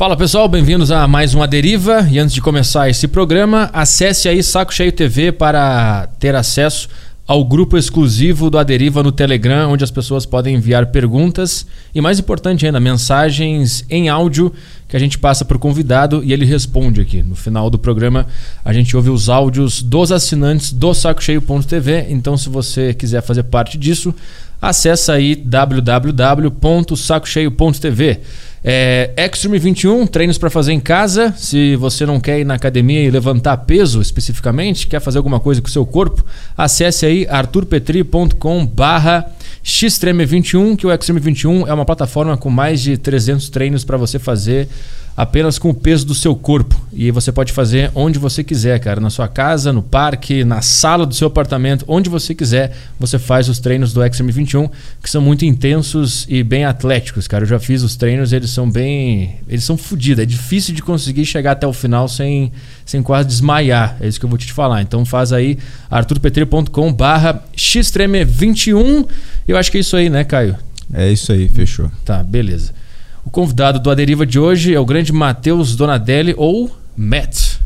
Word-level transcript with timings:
Fala 0.00 0.16
pessoal, 0.16 0.48
bem-vindos 0.48 0.90
a 0.90 1.06
mais 1.06 1.34
uma 1.34 1.46
Deriva. 1.46 2.08
E 2.10 2.18
antes 2.18 2.32
de 2.32 2.40
começar 2.40 2.88
esse 2.88 3.06
programa, 3.06 3.68
acesse 3.70 4.30
aí 4.30 4.42
Saco 4.42 4.72
Cheio 4.72 4.90
TV 4.90 5.30
para 5.30 6.06
ter 6.18 6.34
acesso 6.34 6.88
ao 7.26 7.44
grupo 7.44 7.76
exclusivo 7.76 8.48
do 8.48 8.56
Aderiva 8.56 9.02
no 9.02 9.12
Telegram, 9.12 9.70
onde 9.70 9.84
as 9.84 9.90
pessoas 9.90 10.24
podem 10.24 10.56
enviar 10.56 10.86
perguntas 10.86 11.66
e, 11.94 12.00
mais 12.00 12.18
importante 12.18 12.64
ainda, 12.64 12.80
mensagens 12.80 13.84
em 13.90 14.08
áudio 14.08 14.50
que 14.88 14.96
a 14.96 14.98
gente 14.98 15.18
passa 15.18 15.44
para 15.44 15.58
o 15.58 15.60
convidado 15.60 16.24
e 16.24 16.32
ele 16.32 16.46
responde 16.46 17.02
aqui. 17.02 17.22
No 17.22 17.36
final 17.36 17.68
do 17.68 17.78
programa, 17.78 18.26
a 18.64 18.72
gente 18.72 18.96
ouve 18.96 19.10
os 19.10 19.28
áudios 19.28 19.82
dos 19.82 20.10
assinantes 20.10 20.72
do 20.72 20.94
sacocheio.tv. 20.94 22.06
Então, 22.08 22.38
se 22.38 22.48
você 22.48 22.94
quiser 22.94 23.20
fazer 23.20 23.42
parte 23.42 23.76
disso, 23.76 24.14
acessa 24.60 25.14
aí 25.14 25.34
www.sacocheio.tv. 25.34 28.20
É, 28.62 29.10
Extreme 29.16 29.58
21, 29.58 30.06
treinos 30.06 30.36
para 30.36 30.50
fazer 30.50 30.72
em 30.72 30.80
casa. 30.80 31.32
Se 31.36 31.76
você 31.76 32.04
não 32.04 32.20
quer 32.20 32.40
ir 32.40 32.44
na 32.44 32.52
academia 32.54 33.02
e 33.02 33.10
levantar 33.10 33.56
peso 33.58 34.02
especificamente, 34.02 34.86
quer 34.86 35.00
fazer 35.00 35.18
alguma 35.18 35.40
coisa 35.40 35.62
com 35.62 35.68
o 35.68 35.70
seu 35.70 35.86
corpo, 35.86 36.24
acesse 36.56 37.06
aí 37.06 37.26
arturpetri.com 37.28 38.66
barra 38.66 39.26
Xtreme21, 39.64 40.76
que 40.76 40.86
o 40.86 40.92
Extreme 40.92 41.20
21 41.20 41.66
é 41.66 41.72
uma 41.72 41.86
plataforma 41.86 42.36
com 42.36 42.50
mais 42.50 42.82
de 42.82 42.98
300 42.98 43.48
treinos 43.48 43.84
para 43.84 43.96
você 43.96 44.18
fazer 44.18 44.68
apenas 45.16 45.58
com 45.58 45.70
o 45.70 45.74
peso 45.74 46.06
do 46.06 46.14
seu 46.14 46.34
corpo. 46.34 46.80
E 46.92 47.10
você 47.10 47.30
pode 47.30 47.52
fazer 47.52 47.90
onde 47.94 48.18
você 48.18 48.42
quiser, 48.42 48.78
cara. 48.80 49.00
Na 49.00 49.10
sua 49.10 49.28
casa, 49.28 49.72
no 49.72 49.82
parque, 49.82 50.44
na 50.44 50.62
sala 50.62 51.06
do 51.06 51.14
seu 51.14 51.28
apartamento, 51.28 51.84
onde 51.86 52.08
você 52.08 52.34
quiser, 52.34 52.76
você 52.98 53.18
faz 53.18 53.48
os 53.48 53.58
treinos 53.58 53.92
do 53.92 54.04
Extreme 54.04 54.32
21, 54.32 54.68
que 55.02 55.10
são 55.10 55.20
muito 55.20 55.44
intensos 55.44 56.26
e 56.28 56.42
bem 56.42 56.64
atléticos, 56.64 57.28
cara. 57.28 57.44
Eu 57.44 57.48
já 57.48 57.60
fiz 57.60 57.82
os 57.82 57.96
treinos, 57.96 58.32
eles 58.32 58.50
são 58.50 58.70
bem. 58.70 59.36
Eles 59.48 59.64
são 59.64 59.76
fodidos. 59.76 60.22
É 60.22 60.26
difícil 60.26 60.74
de 60.74 60.82
conseguir 60.82 61.24
chegar 61.24 61.52
até 61.52 61.66
o 61.66 61.72
final 61.72 62.08
sem, 62.08 62.52
sem 62.84 63.02
quase 63.02 63.28
desmaiar. 63.28 63.96
É 64.00 64.08
isso 64.08 64.18
que 64.18 64.24
eu 64.24 64.30
vou 64.30 64.38
te 64.38 64.52
falar. 64.52 64.82
Então 64.82 65.04
faz 65.04 65.32
aí 65.32 65.58
arturpetri.com 65.90 66.92
barra 66.92 67.42
xtreme21. 67.56 69.06
Eu 69.46 69.56
acho 69.56 69.70
que 69.70 69.78
é 69.78 69.80
isso 69.80 69.96
aí, 69.96 70.08
né, 70.08 70.24
Caio? 70.24 70.56
É 70.92 71.10
isso 71.10 71.30
aí, 71.32 71.48
fechou. 71.48 71.90
Tá, 72.04 72.22
beleza. 72.22 72.79
O 73.24 73.30
convidado 73.30 73.78
do 73.78 73.90
Aderiva 73.90 74.24
de 74.26 74.38
hoje 74.38 74.74
é 74.74 74.80
o 74.80 74.84
grande 74.84 75.12
Matheus 75.12 75.76
Donadelli 75.76 76.34
ou 76.36 76.74
Matt. 76.96 77.56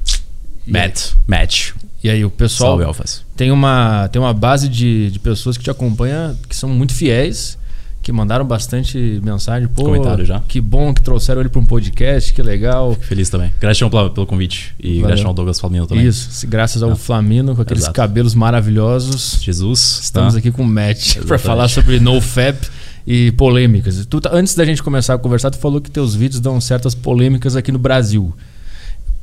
Matt. 0.66 1.12
Matt. 1.27 1.70
E 2.02 2.11
aí, 2.11 2.24
o 2.24 2.30
pessoal 2.30 2.72
Salve, 2.72 2.84
Alfas. 2.84 3.24
tem 3.34 3.50
uma, 3.50 4.08
tem 4.08 4.20
uma 4.20 4.34
base 4.34 4.69
de, 4.69 5.11
de 5.11 5.19
pessoas 5.19 5.56
que 5.56 5.64
te 5.64 5.70
acompanham, 5.70 6.36
que 6.48 6.55
são 6.55 6.69
muito 6.69 6.92
fiéis, 6.92 7.56
que 8.02 8.12
mandaram 8.12 8.44
bastante 8.44 9.19
mensagem. 9.24 9.66
Pô, 9.69 9.84
Comentário 9.84 10.22
já. 10.27 10.41
Que 10.46 10.61
bom 10.61 10.92
que 10.92 11.00
trouxeram 11.00 11.41
ele 11.41 11.48
para 11.48 11.61
um 11.61 11.64
podcast, 11.64 12.34
que 12.34 12.42
legal. 12.42 12.92
Fico 12.92 13.06
feliz 13.06 13.30
também. 13.30 13.50
Gratidão 13.58 13.89
pela- 13.89 14.11
pelo 14.11 14.27
convite. 14.27 14.74
E 14.78 14.96
Valeu. 14.96 15.06
gratidão 15.06 15.28
ao 15.30 15.34
Douglas 15.34 15.58
Flamino 15.58 15.86
também. 15.86 16.06
Isso, 16.06 16.46
graças 16.46 16.83
ao 16.83 16.91
Ah. 16.91 16.96
Flamino, 16.96 17.56
com 17.56 17.62
aqueles 17.62 17.84
Exato. 17.84 17.94
cabelos 17.94 18.34
maravilhosos. 18.34 19.39
Jesus. 19.42 20.00
Estamos 20.02 20.34
tá? 20.34 20.39
aqui 20.41 20.50
com 20.50 20.62
o 20.62 20.66
Matt 20.66 21.16
para 21.27 21.39
falar 21.39 21.68
sobre 21.68 21.98
NoFap 22.00 22.68
e 23.06 23.33
polêmicas. 23.33 24.05
Tu 24.06 24.20
tá- 24.20 24.30
antes 24.33 24.55
da 24.55 24.64
gente 24.64 24.83
começar 24.83 25.14
a 25.14 25.19
conversar, 25.19 25.50
tu 25.50 25.58
falou 25.58 25.80
que 25.80 25.91
teus 25.91 26.14
vídeos 26.14 26.41
dão 26.41 26.60
certas 26.60 26.94
polêmicas 26.94 27.56
aqui 27.56 27.70
no 27.70 27.78
Brasil. 27.78 28.34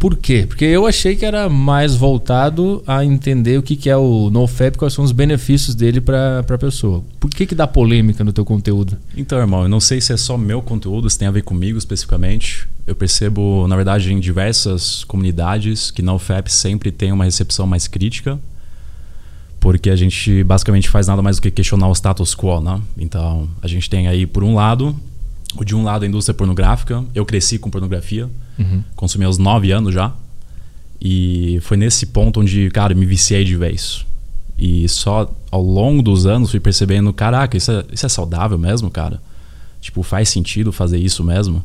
Por 0.01 0.17
quê? 0.17 0.45
Porque 0.47 0.65
eu 0.65 0.87
achei 0.87 1.15
que 1.15 1.23
era 1.23 1.47
mais 1.47 1.95
voltado 1.95 2.83
a 2.87 3.05
entender 3.05 3.59
o 3.59 3.61
que, 3.61 3.75
que 3.75 3.87
é 3.87 3.95
o 3.95 4.31
NoFap, 4.31 4.75
quais 4.75 4.95
são 4.95 5.05
os 5.05 5.11
benefícios 5.11 5.75
dele 5.75 6.01
para 6.01 6.39
a 6.39 6.57
pessoa. 6.57 7.03
Por 7.19 7.29
que, 7.29 7.45
que 7.45 7.53
dá 7.53 7.67
polêmica 7.67 8.23
no 8.23 8.33
teu 8.33 8.43
conteúdo? 8.43 8.97
Então, 9.15 9.37
irmão, 9.37 9.61
eu 9.61 9.69
não 9.69 9.79
sei 9.79 10.01
se 10.01 10.11
é 10.11 10.17
só 10.17 10.39
meu 10.39 10.59
conteúdo, 10.59 11.07
se 11.07 11.19
tem 11.19 11.27
a 11.27 11.31
ver 11.31 11.43
comigo 11.43 11.77
especificamente. 11.77 12.67
Eu 12.87 12.95
percebo, 12.95 13.67
na 13.67 13.75
verdade, 13.75 14.11
em 14.11 14.19
diversas 14.19 15.03
comunidades 15.03 15.91
que 15.91 16.01
na 16.01 16.15
UFAP 16.15 16.47
sempre 16.47 16.91
tem 16.91 17.11
uma 17.11 17.25
recepção 17.25 17.67
mais 17.67 17.87
crítica. 17.87 18.39
Porque 19.61 19.89
a 19.91 19.95
gente 19.95 20.43
basicamente 20.43 20.89
faz 20.89 21.07
nada 21.07 21.21
mais 21.21 21.37
do 21.37 21.41
que 21.43 21.51
questionar 21.51 21.87
o 21.87 21.93
status 21.93 22.35
quo, 22.35 22.59
né? 22.59 22.81
Então, 22.97 23.47
a 23.61 23.67
gente 23.67 23.89
tem 23.89 24.07
aí, 24.07 24.25
por 24.25 24.43
um 24.43 24.55
lado, 24.55 24.93
o 25.55 25.63
de 25.63 25.75
um 25.75 25.83
lado 25.83 26.03
a 26.03 26.07
indústria 26.07 26.33
pornográfica. 26.33 27.05
Eu 27.13 27.25
cresci 27.25 27.59
com 27.59 27.69
pornografia, 27.69 28.27
consumi 28.95 29.23
aos 29.23 29.37
9 29.37 29.71
anos 29.71 29.93
já. 29.93 30.11
E 30.99 31.59
foi 31.61 31.77
nesse 31.77 32.07
ponto 32.07 32.41
onde, 32.41 32.69
cara, 32.71 32.93
me 32.95 33.05
viciei 33.05 33.45
de 33.45 33.55
vez. 33.55 34.05
E 34.57 34.89
só 34.89 35.31
ao 35.49 35.61
longo 35.61 36.01
dos 36.01 36.25
anos 36.25 36.51
fui 36.51 36.59
percebendo, 36.59 37.13
caraca, 37.13 37.55
isso 37.55 37.71
é, 37.71 37.85
isso 37.91 38.05
é 38.05 38.09
saudável 38.09 38.57
mesmo, 38.57 38.89
cara? 38.89 39.21
Tipo, 39.79 40.03
faz 40.03 40.29
sentido 40.29 40.71
fazer 40.71 40.97
isso 40.97 41.23
mesmo? 41.23 41.63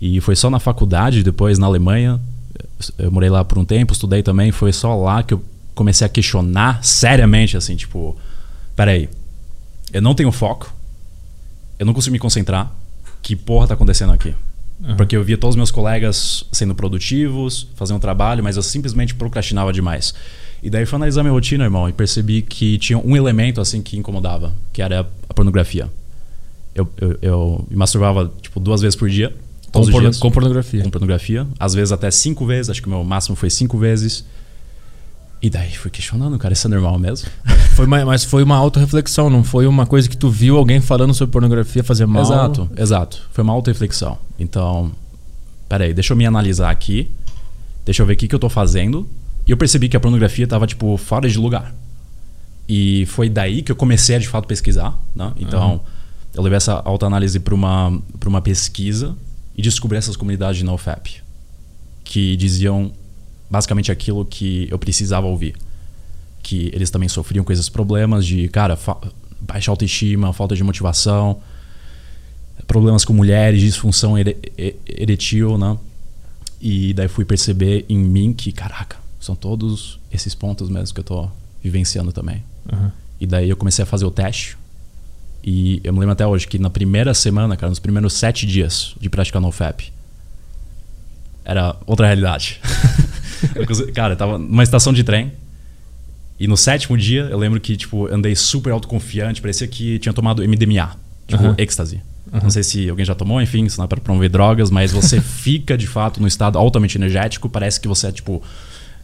E 0.00 0.20
foi 0.20 0.36
só 0.36 0.50
na 0.50 0.58
faculdade, 0.58 1.22
depois 1.22 1.58
na 1.58 1.66
Alemanha, 1.66 2.20
eu 2.98 3.10
morei 3.10 3.30
lá 3.30 3.44
por 3.44 3.58
um 3.58 3.64
tempo, 3.64 3.92
estudei 3.92 4.22
também, 4.22 4.50
foi 4.50 4.72
só 4.72 4.94
lá 4.96 5.22
que 5.22 5.34
eu 5.34 5.42
comecei 5.74 6.06
a 6.06 6.10
questionar 6.10 6.82
seriamente, 6.84 7.56
assim, 7.56 7.76
tipo, 7.76 8.16
peraí, 8.76 9.08
eu 9.92 10.02
não 10.02 10.14
tenho 10.14 10.30
foco, 10.32 10.72
eu 11.78 11.86
não 11.86 11.92
consigo 11.94 12.12
me 12.12 12.18
concentrar, 12.18 12.72
que 13.22 13.34
porra 13.36 13.66
tá 13.68 13.74
acontecendo 13.74 14.12
aqui? 14.12 14.34
Porque 14.96 15.16
eu 15.16 15.22
via 15.22 15.38
todos 15.38 15.52
os 15.54 15.56
meus 15.56 15.70
colegas 15.70 16.44
sendo 16.50 16.74
produtivos, 16.74 17.68
fazendo 17.76 18.00
trabalho, 18.00 18.42
mas 18.42 18.56
eu 18.56 18.62
simplesmente 18.64 19.14
procrastinava 19.14 19.72
demais. 19.72 20.12
E 20.60 20.68
daí 20.68 20.84
fui 20.84 20.96
analisar 20.96 21.22
minha 21.22 21.32
rotina, 21.32 21.62
irmão, 21.62 21.88
e 21.88 21.92
percebi 21.92 22.42
que 22.42 22.78
tinha 22.78 22.98
um 22.98 23.16
elemento 23.16 23.60
assim 23.60 23.80
que 23.80 23.96
incomodava, 23.96 24.52
que 24.72 24.82
era 24.82 25.08
a 25.28 25.34
pornografia. 25.34 25.88
Eu, 26.74 26.88
eu, 27.00 27.18
eu 27.22 27.66
me 27.70 27.76
masturbava 27.76 28.32
tipo 28.42 28.58
duas 28.58 28.80
vezes 28.80 28.96
por 28.96 29.08
dia, 29.08 29.32
Com, 29.70 29.86
porno- 29.88 30.18
com 30.18 30.30
pornografia. 30.32 30.82
com 30.82 30.90
pornografia, 30.90 31.46
às 31.60 31.74
vezes 31.74 31.92
até 31.92 32.10
cinco 32.10 32.44
vezes, 32.44 32.70
acho 32.70 32.82
que 32.82 32.88
o 32.88 32.90
meu 32.90 33.04
máximo 33.04 33.36
foi 33.36 33.50
cinco 33.50 33.78
vezes. 33.78 34.24
E 35.42 35.50
daí 35.50 35.72
fui 35.72 35.90
questionando, 35.90 36.38
cara, 36.38 36.54
isso 36.54 36.68
é 36.68 36.70
normal 36.70 36.96
mesmo? 37.00 37.28
Foi 37.74 37.84
uma, 37.86 38.04
mas 38.04 38.22
foi 38.22 38.42
uma 38.42 38.54
autorreflexão, 38.56 39.30
não 39.30 39.42
foi 39.42 39.66
uma 39.66 39.86
coisa 39.86 40.06
que 40.06 40.14
tu 40.14 40.28
viu 40.28 40.58
alguém 40.58 40.78
falando 40.78 41.14
sobre 41.14 41.32
pornografia 41.32 41.82
fazer 41.82 42.04
mal. 42.04 42.22
Exato, 42.22 42.70
exato. 42.76 43.22
Foi 43.32 43.42
uma 43.42 43.54
auto-reflexão. 43.54 44.18
Então, 44.38 44.92
peraí, 45.70 45.94
deixa 45.94 46.12
eu 46.12 46.16
me 46.18 46.26
analisar 46.26 46.70
aqui, 46.70 47.10
deixa 47.82 48.02
eu 48.02 48.06
ver 48.06 48.12
o 48.12 48.16
que, 48.16 48.28
que 48.28 48.34
eu 48.34 48.38
tô 48.38 48.50
fazendo. 48.50 49.08
E 49.46 49.50
eu 49.50 49.56
percebi 49.56 49.88
que 49.88 49.96
a 49.96 50.00
pornografia 50.00 50.46
tava, 50.46 50.66
tipo, 50.66 50.98
fora 50.98 51.26
de 51.26 51.38
lugar. 51.38 51.74
E 52.68 53.06
foi 53.06 53.30
daí 53.30 53.62
que 53.62 53.72
eu 53.72 53.76
comecei 53.76 54.16
a, 54.16 54.18
de 54.18 54.28
fato, 54.28 54.46
pesquisar, 54.46 54.94
né? 55.16 55.32
Então, 55.36 55.80
eu 56.34 56.42
levei 56.42 56.58
essa 56.58 56.74
autoanálise 56.84 57.40
para 57.40 57.54
uma, 57.54 57.98
pra 58.20 58.28
uma 58.28 58.42
pesquisa 58.42 59.16
e 59.56 59.62
descobri 59.62 59.96
essas 59.96 60.14
comunidades 60.14 60.58
de 60.58 60.64
NoFap. 60.64 61.22
Que 62.04 62.36
diziam 62.36 62.92
basicamente 63.52 63.92
aquilo 63.92 64.24
que 64.24 64.66
eu 64.70 64.78
precisava 64.78 65.26
ouvir. 65.26 65.54
Que 66.42 66.70
eles 66.74 66.90
também 66.90 67.08
sofriam 67.08 67.44
com 67.44 67.52
esses 67.52 67.68
problemas 67.68 68.24
de, 68.26 68.48
cara, 68.48 68.78
baixa 69.40 69.70
autoestima, 69.70 70.32
falta 70.32 70.56
de 70.56 70.64
motivação, 70.64 71.38
problemas 72.66 73.04
com 73.04 73.12
mulheres, 73.12 73.60
disfunção 73.60 74.16
ere- 74.16 74.38
e- 74.56 74.74
eretil, 74.88 75.58
né? 75.58 75.76
E 76.60 76.94
daí 76.94 77.08
fui 77.08 77.24
perceber 77.24 77.84
em 77.88 77.98
mim 77.98 78.32
que, 78.32 78.50
caraca, 78.52 78.96
são 79.20 79.34
todos 79.36 79.98
esses 80.10 80.34
pontos 80.34 80.68
mesmo 80.70 80.94
que 80.94 81.00
eu 81.00 81.04
tô 81.04 81.28
vivenciando 81.62 82.10
também. 82.12 82.42
Aham. 82.72 82.90
E 83.20 83.26
daí 83.26 83.50
eu 83.50 83.56
comecei 83.56 83.82
a 83.82 83.86
fazer 83.86 84.04
o 84.06 84.10
teste. 84.10 84.56
E 85.44 85.80
eu 85.84 85.92
me 85.92 85.98
lembro 86.00 86.12
até 86.12 86.26
hoje 86.26 86.46
que 86.46 86.58
na 86.58 86.70
primeira 86.70 87.12
semana, 87.14 87.56
cara, 87.56 87.68
nos 87.70 87.78
primeiros 87.80 88.14
sete 88.14 88.46
dias 88.46 88.94
de 89.00 89.10
praticar 89.10 89.42
NoFap, 89.42 89.92
era 91.44 91.76
outra 91.86 92.06
realidade. 92.06 92.60
Cara, 93.94 94.14
eu 94.14 94.16
tava 94.16 94.38
numa 94.38 94.62
estação 94.62 94.92
de 94.92 95.02
trem. 95.04 95.32
E 96.40 96.46
no 96.48 96.56
sétimo 96.56 96.96
dia, 96.98 97.28
eu 97.30 97.38
lembro 97.38 97.60
que, 97.60 97.76
tipo, 97.76 98.06
andei 98.12 98.34
super 98.34 98.70
autoconfiante. 98.72 99.40
Parecia 99.40 99.66
que 99.68 99.98
tinha 99.98 100.12
tomado 100.12 100.42
MDMA. 100.42 100.96
Tipo, 101.28 101.42
Aham. 101.44 101.54
êxtase. 101.58 102.00
Não 102.42 102.50
sei 102.50 102.62
se 102.62 102.88
alguém 102.88 103.04
já 103.04 103.14
tomou, 103.14 103.42
enfim, 103.42 103.64
isso 103.64 103.76
não 103.78 103.84
é 103.84 103.88
para 103.88 104.00
promover 104.00 104.30
drogas, 104.30 104.70
mas 104.70 104.90
você 104.90 105.20
fica, 105.22 105.76
de 105.76 105.86
fato, 105.86 106.20
no 106.20 106.26
estado 106.26 106.56
altamente 106.58 106.96
energético. 106.96 107.48
Parece 107.48 107.78
que 107.80 107.86
você 107.86 108.06
é, 108.08 108.12
tipo, 108.12 108.42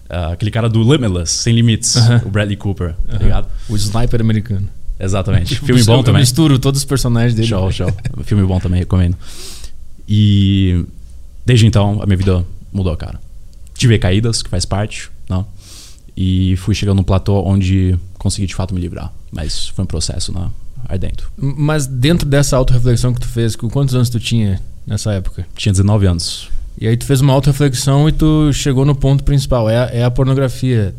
ah, 0.08 0.32
aquele 0.32 0.50
cara 0.50 0.68
do 0.68 0.82
Limitless, 0.82 1.32
Sem 1.34 1.54
Limites, 1.54 1.94
o 2.24 2.28
Bradley 2.30 2.56
Cooper, 2.56 2.94
tá 3.08 3.18
ligado? 3.18 3.46
O 3.68 3.76
sniper 3.76 4.20
americano. 4.20 4.66
Exatamente. 4.98 5.56
Filme 5.60 5.80
Eu- 5.82 5.86
bom 5.86 5.98
eu 5.98 6.02
também. 6.02 6.22
misturo 6.22 6.58
todos 6.58 6.80
os 6.80 6.84
personagens 6.86 7.34
dele. 7.34 7.46
Show, 7.46 7.70
show. 7.70 7.92
Filme 8.24 8.42
bom 8.44 8.58
também, 8.58 8.80
recomendo. 8.80 9.16
E 10.08 10.84
desde 11.44 11.66
então 11.66 12.00
a 12.02 12.06
minha 12.06 12.16
vida 12.16 12.44
mudou, 12.72 12.96
cara. 12.96 13.20
Tive 13.78 13.98
caídas, 13.98 14.42
que 14.42 14.50
faz 14.50 14.64
parte, 14.64 15.08
não? 15.28 15.46
E 16.16 16.56
fui 16.56 16.74
chegando 16.74 16.96
num 16.96 17.04
platô 17.04 17.42
onde 17.44 17.96
consegui 18.18 18.46
de 18.46 18.54
fato 18.54 18.74
me 18.74 18.80
livrar. 18.80 19.12
Mas 19.30 19.68
foi 19.68 19.84
um 19.84 19.86
processo, 19.86 20.32
né? 20.32 20.50
Ardento. 20.88 21.30
Mas 21.36 21.86
dentro 21.86 22.28
dessa 22.28 22.56
autorreflexão 22.56 23.14
que 23.14 23.20
tu 23.20 23.28
fez, 23.28 23.54
com 23.54 23.70
quantos 23.70 23.94
anos 23.94 24.10
tu 24.10 24.18
tinha 24.18 24.60
nessa 24.86 25.12
época? 25.12 25.46
Tinha 25.54 25.72
19 25.72 26.06
anos. 26.06 26.50
E 26.80 26.88
aí 26.88 26.96
tu 26.96 27.04
fez 27.04 27.20
uma 27.20 27.32
autorreflexão 27.32 28.08
e 28.08 28.12
tu 28.12 28.52
chegou 28.52 28.84
no 28.84 28.94
ponto 28.94 29.22
principal, 29.22 29.70
é 29.70 29.78
a, 29.78 29.84
é 29.92 30.04
a 30.04 30.10
pornografia. 30.10 30.94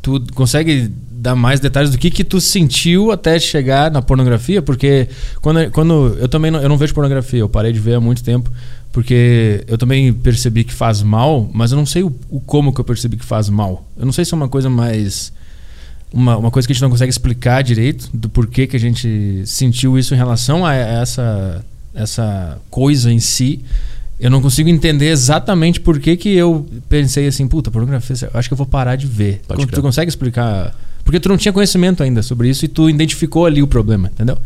Tu 0.00 0.22
consegue 0.34 0.90
dar 1.10 1.36
mais 1.36 1.60
detalhes 1.60 1.90
do 1.90 1.98
que 1.98 2.10
que 2.10 2.24
tu 2.24 2.40
sentiu 2.40 3.12
até 3.12 3.38
chegar 3.38 3.90
na 3.90 4.02
pornografia, 4.02 4.60
porque 4.60 5.08
quando, 5.40 5.70
quando 5.70 6.16
eu 6.20 6.28
também 6.28 6.50
não, 6.50 6.60
eu 6.60 6.68
não 6.68 6.76
vejo 6.76 6.92
pornografia, 6.92 7.38
eu 7.40 7.48
parei 7.48 7.72
de 7.72 7.78
ver 7.78 7.94
há 7.94 8.00
muito 8.00 8.24
tempo, 8.24 8.50
porque 8.92 9.64
eu 9.66 9.78
também 9.78 10.12
percebi 10.12 10.64
que 10.64 10.72
faz 10.72 11.02
mal, 11.02 11.50
mas 11.52 11.72
eu 11.72 11.78
não 11.78 11.86
sei 11.86 12.02
o, 12.02 12.14
o 12.28 12.40
como 12.40 12.72
que 12.72 12.80
eu 12.80 12.84
percebi 12.84 13.16
que 13.16 13.24
faz 13.24 13.48
mal. 13.48 13.86
Eu 13.96 14.04
não 14.04 14.12
sei 14.12 14.24
se 14.24 14.34
é 14.34 14.36
uma 14.36 14.48
coisa 14.48 14.68
mais 14.68 15.32
uma, 16.12 16.36
uma 16.36 16.50
coisa 16.50 16.68
que 16.68 16.72
a 16.72 16.74
gente 16.74 16.82
não 16.82 16.90
consegue 16.90 17.10
explicar 17.10 17.62
direito 17.62 18.10
do 18.12 18.28
porquê 18.28 18.66
que 18.66 18.76
a 18.76 18.80
gente 18.80 19.42
sentiu 19.46 19.98
isso 19.98 20.14
em 20.14 20.16
relação 20.16 20.64
a 20.64 20.74
essa 20.74 21.64
essa 21.94 22.58
coisa 22.70 23.12
em 23.12 23.18
si 23.18 23.62
eu 24.22 24.30
não 24.30 24.40
consigo 24.40 24.68
entender 24.68 25.08
exatamente 25.08 25.80
por 25.80 25.98
que, 25.98 26.16
que 26.16 26.28
eu 26.28 26.64
pensei 26.88 27.26
assim, 27.26 27.48
puta, 27.48 27.72
pornografia, 27.72 28.30
acho 28.32 28.48
que 28.48 28.52
eu 28.52 28.56
vou 28.56 28.66
parar 28.66 28.94
de 28.94 29.04
ver. 29.04 29.40
Pode 29.48 29.66
tu 29.66 29.82
consegue 29.82 30.08
explicar? 30.08 30.72
Porque 31.02 31.18
tu 31.18 31.28
não 31.28 31.36
tinha 31.36 31.52
conhecimento 31.52 32.04
ainda 32.04 32.22
sobre 32.22 32.48
isso 32.48 32.64
e 32.64 32.68
tu 32.68 32.88
identificou 32.88 33.46
ali 33.46 33.60
o 33.60 33.66
problema, 33.66 34.08
entendeu? 34.14 34.38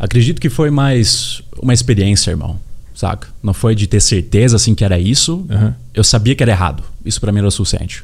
Acredito 0.00 0.40
que 0.40 0.48
foi 0.48 0.68
mais 0.68 1.40
uma 1.62 1.72
experiência, 1.72 2.32
irmão. 2.32 2.58
Saca? 2.98 3.28
Não 3.40 3.54
foi 3.54 3.76
de 3.76 3.86
ter 3.86 4.00
certeza 4.00 4.56
assim 4.56 4.74
que 4.74 4.84
era 4.84 4.98
isso. 4.98 5.46
Uhum. 5.48 5.72
Eu 5.94 6.02
sabia 6.02 6.34
que 6.34 6.42
era 6.42 6.50
errado. 6.50 6.82
Isso 7.04 7.20
para 7.20 7.30
mim 7.30 7.38
era 7.38 7.46
o 7.46 7.50
suficiente. 7.50 8.02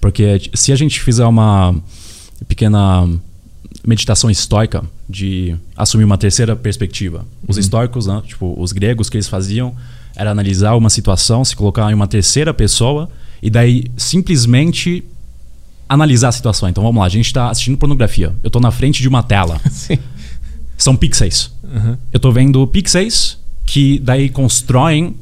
Porque 0.00 0.50
se 0.52 0.72
a 0.72 0.76
gente 0.76 1.00
fizer 1.00 1.24
uma 1.24 1.72
pequena 2.48 3.08
meditação 3.86 4.28
estoica 4.28 4.82
de 5.08 5.54
assumir 5.76 6.02
uma 6.02 6.18
terceira 6.18 6.56
perspectiva, 6.56 7.24
os 7.46 7.54
uhum. 7.54 7.60
estoicos, 7.60 8.08
né? 8.08 8.20
tipo 8.26 8.60
os 8.60 8.72
gregos 8.72 9.08
que 9.08 9.18
eles 9.18 9.28
faziam 9.28 9.72
era 10.16 10.32
analisar 10.32 10.74
uma 10.74 10.90
situação, 10.90 11.44
se 11.44 11.54
colocar 11.54 11.88
em 11.92 11.94
uma 11.94 12.08
terceira 12.08 12.52
pessoa 12.52 13.08
e 13.40 13.48
daí 13.48 13.84
simplesmente 13.96 15.04
analisar 15.88 16.30
a 16.30 16.32
situação. 16.32 16.68
Então 16.68 16.82
vamos 16.82 16.98
lá, 16.98 17.06
a 17.06 17.08
gente 17.08 17.26
está 17.26 17.50
assistindo 17.50 17.78
pornografia. 17.78 18.34
Eu 18.42 18.48
estou 18.48 18.60
na 18.60 18.72
frente 18.72 19.00
de 19.00 19.06
uma 19.06 19.22
tela. 19.22 19.60
Sim. 19.70 19.96
São 20.76 20.96
pixels. 20.96 21.52
Uhum. 21.62 21.96
Eu 22.12 22.16
estou 22.16 22.32
vendo 22.32 22.66
pixels 22.66 23.43
que 23.64 23.98
daí 23.98 24.28
constroem 24.28 25.16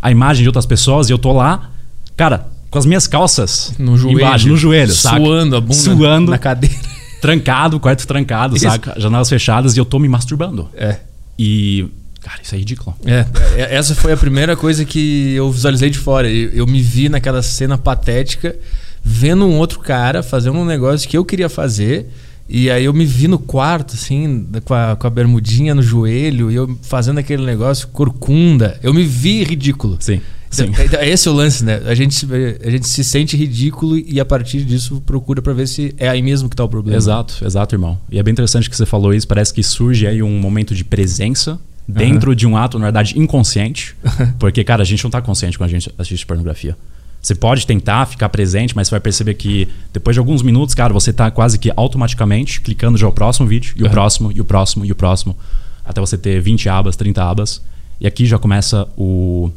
a 0.00 0.10
imagem 0.10 0.42
de 0.42 0.48
outras 0.48 0.66
pessoas 0.66 1.08
e 1.08 1.12
eu 1.12 1.16
estou 1.16 1.32
lá, 1.32 1.70
cara, 2.16 2.46
com 2.70 2.78
as 2.78 2.86
minhas 2.86 3.06
calças 3.06 3.72
no 3.78 3.96
joelho, 3.96 4.20
embaixo, 4.20 4.48
no 4.48 4.56
joelho, 4.56 4.92
suando 4.92 5.56
saca? 5.56 5.56
a 5.56 5.60
bunda 5.60 5.74
suando 5.74 6.30
na 6.30 6.38
cadeira, 6.38 6.74
trancado, 7.22 7.80
quarto 7.80 8.06
trancado, 8.06 8.56
Isso. 8.56 8.66
saca? 8.66 8.94
Janelas 8.98 9.28
fechadas 9.28 9.76
e 9.76 9.80
eu 9.80 9.84
estou 9.84 10.00
me 10.00 10.08
masturbando. 10.08 10.68
É. 10.74 10.98
E 11.38 11.88
Cara, 12.24 12.40
isso 12.42 12.54
é 12.54 12.58
ridículo. 12.58 12.96
É, 13.04 13.26
é, 13.54 13.76
essa 13.76 13.94
foi 13.94 14.10
a 14.10 14.16
primeira 14.16 14.56
coisa 14.56 14.82
que 14.82 15.34
eu 15.34 15.52
visualizei 15.52 15.90
de 15.90 15.98
fora. 15.98 16.26
Eu, 16.30 16.66
me 16.66 16.80
vi 16.80 17.10
naquela 17.10 17.42
cena 17.42 17.76
patética, 17.76 18.56
vendo 19.02 19.44
um 19.44 19.58
outro 19.58 19.78
cara 19.78 20.22
fazendo 20.22 20.58
um 20.58 20.64
negócio 20.64 21.06
que 21.06 21.18
eu 21.18 21.24
queria 21.24 21.50
fazer. 21.50 22.08
E 22.48 22.70
aí 22.70 22.84
eu 22.84 22.92
me 22.92 23.06
vi 23.06 23.26
no 23.26 23.38
quarto, 23.38 23.94
assim, 23.94 24.46
com 24.64 24.74
a, 24.74 24.96
com 24.96 25.06
a 25.06 25.10
bermudinha 25.10 25.74
no 25.74 25.82
joelho, 25.82 26.50
e 26.50 26.54
eu 26.54 26.78
fazendo 26.82 27.18
aquele 27.18 27.44
negócio 27.44 27.88
corcunda. 27.88 28.78
Eu 28.82 28.92
me 28.92 29.04
vi 29.04 29.42
ridículo. 29.42 29.96
Sim. 30.00 30.20
Sim. 30.54 30.70
Então, 30.78 31.00
é 31.00 31.08
esse 31.08 31.28
o 31.28 31.32
lance, 31.32 31.64
né? 31.64 31.82
A 31.84 31.94
gente, 31.94 32.26
a 32.64 32.70
gente 32.70 32.86
se 32.86 33.02
sente 33.02 33.36
ridículo 33.36 33.98
e 33.98 34.20
a 34.20 34.24
partir 34.24 34.62
disso 34.62 35.02
procura 35.04 35.42
para 35.42 35.52
ver 35.52 35.66
se 35.66 35.92
é 35.98 36.08
aí 36.08 36.22
mesmo 36.22 36.48
que 36.48 36.54
tá 36.54 36.62
o 36.62 36.68
problema. 36.68 36.96
Exato, 36.96 37.44
exato, 37.44 37.74
irmão. 37.74 37.98
E 38.08 38.20
é 38.20 38.22
bem 38.22 38.30
interessante 38.30 38.70
que 38.70 38.76
você 38.76 38.86
falou 38.86 39.12
isso. 39.12 39.26
Parece 39.26 39.52
que 39.52 39.64
surge 39.64 40.06
aí 40.06 40.22
um 40.22 40.38
momento 40.38 40.72
de 40.72 40.84
presença 40.84 41.58
dentro 41.88 42.30
uhum. 42.30 42.36
de 42.36 42.46
um 42.46 42.56
ato, 42.56 42.78
na 42.78 42.84
verdade, 42.84 43.18
inconsciente. 43.18 43.96
porque, 44.38 44.62
cara, 44.62 44.82
a 44.82 44.84
gente 44.86 45.02
não 45.02 45.08
está 45.08 45.20
consciente 45.20 45.58
quando 45.58 45.70
a 45.70 45.72
gente 45.72 45.92
assiste 45.98 46.24
pornografia. 46.24 46.76
Você 47.24 47.34
pode 47.34 47.66
tentar 47.66 48.04
ficar 48.04 48.28
presente, 48.28 48.76
mas 48.76 48.86
você 48.86 48.90
vai 48.90 49.00
perceber 49.00 49.32
que 49.32 49.66
depois 49.94 50.14
de 50.14 50.18
alguns 50.18 50.42
minutos, 50.42 50.74
cara, 50.74 50.92
você 50.92 51.08
está 51.08 51.30
quase 51.30 51.58
que 51.58 51.72
automaticamente 51.74 52.60
clicando 52.60 52.98
já 52.98 53.08
o 53.08 53.12
próximo 53.12 53.46
vídeo, 53.46 53.74
e 53.78 53.82
o 53.82 53.88
próximo, 53.88 54.30
e 54.30 54.42
o 54.42 54.44
próximo, 54.44 54.84
e 54.84 54.92
o 54.92 54.94
próximo, 54.94 55.34
até 55.82 56.02
você 56.02 56.18
ter 56.18 56.38
20 56.42 56.68
abas, 56.68 56.96
30 56.96 57.24
abas. 57.24 57.62
E 57.98 58.06
aqui 58.06 58.26
já 58.26 58.38
começa 58.38 58.86
o 58.94 59.50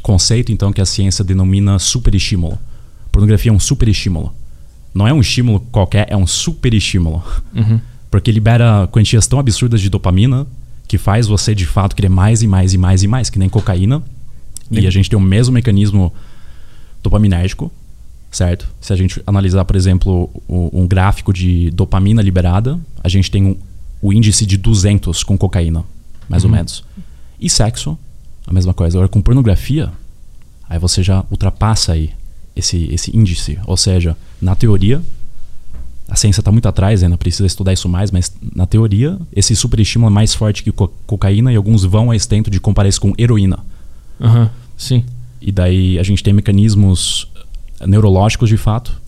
conceito, 0.00 0.52
então, 0.52 0.72
que 0.72 0.80
a 0.80 0.86
ciência 0.86 1.24
denomina 1.24 1.80
superestímulo. 1.80 2.56
Pornografia 3.10 3.50
é 3.50 3.52
um 3.52 3.58
superestímulo. 3.58 4.32
Não 4.94 5.08
é 5.08 5.12
um 5.12 5.20
estímulo 5.20 5.58
qualquer, 5.72 6.06
é 6.08 6.16
um 6.16 6.26
superestímulo. 6.26 7.20
Uhum. 7.52 7.80
Porque 8.12 8.30
libera 8.30 8.88
quantias 8.92 9.26
tão 9.26 9.40
absurdas 9.40 9.80
de 9.80 9.90
dopamina 9.90 10.46
que 10.86 10.96
faz 10.96 11.26
você 11.26 11.52
de 11.52 11.66
fato 11.66 11.96
querer 11.96 12.10
mais 12.10 12.42
e 12.42 12.46
mais 12.46 12.74
e 12.74 12.78
mais 12.78 13.02
e 13.02 13.08
mais, 13.08 13.28
que 13.28 13.40
nem 13.40 13.48
cocaína. 13.48 14.04
E 14.70 14.86
a 14.86 14.90
gente 14.90 15.10
tem 15.10 15.18
o 15.18 15.22
mesmo 15.22 15.52
mecanismo 15.52 16.12
dopaminérgico, 17.02 17.70
certo? 18.30 18.68
Se 18.80 18.92
a 18.92 18.96
gente 18.96 19.22
analisar, 19.26 19.64
por 19.64 19.76
exemplo, 19.76 20.30
o, 20.46 20.70
um 20.72 20.86
gráfico 20.86 21.32
de 21.32 21.70
dopamina 21.70 22.22
liberada, 22.22 22.78
a 23.02 23.08
gente 23.08 23.30
tem 23.30 23.44
um, 23.46 23.56
o 24.00 24.12
índice 24.12 24.46
de 24.46 24.56
200 24.56 25.22
com 25.24 25.36
cocaína, 25.36 25.84
mais 26.28 26.44
uhum. 26.44 26.50
ou 26.50 26.56
menos. 26.56 26.84
E 27.40 27.48
sexo, 27.48 27.98
a 28.46 28.52
mesma 28.52 28.74
coisa. 28.74 28.98
Agora, 28.98 29.08
com 29.08 29.20
pornografia, 29.20 29.92
aí 30.68 30.78
você 30.78 31.02
já 31.02 31.24
ultrapassa 31.30 31.92
aí 31.92 32.10
esse, 32.54 32.88
esse 32.92 33.16
índice. 33.16 33.58
Ou 33.66 33.76
seja, 33.76 34.16
na 34.40 34.54
teoria, 34.54 35.02
a 36.08 36.16
ciência 36.16 36.40
está 36.40 36.50
muito 36.50 36.66
atrás, 36.66 37.02
ainda 37.02 37.18
precisa 37.18 37.46
estudar 37.46 37.72
isso 37.72 37.88
mais, 37.88 38.10
mas 38.10 38.32
na 38.54 38.66
teoria, 38.66 39.18
esse 39.34 39.54
superestímulo 39.54 40.10
é 40.10 40.14
mais 40.14 40.34
forte 40.34 40.62
que 40.62 40.72
co 40.72 40.88
cocaína 41.06 41.52
e 41.52 41.56
alguns 41.56 41.84
vão 41.84 42.10
a 42.10 42.16
esse 42.16 42.26
tento 42.26 42.50
de 42.50 42.58
comparar 42.58 42.88
isso 42.88 43.00
com 43.00 43.12
heroína. 43.18 43.58
Uhum, 44.18 44.48
sim. 44.76 45.04
E 45.40 45.52
daí 45.52 45.98
a 45.98 46.02
gente 46.02 46.22
tem 46.22 46.32
mecanismos 46.32 47.28
neurológicos 47.86 48.48
de 48.48 48.56
fato 48.56 49.00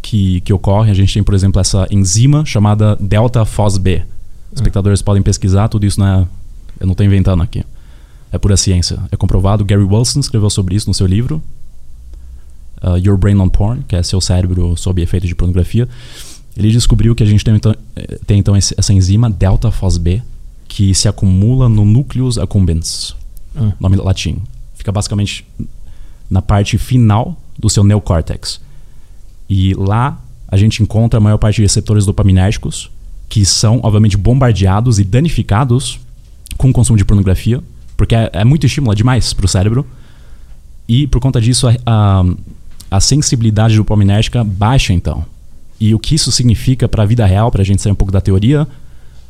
que, 0.00 0.40
que 0.42 0.52
ocorrem. 0.52 0.90
A 0.90 0.94
gente 0.94 1.12
tem, 1.14 1.22
por 1.22 1.34
exemplo, 1.34 1.60
essa 1.60 1.86
enzima 1.90 2.44
chamada 2.44 2.96
delta 2.96 3.44
FOSB. 3.44 3.96
Os 3.96 4.00
uhum. 4.00 4.04
espectadores 4.54 5.00
podem 5.00 5.22
pesquisar, 5.22 5.68
tudo 5.68 5.86
isso 5.86 5.98
não 5.98 6.06
é, 6.06 6.26
eu 6.80 6.86
não 6.86 6.92
estou 6.92 7.06
inventando 7.06 7.42
aqui. 7.42 7.64
É 8.30 8.38
pura 8.38 8.56
ciência. 8.56 8.98
É 9.10 9.16
comprovado. 9.16 9.64
Gary 9.64 9.82
Wilson 9.82 10.20
escreveu 10.20 10.48
sobre 10.48 10.74
isso 10.74 10.88
no 10.88 10.94
seu 10.94 11.06
livro. 11.06 11.42
Uh, 12.82 12.96
Your 12.96 13.16
Brain 13.16 13.36
on 13.36 13.48
Porn, 13.48 13.82
que 13.86 13.94
é 13.94 14.02
seu 14.02 14.20
cérebro 14.20 14.76
sob 14.76 15.00
efeito 15.00 15.26
de 15.26 15.34
pornografia. 15.34 15.88
Ele 16.56 16.70
descobriu 16.70 17.14
que 17.14 17.22
a 17.22 17.26
gente 17.26 17.44
tem 17.44 17.54
então, 17.54 17.74
eh, 17.94 18.18
tem, 18.26 18.38
então 18.38 18.54
essa 18.54 18.92
enzima 18.92 19.30
delta 19.30 19.70
FOSB 19.70 20.22
que 20.68 20.94
se 20.94 21.08
acumula 21.08 21.68
no 21.68 21.84
núcleus 21.84 22.38
accumbens, 22.38 23.14
hum. 23.54 23.72
nome 23.78 23.96
latim. 23.96 24.38
Fica 24.82 24.90
basicamente 24.90 25.46
na 26.28 26.42
parte 26.42 26.76
final 26.76 27.38
do 27.56 27.70
seu 27.70 27.84
neocórtex. 27.84 28.60
E 29.48 29.74
lá 29.74 30.20
a 30.48 30.56
gente 30.56 30.82
encontra 30.82 31.18
a 31.18 31.20
maior 31.20 31.38
parte 31.38 31.56
de 31.56 31.62
receptores 31.62 32.04
dopaminérgicos 32.04 32.90
que 33.28 33.46
são, 33.46 33.78
obviamente, 33.84 34.16
bombardeados 34.16 34.98
e 34.98 35.04
danificados 35.04 36.00
com 36.58 36.68
o 36.68 36.72
consumo 36.72 36.98
de 36.98 37.04
pornografia, 37.04 37.62
porque 37.96 38.16
é, 38.16 38.28
é 38.32 38.44
muito 38.44 38.66
estímulo, 38.66 38.92
é 38.92 38.96
demais 38.96 39.32
para 39.32 39.46
o 39.46 39.48
cérebro. 39.48 39.86
E 40.88 41.06
por 41.06 41.20
conta 41.20 41.40
disso, 41.40 41.68
a, 41.68 41.76
a, 41.86 42.24
a 42.90 43.00
sensibilidade 43.00 43.76
dopaminérgica 43.76 44.42
baixa, 44.42 44.92
então. 44.92 45.24
E 45.78 45.94
o 45.94 45.98
que 46.00 46.16
isso 46.16 46.32
significa 46.32 46.88
para 46.88 47.04
a 47.04 47.06
vida 47.06 47.24
real, 47.24 47.52
para 47.52 47.62
a 47.62 47.64
gente 47.64 47.80
sair 47.80 47.92
um 47.92 47.94
pouco 47.94 48.12
da 48.12 48.20
teoria, 48.20 48.66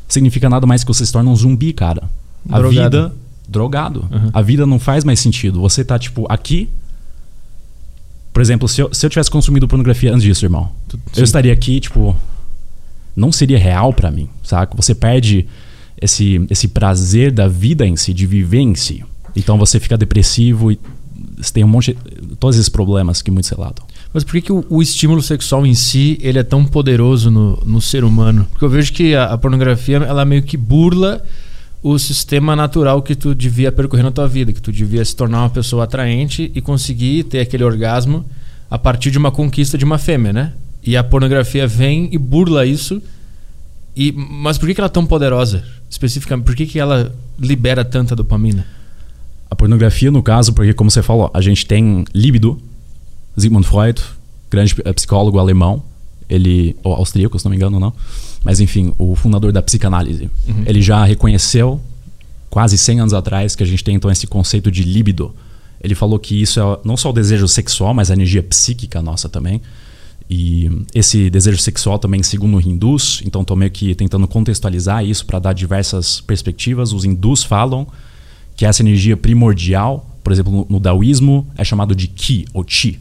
significa 0.09 0.49
nada 0.49 0.66
mais 0.66 0.82
que 0.82 0.88
você 0.88 1.04
se 1.04 1.12
torna 1.12 1.30
um 1.30 1.37
zumbi, 1.37 1.75
cara. 1.75 2.09
A 2.49 2.59
drogado. 2.59 3.09
vida. 3.09 3.22
Drogado. 3.52 4.09
Uhum. 4.11 4.30
A 4.32 4.42
vida 4.42 4.66
não 4.66 4.78
faz 4.78 5.04
mais 5.04 5.21
sentido. 5.21 5.61
Você 5.61 5.85
tá, 5.85 5.99
tipo, 5.99 6.26
aqui. 6.28 6.68
Por 8.32 8.40
exemplo, 8.40 8.66
se 8.66 8.80
eu, 8.80 8.92
se 8.92 9.04
eu 9.04 9.11
tivesse 9.11 9.30
consumido 9.30 9.68
pornografia 9.68 10.11
antes 10.11 10.23
disso, 10.23 10.44
irmão, 10.44 10.73
Sim. 10.90 10.99
eu 11.18 11.25
estaria 11.25 11.52
aqui, 11.52 11.78
tipo. 11.80 12.16
Não 13.14 13.30
seria 13.30 13.59
real 13.59 13.92
para 13.92 14.11
mim, 14.11 14.28
saca? 14.42 14.75
Você 14.75 14.94
perde 14.94 15.47
esse, 16.00 16.44
esse 16.49 16.66
prazer 16.68 17.30
da 17.30 17.47
vida 17.47 17.87
em 17.87 17.94
si, 17.94 18.14
de 18.14 18.26
viver 18.26 18.61
em 18.61 18.75
si. 18.75 19.04
Então 19.37 19.59
você 19.59 19.78
fica 19.78 19.99
depressivo 19.99 20.73
e 20.73 20.80
você 21.37 21.52
tem 21.52 21.64
um 21.64 21.68
monte. 21.68 21.92
De, 21.92 22.23
todos 22.37 22.56
esses 22.56 22.68
problemas 22.68 23.23
que 23.23 23.30
muitos 23.30 23.50
relatam. 23.50 23.85
Mas 24.12 24.25
por 24.25 24.32
que, 24.32 24.42
que 24.42 24.52
o, 24.52 24.64
o, 24.68 24.82
estímulo 24.82 25.23
sexual 25.23 25.64
em 25.64 25.75
si 25.75 26.18
ele 26.21 26.38
é 26.38 26.42
tão 26.42 26.64
poderoso 26.64 27.30
no, 27.30 27.56
no 27.64 27.80
ser 27.80 28.04
humano? 28.04 28.47
Porque 28.50 28.64
eu 28.64 28.68
vejo 28.68 28.92
que 28.92 29.14
a, 29.14 29.26
a, 29.26 29.38
pornografia 29.38 29.97
ela 29.99 30.25
meio 30.25 30.42
que 30.42 30.56
burla 30.56 31.23
o 31.82 31.98
sistema 31.98 32.54
natural 32.54 33.02
que 33.02 33.14
tu 33.14 33.34
devia 33.34 33.72
percorrer 33.72 34.04
na 34.04 34.12
tua 34.12 34.28
vida, 34.28 34.52
que 34.52 34.62
tu 34.62 34.70
devia 34.70 35.04
se 35.04 35.16
tornar 35.16 35.40
uma 35.40 35.50
pessoa 35.50 35.84
atraente 35.84 36.50
e 36.54 36.60
conseguir 36.60 37.24
ter 37.24 37.40
aquele 37.40 37.64
orgasmo 37.64 38.24
a 38.70 38.78
partir 38.78 39.10
de 39.10 39.18
uma 39.18 39.32
conquista 39.32 39.76
de 39.76 39.84
uma 39.84 39.98
fêmea, 39.98 40.32
né? 40.32 40.52
E 40.82 40.96
a 40.96 41.02
pornografia 41.02 41.66
vem 41.66 42.08
e 42.12 42.18
burla 42.18 42.64
isso. 42.64 43.02
E, 43.96 44.12
mas 44.12 44.58
por 44.58 44.66
que, 44.66 44.74
que 44.74 44.80
ela 44.80 44.86
é 44.86 44.90
tão 44.90 45.04
poderosa? 45.04 45.64
Especificamente, 45.90 46.46
por 46.46 46.54
que, 46.54 46.66
que 46.66 46.78
ela 46.78 47.14
libera 47.38 47.84
tanta 47.84 48.16
dopamina? 48.16 48.66
A 49.50 49.54
pornografia, 49.54 50.10
no 50.10 50.22
caso, 50.22 50.52
porque 50.52 50.72
como 50.72 50.90
você 50.90 51.02
falou, 51.02 51.30
a 51.34 51.40
gente 51.40 51.66
tem 51.66 52.04
líbido, 52.14 52.60
Sigmund 53.36 53.66
Freud, 53.66 54.00
grande 54.50 54.74
eh, 54.84 54.92
psicólogo 54.92 55.38
alemão, 55.38 55.82
ele 56.28 56.74
ou 56.82 56.94
austríaco, 56.94 57.38
se 57.38 57.44
não 57.44 57.50
me 57.50 57.56
engano, 57.56 57.78
não. 57.78 57.92
Mas 58.44 58.61
enfim, 58.61 58.92
o 58.99 59.14
fundador 59.14 59.52
da 59.52 59.62
psicanálise. 59.62 60.30
Uhum. 60.46 60.64
Ele 60.66 60.82
já 60.82 61.04
reconheceu 61.04 61.80
quase 62.50 62.76
100 62.76 63.00
anos 63.00 63.14
atrás 63.14 63.56
que 63.56 63.62
a 63.62 63.66
gente 63.66 63.82
tem 63.82 63.94
então 63.94 64.11
esse 64.11 64.26
conceito 64.26 64.70
de 64.70 64.82
líbido. 64.82 65.34
Ele 65.80 65.94
falou 65.94 66.18
que 66.18 66.40
isso 66.40 66.61
é 66.61 66.78
não 66.84 66.96
só 66.96 67.11
o 67.11 67.12
desejo 67.12 67.49
sexual, 67.49 67.92
mas 67.94 68.11
a 68.11 68.14
energia 68.14 68.42
psíquica 68.42 69.00
nossa 69.02 69.28
também. 69.28 69.61
E 70.30 70.70
esse 70.94 71.28
desejo 71.28 71.58
sexual 71.58 71.99
também, 71.99 72.22
segundo 72.22 72.56
os 72.56 72.64
hindus, 72.64 73.22
então 73.25 73.42
estou 73.42 73.56
meio 73.56 73.70
que 73.70 73.94
tentando 73.94 74.26
contextualizar 74.26 75.04
isso 75.04 75.26
para 75.26 75.38
dar 75.38 75.52
diversas 75.52 76.20
perspectivas. 76.20 76.92
Os 76.92 77.04
hindus 77.04 77.42
falam 77.42 77.87
que 78.56 78.64
essa 78.64 78.82
energia 78.82 79.16
primordial, 79.16 80.08
por 80.22 80.32
exemplo, 80.32 80.66
no, 80.68 80.78
daoísmo, 80.78 81.46
é 81.56 81.64
chamado 81.64 81.94
de 81.94 82.06
ki 82.06 82.46
ou 82.54 82.64
chi, 82.66 82.99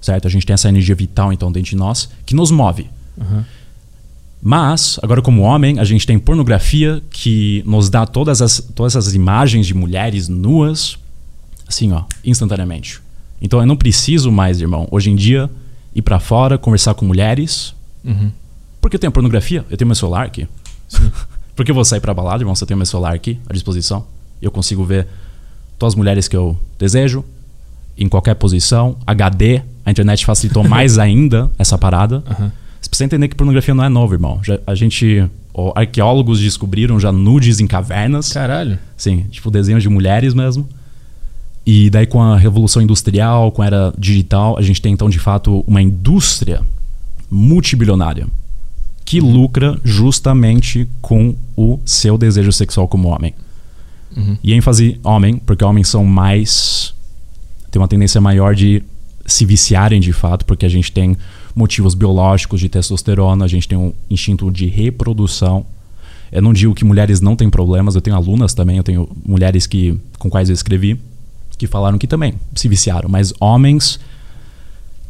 certo? 0.00 0.26
A 0.26 0.30
gente 0.30 0.44
tem 0.44 0.54
essa 0.54 0.68
energia 0.68 0.94
vital 0.94 1.32
então 1.32 1.50
dentro 1.52 1.70
de 1.70 1.76
nós 1.76 2.08
que 2.26 2.34
nos 2.34 2.50
move. 2.50 2.86
Uhum. 3.16 3.44
Mas, 4.40 4.98
agora 5.02 5.20
como 5.20 5.42
homem, 5.42 5.78
a 5.78 5.84
gente 5.84 6.06
tem 6.06 6.18
pornografia 6.18 7.02
que 7.10 7.62
nos 7.66 7.90
dá 7.90 8.06
todas 8.06 8.40
as, 8.40 8.60
todas 8.74 8.94
as 8.94 9.14
imagens 9.14 9.66
de 9.66 9.74
mulheres 9.74 10.28
nuas, 10.28 10.96
assim, 11.66 11.92
ó, 11.92 12.04
instantaneamente. 12.24 13.00
Então 13.40 13.60
eu 13.60 13.66
não 13.66 13.76
preciso 13.76 14.30
mais, 14.30 14.60
irmão, 14.60 14.86
hoje 14.90 15.10
em 15.10 15.16
dia, 15.16 15.50
ir 15.94 16.02
para 16.02 16.20
fora, 16.20 16.56
conversar 16.56 16.94
com 16.94 17.04
mulheres. 17.04 17.74
Uhum. 18.04 18.30
Porque 18.80 18.96
eu 18.96 19.00
tenho 19.00 19.12
pornografia, 19.12 19.64
eu 19.68 19.76
tenho 19.76 19.86
meu 19.86 19.94
celular 19.94 20.26
aqui. 20.26 20.46
Sim. 20.88 21.10
Porque 21.56 21.72
eu 21.72 21.74
vou 21.74 21.84
sair 21.84 22.00
pra 22.00 22.14
balada, 22.14 22.40
irmão, 22.40 22.54
você 22.54 22.64
tem 22.64 22.76
meu 22.76 22.86
celular 22.86 23.14
aqui 23.14 23.36
à 23.48 23.52
disposição. 23.52 24.06
Eu 24.40 24.52
consigo 24.52 24.84
ver 24.84 25.08
todas 25.76 25.94
as 25.94 25.96
mulheres 25.96 26.28
que 26.28 26.36
eu 26.36 26.56
desejo, 26.78 27.24
em 27.96 28.08
qualquer 28.08 28.34
posição. 28.34 28.96
HD, 29.04 29.62
a 29.84 29.90
internet 29.90 30.24
facilitou 30.24 30.62
mais 30.68 30.98
ainda 30.98 31.50
essa 31.58 31.76
parada. 31.76 32.22
Uhum. 32.38 32.50
Você 32.88 32.90
precisa 32.90 33.04
entender 33.04 33.28
que 33.28 33.36
pornografia 33.36 33.74
não 33.74 33.84
é 33.84 33.88
nova, 33.88 34.14
irmão. 34.14 34.40
Já, 34.42 34.58
a 34.66 34.74
gente. 34.74 35.28
ó, 35.52 35.72
arqueólogos 35.74 36.40
descobriram 36.40 36.98
já 36.98 37.12
nudes 37.12 37.60
em 37.60 37.66
cavernas. 37.66 38.32
Caralho. 38.32 38.78
Sim, 38.96 39.26
tipo 39.30 39.50
desenhos 39.50 39.82
de 39.82 39.88
mulheres 39.90 40.32
mesmo. 40.32 40.66
E 41.66 41.90
daí 41.90 42.06
com 42.06 42.22
a 42.22 42.38
revolução 42.38 42.80
industrial, 42.80 43.52
com 43.52 43.60
a 43.60 43.66
era 43.66 43.94
digital, 43.98 44.56
a 44.58 44.62
gente 44.62 44.80
tem 44.80 44.92
então 44.92 45.10
de 45.10 45.18
fato 45.18 45.62
uma 45.66 45.82
indústria 45.82 46.62
multibilionária 47.30 48.26
que 49.04 49.20
lucra 49.20 49.78
justamente 49.84 50.88
com 51.02 51.36
o 51.54 51.78
seu 51.84 52.16
desejo 52.16 52.52
sexual 52.52 52.88
como 52.88 53.08
homem. 53.08 53.34
Uhum. 54.16 54.38
E 54.42 54.54
ênfase 54.54 54.98
homem, 55.04 55.36
porque 55.36 55.62
homens 55.62 55.88
são 55.88 56.04
mais 56.06 56.94
tem 57.70 57.80
uma 57.80 57.88
tendência 57.88 58.20
maior 58.20 58.54
de 58.54 58.82
se 59.26 59.44
viciarem 59.44 60.00
de 60.00 60.12
fato, 60.12 60.46
porque 60.46 60.64
a 60.64 60.68
gente 60.70 60.90
tem 60.90 61.16
motivos 61.54 61.94
biológicos 61.94 62.60
de 62.60 62.68
testosterona, 62.68 63.44
a 63.44 63.48
gente 63.48 63.68
tem 63.68 63.76
um 63.76 63.92
instinto 64.10 64.50
de 64.50 64.66
reprodução. 64.66 65.66
Eu 66.30 66.42
não 66.42 66.52
digo 66.52 66.74
que 66.74 66.84
mulheres 66.84 67.20
não 67.20 67.34
têm 67.34 67.48
problemas, 67.48 67.94
eu 67.94 68.00
tenho 68.00 68.16
alunas 68.16 68.54
também, 68.54 68.76
eu 68.76 68.82
tenho 68.82 69.08
mulheres 69.24 69.66
que 69.66 69.98
com 70.18 70.28
quais 70.28 70.48
eu 70.48 70.54
escrevi 70.54 70.98
que 71.58 71.66
falaram 71.66 71.98
que 71.98 72.06
também 72.06 72.34
se 72.54 72.68
viciaram, 72.68 73.08
mas 73.08 73.34
homens 73.40 73.98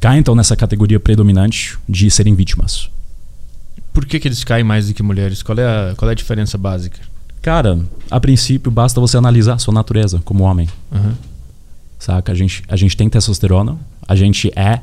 caem 0.01 0.21
então 0.21 0.35
nessa 0.35 0.57
categoria 0.57 0.99
predominante 0.99 1.79
de 1.87 2.11
serem 2.11 2.35
vítimas. 2.35 2.89
Por 3.93 4.07
que, 4.07 4.19
que 4.19 4.27
eles 4.27 4.43
caem 4.43 4.65
mais 4.65 4.89
do 4.89 4.95
que 4.95 5.03
mulheres? 5.03 5.43
Qual 5.43 5.59
é 5.59 5.65
a, 5.65 5.95
qual 5.95 6.09
é 6.09 6.13
a 6.13 6.15
diferença 6.15 6.57
básica? 6.57 7.01
Cara, 7.43 7.79
a 8.11 8.19
princípio 8.19 8.71
basta 8.71 9.01
você 9.01 9.17
analisar 9.17 9.55
a 9.55 9.59
sua 9.59 9.75
natureza 9.75 10.21
como 10.25 10.45
homem. 10.45 10.69
Uhum. 10.91 11.13
Saca? 11.99 12.33
A 12.33 12.35
gente, 12.35 12.63
a 12.69 12.77
gente 12.77 12.97
tem 12.97 13.09
testosterona, 13.09 13.77
a 14.07 14.17
gente 14.17 14.51
é 14.57 14.81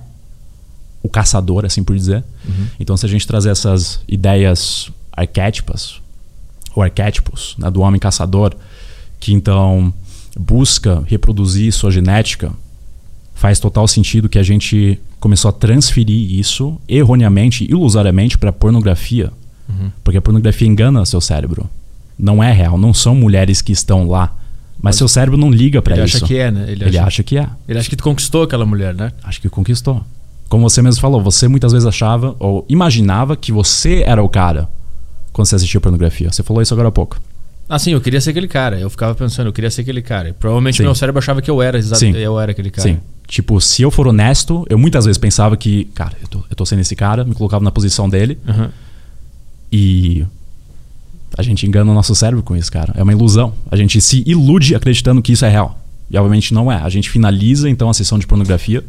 o 1.06 1.10
caçador, 1.10 1.66
assim 1.66 1.84
por 1.84 1.96
dizer. 1.96 2.24
Uhum. 2.48 2.68
Então, 2.80 2.98
se 2.98 3.06
a 3.06 3.10
gente 3.10 3.28
trazer 3.28 3.52
essas 3.52 4.02
ideias 4.08 4.90
arquétipas, 5.12 6.02
ou 6.76 6.82
arquétipos, 6.82 7.56
né, 7.60 7.70
do 7.70 7.82
homem 7.82 8.00
caçador, 8.00 8.56
que 9.20 9.32
então 9.34 9.94
busca 10.38 11.04
reproduzir 11.06 11.72
sua 11.72 11.92
genética, 11.92 12.52
faz 13.36 13.60
total 13.60 13.88
sentido 13.88 14.28
que 14.28 14.40
a 14.40 14.44
gente 14.44 15.00
começou 15.20 15.50
a 15.50 15.52
transferir 15.54 16.34
isso 16.34 16.80
erroneamente, 16.88 17.64
ilusoriamente, 17.70 18.38
para 18.38 18.52
pornografia. 18.52 19.32
Uhum. 19.70 19.92
Porque 20.04 20.18
a 20.18 20.22
pornografia 20.22 20.68
engana 20.68 21.06
seu 21.06 21.22
cérebro. 21.22 21.70
Não 22.18 22.44
é 22.44 22.52
real, 22.52 22.78
não 22.78 22.94
são 22.94 23.14
mulheres 23.14 23.62
que 23.62 23.72
estão 23.72 24.08
lá. 24.08 24.36
Mas, 24.82 24.96
seu 24.98 25.08
cérebro 25.08 25.38
não 25.38 25.50
liga 25.50 25.82
para 25.82 25.96
Ele 25.96 26.06
isso. 26.06 26.18
acha 26.18 26.26
que 26.26 26.38
é, 26.38 26.52
né? 26.52 26.66
Ele, 26.70 26.84
Ele 26.84 26.98
acha, 26.98 27.08
acha 27.08 27.24
que 27.24 27.38
é. 27.38 27.48
ele 27.68 27.80
acha 27.80 27.90
que 27.90 27.96
tu 27.96 28.04
conquistou 28.04 28.44
aquela 28.44 28.66
mulher, 28.66 28.94
né? 28.94 29.12
Acho 29.24 29.42
que 29.42 29.50
conquistou. 29.50 30.04
Como 30.50 30.68
você 30.70 30.82
mesmo 30.82 31.02
falou, 31.02 31.22
você 31.22 31.48
muitas 31.48 31.72
vezes 31.72 31.86
achava 31.88 32.36
ou 32.40 32.66
imaginava 32.70 33.36
que 33.36 33.52
você 33.52 34.04
era 34.06 34.22
o 34.24 34.30
cara 34.30 34.70
quando 35.34 35.48
você 35.48 35.56
assistia 35.56 35.82
pornografia. 35.82 36.32
Você 36.32 36.44
falou 36.44 36.62
isso 36.62 36.74
agora 36.74 36.90
há 36.90 36.92
pouco. 36.92 37.20
Ah, 37.68 37.80
sim, 37.80 37.92
eu 37.94 38.00
queria 38.02 38.22
ser 38.22 38.30
aquele 38.30 38.48
cara. 38.48 38.80
Eu 38.80 38.90
ficava 38.92 39.16
pensando, 39.16 39.48
eu 39.48 39.54
queria 39.54 39.72
ser 39.72 39.82
aquele 39.82 40.02
cara. 40.02 40.30
E 40.30 40.34
Provavelmente 40.34 40.78
Sim. 40.78 40.84
meu 40.84 40.94
cérebro 40.94 41.18
achava 41.20 41.42
que 41.42 41.50
eu 41.50 41.62
era, 41.64 41.82
Sim. 41.82 42.12
eu 42.16 42.40
era 42.40 42.52
aquele 42.52 42.70
cara. 42.70 42.88
Sim. 42.88 43.00
Tipo, 43.28 43.60
se 43.60 43.82
eu 43.82 43.90
for 43.90 44.08
honesto, 44.08 44.66
eu 44.70 44.78
muitas 44.78 45.06
vezes 45.06 45.18
pensava 45.18 45.58
que, 45.58 45.86
cara, 45.96 46.14
eu 46.22 46.28
tô, 46.28 46.44
eu 46.48 46.56
tô 46.56 46.64
sendo 46.64 46.82
esse 46.82 46.96
cara, 46.96 47.24
me 47.26 47.34
colocava 47.34 47.64
na 47.64 47.72
posição 47.72 48.08
dele 48.08 48.38
Uhum. 48.48 48.70
e 49.72 50.24
a 51.38 51.42
gente 51.42 51.66
engana 51.66 51.92
o 51.92 51.94
nosso 51.94 52.14
cérebro 52.16 52.44
com 52.44 52.56
isso, 52.56 52.72
cara. 52.72 52.94
É 52.96 53.02
uma 53.04 53.12
ilusão. 53.12 53.52
A 53.70 53.76
gente 53.76 54.00
se 54.00 54.24
ilude 54.28 54.76
acreditando 54.76 55.22
que 55.22 55.32
isso 55.34 55.44
é 55.44 55.50
real. 55.50 55.78
E 56.10 56.16
obviamente 56.18 56.54
não 56.54 56.72
é. 56.72 56.76
A 56.76 56.88
gente 56.88 57.10
finaliza 57.10 57.68
então 57.70 57.90
a 57.90 57.94
sessão 57.96 58.20
de 58.20 58.28
pornografia, 58.28 58.84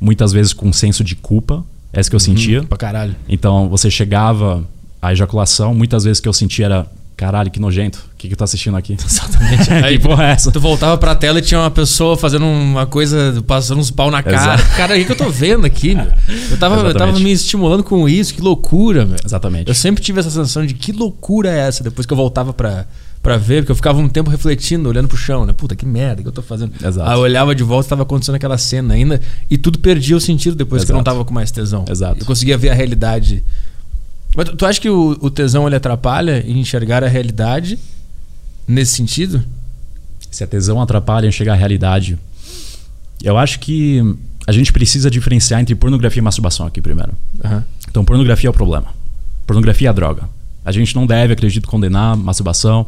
muitas 0.00 0.32
vezes 0.32 0.52
com 0.52 0.68
um 0.68 0.72
senso 0.72 1.02
de 1.02 1.14
culpa. 1.14 1.64
É 1.92 2.00
isso 2.00 2.10
que 2.10 2.16
eu 2.16 2.20
sentia. 2.20 2.62
Pra 2.64 2.76
caralho. 2.76 3.16
Então 3.28 3.68
você 3.68 3.90
chegava 3.90 4.66
à 5.00 5.12
ejaculação, 5.12 5.74
muitas 5.74 6.04
vezes 6.04 6.20
que 6.20 6.28
eu 6.28 6.32
sentia 6.32 6.66
era, 6.66 6.86
caralho, 7.16 7.50
que 7.50 7.58
nojento. 7.58 8.04
O 8.12 8.16
que, 8.16 8.28
que 8.28 8.34
eu 8.34 8.36
tô 8.36 8.44
assistindo 8.44 8.76
aqui? 8.76 8.96
Exatamente. 9.02 9.72
Aí, 9.84 9.98
que 9.98 10.06
porra 10.06 10.24
é 10.24 10.30
essa? 10.32 10.50
Tu 10.50 10.60
voltava 10.60 10.98
pra 10.98 11.14
tela 11.14 11.38
e 11.38 11.42
tinha 11.42 11.60
uma 11.60 11.70
pessoa 11.70 12.16
fazendo 12.16 12.44
uma 12.44 12.86
coisa, 12.86 13.42
passando 13.46 13.78
uns 13.78 13.90
pau 13.90 14.10
na 14.10 14.22
cara. 14.22 14.36
Exato. 14.36 14.76
Cara, 14.76 14.94
o 14.94 14.98
que, 14.98 15.04
que 15.04 15.12
eu 15.12 15.16
tô 15.16 15.30
vendo 15.30 15.64
aqui, 15.64 15.94
meu? 15.94 16.06
Eu 16.50 16.58
tava, 16.58 16.76
eu 16.88 16.94
tava 16.94 17.12
me 17.18 17.32
estimulando 17.32 17.82
com 17.82 18.08
isso, 18.08 18.34
que 18.34 18.42
loucura, 18.42 19.06
meu. 19.06 19.16
Exatamente. 19.24 19.68
Eu 19.68 19.74
sempre 19.74 20.02
tive 20.02 20.20
essa 20.20 20.30
sensação 20.30 20.66
de 20.66 20.74
que 20.74 20.92
loucura 20.92 21.50
é 21.50 21.58
essa, 21.58 21.82
depois 21.82 22.06
que 22.06 22.12
eu 22.12 22.16
voltava 22.16 22.52
pra, 22.52 22.86
pra 23.26 23.36
ver, 23.36 23.62
porque 23.62 23.72
eu 23.72 23.76
ficava 23.76 23.98
um 23.98 24.08
tempo 24.08 24.30
refletindo, 24.30 24.88
olhando 24.88 25.08
pro 25.08 25.16
chão, 25.16 25.44
né? 25.44 25.52
Puta, 25.52 25.74
que 25.74 25.84
merda 25.84 26.22
que 26.22 26.28
eu 26.28 26.32
tô 26.32 26.42
fazendo. 26.42 26.72
Exato. 26.76 27.10
Aí 27.10 27.16
eu 27.16 27.20
olhava 27.20 27.56
de 27.56 27.64
volta 27.64 27.88
e 27.88 27.90
tava 27.90 28.02
acontecendo 28.02 28.36
aquela 28.36 28.56
cena 28.56 28.94
ainda, 28.94 29.20
e 29.50 29.58
tudo 29.58 29.80
perdia 29.80 30.16
o 30.16 30.20
sentido 30.20 30.54
depois 30.54 30.84
que 30.84 30.92
eu 30.92 30.94
não 30.94 31.00
Exato. 31.00 31.10
tava 31.16 31.24
com 31.24 31.34
mais 31.34 31.50
tesão. 31.50 31.84
Exato. 31.90 32.20
Eu 32.20 32.26
conseguia 32.26 32.56
ver 32.56 32.68
a 32.68 32.74
realidade. 32.74 33.42
Mas 34.36 34.48
tu, 34.48 34.54
tu 34.54 34.64
acha 34.64 34.80
que 34.80 34.88
o, 34.88 35.16
o 35.20 35.28
tesão 35.28 35.66
ele 35.66 35.74
atrapalha 35.74 36.44
em 36.46 36.60
enxergar 36.60 37.02
a 37.02 37.08
realidade 37.08 37.78
nesse 38.66 38.92
sentido? 38.92 39.42
Se 40.30 40.44
a 40.44 40.46
tesão 40.46 40.80
atrapalha 40.80 41.26
em 41.26 41.32
chegar 41.32 41.54
à 41.54 41.56
realidade, 41.56 42.16
eu 43.24 43.36
acho 43.36 43.58
que 43.58 44.02
a 44.46 44.52
gente 44.52 44.72
precisa 44.72 45.10
diferenciar 45.10 45.60
entre 45.60 45.74
pornografia 45.74 46.20
e 46.20 46.22
masturbação 46.22 46.64
aqui 46.64 46.80
primeiro. 46.80 47.12
Aham. 47.44 47.64
Então, 47.88 48.04
pornografia 48.04 48.48
é 48.48 48.50
o 48.50 48.52
problema. 48.52 48.86
Pornografia 49.46 49.88
é 49.88 49.90
a 49.90 49.92
droga. 49.92 50.28
A 50.64 50.70
gente 50.70 50.94
não 50.94 51.06
deve, 51.06 51.32
acredito, 51.32 51.66
condenar 51.66 52.16
masturbação. 52.16 52.86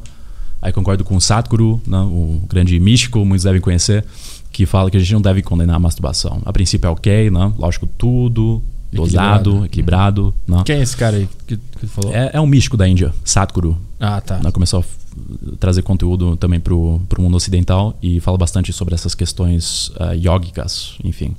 Aí 0.61 0.73
concordo 0.73 1.05
com 1.05 1.17
o 1.17 1.21
Satguru, 1.21 1.81
né, 1.87 1.99
o 2.01 2.41
grande 2.49 2.79
místico, 2.81 3.25
muitos 3.25 3.45
devem 3.45 3.61
conhecer, 3.61 4.05
que 4.51 4.67
fala 4.67 4.91
que 4.91 4.97
a 4.97 5.01
gente 5.01 5.13
não 5.13 5.21
deve 5.23 5.41
condenar 5.43 5.77
a 5.77 5.79
masturbação. 5.79 6.43
A 6.45 6.53
princípio 6.53 6.89
é 6.89 6.91
ok, 6.91 7.31
né? 7.31 7.53
lógico, 7.59 7.87
tudo 7.99 8.61
dosado, 8.93 9.65
equilibrado. 9.67 10.35
né? 10.47 10.63
Quem 10.65 10.77
é 10.77 10.83
esse 10.83 10.97
cara 10.97 11.17
aí 11.17 11.29
que, 11.47 11.57
que 11.79 11.87
falou? 11.87 12.13
É, 12.15 12.31
é 12.33 12.41
um 12.41 12.47
místico 12.47 12.77
da 12.77 12.89
Índia, 12.89 13.13
Satguru. 13.25 13.79
Ah, 14.01 14.21
tá. 14.21 14.39
né, 14.43 14.51
começou 14.51 14.81
a 14.81 15.57
trazer 15.59 15.83
conteúdo 15.83 16.37
também 16.37 16.59
para 16.61 16.75
o 16.75 17.01
mundo 17.19 17.37
ocidental 17.37 17.97
e 18.03 18.19
fala 18.21 18.39
bastante 18.39 18.73
sobre 18.73 18.95
essas 18.95 19.15
questões 19.15 19.93
ah, 19.99 20.13
yógicas, 20.13 20.95
enfim, 21.05 21.37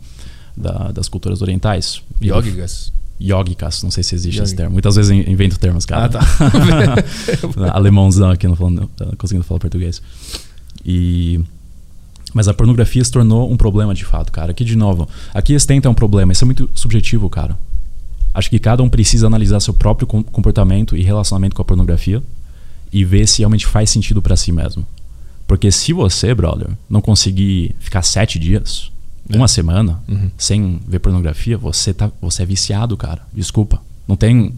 da- 0.55 0.91
das 0.91 1.09
culturas 1.09 1.41
orientais. 1.41 2.01
Yógicas. 2.23 2.91
Yógicas, 3.21 3.83
não 3.83 3.91
sei 3.91 4.01
se 4.03 4.15
existe 4.15 4.35
esse 4.37 4.41
Yógica. 4.43 4.57
termo. 4.57 4.73
Muitas 4.73 4.95
vezes 4.95 5.11
in- 5.11 5.29
invento 5.29 5.59
termos, 5.59 5.85
cara. 5.85 6.05
Ah, 6.05 6.09
tá. 6.09 7.73
Alemãozão 7.75 8.29
aqui, 8.31 8.47
não, 8.47 8.55
falando, 8.55 8.89
não 8.99 9.11
conseguindo 9.17 9.43
falar 9.43 9.59
português. 9.59 10.01
E... 10.85 11.39
Mas 12.33 12.47
a 12.47 12.53
pornografia 12.53 13.03
se 13.03 13.11
tornou 13.11 13.51
um 13.51 13.57
problema 13.57 13.93
de 13.93 14.05
fato, 14.05 14.31
cara. 14.31 14.51
Aqui, 14.51 14.63
de 14.63 14.75
novo, 14.75 15.09
aqui 15.33 15.53
estenta 15.53 15.87
é 15.87 15.91
um 15.91 15.95
problema. 15.95 16.31
Isso 16.31 16.43
é 16.43 16.45
muito 16.45 16.69
subjetivo, 16.75 17.27
cara. 17.29 17.57
Acho 18.33 18.49
que 18.49 18.59
cada 18.59 18.83
um 18.83 18.89
precisa 18.89 19.25
analisar 19.25 19.59
seu 19.59 19.73
próprio 19.73 20.05
com- 20.07 20.23
comportamento 20.23 20.95
e 20.95 21.01
relacionamento 21.01 21.55
com 21.55 21.61
a 21.61 21.65
pornografia 21.65 22.21
e 22.93 23.03
ver 23.03 23.27
se 23.27 23.39
realmente 23.39 23.65
faz 23.65 23.89
sentido 23.89 24.21
pra 24.21 24.35
si 24.37 24.51
mesmo. 24.51 24.85
Porque 25.47 25.71
se 25.71 25.91
você, 25.91 26.33
brother, 26.35 26.69
não 26.87 27.01
conseguir 27.01 27.75
ficar 27.79 28.03
sete 28.03 28.37
dias, 28.37 28.91
É. 29.31 29.37
uma 29.37 29.47
semana, 29.47 29.99
Uhum. 30.07 30.29
sem 30.37 30.79
ver 30.87 30.99
pornografia, 30.99 31.57
você, 31.57 31.93
tá, 31.93 32.11
você 32.21 32.43
é 32.43 32.45
viciado, 32.45 32.95
cara. 32.97 33.21
Desculpa. 33.33 33.81
Não 34.07 34.15
tem. 34.15 34.53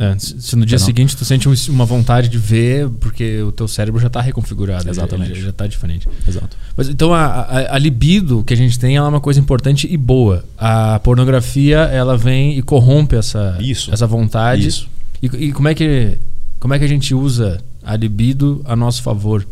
É, 0.00 0.16
se 0.18 0.56
no 0.56 0.66
dia 0.66 0.78
Não. 0.78 0.84
seguinte 0.84 1.16
tu 1.16 1.24
sente 1.24 1.48
um- 1.48 1.54
uma 1.68 1.84
vontade 1.84 2.28
de 2.28 2.38
ver, 2.38 2.88
porque 2.98 3.40
o 3.42 3.52
teu 3.52 3.68
cérebro 3.68 4.00
já 4.00 4.08
tá 4.10 4.20
reconfigurado. 4.20 4.82
ele- 4.82 4.90
Exatamente. 4.90 5.30
ele 5.32 5.42
já 5.42 5.52
tá 5.52 5.66
diferente. 5.66 6.08
Exato. 6.26 6.56
Mas 6.76 6.88
então 6.88 7.14
a, 7.14 7.24
a, 7.24 7.74
a 7.76 7.78
libido 7.78 8.42
que 8.42 8.52
a 8.52 8.56
gente 8.56 8.78
tem 8.78 8.96
ela 8.96 9.06
é 9.06 9.10
uma 9.10 9.20
coisa 9.20 9.38
importante 9.38 9.86
e 9.88 9.96
boa. 9.96 10.44
A 10.58 10.98
pornografia, 11.00 11.78
ela 11.78 12.16
vem 12.16 12.58
e 12.58 12.62
corrompe 12.62 13.14
essa, 13.14 13.56
Isso. 13.60 13.92
essa 13.94 14.06
vontade. 14.08 14.66
Isso. 14.66 14.88
E, 15.22 15.26
e 15.26 15.52
como, 15.52 15.68
é 15.68 15.74
que, 15.74 16.18
como 16.58 16.74
é 16.74 16.78
que 16.80 16.84
a 16.84 16.88
gente 16.88 17.14
usa 17.14 17.60
a 17.84 17.94
libido 17.94 18.62
a 18.64 18.74
nosso 18.74 19.02
favor? 19.02 19.46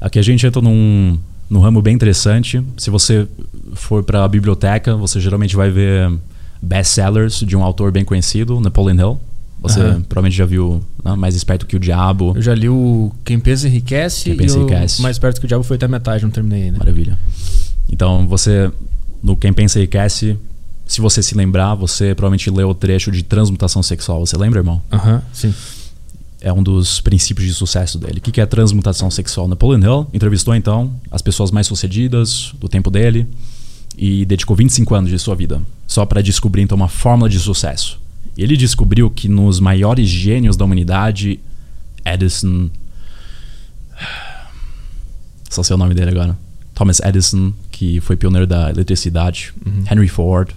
Aqui 0.00 0.18
a 0.18 0.22
gente 0.22 0.44
entra 0.44 0.60
num, 0.60 1.16
num 1.52 1.60
ramo 1.60 1.82
bem 1.82 1.94
interessante. 1.94 2.64
Se 2.78 2.88
você 2.88 3.28
for 3.74 4.02
para 4.02 4.24
a 4.24 4.28
biblioteca, 4.28 4.96
você 4.96 5.20
geralmente 5.20 5.54
vai 5.54 5.70
ver 5.70 6.10
best-sellers 6.62 7.40
de 7.40 7.54
um 7.54 7.62
autor 7.62 7.92
bem 7.92 8.04
conhecido, 8.06 8.58
Napoleon 8.58 8.96
Hill. 8.96 9.20
Você 9.60 9.80
Aham. 9.80 10.02
provavelmente 10.02 10.36
já 10.36 10.46
viu 10.46 10.82
né? 11.04 11.14
Mais 11.14 11.36
Esperto 11.36 11.66
que 11.66 11.76
o 11.76 11.78
Diabo. 11.78 12.32
Eu 12.34 12.42
já 12.42 12.54
li 12.54 12.70
o 12.70 13.12
Quem 13.22 13.38
Pensa 13.38 13.68
Enriquece 13.68 14.24
Quem 14.24 14.36
Pensa 14.36 14.56
e 14.56 14.60
Enriquece. 14.62 15.02
Mais 15.02 15.18
Perto 15.18 15.40
que 15.40 15.44
o 15.44 15.48
Diabo 15.48 15.62
foi 15.62 15.76
até 15.76 15.84
a 15.84 15.88
metade, 15.88 16.24
não 16.24 16.30
terminei 16.30 16.64
ainda. 16.64 16.78
Maravilha. 16.78 17.18
Então, 17.88 18.26
você, 18.26 18.72
no 19.22 19.36
Quem 19.36 19.52
Pensa 19.52 19.78
Enriquece, 19.78 20.38
se 20.86 21.02
você 21.02 21.22
se 21.22 21.34
lembrar, 21.36 21.74
você 21.74 22.14
provavelmente 22.14 22.50
leu 22.50 22.70
o 22.70 22.74
trecho 22.74 23.12
de 23.12 23.22
transmutação 23.22 23.82
sexual. 23.82 24.24
Você 24.24 24.36
lembra, 24.38 24.60
irmão? 24.60 24.82
Aham, 24.90 25.22
sim. 25.32 25.54
É 26.42 26.52
um 26.52 26.62
dos 26.62 27.00
princípios 27.00 27.46
de 27.46 27.54
sucesso 27.54 27.98
dele. 27.98 28.18
O 28.18 28.20
que 28.20 28.40
é 28.40 28.46
transmutação 28.46 29.10
sexual? 29.10 29.46
Napoleon 29.46 29.80
Hill 29.80 30.06
entrevistou 30.12 30.54
então 30.54 30.92
as 31.10 31.22
pessoas 31.22 31.52
mais 31.52 31.68
sucedidas 31.68 32.52
do 32.58 32.68
tempo 32.68 32.90
dele 32.90 33.26
e 33.96 34.24
dedicou 34.24 34.56
25 34.56 34.94
anos 34.94 35.10
de 35.10 35.18
sua 35.18 35.36
vida 35.36 35.62
só 35.86 36.04
para 36.04 36.20
descobrir 36.20 36.62
então 36.62 36.76
uma 36.76 36.88
fórmula 36.88 37.30
de 37.30 37.38
sucesso. 37.38 38.00
Ele 38.36 38.56
descobriu 38.56 39.08
que 39.08 39.28
nos 39.28 39.60
maiores 39.60 40.08
gênios 40.08 40.56
da 40.56 40.64
humanidade, 40.64 41.38
Edison, 42.04 42.68
só 45.48 45.62
sei 45.62 45.74
o 45.74 45.78
nome 45.78 45.94
dele 45.94 46.10
agora, 46.10 46.36
Thomas 46.74 46.98
Edison, 47.00 47.52
que 47.70 48.00
foi 48.00 48.16
pioneiro 48.16 48.46
da 48.46 48.70
eletricidade, 48.70 49.52
Henry 49.90 50.08
Ford, 50.08 50.50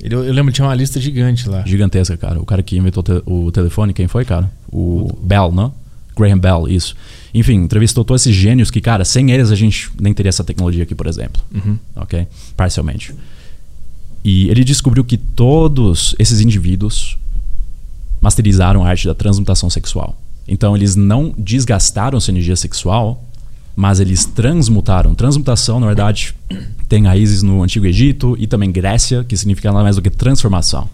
Ele, 0.00 0.14
eu 0.14 0.32
lembro 0.32 0.52
tinha 0.52 0.66
uma 0.66 0.74
lista 0.74 1.00
gigante 1.00 1.48
lá. 1.48 1.62
Gigantesca, 1.66 2.16
cara. 2.16 2.40
O 2.40 2.44
cara 2.44 2.62
que 2.62 2.76
inventou 2.76 3.02
te- 3.02 3.22
o 3.26 3.50
telefone, 3.52 3.92
quem 3.94 4.08
foi, 4.08 4.24
cara? 4.24 4.50
O 4.72 5.08
Bell, 5.22 5.52
né? 5.52 5.70
Graham 6.16 6.38
Bell, 6.38 6.68
isso. 6.68 6.94
Enfim, 7.32 7.54
entrevistou 7.54 8.04
todos 8.04 8.22
esses 8.22 8.36
gênios 8.36 8.70
que, 8.70 8.80
cara, 8.80 9.04
sem 9.04 9.30
eles 9.30 9.50
a 9.50 9.56
gente 9.56 9.90
nem 10.00 10.12
teria 10.14 10.28
essa 10.28 10.44
tecnologia 10.44 10.82
aqui, 10.84 10.94
por 10.94 11.06
exemplo. 11.06 11.42
Uhum. 11.52 11.76
Ok? 11.96 12.26
Parcialmente. 12.56 13.14
E 14.24 14.48
ele 14.48 14.62
descobriu 14.64 15.04
que 15.04 15.16
todos 15.16 16.14
esses 16.18 16.40
indivíduos 16.40 17.18
masterizaram 18.20 18.84
a 18.84 18.88
arte 18.88 19.06
da 19.06 19.14
transmutação 19.14 19.68
sexual. 19.68 20.20
Então, 20.46 20.76
eles 20.76 20.94
não 20.96 21.34
desgastaram 21.36 22.18
sua 22.20 22.32
energia 22.32 22.56
sexual, 22.56 23.24
mas 23.76 24.00
eles 24.00 24.24
transmutaram. 24.24 25.14
Transmutação, 25.14 25.80
na 25.80 25.86
verdade, 25.86 26.34
tem 26.88 27.06
raízes 27.06 27.42
no 27.42 27.62
Antigo 27.62 27.86
Egito 27.86 28.36
e 28.38 28.46
também 28.46 28.70
Grécia, 28.70 29.24
que 29.24 29.36
significa 29.36 29.72
nada 29.72 29.82
mais 29.82 29.96
do 29.96 30.02
que 30.02 30.10
transformação. 30.10 30.88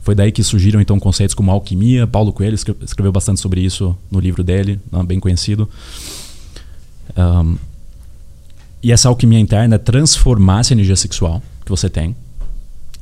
Foi 0.00 0.14
daí 0.14 0.32
que 0.32 0.42
surgiram 0.42 0.80
então 0.80 0.98
conceitos 0.98 1.34
como 1.34 1.50
alquimia. 1.50 2.06
Paulo 2.06 2.32
Coelho 2.32 2.54
escre- 2.54 2.76
escreveu 2.82 3.12
bastante 3.12 3.40
sobre 3.40 3.60
isso 3.60 3.96
no 4.10 4.18
livro 4.20 4.42
dele, 4.42 4.80
bem 5.06 5.20
conhecido. 5.20 5.68
Ahn, 7.14 7.56
e 8.82 8.92
essa 8.92 9.08
alquimia 9.08 9.38
interna 9.38 9.74
é 9.74 9.78
transformar 9.78 10.60
essa 10.60 10.72
energia 10.72 10.96
sexual 10.96 11.42
que 11.64 11.70
você 11.70 11.90
tem 11.90 12.14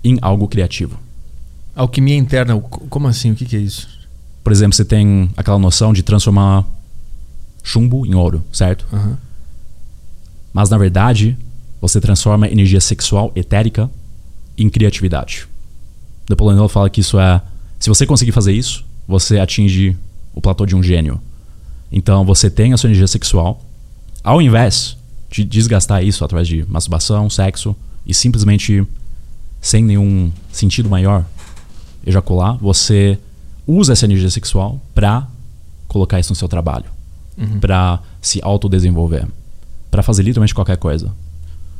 em 0.02 0.18
algo 0.22 0.48
criativo. 0.48 0.98
Alquimia 1.75 2.16
interna, 2.16 2.58
como 2.58 3.06
assim? 3.06 3.32
O 3.32 3.34
que, 3.34 3.44
que 3.44 3.54
é 3.54 3.60
isso? 3.60 3.86
Por 4.42 4.50
exemplo, 4.50 4.75
você 4.75 4.84
tem 4.84 5.28
aquela 5.36 5.58
noção 5.58 5.92
de 5.92 6.02
transformar 6.02 6.64
chumbo 7.66 8.06
em 8.06 8.14
ouro, 8.14 8.44
certo? 8.52 8.87
Aham. 8.92 9.18
Mas 10.52 10.70
na 10.70 10.78
verdade, 10.78 11.37
você 11.80 12.00
transforma 12.00 12.49
energia 12.49 12.80
sexual 12.80 13.32
etérica 13.35 13.90
em 14.56 14.70
criatividade. 14.70 15.49
Napoleon 16.30 16.62
Hill 16.62 16.68
fala 16.68 16.88
que 16.88 17.00
isso 17.00 17.18
é. 17.18 17.42
Se 17.78 17.88
você 17.88 18.06
conseguir 18.06 18.32
fazer 18.32 18.52
isso, 18.52 18.85
você 19.06 19.38
atinge 19.40 19.96
o 20.32 20.40
platô 20.40 20.64
de 20.64 20.76
um 20.76 20.82
gênio. 20.82 21.20
Então 21.90 22.25
você 22.25 22.49
tem 22.49 22.73
a 22.73 22.76
sua 22.76 22.88
energia 22.88 23.06
sexual, 23.08 23.61
ao 24.23 24.40
invés 24.40 24.96
de 25.28 25.44
desgastar 25.44 26.04
isso 26.04 26.25
através 26.25 26.46
de 26.46 26.64
masturbação, 26.68 27.28
sexo 27.28 27.75
e 28.06 28.14
simplesmente 28.14 28.87
sem 29.61 29.82
nenhum 29.82 30.32
sentido 30.52 30.88
maior 30.88 31.25
ejacular, 32.06 32.56
você 32.58 33.18
usa 33.66 33.92
essa 33.92 34.04
energia 34.04 34.30
sexual 34.30 34.80
para 34.94 35.26
colocar 35.88 36.20
isso 36.20 36.30
no 36.30 36.37
seu 36.37 36.49
trabalho, 36.49 36.87
Uhum. 37.38 37.61
para 37.61 38.00
se 38.21 38.40
autodesenvolver, 38.43 39.26
para 39.90 40.02
fazer 40.02 40.23
literalmente 40.23 40.55
qualquer 40.55 40.78
coisa. 40.78 41.12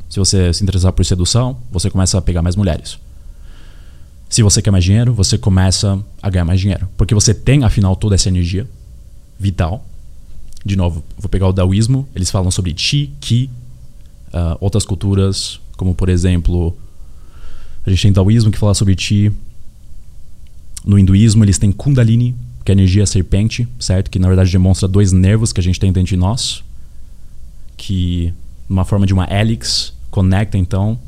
Se 0.09 0.19
você 0.19 0.53
se 0.53 0.63
interessar 0.63 0.93
por 0.93 1.03
sedução, 1.03 1.57
você 1.71 1.89
começa 1.89 2.17
a 2.17 2.21
pegar 2.21 2.41
mais 2.41 2.55
mulheres. 2.55 2.99
Se 4.29 4.43
você 4.43 4.61
quer 4.61 4.71
mais 4.71 4.83
dinheiro, 4.83 5.13
você 5.13 5.37
começa 5.37 5.99
a 6.21 6.29
ganhar 6.29 6.45
mais 6.45 6.59
dinheiro. 6.59 6.87
Porque 6.97 7.13
você 7.13 7.33
tem, 7.33 7.63
afinal, 7.63 7.95
toda 7.95 8.15
essa 8.15 8.29
energia 8.29 8.67
vital. 9.39 9.85
De 10.65 10.75
novo, 10.75 11.03
vou 11.17 11.29
pegar 11.29 11.47
o 11.47 11.53
daoísmo, 11.53 12.07
eles 12.13 12.29
falam 12.29 12.51
sobre 12.51 12.73
chi, 12.75 13.13
ki. 13.19 13.49
ah, 14.33 14.57
outras 14.59 14.85
culturas, 14.85 15.59
como 15.77 15.95
por 15.95 16.09
exemplo, 16.09 16.75
a 17.85 17.89
gente 17.89 18.01
tem 18.01 18.11
daoísmo 18.11 18.51
que 18.51 18.57
fala 18.57 18.73
sobre 18.73 18.95
chi. 18.95 19.31
No 20.85 20.99
hinduísmo, 20.99 21.43
eles 21.43 21.57
têm 21.57 21.71
kundalini, 21.71 22.35
que 22.67 22.71
é 22.71 22.73
a 22.73 22.75
energia 22.75 23.05
serpente, 23.05 23.65
certo? 23.79 24.11
Que 24.11 24.19
na 24.19 24.27
verdade 24.27 24.51
demonstra 24.51 24.89
dois 24.89 25.13
nervos 25.13 25.53
que 25.53 25.61
a 25.61 25.63
gente 25.63 25.79
tem 25.79 25.89
dentro 25.89 26.09
de 26.09 26.17
nós. 26.17 26.65
Que, 27.77 28.33
numa 28.67 28.83
forma 28.83 29.07
de 29.07 29.13
uma 29.13 29.23
hélix, 29.23 29.93
conecta 30.11 30.57
então 30.57 30.99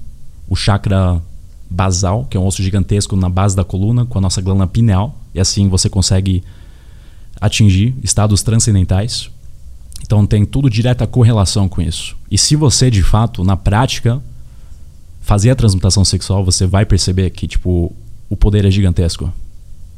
o 0.48 0.56
chakra 0.56 1.22
basal, 1.70 2.24
que 2.30 2.38
é 2.38 2.40
um 2.40 2.46
osso 2.46 2.64
gigantesco 2.64 3.14
na 3.18 3.28
base 3.28 3.58
da 3.58 3.66
coluna, 3.66 4.06
com 4.06 4.18
a 4.18 4.22
nossa 4.22 4.40
glândula 4.40 4.68
pineal, 4.68 5.20
e 5.36 5.40
assim 5.42 5.68
você 5.68 5.90
consegue 5.90 6.42
atingir 7.42 7.94
estados 8.02 8.42
transcendentais. 8.42 9.30
Então 10.02 10.26
tem 10.26 10.46
tudo 10.46 10.70
direta 10.70 11.06
correlação 11.06 11.68
com 11.68 11.82
isso. 11.82 12.16
E 12.32 12.38
se 12.38 12.56
você 12.56 12.90
de 12.90 13.04
fato, 13.04 13.44
na 13.44 13.58
prática, 13.58 14.24
fazer 15.20 15.50
a 15.50 15.56
transmutação 15.56 16.06
sexual, 16.06 16.46
você 16.46 16.66
vai 16.66 16.86
perceber 16.86 17.30
que 17.32 17.50
tipo 17.50 17.94
o 18.30 18.38
poder 18.38 18.64
é 18.64 18.72
gigantesco. 18.72 19.30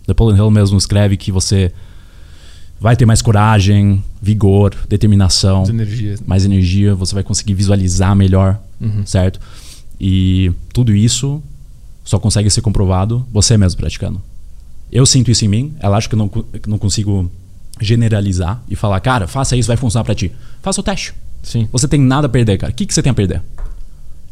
Napoleon 0.07 0.35
Hill 0.37 0.51
mesmo 0.51 0.77
escreve 0.77 1.15
que 1.17 1.31
você 1.31 1.71
vai 2.79 2.95
ter 2.95 3.05
mais 3.05 3.21
coragem, 3.21 4.03
vigor, 4.21 4.73
determinação, 4.89 5.57
Mais 5.59 5.69
energia. 5.69 6.15
mais 6.25 6.45
energia, 6.45 6.95
você 6.95 7.13
vai 7.13 7.23
conseguir 7.23 7.53
visualizar 7.53 8.15
melhor, 8.15 8.59
Uhum. 8.79 9.05
certo? 9.05 9.39
E 9.99 10.51
tudo 10.73 10.95
isso 10.95 11.41
só 12.03 12.17
consegue 12.17 12.49
ser 12.49 12.61
comprovado 12.61 13.23
você 13.31 13.55
mesmo 13.57 13.77
praticando. 13.79 14.19
Eu 14.91 15.05
sinto 15.05 15.29
isso 15.29 15.45
em 15.45 15.47
mim, 15.47 15.73
é 15.79 15.87
lógico 15.87 16.15
que 16.15 16.21
eu 16.21 16.25
não, 16.25 16.45
não 16.67 16.77
consigo 16.79 17.29
generalizar 17.79 18.61
e 18.67 18.75
falar, 18.75 18.99
cara, 18.99 19.27
faça 19.27 19.55
isso, 19.55 19.67
vai 19.67 19.77
funcionar 19.77 20.03
pra 20.03 20.15
ti. 20.15 20.31
Faça 20.61 20.81
o 20.81 20.83
teste. 20.83 21.13
Sim. 21.43 21.67
Você 21.71 21.87
tem 21.87 21.99
nada 21.99 22.25
a 22.27 22.29
perder, 22.29 22.57
cara. 22.57 22.71
O 22.71 22.75
que, 22.75 22.85
que 22.85 22.93
você 22.93 23.01
tem 23.01 23.11
a 23.11 23.13
perder? 23.13 23.41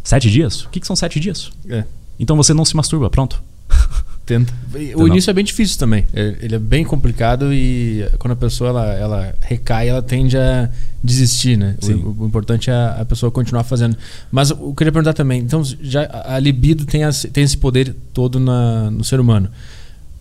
Sete 0.03 0.29
dias? 0.29 0.63
O 0.65 0.69
que, 0.69 0.79
que 0.79 0.87
são 0.87 0.95
sete 0.95 1.19
dias? 1.19 1.51
É. 1.69 1.83
Então 2.19 2.35
você 2.35 2.53
não 2.53 2.65
se 2.65 2.75
masturba, 2.75 3.09
pronto. 3.09 3.41
Tenta. 4.29 4.53
O 4.95 5.07
início 5.07 5.31
é 5.31 5.33
bem 5.33 5.43
difícil 5.43 5.79
também. 5.79 6.05
É- 6.13 6.35
Ele 6.39 6.53
é 6.53 6.59
bem 6.59 6.85
complicado 6.85 7.51
e 7.51 8.05
quando 8.19 8.33
a 8.33 8.35
pessoa 8.35 8.69
ela, 8.69 8.85
ela 8.93 9.35
recai, 9.41 9.89
ela 9.89 10.03
tende 10.03 10.37
a 10.37 10.69
desistir, 11.03 11.57
né? 11.57 11.75
O-. 11.81 12.23
O, 12.23 12.27
importante 12.27 12.69
é 12.69 12.73
a, 12.73 13.03
pessoa 13.05 13.31
continuar 13.31 13.63
fazendo. 13.63 13.97
Mas 14.31 14.51
eu 14.51 14.71
queria 14.77 14.91
perguntar 14.91 15.13
também, 15.13 15.41
então 15.41 15.63
já 15.81 16.03
a 16.03 16.35
a 16.35 16.39
libido 16.39 16.85
tem, 16.85 17.03
as- 17.03 17.25
tem 17.33 17.43
esse 17.43 17.57
poder 17.57 17.95
todo 18.13 18.39
na, 18.39 18.91
no 18.91 19.03
ser 19.03 19.19
humano. 19.19 19.49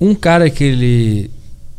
Um 0.00 0.14
cara 0.14 0.48
que 0.48 0.64
ele 0.64 1.30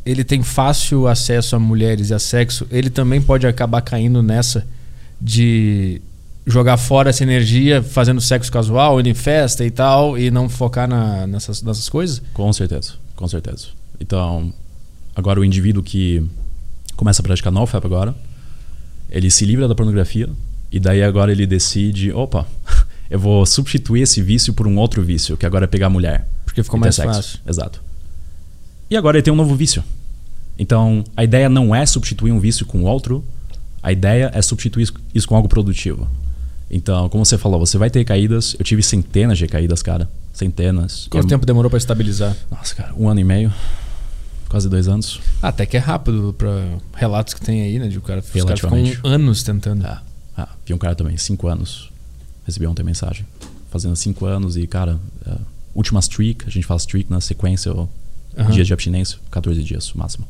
ele 0.06 0.24
tem 0.24 0.44
fácil 0.44 1.08
acesso 1.08 1.56
a 1.56 1.60
mulheres 1.60 2.12
e 2.12 2.14
a 2.14 2.20
sexo, 2.20 2.68
ele 2.70 2.92
também 2.92 3.20
pode 3.20 3.48
acabar 3.48 3.82
caindo 3.82 4.22
nessa 4.22 4.68
de 5.20 6.00
jogar 6.50 6.78
fora 6.78 7.10
essa 7.10 7.24
energia 7.24 7.82
fazendo 7.84 8.20
sexo 8.20 8.52
casual, 8.52 9.00
indo 9.00 9.08
em 9.10 9.14
festa 9.14 9.64
e 9.66 9.72
tal, 9.72 10.18
e 10.18 10.32
não 10.32 10.50
focar 10.50 10.88
na- 10.88 11.28
nessas, 11.28 11.62
nessas 11.62 11.88
coisas? 11.90 12.22
Com 12.34 12.52
certeza, 12.52 12.94
com 13.16 13.28
certeza. 13.28 13.68
Então, 14.00 14.54
agora 15.16 15.40
o 15.40 15.46
indivíduo 15.46 15.84
que 15.84 16.26
começa 16.96 17.22
a 17.22 17.24
praticar 17.24 17.52
NoFap 17.52 17.86
agora, 17.86 18.16
ele 19.10 19.30
se 19.30 19.46
livra 19.46 19.68
da 19.68 19.76
pornografia 19.76 20.30
e 20.72 20.80
daí 20.80 21.04
agora 21.04 21.32
ele 21.32 21.46
decide, 21.48 22.12
opa, 22.12 22.46
eu 23.10 23.20
vou 23.20 23.46
substituir 23.46 24.02
esse 24.02 24.22
vício 24.22 24.54
por 24.54 24.68
um 24.68 24.78
outro 24.78 25.02
vício, 25.02 25.38
que 25.38 25.46
agora 25.46 25.66
é 25.66 25.68
pegar 25.68 25.90
mulher. 25.90 26.28
Porque 26.46 26.64
ficou 26.64 26.80
mais 26.80 26.96
sexo. 26.96 27.14
fácil. 27.14 27.40
Exato. 27.48 27.82
E 28.90 28.98
agora 28.98 29.18
ele 29.18 29.24
tem 29.24 29.32
um 29.32 29.36
novo 29.36 29.56
vício. 29.56 29.84
Então, 30.58 31.04
a 31.16 31.24
ideia 31.24 31.48
não 31.48 31.74
é 31.74 31.86
substituir 31.86 32.32
um 32.32 32.40
vício 32.40 32.66
com 32.66 32.84
outro, 32.84 33.24
a 33.82 33.92
ideia 33.92 34.30
é 34.34 34.42
substituir 34.42 34.92
isso 35.14 35.28
com 35.28 35.36
algo 35.36 35.48
produtivo. 35.48 36.08
Então, 36.70 37.10
como 37.10 37.26
você 37.26 37.38
falou, 37.38 37.60
você 37.60 37.78
vai 37.78 37.90
ter 37.90 38.04
caídas. 38.06 38.56
Eu 38.60 38.64
tive 38.64 38.84
centenas 38.84 39.38
de 39.38 39.48
caídas, 39.48 39.82
cara. 39.82 40.10
Centenas. 40.34 41.08
Quanto 41.10 41.28
tempo 41.28 41.46
demorou 41.46 41.70
pra 41.70 41.78
estabilizar? 41.78 42.36
Nossa, 42.52 42.76
cara, 42.76 42.94
um 42.96 43.10
ano 43.10 43.20
e 43.20 43.24
meio. 43.24 43.52
Quase 44.48 44.70
dois 44.70 44.88
anos. 44.88 45.20
Ah, 45.42 45.50
até 45.50 45.66
que 45.66 45.78
é 45.78 45.80
rápido 45.80 46.34
pra 46.38 46.50
relatos 46.96 47.34
que 47.34 47.42
tem 47.42 47.62
aí, 47.62 47.80
né? 47.80 47.88
De 47.88 47.98
o 47.98 48.02
cara, 48.02 48.20
os 48.20 48.44
caras 48.44 48.60
ficam 48.60 49.12
anos 49.12 49.44
tentando. 49.44 49.86
Ah, 49.86 50.02
ah, 50.38 50.50
vi 50.66 50.74
um 50.74 50.78
cara 50.78 50.96
também, 50.96 51.18
cinco 51.18 51.48
anos. 51.48 51.92
Recebi 52.46 52.66
ontem 52.66 52.84
mensagem. 52.84 53.26
Fazendo 53.70 53.96
cinco 53.96 54.26
anos 54.26 54.58
e, 54.58 54.66
cara, 54.66 55.00
é, 55.28 55.36
última 55.76 56.00
streak, 56.00 56.46
a 56.48 56.50
gente 56.50 56.66
fala 56.66 56.80
streak 56.80 57.12
na 57.12 57.22
sequência, 57.22 57.72
ou 57.72 57.88
dias 58.52 58.66
de 58.66 58.74
abstinência, 58.74 59.20
14 59.30 59.62
dias, 59.64 59.92
o 59.92 59.98
máximo. 59.98 60.28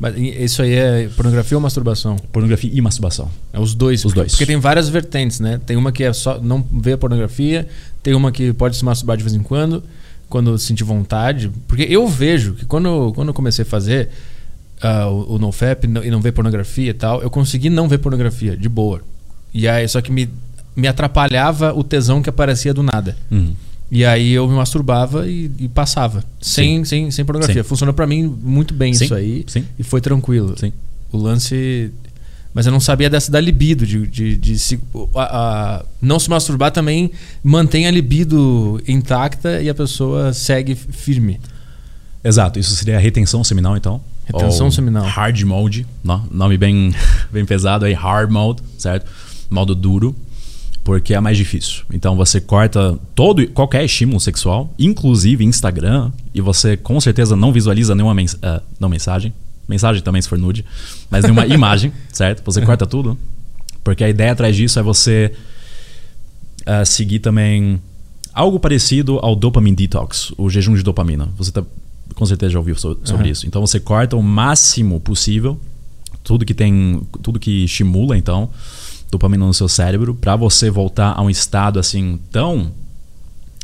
Mas 0.00 0.16
isso 0.16 0.62
aí 0.62 0.72
é 0.72 1.10
pornografia 1.14 1.58
ou 1.58 1.60
masturbação? 1.60 2.16
Pornografia 2.32 2.70
e 2.72 2.80
masturbação. 2.80 3.30
É 3.52 3.60
os 3.60 3.74
dois. 3.74 4.02
Os 4.02 4.14
dois. 4.14 4.32
Porque 4.32 4.46
tem 4.46 4.56
várias 4.56 4.88
vertentes, 4.88 5.40
né? 5.40 5.60
Tem 5.66 5.76
uma 5.76 5.92
que 5.92 6.02
é 6.02 6.10
só 6.14 6.40
não 6.40 6.64
ver 6.72 6.96
pornografia, 6.96 7.68
tem 8.02 8.14
uma 8.14 8.32
que 8.32 8.50
pode 8.54 8.76
se 8.76 8.84
masturbar 8.84 9.18
de 9.18 9.22
vez 9.22 9.36
em 9.36 9.42
quando, 9.42 9.84
quando 10.26 10.56
sentir 10.56 10.84
vontade. 10.84 11.50
Porque 11.68 11.82
eu 11.82 12.08
vejo 12.08 12.54
que 12.54 12.64
quando, 12.64 13.12
quando 13.14 13.28
eu 13.28 13.34
comecei 13.34 13.62
a 13.62 13.66
fazer 13.66 14.08
uh, 14.82 15.10
o, 15.10 15.34
o 15.34 15.38
NoFap 15.38 15.84
e 15.84 16.10
não 16.10 16.22
ver 16.22 16.32
pornografia 16.32 16.90
e 16.90 16.94
tal, 16.94 17.20
eu 17.20 17.28
consegui 17.28 17.68
não 17.68 17.86
ver 17.86 17.98
pornografia, 17.98 18.56
de 18.56 18.70
boa. 18.70 19.02
E 19.52 19.68
aí, 19.68 19.86
só 19.86 20.00
que 20.00 20.10
me, 20.10 20.30
me 20.74 20.88
atrapalhava 20.88 21.74
o 21.74 21.84
tesão 21.84 22.22
que 22.22 22.30
aparecia 22.30 22.72
do 22.72 22.82
nada. 22.82 23.18
Uhum. 23.30 23.52
E 23.90 24.04
aí 24.04 24.30
eu 24.32 24.46
me 24.48 24.54
masturbava 24.54 25.26
e, 25.28 25.50
e 25.58 25.68
passava. 25.68 26.22
Sem, 26.40 26.84
sem, 26.84 27.10
sem 27.10 27.24
pornografia. 27.24 27.62
Sim. 27.62 27.68
Funcionou 27.68 27.92
pra 27.92 28.06
mim 28.06 28.24
muito 28.42 28.72
bem 28.72 28.94
Sim, 28.94 29.04
isso 29.04 29.14
aí. 29.14 29.44
sim. 29.48 29.64
E 29.78 29.82
foi 29.82 30.00
tranquilo. 30.00 30.54
Sim. 30.58 30.72
O 31.10 31.18
lance. 31.18 31.90
Mas 32.54 32.66
eu 32.66 32.72
não 32.72 32.80
sabia 32.80 33.08
dessa 33.10 33.30
da 33.30 33.40
libido, 33.40 33.86
de, 33.86 34.06
de, 34.06 34.36
de 34.36 34.58
se, 34.58 34.78
a, 35.14 35.22
a- 35.78 35.84
não 36.02 36.18
se 36.18 36.28
masturbar 36.30 36.70
também 36.72 37.10
mantém 37.44 37.86
a 37.86 37.90
libido 37.90 38.80
intacta 38.88 39.60
e 39.62 39.68
a 39.68 39.74
pessoa 39.74 40.32
segue 40.32 40.74
firme. 40.74 41.40
Exato, 42.22 42.58
isso 42.58 42.74
seria 42.74 42.96
a 42.96 43.00
retenção 43.00 43.42
seminal, 43.44 43.76
então. 43.76 44.00
Retenção 44.24 44.66
Ou 44.66 44.72
seminal. 44.72 45.04
Hard 45.04 45.40
mode, 45.42 45.86
não? 46.04 46.24
nome 46.30 46.56
bem, 46.58 46.92
bem 47.32 47.44
pesado 47.44 47.84
aí, 47.84 47.92
hard 47.92 48.30
mode, 48.30 48.62
certo? 48.78 49.10
Modo 49.48 49.74
duro, 49.74 50.14
porque 50.82 51.14
é 51.14 51.20
mais 51.20 51.36
difícil. 51.36 51.82
Então 51.92 52.16
você 52.16 52.40
corta 52.40 52.98
todo 53.14 53.46
qualquer 53.48 53.84
estímulo 53.84 54.18
sexual, 54.20 54.72
inclusive 54.78 55.44
Instagram, 55.44 56.10
e 56.34 56.40
você 56.40 56.76
com 56.76 57.00
certeza 57.00 57.36
não 57.36 57.52
visualiza 57.52 57.94
nenhuma 57.94 58.14
mens 58.14 58.36
ah, 58.42 58.62
não 58.78 58.88
mensagem, 58.88 59.32
mensagem 59.68 60.02
também 60.02 60.20
se 60.22 60.28
for 60.28 60.38
nude, 60.38 60.64
mas 61.10 61.22
nenhuma 61.24 61.46
imagem, 61.52 61.92
certo? 62.12 62.42
Você 62.44 62.60
corta 62.62 62.86
tudo, 62.86 63.16
porque 63.84 64.02
a 64.02 64.08
ideia 64.08 64.32
atrás 64.32 64.56
disso 64.56 64.78
é 64.78 64.82
você 64.82 65.32
ah, 66.66 66.84
seguir 66.84 67.18
também 67.20 67.80
algo 68.32 68.58
parecido 68.60 69.18
ao 69.22 69.34
dopamine 69.36 69.76
detox, 69.76 70.32
o 70.38 70.48
jejum 70.48 70.74
de 70.74 70.82
dopamina. 70.82 71.28
Você 71.36 71.50
tá, 71.52 71.62
com 72.14 72.24
certeza 72.26 72.52
já 72.52 72.58
ouviu 72.58 72.74
so- 72.76 72.98
sobre 73.04 73.24
Aham. 73.24 73.32
isso. 73.32 73.46
Então 73.46 73.60
você 73.60 73.78
corta 73.80 74.16
o 74.16 74.22
máximo 74.22 74.98
possível 75.00 75.58
tudo 76.22 76.44
que 76.44 76.54
tem, 76.54 77.00
tudo 77.22 77.38
que 77.40 77.64
estimula 77.64 78.16
então 78.16 78.48
dopamina 79.10 79.44
no 79.44 79.54
seu 79.54 79.68
cérebro 79.68 80.14
para 80.14 80.36
você 80.36 80.70
voltar 80.70 81.14
a 81.16 81.22
um 81.22 81.30
estado 81.30 81.78
assim 81.78 82.18
tão 82.30 82.72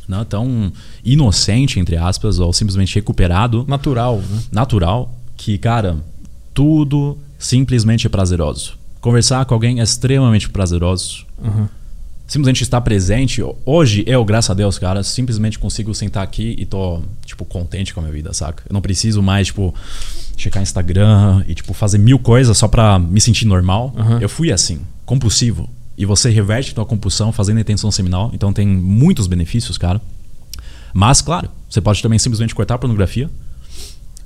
não, 0.08 0.24
tão 0.24 0.72
inocente 1.04 1.80
entre 1.80 1.96
aspas 1.96 2.38
ou 2.38 2.52
simplesmente 2.52 2.94
recuperado 2.94 3.64
Natural, 3.66 4.18
né? 4.18 4.42
natural 4.52 5.12
que, 5.36 5.58
cara, 5.58 5.96
tudo 6.54 7.18
simplesmente 7.38 8.06
é 8.06 8.10
prazeroso. 8.10 8.78
Conversar 9.00 9.44
com 9.44 9.54
alguém 9.54 9.80
é 9.80 9.82
extremamente 9.82 10.48
prazeroso. 10.48 11.26
Uhum. 11.42 11.68
Simplesmente 12.26 12.62
estar 12.62 12.80
presente. 12.80 13.40
Hoje, 13.64 14.02
eu, 14.06 14.24
graças 14.24 14.50
a 14.50 14.54
Deus, 14.54 14.78
cara, 14.78 15.02
simplesmente 15.04 15.58
consigo 15.58 15.94
sentar 15.94 16.24
aqui 16.24 16.56
e 16.58 16.66
tô, 16.66 17.00
tipo, 17.24 17.44
contente 17.44 17.94
com 17.94 18.00
a 18.00 18.02
minha 18.02 18.12
vida, 18.12 18.32
saca? 18.32 18.64
Eu 18.68 18.74
não 18.74 18.80
preciso 18.80 19.22
mais, 19.22 19.46
tipo, 19.46 19.72
checar 20.36 20.62
Instagram 20.62 21.44
e, 21.46 21.54
tipo, 21.54 21.72
fazer 21.72 21.98
mil 21.98 22.18
coisas 22.18 22.58
só 22.58 22.66
pra 22.66 22.98
me 22.98 23.20
sentir 23.20 23.44
normal. 23.44 23.94
Uhum. 23.96 24.18
Eu 24.18 24.28
fui 24.28 24.50
assim, 24.50 24.80
compulsivo. 25.04 25.70
E 25.96 26.04
você 26.04 26.28
reverte 26.28 26.74
tua 26.74 26.84
compulsão 26.84 27.30
fazendo 27.30 27.60
intenção 27.60 27.90
seminal. 27.92 28.30
Então 28.34 28.52
tem 28.52 28.66
muitos 28.66 29.28
benefícios, 29.28 29.78
cara. 29.78 30.00
Mas, 30.92 31.22
claro, 31.22 31.48
você 31.70 31.80
pode 31.80 32.02
também 32.02 32.18
simplesmente 32.18 32.54
cortar 32.54 32.74
a 32.74 32.78
pornografia 32.78 33.30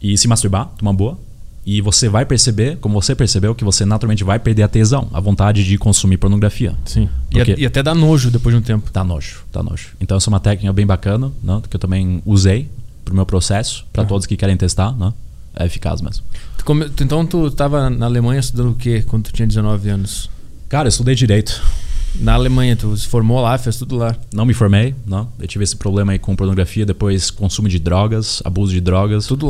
e 0.00 0.16
se 0.16 0.26
masturbar, 0.26 0.66
tomar 0.78 0.94
boa. 0.94 1.18
E 1.64 1.80
você 1.80 2.08
vai 2.08 2.24
perceber, 2.24 2.78
como 2.78 3.00
você 3.00 3.14
percebeu, 3.14 3.54
que 3.54 3.64
você 3.64 3.84
naturalmente 3.84 4.24
vai 4.24 4.38
perder 4.38 4.62
a 4.62 4.68
tesão, 4.68 5.08
a 5.12 5.20
vontade 5.20 5.62
de 5.64 5.76
consumir 5.76 6.16
pornografia. 6.16 6.74
Sim. 6.86 7.08
E, 7.30 7.34
Porque- 7.34 7.54
e 7.58 7.66
até 7.66 7.82
dá 7.82 7.94
nojo 7.94 8.30
depois 8.30 8.54
de 8.54 8.58
um 8.60 8.62
tempo. 8.64 8.90
Tá 8.90 9.04
nojo, 9.04 9.42
tá 9.52 9.62
nojo. 9.62 9.88
Então 10.00 10.16
essa 10.16 10.28
é 10.28 10.32
uma 10.32 10.40
técnica 10.40 10.72
bem 10.72 10.86
bacana, 10.86 11.30
né, 11.42 11.60
que 11.68 11.76
eu 11.76 11.80
também 11.80 12.22
usei 12.24 12.68
pro 13.04 13.14
meu 13.14 13.26
processo, 13.26 13.84
para 13.92 14.02
Ah. 14.02 14.06
todos 14.06 14.26
que 14.26 14.36
querem 14.36 14.56
testar, 14.56 14.92
né? 14.96 15.12
É 15.54 15.66
eficaz 15.66 16.00
mesmo. 16.00 16.24
Então 17.00 17.26
tu 17.26 17.48
estava 17.48 17.90
na 17.90 18.06
Alemanha 18.06 18.40
estudando 18.40 18.70
o 18.70 18.74
quê 18.74 19.02
quando 19.06 19.24
tu 19.24 19.32
tinha 19.32 19.46
19 19.46 19.88
anos? 19.90 20.30
Cara, 20.68 20.86
eu 20.86 20.90
estudei 20.90 21.14
direito. 21.14 21.60
Na 22.16 22.34
Alemanha, 22.34 22.74
tu 22.76 22.96
se 22.96 23.06
formou 23.06 23.40
lá, 23.40 23.56
fez 23.58 23.76
tudo 23.76 23.96
lá. 23.96 24.16
Não 24.32 24.44
me 24.44 24.52
formei, 24.54 24.94
não. 25.06 25.28
Eu 25.38 25.46
tive 25.46 25.62
esse 25.64 25.76
problema 25.76 26.12
aí 26.12 26.18
com 26.18 26.34
pornografia, 26.34 26.84
depois 26.86 27.30
consumo 27.30 27.68
de 27.68 27.78
drogas, 27.78 28.40
abuso 28.44 28.72
de 28.72 28.80
drogas, 28.80 29.26
tudo, 29.26 29.48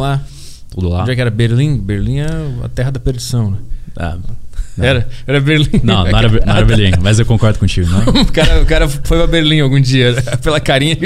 Tudo 0.70 0.88
lá. 0.88 1.02
Onde 1.02 1.12
é 1.12 1.14
que 1.14 1.20
era? 1.20 1.30
Berlim? 1.30 1.78
Berlim 1.78 2.18
é 2.20 2.26
a 2.64 2.68
terra 2.68 2.90
da 2.90 3.00
perdição, 3.00 3.50
né? 3.50 3.56
É, 3.98 4.08
não. 4.14 4.40
Era, 4.78 5.06
era 5.26 5.40
Berlim. 5.40 5.80
Não, 5.82 6.04
não 6.04 6.18
era, 6.18 6.28
não 6.46 6.56
era 6.56 6.64
Berlim, 6.64 6.92
mas 7.02 7.18
eu 7.18 7.26
concordo 7.26 7.58
contigo, 7.58 7.90
né? 7.90 8.04
o, 8.22 8.24
cara, 8.32 8.62
o 8.62 8.64
cara 8.66 8.88
foi 8.88 9.18
pra 9.18 9.26
Berlim 9.26 9.60
algum 9.60 9.80
dia, 9.80 10.12
né? 10.12 10.22
pela 10.42 10.58
carinha. 10.60 10.96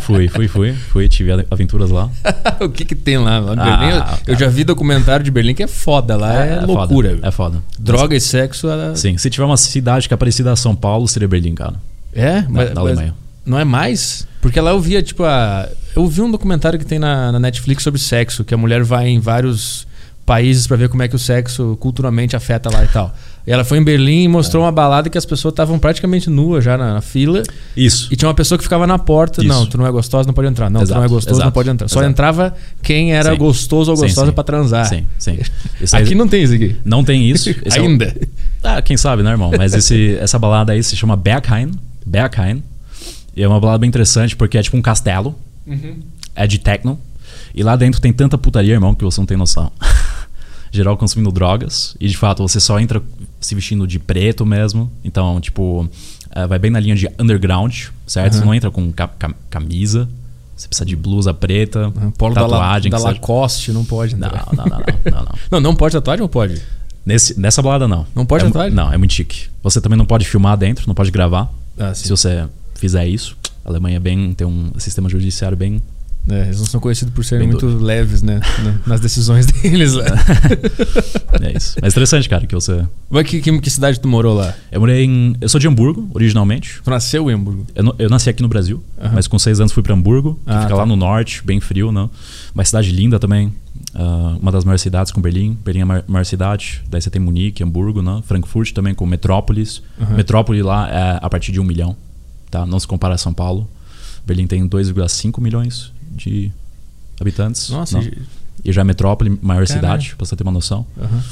Fui, 0.00 0.26
fui, 0.26 0.48
fui, 0.48 0.72
fui, 0.72 1.08
tive 1.08 1.30
aventuras 1.50 1.90
lá. 1.90 2.10
o 2.60 2.68
que 2.68 2.84
que 2.84 2.94
tem 2.96 3.18
lá? 3.18 3.38
lá 3.38 3.52
Ah, 3.56 3.64
Berlim, 3.64 4.24
eu- 4.26 4.36
já 4.38 4.48
vi 4.48 4.64
documentário 4.64 5.22
de 5.24 5.30
Berlim 5.30 5.54
que 5.54 5.62
é 5.62 5.68
foda. 5.68 6.16
Lá 6.16 6.44
é, 6.44 6.60
loucura. 6.66 7.10
Foda, 7.10 7.28
é 7.28 7.30
foda. 7.30 7.62
Droga 7.78 8.16
e 8.16 8.20
sexo. 8.20 8.68
Ela... 8.68 8.96
Sim, 8.96 9.16
se 9.16 9.30
tiver 9.30 9.44
uma 9.44 9.56
cidade 9.58 10.08
que 10.08 10.14
é 10.14 10.16
parecida 10.16 10.50
a 10.50 10.56
São 10.56 10.74
Paulo, 10.74 11.06
seria 11.06 11.28
Berlim, 11.28 11.54
cara. 11.54 11.74
É? 12.12 12.40
Na, 12.40 12.48
Mas, 12.48 12.68
na 12.70 12.74
mas 12.74 12.78
Alemanha. 12.78 13.14
não 13.46 13.58
é 13.58 13.64
mais? 13.64 14.26
Porque 14.40 14.60
lá 14.60 14.70
eu 14.70 14.80
via, 14.80 15.02
tipo, 15.02 15.22
a... 15.22 15.68
Eu 15.96 16.06
vi 16.06 16.20
um 16.22 16.30
documentário 16.30 16.78
que 16.78 16.84
tem 16.86 16.98
na, 16.98 17.32
na 17.32 17.38
Netflix 17.40 17.82
sobre 17.82 18.00
sexo, 18.00 18.44
que 18.44 18.54
a 18.54 18.56
mulher 18.56 18.82
vai 18.82 19.08
em 19.08 19.18
vários 19.18 19.88
países 20.24 20.64
pra 20.66 20.76
ver 20.76 20.88
como 20.88 21.02
é 21.02 21.08
que 21.08 21.16
o 21.16 21.18
sexo 21.18 21.76
culturalmente 21.80 22.36
afeta 22.36 22.70
lá 22.70 22.84
e 22.84 22.88
tal. 22.88 23.12
E 23.44 23.50
ela 23.50 23.64
foi 23.64 23.78
em 23.78 23.82
Berlim 23.82 24.22
e 24.22 24.24
É. 24.26 24.28
mostrou 24.28 24.62
uma 24.62 24.70
balada 24.70 25.10
que 25.10 25.18
as 25.18 25.24
pessoas 25.26 25.50
estavam 25.50 25.76
praticamente 25.78 26.30
nuas 26.30 26.62
já 26.62 26.76
na, 26.78 26.94
na 26.94 27.00
fila. 27.00 27.42
Isso. 27.76 28.06
E 28.12 28.16
tinha 28.16 28.28
uma 28.28 28.34
pessoa 28.34 28.56
que 28.56 28.62
ficava 28.62 28.86
na 28.86 28.96
porta. 28.98 29.40
Isso. 29.40 29.48
Não, 29.48 29.66
tu 29.66 29.76
não 29.76 29.86
é 29.86 29.90
gostosa, 29.90 30.26
não 30.28 30.34
pode 30.34 30.46
entrar. 30.46 30.70
Não, 30.70 30.80
tu 30.80 30.84
Exato, 30.84 30.98
não 31.00 31.04
é 31.04 31.08
gostoso, 31.08 31.34
não 31.36 31.42
exato, 31.46 31.52
pode 31.54 31.70
entrar. 31.70 31.88
Só 31.88 31.98
exato. 32.00 32.10
entrava 32.12 32.54
quem 32.80 33.12
era 33.12 33.32
Sim. 33.32 33.38
gostoso 33.38 33.90
ou 33.90 33.96
gostosa 33.96 34.30
pra 34.32 34.44
transar. 34.44 34.86
Sim, 34.86 35.04
sim. 35.18 35.38
Aqui 35.92 36.14
não 36.14 36.28
tem 36.28 36.44
isso 36.44 36.54
aqui. 36.54 36.76
Não 36.84 37.02
tem 37.02 37.28
isso. 37.28 37.50
É 37.64 37.80
o- 37.80 37.84
Ainda. 37.86 38.14
Ah, 38.62 38.80
quem 38.82 38.96
sabe, 38.96 39.22
né, 39.24 39.30
irmão? 39.30 39.50
Mas 39.56 39.74
esse, 39.74 40.16
essa 40.20 40.38
balada 40.38 40.72
aí 40.72 40.82
se 40.84 40.94
chama 40.94 41.16
Berghain. 41.16 41.72
Berghain. 42.06 42.62
E 43.34 43.42
é 43.42 43.48
uma 43.48 43.58
balada 43.58 43.78
bem 43.78 43.88
interessante 43.88 44.36
porque 44.36 44.58
é 44.58 44.62
tipo 44.62 44.76
um 44.76 44.82
castelo. 44.82 45.34
É 46.34 46.46
de 46.46 46.58
techno. 46.58 46.98
E 47.54 47.62
lá 47.62 47.76
dentro 47.76 48.00
tem 48.00 48.12
tanta 48.12 48.36
putaria, 48.38 48.72
irmão, 48.74 48.94
que 48.94 49.04
você 49.04 49.20
não 49.20 49.26
tem 49.26 49.36
noção. 49.36 49.70
Geral 50.72 50.96
consumindo 50.96 51.32
drogas. 51.32 51.96
E 51.98 52.08
de 52.08 52.16
fato, 52.16 52.42
você 52.46 52.60
só 52.60 52.78
entra 52.78 53.02
se 53.40 53.54
vestindo 53.54 53.86
de 53.86 53.98
preto 53.98 54.46
mesmo. 54.46 54.90
Então, 55.04 55.40
tipo, 55.40 55.88
eh, 56.30 56.46
vai 56.46 56.58
bem 56.60 56.70
na 56.70 56.78
linha 56.78 56.94
de 56.94 57.08
underground, 57.18 57.86
certo? 58.06 58.32
Você 58.34 58.38
Aham. 58.38 58.46
não 58.46 58.54
entra 58.54 58.70
com 58.70 58.92
ca- 58.92 59.08
cam- 59.18 59.34
camisa. 59.48 60.08
Você 60.56 60.68
precisa 60.68 60.84
de 60.86 60.94
blusa 60.94 61.34
preta. 61.34 61.90
Polo 62.16 62.34
da, 62.34 62.42
La, 62.42 62.48
tatuagem. 62.48 62.90
da 62.90 62.96
que 62.98 63.02
seja- 63.02 63.14
Lacoste 63.14 63.72
não 63.72 63.84
pode 63.84 64.14
Não, 64.14 64.28
não, 64.28 64.36
não, 64.56 64.64
não, 64.64 64.78
não, 64.78 65.22
não. 65.24 65.34
Não, 65.50 65.60
não 65.60 65.74
pode 65.74 65.92
tatuagem 65.94 66.22
ou 66.22 66.28
pode? 66.28 66.60
Nesse, 67.04 67.40
nessa 67.40 67.62
balada, 67.62 67.88
não. 67.88 68.06
Não 68.14 68.24
pode 68.26 68.44
é, 68.44 68.46
tatuagem? 68.46 68.74
Não, 68.74 68.92
é 68.92 68.98
muito 68.98 69.14
chique. 69.14 69.48
Você 69.62 69.80
também 69.80 69.96
não 69.98 70.04
pode 70.06 70.24
filmar 70.26 70.56
dentro, 70.56 70.84
não 70.86 70.94
pode 70.94 71.10
gravar. 71.10 71.50
Ah, 71.78 71.94
Se 71.94 72.08
você 72.10 72.46
fizer 72.74 73.08
isso, 73.08 73.36
a 73.70 73.72
Alemanha 73.72 73.96
é 73.96 74.00
bem, 74.00 74.32
tem 74.34 74.46
um 74.46 74.70
sistema 74.78 75.08
judiciário 75.08 75.56
bem. 75.56 75.80
É, 76.28 76.42
eles 76.42 76.58
não 76.58 76.66
são 76.66 76.78
conhecidos 76.80 77.14
por 77.14 77.24
serem 77.24 77.48
muito 77.48 77.66
leves, 77.66 78.20
né? 78.22 78.40
na- 78.62 78.80
Nas 78.88 79.00
decisões 79.00 79.46
deles 79.62 79.94
lá. 79.94 80.04
É 81.42 81.56
isso. 81.56 81.78
Mas 81.80 81.94
interessante, 81.94 82.28
cara, 82.28 82.46
que 82.46 82.54
você. 82.54 82.84
Mas 83.08 83.26
que, 83.26 83.40
que, 83.40 83.60
que 83.60 83.70
cidade 83.70 83.98
tu 83.98 84.06
morou 84.06 84.34
lá? 84.36 84.54
Eu 84.70 84.80
morei 84.80 85.04
em. 85.04 85.34
Eu 85.40 85.48
sou 85.48 85.58
de 85.58 85.66
Hamburgo, 85.66 86.10
originalmente. 86.12 86.80
Tu 86.84 86.90
nasceu 86.90 87.30
em 87.30 87.34
Hamburgo? 87.34 87.66
Eu, 87.74 87.82
não- 87.84 87.94
eu 87.98 88.10
nasci 88.10 88.28
aqui 88.28 88.42
no 88.42 88.48
Brasil, 88.48 88.82
mas 89.14 89.26
com 89.26 89.38
seis 89.38 89.58
anos 89.60 89.72
fui 89.72 89.82
para 89.82 89.94
Hamburgo, 89.94 90.34
que 90.44 90.50
Ah, 90.52 90.60
fica 90.62 90.68
tá. 90.74 90.76
lá 90.76 90.86
no 90.86 90.96
norte, 90.96 91.42
bem 91.44 91.60
frio, 91.60 91.90
né? 91.90 92.08
Uma 92.54 92.64
cidade 92.64 92.92
linda 92.92 93.18
também. 93.18 93.52
ah, 93.94 94.36
uma 94.40 94.52
das 94.52 94.64
maiores 94.64 94.82
cidades 94.82 95.10
com 95.12 95.20
Berlim. 95.22 95.56
Berlim 95.64 95.80
é 95.80 95.82
a 95.84 95.86
maior, 95.86 96.04
maior 96.06 96.24
cidade. 96.24 96.82
Daí 96.90 97.00
você 97.00 97.08
tem 97.08 97.22
Munique, 97.22 97.62
Hamburgo, 97.64 98.02
né? 98.02 98.22
Frankfurt 98.26 98.72
também 98.72 98.94
com 98.94 99.06
Metrópolis. 99.06 99.82
Aham. 99.98 100.16
Metrópole 100.16 100.62
lá 100.62 100.88
é 100.90 101.18
a 101.22 101.30
partir 101.30 101.52
de 101.52 101.58
um 101.60 101.64
milhão, 101.64 101.96
tá? 102.50 102.66
Não 102.66 102.78
se 102.80 102.86
compara 102.86 103.14
a 103.14 103.18
São 103.18 103.32
Paulo. 103.32 103.68
Berlim 104.26 104.46
tem 104.46 104.66
2,5 104.68 105.40
milhões 105.40 105.92
de 106.12 106.50
habitantes. 107.20 107.70
Nossa, 107.70 107.98
não? 107.98 108.04
e- 108.04 108.72
já 108.72 108.82
é 108.82 108.84
metrópole, 108.84 109.30
maior 109.42 109.66
Caralho. 109.66 109.68
cidade, 109.68 110.14
pra 110.16 110.26
você 110.26 110.36
ter 110.36 110.42
uma 110.42 110.52
noção. 110.52 110.84
Aham. 111.00 111.22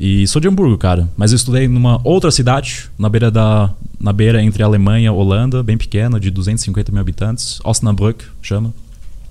E 0.00 0.26
sou 0.26 0.40
de 0.40 0.48
Hamburgo, 0.48 0.78
cara. 0.78 1.08
Mas 1.16 1.32
eu 1.32 1.36
estudei 1.36 1.68
numa 1.68 2.00
outra 2.02 2.30
cidade, 2.30 2.88
na 2.98 3.08
beira 3.08 3.30
da. 3.30 3.70
Na 4.00 4.12
beira 4.12 4.42
entre 4.42 4.62
Alemanha 4.62 5.06
e 5.06 5.10
Holanda, 5.10 5.62
bem 5.62 5.76
pequena, 5.76 6.18
de 6.18 6.30
250 6.30 6.90
mil 6.90 7.00
habitantes. 7.00 7.60
Osnabrück, 7.62 8.24
chama. 8.40 8.72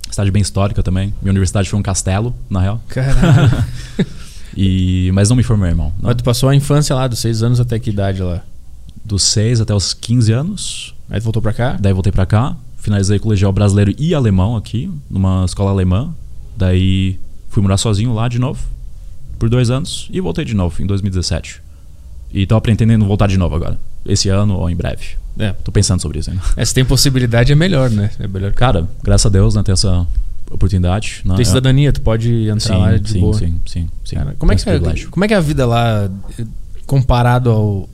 Cidade 0.09 0.29
bem 0.31 0.41
histórica 0.41 0.83
também. 0.83 1.13
Minha 1.21 1.31
universidade 1.31 1.67
foi 1.69 1.79
um 1.79 1.81
castelo, 1.83 2.33
na 2.49 2.61
real. 2.61 2.81
Caralho. 2.87 3.63
E, 4.55 5.09
mas 5.13 5.29
não 5.29 5.35
me 5.37 5.43
formei, 5.43 5.69
irmão. 5.69 5.93
Não. 5.97 6.09
Mas 6.09 6.17
tu 6.17 6.25
passou 6.25 6.49
a 6.49 6.55
infância 6.55 6.93
lá, 6.93 7.07
dos 7.07 7.19
6 7.19 7.41
anos 7.41 7.59
até 7.61 7.79
que 7.79 7.89
idade 7.89 8.21
lá? 8.21 8.43
Dos 9.03 9.23
6 9.23 9.61
até 9.61 9.73
os 9.73 9.93
15 9.93 10.31
anos. 10.31 10.95
Aí 11.09 11.19
tu 11.19 11.23
voltou 11.23 11.41
pra 11.41 11.53
cá? 11.53 11.77
Daí 11.79 11.93
voltei 11.93 12.11
pra 12.11 12.25
cá. 12.25 12.55
Finalizei 12.77 13.19
colegial 13.19 13.51
brasileiro 13.51 13.93
e 13.97 14.15
alemão 14.15 14.55
aqui, 14.55 14.91
numa 15.09 15.45
escola 15.45 15.71
alemã. 15.71 16.13
Daí 16.57 17.19
fui 17.49 17.61
morar 17.61 17.77
sozinho 17.77 18.13
lá 18.13 18.27
de 18.27 18.39
novo. 18.39 18.59
por 19.37 19.49
dois 19.49 19.69
anos 19.69 20.07
e 20.11 20.19
voltei 20.21 20.45
de 20.45 20.53
novo 20.53 20.81
em 20.81 20.85
2017. 20.85 21.61
E 22.33 22.45
tô 22.45 22.59
pretendendo 22.61 23.05
voltar 23.05 23.27
de 23.27 23.37
novo 23.37 23.55
agora. 23.55 23.77
Esse 24.05 24.29
ano 24.29 24.55
ou 24.57 24.69
em 24.69 24.75
breve. 24.75 25.21
É. 25.37 25.53
Tô 25.53 25.71
pensando 25.71 26.01
sobre 26.01 26.19
isso 26.19 26.29
ainda. 26.29 26.41
É, 26.55 26.63
se 26.63 26.73
tem 26.73 26.85
possibilidade, 26.85 27.51
é 27.51 27.55
melhor, 27.55 27.89
né? 27.89 28.11
É 28.19 28.27
melhor. 28.27 28.53
Cara, 28.53 28.87
graças 29.03 29.25
a 29.25 29.29
Deus, 29.29 29.55
né, 29.55 29.63
ter 29.63 29.71
essa 29.71 30.07
oportunidade. 30.49 31.21
Né? 31.25 31.35
Tem 31.35 31.45
cidadania, 31.45 31.91
tu 31.91 32.01
pode 32.01 32.47
entrar 32.49 32.59
sim, 32.59 32.81
lá 32.81 32.97
de 32.97 33.09
sim, 33.09 33.19
boa. 33.19 33.33
sim, 33.33 33.61
sim, 33.65 33.89
sim. 34.03 34.15
Cara, 34.15 34.35
como, 34.37 34.51
é 34.51 34.55
que 34.55 34.69
é, 34.69 34.79
como 35.09 35.25
é 35.25 35.27
que 35.27 35.33
é 35.33 35.37
a 35.37 35.41
vida 35.41 35.65
lá 35.65 36.09
eh, 36.37 36.45
comparado 36.85 37.49
ao 37.49 37.89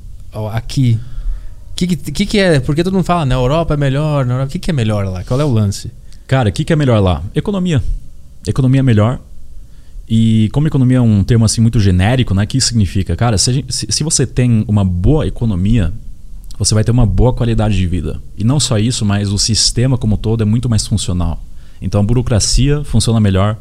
aqui? 0.54 1.00
O 1.72 1.76
que, 1.76 1.96
que, 1.96 2.26
que 2.26 2.40
é? 2.40 2.60
Porque 2.60 2.84
todo 2.84 2.94
mundo 2.94 3.04
fala, 3.06 3.26
na 3.26 3.36
Europa 3.36 3.74
é 3.76 3.78
melhor. 3.78 4.26
O 4.28 4.48
que, 4.48 4.58
que 4.60 4.72
é 4.72 4.74
melhor 4.74 5.06
lá? 5.06 5.24
Qual 5.24 5.40
é 5.40 5.46
o 5.46 5.52
lance? 5.52 5.92
Cara, 6.28 6.50
o 6.50 6.52
que, 6.52 6.64
que 6.66 6.74
é 6.74 6.76
melhor 6.76 7.00
lá? 7.00 7.24
Economia. 7.36 7.82
Economia 8.48 8.80
é 8.80 8.84
melhor. 8.84 9.20
E 10.10 10.50
como 10.54 10.68
economia 10.68 10.98
é 10.98 11.02
um 11.02 11.24
termo 11.24 11.46
assim 11.46 11.62
muito 11.62 11.80
genérico, 11.80 12.34
né? 12.34 12.44
O 12.44 12.48
que 12.48 12.58
isso 12.58 12.68
significa? 12.70 13.16
Cara, 13.16 13.38
se, 13.38 13.54
gente- 13.54 13.74
se- 13.74 13.88
se 13.90 14.04
você 14.04 14.26
tem 14.26 14.64
uma 14.68 14.84
boa 14.86 15.28
economia, 15.28 15.92
você 16.58 16.74
vai 16.74 16.84
ter 16.84 16.92
uma 16.92 17.06
boa 17.06 17.34
qualidade 17.34 17.76
de 17.78 17.86
vida. 17.86 18.20
E 18.38 18.44
não 18.44 18.60
só 18.60 18.80
isso, 18.80 19.06
mas 19.06 19.32
o 19.32 19.38
sistema 19.38 19.98
como 19.98 20.18
todo 20.18 20.42
é 20.42 20.46
muito 20.46 20.70
mais 20.70 20.88
funcional. 20.88 21.44
Então 21.82 22.00
a 22.02 22.04
burocracia 22.04 22.84
funciona 22.86 23.20
melhor, 23.20 23.58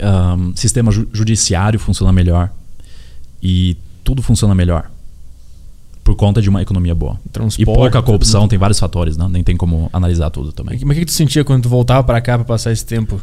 ahn, 0.00 0.52
sistema 0.54 0.90
ju- 0.92 1.08
judiciário 1.12 1.78
funciona 1.78 2.12
melhor 2.12 2.50
e 3.42 3.76
tudo 4.04 4.22
funciona 4.22 4.54
melhor 4.54 4.90
por 6.06 6.14
conta 6.14 6.40
de 6.40 6.48
uma 6.48 6.62
economia 6.62 6.94
boa. 6.94 7.18
Transporte, 7.32 7.60
e 7.60 7.64
pouca 7.64 7.90
tudo 7.90 8.04
corrupção, 8.04 8.46
tem 8.46 8.56
vários 8.56 8.78
fatores, 8.78 9.16
né? 9.16 9.26
Nem 9.28 9.42
tem 9.42 9.56
como 9.56 9.90
analisar 9.92 10.30
tudo 10.30 10.52
também. 10.52 10.78
Mas 10.84 10.96
o 10.96 11.00
que, 11.00 11.00
que 11.00 11.06
tu 11.06 11.12
sentia 11.12 11.42
quando 11.42 11.64
tu 11.64 11.68
voltava 11.68 12.04
pra 12.04 12.20
cá 12.20 12.36
pra 12.38 12.44
passar 12.44 12.70
esse 12.70 12.86
tempo? 12.86 13.20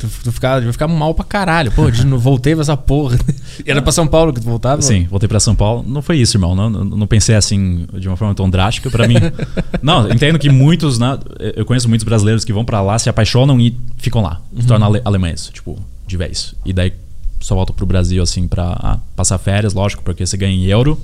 Tu, 0.00 0.08
tu 0.24 0.32
ficava, 0.32 0.72
ficar 0.72 0.88
mal 0.88 1.14
pra 1.14 1.26
caralho. 1.26 1.70
Pô, 1.72 1.90
de 1.90 2.06
novo, 2.06 2.22
voltei 2.22 2.54
pra 2.54 2.62
essa 2.62 2.74
porra. 2.74 3.18
E 3.62 3.68
Era 3.70 3.82
pra 3.82 3.92
São 3.92 4.06
Paulo 4.06 4.32
que 4.32 4.40
tu 4.40 4.46
voltava? 4.46 4.80
Sim, 4.80 5.06
voltei 5.10 5.28
pra 5.28 5.38
São 5.38 5.54
Paulo. 5.54 5.84
Não 5.86 6.00
foi 6.00 6.16
isso, 6.16 6.38
irmão. 6.38 6.54
Não, 6.54 6.70
não, 6.70 6.84
não 6.86 7.06
pensei 7.06 7.34
assim 7.34 7.86
de 7.98 8.08
uma 8.08 8.16
forma 8.16 8.34
tão 8.34 8.48
drástica 8.48 8.90
pra 8.90 9.06
mim. 9.06 9.16
não, 9.82 10.10
entendo 10.10 10.38
que 10.38 10.48
muitos, 10.48 10.98
né? 10.98 11.18
Eu 11.54 11.66
conheço 11.66 11.86
muitos 11.86 12.04
brasileiros 12.04 12.46
que 12.46 12.52
vão 12.52 12.64
pra 12.64 12.80
lá, 12.80 12.98
se 12.98 13.10
apaixonam 13.10 13.60
e 13.60 13.76
ficam 13.98 14.22
lá. 14.22 14.40
Se 14.58 14.66
tornam 14.66 14.86
ale 14.86 15.02
alemães, 15.04 15.50
tipo, 15.52 15.78
de 16.06 16.16
vez. 16.16 16.54
E 16.64 16.72
daí 16.72 16.94
só 17.40 17.54
voltam 17.54 17.76
pro 17.76 17.84
Brasil, 17.84 18.22
assim, 18.22 18.48
pra 18.48 18.74
ah, 18.80 18.98
passar 19.14 19.36
férias, 19.36 19.74
lógico, 19.74 20.02
porque 20.02 20.24
você 20.24 20.36
ganha 20.36 20.54
em 20.54 20.64
euro, 20.64 20.98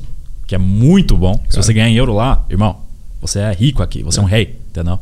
que 0.49 0.55
é 0.55 0.59
muito 0.59 1.17
bom. 1.17 1.41
Se 1.49 1.57
você 1.59 1.73
ganhar 1.73 1.91
em 1.91 1.95
euro 1.95 2.15
lá, 2.15 2.45
irmão, 2.49 2.81
você 3.21 3.39
é 3.39 3.53
rico 3.53 3.83
aqui, 3.83 4.03
você 4.03 4.19
é, 4.19 4.23
um 4.23 4.27
rei, 4.27 4.59
entendeu? 4.71 4.99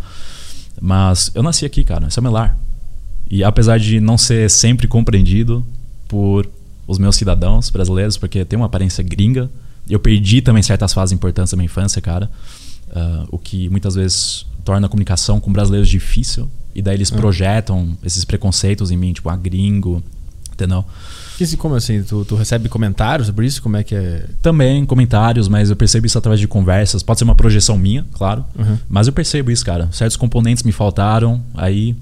Mas 0.81 1.31
eu 1.35 1.43
nasci 1.43 1.65
aqui, 1.65 1.85
cara. 1.85 2.09
Esse 2.09 2.19
é 2.19 2.23
meu 2.23 2.33
lar. 2.33 2.59
E 3.31 3.45
apesar 3.45 3.79
de 3.79 4.01
não 4.01 4.19
ser 4.19 4.51
sempre 4.51 4.89
compreendido 4.89 5.65
por 6.09 6.49
os 6.87 6.99
meus 6.99 7.15
cidadãos 7.17 7.71
brasileiros, 7.71 8.17
porque 8.19 8.45
tem 8.45 8.57
uma 8.57 8.67
aparência 8.67 9.03
gringa, 9.05 9.49
eu 9.89 10.01
perdi 10.01 10.43
também 10.43 10.63
certas 10.63 10.93
fases 10.93 11.13
importantes 11.13 11.53
da 11.53 11.57
minha 11.57 11.67
infância, 11.67 12.03
cara. 12.03 12.29
Ah, 12.93 13.25
o 13.31 13.39
que 13.39 13.69
muitas 13.69 13.95
vezes 13.95 14.47
torna 14.65 14.89
a 14.89 14.91
comunicação 14.91 15.39
com 15.39 15.53
brasileiros 15.53 15.89
difícil. 15.89 16.51
E 16.75 16.83
daí 16.83 16.97
eles 16.97 17.11
projetam 17.11 17.97
esses 18.03 18.25
preconceitos 18.25 18.91
em 18.91 18.97
mim, 18.97 19.13
tipo, 19.13 19.29
ah, 19.29 19.37
gringo, 19.37 20.03
entendeu? 20.53 20.85
Que, 21.37 21.46
se- 21.46 21.57
como 21.57 21.75
assim? 21.75 22.03
Tu, 22.03 22.25
tu 22.25 22.35
recebe 22.35 22.68
comentários 22.68 23.27
sobre 23.27 23.46
isso? 23.46 23.62
Como 23.62 23.77
é 23.77 23.85
que 23.85 23.94
é? 23.94 24.25
Também 24.40 24.85
comentários, 24.87 25.49
mas 25.49 25.68
eu 25.70 25.77
percebo 25.77 26.07
isso 26.07 26.16
através 26.16 26.40
de 26.40 26.49
conversas. 26.49 27.03
Pode 27.03 27.18
ser 27.18 27.25
uma 27.25 27.35
projeção 27.35 27.77
minha, 27.77 28.05
claro. 28.14 28.44
Uhum. 28.59 28.79
Mas 28.88 29.07
eu 29.07 29.12
percebo 29.12 29.51
isso, 29.51 29.64
cara. 29.64 29.88
Certos 29.92 30.16
componentes 30.16 30.62
me 30.62 30.72
faltaram 30.72 31.42
aí 31.55 31.94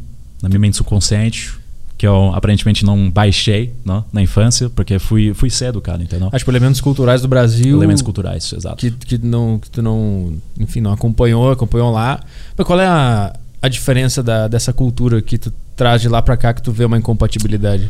na 0.43 0.49
minha 0.49 0.59
mente 0.61 0.77
subconsciente, 0.77 1.53
que 1.97 2.07
eu 2.07 2.33
aparentemente 2.35 2.85
não 2.85 3.11
baixei 3.11 3.73
né, 3.85 4.05
na 4.13 4.21
infância, 4.23 4.69
porque 4.69 4.99
fui, 4.99 5.33
fui 5.35 5.49
cedo, 5.49 5.81
cara, 5.81 6.03
entendeu? 6.03 6.29
Acho 6.33 6.45
que 6.45 6.51
elementos 6.51 6.81
culturais 6.81 7.23
do 7.23 7.29
Brasil. 7.29 7.77
Elementos 7.79 8.03
culturais, 8.03 8.53
exato. 8.53 8.77
que, 8.77 8.91
que, 8.91 9.19
não, 9.19 9.59
que 9.59 9.71
tu 9.71 9.81
não, 9.83 10.35
enfim, 10.59 10.81
não 10.81 10.93
acompanhou, 10.93 11.51
acompanhou 11.51 11.91
lá. 11.91 12.21
Mas 12.57 12.67
qual 12.67 12.79
é 12.81 12.87
a, 12.87 13.35
a 13.63 13.69
diferença 13.69 14.23
da, 14.23 14.47
dessa 14.49 14.73
cultura 14.73 15.23
que 15.23 15.39
tu 15.39 15.53
traz 15.75 16.03
de 16.03 16.09
lá 16.09 16.21
pra 16.21 16.37
cá 16.37 16.53
que 16.53 16.63
tu 16.63 16.71
vê 16.73 16.85
uma 16.85 16.99
incompatibilidade? 16.99 17.89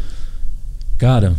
Cara. 1.05 1.37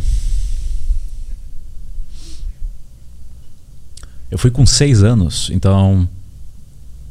Eu 4.30 4.38
fui 4.38 4.48
com 4.48 4.64
seis 4.64 5.02
anos, 5.02 5.50
então. 5.52 6.08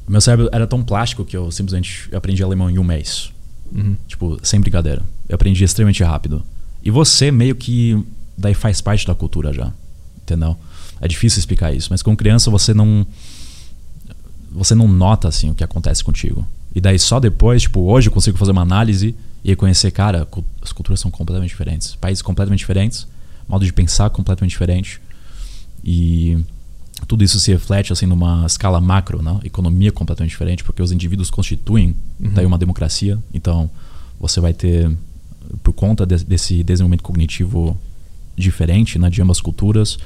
Meu 0.08 0.22
cérebro 0.22 0.48
era 0.54 0.66
tão 0.66 0.82
plástico 0.82 1.26
que 1.26 1.36
eu 1.36 1.52
simplesmente 1.52 2.08
aprendi 2.16 2.42
alemão 2.42 2.70
em 2.70 2.80
um 2.80 2.84
mês. 2.84 3.30
Uhum. 3.74 3.98
Tipo, 4.08 4.40
sem 4.42 4.62
brincadeira. 4.62 5.04
Eu 5.28 5.36
aprendi 5.36 5.66
extremamente 5.66 6.02
rápido. 6.02 6.42
E 6.82 6.90
você 6.90 7.30
meio 7.30 7.58
que 7.58 8.02
daí 8.38 8.54
faz 8.54 8.80
parte 8.80 9.06
da 9.06 9.14
cultura 9.14 9.52
já. 9.52 9.74
Entendeu? 10.22 10.56
É 11.02 11.10
difícil 11.10 11.40
explicar 11.40 11.76
isso, 11.76 11.90
mas 11.92 12.02
com 12.02 12.16
criança 12.16 12.50
você 12.50 12.74
não 12.74 13.06
você 14.50 14.74
não 14.74 14.88
nota 14.88 15.28
assim 15.28 15.50
o 15.50 15.56
que 15.56 15.64
acontece 15.64 16.02
contigo. 16.06 16.48
E 16.74 16.80
daí 16.80 16.98
só 16.98 17.20
depois, 17.20 17.64
tipo, 17.64 17.82
hoje 17.82 18.08
eu 18.08 18.14
consigo 18.14 18.38
fazer 18.38 18.54
uma 18.54 18.62
análise 18.62 19.14
e 19.46 19.50
reconhecer, 19.50 19.92
cara, 19.92 20.28
as 20.60 20.74
culturas 20.74 21.00
são 21.00 21.12
completamente 21.12 21.52
diferentes, 21.52 21.96
países 21.96 22.24
completamente 22.24 22.60
diferentes, 22.60 23.08
modo 23.48 23.64
de 23.64 23.72
pensar 23.72 24.10
completamente 24.10 24.50
diferente. 24.50 25.00
E 25.84 26.36
tudo 27.08 27.24
isso 27.24 27.40
se 27.40 27.52
reflete 27.52 27.94
assim 27.94 28.08
numa 28.08 28.44
escala 28.48 28.82
macro, 28.82 29.22
né? 29.22 29.40
Economia 29.44 29.92
completamente 29.92 30.32
diferente, 30.32 30.64
porque 30.64 30.82
os 30.82 30.92
indivíduos 30.92 31.30
constituem 31.30 31.96
daí 32.20 32.44
uma 32.44 32.58
democracia. 32.58 33.20
Então, 33.32 33.70
você 34.20 34.40
vai 34.40 34.52
ter 34.52 34.92
por 35.62 35.74
conta 35.74 36.08
de- 36.08 36.26
desse 36.26 36.64
desenvolvimento 36.64 37.04
cognitivo 37.04 37.78
diferente, 38.36 38.98
né, 38.98 39.12
de 39.12 39.22
ambas 39.22 39.40
culturas, 39.40 40.00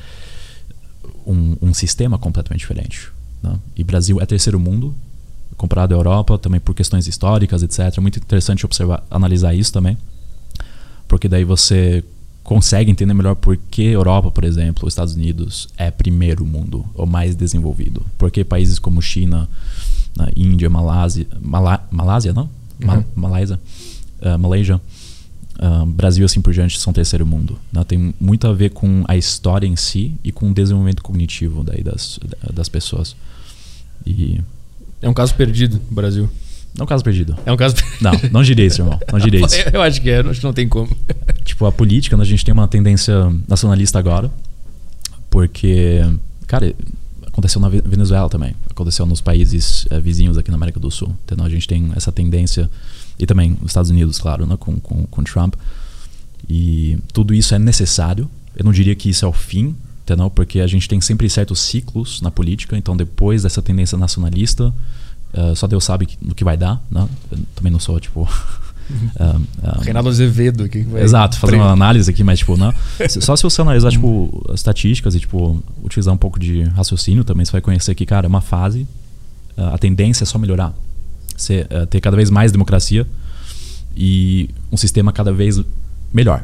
um, 1.25 1.55
um 1.61 1.73
sistema 1.73 2.17
completamente 2.17 2.59
diferente. 2.59 3.07
Né? 3.41 3.57
E 3.73 3.85
Brasil 3.85 4.19
é 4.19 4.25
terceiro 4.25 4.59
mundo, 4.59 4.93
comparado 5.59 5.93
à 5.93 5.97
Europa, 5.97 6.37
também 6.39 6.59
por 6.59 6.73
questões 6.73 7.05
históricas, 7.05 7.61
etc. 7.61 7.95
É 7.97 8.01
muito 8.01 8.17
interessante 8.17 8.65
observar, 8.65 9.03
analisar 9.11 9.53
isso 9.53 9.71
também, 9.73 9.95
porque 11.07 11.27
daí 11.27 11.43
você 11.43 12.03
consegue 12.43 12.89
entender 12.89 13.13
melhor 13.13 13.35
por 13.35 13.55
que 13.57 13.83
Europa, 13.83 14.31
por 14.31 14.43
exemplo, 14.43 14.87
os 14.87 14.93
Estados 14.93 15.13
Unidos 15.15 15.67
é 15.77 15.91
primeiro 15.91 16.43
mundo, 16.45 16.83
ou 16.95 17.05
mais 17.05 17.35
desenvolvido. 17.35 18.03
Porque 18.17 18.43
países 18.43 18.79
como 18.79 19.01
China, 19.01 19.47
né, 20.17 20.29
Índia, 20.35 20.69
Malásia, 20.69 21.27
Malá, 21.41 21.85
Malásia, 21.91 22.33
não? 22.33 22.49
Ma- 22.83 22.95
Uhum. 22.95 23.03
Malásia, 23.15 23.59
Malaysia, 24.39 24.81
ah, 25.59 25.83
Brasil 25.85 26.25
assim 26.25 26.41
por 26.41 26.53
diante 26.53 26.79
são 26.79 26.93
terceiro 26.93 27.25
mundo. 27.25 27.59
né? 27.71 27.83
Tem 27.83 28.15
muito 28.19 28.47
a 28.47 28.53
ver 28.53 28.69
com 28.71 29.03
a 29.07 29.17
história 29.17 29.67
em 29.67 29.75
si 29.75 30.13
e 30.23 30.31
com 30.31 30.49
o 30.49 30.53
desenvolvimento 30.53 31.03
cognitivo 31.03 31.63
daí 31.63 31.83
das, 31.83 32.17
das 32.53 32.69
pessoas. 32.69 33.15
E 34.05 34.39
É 35.01 35.09
um 35.09 35.13
caso 35.13 35.33
perdido 35.35 35.79
no 35.89 35.95
Brasil. 35.95 36.29
não 36.75 36.81
é 36.81 36.83
um 36.83 36.87
caso 36.87 37.03
perdido. 37.03 37.35
É 37.45 37.51
um 37.51 37.57
caso 37.57 37.75
Não, 38.01 38.11
não 38.31 38.43
diria 38.43 38.65
isso, 38.65 38.81
irmão. 38.81 38.99
Não 39.11 39.19
diria 39.19 39.45
isso. 39.45 39.55
Eu 39.73 39.81
acho 39.81 40.01
que 40.01 40.09
é, 40.09 40.19
acho 40.19 40.39
que 40.39 40.45
não 40.45 40.53
tem 40.53 40.67
como. 40.67 40.89
Tipo, 41.43 41.65
a 41.65 41.71
política, 41.71 42.15
né, 42.15 42.23
a 42.23 42.25
gente 42.25 42.43
tem 42.45 42.53
uma 42.53 42.67
tendência 42.67 43.13
nacionalista 43.47 43.97
agora, 43.97 44.29
porque, 45.29 46.01
cara, 46.47 46.73
aconteceu 47.27 47.59
na 47.61 47.69
Ve- 47.69 47.81
Venezuela 47.85 48.29
também, 48.29 48.53
aconteceu 48.69 49.05
nos 49.05 49.21
países 49.21 49.85
eh, 49.89 49.99
vizinhos 49.99 50.37
aqui 50.37 50.49
na 50.51 50.57
América 50.57 50.79
do 50.79 50.89
Sul. 50.91 51.15
Entendeu? 51.25 51.45
A 51.45 51.49
gente 51.49 51.67
tem 51.67 51.91
essa 51.95 52.11
tendência, 52.11 52.69
e 53.17 53.25
também 53.25 53.51
nos 53.61 53.71
Estados 53.71 53.89
Unidos, 53.89 54.19
claro, 54.19 54.45
né, 54.45 54.55
com, 54.59 54.79
com, 54.79 55.05
com 55.05 55.23
Trump. 55.23 55.55
E 56.47 56.97
tudo 57.13 57.33
isso 57.33 57.53
é 57.55 57.59
necessário. 57.59 58.29
Eu 58.55 58.63
não 58.65 58.71
diria 58.71 58.95
que 58.95 59.09
isso 59.09 59.25
é 59.25 59.27
o 59.27 59.33
fim, 59.33 59.75
entendeu? 60.13 60.29
Porque 60.29 60.59
a 60.59 60.67
gente 60.67 60.87
tem 60.87 60.99
sempre 60.99 61.29
certos 61.29 61.59
ciclos 61.59 62.21
na 62.21 62.31
política, 62.31 62.77
então 62.77 62.95
depois 62.97 63.43
dessa 63.43 63.61
tendência 63.61 63.97
nacionalista, 63.97 64.73
eh, 65.33 65.53
só 65.55 65.67
Deus 65.67 65.83
sabe 65.83 66.07
no 66.21 66.33
que 66.33 66.43
vai 66.43 66.57
dar, 66.57 66.81
né? 66.89 67.07
Eu 67.31 67.37
também 67.55 67.71
não 67.71 67.79
sou, 67.79 67.99
tipo... 67.99 68.27
ah, 69.19 69.39
ah, 69.63 69.79
Reinaldo 69.81 70.09
Azevedo 70.09 70.63
aqui. 70.63 70.85
Exato, 70.95 71.37
fazer 71.37 71.55
uma 71.55 71.71
análise 71.71 72.09
aqui, 72.09 72.23
mas 72.23 72.39
tipo, 72.39 72.57
não. 72.57 72.73
Só 73.07 73.35
se 73.35 73.43
você 73.43 73.61
analisar, 73.61 73.91
tipo, 73.91 74.43
as 74.49 74.55
estatísticas 74.55 75.13
e, 75.15 75.19
tipo, 75.19 75.61
utilizar 75.83 76.13
um 76.13 76.17
pouco 76.17 76.39
de 76.39 76.63
raciocínio 76.63 77.23
também, 77.23 77.45
você 77.45 77.51
vai 77.51 77.61
conhecer 77.61 77.93
que, 77.93 78.05
cara, 78.05 78.25
é 78.25 78.29
uma 78.29 78.41
fase, 78.41 78.87
ah, 79.55 79.75
a 79.75 79.77
tendência 79.77 80.23
é 80.23 80.25
só 80.25 80.39
melhorar. 80.39 80.73
Você 81.37 81.67
ah, 81.69 81.85
ter 81.85 82.01
cada 82.01 82.17
vez 82.17 82.29
mais 82.29 82.51
democracia 82.51 83.05
e 83.95 84.49
um 84.71 84.77
sistema 84.77 85.11
cada 85.13 85.31
vez 85.31 85.61
melhor. 86.11 86.43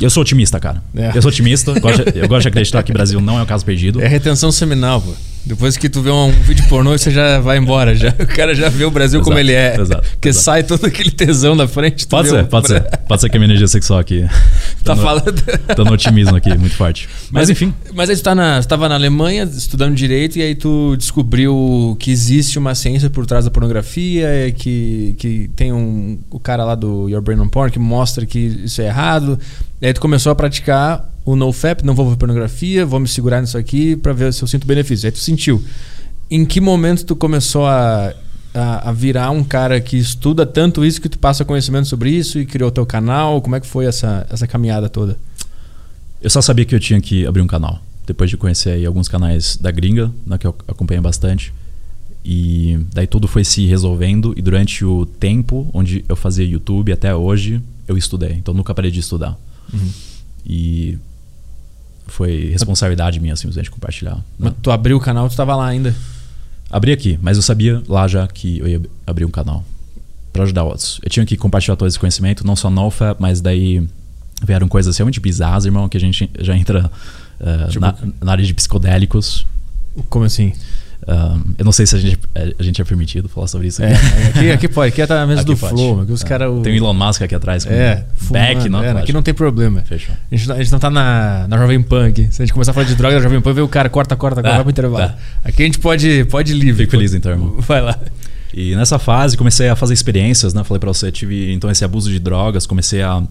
Eu 0.00 0.10
sou 0.10 0.20
otimista, 0.22 0.60
cara. 0.60 0.82
É. 0.94 1.12
Eu 1.14 1.22
sou 1.22 1.30
otimista, 1.30 1.78
gosto 1.80 2.02
eu 2.14 2.28
gosto 2.28 2.42
de 2.42 2.48
acreditar 2.48 2.82
que 2.82 2.90
o 2.90 2.94
Brasil 2.94 3.20
não 3.20 3.38
é 3.38 3.42
o 3.42 3.46
caso 3.46 3.64
perdido. 3.64 4.00
É 4.00 4.06
retenção 4.06 4.52
seminal, 4.52 5.00
pô. 5.00 5.12
Depois 5.46 5.76
que 5.76 5.88
tu 5.88 6.02
vê 6.02 6.10
um, 6.10 6.28
vídeo 6.32 6.66
pornô, 6.68 6.90
você 6.98 7.08
já 7.08 7.38
vai 7.38 7.56
embora. 7.56 7.94
Já. 7.94 8.08
O 8.18 8.26
cara 8.26 8.52
já 8.52 8.68
vê 8.68 8.84
o 8.84 8.90
Brasil 8.90 9.18
Exato, 9.20 9.24
como 9.30 9.38
ele 9.38 9.52
é. 9.52 9.80
exato, 9.80 10.02
Porque 10.10 10.28
exato. 10.30 10.44
sai 10.44 10.64
todo 10.64 10.84
aquele 10.84 11.12
tesão 11.12 11.56
da 11.56 11.68
frente. 11.68 12.04
Pode 12.08 12.28
ser, 12.28 12.44
pode 12.46 12.66
ser. 12.66 12.80
Pode 13.06 13.20
ser 13.20 13.30
que 13.30 13.36
a 13.36 13.38
minha 13.40 13.46
energia 13.46 13.68
sexual 13.68 14.00
aqui. 14.00 14.26
Tá 14.82 14.94
no- 14.94 15.02
falando. 15.02 15.34
Tô 15.74 15.82
no 15.84 15.92
otimismo 15.94 16.36
aqui, 16.36 16.48
muito 16.56 16.76
forte. 16.76 17.08
Mas 17.30 17.50
enfim. 17.50 17.74
Mas 17.92 18.08
aí 18.08 18.16
tu 18.16 18.22
tá 18.22 18.36
na, 18.36 18.60
tu 18.62 18.68
tava 18.68 18.88
na 18.88 18.94
Alemanha 18.94 19.42
estudando 19.42 19.96
direito 19.96 20.36
e 20.38 20.42
aí 20.42 20.54
tu 20.54 20.94
descobriu 20.96 21.96
que 21.98 22.10
existe 22.12 22.56
uma 22.56 22.72
ciência 22.72 23.10
por 23.10 23.26
trás 23.26 23.44
da 23.44 23.50
pornografia, 23.50 24.28
que, 24.56 25.16
que 25.18 25.50
tem 25.56 25.72
um 25.72 26.18
o 26.30 26.38
cara 26.38 26.64
lá 26.64 26.76
do 26.76 27.08
Your 27.08 27.20
Brain 27.20 27.40
on 27.40 27.48
Porn 27.48 27.72
que 27.72 27.80
mostra 27.80 28.24
que 28.26 28.38
isso 28.38 28.80
é 28.80 28.86
errado. 28.86 29.38
E 29.80 29.86
aí 29.86 29.92
tu 29.92 30.00
começou 30.00 30.32
a 30.32 30.34
praticar 30.34 31.12
o 31.24 31.36
NoFap, 31.36 31.84
não 31.84 31.94
vou 31.94 32.08
ver 32.08 32.16
pornografia, 32.16 32.86
vou 32.86 33.00
me 33.00 33.08
segurar 33.08 33.40
nisso 33.40 33.58
aqui 33.58 33.96
pra 33.96 34.12
ver 34.12 34.32
se 34.32 34.42
eu 34.42 34.48
sinto 34.48 34.66
benefício. 34.66 35.06
Aí 35.06 35.12
tu 35.12 35.18
sentiu. 35.18 35.62
Em 36.30 36.44
que 36.44 36.60
momento 36.60 37.04
tu 37.04 37.14
começou 37.14 37.66
a, 37.66 38.14
a, 38.54 38.90
a 38.90 38.92
virar 38.92 39.30
um 39.30 39.44
cara 39.44 39.80
que 39.80 39.98
estuda 39.98 40.46
tanto 40.46 40.84
isso 40.84 41.00
que 41.00 41.08
tu 41.08 41.18
passa 41.18 41.44
conhecimento 41.44 41.88
sobre 41.88 42.10
isso 42.10 42.38
e 42.38 42.46
criou 42.46 42.70
teu 42.70 42.86
canal? 42.86 43.42
Como 43.42 43.54
é 43.54 43.60
que 43.60 43.66
foi 43.66 43.84
essa, 43.84 44.26
essa 44.30 44.46
caminhada 44.46 44.88
toda? 44.88 45.18
Eu 46.22 46.30
só 46.30 46.40
sabia 46.40 46.64
que 46.64 46.74
eu 46.74 46.80
tinha 46.80 47.00
que 47.00 47.26
abrir 47.26 47.42
um 47.42 47.46
canal. 47.46 47.80
Depois 48.06 48.30
de 48.30 48.36
conhecer 48.36 48.70
aí 48.70 48.86
alguns 48.86 49.08
canais 49.08 49.56
da 49.56 49.70
gringa, 49.70 50.10
né, 50.26 50.38
que 50.38 50.46
eu 50.46 50.54
acompanho 50.66 51.02
bastante. 51.02 51.52
E 52.24 52.78
daí 52.94 53.06
tudo 53.06 53.28
foi 53.28 53.44
se 53.44 53.66
resolvendo. 53.66 54.32
E 54.36 54.42
durante 54.42 54.84
o 54.84 55.04
tempo 55.04 55.68
onde 55.74 56.04
eu 56.08 56.16
fazia 56.16 56.44
YouTube 56.44 56.92
até 56.92 57.14
hoje, 57.14 57.60
eu 57.86 57.96
estudei. 57.96 58.32
Então 58.32 58.54
nunca 58.54 58.74
parei 58.74 58.90
de 58.90 59.00
estudar. 59.00 59.36
E 60.44 60.98
foi 62.06 62.50
responsabilidade 62.50 63.18
minha 63.20 63.34
simplesmente 63.36 63.70
compartilhar. 63.70 64.14
né? 64.16 64.22
Mas 64.38 64.54
tu 64.62 64.70
abriu 64.70 64.96
o 64.96 65.00
canal, 65.00 65.28
tu 65.28 65.36
tava 65.36 65.56
lá 65.56 65.66
ainda. 65.66 65.94
Abri 66.70 66.92
aqui, 66.92 67.18
mas 67.22 67.36
eu 67.36 67.42
sabia 67.42 67.82
lá 67.88 68.06
já 68.08 68.26
que 68.26 68.58
eu 68.58 68.68
ia 68.68 68.80
abrir 69.06 69.24
um 69.24 69.30
canal 69.30 69.64
para 70.32 70.42
ajudar 70.44 70.64
outros. 70.64 71.00
Eu 71.02 71.10
tinha 71.10 71.24
que 71.26 71.36
compartilhar 71.36 71.76
todo 71.76 71.88
esse 71.88 71.98
conhecimento, 71.98 72.46
não 72.46 72.54
só 72.56 72.68
no 72.70 72.90
FAP, 72.90 73.20
mas 73.20 73.40
daí 73.40 73.86
vieram 74.44 74.68
coisas 74.68 74.96
realmente 74.96 75.18
bizarras, 75.20 75.64
irmão, 75.64 75.88
que 75.88 75.96
a 75.96 76.00
gente 76.00 76.28
já 76.40 76.56
entra 76.56 76.90
uh, 77.40 77.68
Tipo- 77.70 77.80
na, 77.84 77.94
na 78.22 78.32
área 78.32 78.44
de 78.44 78.52
psicodélicos. 78.52 79.46
Como 80.10 80.24
assim? 80.24 80.52
Um, 81.08 81.54
eu 81.56 81.64
não 81.64 81.70
sei 81.70 81.86
se 81.86 81.94
a 81.94 81.98
gente, 82.00 82.18
a 82.58 82.62
gente 82.64 82.82
é 82.82 82.84
permitido 82.84 83.28
falar 83.28 83.46
sobre 83.46 83.68
isso. 83.68 83.80
É, 83.80 83.92
aqui, 84.34 84.50
aqui 84.50 84.68
pode, 84.68 84.88
aqui 84.92 85.06
tá 85.06 85.14
na 85.14 85.26
mesa 85.26 85.42
Aqui 85.42 85.54
do 85.54 85.56
pode. 85.56 85.72
Flow, 85.72 86.00
aqui 86.00 86.10
os 86.10 86.22
É. 86.22 86.26
caras. 86.26 86.62
Tem 86.64 86.72
o 86.72 86.76
Elon 86.76 86.94
Musk 86.94 87.22
aqui 87.22 87.34
atrás 87.34 87.64
com 87.64 87.72
É, 87.72 88.04
back, 88.28 88.68
não? 88.68 88.82
é, 88.82 88.90
aqui 88.90 89.12
não 89.12 89.22
tem 89.22 89.32
problema. 89.32 89.82
Fechou. 89.82 90.12
A 90.32 90.34
gente, 90.34 90.48
não- 90.48 90.56
a 90.56 90.58
gente 90.58 90.72
não 90.72 90.78
tá 90.80 90.90
na, 90.90 91.46
na 91.46 91.58
Jovem 91.58 91.84
aqui. 92.08 92.26
Se 92.32 92.42
a 92.42 92.44
gente 92.44 92.52
começar 92.52 92.72
a 92.72 92.74
falar 92.74 92.86
de 92.86 92.96
droga 92.96 93.14
na 93.14 93.20
Jovem 93.22 93.40
Pan, 93.40 93.52
vê 93.52 93.60
o 93.60 93.68
cara, 93.68 93.88
corta, 93.88 94.16
corta, 94.16 94.42
corta, 94.42 94.48
É, 94.48 94.54
vai 94.54 94.62
pro 94.64 94.70
intervalo. 94.72 95.04
é. 95.04 95.14
Aqui 95.44 95.62
a 95.62 95.66
gente 95.66 95.78
pode, 95.78 96.24
pode 96.24 96.52
livre. 96.52 96.82
Fico 96.84 96.90
feliz 96.90 97.14
então, 97.14 97.30
irmão. 97.30 97.54
Vai 97.60 97.80
lá. 97.82 97.96
E 98.52 98.74
nessa 98.74 98.98
fase 98.98 99.36
comecei 99.36 99.68
a 99.68 99.76
fazer 99.76 99.94
experiências, 99.94 100.54
né? 100.54 100.64
Falei 100.64 100.80
pra 100.80 100.88
você, 100.92 101.12
tive 101.12 101.52
então 101.52 101.70
esse 101.70 101.84
abuso 101.84 102.10
de 102.10 102.18
drogas, 102.18 102.66
comecei 102.66 103.02
a 103.02 103.22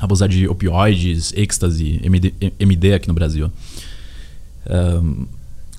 abusar 0.00 0.28
de 0.28 0.48
opioides, 0.48 1.32
êxtase, 1.36 2.00
MD, 2.02 2.32
MD 2.58 2.94
aqui 2.94 3.06
no 3.06 3.14
Brasil. 3.14 3.52
Ahn, 4.68 5.26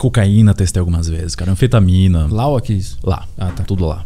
cocaína 0.02 0.52
testei 0.56 0.80
algumas 0.80 1.08
vezes, 1.08 1.36
cara, 1.36 1.52
anfetamina. 1.52 2.28
Lá 2.32 2.48
ou 2.48 2.58
aqui 2.58 2.74
isso? 2.74 2.98
Lá. 3.04 3.28
Ah, 3.38 3.52
tá. 3.52 3.64
Tudo 3.64 3.86
lá. 3.86 4.04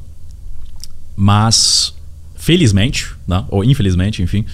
Mas, 1.16 1.96
felizmente, 2.36 3.16
né? 3.26 3.46
ou 3.48 3.64
infelizmente, 3.64 4.22
enfim, 4.22 4.46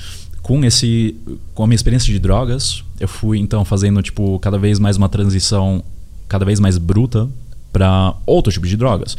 com 0.43 0.63
esse 0.63 1.15
com 1.55 1.63
a 1.63 1.67
minha 1.67 1.75
experiência 1.75 2.13
de 2.13 2.19
drogas, 2.19 2.83
eu 2.99 3.07
fui 3.07 3.39
então 3.39 3.65
fazendo 3.65 4.03
tipo 4.03 4.37
cada 4.37 4.59
vez 4.59 4.77
mais 4.77 4.97
uma 4.97 5.09
transição 5.09 5.83
cada 6.29 6.45
vez 6.45 6.59
mais 6.59 6.77
bruta 6.77 7.27
para 7.73 8.13
outro 8.27 8.53
tipo 8.53 8.67
de 8.67 8.77
drogas. 8.77 9.17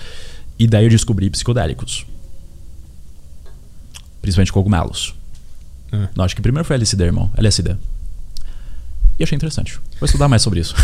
E 0.57 0.69
daí 0.69 0.85
eu 0.85 0.91
descobri 0.91 1.29
psicodélicos. 1.29 2.07
Principalmente 4.21 4.53
cogumelos. 4.53 5.13
Ah. 5.91 6.09
Não, 6.15 6.25
acho 6.25 6.37
que 6.37 6.43
primeiro 6.43 6.65
foi 6.65 6.77
LSD, 6.77 7.03
irmão. 7.03 7.29
LSD. 7.37 7.77
E 9.19 9.23
achei 9.23 9.37
interessante. 9.37 9.79
Vou 10.01 10.07
estudar 10.07 10.29
mais 10.29 10.43
sobre 10.43 10.61
isso. 10.61 10.75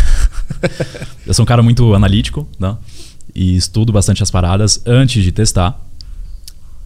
eu 1.25 1.33
sou 1.33 1.43
um 1.43 1.45
cara 1.45 1.61
muito 1.61 1.93
analítico, 1.93 2.47
né? 2.59 2.75
E 3.33 3.55
estudo 3.55 3.91
bastante 3.91 4.23
as 4.23 4.31
paradas 4.31 4.81
antes 4.85 5.23
de 5.23 5.31
testar. 5.31 5.79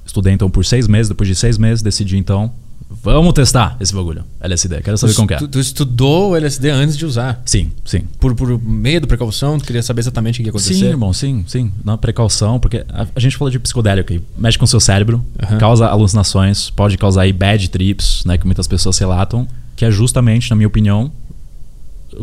Estudei 0.05 0.33
então 0.33 0.49
por 0.49 0.65
seis 0.65 0.87
meses. 0.87 1.09
Depois 1.09 1.27
de 1.27 1.35
seis 1.35 1.57
meses, 1.57 1.81
decidi 1.81 2.17
então, 2.17 2.51
vamos 2.89 3.33
testar 3.33 3.75
esse 3.79 3.93
bagulho. 3.93 4.23
LSD. 4.39 4.81
Quero 4.81 4.97
saber 4.97 5.13
como 5.15 5.27
que 5.27 5.33
é. 5.33 5.37
Tu, 5.37 5.47
tu 5.47 5.59
estudou 5.59 6.31
o 6.31 6.35
LSD 6.35 6.69
antes 6.69 6.97
de 6.97 7.05
usar. 7.05 7.41
Sim, 7.45 7.71
sim. 7.85 8.01
Por, 8.19 8.35
por 8.35 8.61
medo, 8.61 9.07
precaução, 9.07 9.57
tu 9.57 9.65
queria 9.65 9.81
saber 9.81 10.01
exatamente 10.01 10.39
o 10.39 10.43
que 10.43 10.47
ia 10.47 10.51
acontecer? 10.51 10.73
Sim, 10.73 10.85
irmão, 10.85 11.13
sim, 11.13 11.43
sim. 11.47 11.71
Na 11.83 11.97
precaução, 11.97 12.59
porque 12.59 12.85
a, 12.89 13.07
a 13.15 13.19
gente 13.19 13.37
falou 13.37 13.49
de 13.49 13.59
psicodélico 13.59 14.13
aí. 14.13 14.21
Mexe 14.37 14.57
com 14.57 14.65
o 14.65 14.67
seu 14.67 14.79
cérebro, 14.79 15.23
Aham. 15.41 15.57
causa 15.57 15.87
alucinações, 15.87 16.69
pode 16.69 16.97
causar 16.97 17.21
aí 17.21 17.33
bad 17.33 17.69
trips, 17.69 18.23
né? 18.25 18.37
Que 18.37 18.45
muitas 18.45 18.67
pessoas 18.67 18.97
relatam, 18.97 19.47
que 19.75 19.85
é 19.85 19.91
justamente, 19.91 20.49
na 20.49 20.55
minha 20.55 20.67
opinião, 20.67 21.11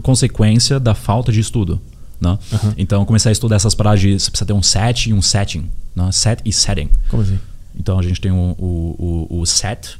consequência 0.03 0.79
da 0.81 0.95
falta 0.95 1.31
de 1.33 1.41
estudo. 1.41 1.81
Né? 2.21 2.39
Aham. 2.53 2.75
Então 2.77 3.05
comecei 3.05 3.31
a 3.31 3.33
estudar 3.33 3.57
essas 3.57 3.75
paradas 3.75 4.01
de 4.01 4.19
você 4.19 4.31
precisa 4.31 4.47
ter 4.47 4.53
um 4.53 4.63
set 4.63 5.09
e 5.11 5.13
um 5.15 5.23
setting. 5.23 5.71
Né? 5.97 6.11
Set 6.13 6.41
e 6.45 6.53
setting. 6.53 6.89
Como 7.09 7.23
assim? 7.23 7.39
Então 7.79 7.99
a 7.99 8.03
gente 8.03 8.21
tem 8.21 8.31
o, 8.31 8.55
o, 8.59 9.27
o, 9.31 9.41
o 9.41 9.47
set, 9.47 9.99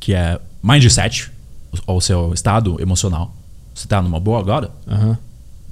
que 0.00 0.12
é 0.14 0.40
mindset, 0.62 1.30
ou 1.86 1.98
o 1.98 2.00
seu 2.00 2.32
estado 2.32 2.80
emocional. 2.80 3.34
Você 3.74 3.86
tá 3.86 4.00
numa 4.02 4.18
boa 4.18 4.40
agora? 4.40 4.70
Aham. 4.88 5.18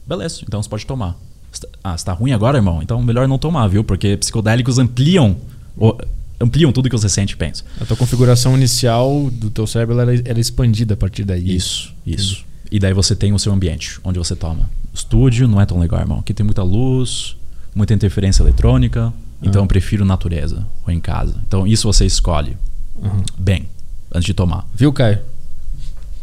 Beleza, 0.07 0.40
então 0.46 0.62
você 0.62 0.68
pode 0.68 0.85
tomar. 0.87 1.16
Tá- 1.59 1.68
Ah, 1.83 1.96
você 1.96 2.04
tá 2.04 2.12
ruim 2.12 2.33
agora, 2.33 2.59
irmão? 2.59 2.83
Então 2.83 3.02
melhor 3.02 3.26
não 3.26 3.38
tomar, 3.38 3.66
viu? 3.68 3.83
Porque 3.83 4.16
psicodélicos 4.16 4.78
ampliam, 4.78 5.37
o- 5.76 5.96
ampliam 6.40 6.70
tudo 6.72 6.90
que 6.90 6.96
você 6.96 7.09
sente 7.09 7.33
e 7.33 7.37
pensa. 7.37 7.64
A 7.80 7.85
tua 7.87 7.96
configuração 7.96 8.54
inicial 8.57 9.30
do 9.33 9.48
teu 9.50 9.66
cérebro 9.66 9.98
ela, 9.98 10.12
ela 10.14 10.38
é 10.38 10.40
expandida 10.40 10.92
a 10.94 10.96
partir 10.96 11.24
daí. 11.24 11.57
Isso, 11.57 11.92
isso. 12.07 12.44
E 12.75 12.79
daí 12.81 12.93
você 12.93 13.15
tem 13.15 13.33
o 13.33 13.39
seu 13.39 13.53
ambiente, 13.53 14.01
onde 14.03 14.19
você 14.19 14.35
toma. 14.35 14.69
Estúdio 14.93 15.47
não 15.47 15.61
é 15.61 15.65
tão 15.67 15.79
legal, 15.79 16.01
irmão. 16.01 16.19
Aqui 16.19 16.35
tem 16.35 16.43
muita 16.45 16.65
luz, 16.65 17.37
muita 17.73 17.95
interferência 17.95 18.43
eletrônica. 18.43 19.13
Então 19.41 19.63
Ah. 19.63 19.65
eu 19.65 19.69
prefiro 19.69 20.05
natureza 20.05 20.67
ou 20.85 20.93
em 20.93 20.99
casa. 20.99 21.37
Então 21.47 21.65
isso 21.69 21.87
você 21.87 22.05
escolhe 22.05 22.57
Uhum. 23.01 23.23
bem, 23.39 23.69
antes 24.13 24.25
de 24.27 24.35
tomar. 24.35 24.67
Viu, 24.75 24.93
Caio? 24.93 25.21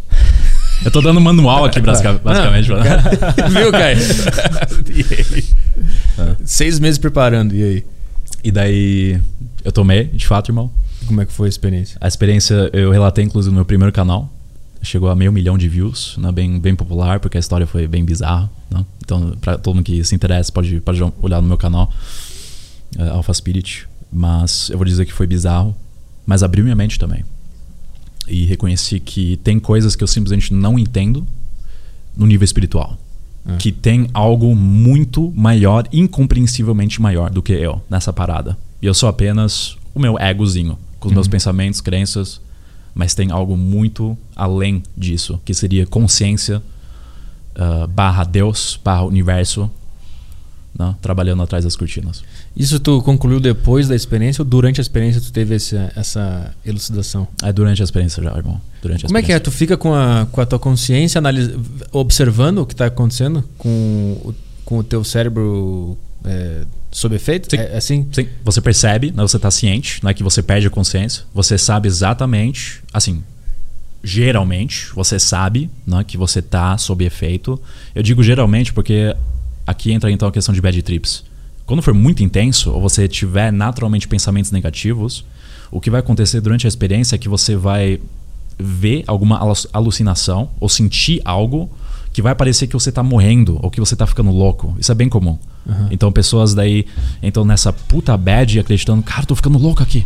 Eu 0.84 0.92
tô 0.92 1.00
dando 1.00 1.22
manual 1.22 1.64
aqui, 1.64 1.80
basica- 1.80 2.14
basicamente. 2.14 2.68
Viu, 3.54 3.72
Caio? 3.72 3.98
E 4.94 5.06
aí? 5.14 5.46
É. 6.18 6.36
Seis 6.44 6.80
meses 6.80 6.98
preparando, 6.98 7.56
e 7.56 7.64
aí? 7.64 7.86
E 8.44 8.52
daí 8.52 9.22
eu 9.64 9.72
tomei, 9.72 10.06
de 10.06 10.26
fato, 10.28 10.50
irmão. 10.50 10.70
Como 11.08 11.22
é 11.22 11.26
que 11.26 11.32
foi 11.32 11.48
a 11.48 11.50
experiência? 11.50 11.98
A 12.02 12.08
experiência 12.08 12.70
eu 12.74 12.92
relatei, 12.92 13.24
inclusive, 13.24 13.52
no 13.52 13.58
meu 13.58 13.66
primeiro 13.66 13.94
canal. 13.94 14.28
Chegou 14.84 15.10
a 15.10 15.16
meio 15.16 15.32
milhão 15.32 15.58
de 15.58 15.70
views, 15.70 16.16
né? 16.18 16.32
bem, 16.32 16.60
bem 16.60 16.76
popular, 16.76 17.20
porque 17.20 17.38
a 17.38 17.40
história 17.40 17.68
foi 17.68 17.88
bem 17.88 18.04
bizarra. 18.04 18.50
Né? 18.70 18.84
Então, 19.04 19.38
para 19.40 19.58
todo 19.58 19.76
mundo 19.76 19.86
que 19.86 20.04
se 20.04 20.16
interessa, 20.16 20.52
pode, 20.52 20.80
pode 20.82 21.02
olhar 21.22 21.40
no 21.42 21.48
meu 21.48 21.58
canal, 21.58 21.92
eh, 22.98 23.08
Alpha 23.10 23.34
Spirit. 23.34 23.88
Mas 24.12 24.70
eu 24.70 24.78
vou 24.78 24.86
dizer 24.86 25.06
que 25.06 25.14
foi 25.14 25.28
bizarro, 25.28 25.76
mas 26.26 26.42
abriu 26.44 26.64
minha 26.64 26.76
mente 26.76 26.98
também. 26.98 27.24
E 28.28 28.46
reconheci 28.46 29.00
que 29.00 29.38
tem 29.38 29.60
coisas 29.60 29.96
que 29.96 30.04
eu 30.04 30.08
simplesmente 30.08 30.54
não 30.54 30.78
entendo 30.80 31.26
no 32.18 32.26
nível 32.26 32.44
espiritual. 32.46 32.98
Ah. 33.46 33.58
Que 33.58 33.72
tem 33.72 34.08
algo 34.14 34.56
muito 34.56 35.32
maior, 35.36 35.88
incompreensivelmente 35.92 37.02
maior 37.02 37.30
do 37.30 37.42
que 37.42 37.54
eu 37.54 37.82
nessa 37.90 38.12
parada. 38.12 38.58
E 38.82 38.86
eu 38.86 38.94
sou 38.94 39.08
apenas 39.10 39.78
o 39.94 40.00
meu 40.00 40.18
egozinho, 40.20 40.78
com 41.00 41.08
os 41.08 41.14
meus 41.14 41.28
Uhum. 41.28 41.32
pensamentos, 41.32 41.82
crenças, 41.82 42.42
mas 42.94 43.14
tem 43.14 43.32
algo 43.32 43.56
muito 43.58 44.18
além 44.36 44.84
disso, 44.98 45.40
que 45.46 45.54
seria 45.54 45.86
consciência 45.86 46.62
ah, 47.56 47.88
barra 47.88 48.24
Deus, 48.24 48.80
barra 48.84 49.04
universo, 49.04 49.70
né, 50.78 50.96
trabalhando 51.02 51.44
atrás 51.44 51.66
das 51.66 51.76
cortinas. 51.76 52.24
Isso 52.56 52.80
tu 52.80 53.02
concluiu 53.02 53.40
depois 53.40 53.88
da 53.88 53.96
experiência 53.96 54.42
ou 54.42 54.46
durante 54.48 54.80
a 54.80 54.82
experiência 54.82 55.20
tu 55.22 55.32
teve 55.32 55.56
esse, 55.56 55.76
essa 55.96 56.54
elucidação? 56.66 57.28
É 57.44 57.52
durante 57.52 57.82
a 57.82 57.84
experiência 57.84 58.24
já, 58.24 58.36
irmão. 58.38 58.60
Durante 58.82 59.06
Como 59.06 59.18
é 59.18 59.22
que 59.22 59.32
é? 59.34 59.40
Tu 59.40 59.52
fica 59.52 59.76
com 59.78 59.94
a, 59.94 60.28
com 60.32 60.40
a 60.42 60.46
tua 60.46 60.58
consciência 60.60 61.20
analis- 61.20 61.52
observando 61.92 62.60
o 62.60 62.66
que 62.66 62.74
está 62.74 62.86
acontecendo 62.86 63.44
com 63.58 63.70
o, 64.24 64.36
com 64.64 64.78
o 64.80 64.84
teu 64.84 65.04
cérebro 65.04 65.98
é, 66.24 66.64
sob 66.92 67.16
efeito? 67.16 67.50
Sim. 67.50 67.58
É 67.58 67.78
assim? 67.78 68.08
Sim, 68.12 68.28
você 68.44 68.62
percebe, 68.62 69.12
né, 69.12 69.22
você 69.22 69.38
está 69.38 69.50
ciente, 69.50 70.02
não 70.04 70.10
é 70.10 70.14
que 70.14 70.24
você 70.24 70.42
perde 70.44 70.68
a 70.68 70.70
consciência. 70.70 71.24
Você 71.34 71.58
sabe 71.58 71.88
exatamente, 71.88 72.82
assim, 72.94 73.24
geralmente, 74.04 74.90
você 74.94 75.20
sabe 75.20 75.70
né, 75.86 76.04
que 76.04 76.18
você 76.18 76.40
está 76.40 76.78
sob 76.78 77.06
efeito. 77.06 77.60
Eu 77.94 78.04
digo 78.04 78.24
geralmente 78.24 78.74
porque 78.74 79.16
aqui 79.66 79.92
entra 79.92 80.12
então 80.12 80.28
a 80.28 80.32
questão 80.32 80.54
de 80.54 80.62
bad 80.62 80.82
trips. 80.82 81.24
Quando 81.66 81.82
for 81.82 81.94
muito 81.94 82.24
intenso, 82.24 82.72
ou 82.72 82.82
você 82.82 83.08
tiver 83.08 83.52
naturalmente 83.52 84.08
pensamentos 84.08 84.52
negativos, 84.52 85.24
o 85.70 85.80
que 85.80 85.90
vai 85.90 86.02
acontecer 86.02 86.42
durante 86.42 86.68
a 86.68 86.70
experiência 86.70 87.16
é 87.16 87.18
que 87.18 87.30
você 87.30 87.56
vai 87.56 88.00
ver 88.60 89.04
alguma 89.08 89.38
alu- 89.38 89.54
alucinação 89.72 90.50
ou 90.60 90.68
sentir 90.68 91.22
algo 91.24 91.70
que 92.12 92.22
vai 92.22 92.36
parecer 92.36 92.68
que 92.68 92.74
você 92.74 92.92
tá 92.92 93.02
morrendo 93.02 93.58
ou 93.64 93.72
que 93.72 93.80
você 93.80 93.96
tá 93.96 94.06
ficando 94.06 94.32
louco. 94.32 94.76
Isso 94.78 94.92
é 94.92 94.96
bem 94.96 95.08
comum. 95.08 95.40
Uhum. 95.66 95.88
Então 95.92 96.12
pessoas 96.12 96.54
daí 96.54 96.86
entram 97.22 97.46
nessa 97.46 97.72
puta 97.72 98.16
bad 98.18 98.60
acreditando, 98.60 99.02
cara, 99.04 99.26
tô 99.26 99.36
ficando 99.36 99.58
louco 99.58 99.82
aqui. 99.84 100.06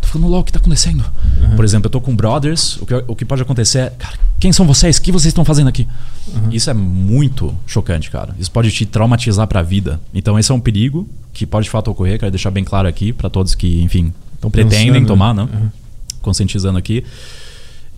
Tô 0.00 0.06
ficando 0.06 0.26
louco, 0.26 0.42
o 0.42 0.44
que 0.44 0.52
tá 0.52 0.58
acontecendo? 0.58 1.04
Uhum. 1.42 1.56
Por 1.56 1.64
exemplo, 1.64 1.86
eu 1.86 1.90
tô 1.90 2.00
com 2.00 2.14
brothers, 2.14 2.76
o 2.80 2.86
que, 2.86 2.94
o 3.06 3.16
que 3.16 3.24
pode 3.24 3.42
acontecer 3.42 3.78
é, 3.78 3.90
cara, 3.90 4.18
quem 4.38 4.52
são 4.52 4.66
vocês? 4.66 4.98
O 4.98 5.02
que 5.02 5.10
vocês 5.12 5.30
estão 5.30 5.44
fazendo 5.44 5.68
aqui? 5.68 5.86
Uhum. 6.28 6.50
Isso 6.50 6.68
é 6.68 6.74
muito 6.74 7.54
chocante, 7.66 8.10
cara. 8.10 8.34
Isso 8.38 8.50
pode 8.50 8.70
te 8.70 8.84
traumatizar 8.84 9.46
pra 9.46 9.62
vida. 9.62 10.00
Então 10.12 10.38
esse 10.38 10.50
é 10.52 10.54
um 10.54 10.60
perigo 10.60 11.08
que 11.32 11.46
pode 11.46 11.64
de 11.64 11.70
fato 11.70 11.90
ocorrer, 11.90 12.18
quero 12.18 12.30
deixar 12.30 12.50
bem 12.50 12.64
claro 12.64 12.86
aqui 12.86 13.12
para 13.12 13.28
todos 13.28 13.54
que, 13.54 13.82
enfim, 13.82 14.12
Tão 14.40 14.50
pretendem 14.50 14.92
pensando, 14.92 15.06
tomar, 15.06 15.34
né? 15.34 15.42
Uhum. 15.42 15.70
Conscientizando 16.20 16.78
aqui. 16.78 17.02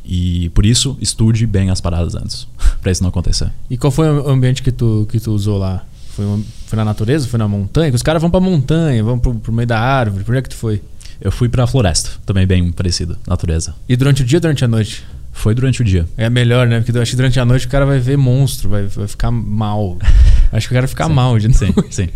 E 0.04 0.48
por 0.50 0.64
isso, 0.64 0.96
estude 1.00 1.44
bem 1.46 1.68
as 1.68 1.80
paradas 1.80 2.14
antes, 2.14 2.46
pra 2.80 2.92
isso 2.92 3.02
não 3.02 3.08
acontecer. 3.08 3.50
E 3.68 3.76
qual 3.76 3.90
foi 3.90 4.08
o 4.08 4.28
ambiente 4.28 4.62
que 4.62 4.70
tu, 4.70 5.06
que 5.10 5.18
tu 5.18 5.32
usou 5.32 5.58
lá? 5.58 5.84
Foi, 6.16 6.24
uma- 6.24 6.42
foi 6.66 6.76
na 6.78 6.84
natureza? 6.84 7.28
Foi 7.28 7.38
na 7.38 7.46
montanha? 7.46 7.90
Que 7.90 7.96
os 7.96 8.02
caras 8.02 8.20
vão 8.22 8.30
pra 8.30 8.40
montanha, 8.40 9.04
vão 9.04 9.18
pro, 9.18 9.34
pro 9.34 9.52
meio 9.52 9.66
da 9.68 9.78
árvore. 9.78 10.24
Por 10.24 10.32
onde 10.32 10.38
é 10.38 10.42
que 10.42 10.48
tu 10.48 10.56
foi? 10.56 10.82
Eu 11.20 11.30
fui 11.30 11.48
pra 11.48 11.66
floresta, 11.66 12.10
também 12.26 12.46
bem 12.46 12.72
parecido, 12.72 13.16
natureza. 13.26 13.74
E 13.88 13.96
durante 13.96 14.22
o 14.22 14.24
dia 14.24 14.38
ou 14.38 14.40
durante 14.40 14.64
a 14.64 14.68
noite? 14.68 15.04
Foi 15.32 15.54
durante 15.54 15.82
o 15.82 15.84
dia. 15.84 16.06
É 16.16 16.30
melhor, 16.30 16.66
né? 16.66 16.80
Porque 16.80 16.96
eu 16.96 17.02
acho 17.02 17.10
que 17.10 17.16
durante 17.16 17.38
a 17.38 17.44
noite 17.44 17.66
o 17.66 17.68
cara 17.68 17.84
vai 17.84 17.98
ver 17.98 18.16
monstro, 18.16 18.70
vai, 18.70 18.86
vai 18.86 19.06
ficar 19.06 19.30
mal. 19.30 19.98
Acho 20.52 20.68
que 20.68 20.72
o 20.72 20.76
cara 20.76 20.86
vai 20.86 20.88
ficar 20.88 21.08
mal 21.10 21.38
de 21.38 21.52
Sim, 21.54 21.74
sim. 21.90 22.08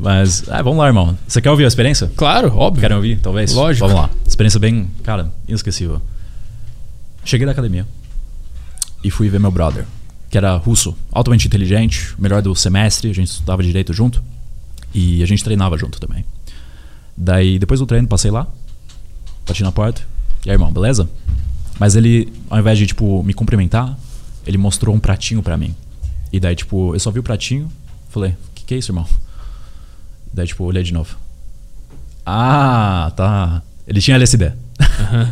Mas, 0.00 0.44
ah, 0.48 0.62
vamos 0.62 0.78
lá, 0.78 0.86
irmão. 0.86 1.16
Você 1.26 1.40
quer 1.40 1.50
ouvir 1.50 1.64
a 1.64 1.68
experiência? 1.68 2.10
Claro, 2.16 2.54
óbvio. 2.56 2.80
Querem 2.82 2.96
ouvir, 2.96 3.18
talvez? 3.18 3.52
Lógico. 3.52 3.88
Vamos 3.88 4.00
lá. 4.02 4.10
Experiência 4.26 4.60
bem, 4.60 4.88
cara, 5.02 5.32
inesquecível. 5.48 6.00
Cheguei 7.24 7.46
da 7.46 7.52
academia 7.52 7.86
e 9.02 9.10
fui 9.10 9.28
ver 9.28 9.40
meu 9.40 9.50
brother, 9.50 9.84
que 10.34 10.38
era 10.38 10.56
russo, 10.56 10.96
altamente 11.12 11.46
inteligente, 11.46 12.12
melhor 12.18 12.42
do 12.42 12.56
semestre, 12.56 13.08
a 13.08 13.14
gente 13.14 13.28
estudava 13.28 13.62
direito 13.62 13.92
junto 13.92 14.20
e 14.92 15.22
a 15.22 15.26
gente 15.26 15.44
treinava 15.44 15.78
junto 15.78 16.00
também. 16.00 16.24
Daí, 17.16 17.56
depois 17.56 17.78
do 17.78 17.86
treino, 17.86 18.08
passei 18.08 18.32
lá, 18.32 18.44
bati 19.46 19.62
na 19.62 19.70
porta. 19.70 20.02
E 20.44 20.50
aí, 20.50 20.56
irmão, 20.56 20.72
beleza? 20.72 21.08
Mas 21.78 21.94
ele, 21.94 22.32
ao 22.50 22.58
invés 22.58 22.76
de, 22.76 22.88
tipo, 22.88 23.22
me 23.22 23.32
cumprimentar, 23.32 23.96
ele 24.44 24.58
mostrou 24.58 24.92
um 24.92 24.98
pratinho 24.98 25.40
pra 25.40 25.56
mim. 25.56 25.72
E 26.32 26.40
daí, 26.40 26.56
tipo, 26.56 26.96
eu 26.96 26.98
só 26.98 27.12
vi 27.12 27.20
o 27.20 27.22
pratinho, 27.22 27.70
falei, 28.08 28.32
o 28.32 28.54
que, 28.56 28.64
que 28.64 28.74
é 28.74 28.78
isso, 28.78 28.90
irmão? 28.90 29.06
Daí, 30.32 30.48
tipo, 30.48 30.64
olhei 30.64 30.82
de 30.82 30.92
novo. 30.92 31.16
Ah, 32.26 33.12
tá. 33.14 33.62
Ele 33.86 34.00
tinha 34.00 34.16
LSD. 34.16 34.52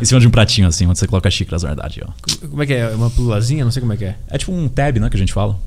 Em 0.01 0.05
cima 0.05 0.19
de 0.19 0.27
um 0.27 0.31
pratinho, 0.31 0.67
assim, 0.67 0.85
onde 0.85 0.97
você 0.97 1.07
coloca 1.07 1.29
xícaras, 1.29 1.63
na 1.63 1.69
verdade, 1.69 2.01
ó. 2.05 2.11
Como 2.47 2.63
é 2.63 2.65
que 2.65 2.73
é? 2.73 2.89
Uma 2.89 3.09
pílulazinha? 3.09 3.63
Não 3.63 3.71
sei 3.71 3.81
como 3.81 3.93
é 3.93 3.97
que 3.97 4.05
é. 4.05 4.15
É 4.29 4.37
tipo 4.37 4.51
um 4.51 4.67
tab, 4.67 4.97
né, 4.97 5.09
que 5.09 5.15
a 5.15 5.19
gente 5.19 5.33
fala. 5.33 5.57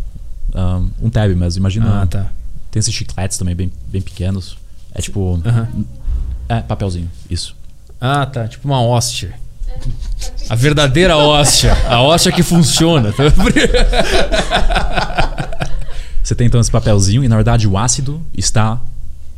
Um, 0.55 0.91
um 1.03 1.11
tab 1.11 1.31
mesmo, 1.35 1.61
imagina. 1.61 2.03
Ah, 2.03 2.07
tá. 2.07 2.31
Tem 2.71 2.81
esses 2.81 2.95
chicletes 2.95 3.37
também 3.39 3.55
bem, 3.55 3.73
bem 3.89 4.01
pequenos. 4.01 4.57
É 4.95 5.01
tipo. 5.01 5.41
Aham. 5.45 5.69
É, 6.49 6.61
papelzinho, 6.61 7.11
isso. 7.29 7.57
Ah, 8.01 8.25
tá. 8.25 8.47
Tipo 8.47 8.69
uma 8.69 8.81
hóstia. 8.81 9.35
A 10.49 10.55
verdadeira 10.55 11.17
hóstia. 11.17 11.77
A 11.89 12.01
hóstia 12.01 12.33
que 12.33 12.43
funciona. 12.43 13.13
Você 16.23 16.35
tem 16.35 16.47
então 16.47 16.61
esse 16.61 16.71
papelzinho 16.71 17.23
e 17.23 17.29
na 17.29 17.37
verdade 17.37 17.69
o 17.69 17.77
ácido 17.77 18.21
está 18.37 18.81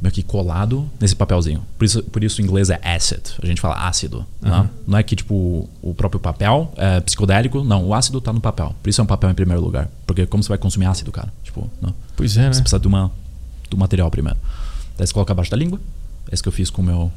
meio 0.01 0.13
que 0.13 0.23
colado 0.23 0.89
nesse 1.01 1.15
papelzinho. 1.15 1.63
Por 1.77 1.85
isso, 1.85 2.03
por 2.05 2.23
isso 2.23 2.41
o 2.41 2.45
inglês 2.45 2.71
é 2.71 2.81
acid. 2.83 3.21
A 3.43 3.47
gente 3.47 3.61
fala 3.61 3.89
ácido. 3.89 4.25
né? 4.41 4.69
Não 4.87 4.99
é 4.99 5.03
que 5.03 5.17
tipo 5.17 5.69
o 5.83 5.95
próprio 5.95 6.21
papel 6.21 6.73
é 6.77 7.01
psicodélico. 7.01 7.65
Não, 7.65 7.85
o 7.85 7.95
ácido 7.95 8.19
está 8.19 8.33
no 8.33 8.41
papel. 8.41 8.75
Por 8.83 8.89
isso 8.89 9.01
é 9.01 9.05
um 9.05 9.07
papel 9.07 9.31
em 9.31 9.35
primeiro 9.35 9.63
lugar. 9.63 9.89
Porque 10.07 10.25
como 10.27 10.43
você 10.43 10.49
vai 10.49 10.59
consumir 10.59 10.87
ácido, 10.87 11.11
cara? 11.11 11.33
Tipo, 11.43 11.69
não. 11.81 11.95
Pois 12.17 12.37
é, 12.37 12.43
né? 12.43 12.53
Você 12.53 12.61
precisa 12.61 12.79
de 12.79 12.87
uma, 12.87 13.11
do 13.69 13.77
material 13.77 14.11
primeiro. 14.11 14.39
Daí 14.97 15.07
você 15.07 15.13
coloca 15.13 15.33
abaixo 15.33 15.51
da 15.51 15.57
língua. 15.57 15.81
É 16.31 16.35
isso 16.35 16.43
que 16.43 16.49
eu 16.49 16.53
fiz 16.53 16.71
com 16.71 16.83
o 16.83 16.85
meu 16.85 17.13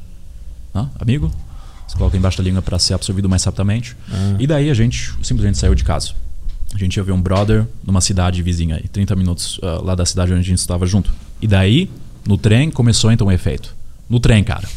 né, 0.74 0.88
amigo. 0.98 1.30
Você 1.86 1.96
coloca 1.96 2.16
embaixo 2.16 2.38
da 2.38 2.44
língua 2.44 2.62
para 2.62 2.78
ser 2.78 2.94
absorvido 2.94 3.28
mais 3.28 3.44
rapidamente. 3.44 3.96
Ah. 4.10 4.36
E 4.38 4.46
daí 4.46 4.70
a 4.70 4.74
gente 4.74 5.14
simplesmente 5.22 5.58
saiu 5.58 5.74
de 5.74 5.84
casa. 5.84 6.12
A 6.74 6.78
gente 6.78 6.96
ia 6.96 7.02
ver 7.02 7.12
um 7.12 7.20
brother 7.20 7.66
numa 7.84 8.00
cidade 8.00 8.42
vizinha 8.42 8.76
aí, 8.76 8.88
30 8.88 9.14
minutos 9.14 9.60
ah, 9.62 9.80
lá 9.82 9.94
da 9.94 10.06
cidade 10.06 10.32
onde 10.32 10.40
a 10.40 10.44
gente 10.44 10.58
estava 10.58 10.86
junto. 10.86 11.12
E 11.40 11.46
daí, 11.46 11.90
no 12.26 12.36
trem, 12.36 12.70
começou 12.70 13.10
então 13.12 13.26
o 13.26 13.32
efeito. 13.32 13.74
No 14.08 14.20
trem, 14.20 14.44
cara. 14.44 14.68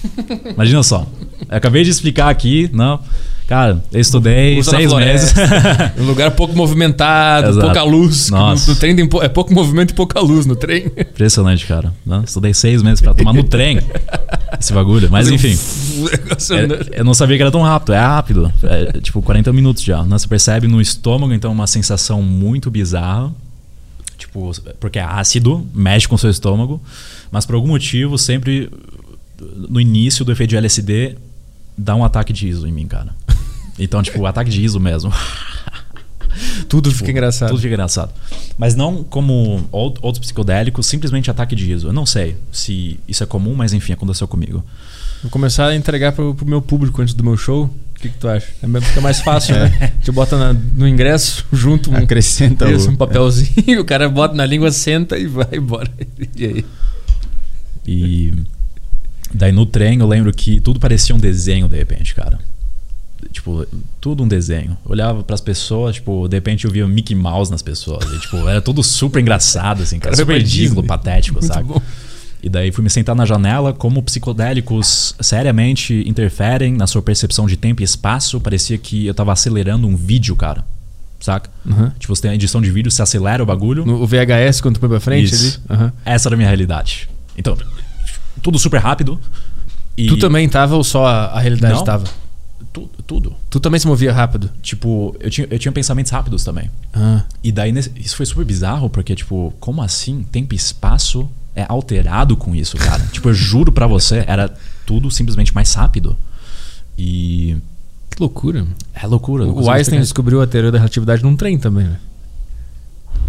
Imagina 0.53 0.81
só. 0.81 1.05
Eu 1.49 1.57
acabei 1.57 1.83
de 1.83 1.89
explicar 1.89 2.29
aqui, 2.29 2.69
não. 2.71 2.99
Cara, 3.47 3.83
eu 3.91 3.99
estudei 3.99 4.57
Usa 4.57 4.71
seis 4.71 4.91
meses. 4.93 5.33
Um 5.99 6.05
lugar 6.05 6.31
pouco 6.31 6.55
movimentado, 6.55 7.49
Exato. 7.49 7.65
pouca 7.65 7.83
luz. 7.83 8.29
Nossa. 8.29 8.67
No, 8.67 8.73
no 8.73 8.79
trem 8.79 8.95
é 9.21 9.27
pouco 9.29 9.53
movimento 9.53 9.91
e 9.91 9.93
pouca 9.93 10.19
luz 10.19 10.45
no 10.45 10.55
trem. 10.55 10.85
Impressionante, 10.97 11.65
cara. 11.65 11.93
Né? 12.05 12.23
Estudei 12.25 12.53
seis 12.53 12.81
meses 12.81 13.01
pra 13.01 13.13
tomar 13.13 13.33
no 13.33 13.43
trem 13.43 13.79
esse 14.59 14.73
bagulho. 14.73 15.09
Mas 15.11 15.29
enfim. 15.29 15.55
É, 16.95 16.99
eu 16.99 17.05
não 17.05 17.13
sabia 17.13 17.35
que 17.37 17.41
era 17.41 17.51
tão 17.51 17.61
rápido. 17.61 17.93
É 17.93 17.99
rápido. 17.99 18.53
É 18.63 18.99
tipo 18.99 19.21
40 19.21 19.51
minutos 19.53 19.83
já. 19.83 20.03
né? 20.03 20.17
Você 20.17 20.27
percebe 20.27 20.67
no 20.67 20.79
estômago, 20.81 21.33
então, 21.33 21.51
uma 21.51 21.67
sensação 21.67 22.21
muito 22.21 22.69
bizarra. 22.69 23.31
Tipo, 24.25 24.51
porque 24.79 24.99
é 24.99 25.03
ácido, 25.03 25.65
mexe 25.73 26.07
com 26.07 26.15
o 26.15 26.17
seu 26.17 26.29
estômago. 26.29 26.81
Mas 27.31 27.45
por 27.45 27.55
algum 27.55 27.67
motivo, 27.69 28.17
sempre 28.17 28.69
no 29.69 29.79
início 29.79 30.25
do 30.25 30.31
efeito 30.31 30.49
de 30.51 30.57
LSD, 30.57 31.15
dá 31.77 31.95
um 31.95 32.03
ataque 32.03 32.33
de 32.33 32.47
ISO 32.47 32.67
em 32.67 32.71
mim, 32.71 32.87
cara. 32.87 33.15
Então, 33.77 34.01
tipo, 34.01 34.25
ataque 34.25 34.49
de 34.49 34.63
ISO 34.63 34.79
mesmo. 34.79 35.11
Tudo 36.69 36.89
Tipo, 36.89 36.99
fica 36.99 37.11
engraçado. 37.11 37.49
Tudo 37.49 37.59
fica 37.61 37.73
engraçado. 37.73 38.13
Mas 38.57 38.73
não 38.73 39.03
como 39.03 39.67
out- 39.71 39.99
outros 40.01 40.19
psicodélicos, 40.19 40.85
simplesmente 40.85 41.29
ataque 41.29 41.55
de 41.55 41.71
ISO. 41.71 41.87
Eu 41.87 41.93
não 41.93 42.05
sei 42.05 42.37
se 42.53 42.97
isso 43.05 43.21
é 43.23 43.25
comum, 43.27 43.53
mas 43.53 43.73
enfim, 43.73 43.91
aconteceu 43.91 44.27
comigo. 44.29 44.63
Vou 45.21 45.29
começar 45.29 45.67
a 45.67 45.75
entregar 45.75 46.13
pro, 46.13 46.33
pro 46.33 46.45
meu 46.45 46.61
público 46.61 47.01
antes 47.01 47.13
do 47.13 47.21
meu 47.23 47.35
show. 47.35 47.69
Que, 48.07 48.13
que 48.13 48.17
tu 48.19 48.27
acha? 48.27 48.47
É, 48.61 48.67
mesmo- 48.67 48.87
fica 48.87 49.01
mais 49.01 49.19
fácil, 49.21 49.55
né? 49.55 49.71
A 49.81 49.85
gente 49.87 50.11
bota 50.11 50.37
na- 50.37 50.53
no 50.53 50.87
ingresso, 50.87 51.45
junto 51.51 51.91
um, 51.91 51.95
Acrescenta 51.95 52.69
isso, 52.71 52.87
o- 52.89 52.91
um 52.91 52.95
papelzinho, 52.95 53.79
o 53.81 53.85
cara 53.85 54.07
bota 54.09 54.33
na 54.35 54.45
língua, 54.45 54.71
senta 54.71 55.17
e 55.17 55.27
vai 55.27 55.47
embora. 55.53 55.89
E 56.35 56.45
aí? 56.45 56.65
E 57.87 58.33
daí 59.33 59.51
no 59.51 59.65
trem 59.65 59.99
eu 59.99 60.07
lembro 60.07 60.31
que 60.33 60.59
tudo 60.59 60.79
parecia 60.79 61.13
um 61.15 61.19
desenho 61.19 61.67
de 61.67 61.77
repente, 61.77 62.15
cara. 62.15 62.39
Tipo, 63.31 63.65
tudo 63.99 64.23
um 64.23 64.27
desenho. 64.27 64.77
Eu 64.85 64.91
olhava 64.91 65.23
pras 65.23 65.41
pessoas, 65.41 65.95
tipo, 65.95 66.27
de 66.27 66.35
repente 66.37 66.65
eu 66.65 66.71
via 66.71 66.87
Mickey 66.87 67.15
Mouse 67.15 67.49
nas 67.51 67.61
pessoas. 67.61 68.05
E, 68.11 68.19
tipo, 68.19 68.37
era 68.47 68.61
tudo 68.61 68.83
super 68.83 69.19
engraçado, 69.19 69.81
assim, 69.83 69.97
cara. 69.99 70.15
Cara, 70.15 70.23
Super 70.25 70.37
ridículo, 70.37 70.83
patético, 70.83 71.39
Muito 71.39 71.51
sabe? 71.53 71.67
bom. 71.67 71.81
E 72.45 72.49
daí 72.49 72.71
fui 72.71 72.83
me 72.83 72.91
sentar 72.91 73.15
na 73.15 73.25
janela, 73.25 73.73
como 73.73 74.03
psicodélicos 74.03 75.15
seriamente 75.19 76.03
interferem 76.07 76.73
na 76.73 76.85
sua 76.85 77.01
percepção 77.01 77.47
de 77.47 77.57
tempo 77.57 77.81
e 77.81 77.83
espaço. 77.83 78.39
Parecia 78.39 78.77
que 78.77 79.07
eu 79.07 79.15
tava 79.15 79.33
acelerando 79.33 79.87
um 79.87 79.95
vídeo, 79.97 80.35
cara. 80.35 80.63
Saca? 81.19 81.49
Uhum. 81.65 81.89
Tipo, 81.97 82.15
você 82.15 82.21
tem 82.21 82.31
a 82.31 82.35
edição 82.35 82.61
de 82.61 82.69
vídeo, 82.69 82.91
você 82.91 83.01
acelera 83.01 83.41
o 83.41 83.47
bagulho. 83.47 83.83
No, 83.83 83.99
o 83.99 84.05
VHS, 84.05 84.61
quando 84.61 84.75
tu 84.75 84.79
põe 84.79 84.89
pra 84.89 84.99
frente 84.99 85.33
Isso. 85.33 85.59
Aham. 85.67 85.91
Essa 86.05 86.29
era 86.29 86.35
a 86.35 86.37
minha 86.37 86.47
realidade. 86.47 87.09
Então, 87.35 87.57
tudo 88.43 88.59
super 88.59 88.79
rápido. 88.79 89.19
E 89.97 90.05
Tu 90.05 90.17
também 90.17 90.47
tava 90.47 90.75
ou 90.75 90.83
só 90.83 91.07
a, 91.07 91.25
a 91.29 91.39
realidade 91.39 91.73
Não. 91.73 91.83
tava? 91.83 92.03
tu- 92.71 92.87
tudo. 93.07 93.33
Tu 93.49 93.59
também 93.59 93.79
se 93.79 93.87
movia 93.87 94.13
rápido? 94.13 94.51
Tipo, 94.61 95.15
eu 95.19 95.31
tinha, 95.31 95.47
eu 95.49 95.57
tinha 95.57 95.71
pensamentos 95.71 96.11
rápidos 96.11 96.43
também. 96.43 96.69
Ah. 96.93 97.23
E 97.43 97.51
daí, 97.51 97.73
isso 97.95 98.15
foi 98.15 98.25
super 98.27 98.45
bizarro, 98.45 98.87
porque, 98.87 99.15
tipo, 99.15 99.51
como 99.59 99.81
assim 99.81 100.21
tempo 100.31 100.53
e 100.53 100.57
espaço 100.57 101.27
é 101.55 101.65
alterado 101.67 102.35
com 102.35 102.55
isso, 102.55 102.77
cara? 102.77 103.03
tipo, 103.11 103.29
eu 103.29 103.33
juro 103.33 103.71
pra 103.71 103.87
você, 103.87 104.23
era 104.27 104.53
tudo 104.85 105.09
simplesmente 105.09 105.53
mais 105.53 105.73
rápido. 105.73 106.17
E. 106.97 107.57
Que 108.09 108.21
loucura. 108.21 108.65
É 108.93 109.05
loucura. 109.07 109.45
O 109.45 109.69
Einstein 109.69 109.99
descobriu 109.99 110.41
a 110.41 110.47
teoria 110.47 110.71
da 110.71 110.77
relatividade 110.77 111.23
num 111.23 111.35
trem 111.35 111.57
também, 111.57 111.85
né? 111.85 111.99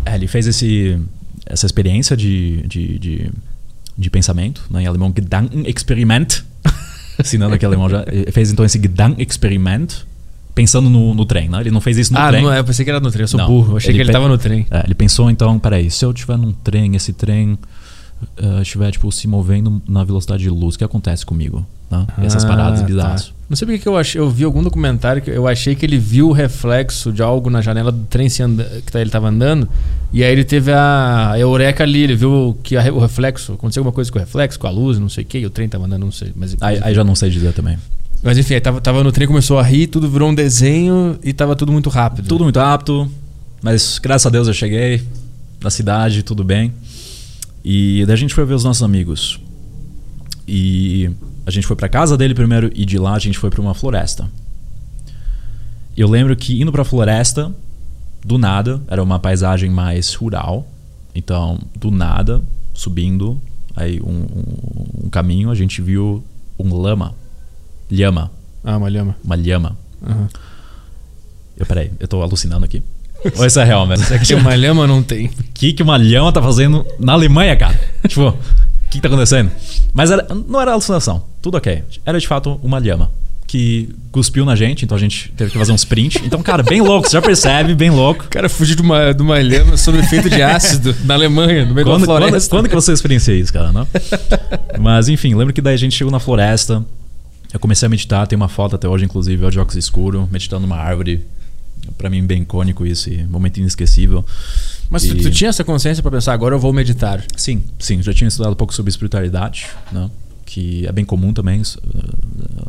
É, 0.04 0.14
ele 0.14 0.28
fez 0.28 0.46
esse, 0.46 0.98
essa 1.44 1.66
experiência 1.66 2.16
de, 2.16 2.62
de, 2.62 2.98
de, 2.98 3.30
de 3.98 4.10
pensamento, 4.10 4.62
né, 4.70 4.82
em 4.82 4.86
alemão, 4.86 5.12
Gedankenexperiment. 5.16 6.42
Ensinando 7.18 7.54
aqui 7.54 7.64
alemão 7.64 7.88
já. 7.88 8.04
Ele 8.06 8.30
fez 8.30 8.52
então 8.52 8.64
esse 8.64 8.80
Gedankenexperiment 8.80 10.04
pensando 10.54 10.88
no, 10.88 11.14
no 11.14 11.26
trem, 11.26 11.48
né? 11.48 11.60
Ele 11.60 11.70
não 11.70 11.80
fez 11.80 11.98
isso 11.98 12.12
no 12.12 12.18
ah, 12.18 12.28
trem. 12.28 12.42
não 12.42 12.52
é, 12.52 12.60
eu 12.60 12.64
pensei 12.64 12.84
que 12.84 12.90
era 12.90 13.00
no 13.00 13.10
trem, 13.10 13.22
eu 13.24 13.28
sou 13.28 13.38
Não, 13.38 13.46
burro. 13.46 13.72
Eu 13.72 13.76
achei 13.76 13.90
ele 13.90 13.98
que 13.98 14.02
ele 14.02 14.08
pe- 14.08 14.12
tava 14.12 14.28
no 14.28 14.38
trem. 14.38 14.66
É, 14.70 14.84
ele 14.86 14.94
pensou 14.94 15.30
então, 15.30 15.58
peraí, 15.58 15.90
se 15.90 16.04
eu 16.04 16.12
estiver 16.12 16.38
num 16.38 16.52
trem, 16.52 16.96
esse 16.96 17.12
trem 17.12 17.58
eh, 18.36 18.62
estiver 18.62 18.90
tipo 18.90 19.10
se 19.12 19.26
movendo 19.28 19.80
na 19.88 20.04
velocidade 20.04 20.42
de 20.42 20.50
luz, 20.50 20.74
o 20.74 20.78
que 20.78 20.84
acontece 20.84 21.24
comigo? 21.24 21.66
Né? 21.90 22.04
Essas 22.22 22.44
Ah, 22.44 22.48
paradas 22.48 22.80
tá. 22.80 22.86
bizarras. 22.86 23.32
Não 23.48 23.56
sei 23.56 23.64
porque 23.66 23.78
que 23.80 23.86
eu 23.88 23.96
achei, 23.96 24.20
eu 24.20 24.28
vi 24.28 24.42
algum 24.42 24.60
documentário 24.62 25.22
que 25.22 25.30
eu 25.30 25.46
achei 25.46 25.76
que 25.76 25.86
ele 25.86 25.96
viu 25.98 26.28
o 26.28 26.32
reflexo 26.32 27.12
de 27.12 27.22
algo 27.22 27.48
na 27.48 27.60
janela 27.62 27.92
do 27.92 28.02
trem 28.06 28.28
se 28.28 28.42
anda, 28.42 28.64
que 28.84 28.90
tá- 28.90 29.00
ele 29.00 29.10
tava 29.10 29.28
andando. 29.28 29.68
E 30.12 30.24
aí 30.24 30.32
ele 30.32 30.42
teve 30.42 30.72
a, 30.72 31.30
a 31.32 31.38
eureka 31.38 31.84
ali, 31.84 32.00
ele 32.02 32.16
viu 32.16 32.58
que 32.64 32.76
a 32.76 32.92
o 32.92 32.98
reflexo, 32.98 33.52
aconteceu 33.52 33.80
alguma 33.82 33.92
coisa 33.92 34.10
com 34.10 34.18
o 34.18 34.20
reflexo, 34.20 34.58
com 34.58 34.66
a 34.66 34.70
luz, 34.70 34.98
não 34.98 35.08
sei 35.08 35.22
o 35.22 35.26
que, 35.26 35.38
e 35.38 35.46
o 35.46 35.50
trem 35.50 35.68
tava 35.68 35.84
andando, 35.86 36.04
não 36.04 36.10
sei. 36.12 36.32
Mas, 36.34 36.56
Aí, 36.60 36.80
aí 36.82 36.92
já 36.94 37.04
não 37.04 37.14
sei 37.14 37.30
dizer 37.30 37.52
também. 37.52 37.78
mas 38.20 38.36
enfim, 38.36 38.54
aí 38.54 38.60
tava, 38.60 38.80
tava 38.80 39.04
no 39.04 39.12
trem, 39.12 39.28
começou 39.28 39.56
a 39.58 39.62
rir, 39.62 39.86
tudo 39.86 40.10
virou 40.10 40.28
um 40.30 40.34
desenho 40.34 41.16
e 41.22 41.32
tava 41.32 41.54
tudo 41.54 41.70
muito 41.70 41.88
rápido. 41.88 42.26
Tudo 42.26 42.42
muito 42.42 42.58
rápido, 42.58 43.08
Mas 43.62 44.00
graças 44.00 44.26
a 44.26 44.30
Deus 44.30 44.48
eu 44.48 44.54
cheguei 44.54 45.02
na 45.62 45.70
cidade, 45.70 46.22
tudo 46.24 46.42
bem. 46.42 46.72
E 47.68 48.06
daí 48.06 48.14
a 48.14 48.16
gente 48.16 48.32
foi 48.32 48.44
ver 48.44 48.54
os 48.54 48.62
nossos 48.62 48.84
amigos. 48.84 49.40
E 50.46 51.10
a 51.44 51.50
gente 51.50 51.66
foi 51.66 51.74
pra 51.74 51.88
casa 51.88 52.16
dele 52.16 52.32
primeiro 52.32 52.70
e 52.72 52.84
de 52.84 52.96
lá 52.96 53.14
a 53.14 53.18
gente 53.18 53.36
foi 53.36 53.50
pra 53.50 53.60
uma 53.60 53.74
floresta. 53.74 54.30
Eu 55.96 56.08
lembro 56.08 56.36
que 56.36 56.62
indo 56.62 56.70
pra 56.70 56.84
floresta, 56.84 57.52
do 58.24 58.38
nada, 58.38 58.80
era 58.86 59.02
uma 59.02 59.18
paisagem 59.18 59.68
mais 59.68 60.14
rural. 60.14 60.64
Então, 61.12 61.58
do 61.74 61.90
nada, 61.90 62.40
subindo 62.72 63.42
aí 63.74 64.00
um, 64.00 64.12
um, 64.12 65.06
um 65.06 65.10
caminho, 65.10 65.50
a 65.50 65.54
gente 65.56 65.82
viu 65.82 66.22
um 66.56 66.72
lama. 66.72 67.16
Lhama. 67.90 68.30
Ah, 68.62 68.76
uma 68.76 68.88
lhama. 68.88 69.16
Uma 69.24 69.34
lhama. 69.34 69.76
Aham. 70.08 70.28
Eu, 71.56 71.66
peraí, 71.66 71.90
eu 71.98 72.06
tô 72.06 72.22
alucinando 72.22 72.64
aqui. 72.64 72.80
Ou 73.36 73.46
isso 73.46 73.58
é 73.60 73.64
real, 73.64 73.86
velho? 73.86 74.02
É 74.10 74.18
que 74.18 74.34
uma 74.34 74.54
lhama 74.54 74.86
não 74.86 75.02
tem. 75.02 75.26
O 75.26 75.30
que, 75.54 75.72
que 75.72 75.82
uma 75.82 75.96
lhama 75.96 76.32
tá 76.32 76.42
fazendo 76.42 76.86
na 76.98 77.12
Alemanha, 77.14 77.56
cara? 77.56 77.78
tipo, 78.06 78.28
o 78.28 78.32
que, 78.90 78.98
que 78.98 79.00
tá 79.00 79.08
acontecendo? 79.08 79.50
Mas 79.92 80.10
era- 80.10 80.26
não 80.48 80.60
era 80.60 80.72
alucinação, 80.72 81.24
tudo 81.42 81.56
ok. 81.56 81.82
Era 82.04 82.18
de 82.20 82.26
fato 82.28 82.60
uma 82.62 82.78
lhama 82.78 83.10
que 83.46 83.88
cuspiu 84.10 84.44
na 84.44 84.56
gente, 84.56 84.84
então 84.84 84.96
a 84.96 85.00
gente 85.00 85.32
teve 85.36 85.52
que 85.52 85.58
fazer 85.58 85.70
um 85.70 85.76
sprint. 85.76 86.20
Então, 86.24 86.42
cara, 86.42 86.64
bem 86.64 86.80
louco, 86.80 87.08
você 87.08 87.12
já 87.12 87.22
percebe, 87.22 87.76
bem 87.76 87.90
louco. 87.90 88.24
O 88.24 88.28
cara 88.28 88.48
fugiu 88.48 88.74
de 88.74 88.82
uma, 88.82 89.14
de 89.14 89.22
uma 89.22 89.40
lhama 89.40 89.76
sob 89.76 89.96
efeito 89.98 90.28
de 90.28 90.42
ácido 90.42 90.94
na 91.04 91.14
Alemanha, 91.14 91.64
no 91.64 91.72
meio 91.72 91.86
Quando, 91.86 92.00
da 92.00 92.06
quando, 92.06 92.22
floresta. 92.24 92.50
quando 92.50 92.68
que 92.68 92.74
você 92.74 92.92
experiencia 92.92 93.32
isso, 93.32 93.52
cara? 93.52 93.70
Não? 93.70 93.86
Mas 94.80 95.08
enfim, 95.08 95.34
lembro 95.34 95.54
que 95.54 95.60
daí 95.60 95.74
a 95.74 95.78
gente 95.78 95.94
chegou 95.96 96.10
na 96.10 96.18
floresta. 96.18 96.84
Eu 97.54 97.60
comecei 97.60 97.86
a 97.86 97.88
meditar, 97.88 98.26
tem 98.26 98.36
uma 98.36 98.48
foto 98.48 98.74
até 98.74 98.88
hoje, 98.88 99.04
inclusive, 99.04 99.48
de 99.48 99.58
óculos 99.58 99.76
escuro, 99.76 100.28
meditando 100.30 100.62
numa 100.66 100.76
árvore. 100.76 101.24
Pra 101.98 102.08
mim, 102.10 102.24
bem 102.24 102.42
icônico 102.42 102.86
isso, 102.86 103.10
e 103.10 103.24
momento 103.24 103.58
inesquecível. 103.58 104.24
Mas 104.90 105.02
tu, 105.02 105.16
E- 105.16 105.22
tu 105.22 105.30
tinha 105.30 105.50
essa 105.50 105.64
consciência 105.64 106.02
pra 106.02 106.12
pensar, 106.12 106.32
agora 106.32 106.54
eu 106.54 106.58
vou 106.58 106.72
meditar. 106.72 107.24
Sim, 107.36 107.62
sim, 107.78 108.02
já 108.02 108.12
tinha 108.14 108.28
estudado 108.28 108.52
um 108.52 108.56
pouco 108.56 108.72
sobre 108.74 108.90
espiritualidade, 108.90 109.66
né? 109.90 110.10
que 110.44 110.86
é 110.86 110.92
bem 110.92 111.04
comum 111.04 111.32
também 111.32 111.60
s- 111.60 111.76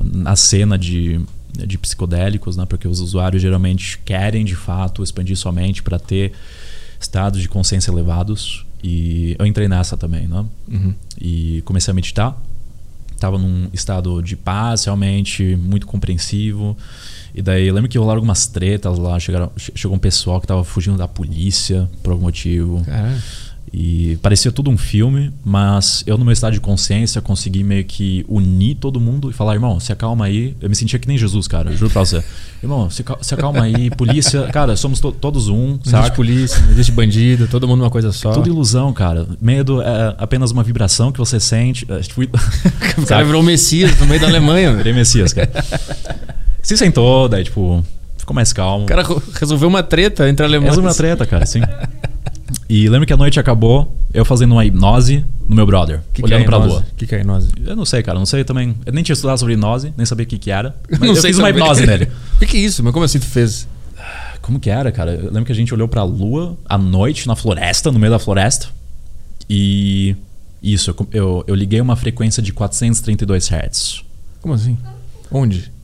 na 0.02 0.36
cena 0.36 0.78
de, 0.80 1.22
de 1.66 1.78
psicodélicos, 1.78 2.58
né? 2.58 2.66
porque 2.66 2.88
os 2.88 3.00
usuários 3.00 3.42
geralmente 3.42 4.00
querem 4.04 4.44
de 4.44 4.56
fato 4.56 5.04
expandir 5.04 5.38
sua 5.38 5.52
mente 5.52 5.84
para 5.84 6.00
ter 6.00 6.32
estados 7.00 7.40
de 7.40 7.48
consciência 7.48 7.92
elevados. 7.92 8.66
E 8.84 9.36
eu 9.38 9.46
entrei 9.46 9.68
nessa 9.68 9.96
também, 9.98 10.28
né? 10.28 10.46
Uhum. 10.68 10.94
E 11.22 11.62
comecei 11.66 11.92
a 11.92 11.96
meditar. 11.96 12.36
Tava 13.20 13.38
num 13.38 13.68
estado 13.74 14.22
de 14.22 14.36
paz, 14.36 14.86
realmente, 14.86 15.56
muito 15.56 15.88
compreensivo. 15.88 16.78
E 17.38 17.42
daí, 17.42 17.68
eu 17.68 17.74
lembro 17.74 17.88
que 17.90 17.98
rolaram 18.00 18.18
algumas 18.18 18.48
tretas 18.48 18.98
lá. 18.98 19.20
Chegaram, 19.20 19.52
che- 19.56 19.72
chegou 19.76 19.96
um 19.96 20.00
pessoal 20.00 20.42
que 20.42 20.48
tava 20.48 20.64
fugindo 20.64 20.98
da 20.98 21.08
polícia 21.08 21.88
por 22.02 22.12
algum 22.12 22.24
motivo. 22.24 22.84
E 23.74 24.18
parecia 24.22 24.50
tudo 24.50 24.70
um 24.72 24.78
filme, 24.78 25.30
mas 25.44 26.02
eu, 26.08 26.18
no 26.18 26.24
meu 26.24 26.32
estado 26.32 26.54
de 26.54 26.60
consciência, 26.62 27.22
consegui 27.22 27.66
meio 27.66 27.84
que 27.84 28.26
unir 28.30 28.76
todo 28.76 28.98
mundo 29.00 29.30
e 29.30 29.34
falar: 29.34 29.56
irmão, 29.56 29.78
se 29.78 29.92
acalma 29.92 30.24
aí. 30.26 30.56
Eu 30.62 30.70
me 30.70 30.76
sentia 30.76 30.98
que 30.98 31.06
nem 31.08 31.18
Jesus, 31.18 31.50
cara, 31.50 31.76
juro 31.76 31.92
pra 31.92 32.00
você. 32.04 32.24
Irmão, 32.64 32.90
se, 32.90 33.04
cal- 33.04 33.20
se 33.22 33.34
acalma 33.36 33.64
aí, 33.64 33.90
polícia. 33.92 34.44
Cara, 34.54 34.76
somos 34.78 35.00
to- 35.02 35.12
todos 35.12 35.48
um, 35.50 35.54
Não 35.54 35.72
existe 35.74 35.90
sabe? 35.92 36.16
polícia, 36.16 36.60
não 36.62 36.72
existe 36.72 36.92
bandido, 36.94 37.46
todo 37.48 37.68
mundo 37.68 37.84
uma 37.84 37.92
coisa 37.92 38.12
só. 38.14 38.32
Tudo 38.32 38.48
ilusão, 38.50 38.92
cara. 38.94 39.28
Medo 39.40 39.82
é 39.82 40.16
apenas 40.18 40.50
uma 40.50 40.64
vibração 40.64 41.12
que 41.12 41.20
você 41.20 41.38
sente. 41.40 41.86
É, 41.92 42.00
O 43.00 43.06
cara 43.06 43.24
virou 43.26 43.44
Messias 43.44 44.00
no 44.00 44.08
meio 44.08 44.22
da 44.22 44.28
Alemanha. 44.28 44.74
Virei 44.76 44.94
Messias, 44.94 45.34
cara. 45.34 45.52
Se 46.68 46.76
sentou, 46.76 47.30
daí, 47.30 47.46
tipo, 47.46 47.82
ficou 48.18 48.36
mais 48.36 48.52
calmo. 48.52 48.84
O 48.84 48.88
cara 48.88 49.02
resolveu 49.40 49.70
uma 49.70 49.82
treta 49.82 50.28
entre 50.28 50.46
alemães. 50.46 50.72
Resume 50.72 50.88
uma 50.88 50.94
treta, 50.94 51.26
cara, 51.26 51.46
sim. 51.46 51.62
E 52.68 52.90
lembro 52.90 53.08
que 53.08 53.14
a 53.14 53.16
noite 53.16 53.40
acabou, 53.40 53.96
eu 54.14 54.26
fazendo 54.26 54.52
uma 54.52 54.66
hipnose 54.66 55.24
no 55.48 55.56
meu 55.56 55.66
brother, 55.66 56.02
Que 56.12 56.22
que 56.22 56.28
olhando 56.28 56.42
é 56.42 56.46
pra 56.46 56.58
lua. 56.58 56.80
O 56.80 56.96
que, 56.98 57.08
que 57.08 57.16
é 57.16 57.22
hipnose? 57.22 57.52
Eu 57.66 57.74
não 57.74 57.86
sei, 57.86 58.04
cara, 58.04 58.20
não 58.20 58.26
sei 58.26 58.44
também. 58.44 58.76
Eu 58.86 58.92
nem 58.92 59.02
tinha 59.02 59.14
estudado 59.14 59.38
sobre 59.38 59.54
hipnose, 59.54 59.94
nem 59.96 60.06
sabia 60.06 60.26
o 60.26 60.28
que, 60.28 60.38
que 60.38 60.52
era. 60.52 60.76
Mas 60.92 61.00
não 61.00 61.08
eu 61.08 61.16
sei 61.16 61.30
fiz 61.32 61.40
uma 61.40 61.50
hipnose 61.50 61.88
nele. 61.88 62.12
O 62.36 62.40
que, 62.40 62.46
que 62.46 62.58
é 62.58 62.60
isso? 62.60 62.84
Mas 62.84 62.92
como 62.92 63.06
assim 63.06 63.20
tu 63.20 63.28
fez? 63.28 63.66
Como 64.42 64.60
que 64.60 64.70
era, 64.70 64.92
cara? 64.92 65.14
Eu 65.14 65.28
lembro 65.28 65.46
que 65.46 65.54
a 65.54 65.56
gente 65.56 65.74
olhou 65.74 65.88
pra 65.88 66.04
lua 66.04 66.58
à 66.68 66.78
noite, 66.78 67.28
na 67.28 67.36
floresta, 67.38 67.94
no 67.94 67.98
meio 67.98 68.12
da 68.12 68.20
floresta. 68.20 68.68
E. 69.50 70.18
Isso, 70.62 70.92
eu, 70.92 71.08
eu, 71.14 71.44
eu 71.48 71.56
liguei 71.56 71.80
uma 71.80 71.96
frequência 71.96 72.44
de 72.44 72.52
432 72.52 73.50
Hz. 73.50 74.04
Como 74.42 74.54
assim? 74.54 74.78
Onde? 75.32 75.77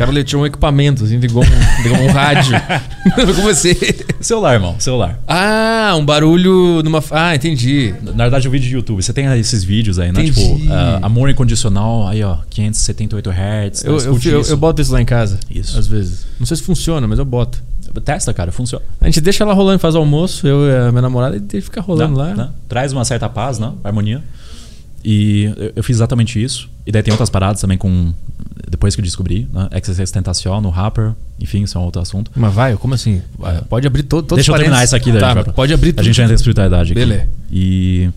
O 0.00 0.02
cara 0.02 0.12
ele 0.12 0.24
tinha 0.24 0.38
um 0.38 0.46
equipamento, 0.46 1.04
assim, 1.04 1.18
ligou 1.18 1.44
um, 1.44 1.82
ligou 1.82 1.98
um 1.98 2.10
rádio. 2.10 2.54
como 3.36 3.50
assim? 3.50 3.74
Celular, 4.18 4.54
irmão, 4.54 4.76
celular. 4.78 5.20
Ah, 5.28 5.94
um 5.94 6.02
barulho 6.02 6.82
numa. 6.82 7.04
Ah, 7.10 7.34
entendi. 7.34 7.94
Na 8.00 8.24
verdade, 8.24 8.48
o 8.48 8.50
vídeo 8.50 8.66
de 8.66 8.74
YouTube. 8.76 9.02
Você 9.02 9.12
tem 9.12 9.26
esses 9.38 9.62
vídeos 9.62 9.98
aí, 9.98 10.10
né? 10.10 10.22
Entendi. 10.22 10.40
Tipo, 10.42 10.72
ah, 10.72 11.00
amor 11.02 11.28
incondicional, 11.28 12.08
aí 12.08 12.24
ó, 12.24 12.38
578 12.48 13.28
Hz. 13.30 13.84
Eu, 13.84 13.92
eu, 13.92 13.96
escute 13.98 14.28
eu, 14.30 14.40
isso. 14.40 14.50
eu 14.50 14.56
boto 14.56 14.80
isso 14.80 14.90
lá 14.90 15.02
em 15.02 15.04
casa. 15.04 15.38
Isso. 15.50 15.78
Às 15.78 15.86
vezes. 15.86 16.26
Não 16.38 16.46
sei 16.46 16.56
se 16.56 16.62
funciona, 16.62 17.06
mas 17.06 17.18
eu 17.18 17.24
boto. 17.26 17.62
Testa, 18.02 18.32
cara, 18.32 18.50
funciona. 18.50 18.82
A 19.02 19.04
gente 19.04 19.20
deixa 19.20 19.44
ela 19.44 19.52
rolando, 19.52 19.80
faz 19.80 19.94
almoço, 19.94 20.46
eu 20.46 20.66
e 20.66 20.88
a 20.88 20.90
minha 20.92 21.02
namorada, 21.02 21.36
e 21.36 21.40
deixa 21.40 21.66
ficar 21.66 21.82
rolando 21.82 22.16
Né? 22.16 22.24
lá. 22.24 22.34
Né? 22.34 22.48
Traz 22.70 22.94
uma 22.94 23.04
certa 23.04 23.28
paz, 23.28 23.58
né? 23.58 23.70
Harmonia. 23.84 24.22
E 25.04 25.44
eu, 25.58 25.72
eu 25.76 25.82
fiz 25.84 25.96
exatamente 25.96 26.42
isso. 26.42 26.70
E 26.86 26.92
daí 26.92 27.02
tem 27.02 27.12
outras 27.12 27.28
paradas 27.28 27.60
também 27.60 27.76
com. 27.76 28.14
Depois 28.68 28.94
que 28.94 29.00
eu 29.00 29.04
descobri, 29.04 29.48
né? 29.52 29.68
Exercício 29.72 30.12
Tentacion 30.12 30.60
no 30.60 30.70
Rapper. 30.70 31.12
Enfim, 31.38 31.62
isso 31.62 31.76
é 31.78 31.80
um 31.80 31.84
outro 31.84 32.02
assunto. 32.02 32.30
Mas 32.34 32.52
vai, 32.52 32.76
como 32.76 32.94
assim? 32.94 33.22
Vai, 33.38 33.60
Pode 33.62 33.86
abrir 33.86 34.02
todo, 34.02 34.26
todos 34.26 34.44
Deixa 34.44 34.52
eu 34.52 34.56
terminar 34.56 34.84
isso 34.84 34.94
aqui, 34.96 35.10
daí, 35.12 35.20
Tá, 35.20 35.34
vai 35.34 35.44
pode 35.44 35.72
abrir 35.72 35.92
tudo. 35.92 36.00
A 36.00 36.02
gente 36.04 36.16
já 36.16 36.22
entra 36.24 36.34
em 36.34 36.36
espiritualidade 36.36 36.92
aqui. 36.92 37.00
Beleza. 37.00 37.28
E. 37.50 38.10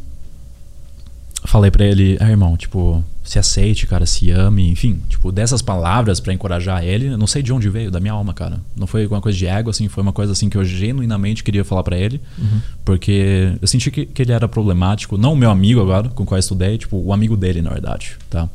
Falei 1.46 1.70
pra 1.70 1.86
ele, 1.86 2.18
ah, 2.22 2.30
irmão, 2.30 2.56
tipo, 2.56 3.04
se 3.22 3.38
aceite, 3.38 3.86
cara, 3.86 4.06
se 4.06 4.32
ame, 4.32 4.70
enfim, 4.70 5.02
tipo, 5.10 5.30
dessas 5.30 5.62
palavras 5.62 6.22
pra 6.22 6.34
encorajar 6.34 6.84
ele, 6.86 7.08
eu 7.08 7.18
não 7.18 7.28
sei 7.28 7.44
de 7.44 7.52
onde 7.52 7.68
veio, 7.70 7.92
da 7.92 8.00
minha 8.00 8.14
alma, 8.14 8.34
cara. 8.34 8.60
Não 8.78 8.88
foi 8.88 9.04
alguma 9.04 9.20
coisa 9.20 9.38
de 9.38 9.46
ego, 9.46 9.70
assim, 9.70 9.90
foi 9.90 10.02
uma 10.02 10.14
coisa 10.14 10.32
assim 10.32 10.50
que 10.50 10.58
eu 10.58 10.64
genuinamente 10.64 11.44
queria 11.44 11.66
falar 11.66 11.84
pra 11.84 11.98
ele, 11.98 12.22
Uhum. 12.40 12.62
porque 12.86 13.58
eu 13.62 13.68
senti 13.68 13.92
que, 13.92 14.06
que 14.06 14.22
ele 14.22 14.32
era 14.32 14.48
problemático, 14.48 15.18
não 15.18 15.34
o 15.34 15.36
meu 15.36 15.52
amigo 15.52 15.82
agora, 15.82 16.08
com 16.08 16.24
o 16.24 16.26
qual 16.26 16.38
eu 16.38 16.40
estudei, 16.40 16.78
tipo, 16.78 16.96
o 16.98 17.12
amigo 17.12 17.36
dele, 17.36 17.62
na 17.62 17.72
verdade, 17.72 18.14
tá? 18.30 18.48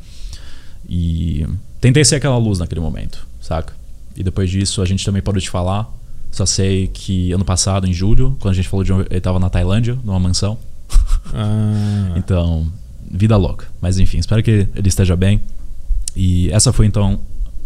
E 0.89 1.47
tentei 1.81 2.05
ser 2.05 2.17
aquela 2.17 2.37
luz 2.37 2.59
naquele 2.59 2.81
momento, 2.81 3.27
saca? 3.41 3.75
E 4.17 4.23
depois 4.23 4.51
disso 4.51 4.83
a 4.83 4.85
gente 4.87 5.05
também 5.05 5.23
parou 5.23 5.41
de 5.41 5.49
falar. 5.51 5.89
Só 6.31 6.45
sei 6.45 6.89
que 6.89 7.33
ano 7.33 7.45
passado, 7.45 7.87
em 7.87 7.93
julho, 7.93 8.37
quando 8.41 8.53
a 8.53 8.57
gente 8.57 8.69
falou 8.69 8.85
de 8.85 8.93
um, 8.93 9.01
ele 9.01 9.21
tava 9.21 9.39
na 9.39 9.49
Tailândia, 9.49 9.99
numa 10.05 10.19
mansão. 10.21 10.59
Ah, 11.33 12.13
Então, 12.17 12.67
vida 13.11 13.37
louca. 13.37 13.67
Mas 13.81 13.99
enfim, 13.99 14.19
espero 14.19 14.43
que 14.43 14.67
ele 14.75 14.89
esteja 14.89 15.17
bem. 15.17 15.41
E 16.17 16.51
essa 16.53 16.73
foi 16.73 16.87
então 16.87 17.21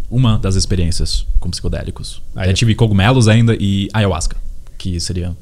uma 0.09 0.37
das 0.37 0.55
experiências 0.55 1.25
com 1.39 1.49
psicodélicos. 1.49 2.21
Aí- 2.35 2.49
Eu 2.49 2.53
tive 2.53 2.75
cogumelos 2.75 3.27
ainda 3.27 3.55
e 3.59 3.89
ayahuasca, 3.93 4.37
que 4.77 4.99
seria 4.99 5.35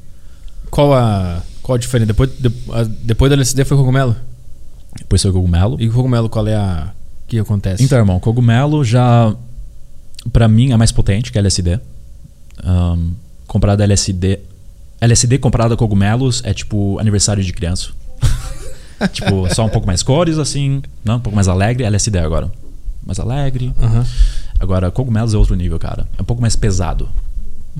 qual 0.70 0.92
a. 0.94 1.42
Qual 1.62 1.76
a 1.76 1.78
diferença? 1.78 2.06
Depois, 2.08 2.30
de, 2.38 2.48
a- 2.72 2.82
depois 3.04 3.30
do 3.30 3.34
LSD 3.34 3.64
foi 3.64 3.76
cogumelo? 3.76 4.16
depois 4.98 5.22
foi 5.22 5.30
cogumelo. 5.32 5.76
E 5.80 5.88
o 5.88 5.92
cogumelo, 5.92 6.28
qual 6.28 6.46
é 6.48 6.56
a. 6.56 6.92
Que 7.32 7.38
acontece? 7.38 7.82
Então, 7.82 7.96
irmão, 7.96 8.20
cogumelo 8.20 8.84
já 8.84 9.34
pra 10.30 10.46
mim 10.46 10.70
é 10.72 10.76
mais 10.76 10.92
potente 10.92 11.32
que 11.32 11.38
LSD. 11.38 11.80
Um, 12.62 13.12
comprado 13.46 13.82
LSD, 13.82 14.38
LSD 15.00 15.38
comprado 15.38 15.72
a 15.72 15.76
cogumelos 15.78 16.42
é 16.44 16.52
tipo 16.52 16.98
aniversário 16.98 17.42
de 17.42 17.50
criança. 17.50 17.88
tipo, 19.14 19.48
só 19.54 19.64
um 19.64 19.70
pouco 19.70 19.86
mais 19.86 20.02
cores 20.02 20.36
assim, 20.36 20.82
não, 21.02 21.16
um 21.16 21.20
pouco 21.20 21.34
mais 21.34 21.48
alegre, 21.48 21.84
LSD 21.84 22.18
agora. 22.18 22.52
Mais 23.02 23.18
alegre. 23.18 23.72
Aham. 23.80 24.04
Agora, 24.60 24.90
cogumelos 24.90 25.32
é 25.32 25.38
outro 25.38 25.54
nível, 25.54 25.78
cara. 25.78 26.06
É 26.18 26.20
um 26.20 26.26
pouco 26.26 26.42
mais 26.42 26.54
pesado. 26.54 27.08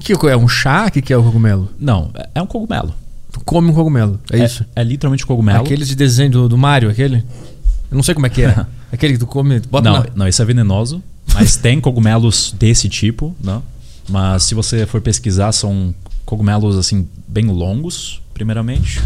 Que 0.00 0.14
é? 0.30 0.34
Um 0.34 0.48
chá? 0.48 0.86
O 0.86 0.90
que 0.90 1.02
que 1.02 1.12
é 1.12 1.16
o 1.18 1.22
cogumelo? 1.22 1.68
Não, 1.78 2.10
é- 2.14 2.30
é 2.36 2.40
um 2.42 2.46
cogumelo. 2.46 2.94
Tu 3.30 3.40
come 3.44 3.68
um 3.70 3.74
cogumelo. 3.74 4.18
É, 4.32 4.42
isso. 4.42 4.64
É, 4.74 4.82
literalmente 4.82 5.26
cogumelo. 5.26 5.60
Aqueles 5.62 5.88
de 5.88 5.94
desenho 5.94 6.30
do, 6.30 6.48
do 6.48 6.56
Mario, 6.56 6.88
aquele? 6.88 7.22
Eu 7.92 7.96
não 7.96 8.02
sei 8.02 8.14
como 8.14 8.26
é 8.26 8.30
que 8.30 8.42
é. 8.42 8.66
aquele 8.90 9.12
que 9.14 9.18
tu 9.20 9.26
come. 9.26 9.60
tu 9.60 9.68
Bota 9.68 9.88
não, 9.90 9.98
na- 10.00 10.06
não, 10.16 10.28
isso 10.28 10.40
é 10.42 10.44
venenoso. 10.44 11.02
Mas 11.34 11.56
tem 11.56 11.80
cogumelos 11.80 12.54
desse 12.58 12.88
tipo, 12.88 13.34
né? 13.42 13.60
Mas 14.08 14.42
se 14.44 14.54
você 14.54 14.84
for 14.86 15.00
pesquisar, 15.00 15.52
são 15.52 15.94
cogumelos 16.26 16.76
assim 16.76 17.06
bem 17.28 17.46
longos, 17.46 18.20
primeiramente, 18.34 19.00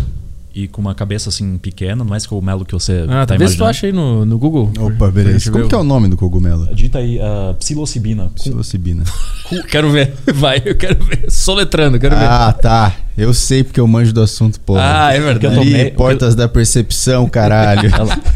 e 0.54 0.66
com 0.66 0.80
uma 0.80 0.94
cabeça 0.94 1.28
assim 1.28 1.58
pequena, 1.58 2.02
não 2.02 2.14
é 2.14 2.16
esse 2.16 2.26
cogumelo 2.26 2.64
que 2.64 2.72
você 2.72 3.04
Ah, 3.06 3.20
tá 3.20 3.26
talvez 3.26 3.50
tu 3.52 3.56
imaginando. 3.58 3.70
ache 3.70 3.86
aí 3.86 3.92
no, 3.92 4.24
no 4.24 4.38
Google. 4.38 4.72
Opa, 4.80 5.10
beleza. 5.10 5.50
Como 5.52 5.68
que 5.68 5.74
é 5.74 5.78
o 5.78 5.84
nome 5.84 6.08
do 6.08 6.16
cogumelo? 6.16 6.74
Dita 6.74 6.98
aí 6.98 7.18
uh, 7.18 7.54
psilocibina. 7.56 8.30
Psilocibina. 8.34 9.04
Quero 9.70 9.90
ver. 9.92 10.14
Vai, 10.34 10.60
eu 10.64 10.74
quero 10.74 11.04
ver. 11.04 11.30
Soletrando, 11.30 12.00
quero 12.00 12.16
ver. 12.16 12.24
Ah, 12.24 12.52
tá. 12.52 12.96
Eu 13.16 13.32
sei 13.32 13.62
porque 13.62 13.78
eu 13.78 13.86
manjo 13.86 14.12
do 14.12 14.20
assunto, 14.20 14.58
porra. 14.60 15.06
Ah, 15.06 15.12
é 15.14 15.20
verdade. 15.20 15.54
Eu 15.54 15.60
Ali, 15.60 15.70
tomei- 15.70 15.90
portas 15.92 16.34
da 16.34 16.48
percepção, 16.48 17.28
caralho. 17.28 17.88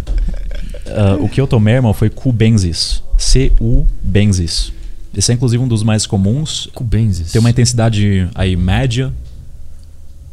Uh, 0.91 1.25
o 1.25 1.29
que 1.29 1.41
eu 1.41 1.47
tomei, 1.47 1.75
irmão, 1.75 1.93
foi 1.95 2.11
cubensis. 2.11 3.03
C-U-bensis. 3.17 4.73
Esse 5.15 5.33
é 5.33 5.35
inclusive 5.35 5.63
um 5.63 5.69
dos 5.69 5.83
mais 5.83 6.07
comuns. 6.07 6.69
Cubensis. 6.75 7.33
Tem 7.33 7.41
uma 7.41 7.51
intensidade 7.51 8.29
aí 8.35 8.57
média 8.57 9.13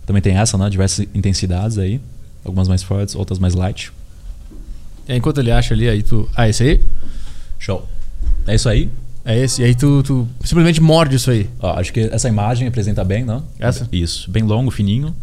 Também 0.05 0.21
tem 0.21 0.37
essa, 0.37 0.57
né? 0.57 0.69
Diversas 0.69 1.05
intensidades 1.13 1.77
aí. 1.77 1.99
Algumas 2.45 2.67
mais 2.67 2.83
fortes, 2.83 3.15
outras 3.15 3.39
mais 3.39 3.53
light. 3.53 3.91
E 5.07 5.11
aí, 5.11 5.17
enquanto 5.17 5.39
ele 5.39 5.51
acha 5.51 5.73
ali, 5.73 5.87
aí 5.89 6.03
tu. 6.03 6.29
Ah, 6.35 6.47
esse 6.47 6.63
aí? 6.63 6.83
Show. 7.59 7.87
É 8.45 8.55
isso 8.55 8.69
aí. 8.69 8.89
É 9.25 9.37
esse. 9.37 9.61
E 9.61 9.65
aí 9.65 9.75
tu, 9.75 10.01
tu 10.03 10.27
simplesmente 10.43 10.79
morde 10.81 11.15
isso 11.15 11.29
aí. 11.29 11.49
Ó, 11.59 11.77
acho 11.77 11.91
que 11.91 11.99
essa 11.99 12.29
imagem 12.29 12.67
apresenta 12.67 13.03
bem, 13.03 13.25
não? 13.25 13.43
Essa? 13.59 13.87
Isso. 13.91 14.29
Bem 14.31 14.43
longo, 14.43 14.71
fininho. 14.71 15.13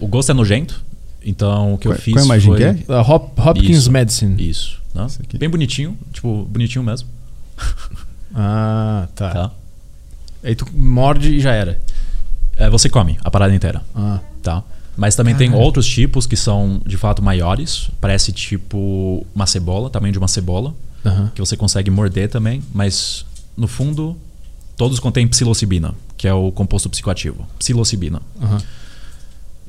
O 0.00 0.08
gosto 0.08 0.30
é 0.30 0.34
nojento. 0.34 0.82
Então, 1.24 1.74
o 1.74 1.78
que 1.78 1.88
Qual- 1.88 1.96
eu 1.96 2.00
fiz 2.02 2.12
qual 2.14 2.24
imagem 2.26 2.46
foi... 2.48 2.58
que 2.58 2.64
é? 2.64 2.94
A 2.94 3.00
Hop- 3.00 3.38
Hopkins 3.38 3.78
Isso. 3.78 3.90
Medicine. 3.90 4.48
Isso. 4.50 4.80
Né? 4.94 5.06
Bem 5.38 5.48
bonitinho. 5.48 5.96
Tipo, 6.12 6.44
bonitinho 6.44 6.84
mesmo. 6.84 7.08
Ah, 8.36 9.06
tá. 9.14 9.30
Tá? 9.30 9.50
Aí 10.42 10.56
tu 10.56 10.66
morde 10.74 11.36
e 11.36 11.40
já 11.40 11.52
era. 11.52 11.80
É, 12.56 12.68
você 12.68 12.88
come 12.90 13.16
a 13.22 13.30
parada 13.30 13.54
inteira. 13.54 13.80
Ah. 13.94 14.18
Tá? 14.42 14.60
Mas 14.96 15.14
também 15.14 15.36
tem 15.36 15.54
outros 15.54 15.86
tipos 15.86 16.26
que 16.26 16.36
são, 16.36 16.82
de 16.84 16.96
fato, 16.96 17.22
maiores. 17.22 17.90
Parece 18.00 18.32
tipo 18.32 19.24
uma 19.32 19.46
cebola, 19.46 19.88
tamanho 19.88 20.10
de 20.12 20.18
uma 20.18 20.26
cebola. 20.26 20.74
Que 21.34 21.40
você 21.40 21.56
consegue 21.56 21.90
morder 21.92 22.28
também, 22.28 22.60
mas 22.72 23.24
no 23.56 23.68
fundo 23.68 24.16
todos 24.76 24.98
contêm 24.98 25.28
psilocibina, 25.28 25.94
que 26.16 26.26
é 26.26 26.34
o 26.34 26.50
composto 26.50 26.90
psicoativo. 26.90 27.46
Psilocibina. 27.58 28.20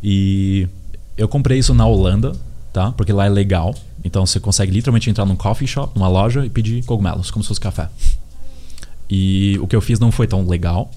E 0.03 0.67
eu 1.17 1.27
comprei 1.27 1.59
isso 1.59 1.73
na 1.73 1.85
Holanda, 1.85 2.33
tá? 2.73 2.91
Porque 2.91 3.13
lá 3.13 3.25
é 3.25 3.29
legal. 3.29 3.73
Então 4.03 4.25
você 4.25 4.39
consegue 4.39 4.71
literalmente 4.71 5.09
entrar 5.09 5.25
num 5.25 5.35
coffee 5.35 5.67
shop, 5.67 5.93
numa 5.95 6.07
loja 6.07 6.45
e 6.45 6.49
pedir 6.49 6.83
cogumelos, 6.83 7.31
como 7.31 7.43
se 7.43 7.47
fosse 7.47 7.59
café. 7.59 7.89
E 9.09 9.57
o 9.61 9.67
que 9.67 9.75
eu 9.75 9.81
fiz 9.81 9.99
não 9.99 10.11
foi 10.11 10.27
tão 10.27 10.45
legal. 10.47 10.91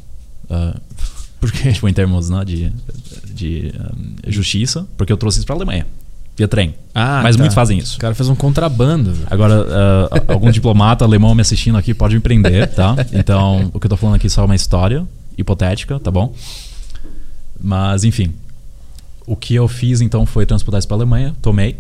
ah, 0.51 0.77
Por 1.41 1.53
quê? 1.53 1.73
tipo, 1.73 1.89
em 1.89 1.93
termos 1.93 2.29
né, 2.29 2.45
de, 2.45 2.73
de 3.33 3.73
ah, 3.79 3.93
justiça, 4.27 4.87
porque 4.97 5.13
eu 5.13 5.17
trouxe 5.17 5.39
isso 5.39 5.47
pra 5.47 5.55
Alemanha. 5.55 5.87
Via 6.37 6.49
trem. 6.49 6.75
Ah, 6.95 7.21
Mas 7.23 7.37
tá. 7.37 7.41
muitos 7.41 7.55
fazem 7.55 7.79
isso. 7.79 7.97
O 7.97 8.01
cara 8.01 8.15
fez 8.15 8.29
um 8.29 8.35
contrabando. 8.35 9.13
Agora, 9.31 9.67
ah, 9.69 10.33
algum 10.33 10.51
diplomata 10.51 11.05
alemão 11.05 11.35
me 11.35 11.43
assistindo 11.43 11.79
aqui 11.79 11.95
pode 11.95 12.15
me 12.15 12.21
prender, 12.21 12.75
tá? 12.75 12.97
Então, 13.13 13.71
o 13.73 13.81
que 13.81 13.87
eu 13.87 13.91
tô 13.91 13.97
falando 13.97 14.17
aqui 14.17 14.27
é 14.27 14.31
só 14.31 14.45
uma 14.45 14.55
história 14.57 15.07
hipotética, 15.37 15.99
tá 16.01 16.11
bom? 16.11 16.35
Mas, 17.61 18.05
enfim. 18.05 18.33
O 19.29 19.37
que 19.37 19.55
eu 19.55 19.69
fiz, 19.69 20.01
então, 20.01 20.25
foi 20.25 20.47
transportar 20.47 20.79
isso 20.79 20.89
pra 20.89 20.97
Alemanha. 20.97 21.37
Tomei 21.43 21.79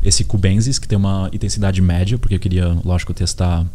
esse 0.00 0.22
Cubensis, 0.22 0.78
que 0.78 0.86
tem 0.86 0.96
uma 0.96 1.28
intensidade 1.32 1.82
média, 1.82 2.16
porque 2.16 2.36
eu 2.36 2.38
queria, 2.38 2.68
lógico, 2.84 3.12
testar 3.12 3.66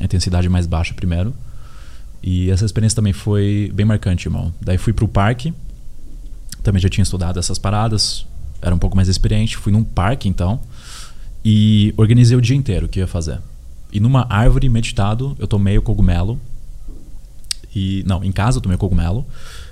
a 0.00 0.04
intensidade 0.04 0.48
mais 0.48 0.66
baixa 0.66 0.92
primeiro. 0.92 1.32
E 2.20 2.50
essa 2.50 2.64
experiência 2.64 2.96
também 2.96 3.12
foi 3.12 3.70
bem 3.72 3.86
marcante, 3.86 4.26
irmão. 4.26 4.52
Daí 4.60 4.76
fui 4.76 4.92
pro 4.92 5.06
parque. 5.06 5.54
Também 6.64 6.82
já 6.82 6.88
tinha 6.88 7.04
estudado 7.04 7.38
essas 7.38 7.58
paradas. 7.58 8.26
Era 8.60 8.74
um 8.74 8.78
pouco 8.78 8.96
mais 8.96 9.06
experiente. 9.06 9.56
Fui 9.56 9.70
num 9.70 9.84
parque, 9.84 10.28
então. 10.28 10.58
E 11.44 11.94
organizei 11.96 12.36
o 12.36 12.40
dia 12.40 12.56
inteiro 12.56 12.86
o 12.86 12.88
que 12.88 12.98
ia 12.98 13.06
fazer. 13.06 13.38
E 13.92 14.00
numa 14.00 14.26
árvore 14.28 14.68
meditado, 14.68 15.36
eu 15.38 15.46
tomei 15.46 15.78
o 15.78 15.82
cogumelo. 15.82 16.40
E 17.72 18.02
não, 18.04 18.24
em 18.24 18.32
casa 18.32 18.58
eu 18.58 18.62
tomei 18.62 18.74
o 18.74 18.80
cogumelo. 18.80 19.24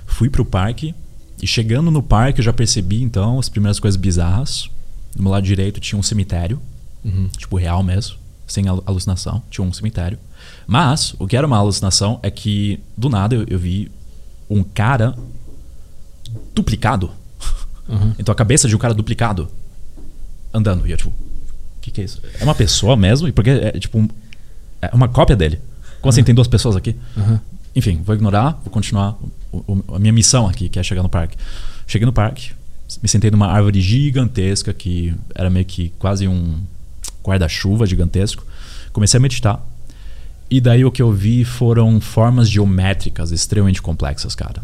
Fui 0.05 0.29
pro 0.29 0.45
parque 0.45 0.95
e 1.43 1.47
chegando 1.47 1.91
no 1.91 2.01
parque 2.01 2.39
eu 2.39 2.43
já 2.45 2.53
percebi 2.53 3.01
então 3.03 3.39
as 3.39 3.49
primeiras 3.49 3.79
coisas 3.79 3.95
bizarras. 3.99 4.69
Do 5.15 5.21
meu 5.21 5.31
lado 5.31 5.43
direito 5.45 5.79
tinha 5.79 5.99
um 5.99 6.03
cemitério, 6.03 6.59
Uhum. 7.05 7.27
tipo 7.37 7.55
real 7.57 7.83
mesmo, 7.83 8.15
sem 8.47 8.67
alu- 8.67 8.81
alucinação, 8.85 9.43
tinha 9.49 9.65
um 9.65 9.71
cemitério. 9.73 10.17
Mas 10.65 11.13
o 11.19 11.27
que 11.27 11.35
era 11.37 11.45
uma 11.45 11.57
alucinação 11.57 12.19
é 12.23 12.31
que 12.31 12.79
do 12.97 13.09
nada 13.09 13.35
eu, 13.35 13.45
eu 13.47 13.59
vi 13.59 13.91
um 14.49 14.63
cara 14.63 15.15
duplicado. 16.53 17.11
Uhum. 17.87 18.13
Então 18.19 18.31
a 18.31 18.35
cabeça 18.35 18.67
de 18.67 18.75
um 18.75 18.79
cara 18.79 18.93
duplicado 18.93 19.47
andando. 20.53 20.87
E 20.87 20.91
eu, 20.91 20.97
tipo, 20.97 21.09
o 21.09 21.13
que, 21.81 21.91
que 21.91 22.01
é 22.01 22.03
isso? 22.05 22.21
É 22.39 22.43
uma 22.43 22.55
pessoa 22.55 22.95
mesmo? 22.95 23.27
E 23.27 23.31
porque 23.31 23.49
é 23.49 23.71
tipo 23.79 23.97
um- 23.99 24.07
é 24.81 24.89
uma 24.93 25.07
cópia 25.07 25.35
dele. 25.35 25.59
Como 26.01 26.09
assim 26.09 26.23
tem 26.23 26.33
duas 26.35 26.47
pessoas 26.47 26.75
aqui? 26.75 26.95
Uhum. 27.17 27.39
Enfim, 27.75 28.01
vou 28.05 28.15
ignorar, 28.15 28.51
vou 28.63 28.71
continuar 28.71 29.17
o- 29.67 29.95
a 29.95 29.99
minha 29.99 30.13
missão 30.13 30.47
aqui, 30.47 30.69
que 30.69 30.79
é 30.79 30.83
chegar 30.83 31.03
no 31.03 31.09
parque. 31.09 31.35
Cheguei 31.85 32.05
no 32.05 32.13
parque, 32.13 32.51
me 33.01 33.09
sentei 33.09 33.29
numa 33.31 33.47
árvore 33.47 33.81
gigantesca 33.81 34.73
que 34.73 35.13
era 35.35 35.49
meio 35.49 35.65
que 35.65 35.89
quase 35.99 36.27
um 36.27 36.59
guarda-chuva 37.23 37.85
gigantesco. 37.85 38.45
Comecei 38.91 39.17
a 39.17 39.21
meditar. 39.21 39.65
E 40.49 40.61
daí 40.61 40.85
o 40.85 40.91
que 40.91 41.01
eu 41.01 41.11
vi 41.11 41.43
foram 41.43 41.99
formas 41.99 42.49
geométricas 42.49 43.31
extremamente 43.31 43.81
complexas, 43.81 44.35
cara. 44.35 44.61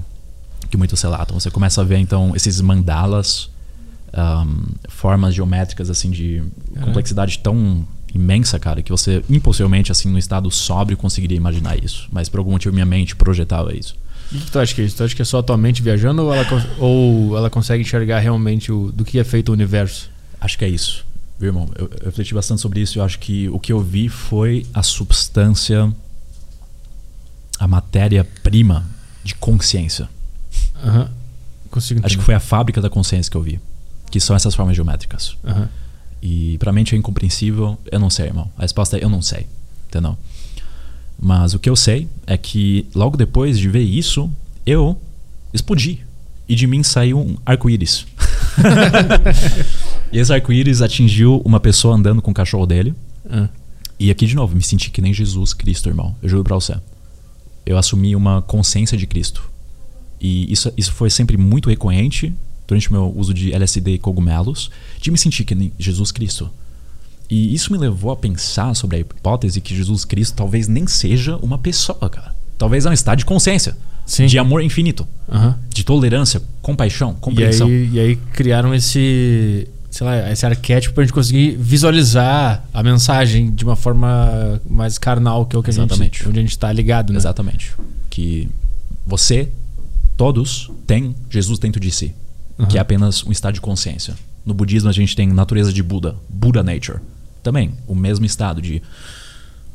Que 0.69 0.77
muitos 0.77 1.01
relatam. 1.01 1.39
Você 1.39 1.49
começa 1.49 1.81
a 1.81 1.83
ver 1.83 1.97
então 1.97 2.33
esses 2.35 2.61
mandalas, 2.61 3.49
ahm, 4.13 4.65
formas 4.87 5.33
geométricas 5.33 5.89
assim 5.89 6.11
de 6.11 6.43
complexidade 6.83 7.39
tão 7.39 7.87
imensa, 8.13 8.59
cara, 8.59 8.81
que 8.81 8.91
você 8.91 9.23
impossivelmente 9.29 9.91
assim 9.91 10.09
no 10.09 10.17
estado 10.19 10.49
sóbrio 10.51 10.97
conseguiria 10.97 11.37
imaginar 11.37 11.81
isso. 11.83 12.07
Mas 12.11 12.29
por 12.29 12.39
algum 12.39 12.51
motivo 12.51 12.73
minha 12.73 12.85
mente 12.85 13.15
projetava 13.15 13.73
isso. 13.75 13.95
E 14.31 14.37
o 14.37 14.41
que 14.41 14.51
tu 14.51 14.59
acha 14.59 14.75
que 14.75 14.81
é 14.81 14.85
isso? 14.85 14.97
Tu 14.97 15.03
acha 15.03 15.15
que 15.15 15.21
é 15.21 15.25
só 15.25 15.39
a 15.39 15.43
tua 15.43 15.57
mente 15.57 15.81
viajando 15.81 16.23
ou 16.23 16.33
ela, 16.33 16.45
ou 16.77 17.37
ela 17.37 17.49
consegue 17.49 17.81
enxergar 17.81 18.19
realmente 18.19 18.71
o, 18.71 18.91
do 18.91 19.03
que 19.03 19.19
é 19.19 19.23
feito 19.23 19.49
o 19.49 19.53
universo? 19.53 20.09
Acho 20.39 20.57
que 20.57 20.65
é 20.65 20.69
isso. 20.69 21.05
Viu, 21.39 21.49
irmão? 21.49 21.69
Eu, 21.75 21.89
eu 21.99 22.05
refleti 22.05 22.33
bastante 22.33 22.61
sobre 22.61 22.81
isso 22.81 22.97
e 22.97 22.99
eu 22.99 23.03
acho 23.03 23.17
que 23.17 23.49
o 23.49 23.59
que 23.59 23.71
eu 23.71 23.81
vi 23.81 24.07
foi 24.09 24.65
a 24.73 24.83
substância, 24.83 25.91
a 27.57 27.67
matéria-prima 27.67 28.85
de 29.23 29.33
consciência. 29.35 30.09
Aham. 30.83 31.09
Consigo 31.71 31.99
entender. 31.99 32.07
Acho 32.07 32.17
que 32.17 32.23
foi 32.23 32.35
a 32.35 32.39
fábrica 32.39 32.81
da 32.81 32.89
consciência 32.89 33.29
que 33.29 33.37
eu 33.37 33.41
vi. 33.41 33.59
Que 34.11 34.19
são 34.19 34.35
essas 34.35 34.53
formas 34.53 34.75
geométricas. 34.75 35.37
Aham. 35.43 35.69
E 36.21 36.57
pra 36.57 36.71
mente 36.71 36.93
é 36.93 36.97
incompreensível. 36.97 37.77
Eu 37.91 37.99
não 37.99 38.09
sei, 38.09 38.27
irmão. 38.27 38.51
A 38.57 38.61
resposta 38.61 38.97
é 38.97 39.03
eu 39.03 39.09
não 39.09 39.21
sei. 39.21 39.47
Entendeu? 39.87 40.17
Mas 41.21 41.53
o 41.53 41.59
que 41.59 41.69
eu 41.69 41.75
sei 41.75 42.07
é 42.25 42.37
que 42.37 42.87
logo 42.95 43.17
depois 43.17 43.59
de 43.59 43.67
ver 43.67 43.81
isso, 43.81 44.31
eu 44.65 44.97
explodi. 45.53 46.01
E 46.47 46.55
de 46.55 46.65
mim 46.65 46.81
saiu 46.81 47.19
um 47.19 47.37
arco-íris. 47.45 48.07
e 50.11 50.17
esse 50.17 50.33
arco-íris 50.33 50.81
atingiu 50.81 51.41
uma 51.45 51.59
pessoa 51.59 51.95
andando 51.95 52.21
com 52.21 52.31
o 52.31 52.33
cachorro 52.33 52.65
dele. 52.65 52.93
Ah. 53.29 53.49
E 53.99 54.09
aqui 54.09 54.25
de 54.25 54.35
novo, 54.35 54.55
me 54.55 54.63
senti 54.63 54.89
que 54.89 55.01
nem 55.01 55.13
Jesus 55.13 55.53
Cristo, 55.53 55.89
irmão. 55.89 56.15
Eu 56.23 56.29
juro 56.29 56.43
pra 56.43 56.55
você. 56.55 56.75
Eu 57.65 57.77
assumi 57.77 58.15
uma 58.15 58.41
consciência 58.41 58.97
de 58.97 59.05
Cristo. 59.05 59.49
E 60.19 60.51
isso, 60.51 60.71
isso 60.77 60.91
foi 60.93 61.09
sempre 61.09 61.37
muito 61.37 61.69
recorrente 61.69 62.33
durante 62.65 62.89
o 62.89 62.93
meu 62.93 63.13
uso 63.15 63.33
de 63.33 63.53
LSD 63.53 63.95
e 63.95 63.99
cogumelos, 63.99 64.69
de 64.99 65.11
me 65.11 65.17
sentir 65.17 65.43
que 65.43 65.55
nem 65.55 65.71
Jesus 65.77 66.11
Cristo. 66.11 66.49
E 67.29 67.53
isso 67.53 67.71
me 67.71 67.77
levou 67.77 68.11
a 68.11 68.15
pensar 68.15 68.73
sobre 68.75 68.97
a 68.97 68.99
hipótese 68.99 69.61
que 69.61 69.75
Jesus 69.75 70.03
Cristo 70.03 70.35
talvez 70.35 70.67
nem 70.67 70.87
seja 70.87 71.35
uma 71.37 71.57
pessoa, 71.57 72.09
cara. 72.09 72.33
Talvez 72.57 72.85
é 72.85 72.89
um 72.89 72.93
estado 72.93 73.19
de 73.19 73.25
consciência, 73.25 73.77
Sim. 74.05 74.25
de 74.25 74.39
amor 74.39 74.63
infinito, 74.63 75.07
Aham. 75.31 75.57
de 75.69 75.83
tolerância, 75.83 76.41
compaixão, 76.61 77.11
E 77.11 77.21
compreensão. 77.21 77.67
aí, 77.67 77.89
e 77.93 77.99
aí 77.99 78.15
criaram 78.33 78.73
esse, 78.73 79.67
sei 79.91 80.05
lá, 80.07 80.31
esse 80.31 80.45
arquétipo 80.45 80.95
pra 80.95 81.03
gente 81.03 81.13
conseguir 81.13 81.55
visualizar 81.57 82.65
a 82.73 82.81
mensagem 82.83 83.51
de 83.51 83.63
uma 83.63 83.75
forma 83.75 84.59
mais 84.67 84.97
carnal, 84.97 85.45
que 85.45 85.55
é 85.55 85.59
o 85.59 85.63
que 85.63 85.69
a 85.69 85.73
Exatamente. 85.73 86.17
gente, 86.19 86.29
onde 86.29 86.39
a 86.39 86.41
gente 86.41 86.57
tá 86.57 86.71
ligado, 86.73 87.13
né? 87.13 87.17
Exatamente. 87.19 87.73
Que 88.09 88.49
você, 89.05 89.49
todos, 90.17 90.69
têm 90.87 91.15
Jesus 91.29 91.59
dentro 91.59 91.79
de 91.79 91.91
si, 91.91 92.13
Aham. 92.57 92.67
que 92.67 92.77
é 92.77 92.81
apenas 92.81 93.23
um 93.23 93.31
estado 93.31 93.53
de 93.53 93.61
consciência. 93.61 94.15
No 94.45 94.53
budismo 94.53 94.89
a 94.89 94.93
gente 94.93 95.15
tem 95.15 95.27
natureza 95.27 95.71
de 95.71 95.83
Buda, 95.83 96.15
Buddha 96.27 96.63
nature. 96.63 96.97
Também, 97.43 97.71
o 97.87 97.95
mesmo 97.95 98.25
estado 98.25 98.61
de 98.61 98.81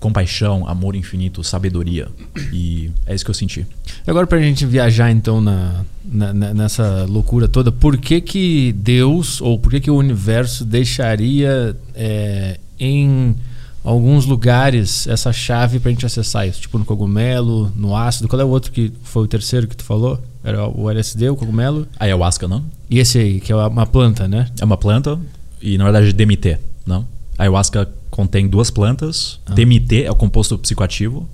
compaixão, 0.00 0.68
amor 0.68 0.94
infinito, 0.94 1.42
sabedoria. 1.42 2.08
E 2.52 2.90
é 3.06 3.14
isso 3.14 3.24
que 3.24 3.30
eu 3.30 3.34
senti. 3.34 3.66
Agora 4.06 4.26
pra 4.26 4.38
gente 4.38 4.66
viajar 4.66 5.10
então 5.10 5.40
na, 5.40 5.82
na- 6.04 6.32
nessa 6.34 7.06
loucura 7.08 7.48
toda, 7.48 7.72
por 7.72 7.96
que 7.96 8.20
que 8.20 8.72
Deus 8.72 9.40
ou 9.40 9.58
por 9.58 9.70
que 9.70 9.80
que 9.80 9.90
o 9.90 9.96
universo 9.96 10.62
deixaria 10.64 11.74
é, 11.94 12.58
em 12.78 13.34
alguns 13.82 14.26
lugares 14.26 15.06
essa 15.06 15.32
chave 15.32 15.80
pra 15.80 15.90
gente 15.90 16.04
acessar 16.04 16.46
isso? 16.46 16.60
Tipo 16.60 16.78
no 16.78 16.84
cogumelo, 16.84 17.72
no 17.74 17.96
ácido, 17.96 18.28
qual 18.28 18.40
é 18.40 18.44
o 18.44 18.48
outro 18.48 18.72
que 18.72 18.92
foi 19.04 19.24
o 19.24 19.26
terceiro 19.28 19.66
que 19.66 19.76
tu 19.76 19.84
falou? 19.84 20.22
Era 20.42 20.68
o 20.68 20.90
LSD, 20.90 21.30
o 21.30 21.36
cogumelo 21.36 21.88
A 21.98 22.04
ayahuasca, 22.04 22.46
não? 22.46 22.62
e 22.90 22.98
esse 22.98 23.18
aí, 23.18 23.40
que 23.40 23.50
é 23.50 23.56
uma 23.56 23.86
planta, 23.86 24.28
né? 24.28 24.48
É 24.60 24.64
uma 24.66 24.76
planta 24.76 25.18
e 25.62 25.78
na 25.78 25.84
verdade 25.84 26.10
é 26.10 26.12
DMT, 26.12 26.58
não? 26.86 27.06
A 27.38 27.42
ayahuasca 27.44 27.88
contém 28.10 28.46
duas 28.48 28.70
plantas. 28.70 29.40
Ah. 29.46 29.52
DMT 29.54 30.04
é 30.04 30.10
o 30.10 30.14
composto 30.14 30.56
psicoativo 30.58 31.28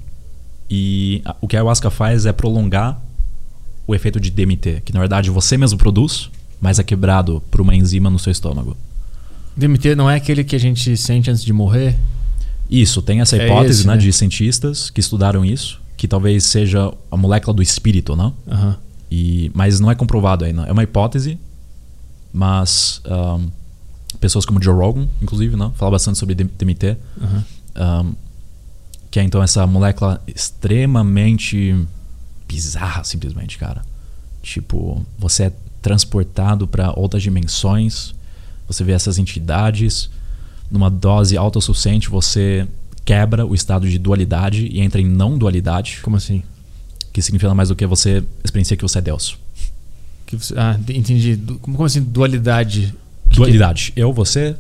e 0.69 1.21
a- 1.25 1.37
o 1.41 1.47
que 1.49 1.57
a 1.57 1.61
ayahuasca 1.61 1.91
faz 1.91 2.27
é 2.27 2.33
prolongar 2.33 3.01
o 3.87 3.95
efeito 3.95 4.21
de 4.21 4.31
DMT, 4.31 4.83
que 4.85 4.93
na 4.93 5.01
verdade 5.01 5.31
você 5.31 5.57
mesmo 5.57 5.77
produz, 5.79 6.31
mas 6.61 6.79
é 6.79 6.83
quebrado 6.85 7.43
por 7.51 7.61
uma 7.61 7.75
enzima 7.75 8.09
no 8.09 8.19
seu 8.19 8.31
estômago. 8.31 8.77
DMT 9.57 9.95
não 9.95 10.09
é 10.09 10.17
aquele 10.17 10.45
que 10.45 10.55
a 10.55 10.61
gente 10.61 10.97
sente 10.97 11.31
antes 11.31 11.43
de 11.45 11.53
morrer? 11.53 11.99
Isso, 12.71 13.03
tem 13.03 13.21
essa 13.21 13.37
É 13.37 13.47
hipótese 13.47 13.81
esse, 13.81 13.87
né, 13.87 13.95
né? 13.95 13.99
de 14.01 14.13
cientistas 14.13 14.91
que 14.91 15.01
estudaram 15.01 15.45
isso, 15.45 15.81
que 15.97 16.07
talvez 16.07 16.45
seja 16.45 16.93
a 17.11 17.17
molécula 17.17 17.53
do 17.53 17.63
espírito, 17.63 18.15
não? 18.15 18.33
Aham. 18.49 18.77
E, 19.11 19.51
mas 19.53 19.81
não 19.81 19.91
é 19.91 19.95
comprovado 19.97 20.45
ainda. 20.45 20.63
É 20.63 20.73
uma 20.73 20.85
hipótese 20.85 21.37
mas 22.33 23.03
um, 23.07 23.49
pessoas 24.19 24.45
como 24.45 24.63
Joe 24.63 24.75
Rogan, 24.75 25.09
inclusive, 25.23 25.57
né? 25.57 25.71
fala 25.77 25.93
bastante 25.93 26.19
sobre 26.19 26.35
DMT, 26.35 26.97
Aham. 27.21 27.45
um, 28.07 28.15
que 29.11 29.19
é 29.19 29.23
então 29.23 29.43
essa 29.43 29.67
molécula 29.67 30.21
extremamente 30.27 31.75
bizarra, 32.49 33.05
simplesmente, 33.05 33.59
cara. 33.59 33.83
Tipo, 34.43 35.05
você 35.19 35.45
é 35.45 35.53
transportado 35.83 36.67
para 36.67 36.93
outras 36.99 37.23
dimensões, 37.23 38.15
você 38.67 38.83
vê 38.85 38.93
essas 38.93 39.19
entidades, 39.19 40.11
numa 40.71 40.91
dose 40.91 41.37
autossuficiente 41.37 42.09
você 42.09 42.67
quebra 43.05 43.45
o 43.47 43.55
estado 43.55 43.89
de 43.89 43.99
dualidade 43.99 44.67
e 44.67 44.81
entra 44.81 45.01
em 45.01 45.07
não 45.07 45.37
dualidade, 45.37 46.01
Como 46.03 46.17
assim? 46.17 46.43
que 47.13 47.21
significa 47.21 47.53
mais 47.55 47.69
do 47.71 47.75
que 47.77 47.87
você 47.87 48.23
experiencia 48.45 48.77
que 48.77 48.83
você 48.83 48.99
é 48.99 49.03
Deus. 49.03 49.37
Que 50.27 50.37
você- 50.37 50.55
ah, 50.57 50.79
entendi. 50.89 51.37
Como 51.61 51.83
assim 51.85 52.01
dualidade? 52.03 52.95
Que 53.31 53.37
Dualidade. 53.37 53.93
Eu, 53.97 54.13
você, 54.13 54.55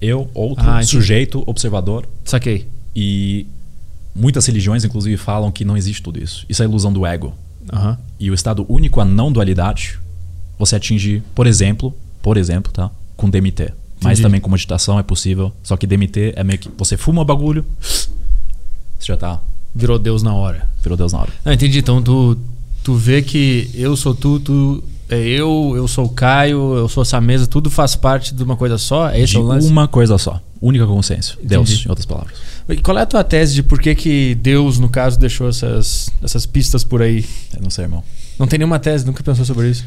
eu, 0.00 0.28
outro, 0.34 0.64
Ah, 0.68 0.82
sujeito, 0.82 1.42
observador. 1.46 2.06
que- 2.24 2.30
Saquei. 2.30 2.66
E 2.96 3.46
muitas 4.14 4.46
religiões, 4.46 4.84
inclusive, 4.84 5.16
falam 5.16 5.52
que 5.52 5.64
não 5.64 5.76
existe 5.76 6.02
tudo 6.02 6.22
isso. 6.22 6.44
Isso 6.48 6.62
é 6.62 6.66
ilusão 6.66 6.92
do 6.92 7.04
ego. 7.06 7.34
Aham. 7.72 7.98
E 8.18 8.30
o 8.30 8.34
estado 8.34 8.64
único, 8.68 9.00
a 9.00 9.04
não 9.04 9.30
dualidade, 9.32 9.98
você 10.58 10.76
atinge, 10.76 11.22
por 11.34 11.46
exemplo, 11.46 11.94
por 12.22 12.36
exemplo, 12.36 12.72
tá? 12.72 12.90
Com 13.16 13.28
DMT. 13.30 13.72
Mas 14.00 14.18
Entendi. 14.18 14.22
também 14.22 14.40
com 14.40 14.50
meditação 14.50 14.98
é 14.98 15.02
possível. 15.02 15.52
Só 15.62 15.76
que 15.76 15.86
DMT 15.86 16.34
é 16.36 16.44
meio 16.44 16.58
que 16.58 16.68
você 16.76 16.96
fuma 16.96 17.22
o 17.22 17.24
bagulho, 17.24 17.64
você 17.80 18.08
já 19.00 19.16
tá, 19.16 19.40
Virou 19.74 19.98
Deus 19.98 20.22
na 20.22 20.32
hora. 20.34 20.68
virou 20.82 20.96
Deus 20.96 21.12
na 21.12 21.20
hora. 21.20 21.32
Ah, 21.44 21.52
entendi. 21.52 21.78
Então 21.78 22.00
tu, 22.02 22.38
tu 22.82 22.94
vê 22.94 23.22
que 23.22 23.68
eu 23.74 23.96
sou 23.96 24.14
tu, 24.14 24.38
tu 24.38 24.84
é 24.84 24.93
eu, 25.08 25.74
eu 25.76 25.86
sou 25.86 26.06
o 26.06 26.08
Caio, 26.08 26.76
eu 26.76 26.88
sou 26.88 27.02
essa 27.02 27.20
mesa, 27.20 27.46
tudo 27.46 27.70
faz 27.70 27.94
parte 27.94 28.34
de 28.34 28.42
uma 28.42 28.56
coisa 28.56 28.78
só? 28.78 29.10
É 29.10 29.20
esse 29.20 29.32
de 29.32 29.38
o 29.38 29.42
lance? 29.42 29.68
uma 29.68 29.86
coisa 29.86 30.16
só. 30.18 30.40
Única 30.60 30.86
consciência. 30.86 31.36
Deus, 31.42 31.70
Entendi. 31.70 31.86
em 31.86 31.90
outras 31.90 32.06
palavras. 32.06 32.38
E 32.68 32.76
Qual 32.78 32.96
é 32.96 33.02
a 33.02 33.06
tua 33.06 33.22
tese 33.22 33.54
de 33.54 33.62
por 33.62 33.80
que, 33.80 33.94
que 33.94 34.34
Deus, 34.36 34.78
no 34.78 34.88
caso, 34.88 35.18
deixou 35.18 35.48
essas, 35.48 36.08
essas 36.22 36.46
pistas 36.46 36.82
por 36.82 37.02
aí? 37.02 37.24
Eu 37.54 37.62
não 37.62 37.70
sei, 37.70 37.84
irmão. 37.84 38.02
Não 38.38 38.46
tem 38.46 38.58
nenhuma 38.58 38.78
tese, 38.78 39.04
nunca 39.04 39.22
pensou 39.22 39.44
sobre 39.44 39.70
isso? 39.70 39.84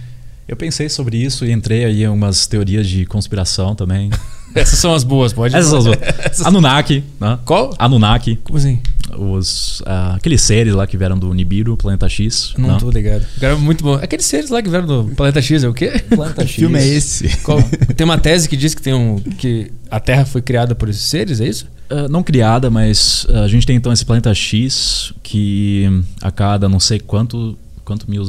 Eu 0.47 0.55
pensei 0.55 0.87
sobre 0.87 1.17
isso 1.17 1.45
e 1.45 1.51
entrei 1.51 1.83
aí 1.83 2.03
em 2.03 2.07
umas 2.07 2.47
teorias 2.47 2.87
de 2.87 3.05
conspiração 3.05 3.75
também. 3.75 4.09
Essas 4.59 4.79
são 4.79 4.93
as 4.93 5.03
boas, 5.03 5.33
pode 5.33 5.55
Essas 5.55 5.69
são 5.69 5.79
as 5.79 5.85
outras. 5.85 6.41
Anunnaki, 6.45 7.03
né? 7.19 7.39
Qual? 7.45 7.73
Anunnaki, 7.77 8.37
Como 8.43 8.57
assim? 8.57 8.79
os, 9.17 9.81
ah, 9.85 10.15
aqueles 10.15 10.41
seres 10.41 10.73
lá 10.73 10.85
que 10.85 10.97
vieram 10.97 11.17
do 11.17 11.33
Nibiru, 11.33 11.77
Planeta 11.77 12.09
X. 12.09 12.53
Não, 12.57 12.69
né? 12.69 12.77
tô 12.79 12.89
ligado. 12.89 13.25
Cara, 13.39 13.55
muito 13.55 13.83
bom. 13.83 13.93
Aqueles 13.93 14.25
seres 14.25 14.49
lá 14.49 14.61
que 14.61 14.69
vieram 14.69 14.87
do 14.87 15.15
Planeta 15.15 15.41
X 15.41 15.63
é 15.63 15.67
o 15.67 15.73
quê? 15.73 16.03
Planeta 16.09 16.43
Que 16.45 16.53
filme 16.53 16.79
é 16.79 16.85
esse? 16.85 17.37
Qual? 17.37 17.61
Tem 17.95 18.05
uma 18.05 18.17
tese 18.17 18.49
que 18.49 18.57
diz 18.57 18.73
que 18.73 18.81
tem 18.81 18.93
um 18.93 19.19
que 19.19 19.71
a 19.89 19.99
Terra 19.99 20.25
foi 20.25 20.41
criada 20.41 20.75
por 20.75 20.89
esses 20.89 21.03
seres, 21.03 21.39
é 21.39 21.47
isso? 21.47 21.67
Ah, 21.89 22.07
não 22.09 22.21
criada, 22.21 22.69
mas 22.69 23.25
ah, 23.29 23.41
a 23.41 23.47
gente 23.47 23.65
tem 23.65 23.75
então 23.75 23.91
esse 23.91 24.05
planeta 24.05 24.33
X 24.33 25.13
que 25.23 25.87
a 26.21 26.31
cada 26.31 26.67
não 26.67 26.79
sei 26.79 26.99
quanto, 26.99 27.57
quanto 27.85 28.09
mil, 28.09 28.23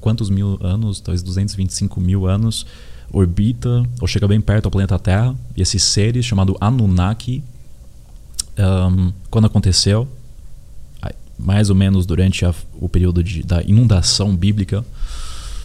quantos 0.00 0.30
mil 0.30 0.58
anos, 0.60 1.00
talvez 1.00 1.22
225 1.22 2.00
mil 2.00 2.26
anos, 2.26 2.66
orbita 3.14 3.82
ou 4.00 4.06
chega 4.06 4.26
bem 4.28 4.40
perto 4.40 4.66
ao 4.66 4.70
planeta 4.70 4.98
Terra. 4.98 5.34
E 5.56 5.62
esses 5.62 5.82
seres, 5.82 6.24
chamado 6.24 6.56
Anunnaki, 6.60 7.42
ahm, 8.58 9.10
quando 9.30 9.46
aconteceu, 9.46 10.08
mais 11.38 11.68
ou 11.68 11.74
menos 11.74 12.06
durante 12.06 12.44
a- 12.44 12.54
o 12.80 12.88
período 12.88 13.22
de, 13.22 13.42
da 13.42 13.60
inundação 13.62 14.34
bíblica. 14.36 14.84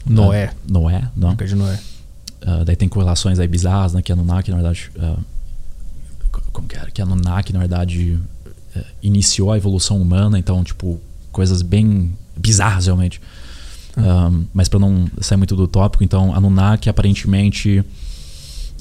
Noé. 0.06 0.46
ah, 0.52 0.54
Noé, 0.68 1.10
não. 1.16 1.30
Nunca 1.30 1.46
de 1.46 1.54
Noé. 1.56 1.80
Ah, 2.42 2.64
daí 2.66 2.76
tem 2.76 2.90
correlações 2.90 3.38
aí 3.38 3.48
bizarras, 3.48 3.94
né? 3.94 4.02
Que 4.02 4.12
Anunnaki, 4.12 4.50
na 4.50 4.58
verdade. 4.58 4.90
co- 6.32 6.42
como 6.52 6.68
que 6.68 6.76
era? 6.76 6.90
Que 6.90 7.02
Anunnaki, 7.02 7.54
na 7.54 7.60
verdade, 7.60 8.18
eh, 8.76 8.84
iniciou 9.04 9.52
a 9.52 9.58
evolução 9.58 10.02
humana, 10.02 10.40
então, 10.40 10.64
tipo, 10.64 11.00
coisas 11.32 11.62
bem 11.62 12.14
bizarras, 12.36 12.86
realmente. 12.86 13.22
Um, 14.00 14.46
mas 14.54 14.68
para 14.70 14.80
não 14.80 15.08
sair 15.20 15.38
muito 15.38 15.56
do 15.56 15.68
tópico, 15.68 16.04
então, 16.04 16.34
Anunnaki 16.34 16.90
aparentemente 16.90 17.84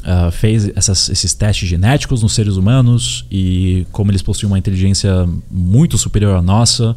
ah, 0.04 0.30
fez 0.30 0.70
essas- 0.76 1.08
esses 1.08 1.34
testes 1.34 1.68
genéticos 1.68 2.22
nos 2.22 2.32
seres 2.34 2.54
humanos 2.56 3.24
e, 3.30 3.86
como 3.90 4.10
eles 4.10 4.22
possuem 4.22 4.50
uma 4.52 4.58
inteligência 4.58 5.28
muito 5.50 5.98
superior 5.98 6.36
à 6.36 6.42
nossa, 6.42 6.96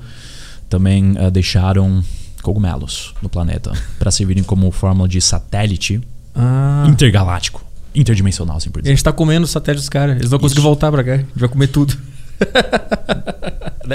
também 0.69 1.15
ah, 1.17 1.29
deixaram 1.29 2.03
cogumelos 2.43 3.13
no 3.21 3.27
planeta 3.29 3.71
para 3.99 4.11
servirem 4.11 4.43
como 4.43 4.69
forma 4.71 5.07
de 5.07 5.19
satélite 5.19 5.99
Ah. 6.35 6.85
intergaláctico, 6.87 7.63
interdimensional, 7.93 8.57
assim 8.57 8.69
por 8.69 8.79
E 8.79 8.81
a 8.81 8.83
dizer. 8.83 8.91
gente 8.95 9.03
tá 9.03 9.11
comendo 9.11 9.45
os 9.45 9.51
satélites 9.51 9.83
dos 9.85 9.89
caras. 9.89 10.15
Eles 10.17 10.29
vão 10.29 10.39
conseguir 10.39 10.61
voltar 10.61 10.91
pra 10.91 11.03
cá. 11.03 11.13
A 11.13 11.17
gente 11.17 11.29
vai 11.35 11.49
comer 11.49 11.67
tudo. 11.67 11.97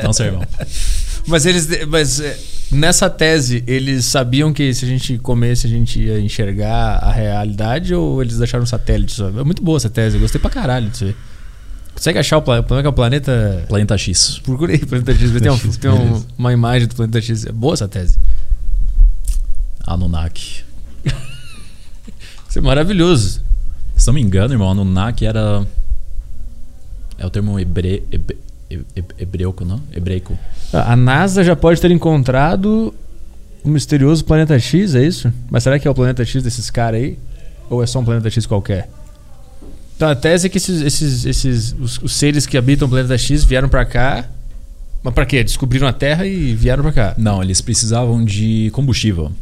Não 0.04 0.12
sei, 0.12 0.26
irmão. 0.26 0.42
Mas 1.26 1.44
eles. 1.46 1.68
Mas 1.88 2.20
é, 2.20 2.38
nessa 2.70 3.10
tese, 3.10 3.64
eles 3.66 4.04
sabiam 4.04 4.52
que 4.52 4.72
se 4.74 4.84
a 4.84 4.88
gente 4.88 5.18
comesse, 5.18 5.66
a 5.66 5.70
gente 5.70 5.98
ia 6.00 6.20
enxergar 6.20 6.98
a 6.98 7.10
realidade 7.12 7.94
ou 7.94 8.22
eles 8.22 8.38
deixaram 8.38 8.62
um 8.64 8.66
satélite 8.66 9.12
só? 9.12 9.28
É 9.28 9.44
muito 9.44 9.62
boa 9.62 9.76
essa 9.76 9.90
tese, 9.90 10.16
eu 10.16 10.20
gostei 10.20 10.40
pra 10.40 10.50
caralho 10.50 10.88
disso 10.88 11.04
aí. 11.04 11.16
Consegue 11.94 12.18
achar 12.18 12.36
o 12.38 12.42
planeta? 12.42 12.68
Como 12.68 12.78
é 12.78 12.82
que 12.82 12.86
é 12.86 12.90
o 12.90 12.92
planeta? 12.92 13.64
Planeta 13.68 13.96
X. 13.98 14.38
Procurei 14.44 14.78
Planeta 14.78 15.14
X. 15.14 15.30
Tem, 15.40 15.50
um- 15.50 15.58
tem 15.58 15.90
um- 15.90 16.24
uma 16.36 16.52
imagem 16.52 16.86
do 16.86 16.94
Planeta 16.94 17.20
X. 17.22 17.46
É 17.46 17.52
boa 17.52 17.72
essa 17.74 17.88
tese. 17.88 18.18
Anunnaki. 19.86 20.64
Isso 22.48 22.58
é 22.58 22.60
maravilhoso. 22.60 23.40
Se 23.96 24.06
não 24.08 24.14
me 24.14 24.20
engano, 24.20 24.52
irmão, 24.54 24.70
Anunnaki 24.70 25.24
era. 25.26 25.66
É 27.18 27.24
o 27.24 27.30
termo 27.30 27.58
hebre... 27.58 28.02
hebre... 28.12 28.36
he- 28.70 29.04
hebreuco, 29.18 29.64
não? 29.64 29.80
Hebreico. 29.94 30.38
A 30.72 30.96
NASA 30.96 31.42
já 31.44 31.54
pode 31.56 31.80
ter 31.80 31.90
encontrado 31.90 32.92
o 33.64 33.68
misterioso 33.68 34.24
Planeta 34.24 34.58
X, 34.58 34.94
é 34.94 35.04
isso? 35.04 35.32
Mas 35.50 35.62
será 35.62 35.78
que 35.78 35.86
é 35.86 35.90
o 35.90 35.94
Planeta 35.94 36.24
X 36.24 36.42
desses 36.42 36.70
caras 36.70 37.00
aí? 37.00 37.18
Ou 37.70 37.82
é 37.82 37.86
só 37.86 37.98
um 38.00 38.04
Planeta 38.04 38.28
X 38.30 38.46
qualquer? 38.46 38.88
Então 39.96 40.08
a 40.08 40.14
tese 40.14 40.46
é 40.46 40.50
que 40.50 40.58
esses, 40.58 40.82
esses, 40.82 41.24
esses 41.24 41.74
os, 41.80 41.98
os 42.02 42.14
seres 42.14 42.46
que 42.46 42.56
habitam 42.58 42.86
o 42.86 42.90
Planeta 42.90 43.16
X 43.16 43.42
vieram 43.44 43.68
pra 43.68 43.84
cá. 43.84 44.26
Mas 45.02 45.14
pra 45.14 45.24
quê? 45.24 45.42
Descobriram 45.42 45.86
a 45.88 45.92
Terra 45.92 46.26
e 46.26 46.54
vieram 46.54 46.82
pra 46.82 46.92
cá. 46.92 47.14
Não, 47.16 47.42
eles 47.42 47.60
precisavam 47.60 48.24
de 48.24 48.70
combustível. 48.72 49.32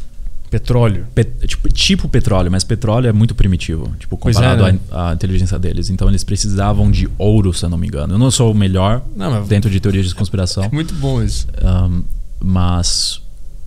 Petróleo. 0.55 1.07
Pe- 1.13 1.25
tipo, 1.25 1.69
tipo 1.69 2.09
petróleo, 2.09 2.49
mas 2.49 2.63
petróleo 2.63 3.09
é 3.09 3.13
muito 3.13 3.35
primitivo, 3.35 3.93
tipo, 3.99 4.15
é, 4.15 4.19
comparado 4.19 4.63
né? 4.63 4.79
à, 4.89 5.11
à 5.11 5.15
inteligência 5.15 5.59
deles. 5.59 5.91
Então 5.91 6.09
eles 6.09 6.23
precisavam 6.23 6.93
de 6.93 7.09
ouro, 7.19 7.53
se 7.53 7.65
eu 7.65 7.69
não 7.69 7.77
me 7.77 7.89
engano. 7.89 8.15
Eu 8.15 8.19
não 8.19 8.31
sou 8.31 8.53
o 8.53 8.55
melhor 8.55 9.03
Não, 9.17 9.45
dentro 9.45 9.69
de 9.69 9.81
teorias 9.81 10.07
de 10.07 10.15
conspiração. 10.15 10.63
é 10.65 10.69
muito 10.71 10.95
bom 10.95 11.21
isso. 11.21 11.49
Um, 11.61 12.05
mas, 12.39 13.21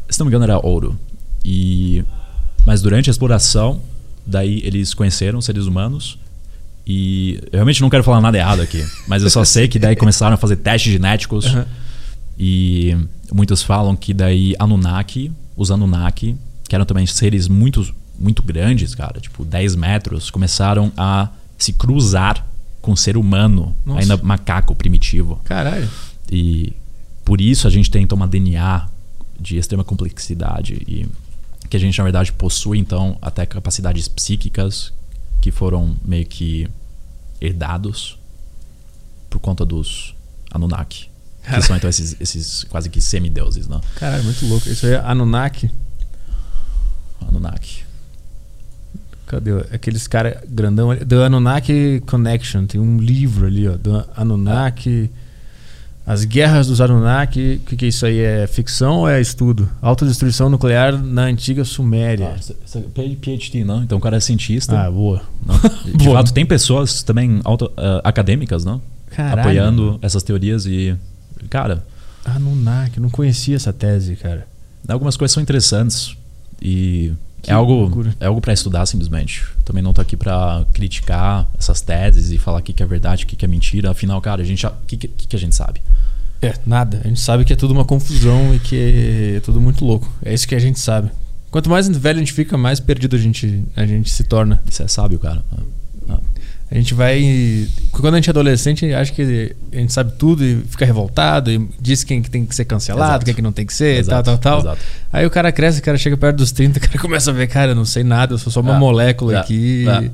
se 0.10 0.18
não 0.18 0.26
me 0.26 0.30
engano, 0.30 0.46
era 0.46 0.66
ouro. 0.66 0.98
E, 1.44 2.06
mas 2.66 2.82
durante 2.82 3.10
a 3.10 3.12
exploração, 3.12 3.82
daí 4.26 4.62
eles 4.64 4.94
conheceram 4.94 5.42
seres 5.42 5.66
humanos. 5.66 6.18
E 6.86 7.42
eu 7.48 7.58
realmente 7.58 7.82
não 7.82 7.90
quero 7.90 8.04
falar 8.06 8.22
nada 8.22 8.38
errado 8.38 8.62
aqui, 8.62 8.82
mas 9.10 9.24
eu 9.24 9.30
só 9.30 9.44
sei 9.44 9.68
que 9.68 9.78
daí 9.78 9.98
começaram 9.98 10.36
a 10.36 10.38
fazer 10.38 10.56
testes 10.56 10.94
genéticos. 10.94 11.48
Aham. 11.48 11.66
E 12.40 12.96
muitos 13.34 13.62
falam 13.62 13.94
que 13.94 14.14
daí 14.14 14.56
Anunnaki, 14.58 15.34
os 15.56 15.70
Anunnaki, 15.72 16.38
que 16.68 16.76
eram 16.76 16.86
também 16.86 17.06
seres 17.06 17.48
muito, 17.48 17.94
muito 18.20 18.44
grandes, 18.44 18.94
cara, 18.94 19.20
tipo 19.20 19.46
10 19.46 19.76
metros, 19.76 20.30
começaram 20.30 20.92
a 20.98 21.30
se 21.58 21.74
cruzar 21.74 22.46
com 22.82 22.92
o 22.92 22.98
ser 22.98 23.18
humano, 23.18 23.76
Nossa. 23.86 24.02
ainda 24.02 24.18
macaco 24.18 24.76
primitivo. 24.76 25.42
Caralho. 25.44 25.90
E 26.32 26.74
por 27.26 27.42
isso 27.42 27.68
a 27.68 27.70
gente 27.70 27.90
tem 27.90 28.04
então 28.04 28.16
uma 28.16 28.28
DNA 28.28 28.88
de 29.40 29.58
extrema 29.58 29.84
complexidade 29.84 30.74
e 30.88 31.08
que 31.70 31.76
a 31.76 31.80
gente 31.80 31.98
na 31.98 32.04
verdade 32.04 32.32
possui 32.32 32.78
então 32.80 33.18
até 33.22 33.46
capacidades 33.46 34.08
psíquicas 34.08 34.94
que 35.42 35.52
foram 35.52 35.96
meio 36.04 36.26
que 36.26 36.68
herdados 37.42 38.18
por 39.30 39.40
conta 39.40 39.66
dos 39.66 40.16
Anunnaki. 40.52 41.10
Que 41.44 41.62
são 41.62 41.76
então 41.78 41.90
esses, 41.90 42.16
esses 42.20 42.64
quase 42.66 42.90
que 42.90 43.00
semideuses, 43.00 43.68
né? 43.68 43.80
Caralho, 43.96 44.24
muito 44.24 44.46
louco. 44.48 44.68
Isso 44.68 44.86
aí 44.86 44.94
é 44.94 45.00
Anunnaki. 45.00 45.70
Anunnaki. 47.26 47.88
Cadê? 49.28 49.52
Aqueles 49.74 50.08
caras 50.08 50.38
grandão. 50.48 50.96
The 50.96 51.26
Anunnaki 51.26 52.02
Connection. 52.08 52.66
Tem 52.66 52.80
um 52.80 52.98
livro 52.98 53.46
ali, 53.46 53.68
ó. 53.68 53.76
Do 53.76 54.04
Anunnaki. 54.16 55.10
As 56.06 56.24
Guerras 56.24 56.68
dos 56.68 56.80
Anunnaki. 56.80 57.60
O 57.62 57.70
que, 57.70 57.76
que 57.76 57.86
é 57.86 57.88
isso 57.90 58.06
aí? 58.06 58.20
É 58.20 58.48
ficção 58.48 59.00
ou 59.00 59.10
é 59.10 59.20
estudo? 59.20 59.70
Autodestruição 59.82 60.50
nuclear 60.50 60.98
na 60.98 61.24
antiga 61.24 61.66
Suméria. 61.66 62.36
PhD, 63.22 63.66
não? 63.66 63.84
Então 63.84 63.98
o 63.98 64.02
cara 64.02 64.16
é 64.16 64.20
cientista. 64.22 64.80
Ah, 64.80 64.90
boa. 64.90 65.22
não? 65.46 65.58
De 65.98 66.06
Boa. 66.06 66.18
fato, 66.18 66.34
tem 66.34 66.46
pessoas 66.46 67.04
também 67.04 67.42
auto, 67.44 67.70
ah, 67.76 68.00
acadêmicas, 68.06 68.64
não? 68.64 68.82
Caralho. 69.10 69.42
Apoiando 69.42 70.00
essas 70.02 70.24
teorias 70.24 70.66
e. 70.66 70.96
Cara, 71.50 71.86
Anunnaki. 72.24 72.98
Eu 72.98 73.04
não 73.04 73.10
conhecia 73.10 73.58
essa 73.58 73.74
tese, 73.74 74.16
cara. 74.16 74.48
algumas 74.88 75.18
coisas 75.18 75.34
são 75.34 75.44
interessantes 75.44 76.17
e 76.62 77.14
é 77.46 77.54
algo, 77.54 77.74
loucura. 77.74 78.14
é 78.20 78.26
algo 78.26 78.42
para 78.42 78.54
estudar 78.54 78.86
simplesmente. 78.86 79.44
Também 79.64 79.82
não 79.82 79.94
tô 79.94 80.02
aqui 80.02 80.18
para 80.18 80.66
criticar 80.74 81.48
essas 81.58 81.82
teses 81.82 82.32
e 82.32 82.38
falar 82.38 82.60
o 82.60 82.62
que, 82.62 82.74
que 82.74 82.84
é 82.84 82.86
verdade, 82.86 83.24
o 83.24 83.28
que, 83.28 83.36
que 83.36 83.46
é 83.46 83.48
mentira. 83.48 83.92
Afinal, 83.92 84.20
cara, 84.22 84.42
a 84.42 84.46
gente 84.46 84.66
o 84.66 84.72
que, 84.86 84.98
que, 84.98 85.08
que 85.08 85.28
que 85.28 85.36
a 85.36 85.40
gente 85.40 85.56
sabe? 85.56 85.82
É, 86.42 86.54
nada. 86.66 87.02
A 87.04 87.08
gente 87.08 87.20
sabe 87.20 87.46
que 87.46 87.54
é 87.54 87.56
tudo 87.56 87.72
uma 87.72 87.86
confusão 87.86 88.54
e 88.54 88.60
que 88.60 89.36
é 89.38 89.40
tudo 89.40 89.62
muito 89.62 89.86
louco. 89.86 90.12
É 90.24 90.34
isso 90.34 90.48
que 90.48 90.56
a 90.56 90.60
gente 90.60 90.80
sabe. 90.80 91.10
Quanto 91.50 91.70
mais 91.70 91.88
velho 91.88 92.18
a 92.18 92.20
gente 92.20 92.34
fica, 92.34 92.58
mais 92.58 92.80
perdido 92.80 93.16
a 93.16 93.20
gente, 93.20 93.64
a 93.76 93.86
gente 93.86 94.10
se 94.10 94.24
torna. 94.24 94.62
Isso 94.70 94.84
é 94.84 94.88
sábio, 94.88 95.18
cara. 95.18 95.44
Ah, 96.10 96.20
A 96.70 96.76
gente 96.76 96.94
vai. 96.94 97.66
Quando 97.92 98.14
a 98.14 98.18
gente 98.18 98.28
é 98.28 98.32
adolescente, 98.32 98.84
a 98.84 98.88
gente 98.90 98.98
acha 98.98 99.12
que 99.14 99.56
a 99.72 99.76
gente 99.78 99.94
sabe 99.94 100.12
tudo 100.18 100.44
e 100.44 100.62
fica 100.70 100.86
revoltado 100.86 101.50
e 101.50 101.66
diz 101.80 102.04
quem 102.04 102.22
que 102.22 102.30
tem 102.30 102.46
que 102.46 102.54
ser 102.54 102.66
cancelado, 102.66 103.24
quem 103.24 103.34
que 103.34 103.42
não 103.42 103.54
tem 103.54 103.66
que 103.66 103.74
ser, 103.74 104.00
Exato, 104.00 104.26
tal, 104.26 104.38
tal, 104.38 104.62
tal. 104.62 104.74
exato. 104.74 104.86
Aí 105.12 105.26
o 105.26 105.30
cara 105.30 105.50
cresce, 105.52 105.80
o 105.80 105.82
cara 105.82 105.98
chega 105.98 106.18
perto 106.18 106.36
dos 106.38 106.52
30, 106.52 106.78
o 106.78 106.82
cara 106.82 106.98
começa 107.00 107.32
a 107.32 107.34
ver, 107.34 107.48
cara, 107.48 107.72
eu 107.72 107.76
não 107.76 107.86
sei 107.86 108.04
nada, 108.04 108.34
eu 108.34 108.38
sou 108.38 108.52
só 108.52 108.60
uma 108.60 108.76
É, 108.76 108.80
molécula 108.80 109.36
é, 109.36 109.38
aqui 109.38 109.86
é. 109.88 110.12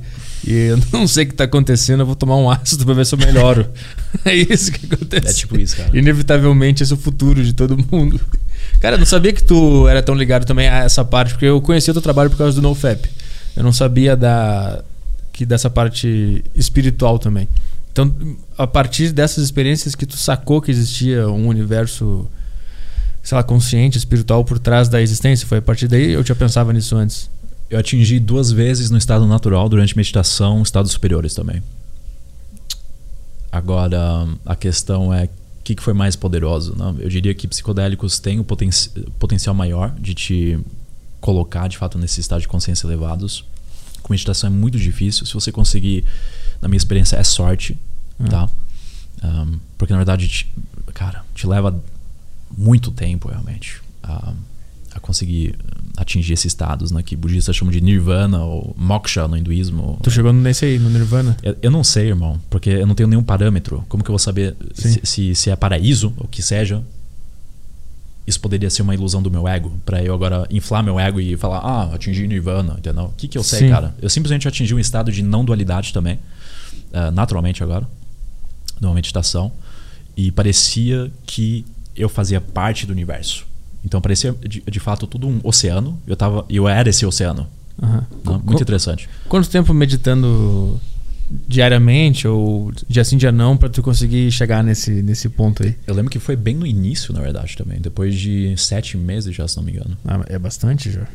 e 0.47 0.53
eu 0.69 0.79
não 0.91 1.07
sei 1.07 1.23
o 1.23 1.27
que 1.27 1.33
tá 1.33 1.45
acontecendo, 1.45 2.01
eu 2.01 2.05
vou 2.05 2.15
tomar 2.15 2.37
um 2.37 2.47
ácido 2.51 2.85
pra 2.85 2.93
ver 2.93 3.05
se 3.07 3.15
eu 3.15 3.19
melhoro. 3.19 3.67
é 4.23 4.35
isso 4.35 4.71
que 4.71 4.85
acontece. 4.93 5.27
É 5.27 5.33
tipo 5.33 5.59
isso, 5.59 5.75
cara. 5.75 5.89
Inevitavelmente 5.97 6.83
esse 6.83 6.91
é 6.91 6.95
o 6.95 6.99
futuro 6.99 7.43
de 7.43 7.53
todo 7.53 7.75
mundo. 7.91 8.21
Cara, 8.79 8.95
eu 8.95 8.99
não 8.99 9.07
sabia 9.07 9.33
que 9.33 9.43
tu 9.43 9.87
era 9.87 10.03
tão 10.03 10.13
ligado 10.13 10.45
também 10.45 10.67
a 10.67 10.83
essa 10.83 11.03
parte, 11.03 11.33
porque 11.33 11.45
eu 11.47 11.59
conheci 11.61 11.89
o 11.89 11.93
teu 11.93 12.01
trabalho 12.01 12.29
por 12.29 12.37
causa 12.37 12.55
do 12.55 12.61
NoFap. 12.61 13.09
Eu 13.55 13.63
não 13.63 13.73
sabia 13.73 14.15
da 14.15 14.83
que 15.33 15.45
dessa 15.45 15.69
parte 15.69 16.43
espiritual 16.55 17.17
também. 17.19 17.49
Então, 17.91 18.15
a 18.57 18.65
partir 18.65 19.11
dessas 19.11 19.43
experiências 19.43 19.95
que 19.95 20.05
tu 20.05 20.15
sacou 20.15 20.61
que 20.61 20.71
existia 20.71 21.27
um 21.27 21.47
universo, 21.47 22.27
sei 23.21 23.35
lá, 23.35 23.43
consciente, 23.43 23.97
espiritual 23.97 24.45
por 24.45 24.57
trás 24.59 24.87
da 24.87 25.01
existência, 25.01 25.45
foi 25.45 25.57
a 25.57 25.61
partir 25.61 25.87
daí 25.87 26.11
eu 26.11 26.25
já 26.25 26.35
pensava 26.35 26.71
nisso 26.71 26.95
antes. 26.95 27.29
Eu 27.69 27.79
atingi 27.79 28.19
duas 28.19 28.51
vezes 28.51 28.89
no 28.89 28.97
estado 28.97 29.25
natural 29.25 29.67
durante 29.67 29.97
meditação, 29.97 30.61
estados 30.61 30.91
superiores 30.91 31.33
também. 31.33 31.61
Agora, 33.51 34.27
a 34.45 34.55
questão 34.55 35.13
é 35.13 35.25
o 35.25 35.29
que, 35.63 35.75
que 35.75 35.83
foi 35.83 35.93
mais 35.93 36.15
poderoso. 36.15 36.75
Né? 36.75 36.95
Eu 36.99 37.09
diria 37.09 37.33
que 37.33 37.47
psicodélicos 37.47 38.19
têm 38.19 38.39
o 38.39 38.43
poten 38.43 38.69
potencial 39.19 39.55
maior 39.55 39.91
de 39.99 40.13
te 40.13 40.59
colocar 41.21 41.67
de 41.67 41.77
fato 41.77 41.97
nesse 41.97 42.19
estado 42.19 42.41
de 42.41 42.47
consciência 42.47 42.85
elevados. 42.85 43.45
Com 44.03 44.13
meditação 44.13 44.47
é 44.47 44.53
muito 44.53 44.77
difícil. 44.77 45.25
Se 45.25 45.33
você 45.33 45.51
conseguir, 45.51 46.03
na 46.61 46.67
minha 46.67 46.77
experiência, 46.77 47.15
é 47.15 47.23
sorte, 47.23 47.77
Ah. 48.19 48.27
tá? 48.27 48.49
Um, 49.23 49.57
porque 49.77 49.93
na 49.93 49.97
verdade, 49.99 50.27
te- 50.27 50.53
cara, 50.93 51.23
te 51.33 51.47
leva 51.47 51.81
muito 52.55 52.91
tempo 52.91 53.29
realmente 53.29 53.81
a, 54.03 54.33
a 54.93 54.99
conseguir 54.99 55.55
atingir 55.95 56.33
esses 56.33 56.45
estados, 56.45 56.91
né? 56.91 57.01
Que 57.01 57.15
budistas 57.15 57.55
chamam 57.55 57.71
de 57.71 57.79
nirvana 57.79 58.43
ou 58.43 58.75
moksha 58.77 59.27
no 59.27 59.37
hinduísmo. 59.37 59.97
Tu 60.03 60.11
chegou 60.11 60.33
nesse 60.33 60.65
aí, 60.65 60.77
no 60.79 60.89
Nirvana? 60.89 61.37
Eu, 61.41 61.55
eu 61.61 61.71
não 61.71 61.83
sei, 61.83 62.07
irmão, 62.09 62.39
porque 62.49 62.69
eu 62.69 62.85
não 62.85 62.95
tenho 62.95 63.07
nenhum 63.07 63.23
parâmetro. 63.23 63.85
Como 63.87 64.03
que 64.03 64.09
eu 64.09 64.13
vou 64.13 64.19
saber 64.19 64.55
se, 64.73 64.99
se, 65.03 65.35
se 65.35 65.49
é 65.49 65.55
paraíso 65.55 66.13
ou 66.17 66.25
o 66.25 66.27
que 66.27 66.41
seja? 66.41 66.83
Isso 68.25 68.39
poderia 68.39 68.69
ser 68.69 68.81
uma 68.83 68.93
ilusão 68.93 69.21
do 69.21 69.29
meu 69.29 69.45
ego, 69.47 69.73
Pra 69.85 70.01
eu 70.01 70.13
agora 70.13 70.47
inflar 70.49 70.81
meu 70.83 70.97
ego 70.99 71.19
e 71.19 71.35
falar, 71.35 71.59
ah, 71.59 71.93
atingi 71.95 72.25
nirvana, 72.27 72.75
entendeu? 72.77 73.05
O 73.05 73.13
que, 73.17 73.27
que 73.27 73.37
eu 73.37 73.43
sei, 73.43 73.59
Sim. 73.59 73.69
cara? 73.69 73.93
Eu 74.01 74.09
simplesmente 74.09 74.47
atingi 74.47 74.73
um 74.73 74.79
estado 74.79 75.11
de 75.11 75.21
não 75.21 75.43
dualidade 75.43 75.91
também, 75.91 76.17
ah, 76.93 77.11
naturalmente 77.11 77.61
agora, 77.61 77.85
numa 78.79 78.93
meditação, 78.93 79.51
e 80.15 80.31
parecia 80.31 81.11
que 81.25 81.65
eu 81.95 82.07
fazia 82.07 82.39
parte 82.39 82.85
do 82.85 82.91
universo. 82.93 83.45
Então 83.85 83.99
parecia 83.99 84.33
de, 84.47 84.61
de 84.61 84.79
fato 84.79 85.05
tudo 85.05 85.27
um 85.27 85.41
oceano, 85.43 85.99
eu 86.07 86.15
tava, 86.15 86.45
eu 86.49 86.67
era 86.67 86.89
esse 86.89 87.05
oceano. 87.05 87.45
Aham. 87.81 87.97
né? 87.97 88.07
Co- 88.23 88.39
Muito 88.39 88.61
interessante. 88.63 89.09
Quanto 89.27 89.49
tempo 89.49 89.73
meditando 89.73 90.79
diariamente 91.47 92.27
ou 92.27 92.71
dia 92.87 93.03
sim, 93.03 93.17
dia 93.17 93.31
não, 93.31 93.57
pra 93.57 93.69
tu 93.69 93.81
conseguir 93.81 94.31
chegar 94.31 94.63
nesse, 94.63 95.01
nesse 95.01 95.27
ponto 95.29 95.63
aí? 95.63 95.75
Eu 95.87 95.93
lembro 95.93 96.11
que 96.11 96.19
foi 96.19 96.35
bem 96.35 96.55
no 96.55 96.65
início, 96.65 97.13
na 97.13 97.21
verdade, 97.21 97.55
também. 97.57 97.79
Depois 97.79 98.15
de 98.15 98.55
sete 98.57 98.97
meses 98.97 99.33
já, 99.35 99.47
se 99.47 99.57
não 99.57 99.63
me 99.63 99.71
engano. 99.71 99.97
Ah, 100.05 100.23
é 100.27 100.37
bastante 100.37 100.91
já. 100.91 101.07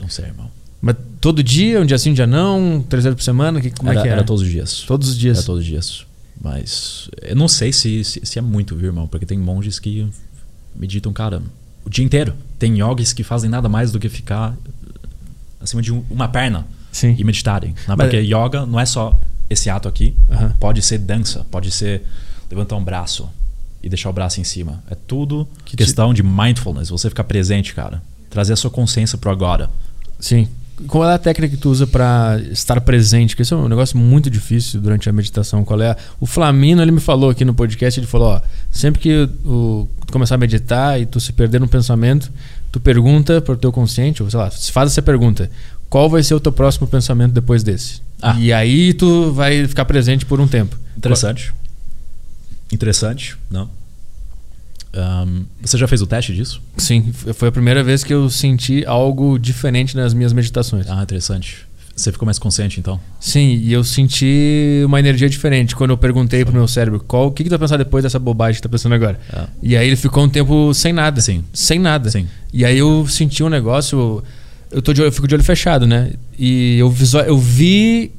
Não 0.00 0.08
sei, 0.08 0.26
irmão. 0.26 0.50
Mas 0.80 0.96
todo 1.20 1.42
dia, 1.42 1.80
um 1.80 1.86
dia 1.86 1.98
sim, 1.98 2.10
um 2.10 2.14
dia 2.14 2.26
não, 2.26 2.84
três 2.88 3.04
vezes 3.04 3.16
por 3.16 3.22
semana? 3.22 3.60
Que, 3.60 3.70
como 3.70 3.90
era, 3.90 4.00
é 4.00 4.02
que 4.02 4.08
é? 4.08 4.12
era 4.12 4.24
todos 4.24 4.42
os 4.42 4.48
dias. 4.48 4.82
Todos 4.86 5.08
os 5.08 5.16
dias. 5.18 5.38
Era 5.38 5.46
todos 5.46 5.60
os 5.62 5.66
dias. 5.66 6.06
Mas 6.40 7.10
eu 7.22 7.34
não 7.34 7.48
sei 7.48 7.72
se, 7.72 8.04
se, 8.04 8.20
se 8.24 8.38
é 8.38 8.42
muito, 8.42 8.76
viu, 8.76 8.86
irmão? 8.86 9.08
Porque 9.08 9.26
tem 9.26 9.36
monges 9.38 9.78
que 9.80 10.06
meditam, 10.76 11.12
cara, 11.12 11.42
o 11.84 11.90
dia 11.90 12.04
inteiro. 12.04 12.32
Tem 12.58 12.78
yogis 12.80 13.12
que 13.12 13.24
fazem 13.24 13.50
nada 13.50 13.68
mais 13.68 13.90
do 13.90 13.98
que 13.98 14.08
ficar 14.08 14.56
acima 15.60 15.82
de 15.82 15.92
um- 15.92 16.04
uma 16.08 16.28
perna 16.28 16.64
Sim. 16.92 17.14
e 17.18 17.24
meditarem. 17.24 17.70
Né? 17.70 17.76
Mas- 17.88 17.96
Porque 17.98 18.18
yoga 18.18 18.66
não 18.66 18.78
é 18.80 18.86
só 18.86 19.18
esse 19.50 19.68
ato 19.70 19.88
aqui. 19.88 20.14
Aham. 20.30 20.54
Pode 20.60 20.82
ser 20.82 20.98
dança, 20.98 21.46
pode 21.50 21.70
ser 21.70 22.02
levantar 22.50 22.76
um 22.76 22.84
braço 22.84 23.28
e 23.82 23.88
deixar 23.88 24.10
o 24.10 24.12
braço 24.12 24.40
em 24.40 24.44
cima. 24.44 24.82
É 24.90 24.94
tudo 25.06 25.46
Que 25.64 25.72
te- 25.72 25.76
questão 25.84 26.12
de 26.12 26.22
mindfulness, 26.22 26.88
você 26.90 27.08
ficar 27.08 27.24
presente, 27.24 27.74
cara. 27.74 28.02
Trazer 28.30 28.52
a 28.52 28.56
sua 28.56 28.70
consciência 28.70 29.16
pro 29.16 29.30
agora. 29.30 29.70
Sim. 30.20 30.48
Qual 30.86 31.08
é 31.08 31.12
a 31.14 31.18
técnica 31.18 31.56
que 31.56 31.60
tu 31.60 31.70
usa 31.70 31.86
pra 31.88 32.38
estar 32.52 32.80
presente? 32.82 33.30
Porque 33.30 33.42
isso 33.42 33.52
é 33.52 33.56
um 33.56 33.68
negócio 33.68 33.98
muito 33.98 34.30
difícil 34.30 34.80
durante 34.80 35.08
a 35.08 35.12
meditação. 35.12 35.64
Qual 35.64 35.80
é? 35.80 35.90
a- 35.90 35.96
O 36.20 36.26
Flamino, 36.26 36.80
ele 36.80 36.92
me 36.92 37.00
falou 37.00 37.30
aqui 37.30 37.44
no 37.44 37.52
podcast, 37.52 37.98
ele 37.98 38.06
falou, 38.06 38.28
ó, 38.34 38.40
sempre 38.70 39.00
que 39.00 39.28
o, 39.44 39.88
tu 40.06 40.12
começar 40.12 40.36
a 40.36 40.38
meditar 40.38 41.00
e 41.00 41.04
tu 41.06 41.18
se 41.18 41.32
perder 41.32 41.58
no 41.60 41.66
pensamento, 41.66 42.30
tu 42.70 42.78
pergunta 42.78 43.40
pro 43.40 43.56
teu 43.56 43.72
consciente, 43.72 44.22
ou 44.22 44.30
sei 44.30 44.38
lá, 44.38 44.50
faz 44.50 44.92
essa 44.92 45.02
pergunta. 45.02 45.50
Qual 45.88 46.08
vai 46.08 46.22
ser 46.22 46.34
o 46.34 46.40
teu 46.40 46.52
próximo 46.52 46.86
pensamento 46.86 47.32
depois 47.32 47.62
desse? 47.62 48.02
Ah. 48.20 48.36
E 48.38 48.52
aí 48.52 48.92
tu 48.92 49.32
vai 49.32 49.66
ficar 49.66 49.84
presente 49.84 50.26
por 50.26 50.40
um 50.40 50.46
tempo. 50.46 50.76
Interessante. 50.96 51.52
Interessante, 52.72 53.36
não? 53.50 53.70
Ahn, 54.92 55.44
você 55.60 55.76
já 55.78 55.86
fez 55.86 56.02
o 56.02 56.06
teste 56.06 56.34
disso? 56.34 56.62
Sim, 56.76 57.12
foi 57.12 57.48
a 57.48 57.52
primeira 57.52 57.84
vez 57.84 58.02
que 58.02 58.12
eu 58.12 58.28
senti 58.28 58.84
algo 58.86 59.38
diferente 59.38 59.96
nas 59.96 60.12
minhas 60.12 60.32
meditações. 60.32 60.86
Ah, 60.88 61.02
interessante. 61.02 61.68
Você 61.94 62.12
ficou 62.12 62.26
mais 62.26 62.38
consciente 62.38 62.78
então? 62.78 63.00
Sim, 63.18 63.56
e 63.56 63.72
eu 63.72 63.82
senti 63.82 64.82
uma 64.86 65.00
energia 65.00 65.28
diferente 65.28 65.74
quando 65.74 65.90
eu 65.90 65.98
perguntei 65.98 66.44
pro 66.44 66.54
meu 66.54 66.68
cérebro 66.68 67.00
qual, 67.00 67.26
o 67.26 67.32
que, 67.32 67.42
que 67.42 67.48
tu 67.48 67.52
vai 67.52 67.58
pensar 67.58 67.76
depois 67.76 68.04
dessa 68.04 68.20
bobagem 68.20 68.54
que 68.54 68.60
tu 68.62 68.68
tá 68.68 68.72
pensando 68.72 68.94
agora. 68.94 69.18
Ah. 69.32 69.48
E 69.60 69.76
aí 69.76 69.86
ele 69.86 69.96
ficou 69.96 70.22
um 70.22 70.28
tempo 70.28 70.72
sem 70.74 70.92
nada. 70.92 71.20
Sim. 71.20 71.42
Sem 71.52 71.78
nada. 71.78 72.08
Sim. 72.08 72.28
E 72.52 72.64
aí 72.64 72.78
eu 72.78 73.06
senti 73.08 73.42
um 73.42 73.48
negócio. 73.48 74.22
Eu, 74.70 74.82
tô 74.82 74.92
de 74.92 75.00
olho- 75.00 75.08
eu 75.08 75.12
fico 75.12 75.26
de 75.28 75.34
olho 75.34 75.44
fechado, 75.44 75.86
né? 75.86 76.12
E 76.38 76.76
eu, 76.78 76.90
visual, 76.90 77.24
eu 77.24 77.38
vi 77.38 78.10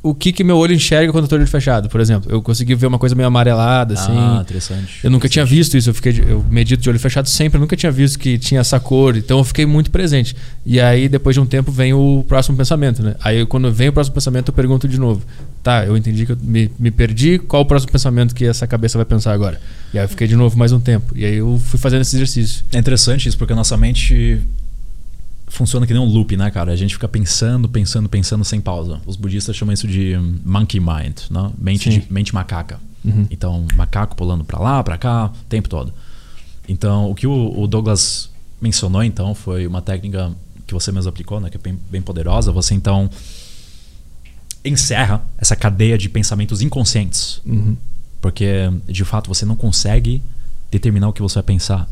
o 0.00 0.14
que, 0.14 0.32
que 0.32 0.44
meu 0.44 0.56
olho 0.56 0.72
enxerga 0.72 1.10
quando 1.10 1.24
eu 1.24 1.28
tô 1.28 1.36
de 1.36 1.42
olho 1.42 1.50
fechado, 1.50 1.88
por 1.88 2.00
exemplo. 2.00 2.30
Eu 2.30 2.40
consegui 2.40 2.74
ver 2.76 2.86
uma 2.86 3.00
coisa 3.00 3.16
meio 3.16 3.26
amarelada, 3.26 3.94
assim. 3.94 4.12
Ah, 4.16 4.38
interessante. 4.40 5.00
Eu 5.02 5.10
nunca 5.10 5.28
tinha 5.28 5.44
visto 5.44 5.76
isso, 5.76 5.90
eu 5.90 5.94
fiquei 5.94 6.12
de- 6.12 6.22
eu 6.22 6.42
medito 6.48 6.80
de 6.80 6.88
olho 6.88 7.00
fechado 7.00 7.28
sempre, 7.28 7.56
eu 7.56 7.60
nunca 7.60 7.76
tinha 7.76 7.90
visto 7.90 8.16
que 8.16 8.38
tinha 8.38 8.60
essa 8.60 8.78
cor, 8.78 9.16
então 9.16 9.38
eu 9.38 9.44
fiquei 9.44 9.66
muito 9.66 9.90
presente. 9.90 10.36
E 10.64 10.80
aí 10.80 11.08
depois 11.08 11.34
de 11.34 11.40
um 11.40 11.46
tempo 11.46 11.72
vem 11.72 11.92
o 11.92 12.24
próximo 12.28 12.56
pensamento, 12.56 13.02
né? 13.02 13.16
Aí 13.20 13.44
quando 13.44 13.70
vem 13.72 13.88
o 13.88 13.92
próximo 13.92 14.14
pensamento 14.14 14.48
eu 14.50 14.54
pergunto 14.54 14.86
de 14.86 14.98
novo. 15.00 15.20
Tá, 15.64 15.84
eu 15.84 15.96
entendi 15.96 16.24
que 16.24 16.32
eu 16.32 16.38
me, 16.40 16.70
me 16.78 16.90
perdi, 16.92 17.38
qual 17.40 17.62
o 17.62 17.66
próximo 17.66 17.90
pensamento 17.90 18.34
que 18.34 18.44
essa 18.44 18.66
cabeça 18.68 18.96
vai 18.96 19.04
pensar 19.04 19.32
agora? 19.32 19.60
E 19.92 19.98
aí 19.98 20.04
eu 20.04 20.08
fiquei 20.08 20.28
de 20.28 20.36
novo 20.36 20.56
mais 20.56 20.70
um 20.72 20.78
tempo. 20.78 21.12
E 21.16 21.24
aí 21.24 21.34
eu 21.34 21.60
fui 21.66 21.78
fazendo 21.78 22.02
esse 22.02 22.14
exercício. 22.14 22.64
É 22.72 22.78
interessante 22.78 23.28
isso 23.28 23.36
porque 23.36 23.52
a 23.52 23.56
nossa 23.56 23.76
mente 23.76 24.38
funciona 25.48 25.86
que 25.86 25.92
nem 25.92 26.02
um 26.02 26.06
loop, 26.06 26.36
né, 26.36 26.50
cara? 26.50 26.72
A 26.72 26.76
gente 26.76 26.94
fica 26.94 27.08
pensando, 27.08 27.68
pensando, 27.68 28.08
pensando 28.08 28.44
sem 28.44 28.60
pausa. 28.60 29.00
Os 29.06 29.16
budistas 29.16 29.56
chamam 29.56 29.72
isso 29.72 29.86
de 29.86 30.14
monkey 30.44 30.80
mind, 30.80 31.20
né? 31.30 31.50
Mente, 31.58 31.90
de, 31.90 32.12
mente 32.12 32.34
macaca. 32.34 32.80
Uhum. 33.04 33.26
Então, 33.30 33.66
macaco 33.74 34.16
pulando 34.16 34.44
pra 34.44 34.58
lá, 34.58 34.82
pra 34.82 34.98
cá, 34.98 35.26
o 35.26 35.44
tempo 35.48 35.68
todo. 35.68 35.92
Então, 36.68 37.10
o 37.10 37.14
que 37.14 37.26
o, 37.26 37.60
o 37.60 37.66
Douglas 37.66 38.30
mencionou, 38.60 39.02
então, 39.02 39.34
foi 39.34 39.66
uma 39.66 39.80
técnica 39.80 40.32
que 40.66 40.74
você 40.74 40.92
mesmo 40.92 41.08
aplicou, 41.08 41.40
né? 41.40 41.48
Que 41.48 41.56
é 41.56 41.60
bem, 41.60 41.78
bem 41.90 42.02
poderosa. 42.02 42.52
Você, 42.52 42.74
então, 42.74 43.08
encerra 44.64 45.22
essa 45.38 45.56
cadeia 45.56 45.96
de 45.96 46.08
pensamentos 46.08 46.60
inconscientes. 46.60 47.40
Uhum. 47.46 47.76
Porque, 48.20 48.70
de 48.86 49.04
fato, 49.04 49.28
você 49.28 49.46
não 49.46 49.56
consegue 49.56 50.20
determinar 50.70 51.08
o 51.08 51.12
que 51.12 51.22
você 51.22 51.36
vai 51.36 51.44
pensar. 51.44 51.88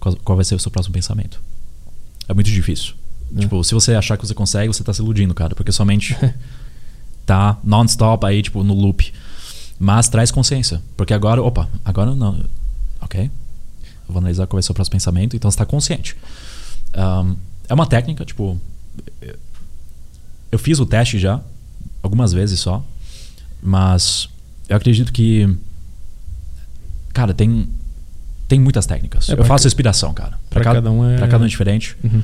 Qual, 0.00 0.16
qual 0.16 0.36
vai 0.36 0.44
ser 0.44 0.54
o 0.54 0.58
seu 0.58 0.70
próximo 0.70 0.94
pensamento. 0.94 1.40
É 2.28 2.34
muito 2.34 2.50
difícil. 2.50 2.94
É. 3.36 3.40
Tipo, 3.40 3.62
se 3.64 3.74
você 3.74 3.94
achar 3.94 4.16
que 4.16 4.26
você 4.26 4.34
consegue, 4.34 4.72
você 4.72 4.84
tá 4.84 4.92
se 4.92 5.00
iludindo, 5.00 5.34
cara. 5.34 5.54
Porque 5.54 5.72
sua 5.72 5.84
mente 5.84 6.16
tá 7.26 7.58
non-stop 7.62 8.24
aí, 8.26 8.42
tipo, 8.42 8.62
no 8.62 8.74
loop. 8.74 9.12
Mas 9.78 10.08
traz 10.08 10.30
consciência. 10.30 10.82
Porque 10.96 11.12
agora, 11.14 11.42
opa, 11.42 11.68
agora 11.84 12.14
não. 12.14 12.44
Ok. 13.00 13.24
Eu 13.24 14.14
vou 14.14 14.18
analisar 14.18 14.46
qual 14.46 14.56
vai 14.56 14.62
ser 14.62 14.72
o 14.72 14.74
próximo 14.74 14.92
pensamento. 14.92 15.34
Então 15.34 15.50
você 15.50 15.58
tá 15.58 15.66
consciente. 15.66 16.16
Ahn, 16.94 17.34
é 17.68 17.74
uma 17.74 17.86
técnica, 17.86 18.24
tipo. 18.24 18.60
Eu 20.50 20.58
fiz 20.58 20.78
o 20.78 20.86
teste 20.86 21.18
já, 21.18 21.40
algumas 22.02 22.32
vezes 22.32 22.60
só. 22.60 22.84
Mas 23.62 24.28
eu 24.68 24.76
acredito 24.76 25.12
que. 25.12 25.48
Cara, 27.12 27.32
tem. 27.32 27.68
Tem 28.52 28.60
muitas 28.60 28.84
técnicas. 28.84 29.30
É, 29.30 29.32
eu 29.32 29.44
faço 29.46 29.64
respiração, 29.64 30.12
cara. 30.12 30.38
pra 30.50 30.62
cada, 30.62 30.74
cada 30.76 30.90
um 30.90 31.10
é- 31.10 31.16
pra 31.16 31.26
cada 31.26 31.42
um 31.42 31.46
é 31.46 31.48
diferente. 31.48 31.96
Uhum. 32.04 32.22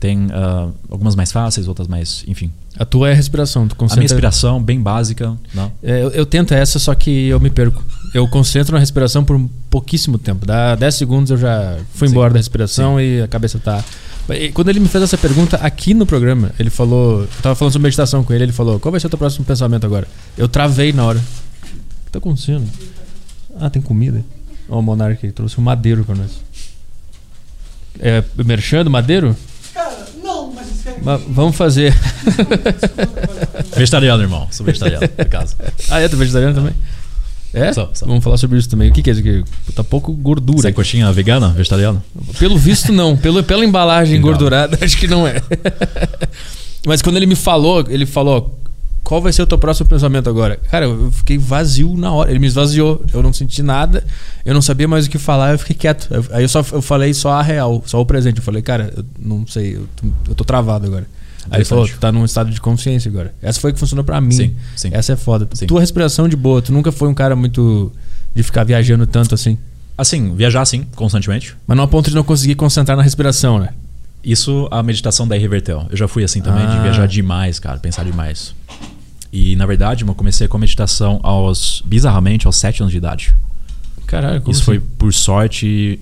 Tem 0.00 0.26
uh, 0.26 0.74
algumas 0.90 1.14
mais 1.14 1.30
fáceis, 1.30 1.68
outras 1.68 1.86
mais. 1.86 2.24
Enfim. 2.26 2.50
A 2.76 2.84
tua 2.84 3.10
é 3.10 3.12
a 3.12 3.14
respiração, 3.14 3.68
tu 3.68 3.74
A 3.74 3.76
concentra... 3.76 4.00
minha 4.00 4.08
respiração, 4.08 4.60
bem 4.60 4.80
básica. 4.80 5.36
Não? 5.54 5.70
É, 5.80 6.02
eu, 6.02 6.10
eu 6.10 6.26
tento 6.26 6.52
essa, 6.52 6.80
só 6.80 6.92
que 6.96 7.28
eu 7.28 7.38
me 7.38 7.48
perco. 7.48 7.80
Eu 8.12 8.26
concentro 8.26 8.72
na 8.72 8.80
respiração 8.80 9.24
por 9.24 9.36
um 9.36 9.48
pouquíssimo 9.70 10.18
tempo. 10.18 10.44
Dá 10.44 10.74
10 10.74 10.94
segundos 10.96 11.30
eu 11.30 11.36
já 11.38 11.78
fui 11.94 12.08
Sim. 12.08 12.12
embora 12.14 12.32
da 12.32 12.40
respiração 12.40 13.00
e 13.00 13.22
a 13.22 13.28
cabeça 13.28 13.60
tá. 13.60 13.84
E 14.30 14.50
quando 14.50 14.70
ele 14.70 14.80
me 14.80 14.88
fez 14.88 15.04
essa 15.04 15.16
pergunta 15.16 15.58
aqui 15.58 15.94
no 15.94 16.04
programa, 16.04 16.50
ele 16.58 16.70
falou. 16.70 17.20
Eu 17.20 17.28
tava 17.40 17.54
falando 17.54 17.72
sobre 17.72 17.84
meditação 17.84 18.24
com 18.24 18.32
ele, 18.32 18.42
ele 18.46 18.52
falou: 18.52 18.80
Qual 18.80 18.90
vai 18.90 19.00
ser 19.00 19.06
o 19.06 19.10
teu 19.10 19.18
próximo 19.18 19.44
pensamento 19.44 19.86
agora? 19.86 20.08
Eu 20.36 20.48
travei 20.48 20.92
na 20.92 21.04
hora. 21.04 21.18
O 21.20 22.06
que 22.06 22.10
tá 22.10 22.18
acontecendo? 22.18 22.68
Ah, 23.60 23.70
tem 23.70 23.80
comida. 23.80 24.24
Ó, 24.68 24.78
o 24.78 24.82
Monark 24.82 25.24
aí, 25.24 25.32
trouxe 25.32 25.58
um 25.58 25.62
madeiro 25.64 26.04
pra 26.04 26.14
nós. 26.14 26.30
É 28.00 28.22
merchando 28.44 28.90
madeiro? 28.90 29.34
Cara, 29.74 30.06
não, 30.22 30.52
mas 30.52 30.68
isso 30.70 30.88
é. 30.88 30.96
Ma- 31.02 31.16
vamos 31.16 31.56
fazer. 31.56 31.94
Vegetariano, 33.74 34.22
irmão. 34.22 34.46
Sou 34.50 34.64
vegetariano, 34.64 35.08
por 35.08 35.22
acaso. 35.22 35.56
ah, 35.90 36.00
é? 36.00 36.08
Tu 36.08 36.14
é 36.14 36.18
vegetariano 36.18 36.54
também? 36.54 36.74
É? 37.52 37.72
Sou, 37.72 37.88
sou. 37.94 38.06
Vamos 38.06 38.22
falar 38.22 38.36
sobre 38.36 38.58
isso 38.58 38.68
também. 38.68 38.90
O 38.90 38.92
que, 38.92 39.02
que 39.02 39.10
é 39.10 39.12
isso 39.12 39.20
aqui? 39.20 39.44
Tá 39.74 39.82
pouco 39.82 40.12
gordura. 40.12 40.60
Você 40.62 40.68
é 40.68 40.72
coxinha 40.72 41.10
vegana, 41.12 41.48
vegetariano? 41.50 42.02
Pelo 42.38 42.58
visto, 42.58 42.92
não. 42.92 43.16
Pelo, 43.16 43.42
pela 43.42 43.64
embalagem 43.64 44.16
engordurada, 44.16 44.78
acho 44.84 44.96
que 44.98 45.08
não 45.08 45.26
é. 45.26 45.42
Mas 46.86 47.00
quando 47.02 47.16
ele 47.16 47.26
me 47.26 47.34
falou, 47.34 47.84
ele 47.88 48.04
falou: 48.06 48.57
Qual 49.08 49.22
vai 49.22 49.32
ser 49.32 49.40
o 49.40 49.46
teu 49.46 49.56
próximo 49.56 49.88
pensamento 49.88 50.28
agora? 50.28 50.58
Cara, 50.70 50.84
eu 50.84 51.10
fiquei 51.10 51.38
vazio 51.38 51.96
na 51.96 52.12
hora. 52.12 52.30
Ele 52.30 52.38
me 52.38 52.46
esvaziou. 52.46 53.02
Eu 53.10 53.22
não 53.22 53.32
senti 53.32 53.62
nada. 53.62 54.04
Eu 54.44 54.52
não 54.52 54.60
sabia 54.60 54.86
mais 54.86 55.06
o 55.06 55.10
que 55.10 55.16
falar. 55.16 55.52
Eu 55.52 55.58
fiquei 55.58 55.74
quieto. 55.74 56.10
Aí 56.30 56.44
eu 56.44 56.48
só 56.48 56.62
eu 56.72 56.82
falei 56.82 57.14
só 57.14 57.30
a 57.30 57.40
real, 57.42 57.82
só 57.86 57.98
o 57.98 58.04
presente. 58.04 58.36
Eu 58.36 58.42
falei: 58.42 58.60
Cara, 58.60 58.92
eu 58.94 59.02
não 59.18 59.46
sei. 59.46 59.76
Eu 59.76 59.88
tô, 59.96 60.06
eu 60.28 60.34
tô 60.34 60.44
travado 60.44 60.86
agora. 60.86 61.06
Aí 61.50 61.56
ele 61.60 61.64
falou: 61.64 61.88
Tu 61.88 61.96
tá 61.98 62.12
num 62.12 62.22
estado 62.22 62.50
de 62.50 62.60
consciência 62.60 63.08
agora. 63.10 63.34
Essa 63.40 63.58
foi 63.58 63.72
que 63.72 63.78
funcionou 63.78 64.04
pra 64.04 64.20
mim. 64.20 64.32
Sim, 64.32 64.54
sim. 64.76 64.90
Essa 64.92 65.14
é 65.14 65.16
foda. 65.16 65.48
Sim. 65.54 65.64
Tua 65.66 65.80
respiração 65.80 66.28
de 66.28 66.36
boa. 66.36 66.60
Tu 66.60 66.70
nunca 66.70 66.92
foi 66.92 67.08
um 67.08 67.14
cara 67.14 67.34
muito. 67.34 67.90
de 68.34 68.42
ficar 68.42 68.62
viajando 68.64 69.06
tanto 69.06 69.34
assim. 69.34 69.56
Assim, 69.96 70.34
viajar 70.36 70.66
sim, 70.66 70.84
constantemente. 70.94 71.56
Mas 71.66 71.78
não 71.78 71.84
a 71.84 71.88
ponto 71.88 72.10
de 72.10 72.14
não 72.14 72.22
conseguir 72.22 72.56
concentrar 72.56 72.94
na 72.94 73.02
respiração, 73.02 73.58
né? 73.58 73.70
Isso 74.22 74.68
a 74.70 74.82
meditação 74.82 75.26
daí 75.26 75.40
reverteu. 75.40 75.86
Eu 75.88 75.96
já 75.96 76.06
fui 76.06 76.22
assim 76.24 76.42
também, 76.42 76.64
Ah. 76.66 76.76
de 76.76 76.82
viajar 76.82 77.06
demais, 77.08 77.58
cara, 77.58 77.78
pensar 77.78 78.04
demais. 78.04 78.54
E 79.32 79.54
na 79.56 79.66
verdade, 79.66 80.04
eu 80.04 80.14
comecei 80.14 80.48
com 80.48 80.56
a 80.56 80.60
meditação 80.60 81.20
aos, 81.22 81.82
bizarramente, 81.84 82.46
aos 82.46 82.56
7 82.56 82.82
anos 82.82 82.92
de 82.92 82.98
idade. 82.98 83.34
Caralho, 84.06 84.40
como 84.40 84.52
Isso 84.52 84.62
assim? 84.62 84.64
foi 84.64 84.80
por 84.80 85.12
sorte, 85.12 86.00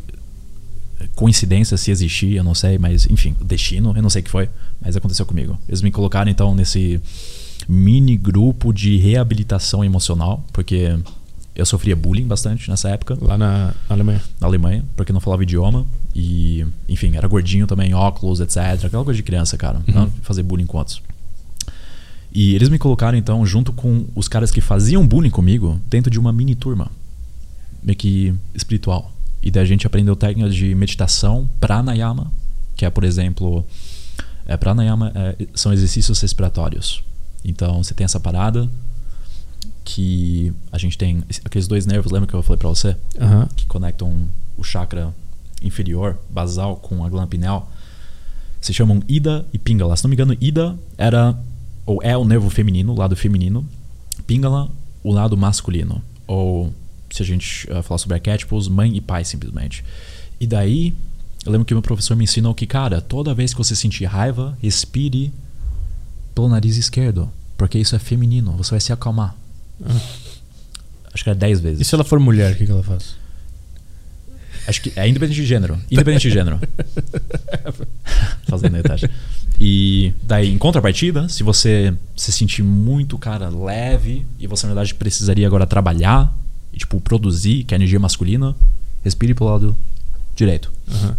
coincidência 1.15 1.77
se 1.77 1.91
existia, 1.91 2.39
eu 2.39 2.45
não 2.45 2.55
sei, 2.55 2.79
mas 2.79 3.07
enfim, 3.11 3.35
destino, 3.45 3.93
eu 3.97 4.03
não 4.03 4.11
sei 4.11 4.21
o 4.21 4.25
que 4.25 4.31
foi, 4.31 4.49
mas 4.81 4.97
aconteceu 4.97 5.27
comigo. 5.27 5.59
Eles 5.69 5.83
me 5.83 5.91
colocaram 5.91 6.31
então 6.31 6.55
nesse 6.55 7.01
mini 7.69 8.17
grupo 8.17 8.73
de 8.73 8.97
reabilitação 8.97 9.85
emocional, 9.85 10.45
porque 10.53 10.97
eu 11.55 11.67
sofria 11.67 11.97
bullying 11.97 12.27
bastante 12.27 12.69
nessa 12.69 12.91
época 12.91 13.17
Lá 13.21 13.37
na, 13.37 13.75
Alemanha. 13.89 14.23
na 14.41 14.47
Alemanha, 14.47 14.85
porque 14.95 15.13
não 15.13 15.21
falava 15.21 15.43
idioma 15.43 15.85
e, 16.15 16.65
enfim, 16.89 17.17
era 17.17 17.27
gordinho 17.27 17.67
também, 17.67 17.93
óculos, 17.95 18.41
etc, 18.41 18.85
aquela 18.85 19.05
coisa 19.05 19.17
de 19.17 19.23
criança, 19.23 19.57
cara, 19.57 19.81
não 19.89 20.09
fazer 20.23 20.43
bullying 20.43 20.67
com 20.67 20.79
outros. 20.79 21.03
E 22.37 22.55
eles 22.55 22.69
me 22.69 22.79
colocaram 22.79 23.17
então 23.17 23.47
junto 23.47 23.73
com 23.73 24.05
os 24.15 24.29
caras 24.29 24.51
que 24.51 24.61
faziam 24.61 25.09
bullying 25.09 25.31
comigo 25.31 25.81
dentro 25.89 26.11
de 26.11 26.21
uma 26.21 26.31
mini 26.35 26.55
turma, 26.55 26.91
meio 27.83 27.97
que 27.97 28.35
espiritual. 28.55 29.11
E 29.43 29.51
daí 29.51 29.63
a 29.63 29.67
gente 29.67 29.87
aprendeu 29.87 30.15
técnicas 30.15 30.55
de 30.55 30.75
meditação, 30.75 31.49
pranayama, 31.59 32.31
que 32.77 32.85
é, 32.85 32.91
por 32.91 33.05
exemplo, 33.05 33.65
é, 34.45 34.55
pranayama 34.55 35.11
é, 35.15 35.47
são 35.55 35.73
exercícios 35.73 36.21
respiratórios. 36.21 37.03
Então 37.43 37.83
você 37.83 37.95
tem 37.95 38.05
essa 38.05 38.21
parada 38.21 38.69
que 39.83 40.53
a 40.71 40.77
gente 40.77 40.99
tem 40.99 41.25
aqueles 41.43 41.67
dois 41.67 41.87
nervos, 41.87 42.13
lembra 42.13 42.29
que 42.29 42.35
eu 42.35 42.43
falei 42.43 42.59
pra 42.59 42.69
você? 42.69 42.95
Aham. 43.19 43.49
que 43.57 43.65
conectam 43.65 44.15
o 44.59 44.63
chakra 44.63 45.15
inferior, 45.63 46.19
basal, 46.29 46.77
com 46.77 46.97
a 46.97 47.09
glândula 47.09 47.29
pineal, 47.29 47.73
se 48.61 48.75
chamam 48.75 49.03
Ida 49.09 49.47
e 49.55 49.59
Pingala. 49.59 49.97
Se 49.97 50.05
não 50.05 50.11
me 50.11 50.17
engano, 50.17 50.37
Ida 50.39 50.79
era 50.99 51.35
ou 51.87 52.03
é 52.03 52.17
o 52.17 52.25
nervo 52.25 52.51
feminino, 52.51 52.93
o 52.93 52.97
lado 52.97 53.15
feminino, 53.15 53.67
Pingala, 54.27 54.69
o 55.05 55.13
lado 55.13 55.37
masculino. 55.37 56.03
Ou, 56.27 56.75
se 57.11 57.23
a 57.23 57.25
gente 57.25 57.71
uh, 57.71 57.83
falar 57.83 57.99
sobre 57.99 58.15
arquétipos, 58.15 58.67
mãe 58.67 58.97
e 58.97 59.01
pai, 59.01 59.25
simplesmente. 59.25 59.85
E 60.41 60.47
daí, 60.47 60.93
eu 61.45 61.53
lembro 61.53 61.65
que 61.65 61.73
meu 61.73 61.83
professor 61.83 62.17
me 62.17 62.25
ensinou 62.25 62.53
que, 62.53 62.67
cara, 62.67 63.01
toda 63.01 63.33
vez 63.33 63.53
que 63.53 63.59
você 63.59 63.77
sentir 63.77 64.05
raiva, 64.05 64.59
respire 64.61 65.33
pelo 66.35 66.49
nariz 66.49 66.77
esquerdo, 66.77 67.31
porque 67.57 67.79
isso 67.79 67.95
é 67.95 67.99
feminino, 68.01 68.53
você 68.53 68.73
vai 68.73 68.81
se 68.81 68.93
acalmar. 68.93 69.37
Acho 71.15 71.25
que 71.25 71.31
é 71.31 71.35
10 71.35 71.61
vezes. 71.61 71.81
E 71.81 71.85
se 71.85 71.95
ela 71.95 72.05
for 72.05 72.19
mulher, 72.19 72.53
o 72.53 72.57
que, 72.57 72.67
que 72.67 72.71
ela 72.71 72.83
faz? 72.83 73.17
Acho 74.67 74.81
que 74.83 74.93
é 74.97 75.09
independente 75.09 75.37
de 75.37 75.47
gênero. 75.47 75.79
Independente 75.91 76.23
de 76.23 76.31
gênero. 76.31 76.61
Fazendo 78.49 78.73
detalhe. 78.73 79.09
E 79.59 80.13
daí, 80.23 80.53
em 80.53 80.59
contrapartida, 80.59 81.29
se 81.29 81.43
você 81.43 81.95
se 82.15 82.33
sentir 82.33 82.63
muito, 82.63 83.17
cara, 83.17 83.49
leve 83.49 84.27
e 84.39 84.47
você, 84.47 84.67
na 84.67 84.75
verdade, 84.75 84.95
precisaria 84.95 85.47
agora 85.47 85.67
trabalhar 85.67 86.37
e, 86.73 86.79
tipo, 86.79 87.01
produzir, 87.01 87.65
que 87.65 87.75
é 87.75 87.77
energia 87.77 87.99
masculina, 87.99 88.55
respire 89.03 89.35
pelo 89.35 89.51
lado 89.51 89.77
direito. 90.35 90.71
Aham. 90.89 91.17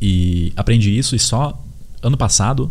E 0.00 0.52
aprendi 0.56 0.96
isso 0.96 1.16
e 1.16 1.18
só 1.18 1.58
ano 2.02 2.16
passado 2.16 2.70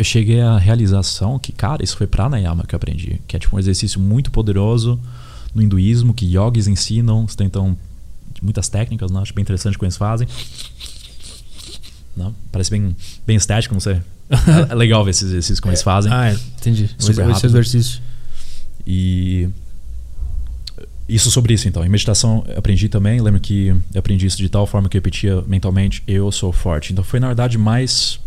eu 0.00 0.04
cheguei 0.04 0.40
à 0.40 0.56
realização 0.56 1.38
que, 1.38 1.52
cara, 1.52 1.84
isso 1.84 1.96
foi 1.96 2.06
pranayama 2.06 2.64
que 2.66 2.74
eu 2.74 2.76
aprendi. 2.78 3.20
Que 3.28 3.36
é 3.36 3.38
tipo 3.38 3.54
um 3.54 3.58
exercício 3.58 4.00
muito 4.00 4.30
poderoso 4.30 4.98
no 5.54 5.60
hinduísmo, 5.60 6.14
que 6.14 6.24
yogis 6.24 6.66
ensinam, 6.66 7.20
eles 7.20 7.34
tentam 7.34 7.76
muitas 8.42 8.68
técnicas, 8.68 9.10
né? 9.10 9.20
acho 9.20 9.34
bem 9.34 9.42
interessante 9.42 9.76
como 9.78 9.86
eles 9.86 9.96
fazem. 9.96 10.26
Não? 12.16 12.34
Parece 12.50 12.70
bem, 12.70 12.94
bem 13.26 13.36
estético, 13.36 13.74
não 13.74 13.80
sei. 13.80 14.00
É, 14.70 14.74
legal 14.76 15.04
ver 15.04 15.10
esses 15.10 15.24
exercícios 15.24 15.58
como 15.60 15.72
eles 15.72 15.82
fazem. 15.82 16.12
Ah, 16.12 16.30
é, 16.30 16.34
entendi. 16.58 16.88
Super 16.98 17.22
Esse- 17.24 17.32
esse 17.32 17.46
exercício. 17.46 18.00
E 18.86 19.48
isso 21.08 21.30
sobre 21.32 21.52
isso 21.54 21.66
então. 21.68 21.84
Em 21.84 21.88
meditação 21.88 22.44
aprendi 22.56 22.88
também, 22.88 23.20
lembro 23.20 23.40
que 23.40 23.66
eu 23.92 23.98
aprendi 23.98 24.26
isso 24.26 24.36
de 24.38 24.48
tal 24.48 24.66
forma 24.68 24.88
que 24.88 24.96
eu 24.96 25.00
repetia 25.00 25.42
mentalmente, 25.48 26.02
eu 26.06 26.30
sou 26.30 26.52
forte. 26.52 26.92
Então 26.92 27.02
foi 27.02 27.18
na 27.18 27.26
verdade 27.26 27.58
mais 27.58 28.20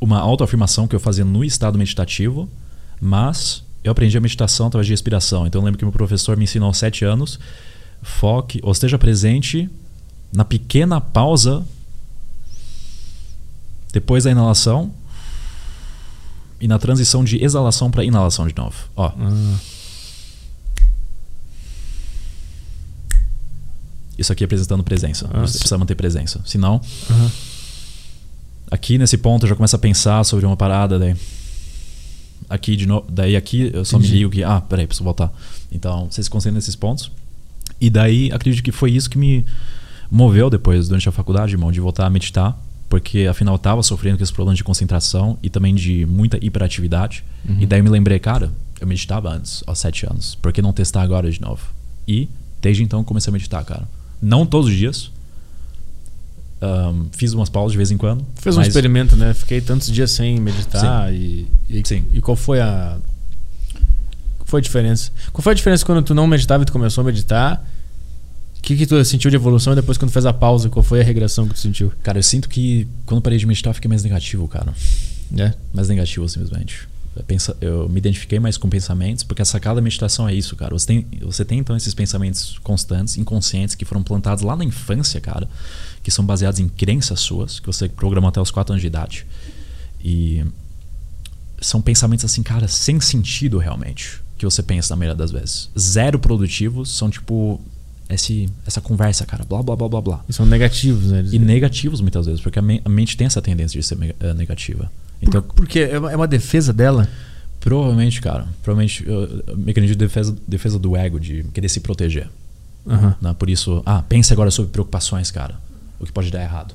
uma 0.00 0.18
autoafirmação 0.18 0.88
que 0.88 0.96
eu 0.96 1.00
fazia 1.00 1.24
no 1.24 1.44
estado 1.44 1.78
meditativo, 1.78 2.48
mas 2.98 3.62
eu 3.84 3.92
aprendi 3.92 4.16
a 4.16 4.20
meditação 4.20 4.68
através 4.68 4.86
de 4.86 4.92
respiração. 4.94 5.46
Então 5.46 5.60
eu 5.60 5.64
lembro 5.66 5.78
que 5.78 5.84
meu 5.84 5.92
professor 5.92 6.34
me 6.36 6.44
ensinou 6.44 6.68
aos 6.68 6.78
sete 6.78 7.04
anos, 7.04 7.38
foque, 8.02 8.60
ou 8.62 8.72
esteja 8.72 8.98
presente 8.98 9.68
na 10.32 10.44
pequena 10.44 11.00
pausa 11.00 11.64
depois 13.92 14.24
da 14.24 14.30
inalação 14.30 14.92
e 16.60 16.66
na 16.68 16.78
transição 16.78 17.24
de 17.24 17.42
exalação 17.42 17.90
para 17.90 18.04
inalação 18.04 18.46
de 18.46 18.54
novo. 18.56 18.76
Ó, 18.96 19.06
Ah, 19.18 19.58
Isso 24.18 24.32
aqui 24.32 24.44
apresentando 24.44 24.82
presença. 24.82 25.28
Ah, 25.32 25.40
Você 25.42 25.58
precisa 25.58 25.76
manter 25.76 25.94
presença. 25.94 26.40
Senão, 26.46 26.80
aham. 27.10 27.30
aqui 28.70 28.96
nesse 28.96 29.18
ponto 29.18 29.44
eu 29.44 29.48
já 29.50 29.54
começo 29.54 29.76
a 29.76 29.78
pensar 29.78 30.24
sobre 30.24 30.46
uma 30.46 30.56
parada. 30.56 30.98
Daí, 30.98 31.14
aqui 32.48 32.76
de 32.76 32.86
novo. 32.86 33.06
Daí 33.10 33.36
aqui 33.36 33.70
eu 33.74 33.84
só 33.84 33.98
Entendi. 33.98 34.12
me 34.14 34.18
ligo 34.20 34.30
que. 34.30 34.42
Ah, 34.42 34.60
peraí, 34.60 34.86
preciso 34.86 35.04
voltar. 35.04 35.30
Então, 35.70 36.08
você 36.10 36.22
se 36.22 36.30
concentra 36.30 36.54
nesses 36.56 36.74
pontos. 36.74 37.10
E 37.80 37.90
daí 37.90 38.30
acredito 38.32 38.62
que 38.62 38.72
foi 38.72 38.92
isso 38.92 39.08
que 39.10 39.18
me 39.18 39.44
moveu 40.10 40.48
depois, 40.48 40.88
durante 40.88 41.08
a 41.08 41.12
faculdade, 41.12 41.52
irmão, 41.52 41.70
de 41.70 41.80
voltar 41.80 42.06
a 42.06 42.10
meditar. 42.10 42.58
Porque 42.88 43.26
afinal 43.28 43.54
eu 43.54 43.58
tava 43.58 43.82
sofrendo 43.82 44.16
com 44.16 44.22
esse 44.22 44.32
problema 44.32 44.54
de 44.54 44.62
concentração 44.62 45.38
e 45.42 45.50
também 45.50 45.74
de 45.74 46.06
muita 46.06 46.38
hiperatividade. 46.40 47.24
Uhum. 47.48 47.56
E 47.60 47.66
daí 47.66 47.80
eu 47.80 47.84
me 47.84 47.90
lembrei, 47.90 48.18
cara, 48.18 48.52
eu 48.80 48.86
meditava 48.86 49.28
antes, 49.28 49.62
aos 49.66 49.78
sete 49.78 50.06
anos. 50.06 50.36
Por 50.36 50.52
que 50.52 50.62
não 50.62 50.72
testar 50.72 51.02
agora 51.02 51.30
de 51.30 51.40
novo? 51.40 51.62
E 52.06 52.28
desde 52.62 52.82
então 52.82 53.02
comecei 53.02 53.30
a 53.30 53.32
meditar, 53.32 53.64
cara. 53.64 53.88
Não 54.22 54.46
todos 54.46 54.70
os 54.70 54.76
dias. 54.76 55.10
Ahn, 56.60 57.06
fiz 57.12 57.32
umas 57.32 57.48
pausas 57.48 57.72
de 57.72 57.76
vez 57.76 57.90
em 57.90 57.96
quando. 57.96 58.24
Fez 58.36 58.56
um 58.56 58.62
experimento, 58.62 59.16
né? 59.16 59.34
Fiquei 59.34 59.60
tantos 59.60 59.90
dias 59.90 60.10
sem 60.12 60.40
meditar 60.40 61.12
e, 61.12 61.46
e, 61.68 61.82
Sim. 61.84 62.04
e 62.12 62.20
qual 62.20 62.36
foi 62.36 62.60
a 62.60 62.96
qual 64.46 64.52
foi 64.52 64.60
a 64.60 64.62
diferença? 64.62 65.10
Qual 65.32 65.42
foi 65.42 65.52
a 65.52 65.54
diferença 65.56 65.84
quando 65.84 66.02
tu 66.02 66.14
não 66.14 66.26
meditava 66.26 66.62
e 66.62 66.66
tu 66.66 66.72
começou 66.72 67.02
a 67.02 67.04
meditar? 67.04 67.68
O 68.58 68.62
que, 68.62 68.76
que 68.76 68.86
tu 68.86 69.04
sentiu 69.04 69.28
de 69.28 69.36
evolução 69.36 69.72
e 69.72 69.76
depois 69.76 69.98
quando 69.98 70.12
fez 70.12 70.24
a 70.24 70.32
pausa, 70.32 70.70
qual 70.70 70.82
foi 70.82 71.00
a 71.00 71.04
regressão 71.04 71.48
que 71.48 71.54
tu 71.54 71.60
sentiu? 71.60 71.92
Cara, 72.02 72.18
eu 72.18 72.22
sinto 72.22 72.48
que 72.48 72.86
quando 73.04 73.20
parei 73.20 73.38
de 73.38 73.46
meditar 73.46 73.70
eu 73.70 73.74
fiquei 73.74 73.88
mais 73.88 74.04
negativo, 74.04 74.46
cara. 74.46 74.72
É. 75.36 75.52
mais 75.74 75.88
negativo 75.88 76.28
simplesmente. 76.28 76.88
Eu 77.60 77.88
me 77.88 77.98
identifiquei 77.98 78.38
mais 78.38 78.56
com 78.56 78.68
pensamentos, 78.68 79.24
porque 79.24 79.42
a 79.42 79.44
sacada 79.44 79.76
da 79.76 79.82
meditação 79.82 80.28
é 80.28 80.34
isso, 80.34 80.54
cara. 80.54 80.72
Você 80.78 80.86
tem, 80.86 81.06
você 81.22 81.44
tem 81.44 81.58
então 81.58 81.76
esses 81.76 81.94
pensamentos 81.94 82.58
constantes, 82.62 83.16
inconscientes, 83.16 83.74
que 83.74 83.84
foram 83.84 84.02
plantados 84.02 84.44
lá 84.44 84.54
na 84.54 84.64
infância, 84.64 85.20
cara, 85.20 85.48
que 86.02 86.10
são 86.10 86.24
baseados 86.24 86.60
em 86.60 86.68
crenças 86.68 87.18
suas, 87.18 87.58
que 87.58 87.66
você 87.66 87.88
programou 87.88 88.28
até 88.28 88.40
os 88.40 88.50
4 88.50 88.74
anos 88.74 88.80
de 88.82 88.86
idade. 88.86 89.26
E 90.04 90.44
são 91.60 91.80
pensamentos 91.80 92.24
assim, 92.24 92.42
cara, 92.42 92.68
sem 92.68 93.00
sentido 93.00 93.58
realmente, 93.58 94.20
que 94.38 94.44
você 94.44 94.62
pensa 94.62 94.92
na 94.94 94.96
maioria 94.98 95.16
das 95.16 95.30
vezes. 95.30 95.70
Zero 95.78 96.18
produtivos, 96.18 96.90
são 96.90 97.08
tipo 97.10 97.60
esse, 98.08 98.48
essa 98.66 98.80
conversa, 98.80 99.24
cara, 99.26 99.44
blá 99.44 99.62
blá 99.62 99.74
blá 99.76 99.88
blá 99.88 100.00
blá. 100.00 100.24
E 100.28 100.32
são 100.32 100.46
negativos, 100.46 101.10
né? 101.10 101.24
E 101.32 101.38
negativos 101.38 102.00
muitas 102.00 102.26
vezes, 102.26 102.40
porque 102.40 102.58
a, 102.58 102.62
me- 102.62 102.80
a 102.84 102.88
mente 102.88 103.16
tem 103.16 103.26
essa 103.26 103.40
tendência 103.42 103.80
de 103.80 103.86
ser 103.86 103.98
eh, 104.20 104.34
negativa. 104.34 104.90
Então, 105.20 105.40
Por, 105.42 105.54
porque 105.54 105.80
é 105.80 105.98
uma, 105.98 106.12
é 106.12 106.16
uma 106.16 106.28
defesa 106.28 106.72
dela. 106.72 107.08
provavelmente, 107.60 108.20
cara, 108.20 108.46
provavelmente, 108.62 109.02
uh, 109.08 109.56
mecanismo 109.56 109.96
de 109.96 109.98
defesa, 109.98 110.36
defesa 110.46 110.78
do 110.78 110.94
ego, 110.96 111.18
de 111.18 111.42
querer 111.54 111.68
se 111.68 111.80
proteger. 111.80 112.28
Aham. 112.86 113.16
né? 113.20 113.34
Por 113.36 113.50
isso, 113.50 113.82
ah, 113.84 114.04
pense 114.08 114.32
agora 114.32 114.50
sobre 114.52 114.70
preocupações, 114.70 115.30
cara. 115.32 115.58
O 115.98 116.04
que 116.06 116.12
pode 116.12 116.30
dar 116.30 116.42
errado. 116.42 116.74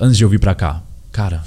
Antes 0.00 0.16
de 0.16 0.22
eu 0.22 0.28
vir 0.28 0.38
pra 0.38 0.54
cá, 0.54 0.82
cara, 1.10 1.42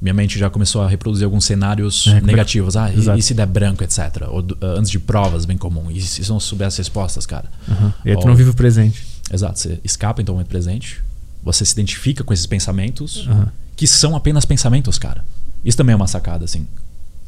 minha 0.00 0.12
mente 0.14 0.38
já 0.38 0.50
começou 0.50 0.82
a 0.82 0.88
reproduzir 0.88 1.24
alguns 1.24 1.44
cenários 1.44 2.06
É, 2.06 2.18
é 2.18 2.20
negativos. 2.20 2.76
Ah, 2.76 2.90
e, 2.92 2.98
Exato. 2.98 3.18
e 3.18 3.22
se 3.22 3.32
der 3.34 3.46
branco, 3.46 3.82
etc. 3.82 4.22
Ou 4.28 4.44
ah, 4.60 4.66
antes 4.78 4.90
de 4.90 4.98
provas, 4.98 5.44
bem 5.44 5.56
comum. 5.56 5.90
E 5.90 6.00
se 6.00 6.28
não 6.28 6.38
souber 6.38 6.66
as 6.68 6.76
respostas, 6.76 7.24
cara? 7.26 7.50
aham. 7.68 7.94
E 8.04 8.10
aí 8.10 8.16
tu 8.16 8.24
Ó. 8.24 8.28
não 8.28 8.34
vive 8.36 8.50
o 8.50 8.54
presente. 8.54 9.04
Exato, 9.32 9.58
você 9.58 9.80
escapa 9.82 10.20
então 10.22 10.34
do 10.34 10.36
momento 10.36 10.48
presente. 10.48 11.02
Você 11.42 11.64
se 11.64 11.72
identifica 11.72 12.22
com 12.24 12.32
esses 12.34 12.46
pensamentos, 12.46 13.26
Aham. 13.28 13.50
que 13.76 13.86
são 13.86 14.14
apenas 14.16 14.44
pensamentos, 14.44 14.98
cara. 14.98 15.24
Isso 15.64 15.76
também 15.76 15.92
é 15.92 15.96
uma 15.96 16.06
sacada, 16.08 16.44
assim. 16.44 16.66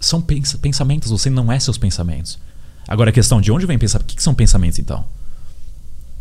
São 0.00 0.20
pens- 0.20 0.54
pensamentos, 0.54 1.10
você 1.10 1.28
não 1.30 1.50
é 1.50 1.58
seus 1.58 1.78
pensamentos. 1.78 2.38
Agora 2.86 3.10
a 3.10 3.12
questão 3.12 3.40
de 3.40 3.50
onde 3.52 3.66
vem 3.66 3.78
pensar, 3.78 4.00
o 4.00 4.04
que, 4.04 4.16
que 4.16 4.22
são 4.22 4.34
pensamentos 4.34 4.78
então? 4.78 5.04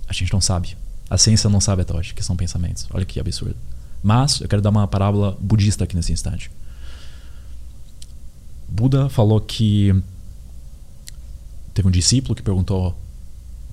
A 0.07 0.13
gente 0.13 0.31
não 0.33 0.41
sabe. 0.41 0.75
A 1.09 1.17
ciência 1.17 1.49
não 1.49 1.61
sabe 1.61 1.81
até 1.83 1.95
hoje 1.95 2.13
que 2.13 2.23
são 2.23 2.35
pensamentos. 2.35 2.85
Olha 2.91 3.05
que 3.05 3.19
absurdo. 3.19 3.55
Mas 4.01 4.41
eu 4.41 4.47
quero 4.47 4.61
dar 4.61 4.69
uma 4.69 4.87
parábola 4.87 5.37
budista 5.39 5.83
aqui 5.83 5.95
nesse 5.95 6.11
instante. 6.11 6.51
Buda 8.67 9.09
falou 9.09 9.39
que 9.39 9.93
teve 11.73 11.87
um 11.87 11.91
discípulo 11.91 12.35
que 12.35 12.41
perguntou 12.41 12.95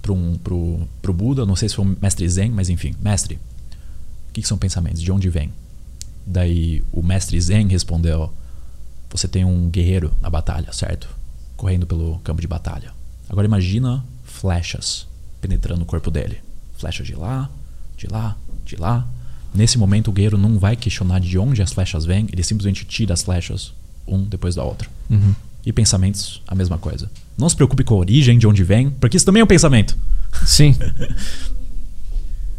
para 0.00 0.12
um, 0.12 0.36
pro, 0.36 0.86
pro 1.00 1.12
Buda, 1.12 1.46
não 1.46 1.56
sei 1.56 1.68
se 1.68 1.74
foi 1.74 1.84
um 1.84 1.96
mestre 2.00 2.28
Zen, 2.28 2.50
mas 2.50 2.68
enfim, 2.68 2.94
mestre, 3.00 3.36
o 4.28 4.32
que, 4.32 4.42
são 4.42 4.58
pensamentos? 4.58 5.00
De 5.00 5.10
onde 5.10 5.30
vem? 5.30 5.50
Daí 6.26 6.82
o 6.92 7.02
mestre 7.02 7.40
Zen 7.40 7.68
respondeu: 7.68 8.32
Você 9.10 9.26
tem 9.26 9.44
um 9.44 9.68
guerreiro 9.68 10.12
na 10.20 10.28
batalha, 10.28 10.72
certo? 10.72 11.08
Correndo 11.56 11.86
pelo 11.86 12.18
campo 12.18 12.40
de 12.40 12.46
batalha. 12.46 12.92
Agora 13.28 13.46
imagina 13.46 14.04
flechas 14.24 15.06
penetrando 15.40 15.82
o 15.82 15.86
corpo 15.86 16.10
dele. 16.10 16.42
Flechas 16.76 17.06
de 17.06 17.14
lá, 17.14 17.50
de 17.96 18.06
lá, 18.06 18.36
de 18.64 18.76
lá. 18.76 19.06
Nesse 19.54 19.78
momento 19.78 20.08
o 20.08 20.12
guerreiro 20.12 20.36
não 20.36 20.58
vai 20.58 20.74
questionar 20.76 21.20
de 21.20 21.38
onde 21.38 21.62
as 21.62 21.72
flechas 21.72 22.04
vêm, 22.04 22.26
ele 22.32 22.42
simplesmente 22.42 22.84
tira 22.84 23.14
as 23.14 23.22
flechas 23.22 23.72
um 24.06 24.22
depois 24.22 24.54
da 24.56 24.64
outra. 24.64 24.88
Uhum. 25.08 25.34
E 25.64 25.72
pensamentos, 25.72 26.42
a 26.46 26.54
mesma 26.54 26.76
coisa. 26.76 27.10
Não 27.38 27.48
se 27.48 27.56
preocupe 27.56 27.84
com 27.84 27.94
a 27.94 27.98
origem, 27.98 28.38
de 28.38 28.46
onde 28.46 28.62
vem, 28.64 28.90
porque 28.90 29.16
isso 29.16 29.24
também 29.24 29.40
é 29.40 29.44
um 29.44 29.46
pensamento. 29.46 29.96
Sim. 30.44 30.74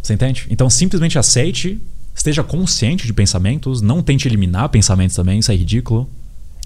Você 0.01 0.13
entende? 0.13 0.45
Então 0.49 0.69
simplesmente 0.69 1.17
aceite, 1.17 1.79
esteja 2.15 2.43
consciente 2.43 3.05
de 3.05 3.13
pensamentos, 3.13 3.81
não 3.81 4.01
tente 4.01 4.27
eliminar 4.27 4.69
pensamentos 4.69 5.15
também, 5.15 5.39
isso 5.39 5.51
é 5.51 5.55
ridículo. 5.55 6.09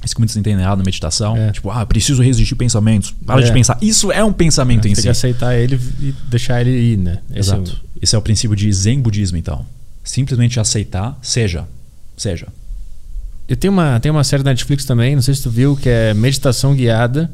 Isso 0.03 0.15
que 0.15 0.21
muitos 0.21 0.37
entendem 0.37 0.61
errado 0.63 0.77
na 0.77 0.85
meditação. 0.85 1.35
É. 1.35 1.51
Tipo, 1.51 1.69
ah, 1.71 1.85
preciso 1.85 2.23
resistir 2.23 2.55
pensamentos. 2.55 3.13
Para 3.25 3.41
de 3.41 3.49
É. 3.49 3.53
pensar. 3.53 3.77
Isso 3.81 4.09
é 4.13 4.23
um 4.23 4.31
pensamento 4.31 4.83
Tem 4.83 4.93
em 4.93 4.95
que 4.95 5.01
si. 5.01 5.09
aceitar 5.09 5.57
ele 5.57 5.77
e 5.99 6.13
deixar 6.29 6.61
ele 6.61 6.71
ir, 6.93 6.97
né? 6.97 7.19
Esse 7.31 7.51
é 7.51 7.55
Exato. 7.55 7.81
Esse 8.01 8.15
é 8.15 8.17
o 8.17 8.21
princípio 8.21 8.55
de 8.55 8.71
Zen 8.71 9.01
budismo, 9.01 9.37
então. 9.37 9.65
Simplesmente 10.09 10.59
aceitar, 10.59 11.15
seja. 11.21 11.67
Seja. 12.17 12.47
Eu 13.47 13.55
tenho 13.55 13.71
uma, 13.71 13.99
tem 13.99 14.11
uma 14.11 14.23
série 14.23 14.41
da 14.41 14.49
Netflix 14.49 14.83
também, 14.83 15.13
não 15.13 15.21
sei 15.21 15.35
se 15.35 15.43
tu 15.43 15.51
viu, 15.51 15.75
que 15.75 15.87
é 15.87 16.15
Meditação 16.15 16.73
Guiada. 16.73 17.29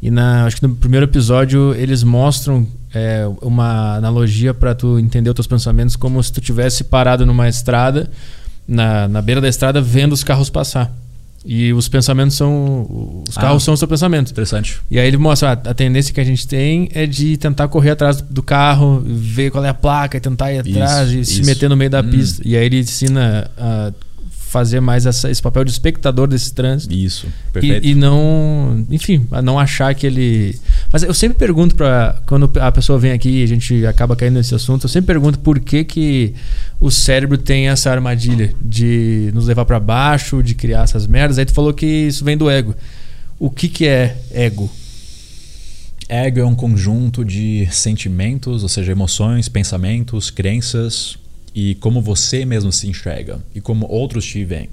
E 0.00 0.10
na, 0.10 0.46
acho 0.46 0.56
que 0.56 0.62
no 0.66 0.74
primeiro 0.74 1.04
episódio 1.04 1.74
eles 1.74 2.02
mostram 2.02 2.66
é, 2.94 3.26
uma 3.42 3.96
analogia 3.96 4.54
para 4.54 4.74
tu 4.74 4.98
entender 4.98 5.28
os 5.28 5.34
teus 5.34 5.46
pensamentos 5.46 5.96
como 5.96 6.22
se 6.22 6.32
tu 6.32 6.40
tivesse 6.40 6.84
parado 6.84 7.26
numa 7.26 7.46
estrada, 7.46 8.10
na, 8.66 9.06
na 9.06 9.20
beira 9.20 9.42
da 9.42 9.48
estrada, 9.48 9.82
vendo 9.82 10.14
os 10.14 10.24
carros 10.24 10.48
passar. 10.48 10.90
E 11.44 11.72
os 11.74 11.88
pensamentos 11.88 12.36
são. 12.36 13.22
Os 13.28 13.36
Ah. 13.36 13.42
carros 13.42 13.62
são 13.62 13.74
os 13.74 13.80
teus 13.80 13.88
pensamentos. 13.90 14.32
Interessante. 14.32 14.78
E 14.90 14.98
aí 14.98 15.06
ele 15.06 15.18
mostra, 15.18 15.50
ah, 15.50 15.70
a 15.70 15.74
tendência 15.74 16.14
que 16.14 16.20
a 16.20 16.24
gente 16.24 16.48
tem 16.48 16.88
é 16.94 17.06
de 17.06 17.36
tentar 17.36 17.68
correr 17.68 17.90
atrás 17.90 18.20
do 18.22 18.42
carro, 18.42 19.02
ver 19.04 19.50
qual 19.50 19.62
é 19.64 19.68
a 19.68 19.74
placa, 19.74 20.16
e 20.16 20.20
tentar 20.20 20.52
ir 20.52 20.66
Isso, 20.66 20.78
atrás 20.82 21.10
e 21.10 21.24
se 21.24 21.32
isso. 21.40 21.44
meter 21.46 21.68
no 21.68 21.76
meio 21.76 21.90
da 21.90 22.00
Hum. 22.00 22.08
pista. 22.10 22.42
E 22.46 22.56
aí 22.56 22.64
ele 22.64 22.78
ensina 22.80 23.50
a 23.58 23.92
fazer 24.48 24.78
mais 24.80 25.04
essa- 25.04 25.28
esse 25.28 25.42
papel 25.42 25.64
de 25.64 25.72
espectador 25.72 26.28
desse 26.28 26.54
trânsito. 26.54 26.94
Isso. 26.94 27.26
Perfeito. 27.52 27.84
E, 27.84 27.90
e 27.90 27.94
não, 27.96 28.86
enfim, 28.88 29.26
a 29.32 29.42
não 29.42 29.58
achar 29.58 29.92
que 29.94 30.06
ele. 30.06 30.56
Mas 30.92 31.02
eu 31.02 31.12
sempre 31.12 31.36
pergunto 31.36 31.74
para 31.74 32.22
quando 32.24 32.48
a 32.60 32.70
pessoa 32.70 32.96
vem 32.98 33.10
aqui 33.10 33.40
e 33.40 33.42
a 33.42 33.46
gente 33.48 33.84
acaba 33.84 34.14
caindo 34.14 34.34
nesse 34.34 34.54
assunto, 34.54 34.84
eu 34.84 34.88
sempre 34.88 35.08
pergunto 35.08 35.40
por 35.40 35.58
que, 35.58 35.82
que 35.82 36.34
o 36.84 36.90
cérebro 36.90 37.38
tem 37.38 37.70
essa 37.70 37.90
armadilha 37.90 38.54
de 38.60 39.30
nos 39.32 39.46
levar 39.46 39.64
para 39.64 39.80
baixo, 39.80 40.42
de 40.42 40.54
criar 40.54 40.82
essas 40.82 41.06
merdas. 41.06 41.38
Aí 41.38 41.46
tu 41.46 41.54
falou 41.54 41.72
que 41.72 41.86
isso 41.86 42.22
vem 42.22 42.36
do 42.36 42.50
ego. 42.50 42.74
O 43.38 43.48
que 43.48 43.70
que 43.70 43.86
é 43.86 44.18
ego? 44.30 44.70
Ego 46.06 46.40
é 46.40 46.44
um 46.44 46.54
conjunto 46.54 47.24
de 47.24 47.66
sentimentos, 47.72 48.62
ou 48.62 48.68
seja, 48.68 48.92
emoções, 48.92 49.48
pensamentos, 49.48 50.28
crenças 50.28 51.16
e 51.54 51.74
como 51.76 52.02
você 52.02 52.44
mesmo 52.44 52.70
se 52.70 52.86
enxerga 52.86 53.40
e 53.54 53.62
como 53.62 53.86
outros 53.88 54.26
te 54.26 54.44
veem. 54.44 54.68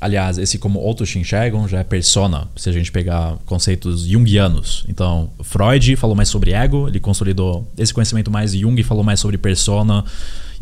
Aliás, 0.00 0.36
esse 0.36 0.58
como 0.58 0.80
outros 0.80 1.10
te 1.10 1.20
enxergam 1.20 1.68
já 1.68 1.78
é 1.78 1.84
persona, 1.84 2.48
se 2.56 2.68
a 2.68 2.72
gente 2.72 2.90
pegar 2.90 3.38
conceitos 3.46 4.04
junguianos. 4.04 4.84
Então, 4.88 5.30
Freud 5.44 5.94
falou 5.94 6.16
mais 6.16 6.28
sobre 6.28 6.50
ego, 6.50 6.88
ele 6.88 6.98
consolidou 6.98 7.70
esse 7.78 7.94
conhecimento 7.94 8.32
mais, 8.32 8.52
Jung 8.52 8.82
falou 8.82 9.04
mais 9.04 9.20
sobre 9.20 9.38
persona 9.38 10.04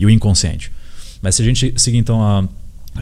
e 0.02 0.06
o 0.06 0.10
inconsciente. 0.10 0.72
Mas 1.22 1.36
se 1.36 1.42
a 1.42 1.44
gente 1.44 1.72
seguir 1.76 1.98
então 1.98 2.20
a, 2.20 2.48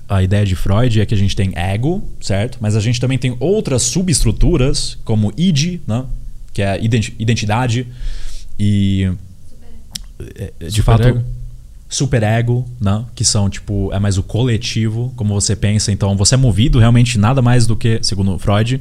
a 0.06 0.22
ideia 0.22 0.44
de 0.44 0.54
Freud 0.54 1.00
é 1.00 1.06
que 1.06 1.14
a 1.14 1.16
gente 1.16 1.34
tem 1.34 1.50
ego, 1.56 2.06
certo? 2.20 2.58
Mas 2.60 2.76
a 2.76 2.80
gente 2.80 3.00
também 3.00 3.16
tem 3.16 3.34
outras 3.40 3.82
subestruturas, 3.82 4.98
como 5.02 5.32
id, 5.36 5.80
né? 5.86 6.04
que 6.52 6.60
é 6.60 6.78
identidade 7.18 7.86
e 8.58 9.10
é, 10.34 10.52
é, 10.60 10.66
de 10.66 10.76
Superego. 10.82 11.18
fato 11.18 11.24
superego, 11.88 12.68
né? 12.80 13.04
que 13.14 13.24
são 13.24 13.48
tipo 13.48 13.90
é 13.92 13.98
mais 13.98 14.18
o 14.18 14.22
coletivo, 14.22 15.12
como 15.16 15.32
você 15.32 15.56
pensa. 15.56 15.90
Então 15.90 16.14
você 16.16 16.34
é 16.34 16.38
movido 16.38 16.78
realmente 16.78 17.18
nada 17.18 17.40
mais 17.40 17.66
do 17.66 17.74
que, 17.74 17.98
segundo 18.02 18.38
Freud, 18.38 18.80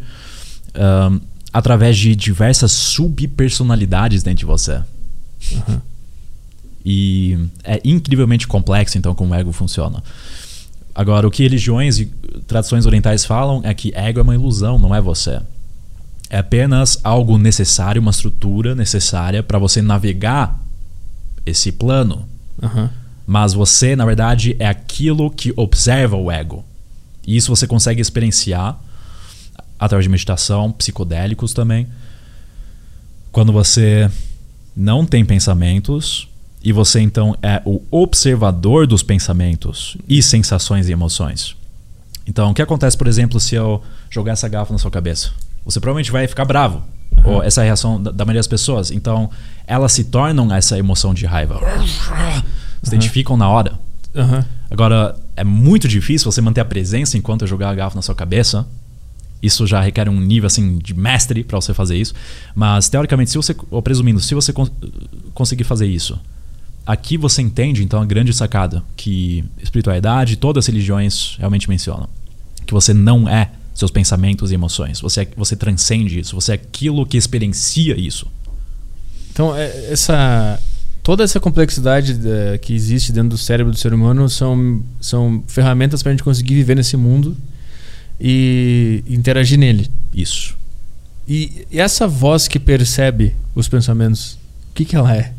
ahn, 0.76 1.22
através 1.54 1.98
de 1.98 2.16
diversas 2.16 2.74
subpersonalidades 2.74 4.24
dentro 4.24 4.40
de 4.40 4.46
você. 4.46 4.82
E 6.86 7.38
é 7.64 7.82
incrivelmente 7.84 8.48
complexo, 8.48 8.98
então, 8.98 9.14
como 9.14 9.34
o 9.34 9.36
ego 9.36 9.52
funciona. 9.52 10.04
Agora, 10.96 11.28
o 11.28 11.32
que 11.32 11.44
religiões 11.44 12.00
e 12.00 12.06
tradições 12.48 12.86
orientais 12.86 13.26
falam 13.26 13.62
é 13.64 13.74
que 13.74 13.92
ego 13.96 14.20
é 14.20 14.24
uma 14.24 14.36
ilusão, 14.36 14.80
não 14.80 14.94
é 14.94 15.02
você. 15.02 15.40
É 16.30 16.38
apenas 16.38 17.00
algo 17.04 17.38
necessário, 17.38 18.02
uma 18.02 18.12
estrutura 18.12 18.76
necessária 18.76 19.42
para 19.42 19.58
você 19.58 19.82
navegar 19.82 20.60
esse 21.46 21.72
plano. 21.72 22.28
Aham. 22.62 22.90
Mas 23.26 23.54
você, 23.54 23.96
na 23.96 24.06
verdade, 24.06 24.56
é 24.60 24.68
aquilo 24.68 25.30
que 25.30 25.54
observa 25.56 26.16
o 26.16 26.32
ego. 26.32 26.66
E 27.26 27.36
isso 27.36 27.56
você 27.56 27.68
consegue 27.68 28.02
experienciar 28.02 28.80
através 29.80 30.04
de 30.04 30.10
meditação, 30.10 30.72
psicodélicos 30.72 31.54
também. 31.54 31.88
Quando 33.32 33.54
você 33.54 34.10
não 34.76 35.06
tem 35.06 35.24
pensamentos 35.24 36.28
e 36.64 36.72
você 36.74 37.00
então 37.00 37.36
é 37.42 37.62
o 37.66 37.82
observador 37.92 38.86
dos 38.88 39.02
pensamentos 39.04 39.98
e 40.08 40.22
sensações 40.22 40.90
e 40.90 40.92
emoções. 40.92 41.56
Então, 42.28 42.52
o 42.52 42.54
que 42.54 42.62
acontece, 42.62 42.98
por 42.98 43.08
exemplo, 43.08 43.40
se 43.40 43.56
eu 43.56 43.82
jogar 44.10 44.34
essa 44.34 44.48
garrafa 44.48 44.72
na 44.74 44.78
sua 44.80 44.92
cabeça? 44.92 45.32
Você 45.66 45.80
provavelmente 45.80 46.12
vai 46.12 46.28
ficar 46.28 46.46
bravo. 46.46 46.84
Ou 47.24 47.42
essa 47.44 47.62
é 47.62 47.64
a 47.64 47.66
reação 47.66 48.02
da, 48.02 48.12
da 48.12 48.24
maioria 48.24 48.40
das 48.40 48.48
pessoas. 48.48 48.92
Então, 48.92 49.30
elas 49.66 49.92
se 49.92 50.04
tornam 50.06 50.54
essa 50.54 50.78
emoção 50.78 51.14
de 51.14 51.26
raiva. 51.26 51.60
Se 52.84 52.90
identificam 52.90 53.36
na 53.36 53.50
hora. 53.50 53.74
Aham. 54.16 54.46
Agora, 54.70 55.16
é 55.36 55.44
muito 55.44 55.88
difícil 55.88 56.32
você 56.32 56.40
manter 56.40 56.62
a 56.62 56.66
presença 56.66 57.18
enquanto 57.18 57.42
eu 57.42 57.48
jogar 57.48 57.70
a 57.72 57.76
garrafa 57.76 57.96
na 57.96 58.02
sua 58.02 58.16
cabeça. 58.16 58.66
Isso 59.42 59.66
já 59.66 59.82
requer 59.82 60.08
um 60.08 60.20
nível 60.20 60.48
assim 60.48 60.78
de 60.78 60.94
mestre 60.94 61.44
para 61.44 61.60
você 61.60 61.74
fazer 61.74 61.98
isso. 61.98 62.14
Mas 62.54 62.90
teoricamente, 62.90 63.32
se 63.32 63.38
você, 63.38 63.56
ou 63.72 63.82
presumindo, 63.82 64.20
se 64.20 64.36
você 64.36 64.54
con- 64.54 64.70
conseguir 65.34 65.64
fazer 65.64 65.88
isso, 65.88 66.20
aqui 66.90 67.18
você 67.18 67.40
entende 67.44 67.84
então 67.84 68.02
a 68.02 68.06
grande 68.06 68.34
sacada 68.34 68.84
que 68.98 69.44
espiritualidade, 69.62 70.38
todas 70.38 70.64
as 70.64 70.68
religiões 70.68 71.36
realmente 71.38 71.70
mencionam, 71.70 72.10
que 72.66 72.74
você 72.74 72.96
não 72.96 73.30
é 73.30 73.52
seus 73.76 73.92
pensamentos 73.92 74.50
e 74.50 74.56
emoções. 74.56 75.00
Você 75.00 75.22
é- 75.22 75.28
você 75.38 75.56
transcende 75.56 76.20
isso. 76.20 76.34
Você 76.34 76.54
é 76.54 76.56
aquilo 76.56 77.06
que 77.06 77.16
experiencia 77.16 77.96
isso. 77.96 78.26
Então, 79.32 79.56
é- 79.56 79.92
essa 79.92 80.60
toda 81.04 81.24
essa 81.24 81.40
complexidade 81.40 82.20
eh, 82.26 82.58
que 82.58 82.74
existe 82.74 83.12
dentro 83.12 83.30
do 83.30 83.38
cérebro 83.38 83.72
do 83.72 83.78
ser 83.78 83.94
humano 83.94 84.28
são, 84.28 84.84
são 85.00 85.44
ferramentas 85.48 86.02
para 86.02 86.12
a 86.12 86.14
gente 86.14 86.24
conseguir 86.24 86.56
viver 86.56 86.76
nesse 86.76 86.98
mundo 86.98 87.38
e 88.20 89.04
interagir 89.08 89.60
nele. 89.60 89.90
Isso. 90.14 90.58
E 91.28 91.68
e 91.72 91.80
essa 91.80 92.08
voz 92.08 92.48
que 92.48 92.60
percebe 92.60 93.36
os 93.56 93.68
pensamentos, 93.68 94.34
o 94.72 94.74
que, 94.74 94.86
que 94.86 94.96
ela 94.96 95.16
é? 95.16 95.34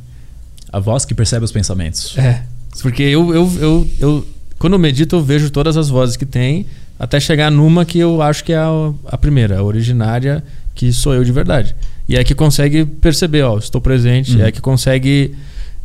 A 0.72 0.78
voz 0.78 1.04
que 1.04 1.14
percebe 1.14 1.44
os 1.44 1.52
pensamentos. 1.52 2.16
É. 2.16 2.42
Porque 2.80 3.02
eu, 3.02 3.34
eu, 3.34 3.52
eu, 3.60 3.90
eu, 3.98 4.26
quando 4.58 4.74
eu 4.74 4.78
medito, 4.78 5.16
eu 5.16 5.22
vejo 5.22 5.50
todas 5.50 5.76
as 5.76 5.88
vozes 5.88 6.16
que 6.16 6.24
tem, 6.26 6.64
até 6.98 7.18
chegar 7.18 7.50
numa 7.50 7.84
que 7.84 7.98
eu 7.98 8.22
acho 8.22 8.44
que 8.44 8.52
é 8.52 8.56
a, 8.58 8.68
a 9.06 9.18
primeira, 9.18 9.58
a 9.58 9.62
originária, 9.62 10.44
que 10.74 10.92
sou 10.92 11.12
eu 11.14 11.24
de 11.24 11.32
verdade. 11.32 11.74
E 12.08 12.16
é 12.16 12.22
que 12.22 12.34
consegue 12.34 12.84
perceber, 12.84 13.42
ó, 13.42 13.58
estou 13.58 13.80
presente, 13.80 14.36
Uhum. 14.36 14.44
é 14.44 14.52
que 14.52 14.60
consegue 14.60 15.34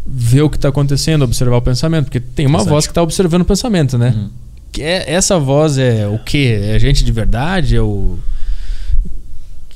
ver 0.06 0.42
o 0.44 0.50
que 0.50 0.58
está 0.58 0.70
acontecendo, 0.70 1.24
observar 1.24 1.58
o 1.58 1.62
pensamento, 1.62 2.06
porque 2.06 2.20
tem 2.20 2.46
uma 2.46 2.60
Exato. 2.60 2.70
voz 2.70 2.86
que 2.86 2.92
está 2.92 3.02
observando 3.02 3.42
o 3.42 3.46
pensamento, 3.46 3.98
né? 3.98 4.14
Uhum. 4.16 4.30
Que 4.72 4.84
é- 4.84 5.12
essa 5.12 5.40
voz 5.40 5.78
é 5.80 6.08
o 6.08 6.20
quê? 6.20 6.60
É 6.64 6.78
gente 6.78 7.04
de 7.04 7.12
verdade? 7.12 7.76
É 7.76 7.82
o. 7.82 8.20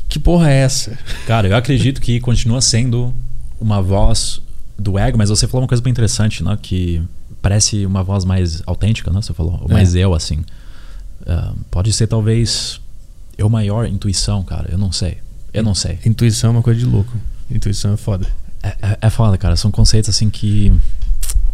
Que 0.07 0.19
porra 0.19 0.49
é 0.51 0.57
essa? 0.61 0.97
Cara, 1.27 1.47
eu 1.47 1.55
acredito 1.55 2.01
que 2.01 2.19
continua 2.19 2.61
sendo 2.61 3.13
uma 3.61 3.81
voz 3.81 4.41
do 4.79 4.97
ego, 4.97 5.17
mas 5.17 5.29
você 5.29 5.47
falou 5.47 5.63
uma 5.63 5.67
coisa 5.67 5.83
bem 5.83 5.91
interessante, 5.91 6.43
né? 6.43 6.57
Que 6.61 7.01
parece 7.41 7.85
uma 7.85 8.03
voz 8.03 8.25
mais 8.25 8.61
autêntica, 8.65 9.11
né? 9.11 9.21
Você 9.21 9.33
falou, 9.33 9.59
ou 9.61 9.69
É. 9.69 9.73
mais 9.73 9.95
eu, 9.95 10.13
assim. 10.13 10.39
Ah, 11.25 11.53
pode 11.69 11.91
ser 11.93 12.07
talvez 12.07 12.79
eu 13.37 13.49
maior 13.49 13.87
intuição, 13.87 14.43
cara. 14.43 14.69
Eu 14.71 14.77
não 14.77 14.91
sei. 14.91 15.17
Eu 15.53 15.63
não 15.63 15.73
sei. 15.75 15.97
Intuição 16.05 16.49
é 16.49 16.53
uma 16.53 16.61
coisa 16.61 16.79
de 16.79 16.85
louco. 16.85 17.11
Intuição 17.49 17.93
é 17.93 17.97
foda. 17.97 18.27
É, 18.61 18.67
é, 18.81 18.97
é 19.01 19.09
foda, 19.09 19.37
cara. 19.37 19.55
São 19.55 19.71
conceitos 19.71 20.09
assim 20.09 20.29
que. 20.29 20.73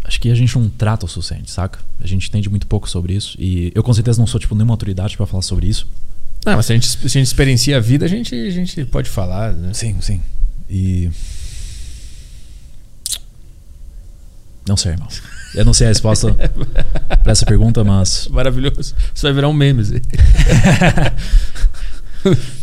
Acho 0.04 0.20
que 0.20 0.30
a 0.30 0.36
gente 0.36 0.56
não 0.58 0.70
trata 0.70 1.06
o 1.06 1.10
suficiente, 1.10 1.50
saca? 1.50 1.80
A 2.00 2.06
gente 2.06 2.28
entende 2.28 2.48
muito 2.50 2.68
pouco 2.68 2.88
sobre 2.88 3.14
isso. 3.16 3.36
E 3.40 3.72
eu 3.74 3.82
com 3.82 3.92
certeza 3.94 4.20
não 4.20 4.28
sou, 4.28 4.40
tipo, 4.40 4.54
nenhuma 4.54 4.74
autoridade 4.74 5.18
pra 5.18 5.26
falar 5.26 5.42
sobre 5.42 5.68
isso. 5.68 5.88
Não, 6.46 6.56
mas 6.56 6.68
se 6.68 6.74
a 6.74 6.76
gente, 6.76 6.88
se 6.88 7.06
a 7.06 7.10
gente 7.10 7.26
experiencia 7.26 7.78
a 7.78 7.80
vida, 7.80 8.06
a 8.06 8.08
gente, 8.08 8.36
a 8.36 8.52
gente 8.52 8.86
pode 8.86 9.10
falar, 9.10 9.54
né? 9.54 9.74
Sim, 9.74 9.96
sim. 10.02 10.22
E. 10.70 11.10
Não 14.68 14.76
sei, 14.78 14.94
irmão. 14.94 15.08
Eu 15.54 15.64
não 15.64 15.74
sei 15.74 15.88
a 15.88 15.90
resposta 15.90 16.34
pra 17.24 17.32
essa 17.32 17.46
pergunta, 17.46 17.84
mas. 17.84 18.28
Maravilhoso. 18.30 18.94
Isso 19.14 19.24
vai 19.24 19.34
virar 19.34 19.48
um 19.48 19.54
meme. 19.54 19.84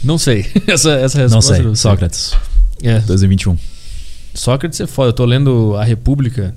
Não 0.03 0.19
sei. 0.19 0.47
Essa, 0.67 0.93
essa 0.95 1.19
resposta. 1.19 1.53
Não 1.53 1.57
sei. 1.57 1.67
eu 1.67 1.77
Sócrates, 1.77 2.37
É. 2.83 2.99
2021. 3.01 3.57
Sócrates 4.35 4.81
é 4.81 4.87
foda. 4.87 5.11
Eu 5.11 5.13
tô 5.13 5.25
lendo 5.25 5.77
A 5.77 5.85
República 5.85 6.55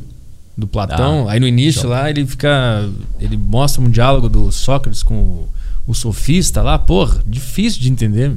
do 0.58 0.66
Platão. 0.68 1.28
Ah, 1.28 1.34
aí 1.34 1.40
no 1.40 1.48
início 1.48 1.82
show. 1.82 1.92
lá 1.92 2.10
ele 2.10 2.26
fica. 2.26 2.90
Ele 3.20 3.38
mostra 3.38 3.82
um 3.82 3.90
diálogo 3.90 4.28
do 4.28 4.52
Sócrates 4.52 5.04
com 5.04 5.16
o, 5.16 5.50
o 5.88 5.94
sofista 5.94 6.62
lá. 6.62 6.80
Porra, 6.80 7.22
difícil 7.28 7.82
de 7.82 7.92
entender. 7.92 8.34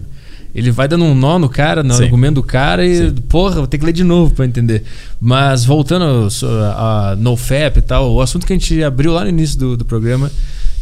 Ele 0.59 0.71
vai 0.71 0.89
dando 0.89 1.05
um 1.05 1.15
nó 1.15 1.39
no 1.39 1.49
cara, 1.49 1.83
no 1.83 1.95
Sim. 1.95 2.05
argumento 2.05 2.35
do 2.37 2.43
cara 2.43 2.85
e, 2.85 2.97
Sim. 3.11 3.15
porra, 3.29 3.57
vou 3.57 3.67
ter 3.67 3.79
que 3.79 3.85
ler 3.87 3.93
de 3.93 4.03
novo 4.05 4.35
pra 4.35 4.45
entender. 4.45 4.83
Mas 5.21 5.65
voltando 5.65 6.29
a, 6.67 7.11
a 7.13 7.17
NoFap 7.17 7.79
e 7.79 7.83
tal, 7.83 8.13
o 8.13 8.21
assunto 8.21 8.47
que 8.47 8.53
a 8.53 8.57
gente 8.57 8.83
abriu 8.83 9.13
lá 9.13 9.23
no 9.23 9.29
início 9.31 9.59
do, 9.59 9.77
do 9.77 9.85
programa, 9.85 10.31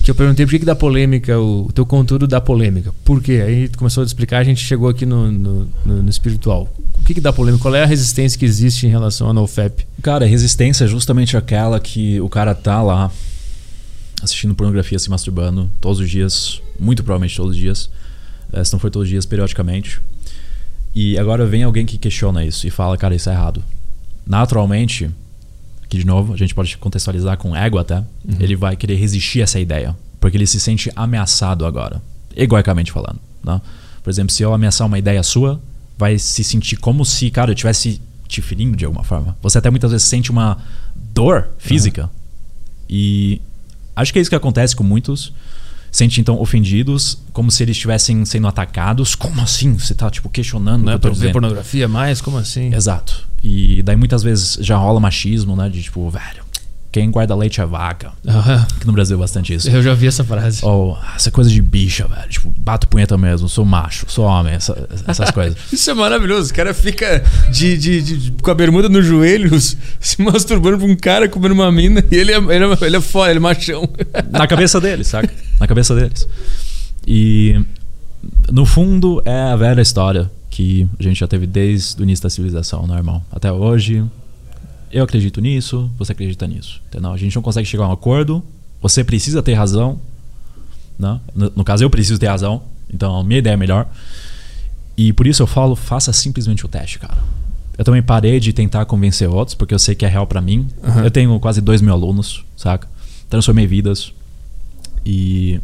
que 0.02 0.10
eu 0.10 0.14
perguntei 0.14 0.46
por 0.46 0.50
que, 0.52 0.60
que 0.60 0.64
dá 0.64 0.74
polêmica, 0.74 1.38
o, 1.38 1.66
o 1.66 1.72
teu 1.72 1.84
conteúdo 1.84 2.26
dá 2.26 2.40
polêmica. 2.40 2.92
Por 3.04 3.20
quê? 3.22 3.42
Aí 3.44 3.68
tu 3.68 3.76
começou 3.78 4.02
a 4.02 4.06
explicar, 4.06 4.38
a 4.38 4.44
gente 4.44 4.64
chegou 4.64 4.88
aqui 4.88 5.04
no, 5.04 5.30
no, 5.30 5.68
no- 5.84 6.02
no 6.04 6.08
espiritual. 6.10 6.72
O 6.94 7.04
que, 7.04 7.12
que 7.14 7.20
dá 7.20 7.32
polêmica? 7.32 7.62
Qual 7.62 7.74
é 7.74 7.82
a 7.82 7.86
resistência 7.86 8.38
que 8.38 8.44
existe 8.44 8.86
em 8.86 8.90
relação 8.90 9.28
à 9.28 9.32
NoFap? 9.32 9.84
Cara, 10.02 10.24
a 10.24 10.28
resistência 10.28 10.84
é 10.84 10.88
justamente 10.88 11.36
aquela 11.36 11.78
que 11.80 12.20
o 12.20 12.28
cara 12.28 12.54
tá 12.54 12.80
lá 12.82 13.10
assistindo 14.22 14.54
pornografia, 14.54 14.98
se 14.98 15.10
masturbando 15.10 15.70
todos 15.80 16.00
os 16.00 16.08
dias, 16.10 16.60
muito 16.80 17.02
provavelmente 17.04 17.36
todos 17.36 17.52
os 17.52 17.56
dias, 17.58 17.90
se 18.64 18.72
não 18.72 18.78
for 18.78 18.90
todos 18.90 19.06
os 19.06 19.10
dias, 19.10 19.26
periodicamente. 19.26 20.00
E 20.94 21.18
agora 21.18 21.46
vem 21.46 21.62
alguém 21.62 21.84
que 21.84 21.98
questiona 21.98 22.44
isso 22.44 22.66
e 22.66 22.70
fala, 22.70 22.96
cara, 22.96 23.14
isso 23.14 23.28
é 23.28 23.32
errado. 23.32 23.62
Naturalmente, 24.26 25.10
que 25.88 25.98
de 25.98 26.06
novo, 26.06 26.32
a 26.32 26.36
gente 26.36 26.54
pode 26.54 26.76
contextualizar 26.78 27.36
com 27.36 27.54
ego 27.54 27.78
até, 27.78 28.02
ele 28.40 28.56
vai 28.56 28.76
querer 28.76 28.96
resistir 28.96 29.40
a 29.40 29.44
essa 29.44 29.60
ideia, 29.60 29.96
porque 30.20 30.36
ele 30.36 30.46
se 30.46 30.58
sente 30.58 30.90
ameaçado 30.96 31.64
agora, 31.64 32.02
egoicamente 32.34 32.90
falando. 32.90 33.20
Né? 33.44 33.60
Por 34.02 34.10
exemplo, 34.10 34.32
se 34.32 34.42
eu 34.42 34.52
ameaçar 34.52 34.86
uma 34.86 34.98
ideia 34.98 35.22
sua, 35.22 35.60
vai 35.96 36.18
se 36.18 36.42
sentir 36.42 36.76
como 36.76 37.04
se, 37.04 37.30
cara, 37.30 37.50
eu 37.50 37.54
tivesse 37.54 38.00
te 38.26 38.42
ferindo 38.42 38.76
de 38.76 38.84
alguma 38.84 39.04
forma. 39.04 39.36
Você 39.42 39.58
até 39.58 39.70
muitas 39.70 39.92
vezes 39.92 40.06
sente 40.06 40.30
uma 40.30 40.58
dor 40.94 41.48
física. 41.58 42.10
E 42.88 43.40
acho 43.94 44.12
que 44.12 44.18
é 44.18 44.22
isso 44.22 44.30
que 44.30 44.36
acontece 44.36 44.74
com 44.74 44.84
muitos. 44.84 45.32
Sente 45.90 46.20
então 46.20 46.40
ofendidos, 46.40 47.18
como 47.32 47.50
se 47.50 47.62
eles 47.62 47.76
estivessem 47.76 48.24
sendo 48.24 48.46
atacados. 48.46 49.14
Como 49.14 49.40
assim? 49.40 49.74
Você 49.78 49.94
tá 49.94 50.10
tipo 50.10 50.28
questionando 50.28 50.84
Não 50.84 50.92
o 50.92 50.96
é 50.96 50.98
tô 50.98 51.12
ver 51.12 51.32
pornografia 51.32 51.88
mais? 51.88 52.20
Como 52.20 52.36
assim? 52.38 52.74
Exato. 52.74 53.26
E 53.42 53.82
daí 53.82 53.96
muitas 53.96 54.22
vezes 54.22 54.58
já 54.60 54.76
rola 54.76 54.98
machismo, 54.98 55.54
né? 55.54 55.68
De 55.68 55.82
tipo, 55.82 56.08
velho, 56.10 56.44
quem 56.98 57.10
guarda 57.10 57.34
leite 57.36 57.60
é 57.60 57.66
vaca. 57.66 58.10
Que 58.80 58.86
no 58.86 58.92
Brasil 58.94 59.18
é 59.18 59.20
bastante 59.20 59.52
isso. 59.52 59.68
Eu 59.68 59.82
já 59.82 59.92
vi 59.92 60.06
essa 60.06 60.24
frase. 60.24 60.64
Ou 60.64 60.96
essa 61.14 61.30
coisa 61.30 61.50
de 61.50 61.60
bicha, 61.60 62.08
velho. 62.08 62.26
Tipo, 62.26 62.54
bato 62.56 62.88
punheta 62.88 63.18
mesmo, 63.18 63.50
sou 63.50 63.66
macho, 63.66 64.06
sou 64.08 64.24
homem, 64.24 64.54
essa- 64.54 64.88
essas 65.06 65.30
coisas. 65.30 65.58
Isso 65.70 65.90
é 65.90 65.92
maravilhoso. 65.94 66.50
O 66.50 66.54
cara 66.54 66.72
fica 66.72 67.22
de, 67.52 67.76
de- 67.76 68.00
de- 68.00 68.30
com 68.42 68.50
a 68.50 68.54
bermuda 68.54 68.88
nos 68.88 69.04
joelhos, 69.04 69.76
se 70.00 70.22
masturbando 70.22 70.78
pra 70.78 70.86
um 70.86 70.96
cara 70.96 71.28
comendo 71.28 71.52
uma 71.54 71.70
mina 71.70 72.02
e 72.10 72.16
ele 72.16 72.32
é, 72.32 72.36
ele 72.38 72.64
é, 72.64 72.78
ele 72.86 72.96
é 72.96 73.00
foda, 73.02 73.28
ele 73.28 73.36
é 73.36 73.40
machão. 73.40 73.86
Na 74.32 74.46
cabeça 74.46 74.80
deles, 74.80 75.06
saca? 75.08 75.28
Na 75.60 75.66
cabeça 75.66 75.94
deles. 75.94 76.26
E 77.06 77.60
no 78.50 78.64
fundo 78.64 79.20
é 79.26 79.50
a 79.52 79.56
velha 79.56 79.82
história 79.82 80.30
que 80.48 80.88
a 80.98 81.02
gente 81.02 81.20
já 81.20 81.28
teve 81.28 81.46
desde 81.46 82.00
o 82.00 82.04
início 82.04 82.22
da 82.22 82.30
civilização, 82.30 82.86
irmão? 82.96 83.22
Até 83.30 83.52
hoje, 83.52 84.02
eu 84.96 85.04
acredito 85.04 85.40
nisso, 85.40 85.90
você 85.98 86.12
acredita 86.12 86.46
nisso. 86.46 86.80
Entendeu? 86.88 87.12
A 87.12 87.16
gente 87.16 87.34
não 87.34 87.42
consegue 87.42 87.66
chegar 87.66 87.84
a 87.84 87.88
um 87.88 87.92
acordo, 87.92 88.42
você 88.80 89.04
precisa 89.04 89.42
ter 89.42 89.54
razão, 89.54 90.00
né? 90.98 91.20
No, 91.34 91.52
no 91.56 91.64
caso, 91.64 91.84
eu 91.84 91.90
preciso 91.90 92.18
ter 92.18 92.26
razão, 92.26 92.62
então 92.92 93.16
a 93.16 93.24
minha 93.24 93.38
ideia 93.38 93.54
é 93.54 93.56
melhor. 93.56 93.88
E 94.96 95.12
por 95.12 95.26
isso 95.26 95.42
eu 95.42 95.46
falo, 95.46 95.76
faça 95.76 96.12
simplesmente 96.12 96.64
o 96.64 96.68
teste, 96.68 96.98
cara. 96.98 97.18
Eu 97.76 97.84
também 97.84 98.02
parei 98.02 98.40
de 98.40 98.52
tentar 98.52 98.86
convencer 98.86 99.28
outros, 99.28 99.54
porque 99.54 99.74
eu 99.74 99.78
sei 99.78 99.94
que 99.94 100.06
é 100.06 100.08
real 100.08 100.26
pra 100.26 100.40
mim. 100.40 100.66
Aham. 100.82 101.04
Eu 101.04 101.10
tenho 101.10 101.38
quase 101.38 101.60
dois 101.60 101.82
mil 101.82 101.92
alunos, 101.92 102.42
saca? 102.56 102.88
Transformei 103.28 103.66
vidas. 103.66 104.14
E 105.04 105.60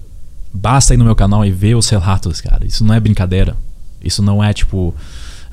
basta 0.52 0.92
ir 0.92 0.98
no 0.98 1.04
meu 1.06 1.16
canal 1.16 1.44
e 1.44 1.50
ver 1.50 1.74
os 1.74 1.88
relatos, 1.88 2.40
cara. 2.42 2.66
Isso 2.66 2.84
não 2.84 2.94
é 2.94 3.00
brincadeira. 3.00 3.56
Isso 4.04 4.22
não 4.22 4.44
é 4.44 4.52
tipo 4.52 4.94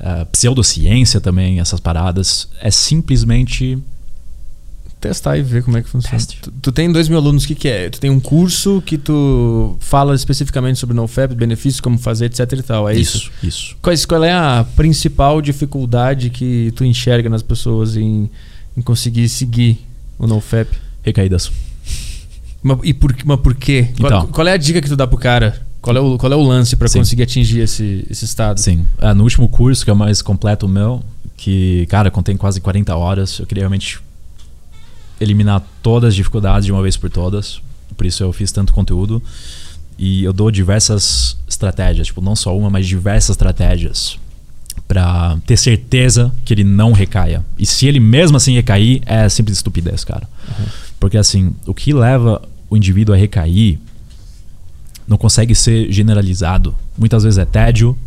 eh, 0.00 0.24
pseudociência 0.32 1.20
também, 1.20 1.60
essas 1.60 1.78
paradas. 1.80 2.48
É 2.60 2.70
simplesmente. 2.70 3.78
Testar 5.00 5.38
e 5.38 5.42
ver 5.42 5.62
como 5.62 5.78
é 5.78 5.82
que 5.82 5.88
funciona. 5.88 6.22
Tu, 6.42 6.50
tu 6.60 6.72
tem 6.72 6.92
dois 6.92 7.08
mil 7.08 7.16
alunos, 7.16 7.44
o 7.44 7.46
que, 7.46 7.54
que 7.54 7.68
é? 7.68 7.88
Tu 7.88 7.98
tem 7.98 8.10
um 8.10 8.20
curso 8.20 8.82
que 8.84 8.98
tu 8.98 9.76
fala 9.80 10.14
especificamente 10.14 10.78
sobre 10.78 10.94
NoFap, 10.94 11.34
benefícios, 11.34 11.80
como 11.80 11.96
fazer, 11.98 12.26
etc 12.26 12.52
e 12.52 12.62
tal. 12.62 12.86
É 12.86 12.94
isso? 12.94 13.16
isso. 13.16 13.30
Isso. 13.42 13.76
Quais, 13.80 14.04
qual 14.04 14.22
é 14.22 14.30
a 14.32 14.66
principal 14.76 15.40
dificuldade 15.40 16.28
que 16.28 16.70
tu 16.76 16.84
enxerga 16.84 17.30
nas 17.30 17.42
pessoas 17.42 17.96
em, 17.96 18.28
em 18.76 18.82
conseguir 18.82 19.26
seguir 19.30 19.78
o 20.18 20.26
NoFap? 20.26 20.70
Recaídas. 21.02 21.50
Mas, 22.62 22.78
e 22.82 22.92
por, 22.92 23.16
mas 23.24 23.40
por 23.40 23.54
quê? 23.54 23.88
Qual, 23.98 24.12
Então. 24.12 24.26
qual 24.26 24.46
é 24.48 24.52
a 24.52 24.56
dica 24.58 24.82
que 24.82 24.88
tu 24.88 24.96
dá 24.96 25.06
pro 25.06 25.16
cara? 25.16 25.66
Qual 25.80 25.96
é 25.96 26.00
o, 26.00 26.18
qual 26.18 26.32
é 26.32 26.36
o 26.36 26.42
lance 26.42 26.76
Sim. 26.88 26.98
conseguir 26.98 27.22
atingir 27.22 27.60
esse, 27.60 28.06
esse 28.10 28.24
estado? 28.24 28.60
Sim. 28.60 28.86
Ah, 28.98 29.14
no 29.14 29.24
último 29.24 29.48
curso, 29.48 29.84
que 29.84 29.90
é 29.90 29.92
o 29.92 29.96
mais 29.96 30.20
completo 30.20 30.68
meu, 30.68 31.02
que, 31.36 31.86
cara, 31.88 32.10
contém 32.10 32.36
quase 32.36 32.60
40 32.60 32.94
horas, 32.94 33.38
eu 33.38 33.46
queria 33.46 33.62
realmente 33.62 33.98
eliminar 35.20 35.62
todas 35.82 36.08
as 36.08 36.14
dificuldades 36.14 36.66
de 36.66 36.72
uma 36.72 36.82
vez 36.82 36.96
por 36.96 37.10
todas. 37.10 37.60
Por 37.96 38.06
isso 38.06 38.22
eu 38.22 38.32
fiz 38.32 38.52
tanto 38.52 38.72
conteúdo. 38.72 39.22
E 39.98 40.24
eu 40.24 40.32
dou 40.32 40.50
diversas 40.50 41.36
estratégias, 41.46 42.06
tipo, 42.06 42.22
não 42.22 42.34
só 42.34 42.56
uma, 42.56 42.70
mas 42.70 42.86
diversas 42.86 43.30
estratégias 43.30 44.18
pra 44.88 45.38
ter 45.46 45.56
certeza 45.56 46.32
que 46.44 46.54
ele 46.54 46.64
não 46.64 46.92
recaia. 46.92 47.44
E 47.58 47.66
se 47.66 47.86
ele 47.86 48.00
mesmo 48.00 48.36
assim 48.36 48.54
recair, 48.54 49.02
é 49.06 49.28
simples 49.28 49.58
estupidez, 49.58 50.04
cara. 50.04 50.28
Porque 50.98 51.16
assim, 51.16 51.54
o 51.66 51.74
que 51.74 51.92
leva 51.92 52.42
o 52.68 52.76
indivíduo 52.76 53.14
a 53.14 53.18
recair 53.18 53.78
não 55.10 55.18
consegue 55.18 55.56
ser 55.56 55.90
generalizado. 55.90 56.72
Muitas 56.96 57.24
vezes 57.24 57.36
é 57.36 57.44
tédio, 57.44 57.98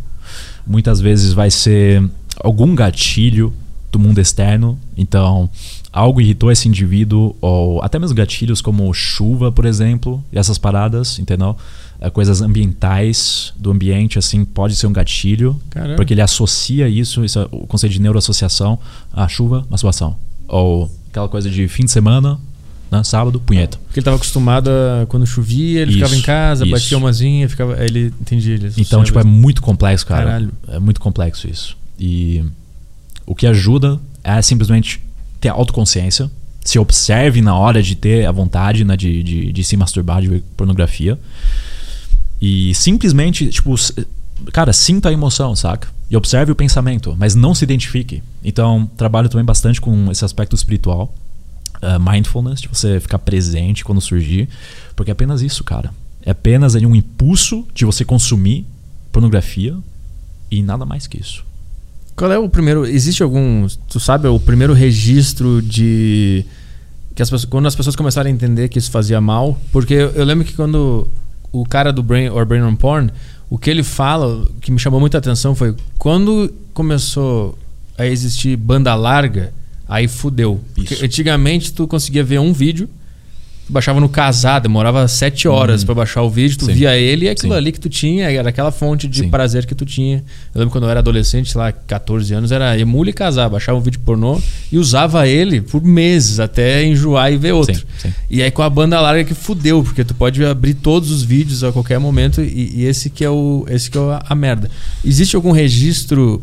muitas 0.66 1.02
vezes 1.02 1.34
vai 1.34 1.50
ser 1.50 2.02
algum 2.40 2.74
gatilho 2.74 3.52
do 3.92 3.98
mundo 3.98 4.18
externo. 4.18 4.78
Então, 4.96 5.50
algo 5.92 6.18
irritou 6.18 6.50
esse 6.50 6.66
indivíduo, 6.66 7.36
ou 7.42 7.82
até 7.82 7.98
mesmo 7.98 8.16
gatilhos 8.16 8.62
como 8.62 8.92
chuva, 8.94 9.52
por 9.52 9.66
exemplo, 9.66 10.24
e 10.32 10.38
essas 10.38 10.56
paradas, 10.56 11.18
entendeu? 11.18 11.54
É, 12.00 12.08
coisas 12.08 12.40
ambientais 12.40 13.52
do 13.54 13.70
ambiente, 13.70 14.18
assim, 14.18 14.42
pode 14.42 14.74
ser 14.74 14.86
um 14.86 14.92
gatilho, 14.92 15.60
Caramba. 15.68 15.96
porque 15.96 16.14
ele 16.14 16.22
associa 16.22 16.88
isso, 16.88 17.22
isso 17.22 17.38
é 17.38 17.46
o 17.50 17.66
conceito 17.66 17.92
de 17.92 18.00
neuroassociação, 18.00 18.78
a 19.12 19.28
chuva, 19.28 19.66
masturbação. 19.68 20.16
Ou 20.48 20.90
aquela 21.10 21.28
coisa 21.28 21.50
de 21.50 21.68
fim 21.68 21.84
de 21.84 21.90
semana, 21.90 22.40
né? 22.96 23.04
Sábado, 23.04 23.40
punheta. 23.40 23.78
Porque 23.86 24.00
ele 24.00 24.04
tava 24.04 24.16
acostumado 24.16 24.70
a 24.70 25.06
quando 25.06 25.26
chovia, 25.26 25.80
ele 25.82 25.90
Isso, 25.90 25.98
ficava 26.00 26.16
em 26.16 26.22
casa, 26.22 26.64
isso. 26.64 26.72
batia 26.72 26.98
umazinha, 26.98 27.48
ficava. 27.48 27.76
aí 27.76 27.86
Ele 27.86 28.12
entendia 28.20 28.54
ele. 28.54 28.72
Então, 28.76 29.02
tipo, 29.04 29.18
é 29.18 29.24
muito 29.24 29.62
complexo, 29.62 30.06
cara. 30.06 30.24
Caralho. 30.24 30.52
É 30.68 30.78
muito 30.78 31.00
complexo 31.00 31.48
isso. 31.48 31.76
E 31.98 32.44
o 33.26 33.34
que 33.34 33.46
ajuda 33.46 34.00
é 34.22 34.40
simplesmente 34.42 35.02
ter 35.40 35.48
autoconsciência. 35.48 36.30
Se 36.64 36.78
observe 36.78 37.42
na 37.42 37.54
hora 37.54 37.82
de 37.82 37.94
ter 37.94 38.24
a 38.26 38.32
vontade 38.32 38.84
né, 38.84 38.96
de, 38.96 39.22
de, 39.22 39.52
de 39.52 39.64
se 39.64 39.76
masturbar, 39.76 40.22
de 40.22 40.28
ver 40.28 40.42
pornografia. 40.56 41.18
E 42.40 42.74
simplesmente, 42.74 43.48
tipo, 43.48 43.74
cara, 44.52 44.72
sinta 44.72 45.10
a 45.10 45.12
emoção, 45.12 45.54
saca? 45.54 45.88
E 46.10 46.16
observe 46.16 46.52
o 46.52 46.54
pensamento, 46.54 47.14
mas 47.18 47.34
não 47.34 47.54
se 47.54 47.64
identifique. 47.64 48.22
Então, 48.42 48.88
trabalho 48.96 49.28
também 49.28 49.44
bastante 49.44 49.80
com 49.80 50.10
esse 50.10 50.24
aspecto 50.24 50.54
espiritual. 50.54 51.12
Uh, 51.82 52.00
mindfulness, 52.00 52.60
de 52.60 52.68
você 52.68 53.00
ficar 53.00 53.18
presente 53.18 53.84
quando 53.84 54.00
surgir. 54.00 54.48
Porque 54.94 55.10
é 55.10 55.12
apenas 55.12 55.42
isso, 55.42 55.64
cara. 55.64 55.90
É 56.24 56.30
apenas 56.30 56.74
aí 56.74 56.86
um 56.86 56.94
impulso 56.94 57.66
de 57.74 57.84
você 57.84 58.04
consumir 58.04 58.66
pornografia 59.12 59.76
e 60.50 60.62
nada 60.62 60.84
mais 60.84 61.06
que 61.06 61.20
isso. 61.20 61.44
Qual 62.16 62.30
é 62.30 62.38
o 62.38 62.48
primeiro. 62.48 62.86
Existe 62.86 63.22
algum. 63.22 63.66
Tu 63.88 63.98
sabe 63.98 64.28
o 64.28 64.38
primeiro 64.38 64.72
registro 64.72 65.60
de. 65.60 66.44
Que 67.14 67.22
as 67.22 67.44
quando 67.44 67.66
as 67.66 67.74
pessoas 67.74 67.96
começaram 67.96 68.28
a 68.28 68.32
entender 68.32 68.68
que 68.68 68.78
isso 68.78 68.90
fazia 68.90 69.20
mal. 69.20 69.58
Porque 69.72 69.94
eu 69.94 70.24
lembro 70.24 70.44
que 70.44 70.54
quando 70.54 71.08
o 71.52 71.64
cara 71.64 71.92
do 71.92 72.02
Brain 72.02 72.28
or 72.28 72.44
Brain 72.46 72.62
on 72.62 72.74
Porn, 72.74 73.10
o 73.50 73.58
que 73.58 73.70
ele 73.70 73.82
fala, 73.82 74.46
que 74.60 74.72
me 74.72 74.78
chamou 74.78 75.00
muita 75.00 75.18
atenção 75.18 75.54
foi 75.54 75.76
quando 75.98 76.52
começou 76.72 77.58
a 77.96 78.06
existir 78.06 78.56
banda 78.56 78.94
larga, 78.94 79.52
aí 79.88 80.08
fudeu. 80.08 80.60
Antigamente 81.02 81.72
tu 81.72 81.86
conseguia 81.86 82.24
ver 82.24 82.40
um 82.40 82.52
vídeo. 82.52 82.88
Tu 83.66 83.72
baixava 83.72 83.98
no 83.98 84.10
casar, 84.10 84.58
demorava 84.58 85.08
sete 85.08 85.48
horas 85.48 85.82
pra 85.84 85.94
baixar 85.94 86.22
o 86.22 86.28
vídeo, 86.28 86.58
tu 86.58 86.66
Sim. 86.66 86.74
via 86.74 86.98
ele 86.98 87.24
e 87.24 87.28
aquilo 87.30 87.52
Sim. 87.54 87.58
ali 87.58 87.72
que 87.72 87.80
tu 87.80 87.88
tinha, 87.88 88.30
era 88.30 88.50
aquela 88.50 88.70
fonte 88.70 89.08
de 89.08 89.20
Sim. 89.20 89.30
prazer 89.30 89.64
que 89.64 89.74
tu 89.74 89.86
tinha. 89.86 90.22
Eu 90.54 90.58
lembro 90.58 90.70
quando 90.70 90.84
eu 90.84 90.90
era 90.90 91.00
adolescente, 91.00 91.50
sei 91.50 91.58
lá, 91.58 91.72
14 91.72 92.34
anos, 92.34 92.52
era 92.52 92.78
emule 92.78 93.08
e 93.08 93.12
casar, 93.14 93.48
baixava 93.48 93.78
um 93.78 93.80
vídeo 93.80 94.00
pornô 94.04 94.38
e 94.70 94.76
usava 94.76 95.26
ele 95.26 95.62
por 95.62 95.82
meses 95.82 96.40
até 96.40 96.84
enjoar 96.84 97.32
e 97.32 97.38
ver 97.38 97.52
outro. 97.52 97.82
E 98.28 98.42
aí 98.42 98.50
com 98.50 98.60
a 98.60 98.68
banda 98.68 99.00
larga 99.00 99.24
que 99.24 99.32
fudeu, 99.32 99.82
porque 99.82 100.04
tu 100.04 100.12
pode 100.12 100.44
abrir 100.44 100.74
todos 100.74 101.10
os 101.10 101.22
vídeos 101.22 101.64
a 101.64 101.72
qualquer 101.72 101.98
momento 101.98 102.42
e, 102.42 102.70
e 102.74 102.84
esse 102.84 103.08
que 103.08 103.24
é 103.24 103.30
o 103.30 103.64
esse 103.70 103.90
que 103.90 103.96
é 103.96 104.20
a 104.26 104.34
merda. 104.34 104.70
Existe 105.02 105.36
algum 105.36 105.52
registro 105.52 106.42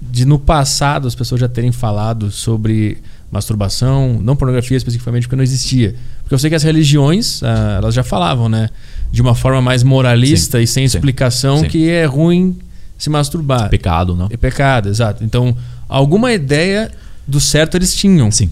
de 0.00 0.24
no 0.24 0.38
passado 0.38 1.08
as 1.08 1.14
pessoas 1.14 1.40
já 1.40 1.48
terem 1.48 1.72
falado 1.72 2.30
sobre 2.30 2.98
masturbação, 3.30 4.18
não 4.22 4.36
pornografia 4.36 4.76
especificamente, 4.76 5.22
porque 5.24 5.36
não 5.36 5.42
existia. 5.42 5.94
Porque 6.22 6.34
eu 6.34 6.38
sei 6.38 6.50
que 6.50 6.56
as 6.56 6.62
religiões, 6.62 7.42
ah, 7.42 7.76
elas 7.78 7.94
já 7.94 8.02
falavam, 8.02 8.48
né? 8.48 8.68
De 9.10 9.20
uma 9.20 9.34
forma 9.34 9.60
mais 9.60 9.82
moralista 9.82 10.58
Sim, 10.58 10.64
e 10.64 10.66
sem 10.66 10.88
sim, 10.88 10.96
explicação 10.96 11.58
sim. 11.60 11.68
que 11.68 11.88
é 11.88 12.04
ruim 12.04 12.56
se 12.98 13.10
masturbar. 13.10 13.68
Pecado, 13.68 14.14
não? 14.16 14.28
É 14.30 14.36
pecado, 14.36 14.88
exato. 14.88 15.24
Então, 15.24 15.56
alguma 15.88 16.32
ideia 16.32 16.90
do 17.26 17.40
certo 17.40 17.76
eles 17.76 17.94
tinham. 17.94 18.30
Sim. 18.30 18.50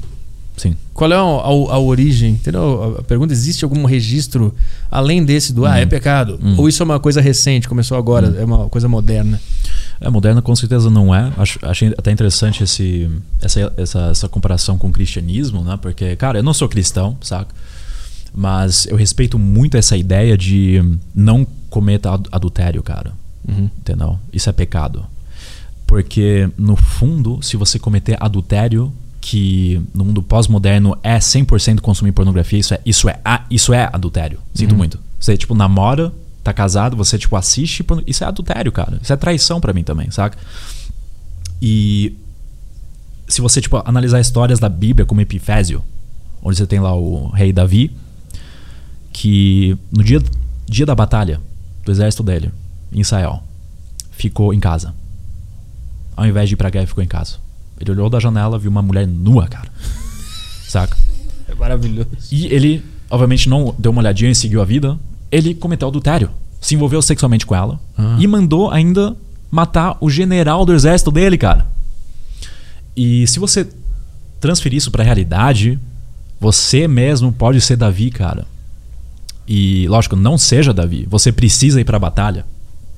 Sim. 0.57 0.77
Qual 0.93 1.11
é 1.11 1.17
a, 1.17 1.21
a- 1.21 1.75
a 1.75 1.79
origem? 1.81 2.35
Entendeu? 2.35 2.97
A 3.01 3.03
pergunta: 3.03 3.33
existe 3.33 3.65
algum 3.65 3.85
registro 3.85 4.55
além 4.91 5.25
desse 5.25 5.53
do 5.53 5.67
ah, 5.67 5.79
é 5.79 5.87
pecado? 5.87 6.39
Hum. 6.41 6.55
Ou 6.57 6.69
isso 6.69 6.81
é 6.83 6.85
uma 6.85 7.01
coisa 7.01 7.21
recente, 7.21 7.69
começou 7.69 7.99
agora, 7.99 8.37
é 8.39 8.45
uma 8.45 8.69
coisa 8.69 8.89
moderna? 8.89 9.41
É, 10.05 10.11
moderna 10.11 10.43
com 10.43 10.55
certeza 10.55 10.91
não 10.91 11.15
é. 11.15 11.33
Acho, 11.37 11.59
achei 11.63 11.89
até 11.97 12.11
interessante 12.13 12.63
esse, 12.63 13.11
essa, 13.41 13.73
essa, 13.77 14.01
essa 14.11 14.29
comparação 14.29 14.77
com 14.79 14.89
o 14.89 14.93
cristianismo, 14.93 15.63
né? 15.63 15.79
Porque, 15.81 16.15
cara, 16.17 16.39
eu 16.39 16.43
não 16.43 16.53
sou 16.55 16.69
cristão, 16.69 17.17
saca? 17.23 17.55
Mas 18.35 18.87
eu 18.87 18.97
respeito 18.97 19.39
muito 19.39 19.77
essa 19.77 19.97
ideia 19.97 20.37
de 20.37 20.83
não 21.15 21.47
cometa 21.71 22.13
ad- 22.15 22.29
adultério, 22.33 22.83
cara. 22.83 23.13
Entendeu? 23.49 24.19
Isso 24.33 24.49
é 24.51 24.53
pecado. 24.53 25.05
Porque, 25.87 26.49
no 26.59 26.77
fundo, 26.77 27.41
se 27.43 27.57
você 27.57 27.79
cometer 27.79 28.17
adultério, 28.21 28.93
que 29.21 29.81
no 29.95 30.05
mundo 30.05 30.23
pós-moderno 30.23 30.97
é 31.03 31.19
100% 31.19 31.81
consumir 31.81 32.13
pornografia, 32.13 32.59
isso 32.59 32.75
é, 32.75 32.81
isso 32.85 33.09
é, 33.09 33.19
isso 33.51 33.73
é 33.73 33.89
adultério. 33.93 34.39
Sinto 34.55 34.75
muito. 34.75 34.99
Você, 35.21 35.37
tipo, 35.37 35.55
namora, 35.55 36.13
tá 36.45 36.53
casado, 36.53 36.97
você, 36.97 37.19
tipo, 37.19 37.35
assiste. 37.35 37.85
Isso 38.07 38.23
é 38.23 38.27
adultério, 38.27 38.71
cara. 38.71 38.99
Isso 39.03 39.13
é 39.13 39.17
traição 39.17 39.61
pra 39.61 39.73
mim 39.73 39.83
também, 39.83 40.11
saca? 40.11 40.39
E 41.61 42.17
se 43.27 43.41
você, 43.41 43.61
tipo, 43.61 43.83
analisar 43.85 44.21
histórias 44.21 44.59
da 44.59 44.69
Bíblia 44.69 45.07
como 45.07 45.23
Epifésio, 45.23 45.83
onde 46.43 46.59
você 46.59 46.67
tem 46.67 46.79
lá 46.79 46.95
o 46.95 47.29
rei 47.31 47.53
Davi, 47.53 47.91
que 49.11 49.77
no 49.91 50.05
dia, 50.05 50.23
dia 50.69 50.85
da 50.85 50.95
batalha 50.95 51.41
do 51.83 51.91
exército 51.91 52.23
dele, 52.23 52.53
em 52.93 53.01
Israel, 53.01 53.43
ficou 54.13 54.53
em 54.53 54.61
casa. 54.61 54.95
Ao 56.15 56.27
invés 56.27 56.49
de 56.49 56.55
ir 56.55 56.57
pra 56.59 56.71
guerra, 56.71 56.87
ficou 56.87 57.03
em 57.03 57.09
casa. 57.09 57.39
Ele 57.81 57.91
olhou 57.91 58.11
da 58.11 58.21
janela, 58.21 58.59
viu 58.59 58.71
uma 58.71 58.83
mulher 58.83 59.07
nua, 59.07 59.49
cara. 59.49 59.69
Saca? 60.69 60.97
É 61.49 61.55
maravilhoso. 61.55 62.09
E 62.31 62.47
ele, 62.47 62.85
obviamente, 63.11 63.49
não 63.49 63.75
deu 63.79 63.91
uma 63.91 64.01
olhadinha 64.01 64.31
e 64.31 64.35
seguiu 64.35 64.61
a 64.61 64.65
vida. 64.65 64.99
Ele 65.35 65.53
cometeu 65.53 65.89
adultério. 65.89 66.31
Se 66.61 66.77
envolveu 66.77 67.03
sexualmente 67.03 67.45
com 67.45 67.57
ela. 67.57 67.81
Ah. 67.99 68.17
E 68.21 68.27
mandou 68.29 68.71
ainda 68.71 69.17
matar 69.51 69.99
o 70.01 70.09
general 70.09 70.65
do 70.65 70.73
exército 70.73 71.11
dele, 71.11 71.37
cara. 71.37 71.67
E 72.97 73.27
se 73.27 73.41
você 73.41 73.69
transferir 74.41 74.79
isso 74.79 74.93
pra 74.93 75.03
realidade, 75.03 75.77
você 76.39 76.87
mesmo 76.87 77.33
pode 77.33 77.61
ser 77.61 77.77
Davi, 77.77 78.13
cara. 78.13 78.47
E, 79.49 79.89
lógico, 79.89 80.15
não 80.15 80.39
seja 80.39 80.73
Davi. 80.73 81.05
Você 81.11 81.33
precisa 81.33 81.81
ir 81.81 81.85
pra 81.85 81.99
batalha. 81.99 82.47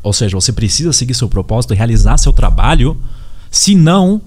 Ou 0.02 0.12
seja, 0.12 0.36
você 0.36 0.52
precisa 0.52 0.92
seguir 0.92 1.14
seu 1.14 1.30
propósito 1.30 1.72
e 1.72 1.76
realizar 1.76 2.18
seu 2.18 2.34
trabalho. 2.34 2.98
Senão, 3.50 4.20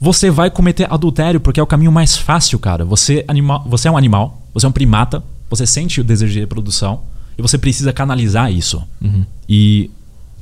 você 0.00 0.28
vai 0.28 0.50
cometer 0.50 0.92
adultério 0.92 1.40
porque 1.40 1.60
é 1.60 1.62
o 1.62 1.66
caminho 1.68 1.92
mais 1.92 2.16
fácil, 2.16 2.58
cara. 2.58 2.84
Você, 2.84 3.24
anima 3.28 3.62
você 3.64 3.86
é 3.86 3.90
um 3.92 3.96
animal, 3.96 4.42
você 4.52 4.66
é 4.66 4.68
um 4.68 4.72
primata, 4.72 5.22
você 5.50 5.66
sente 5.66 6.00
o 6.00 6.04
desejo 6.04 6.32
de 6.32 6.40
reprodução 6.40 7.02
e 7.36 7.42
você 7.42 7.58
precisa 7.58 7.92
canalizar 7.92 8.50
isso. 8.52 8.82
E 9.48 9.90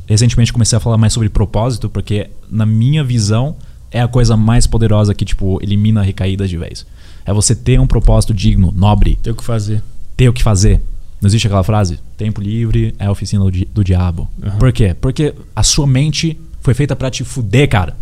recentemente 0.06 0.52
comecei 0.52 0.76
a 0.76 0.80
falar 0.80 0.97
mais 0.98 1.12
sobre 1.12 1.28
propósito 1.28 1.89
porque, 1.89 2.28
na 2.51 2.66
minha 2.66 3.02
visão, 3.02 3.56
é 3.90 4.01
a 4.01 4.09
coisa 4.09 4.36
mais 4.36 4.66
poderosa 4.66 5.14
que, 5.14 5.24
tipo, 5.24 5.59
elimina 5.62 6.02
recaídas 6.02 6.51
de 6.51 6.56
vez. 6.59 6.86
É 7.24 7.32
você 7.32 7.55
ter 7.55 7.80
um 7.80 7.86
propósito 7.86 8.32
digno, 8.35 8.72
nobre, 8.74 9.18
Tem 9.22 9.32
o 9.32 9.36
que 9.36 9.44
fazer. 9.44 9.82
ter 10.16 10.28
o 10.28 10.32
que 10.32 10.43
fazer. 10.43 10.80
Não 11.20 11.26
existe 11.28 11.47
aquela 11.47 11.64
frase? 11.64 11.98
Tempo 12.16 12.40
livre 12.40 12.94
é 12.98 13.06
a 13.06 13.10
oficina 13.10 13.43
do, 13.44 13.51
di- 13.51 13.68
do 13.74 13.82
diabo. 13.82 14.28
Aham. 14.43 14.59
Por 14.59 14.72
quê? 14.72 14.94
Porque 15.01 15.35
a 15.56 15.62
sua 15.62 15.86
mente 15.86 16.39
foi 16.60 16.74
feita 16.74 16.94
pra 16.94 17.10
te 17.10 17.24
fuder, 17.24 17.68
cara. 17.68 17.97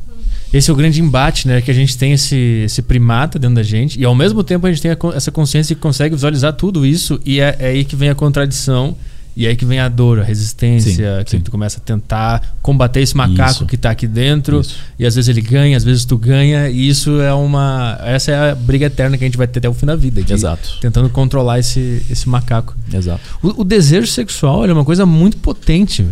Esse 0.52 0.70
é 0.70 0.73
o 0.73 0.77
grande 0.77 1.01
embate, 1.02 1.47
né? 1.48 1.60
Que 1.60 1.70
a 1.70 1.74
gente 1.74 1.97
tem 1.98 2.12
esse, 2.12 2.62
esse 2.64 2.81
primata 2.82 3.39
dentro 3.39 3.56
da 3.56 3.62
gente 3.62 3.98
e 4.01 4.05
ao 4.05 4.14
mesmo 4.14 4.43
tempo 4.44 4.66
a 4.66 4.70
gente 4.70 4.81
tem 4.82 4.90
a 4.90 4.97
essa 5.14 5.31
consciência 5.31 5.74
que 5.74 5.81
consegue 5.81 6.14
visualizar 6.14 6.52
tudo 6.52 6.86
isso 6.86 7.20
e 7.24 7.40
é, 7.40 7.56
é 7.59 7.66
aí 7.68 7.85
que 7.85 7.97
vem 7.97 8.09
a 8.09 8.14
contradição 8.14 8.97
e 9.36 9.44
é 9.44 9.51
aí 9.51 9.56
que 9.56 9.66
vem 9.66 9.78
a 9.78 9.86
dor, 9.86 10.20
a 10.20 10.23
resistência, 10.24 11.18
Sim, 11.18 11.24
que 11.24 11.31
sim. 11.32 11.40
tu 11.40 11.51
começa 11.51 11.77
a 11.77 11.81
tentar 11.82 12.56
combater 12.62 13.01
esse 13.01 13.14
macaco 13.14 13.51
Isso. 13.51 13.66
que 13.66 13.77
tá 13.77 13.90
aqui 13.90 14.06
dentro 14.06 14.60
Isso. 14.62 14.77
e 14.98 15.05
às 15.05 15.14
vezes 15.14 15.28
ele 15.28 15.43
ganha, 15.43 15.77
às 15.77 15.85
vezes 15.85 16.06
tu 16.06 16.16
ganha 16.16 16.70
e 16.70 16.89
isso 16.89 17.20
é 17.20 17.35
uma 17.35 17.98
essa 18.02 18.31
é 18.31 18.51
a 18.52 18.55
briga 18.55 18.86
eterna 18.86 19.18
que 19.18 19.24
a 19.24 19.27
gente 19.27 19.36
vai 19.36 19.47
ter 19.47 19.59
até 19.59 19.68
o 19.68 19.74
fim 19.74 19.85
da 19.85 19.94
vida, 19.94 20.23
de- 20.23 20.32
Exato. 20.32 20.78
tentando 20.81 21.10
controlar 21.10 21.59
esse, 21.59 22.01
esse 22.09 22.27
macaco. 22.31 22.74
Exato. 22.90 23.20
O, 23.43 23.60
o 23.60 23.64
desejo 23.64 24.06
sexual 24.06 24.64
é 24.64 24.73
uma 24.73 24.85
coisa 24.86 25.05
muito 25.05 25.36
potente. 25.36 26.06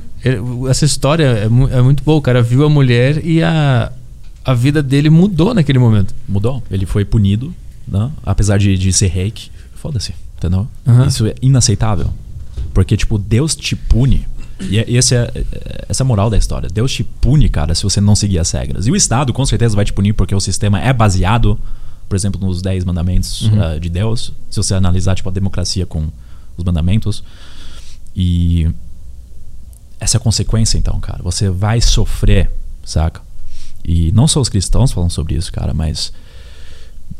Essa 0.69 0.85
história 0.85 1.24
é, 1.24 1.44
é 1.78 1.81
muito 1.82 2.02
boa. 2.05 2.19
O 2.19 2.23
cara 2.23 2.43
viu 2.43 2.62
a 2.65 2.69
mulher 2.69 3.24
e 3.24 3.43
a, 3.43 3.90
a 4.45 4.53
vida 4.55 4.83
dele 4.83 5.09
mudou 5.11 5.55
naquele 5.55 5.79
momento. 5.79 6.15
Mudou. 6.29 6.62
Ele 6.71 6.85
foi 6.87 7.05
punido, 7.05 7.55
né? 7.87 8.11
apesar 8.25 8.59
de, 8.59 8.77
de 8.77 8.93
ser 8.93 9.07
reiki. 9.09 9.51
Foda-se, 9.75 10.15
entendeu? 10.37 10.69
Aham. 10.87 11.07
Isso 11.07 11.27
é 11.27 11.35
inaceitável. 11.41 12.11
Porque, 12.73 12.97
tipo, 12.97 13.19
Deus 13.19 13.55
te 13.57 13.75
pune. 13.75 14.27
E 14.61 14.79
é- 14.79 14.91
esse 14.91 15.15
é, 15.15 15.31
é- 15.35 15.85
essa 15.89 16.03
é 16.03 16.05
a 16.05 16.07
moral 16.07 16.29
da 16.31 16.37
história. 16.37 16.69
Deus 16.69 16.93
te 16.93 17.03
pune, 17.05 17.49
cara, 17.49 17.75
se 17.75 17.83
você 17.83 18.01
não 18.01 18.15
seguir 18.15 18.39
as 18.39 18.51
regras. 18.51 18.87
E 18.87 18.91
o 18.91 18.97
Estado, 18.97 19.33
com 19.33 19.45
certeza, 19.45 19.75
vai 19.77 19.85
te 19.85 19.93
punir 19.93 20.12
porque 20.12 20.35
o 20.35 20.41
sistema 20.41 20.81
é 20.81 20.93
baseado, 20.93 21.59
por 22.09 22.16
exemplo, 22.16 22.41
nos 22.41 22.62
10 22.62 22.85
mandamentos 22.85 23.51
ah, 23.61 23.79
de 23.79 23.89
Deus. 23.89 24.33
Se 24.51 24.57
você 24.57 24.75
analisar, 24.75 25.15
tipo, 25.15 25.29
a 25.29 25.33
democracia 25.33 25.87
com 25.87 26.09
os 26.57 26.65
mandamentos. 26.65 27.23
E 28.15 28.69
essa 29.99 30.16
é 30.16 30.19
a 30.19 30.21
consequência, 30.21 30.79
então, 30.79 31.01
cara. 31.01 31.23
Você 31.23 31.51
vai 31.51 31.81
sofrer, 31.81 32.51
saca? 32.85 33.21
E 33.85 34.11
não 34.12 34.27
só 34.27 34.40
os 34.40 34.48
cristãos 34.48 34.93
falam 34.93 35.11
sobre 35.11 35.35
isso, 35.35 35.52
cara, 35.52 35.74
mas 35.74 36.12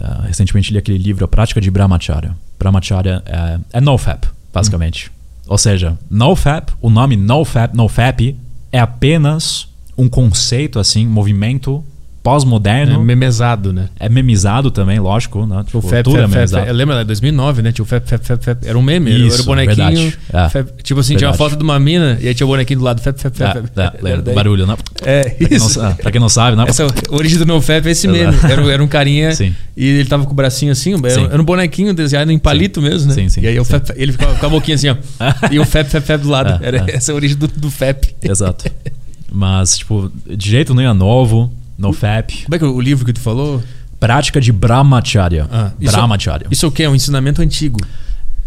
ah, 0.01 0.25
recentemente 0.27 0.73
li 0.73 0.79
aquele 0.79 0.99
livro 0.99 1.25
A 1.25 1.29
Prática 1.29 1.61
de 1.61 1.71
Brahmacharya. 1.71 2.37
Brahmacharya 2.59 3.23
é, 3.27 3.59
é 3.75 3.81
NoFap, 3.81 4.29
basicamente. 4.53 5.11
Ou 5.47 5.59
seja, 5.59 5.99
NoFap, 6.11 6.73
o 6.81 6.89
nome 6.89 7.17
NoFap, 7.17 7.77
NoFap 7.77 8.37
é 8.73 8.81
apenas 8.81 9.69
um 9.97 10.09
conceito, 10.09 10.79
assim, 10.79 11.07
movimento 11.07 11.85
pós-moderno. 12.25 12.95
É 12.95 12.99
memezado, 12.99 13.71
né? 13.71 13.91
É 14.01 14.09
memizado 14.09 14.71
também, 14.71 14.99
lógico, 14.99 15.45
né? 15.47 15.63
Tipo, 15.67 15.79
O 15.79 15.83
Fep, 15.83 16.03
tudo 16.03 16.17
é 16.17 16.21
Fep, 16.23 16.29
Fep, 16.31 16.37
memizado. 16.39 16.73
Lembro, 16.73 16.95
lá, 16.97 17.03
2009, 17.05 17.61
né? 17.63 17.71
Tinha 17.71 17.83
o 17.83 17.87
Fep, 17.87 18.09
Fep, 18.09 18.25
Fep, 18.27 18.43
Fep. 18.45 18.67
Era 18.67 18.79
um 18.79 18.83
meme, 18.83 19.11
era- 19.11 19.19
era 19.21 19.29
Isso, 19.29 19.43
o 19.43 19.45
bonequinho. 19.45 19.77
verdade. 19.77 20.19
É. 20.33 20.83
Tipo 20.83 21.01
assim, 21.01 21.17
tinha 21.17 21.29
uma 21.29 21.33
Verdade. 21.35 21.51
foto 21.51 21.59
de 21.59 21.63
uma 21.63 21.79
mina 21.79 22.19
e 22.21 22.27
aí 22.27 22.35
tinha 22.35 22.47
o 22.47 22.51
bonequinho 22.51 22.79
do 22.79 22.85
lado, 22.85 23.01
Fep, 23.03 23.21
Fep, 23.21 23.37
Fep. 23.37 23.47
É, 23.51 23.53
Fep. 23.63 23.79
é, 23.79 23.93
lembra, 24.03 24.33
barulho, 24.33 24.67
né? 24.67 24.75
É, 25.03 25.23
Pra 25.29 25.49
quem, 25.49 25.59
não, 25.59 25.67
isso. 25.67 25.81
pra 26.03 26.11
quem 26.11 26.21
não 26.21 26.29
sabe, 26.31 26.57
né? 26.57 26.65
Essa, 26.67 26.85
a 26.87 27.15
origem 27.15 27.39
do 27.39 27.45
NoFap 27.45 27.87
é 27.87 27.91
esse 27.91 28.09
meme. 28.09 28.35
Era, 28.43 28.73
era 28.73 28.83
um 28.83 28.89
carinha 28.89 29.35
Sim. 29.35 29.55
e 29.77 29.85
ele 29.87 30.09
tava 30.09 30.25
com 30.25 30.33
o 30.33 30.35
bracinho 30.35 30.73
assim, 30.73 30.95
era, 30.95 31.11
Sim. 31.11 31.25
era 31.31 31.41
um 31.41 31.45
bonequinho 31.45 31.93
desenhado 31.93 32.33
em 32.33 32.39
palito 32.39 32.81
mesmo, 32.81 33.09
né? 33.09 33.15
Sim, 33.15 33.29
sim, 33.29 33.43
E 33.43 33.49
aí 33.49 33.61
o 33.61 33.65
sim. 33.65 33.71
Fep, 33.73 33.93
ele 33.97 34.13
ficava 34.13 34.35
com 34.35 34.47
a 34.47 34.49
boquinha 34.49 34.77
assim, 34.77 34.89
ó. 34.89 34.97
e 35.53 35.59
o 35.59 35.65
Fep, 35.67 35.91
Fep, 35.91 36.07
Fep 36.07 36.23
do 36.23 36.31
lado. 36.31 36.65
É, 36.65 36.69
era 36.69 36.85
é. 36.91 36.97
essa 36.97 37.13
a 37.13 37.15
origem 37.15 37.37
do, 37.37 37.47
do 37.49 37.71
Fep. 37.71 38.15
Exato. 38.23 38.65
Mas, 39.31 39.79
tipo, 39.79 40.11
de 40.27 40.51
jeito 40.51 40.75
nenhum 40.75 40.91
é 40.91 40.95
novo, 40.95 41.53
no 41.79 41.93
FAP. 41.93 42.45
Como 42.45 42.55
é 42.55 42.59
que 42.59 42.65
é 42.65 42.69
o 42.69 42.81
livro 42.81 43.05
que 43.05 43.13
tu 43.13 43.21
falou? 43.21 43.63
Prática 44.01 44.41
de 44.41 44.53
Brahmacharya. 44.53 45.49
Ah, 45.51 45.73
isso- 45.81 45.93
Brahmacharya. 45.93 46.47
Isso 46.51 46.67
é 46.67 46.69
o 46.69 46.73
quê? 46.73 46.83
É 46.85 46.89
um 46.91 46.95
ensinamento 46.95 47.41
antigo. 47.43 47.79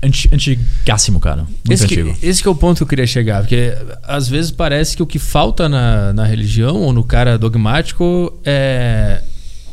Anti, 0.04 0.30
antigássimo, 0.32 1.20
cara. 1.20 1.38
Muito 1.44 1.72
Esse 1.72 1.88
que, 1.88 1.99
antigo. 1.99 2.18
esse 2.22 2.41
que 2.41 2.48
é 2.48 2.52
o 2.52 2.56
ponto 2.56 2.78
que 2.78 2.84
eu 2.84 2.88
queria 2.88 3.08
chegar, 3.08 3.41
porque 3.41 3.76
às 4.04 4.28
vezes 4.28 4.52
parece 4.52 4.95
que 4.95 5.02
o 5.02 5.08
que 5.08 5.18
falta 5.18 5.68
na, 5.68 6.14
na 6.14 6.24
religião 6.24 6.76
ou 6.84 6.94
no 6.94 7.04
cara 7.04 7.36
dogmático 7.38 8.32
é, 8.45 9.24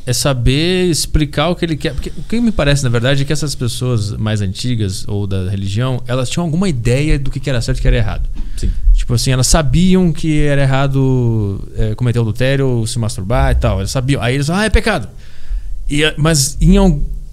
é 0.06 0.12
saber 0.12 0.90
explicar 0.90 1.48
o 1.48 1.56
que 1.56 1.64
ele 1.64 1.76
quer. 1.76 1.94
Porque 1.94 2.10
o 2.16 2.22
que 2.24 2.40
me 2.40 2.52
parece, 2.52 2.84
na 2.84 2.90
verdade, 2.90 3.22
é 3.22 3.24
que 3.24 3.32
essas 3.32 3.54
pessoas 3.54 4.12
mais 4.12 4.40
antigas 4.42 5.04
ou 5.08 5.26
da 5.26 5.48
religião, 5.48 6.02
elas 6.06 6.28
tinham 6.28 6.44
alguma 6.44 6.68
ideia 6.68 7.18
do 7.18 7.30
que 7.30 7.48
era 7.48 7.60
certo 7.60 7.78
e 7.78 7.80
o 7.80 7.82
que 7.82 7.88
era 7.88 7.96
errado. 7.96 8.28
Sim. 8.56 8.70
Tipo 8.92 9.14
assim, 9.14 9.30
elas 9.30 9.46
sabiam 9.46 10.12
que 10.12 10.40
era 10.42 10.62
errado 10.62 11.66
é, 11.76 11.94
cometer 11.94 12.18
adultério 12.18 12.66
ou 12.68 12.86
se 12.86 12.98
masturbar 12.98 13.52
e 13.52 13.54
tal. 13.54 13.78
Elas 13.78 13.90
sabiam. 13.90 14.20
Aí 14.22 14.34
eles, 14.34 14.50
ah, 14.50 14.64
é 14.64 14.70
pecado. 14.70 15.08
E, 15.88 16.04
eh, 16.04 16.14
mas 16.18 16.56
em, 16.60 16.76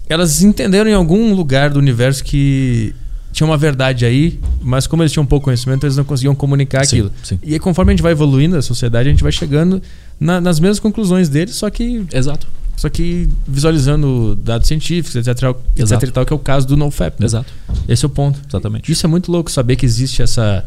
elas 0.08 0.42
entenderam 0.42 0.90
em 0.90 0.94
algum 0.94 1.34
lugar 1.34 1.70
do 1.70 1.78
universo 1.78 2.24
que 2.24 2.94
tinha 3.32 3.46
uma 3.46 3.56
verdade 3.56 4.04
aí, 4.04 4.38
mas 4.60 4.86
como 4.86 5.02
eles 5.02 5.10
tinham 5.12 5.24
pouco 5.24 5.44
conhecimento, 5.44 5.84
eles 5.84 5.96
não 5.96 6.04
conseguiam 6.04 6.34
comunicar 6.34 6.84
Sim, 6.84 6.96
aquilo. 6.96 7.12
sim. 7.22 7.38
E 7.42 7.54
aí, 7.54 7.58
conforme 7.58 7.90
a 7.90 7.94
gente 7.94 8.02
vai 8.02 8.12
evoluindo 8.12 8.56
a 8.56 8.62
sociedade, 8.62 9.08
a 9.08 9.10
gente 9.12 9.22
vai 9.22 9.32
chegando 9.32 9.80
na- 10.20 10.38
nas 10.38 10.60
mesmas 10.60 10.78
conclusões 10.78 11.30
deles, 11.30 11.54
só 11.54 11.70
que, 11.70 12.04
Exato. 12.12 12.46
Só 12.82 12.88
que 12.88 13.28
visualizando 13.46 14.34
dados 14.34 14.66
científicos, 14.66 15.14
etc, 15.14 15.54
etc, 15.76 16.02
e 16.02 16.10
tal, 16.10 16.26
que 16.26 16.32
é 16.32 16.36
o 16.36 16.38
caso 16.40 16.66
do 16.66 16.76
NoFap. 16.76 17.20
né? 17.20 17.26
Exato. 17.26 17.52
Esse 17.88 18.04
é 18.04 18.08
o 18.08 18.10
ponto. 18.10 18.40
Exatamente. 18.48 18.90
Isso 18.90 19.06
é 19.06 19.08
muito 19.08 19.30
louco 19.30 19.48
saber 19.52 19.76
que 19.76 19.86
existe 19.86 20.20
essa. 20.20 20.66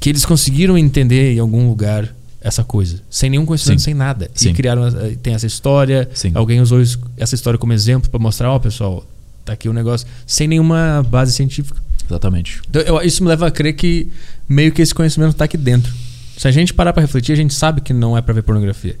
Que 0.00 0.08
eles 0.08 0.24
conseguiram 0.24 0.76
entender 0.76 1.34
em 1.34 1.38
algum 1.38 1.68
lugar 1.68 2.12
essa 2.40 2.64
coisa. 2.64 3.00
Sem 3.08 3.30
nenhum 3.30 3.46
conhecimento, 3.46 3.78
Sim. 3.78 3.84
sem 3.84 3.94
nada. 3.94 4.28
Sim. 4.34 4.50
E 4.50 4.52
criaram. 4.54 4.88
eh, 4.88 5.16
Tem 5.22 5.34
essa 5.34 5.46
história. 5.46 6.10
Sim. 6.14 6.32
Alguém 6.34 6.60
usou 6.60 6.80
isso- 6.82 6.98
essa 7.16 7.36
história 7.36 7.56
como 7.56 7.72
exemplo 7.72 8.10
para 8.10 8.18
mostrar: 8.18 8.50
ó, 8.50 8.58
pessoal, 8.58 9.06
tá 9.44 9.52
aqui 9.52 9.68
o 9.68 9.72
negócio. 9.72 10.04
Sem 10.26 10.48
nenhuma 10.48 11.06
base 11.08 11.30
científica. 11.32 11.80
Exatamente. 12.08 12.60
Então, 12.68 12.82
eu- 12.82 13.00
isso 13.02 13.22
me 13.22 13.28
leva 13.28 13.46
a 13.46 13.50
crer 13.52 13.74
que 13.74 14.08
meio 14.48 14.72
que 14.72 14.82
esse 14.82 14.92
conhecimento 14.92 15.34
tá 15.34 15.44
aqui 15.44 15.56
dentro. 15.56 15.92
Se 16.36 16.48
a 16.48 16.50
gente 16.50 16.74
parar 16.74 16.92
para 16.92 17.02
refletir, 17.02 17.32
a 17.34 17.36
gente 17.36 17.54
sabe 17.54 17.80
que 17.82 17.92
não 17.92 18.18
é 18.18 18.20
para 18.20 18.34
ver 18.34 18.42
pornografia. 18.42 18.96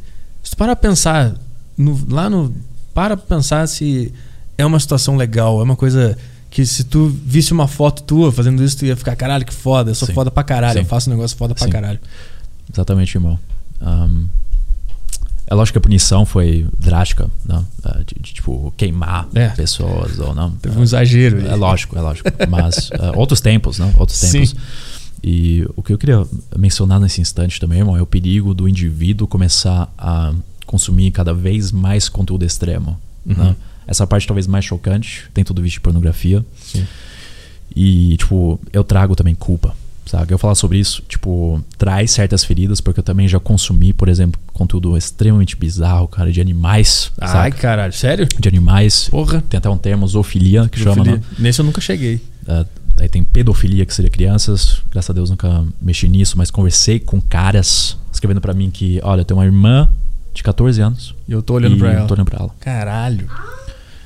Se 0.50 0.56
pra 0.56 0.74
pensar 0.74 1.32
no- 1.78 2.04
lá 2.10 2.28
no. 2.28 2.52
Para 2.92 3.16
pra 3.16 3.36
pensar 3.36 3.68
se 3.68 4.12
é 4.58 4.66
uma 4.66 4.80
situação 4.80 5.16
legal, 5.16 5.60
é 5.60 5.62
uma 5.62 5.76
coisa 5.76 6.18
que 6.50 6.66
se 6.66 6.82
tu 6.82 7.06
visse 7.24 7.52
uma 7.52 7.68
foto 7.68 8.02
tua 8.02 8.32
fazendo 8.32 8.60
isso, 8.64 8.78
tu 8.78 8.84
ia 8.84 8.96
ficar, 8.96 9.14
caralho, 9.14 9.44
que 9.46 9.54
foda, 9.54 9.92
eu 9.92 9.94
sou 9.94 10.06
Sim. 10.08 10.12
foda 10.14 10.28
pra 10.28 10.42
caralho, 10.42 10.72
Sim. 10.72 10.78
eu 10.80 10.84
faço 10.86 11.08
um 11.08 11.12
negócio 11.12 11.36
foda 11.36 11.54
pra 11.54 11.64
Sim. 11.64 11.70
caralho. 11.70 12.00
Exatamente, 12.72 13.14
irmão. 13.16 13.38
Ahm, 13.80 14.26
é 15.46 15.54
lógico 15.54 15.74
que 15.74 15.78
a 15.78 15.80
punição 15.82 16.26
foi 16.26 16.66
drástica, 16.80 17.30
não? 17.46 17.64
Ah, 17.84 17.98
De, 18.04 18.16
de, 18.20 18.34
tipo, 18.34 18.74
queimar 18.76 19.28
É. 19.32 19.50
pessoas 19.50 20.18
ou 20.18 20.34
não. 20.34 20.50
Teve 20.56 20.76
um 20.76 20.82
exagero. 20.82 21.38
aí. 21.38 21.46
É 21.46 21.54
lógico, 21.54 21.96
é 21.96 22.00
lógico. 22.00 22.28
Mas 22.48 22.90
ah, 22.98 23.12
outros 23.14 23.40
tempos, 23.40 23.78
não? 23.78 23.94
Outros 23.96 24.18
Sim. 24.18 24.42
E 25.22 25.66
o 25.76 25.82
que 25.82 25.92
eu 25.92 25.98
queria 25.98 26.24
mencionar 26.56 26.98
nesse 26.98 27.20
instante 27.20 27.60
também, 27.60 27.78
irmão, 27.78 27.96
é 27.96 28.02
o 28.02 28.06
perigo 28.06 28.54
do 28.54 28.66
indivíduo 28.68 29.26
começar 29.28 29.92
a 29.98 30.32
consumir 30.66 31.10
cada 31.10 31.34
vez 31.34 31.70
mais 31.72 32.08
conteúdo 32.08 32.44
extremo. 32.44 32.98
Uhum. 33.26 33.34
né? 33.34 33.56
Essa 33.86 34.06
parte 34.06 34.26
talvez 34.26 34.46
mais 34.46 34.64
chocante, 34.64 35.24
tem 35.34 35.42
tudo 35.44 35.60
visto 35.60 35.74
de 35.74 35.80
pornografia. 35.80 36.44
Sim. 36.62 36.86
E, 37.74 38.16
tipo, 38.16 38.58
eu 38.72 38.82
trago 38.82 39.14
também 39.14 39.34
culpa, 39.34 39.74
sabe? 40.06 40.32
Eu 40.32 40.38
falar 40.38 40.54
sobre 40.54 40.78
isso, 40.78 41.02
tipo, 41.08 41.62
traz 41.78 42.10
certas 42.12 42.44
feridas, 42.44 42.80
porque 42.80 43.00
eu 43.00 43.04
também 43.04 43.28
já 43.28 43.38
consumi, 43.38 43.92
por 43.92 44.08
exemplo, 44.08 44.40
conteúdo 44.52 44.96
extremamente 44.96 45.56
bizarro, 45.56 46.08
cara, 46.08 46.32
de 46.32 46.40
animais, 46.40 47.12
Ai, 47.20 47.28
sabe? 47.28 47.56
caralho, 47.56 47.92
sério? 47.92 48.26
De 48.38 48.48
animais. 48.48 49.08
Porra. 49.08 49.42
Tem 49.48 49.58
até 49.58 49.68
um 49.68 49.78
termo, 49.78 50.06
zoofilia, 50.06 50.68
que 50.68 50.78
chama, 50.78 50.96
Zoofilia. 50.96 51.16
né? 51.18 51.24
Nesse 51.38 51.60
eu 51.60 51.64
nunca 51.64 51.80
cheguei. 51.80 52.20
Uh, 52.46 52.66
aí 53.00 53.08
tem 53.08 53.24
pedofilia, 53.24 53.84
que 53.86 53.94
seria 53.94 54.10
crianças. 54.10 54.82
Graças 54.90 55.10
a 55.10 55.12
Deus 55.12 55.30
nunca 55.30 55.64
mexi 55.80 56.08
nisso, 56.08 56.36
mas 56.38 56.50
conversei 56.50 57.00
com 57.00 57.20
caras 57.20 57.96
escrevendo 58.12 58.40
pra 58.40 58.52
mim 58.54 58.70
que, 58.70 59.00
olha, 59.02 59.22
eu 59.22 59.24
tenho 59.24 59.38
uma 59.38 59.46
irmã 59.46 59.88
de 60.34 60.42
14 60.42 60.80
anos. 60.80 61.14
E 61.26 61.32
eu 61.32 61.42
tô 61.42 61.54
olhando 61.54 61.76
pra 61.78 61.92
ela. 61.92 62.06
Tô 62.06 62.14
olhando 62.14 62.26
pra 62.26 62.38
ela. 62.40 62.50
Caralho. 62.60 63.28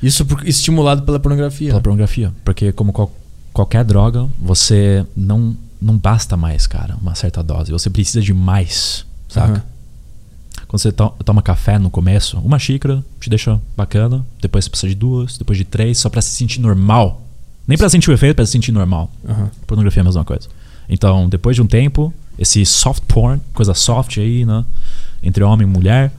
Isso 0.03 0.25
por- 0.25 0.47
estimulado 0.47 1.03
pela 1.03 1.19
pornografia. 1.19 1.69
Pela 1.69 1.81
pornografia. 1.81 2.33
Porque 2.45 2.73
como 2.73 2.93
qual- 2.93 3.13
qualquer 3.53 3.85
droga, 3.85 4.29
você 4.41 5.05
não, 5.17 5.57
não 5.81 5.97
basta 5.97 6.37
mais, 6.37 6.67
cara, 6.67 6.97
uma 7.01 7.15
certa 7.15 7.43
dose. 7.43 7.73
Você 7.73 7.89
precisa 7.91 8.21
de 8.21 8.33
mais, 8.35 9.05
saca? 9.29 9.53
Aham. 9.53 9.63
Quando 10.69 10.81
você 10.81 10.93
to- 10.93 11.15
toma 11.25 11.43
café 11.43 11.79
no 11.79 11.89
começo, 11.91 12.39
uma 12.39 12.59
xícara 12.59 13.05
te 13.21 13.29
deixa 13.31 13.61
bacana. 13.77 14.25
Depois 14.41 14.65
você 14.65 14.71
precisa 14.71 14.89
de 14.89 14.95
duas, 14.95 15.37
depois 15.39 15.57
de 15.59 15.65
três, 15.65 15.99
só 15.99 16.09
pra 16.09 16.21
se 16.23 16.31
sentir 16.31 16.61
normal. 16.61 17.23
Nem 17.67 17.79
pra 17.79 17.89
sentir 17.89 18.11
o 18.11 18.13
efeito, 18.13 18.37
pra 18.37 18.45
se 18.47 18.53
sentir 18.53 18.73
normal. 18.73 19.11
Aham. 19.29 19.51
Pornografia 19.67 20.01
é 20.01 20.03
a 20.03 20.05
mesma 20.05 20.25
coisa. 20.25 20.49
Então, 20.89 21.29
depois 21.29 21.57
de 21.57 21.63
um 21.63 21.67
tempo, 21.67 22.13
esse 22.39 22.65
soft 22.67 23.03
porn, 23.09 23.41
coisa 23.55 23.73
soft 23.75 24.19
aí, 24.19 24.45
né? 24.45 24.65
Entre 25.23 25.43
homem 25.43 25.67
e 25.67 25.71
mulher, 25.71 26.13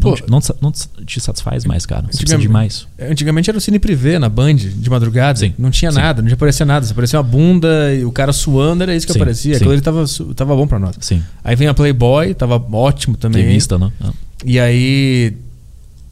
não, 0.00 0.10
Pô. 0.10 0.16
te, 0.16 0.24
não, 0.28 0.40
te 0.40 0.46
sa- 0.46 0.54
não 0.60 0.72
te 0.72 1.20
satisfaz 1.20 1.64
mais, 1.66 1.84
cara. 1.86 2.02
Você 2.10 2.18
precisa 2.18 2.26
de 2.38 2.46
Antigamente- 2.46 2.86
mais. 2.98 3.10
Antigamente 3.10 3.50
era 3.50 3.58
o 3.58 3.60
Cine 3.60 3.78
Privé 3.78 4.18
na 4.18 4.28
Band, 4.30 4.54
de 4.56 4.90
madrugada. 4.90 5.38
Sim. 5.38 5.52
Não 5.58 5.70
tinha 5.70 5.92
Sim. 5.92 5.98
nada, 5.98 6.22
não 6.22 6.32
aparecia 6.32 6.64
nada. 6.66 6.84
Só 6.86 6.92
aparecia 6.92 7.18
uma 7.20 7.22
bunda 7.22 7.94
e 7.94 8.04
o 8.04 8.10
cara 8.10 8.32
suando, 8.32 8.82
era 8.82 8.96
isso 8.96 9.06
que 9.06 9.12
Sim, 9.12 9.18
aparecia. 9.20 9.56
Aquilo 9.56 9.70
ali 9.72 9.80
tava, 9.82 10.04
tava 10.34 10.56
bom 10.56 10.66
pra 10.66 10.78
nós. 10.78 10.96
Sim. 11.00 11.22
Aí 11.44 11.54
vem 11.54 11.68
a 11.68 11.74
Playboy, 11.74 12.34
tava 12.34 12.56
ótimo 12.72 13.16
também. 13.16 13.42
Revista, 13.44 13.78
né? 13.78 13.92
Ah. 14.00 14.10
E 14.44 14.58
aí. 14.58 15.34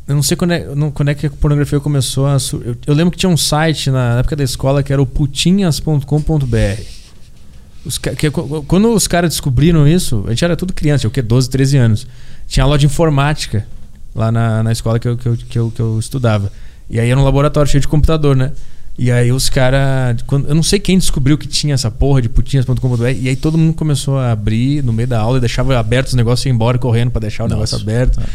Eu 0.08 0.14
não 0.14 0.22
sei 0.22 0.36
quando 0.36 0.52
é, 0.52 0.74
não- 0.74 0.90
quando 0.90 1.10
é 1.10 1.14
que 1.14 1.26
a 1.26 1.30
pornografia 1.30 1.78
começou 1.78 2.26
a. 2.26 2.38
Eu, 2.64 2.74
eu 2.86 2.94
lembro 2.94 3.10
que 3.10 3.18
tinha 3.18 3.28
um 3.28 3.36
site 3.36 3.90
na, 3.90 4.18
época 4.18 4.34
da 4.34 4.42
escola 4.42 4.82
que 4.82 4.92
era 4.92 5.02
o 5.02 5.06
putinhas.com.br. 5.06 6.82
Os 7.84 7.98
ca- 7.98 8.14
que- 8.14 8.30
quando 8.30 8.92
os 8.92 9.06
caras 9.06 9.30
descobriram 9.30 9.86
isso, 9.86 10.24
a 10.26 10.30
gente 10.30 10.44
era 10.44 10.56
tudo 10.56 10.72
criança, 10.72 11.00
tinha 11.02 11.08
o 11.08 11.12
quê? 11.12 11.22
12, 11.22 11.48
13 11.50 11.76
anos. 11.76 12.06
Tinha 12.46 12.64
aula 12.64 12.78
de 12.78 12.86
informática 12.86 13.66
lá 14.14 14.32
na, 14.32 14.62
na 14.62 14.72
escola 14.72 14.98
que 14.98 15.06
eu, 15.08 15.16
que, 15.16 15.26
eu, 15.28 15.36
que, 15.36 15.58
eu, 15.58 15.70
que 15.70 15.80
eu 15.80 15.98
estudava. 15.98 16.50
E 16.90 16.98
aí 16.98 17.10
era 17.10 17.20
um 17.20 17.24
laboratório 17.24 17.70
cheio 17.70 17.80
de 17.80 17.88
computador, 17.88 18.34
né? 18.34 18.52
E 18.98 19.12
aí 19.12 19.30
os 19.30 19.48
caras. 19.48 20.16
Eu 20.48 20.54
não 20.54 20.62
sei 20.62 20.80
quem 20.80 20.98
descobriu 20.98 21.38
que 21.38 21.46
tinha 21.46 21.74
essa 21.74 21.90
porra 21.90 22.20
de 22.20 22.28
putinhas.com.br. 22.28 23.10
E 23.20 23.28
aí 23.28 23.36
todo 23.36 23.56
mundo 23.56 23.74
começou 23.74 24.18
a 24.18 24.32
abrir 24.32 24.82
no 24.82 24.92
meio 24.92 25.06
da 25.06 25.20
aula 25.20 25.36
e 25.36 25.40
deixava 25.40 25.78
aberto 25.78 26.08
os 26.08 26.14
negócios 26.14 26.44
e 26.46 26.48
ia 26.48 26.52
embora 26.54 26.78
correndo 26.78 27.10
pra 27.12 27.20
deixar 27.20 27.44
o 27.44 27.48
Nossa. 27.48 27.56
negócio 27.56 27.78
aberto. 27.80 28.20
Ah. 28.20 28.26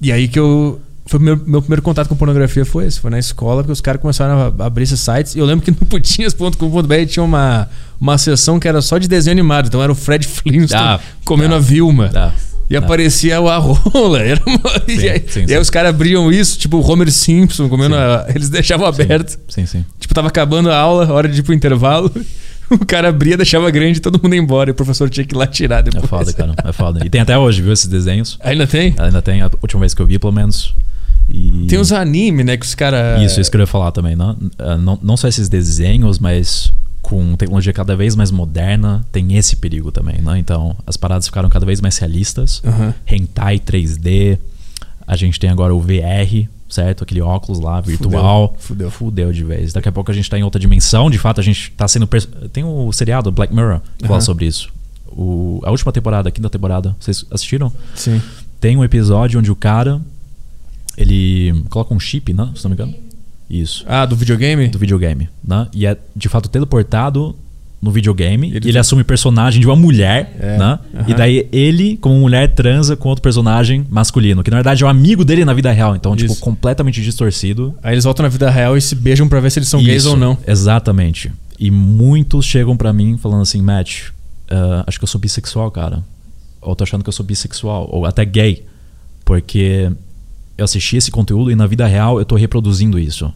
E 0.00 0.10
aí 0.10 0.26
que 0.26 0.38
eu. 0.38 0.80
Foi 1.08 1.18
meu, 1.18 1.40
meu 1.46 1.62
primeiro 1.62 1.80
contato 1.80 2.06
com 2.06 2.14
pornografia 2.14 2.66
foi 2.66 2.84
esse, 2.84 3.00
foi 3.00 3.10
na 3.10 3.18
escola 3.18 3.64
que 3.64 3.72
os 3.72 3.80
caras 3.80 3.98
começaram 3.98 4.54
a 4.58 4.66
abrir 4.66 4.84
esses 4.84 5.00
sites. 5.00 5.34
E 5.34 5.38
eu 5.38 5.46
lembro 5.46 5.64
que 5.64 5.70
no 5.70 5.76
putinhas.com.br 5.86 7.06
tinha 7.08 7.22
uma, 7.22 7.66
uma 7.98 8.18
seção 8.18 8.60
que 8.60 8.68
era 8.68 8.82
só 8.82 8.98
de 8.98 9.08
desenho 9.08 9.32
animado. 9.32 9.68
Então 9.68 9.82
era 9.82 9.90
o 9.90 9.94
Fred 9.94 10.26
Flintstone 10.26 10.82
Ah, 10.82 11.00
comendo 11.24 11.54
a 11.54 11.58
Vilma. 11.58 12.10
Tá. 12.10 12.32
E 12.70 12.76
aparecia 12.76 13.40
o 13.40 13.48
Arrola. 13.48 14.20
Era 14.20 14.42
uma- 14.46 14.60
e 14.86 15.08
aí, 15.08 15.24
sim, 15.26 15.40
e 15.40 15.44
aí 15.44 15.48
sim. 15.48 15.56
os 15.56 15.70
caras 15.70 15.88
abriam 15.88 16.30
isso, 16.30 16.58
tipo 16.58 16.76
o 16.76 16.86
Homer 16.86 17.10
Simpson 17.10 17.66
comendo 17.70 17.94
Sim. 17.94 18.00
a, 18.02 18.26
Eles 18.28 18.50
deixavam 18.50 18.86
aberto. 18.86 19.38
Sim, 19.48 19.64
sim. 19.64 19.82
Tipo, 19.98 20.12
tava 20.12 20.28
acabando 20.28 20.70
a 20.70 20.76
aula, 20.76 21.10
hora 21.10 21.26
de 21.26 21.40
ir 21.40 21.42
pro 21.42 21.54
intervalo. 21.54 22.12
O 22.70 22.84
cara 22.84 23.08
abria, 23.08 23.34
deixava 23.34 23.70
grande 23.70 23.96
e 23.96 24.00
todo 24.02 24.20
mundo 24.22 24.34
ia 24.34 24.38
embora. 24.38 24.68
E 24.68 24.72
o 24.72 24.74
professor 24.74 25.08
tinha 25.08 25.24
que 25.24 25.34
ir 25.34 25.38
lá 25.38 25.46
tirar 25.46 25.80
depois. 25.80 26.04
É 26.04 26.06
foda, 26.06 26.32
cara. 26.34 26.54
É 26.62 26.70
foda. 26.70 27.00
E 27.02 27.08
tem 27.08 27.18
até 27.22 27.38
hoje, 27.38 27.62
viu, 27.62 27.72
esses 27.72 27.86
desenhos. 27.86 28.38
Ainda 28.42 28.66
tem? 28.66 28.94
Ainda 28.98 29.22
tem, 29.22 29.40
a 29.40 29.50
última 29.62 29.80
vez 29.80 29.94
que 29.94 30.02
eu 30.02 30.06
vi, 30.06 30.18
pelo 30.18 30.34
menos. 30.34 30.74
E... 31.28 31.66
Tem 31.68 31.78
os 31.78 31.92
anime, 31.92 32.42
né? 32.44 32.56
Que 32.56 32.64
os 32.64 32.74
caras. 32.74 33.22
Isso, 33.22 33.40
isso 33.40 33.50
que 33.50 33.56
eu 33.56 33.60
ia 33.60 33.66
falar 33.66 33.92
também, 33.92 34.16
né? 34.16 34.34
Ah, 34.58 34.76
Não, 34.78 34.98
não 35.02 35.16
só 35.16 35.28
esses 35.28 35.48
desenhos, 35.48 36.18
mas 36.18 36.72
com 37.02 37.34
tecnologia 37.36 37.72
cada 37.72 37.94
vez 37.96 38.14
mais 38.16 38.30
moderna, 38.30 39.04
tem 39.12 39.36
esse 39.36 39.56
perigo 39.56 39.90
também, 39.90 40.20
né? 40.20 40.38
Então, 40.38 40.76
as 40.86 40.96
paradas 40.96 41.26
ficaram 41.26 41.48
cada 41.48 41.64
vez 41.64 41.80
mais 41.80 41.96
realistas. 41.98 42.60
Aham. 42.64 42.94
Hentai 43.06 43.58
3D. 43.58 44.38
A 45.06 45.16
gente 45.16 45.40
tem 45.40 45.48
agora 45.48 45.74
o 45.74 45.80
VR, 45.80 46.46
certo? 46.68 47.04
Aquele 47.04 47.22
óculos 47.22 47.60
lá, 47.60 47.80
virtual. 47.80 48.54
Fudeu. 48.58 48.90
Fudeu 48.90 49.32
de 49.32 49.42
vez. 49.44 49.72
Daqui 49.72 49.88
a 49.88 49.92
pouco 49.92 50.10
a 50.10 50.14
gente 50.14 50.28
tá 50.28 50.38
em 50.38 50.42
outra 50.42 50.60
dimensão. 50.60 51.10
De 51.10 51.16
fato, 51.18 51.40
a 51.40 51.44
gente 51.44 51.70
tá 51.76 51.88
sendo. 51.88 52.06
pers- 52.06 52.28
Tem 52.52 52.62
o 52.64 52.92
seriado 52.92 53.30
Black 53.32 53.54
Mirror 53.54 53.80
que 53.96 54.04
fala 54.06 54.18
Aham. 54.18 54.20
sobre 54.24 54.44
isso. 54.46 54.68
O... 55.06 55.60
A 55.64 55.70
última 55.70 55.90
temporada, 55.92 56.28
a 56.28 56.32
quinta 56.32 56.50
temporada, 56.50 56.94
vocês 57.00 57.24
assistiram? 57.30 57.72
Sim. 57.94 58.20
tem 58.60 58.76
um 58.76 58.84
episódio 58.84 59.38
onde 59.40 59.50
o 59.50 59.56
cara 59.56 59.98
ele 60.98 61.64
coloca 61.70 61.94
um 61.94 62.00
chip, 62.00 62.32
né? 62.32 62.50
Se 62.54 62.64
não 62.64 62.70
me 62.70 62.74
engano. 62.74 62.94
Isso. 63.48 63.84
Ah, 63.88 64.04
do 64.04 64.14
videogame? 64.16 64.68
Do 64.68 64.78
videogame, 64.78 65.28
né? 65.46 65.68
E 65.72 65.86
é 65.86 65.96
de 66.14 66.28
fato 66.28 66.48
teleportado 66.48 67.34
no 67.80 67.90
videogame. 67.92 68.48
Ele- 68.54 68.66
e 68.66 68.68
ele 68.70 68.78
assume 68.78 69.04
personagem 69.04 69.60
de 69.60 69.66
uma 69.66 69.76
mulher, 69.76 70.36
É, 70.38 70.58
né? 70.58 70.78
aham. 70.94 71.04
E 71.08 71.14
daí 71.14 71.48
ele, 71.52 71.96
como 71.96 72.18
mulher, 72.18 72.52
transa 72.52 72.96
com 72.96 73.08
outro 73.08 73.22
personagem 73.22 73.86
masculino, 73.88 74.42
que 74.42 74.50
na 74.50 74.56
verdade 74.56 74.82
é 74.82 74.86
um 74.86 74.90
amigo 74.90 75.24
dele 75.24 75.44
na 75.44 75.54
vida 75.54 75.70
real. 75.70 75.94
Então, 75.96 76.14
tipo, 76.16 76.32
Isso. 76.32 76.40
completamente 76.42 77.00
distorcido. 77.00 77.74
Aí 77.82 77.94
eles 77.94 78.04
voltam 78.04 78.24
na 78.24 78.28
vida 78.28 78.50
real 78.50 78.76
e 78.76 78.80
se 78.82 78.94
beijam 78.96 79.28
pra 79.28 79.38
ver 79.40 79.50
se 79.50 79.60
eles 79.60 79.68
são 79.68 79.82
gays 79.82 80.02
Isso, 80.02 80.10
ou 80.10 80.16
não. 80.16 80.36
Exatamente. 80.46 81.30
E 81.58 81.70
muitos 81.70 82.44
chegam 82.44 82.76
pra 82.76 82.92
mim 82.92 83.16
falando 83.16 83.42
assim, 83.42 83.62
Matt, 83.62 84.10
ah, 84.50 84.84
acho 84.86 84.98
que 84.98 85.04
eu 85.04 85.08
sou 85.08 85.20
bissexual, 85.20 85.70
cara. 85.70 86.02
Ou 86.60 86.74
tô 86.76 86.82
achando 86.84 87.02
que 87.04 87.08
eu 87.08 87.12
sou 87.12 87.24
bissexual, 87.24 87.88
ou 87.92 88.04
até 88.04 88.24
gay. 88.24 88.64
Porque 89.24 89.90
eu 90.58 90.64
assisti 90.64 90.96
esse 90.96 91.10
conteúdo 91.10 91.50
e 91.50 91.54
na 91.54 91.66
vida 91.66 91.86
real 91.86 92.18
eu 92.18 92.24
tô 92.26 92.34
reproduzindo 92.36 92.98
isso. 92.98 93.32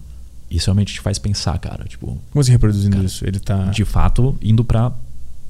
Isso 0.51 0.67
realmente 0.67 0.93
te 0.93 1.01
faz 1.01 1.19
pensar, 1.19 1.57
cara. 1.59 1.85
Tipo, 1.89 2.19
Como 2.31 2.41
assim 2.43 2.53
reproduzindo 2.53 3.03
isso? 3.03 3.25
Ele 3.27 3.39
tá. 3.39 3.67
de 3.71 3.85
fato, 3.87 4.37
indo 4.43 4.63
pra 4.63 4.93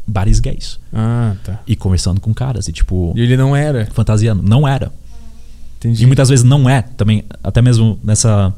bares 0.06 0.38
gays. 0.38 0.78
Ah, 0.92 1.34
tá. 1.42 1.60
E 1.66 1.74
conversando 1.74 2.20
com 2.20 2.32
caras. 2.32 2.68
E, 2.68 2.72
tipo, 2.72 3.12
E 3.16 3.20
ele 3.22 3.36
não 3.36 3.56
era. 3.56 3.86
fantasiando. 3.92 4.42
Não 4.42 4.68
era. 4.68 4.92
Entendi. 5.78 6.04
E 6.04 6.06
muitas 6.06 6.28
vezes 6.28 6.44
não 6.44 6.68
é 6.70 6.82
também, 6.82 7.24
até 7.42 7.60
mesmo 7.60 7.98
nessa 8.04 8.54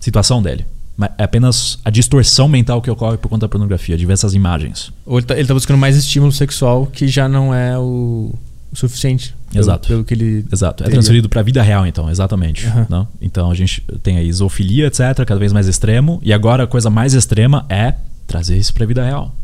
situação 0.00 0.42
dele. 0.42 0.66
Mas 0.96 1.10
é 1.18 1.24
apenas 1.24 1.78
a 1.84 1.90
distorção 1.90 2.48
mental 2.48 2.80
que 2.82 2.90
ocorre 2.90 3.16
por 3.16 3.28
conta 3.28 3.46
da 3.46 3.48
pornografia, 3.48 3.96
de 3.96 4.04
ver 4.06 4.14
essas 4.14 4.34
imagens. 4.34 4.92
Ou 5.06 5.18
ele 5.18 5.26
tá, 5.26 5.36
ele 5.36 5.46
tá 5.46 5.54
buscando 5.54 5.78
mais 5.78 5.96
estímulo 5.96 6.32
sexual 6.32 6.86
que 6.86 7.06
já 7.06 7.28
não 7.28 7.54
é 7.54 7.78
o, 7.78 8.32
o 8.74 8.78
suficiente. 8.78 9.34
Pelo- 9.50 9.64
Exato. 9.64 9.88
Pelo 9.88 10.04
que 10.04 10.14
ele. 10.14 10.44
Exato. 10.52 10.82
É 10.82 10.86
teria. 10.86 10.92
transferido 10.98 11.28
pra 11.28 11.42
vida 11.42 11.62
real, 11.62 11.86
então, 11.86 12.10
exatamente. 12.10 12.66
Não? 12.88 13.06
Então 13.20 13.50
a 13.50 13.54
gente 13.54 13.80
tem 14.02 14.16
a 14.18 14.22
isofilia, 14.22 14.86
etc., 14.88 15.00
cada 15.26 15.36
vez 15.38 15.52
mais 15.52 15.66
extremo. 15.68 16.20
E 16.22 16.32
agora 16.32 16.64
a 16.64 16.66
coisa 16.66 16.90
mais 16.90 17.14
extrema 17.14 17.64
é 17.68 17.94
trazer 18.26 18.56
isso 18.56 18.74
pra 18.74 18.84
vida 18.86 19.04
real. 19.04 19.34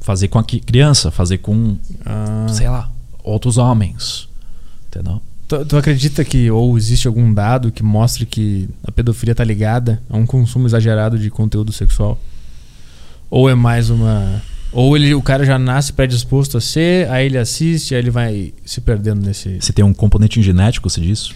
Fazer 0.00 0.28
com 0.28 0.38
a 0.38 0.44
criança, 0.44 1.10
fazer 1.10 1.38
com, 1.38 1.76
Ah. 2.04 2.46
sei 2.50 2.68
lá, 2.68 2.90
outros 3.22 3.58
homens. 3.58 4.28
Entendeu? 4.88 5.20
Tu, 5.46 5.64
tu 5.66 5.76
acredita 5.76 6.24
que 6.24 6.50
ou 6.50 6.76
existe 6.76 7.06
algum 7.08 7.32
dado 7.32 7.70
que 7.72 7.82
mostre 7.82 8.24
que 8.26 8.68
a 8.86 8.92
pedofilia 8.92 9.34
tá 9.34 9.42
ligada 9.44 10.00
a 10.08 10.16
um 10.16 10.24
consumo 10.26 10.66
exagerado 10.66 11.18
de 11.18 11.30
conteúdo 11.30 11.72
sexual? 11.72 12.18
Ou 13.30 13.48
é 13.50 13.54
mais 13.54 13.90
uma. 13.90 14.42
Ou 14.72 14.96
ele, 14.96 15.14
o 15.14 15.22
cara 15.22 15.44
já 15.44 15.58
nasce 15.58 15.92
predisposto 15.92 16.58
a 16.58 16.60
ser, 16.60 17.08
aí 17.10 17.26
ele 17.26 17.38
assiste, 17.38 17.94
aí 17.94 18.00
ele 18.00 18.10
vai 18.10 18.52
se 18.64 18.80
perdendo 18.80 19.24
nesse. 19.24 19.58
Se 19.60 19.72
tem 19.72 19.84
um 19.84 19.94
componente 19.94 20.42
genético, 20.42 20.90
se 20.90 21.00
diz, 21.00 21.30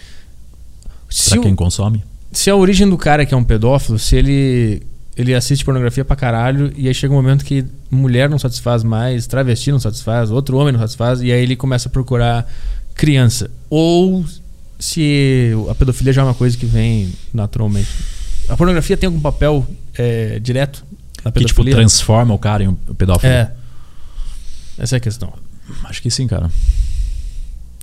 Se, 1.09 1.31
pra 1.31 1.39
o- 1.39 1.43
quem 1.43 1.55
consome. 1.55 2.03
se 2.31 2.49
a 2.49 2.55
origem 2.55 2.87
do 2.87 2.97
cara 2.97 3.25
que 3.25 3.33
é 3.33 3.37
um 3.37 3.43
pedófilo, 3.43 3.97
se 3.99 4.15
ele 4.15 4.83
ele 5.15 5.31
assiste 5.35 5.63
pornografia 5.63 6.03
pra 6.03 6.15
caralho 6.15 6.73
e 6.75 6.87
aí 6.87 6.93
chega 6.93 7.13
um 7.13 7.17
momento 7.17 7.45
que 7.45 7.63
mulher 7.91 8.27
não 8.27 8.39
satisfaz 8.39 8.83
mais, 8.83 9.27
travesti 9.27 9.71
não 9.71 9.79
satisfaz, 9.79 10.31
outro 10.31 10.57
homem 10.57 10.73
não 10.73 10.79
satisfaz 10.79 11.21
e 11.21 11.31
aí 11.31 11.39
ele 11.43 11.55
começa 11.55 11.87
a 11.87 11.91
procurar 11.91 12.51
criança. 12.95 13.49
Ou 13.69 14.25
se 14.79 15.51
a 15.69 15.75
pedofilia 15.75 16.11
já 16.13 16.21
é 16.21 16.25
uma 16.25 16.33
coisa 16.33 16.57
que 16.57 16.65
vem 16.65 17.13
naturalmente. 17.31 17.89
A 18.49 18.57
pornografia 18.57 18.97
tem 18.97 19.05
algum 19.05 19.19
papel 19.19 19.65
é, 19.95 20.39
direto 20.39 20.83
Que, 21.31 21.45
tipo, 21.45 21.63
transforma 21.75 22.33
o 22.33 22.39
cara 22.39 22.63
em 22.63 22.67
um 22.67 22.75
pedófilo. 22.75 23.31
É. 23.31 23.53
Essa 24.77 24.95
é 24.95 24.97
a 24.97 24.99
questão. 24.99 25.31
Acho 25.85 26.01
que 26.01 26.09
sim, 26.11 26.27
cara. 26.27 26.49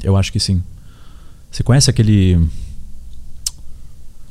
Eu 0.02 0.16
acho 0.16 0.32
que 0.32 0.40
sim. 0.40 0.62
Você 1.50 1.62
conhece 1.62 1.88
aquele. 1.90 2.36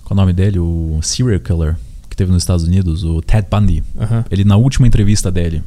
Qual 0.03 0.11
é 0.11 0.14
o 0.14 0.15
nome 0.15 0.34
dele? 0.34 0.60
O 0.60 0.99
serial 1.02 1.40
killer 1.40 1.76
que 2.10 2.15
teve 2.15 2.31
nos 2.31 2.41
Estados 2.44 2.65
Unidos, 2.65 3.03
o 3.03 3.22
Ted 3.22 3.48
Bundy. 3.49 3.84
Ele, 4.31 4.44
na 4.44 4.56
última 4.57 4.88
entrevista 4.88 5.31
dele, 5.31 5.64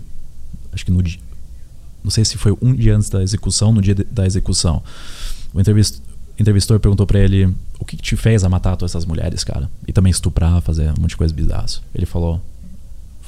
acho 0.73 0.85
que 0.85 0.90
no 0.90 1.02
dia. 1.02 1.19
Não 2.02 2.10
sei 2.10 2.24
se 2.24 2.36
foi 2.36 2.56
um 2.60 2.74
dia 2.74 2.97
antes 2.97 3.09
da 3.09 3.23
execução, 3.23 3.73
no 3.73 3.81
dia 3.81 3.94
de- 3.94 4.05
da 4.05 4.27
execução. 4.27 4.82
O 5.55 5.60
entrevist, 5.60 6.01
entrevistor 6.39 6.81
perguntou 6.81 7.06
pra 7.06 7.20
ele: 7.20 7.47
O 7.78 7.85
que, 7.85 7.97
que 7.97 8.02
te 8.02 8.16
fez 8.16 8.43
a 8.43 8.48
matar 8.48 8.77
todas 8.77 8.90
essas 8.93 9.05
mulheres, 9.05 9.44
cara? 9.44 9.70
E 9.86 9.93
também 9.93 10.10
estuprar, 10.10 10.60
fazer 10.62 10.89
um 10.90 11.01
monte 11.01 11.10
de 11.10 11.16
coisas 11.16 11.35
bizarras. 11.35 11.81
Ele 11.94 12.06
falou: 12.06 12.40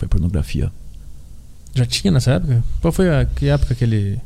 Foi 0.05 0.09
pornografia. 0.09 0.71
Já 1.75 1.87
tinha 1.87 2.11
nessa 2.13 2.33
época? 2.33 2.63
Qual 2.81 2.93
foi 2.93 3.09
a 3.09 3.25
que 3.25 3.47
época 3.49 3.75
que 3.75 3.83
ele 3.85 4.21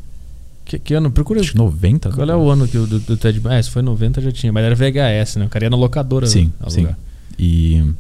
que, 0.65 0.79
que 0.79 0.93
ano? 0.95 1.11
Procura 1.11 1.41
Acho 1.41 1.53
que 1.53 1.57
90. 1.57 2.11
Qual 2.11 2.29
é 2.29 2.37
o 2.37 2.51
ano 2.51 2.67
que 2.69 2.77
o 2.77 2.87
do, 2.87 2.99
do 2.99 3.17
Ted 3.17 3.39
Bundy? 3.41 3.55
É, 3.55 3.63
se 3.63 3.71
foi 3.71 3.81
90 3.81 4.21
já 4.21 4.33
tinha, 4.33 4.53
mas 4.53 4.65
era 4.65 4.75
VHS, 4.75 5.37
né? 5.37 5.47
O 5.47 5.49
cara 5.49 5.65
ia 5.65 5.71
na 5.71 5.77
locadora 5.77 6.27
Sim, 6.27 6.53
alugar. 6.61 6.93
sim. 6.93 6.97
E 7.39 7.95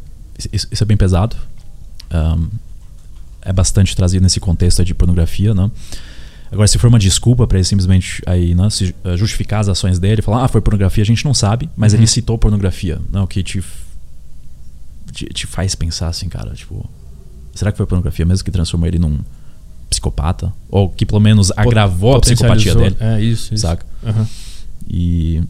isso, 0.52 0.66
isso 0.70 0.82
é 0.82 0.86
bem 0.86 0.96
pesado. 0.96 1.36
Ahm, 2.10 2.48
é 3.42 3.52
bastante 3.52 3.94
trazido 3.96 4.22
nesse 4.22 4.40
contexto 4.40 4.84
de 4.84 4.92
pornografia, 4.94 5.54
né? 5.54 5.70
Agora, 6.50 6.66
se 6.66 6.76
for 6.78 6.88
uma 6.88 6.98
desculpa 6.98 7.46
para 7.46 7.58
ele 7.58 7.64
simplesmente 7.64 8.20
aí, 8.26 8.54
né, 8.54 8.68
se, 8.70 8.94
eh, 9.04 9.16
justificar 9.16 9.60
as 9.60 9.68
ações 9.68 9.98
dele, 9.98 10.20
falar, 10.22 10.44
ah, 10.44 10.48
foi 10.48 10.60
pornografia, 10.62 11.02
a 11.02 11.06
gente 11.06 11.24
não 11.24 11.32
sabe, 11.34 11.68
mas 11.76 11.92
Uhum. 11.92 12.00
ele 12.00 12.06
citou 12.06 12.36
pornografia, 12.38 12.98
né, 13.12 13.20
o 13.20 13.26
que 13.26 13.42
te, 13.42 13.62
te, 15.12 15.26
te 15.26 15.46
faz 15.46 15.74
pensar 15.74 16.08
assim, 16.08 16.26
cara, 16.28 16.54
tipo, 16.54 16.88
será 17.58 17.70
que 17.72 17.76
foi 17.76 17.86
pornografia 17.86 18.24
mesmo 18.24 18.44
que 18.44 18.50
transformou 18.50 18.86
ele 18.88 18.98
num 18.98 19.18
psicopata? 19.90 20.52
Ou 20.70 20.88
que 20.88 21.04
pelo 21.06 21.20
menos 21.20 21.50
agravou 21.56 22.14
a 22.16 22.20
psicopatia 22.20 22.74
dele? 22.74 22.96
É, 23.00 23.20
isso, 23.20 23.54
isso. 23.54 23.62
Saca? 23.66 23.84
Aham. 24.06 24.26
E 24.88 25.42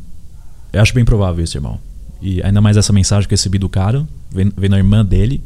eu 0.73 0.81
acho 0.83 0.95
bem 0.95 1.05
provável 1.05 1.43
isso, 1.45 1.57
irmão. 1.57 1.79
E 2.21 2.43
ainda 2.43 2.61
mais 2.61 2.77
essa 2.77 2.93
mensagem 2.93 3.29
que 3.29 3.35
eu 3.35 3.37
recebi 3.37 3.59
do 3.59 3.69
cara, 3.69 4.07
vendo, 4.31 4.75
a 4.75 4.79
irmã 4.79 5.05
dele, 5.05 5.43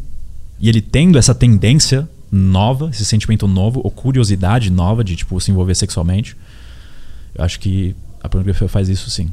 e 0.58 0.68
ele 0.68 0.80
tendo 0.80 1.18
essa 1.18 1.34
tendência 1.34 2.08
nova, 2.30 2.88
esse 2.90 3.04
sentimento 3.04 3.46
novo, 3.46 3.80
ou 3.84 3.90
curiosidade 3.90 4.70
nova 4.70 5.04
de, 5.04 5.14
tipo, 5.16 5.38
se 5.40 5.50
envolver 5.50 5.74
sexualmente. 5.74 6.34
Eu 7.34 7.44
acho 7.44 7.60
que 7.60 7.94
a 8.22 8.28
pornografia 8.28 8.68
faz 8.68 8.88
isso 8.88 9.10
sim. 9.10 9.30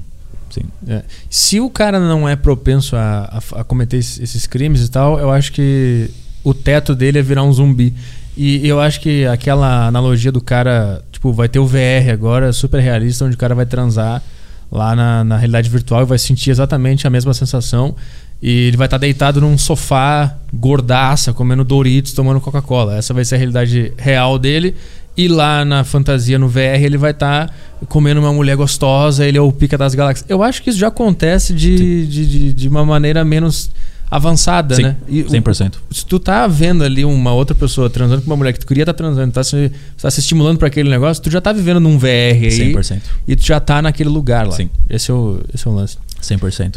Sim. 0.50 0.64
É. 0.88 1.04
Se 1.30 1.60
o 1.62 1.70
cara 1.70 2.00
não 2.00 2.28
é 2.28 2.36
propenso 2.36 2.96
a, 2.96 3.42
a- 3.56 3.60
a 3.62 3.64
cometer 3.64 3.98
esses 3.98 4.48
crimes 4.48 4.82
e 4.84 4.90
tal, 4.90 5.20
eu 5.20 5.30
acho 5.32 5.52
que 5.54 6.10
o 6.44 6.54
teto 6.54 6.96
dele 6.96 7.20
é 7.20 7.22
virar 7.22 7.44
um 7.44 7.52
zumbi. 7.52 7.94
E 8.38 8.66
eu 8.66 8.80
acho 8.80 9.02
que 9.02 9.26
aquela 9.26 9.88
analogia 9.88 10.32
do 10.32 10.40
cara, 10.40 11.04
tipo, 11.12 11.34
vai 11.34 11.50
ter 11.50 11.60
o 11.60 11.66
VR 11.66 12.10
agora, 12.12 12.54
super 12.54 12.80
realista, 12.80 13.26
onde 13.26 13.36
o 13.36 13.38
cara 13.38 13.54
vai 13.54 13.66
transar 13.66 14.24
lá 14.72 14.96
na, 14.96 15.24
na 15.24 15.38
realidade 15.38 15.70
virtual 15.70 16.04
e 16.04 16.06
vai 16.06 16.18
sentir 16.18 16.50
exatamente 16.50 17.06
a 17.06 17.10
mesma 17.10 17.34
sensação. 17.34 17.96
E 18.42 18.68
ele 18.68 18.78
vai 18.78 18.88
estar 18.88 18.98
deitado 18.98 19.42
num 19.42 19.58
sofá 19.58 20.38
gordaça, 20.54 21.34
comendo 21.34 21.66
Doritos, 21.66 22.14
tomando 22.14 22.40
Coca-Cola. 22.40 22.96
Essa 22.96 23.14
vai 23.14 23.26
ser 23.26 23.36
a 23.36 23.38
realidade 23.38 23.92
real 23.98 24.40
dele. 24.40 24.74
E 25.18 25.28
lá 25.28 25.66
na 25.66 25.84
fantasia, 25.84 26.40
no 26.40 26.48
VR, 26.48 26.82
ele 26.82 26.98
vai 26.98 27.12
estar 27.12 27.54
comendo 27.90 28.22
uma 28.22 28.32
mulher 28.32 28.56
gostosa, 28.56 29.26
ele 29.26 29.38
é 29.38 29.42
o 29.42 29.52
pica 29.52 29.78
das 29.78 29.94
galáxias. 29.94 30.30
Eu 30.30 30.42
acho 30.42 30.64
que 30.64 30.70
isso 30.70 30.80
já 30.80 30.88
acontece 30.88 31.54
de, 31.54 32.08
de, 32.08 32.26
de, 32.26 32.54
de 32.54 32.68
uma 32.70 32.86
maneira 32.86 33.26
menos 33.26 33.70
avançada, 34.12 34.76
Sim, 34.76 34.84
né? 34.84 34.98
E 35.08 35.22
o- 35.22 35.30
100%. 35.30 35.76
se 35.92 36.06
tu 36.06 36.20
tá 36.20 36.48
vendo 36.48 36.84
ali 36.84 37.06
uma 37.06 37.32
outra 37.34 37.54
pessoa 37.56 37.90
transando 37.90 38.22
com 38.24 38.30
uma 38.30 38.36
mulher 38.38 38.54
que 38.54 38.60
tu 38.60 38.66
queria 38.66 38.82
estar 38.84 38.94
transando, 38.94 39.32
tá 39.32 39.44
se, 39.44 39.72
tá 40.02 40.10
se 40.10 40.20
estimulando 40.20 40.58
para 40.58 40.68
aquele 40.68 40.90
negócio, 40.90 41.22
tu 41.22 41.30
já 41.30 41.40
tá 41.40 41.54
vivendo 41.54 41.80
num 41.80 41.98
VR 41.98 42.08
aí 42.44 42.74
100%. 42.74 43.02
e 43.28 43.36
tu 43.36 43.46
já 43.46 43.60
tá 43.60 43.82
naquele 43.82 44.10
lugar 44.10 44.48
lá. 44.48 44.56
Sim. 44.56 44.70
Esse 44.90 45.12
é 45.12 45.14
o, 45.14 45.40
esse 45.54 45.68
é 45.68 45.70
o 45.72 45.74
lance. 45.74 45.98
100%. 46.22 46.76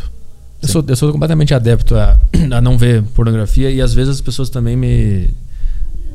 Eu 0.60 0.68
Sim. 0.68 0.72
sou, 0.72 0.84
eu 0.86 0.94
sou 0.96 1.10
completamente 1.10 1.52
adepto 1.54 1.96
a, 1.96 2.18
a 2.52 2.60
não 2.60 2.76
ver 2.76 3.02
pornografia 3.14 3.70
e 3.70 3.80
às 3.80 3.94
vezes 3.94 4.14
as 4.16 4.20
pessoas 4.20 4.48
também 4.50 4.76
me. 4.76 5.30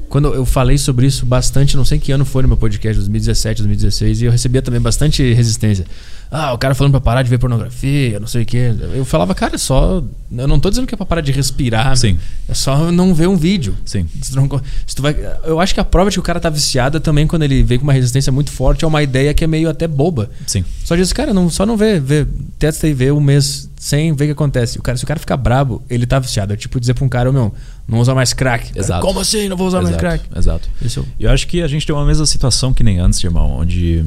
Quando 0.10 0.34
eu 0.34 0.46
falei 0.46 0.78
sobre 0.78 1.06
isso 1.06 1.26
bastante, 1.26 1.76
não 1.76 1.84
sei 1.84 2.00
que 2.00 2.14
ano 2.14 2.24
foi 2.24 2.42
no 2.42 2.48
meu 2.48 2.56
podcast, 2.56 2.96
2017, 2.96 3.62
2016, 3.62 4.22
e 4.22 4.26
eu 4.26 4.32
recebia 4.32 4.62
também 4.62 4.80
bastante 4.80 5.34
resistência. 5.34 5.86
Ah, 6.30 6.52
o 6.54 6.58
cara 6.58 6.76
falando 6.76 6.92
pra 6.92 7.02
parar 7.02 7.24
de 7.24 7.30
ver 7.30 7.38
pornografia, 7.38 8.20
não 8.20 8.28
sei 8.28 8.44
o 8.44 8.46
quê. 8.46 8.74
Eu 8.94 9.06
falava, 9.06 9.34
cara, 9.34 9.56
é 9.56 9.58
só. 9.58 10.04
Eu 10.30 10.48
não 10.48 10.60
tô 10.60 10.70
dizendo 10.70 10.86
que 10.86 10.94
é 10.94 10.98
pra 10.98 11.06
parar 11.06 11.22
de 11.22 11.32
respirar. 11.32 11.96
Sim. 11.96 12.18
É 12.50 12.54
só 12.54 12.92
não 12.92 13.14
ver 13.14 13.28
um 13.28 13.38
vídeo. 13.38 13.76
Sim. 13.86 14.06
Se 14.22 14.32
tu 14.32 14.36
não 14.36 14.62
se 14.86 14.96
tu 14.96 15.02
vai, 15.02 15.16
eu 15.46 15.60
acho 15.60 15.74
que 15.74 15.80
a 15.80 15.86
prova 15.86 16.10
de 16.10 16.16
que 16.16 16.20
o 16.20 16.24
cara 16.24 16.40
tá 16.40 16.50
viciado 16.50 16.98
é 16.98 17.00
também 17.00 17.26
quando 17.26 17.44
ele 17.44 17.64
vem 17.64 17.78
com 17.80 17.84
uma 17.86 17.94
resistência 17.94 18.32
muito 18.32 18.52
forte 18.52 18.84
é 18.84 18.88
uma 18.88 19.02
ideia 19.02 19.34
que 19.34 19.44
é 19.44 19.48
meio 19.48 19.70
até 19.70 19.88
boba. 19.88 20.30
Sim. 20.46 20.66
Só 20.84 20.96
diz, 20.96 21.14
cara, 21.14 21.34
não, 21.34 21.50
só 21.50 21.66
não 21.66 21.78
vê, 21.78 22.00
vê, 22.00 22.28
testa 22.60 22.88
e 22.88 22.94
vê 22.94 23.10
um 23.12 23.22
mês 23.22 23.70
sem 23.78 24.14
ver 24.14 24.26
o 24.26 24.28
que 24.28 24.34
acontece. 24.34 24.78
O 24.80 24.82
cara, 24.82 24.98
se 24.98 25.04
o 25.06 25.08
cara 25.08 25.20
ficar 25.20 25.38
brabo, 25.38 25.82
ele 25.90 26.06
tá 26.06 26.20
viciado. 26.20 26.52
É 26.52 26.58
tipo 26.58 26.78
dizer 26.80 26.94
pra 26.94 27.06
um 27.06 27.10
cara, 27.10 27.32
meu, 27.32 27.54
não 27.88 28.00
usa 28.00 28.14
mais 28.14 28.34
crack. 28.34 28.66
O 28.66 28.68
cara, 28.74 28.80
Exato. 28.86 29.02
Como 29.06 29.20
assim? 29.22 29.48
Não 29.48 29.56
vou 29.56 29.68
usar 29.68 29.78
mais 29.82 29.90
Exato. 29.96 30.02
crack. 30.04 30.26
Exato. 30.38 30.70
Esse 30.84 31.00
o- 31.00 31.08
E 31.18 31.24
Eu 31.24 31.32
acho 31.32 31.48
que 31.48 31.62
a 31.62 31.68
gente 31.70 31.86
tem 31.88 31.96
uma 31.96 32.06
mesma 32.06 32.26
situação 32.26 32.74
que 32.74 32.84
nem 32.84 33.00
antes, 33.00 33.24
irmão, 33.24 33.50
onde 33.60 34.04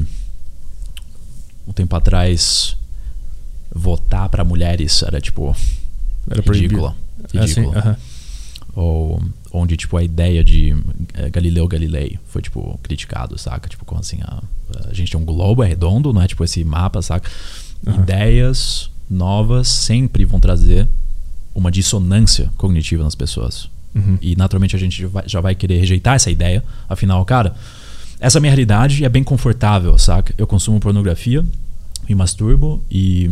um 1.67 1.71
tempo 1.71 1.95
atrás 1.95 2.75
votar 3.73 4.27
pra 4.29 4.43
mulheres 4.43 5.01
era 5.03 5.21
tipo 5.21 5.55
Era 6.29 6.41
ridícula. 6.41 6.95
É 7.33 7.39
assim, 7.39 7.61
Ridícula. 7.61 7.79
aham. 7.79 7.97
Ou 8.73 9.21
onde 9.51 9.75
tipo 9.75 9.97
a 9.97 10.03
ideia 10.03 10.43
de 10.43 10.73
eh, 11.13 11.29
Galileu 11.29 11.67
Galilei 11.67 12.17
foi 12.27 12.41
tipo 12.41 12.79
criticado, 12.81 13.37
saca? 13.37 13.67
Tipo 13.67 13.83
como 13.83 13.99
assim, 13.99 14.19
a, 14.21 14.41
a 14.89 14.93
gente 14.93 15.11
tem 15.11 15.19
um 15.19 15.25
globo 15.25 15.61
é 15.63 15.67
redondo, 15.67 16.13
não 16.13 16.21
é 16.21 16.27
tipo 16.27 16.43
esse 16.43 16.63
mapa, 16.63 17.01
saca? 17.01 17.29
Ideias 17.85 18.89
novas 19.09 19.67
sempre 19.67 20.23
vão 20.23 20.39
trazer 20.39 20.87
uma 21.53 21.69
dissonância 21.69 22.49
cognitiva 22.57 23.03
nas 23.03 23.15
pessoas. 23.15 23.69
Uhum. 23.93 24.17
E 24.21 24.35
naturalmente 24.37 24.75
a 24.75 24.79
gente 24.79 25.01
já 25.01 25.07
vai, 25.09 25.23
já 25.27 25.41
vai 25.41 25.55
querer 25.55 25.77
rejeitar 25.79 26.15
essa 26.15 26.31
ideia. 26.31 26.63
Afinal, 26.87 27.23
cara, 27.25 27.53
essa 28.21 28.37
é 28.37 28.39
a 28.39 28.41
minha 28.41 28.51
realidade 28.51 29.03
é 29.03 29.09
bem 29.09 29.23
confortável, 29.23 29.97
saca? 29.97 30.33
Eu 30.37 30.45
consumo 30.45 30.79
pornografia, 30.79 31.43
me 32.07 32.13
masturbo 32.13 32.79
e. 32.89 33.31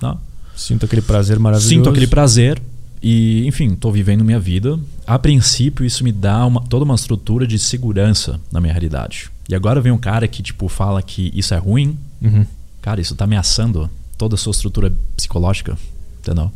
Não, 0.00 0.16
Sinto 0.54 0.86
aquele 0.86 1.02
prazer 1.02 1.40
maravilhoso. 1.40 1.74
Sinto 1.74 1.88
aquele 1.88 2.06
prazer 2.06 2.62
e, 3.02 3.46
enfim, 3.46 3.72
estou 3.72 3.90
vivendo 3.90 4.24
minha 4.24 4.38
vida. 4.38 4.78
A 5.04 5.18
princípio, 5.18 5.84
isso 5.84 6.04
me 6.04 6.12
dá 6.12 6.46
uma, 6.46 6.60
toda 6.62 6.84
uma 6.84 6.94
estrutura 6.94 7.46
de 7.46 7.58
segurança 7.58 8.40
na 8.50 8.60
minha 8.60 8.72
realidade. 8.72 9.28
E 9.48 9.56
agora 9.56 9.80
vem 9.80 9.90
um 9.90 9.98
cara 9.98 10.28
que, 10.28 10.40
tipo, 10.40 10.68
fala 10.68 11.02
que 11.02 11.32
isso 11.34 11.52
é 11.52 11.58
ruim. 11.58 11.98
Uhum. 12.22 12.46
Cara, 12.80 13.00
isso 13.00 13.16
tá 13.16 13.24
ameaçando 13.24 13.90
toda 14.16 14.36
a 14.36 14.38
sua 14.38 14.52
estrutura 14.52 14.92
psicológica, 15.16 15.76
entendeu? 16.20 16.50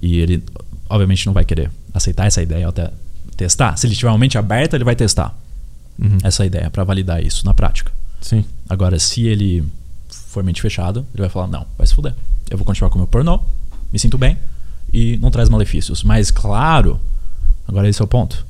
E 0.00 0.18
ele, 0.18 0.42
obviamente, 0.88 1.26
não 1.26 1.32
vai 1.32 1.44
querer 1.44 1.70
aceitar 1.94 2.26
essa 2.26 2.42
ideia 2.42 2.68
até 2.68 2.90
testar. 3.36 3.76
Se 3.76 3.86
ele 3.86 3.94
tiver 3.94 4.08
uma 4.08 4.18
mente 4.18 4.36
aberta, 4.36 4.76
ele 4.76 4.84
vai 4.84 4.96
testar 4.96 5.36
Uhum. 5.98 6.18
essa 6.22 6.46
ideia 6.46 6.70
para 6.70 6.84
validar 6.84 7.22
isso 7.24 7.44
na 7.44 7.52
prática. 7.52 7.90
Sim. 8.20 8.44
Agora, 8.68 8.98
se 8.98 9.26
ele 9.26 9.64
for 10.08 10.44
mente 10.44 10.62
fechada, 10.62 11.00
ele 11.14 11.22
vai 11.22 11.28
falar: 11.28 11.46
não, 11.46 11.66
vai 11.76 11.86
se 11.86 11.94
fuder. 11.94 12.14
Eu 12.48 12.56
vou 12.56 12.64
continuar 12.64 12.90
com 12.90 12.96
o 12.96 12.98
meu 12.98 13.06
pornô, 13.08 13.40
me 13.92 13.98
sinto 13.98 14.16
bem 14.16 14.36
e 14.92 15.16
não 15.18 15.30
traz 15.30 15.48
malefícios. 15.48 16.02
Mas, 16.02 16.30
claro, 16.30 17.00
agora 17.66 17.88
esse 17.88 18.00
é 18.00 18.04
o 18.04 18.08
ponto. 18.08 18.46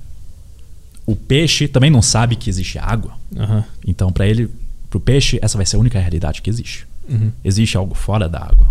O 1.06 1.16
peixe 1.16 1.66
também 1.66 1.90
não 1.90 2.02
sabe 2.02 2.36
que 2.36 2.50
existe 2.50 2.78
água. 2.78 3.14
Aham. 3.36 3.64
Então, 3.86 4.12
para 4.12 4.26
ele, 4.26 4.50
pro 4.90 5.00
peixe, 5.00 5.38
essa 5.40 5.56
vai 5.56 5.64
ser 5.64 5.76
a 5.76 5.78
única 5.78 5.98
realidade 5.98 6.42
que 6.42 6.50
existe. 6.50 6.86
Uhum. 7.08 7.32
Existe 7.42 7.76
algo 7.76 7.94
fora 7.94 8.28
da 8.28 8.40
água. 8.40 8.70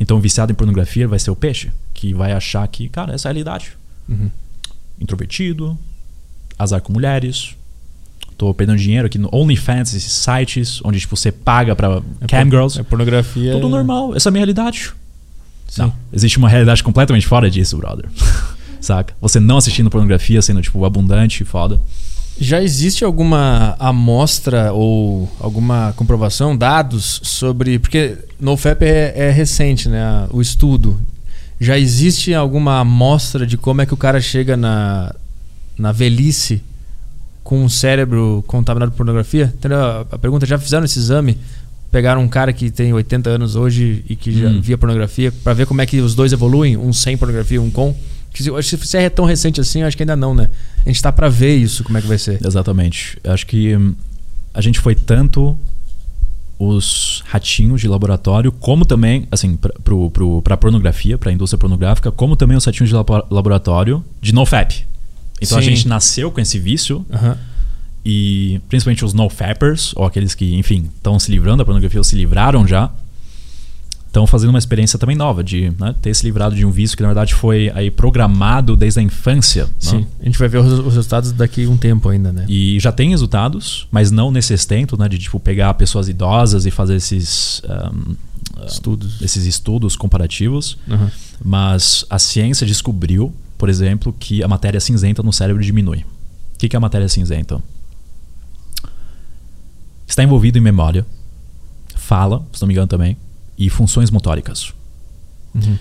Então, 0.00 0.16
o 0.16 0.20
viciado 0.20 0.52
em 0.52 0.54
pornografia 0.54 1.06
vai 1.06 1.18
ser 1.18 1.30
o 1.30 1.36
peixe, 1.36 1.72
que 1.94 2.12
vai 2.12 2.32
achar 2.32 2.66
que, 2.68 2.88
cara, 2.88 3.14
essa 3.14 3.28
é 3.28 3.30
a 3.30 3.32
realidade. 3.32 3.76
Uhum. 4.08 4.30
Introvertido, 5.00 5.78
azar 6.58 6.80
com 6.80 6.92
mulheres. 6.92 7.54
Tô 8.38 8.54
perdendo 8.54 8.78
dinheiro 8.78 9.06
aqui 9.06 9.18
no 9.18 9.28
OnlyFans, 9.32 9.92
esses 9.94 10.12
sites 10.12 10.80
onde 10.84 11.00
tipo, 11.00 11.16
você 11.16 11.32
paga 11.32 11.74
pra 11.74 12.00
camgirls. 12.28 12.78
É 12.78 12.84
pornografia. 12.84 13.50
Tudo 13.52 13.68
normal, 13.68 14.14
essa 14.14 14.28
é 14.28 14.30
a 14.30 14.32
minha 14.32 14.42
realidade. 14.42 14.92
Sim. 15.66 15.82
Não, 15.82 15.92
existe 16.12 16.38
uma 16.38 16.48
realidade 16.48 16.80
completamente 16.84 17.26
fora 17.26 17.50
disso, 17.50 17.76
brother. 17.76 18.08
Saca? 18.80 19.12
Você 19.20 19.40
não 19.40 19.56
assistindo 19.56 19.90
pornografia, 19.90 20.40
sendo 20.40 20.62
tipo 20.62 20.84
abundante, 20.84 21.44
foda. 21.44 21.80
Já 22.40 22.62
existe 22.62 23.04
alguma 23.04 23.74
amostra 23.80 24.72
ou 24.72 25.28
alguma 25.40 25.92
comprovação, 25.96 26.56
dados 26.56 27.20
sobre. 27.24 27.80
Porque 27.80 28.16
NoFap 28.38 28.84
é, 28.84 29.14
é 29.16 29.30
recente, 29.32 29.88
né? 29.88 30.28
O 30.30 30.40
estudo. 30.40 30.96
Já 31.60 31.76
existe 31.76 32.32
alguma 32.32 32.78
amostra 32.78 33.44
de 33.44 33.56
como 33.56 33.82
é 33.82 33.86
que 33.86 33.92
o 33.92 33.96
cara 33.96 34.20
chega 34.20 34.56
na, 34.56 35.12
na 35.76 35.90
velhice 35.90 36.62
com 37.48 37.64
um 37.64 37.68
cérebro 37.68 38.44
contaminado 38.46 38.90
por 38.90 38.98
pornografia? 38.98 39.46
Entendeu? 39.56 39.78
A- 39.80 40.18
pergunta: 40.18 40.44
já 40.44 40.58
fizeram 40.58 40.84
esse 40.84 40.98
exame? 40.98 41.38
Pegaram 41.90 42.20
um 42.22 42.28
cara 42.28 42.52
que 42.52 42.70
tem 42.70 42.92
80 42.92 43.30
anos 43.30 43.56
hoje 43.56 44.04
e 44.06 44.14
que 44.14 44.30
já 44.38 44.48
Hum. 44.50 44.60
via 44.60 44.76
pornografia 44.76 45.32
pra 45.42 45.54
ver 45.54 45.64
como 45.66 45.80
é 45.80 45.86
que 45.86 45.98
os 46.00 46.14
dois 46.14 46.30
evoluem, 46.34 46.76
um 46.76 46.92
sem 46.92 47.16
pornografia, 47.16 47.60
um 47.62 47.70
com? 47.70 47.96
Se- 48.34 48.96
é 48.98 49.08
tão 49.08 49.24
recente 49.24 49.62
assim, 49.62 49.80
eu 49.80 49.86
acho 49.86 49.96
que 49.96 50.02
ainda 50.02 50.14
não, 50.14 50.34
né? 50.34 50.50
A 50.84 50.88
gente 50.90 51.00
tá 51.02 51.10
pra 51.10 51.30
ver 51.30 51.56
isso, 51.56 51.82
como 51.82 51.96
é 51.96 52.02
que 52.02 52.06
vai 52.06 52.18
ser. 52.18 52.38
Exatamente. 52.46 53.18
Acho 53.24 53.46
que 53.46 53.74
hum, 53.74 53.94
a 54.52 54.60
gente 54.60 54.78
foi 54.78 54.94
tanto 54.94 55.56
os 56.58 57.22
ratinhos 57.26 57.80
de 57.80 57.88
laboratório, 57.88 58.50
como 58.52 58.84
também, 58.84 59.26
assim, 59.30 59.56
pra, 59.56 59.72
pro, 59.82 60.10
pro, 60.10 60.42
pra 60.42 60.56
pornografia, 60.56 61.16
pra 61.16 61.32
indústria 61.32 61.58
pornográfica, 61.58 62.10
como 62.12 62.36
também 62.36 62.56
os 62.56 62.64
ratinhos 62.66 62.90
de 62.90 62.94
labo- 62.94 63.24
laboratório 63.30 64.04
de 64.20 64.34
NoFap. 64.34 64.84
Então 65.40 65.58
a 65.58 65.62
Sim. 65.62 65.68
gente 65.70 65.86
nasceu 65.88 66.30
com 66.30 66.40
esse 66.40 66.58
vício 66.58 67.04
Aham. 67.12 67.36
e 68.04 68.60
principalmente 68.68 69.04
os 69.04 69.12
NoFappers, 69.14 69.92
ou 69.96 70.04
aqueles 70.04 70.34
que, 70.34 70.54
enfim, 70.56 70.88
estão 70.96 71.18
se 71.18 71.30
livrando 71.30 71.58
da 71.58 71.64
pornografia 71.64 72.00
ou 72.00 72.04
se 72.04 72.16
livraram 72.16 72.66
já, 72.66 72.90
estão 74.06 74.26
fazendo 74.26 74.50
uma 74.50 74.58
experiência 74.58 74.98
também 74.98 75.14
nova 75.14 75.44
de 75.44 75.70
né, 75.78 75.94
ter 76.00 76.14
se 76.14 76.24
livrado 76.24 76.56
de 76.56 76.64
um 76.64 76.70
vício 76.70 76.96
que 76.96 77.02
na 77.02 77.10
verdade 77.10 77.34
foi 77.34 77.70
aí 77.74 77.90
programado 77.90 78.74
desde 78.74 78.98
a 79.00 79.02
infância. 79.02 79.64
né? 79.64 79.70
Sim. 79.78 80.06
A 80.20 80.24
gente 80.24 80.38
vai 80.38 80.48
ver 80.48 80.58
os, 80.58 80.72
os 80.78 80.94
resultados 80.94 81.30
daqui 81.30 81.66
a 81.66 81.68
um 81.68 81.76
tempo 81.76 82.08
ainda, 82.08 82.32
né? 82.32 82.46
E 82.48 82.80
já 82.80 82.90
tem 82.90 83.10
resultados, 83.10 83.86
mas 83.90 84.10
não 84.10 84.30
nesse 84.30 84.54
extento, 84.54 84.96
né? 84.98 85.08
De 85.10 85.18
tipo 85.18 85.38
pegar 85.38 85.74
pessoas 85.74 86.08
idosas 86.08 86.64
e 86.64 86.70
fazer 86.70 86.96
esses, 86.96 87.60
ah, 87.68 87.92
Estudos. 88.66 89.20
esses 89.20 89.44
estudos 89.44 89.94
comparativos. 89.94 90.78
Aham. 90.90 91.10
Mas 91.44 92.04
a 92.08 92.18
ciência 92.18 92.66
descobriu, 92.66 93.32
por 93.58 93.68
exemplo, 93.68 94.14
que 94.18 94.42
a 94.42 94.48
matéria 94.48 94.80
cinzenta 94.80 95.22
no 95.22 95.32
cérebro 95.32 95.62
diminui. 95.62 96.06
O 96.54 96.58
que 96.58 96.74
é 96.74 96.78
a 96.78 96.80
matéria 96.80 97.08
cinzenta? 97.08 97.60
Está 100.06 100.22
envolvido 100.22 100.56
em 100.56 100.60
memória, 100.62 101.04
fala, 101.94 102.46
se 102.52 102.60
não 102.62 102.68
me 102.68 102.74
engano 102.74 102.88
também, 102.88 103.16
e 103.58 103.68
funções 103.68 104.10
motóricas. 104.10 104.72
Uhum. 105.54 105.76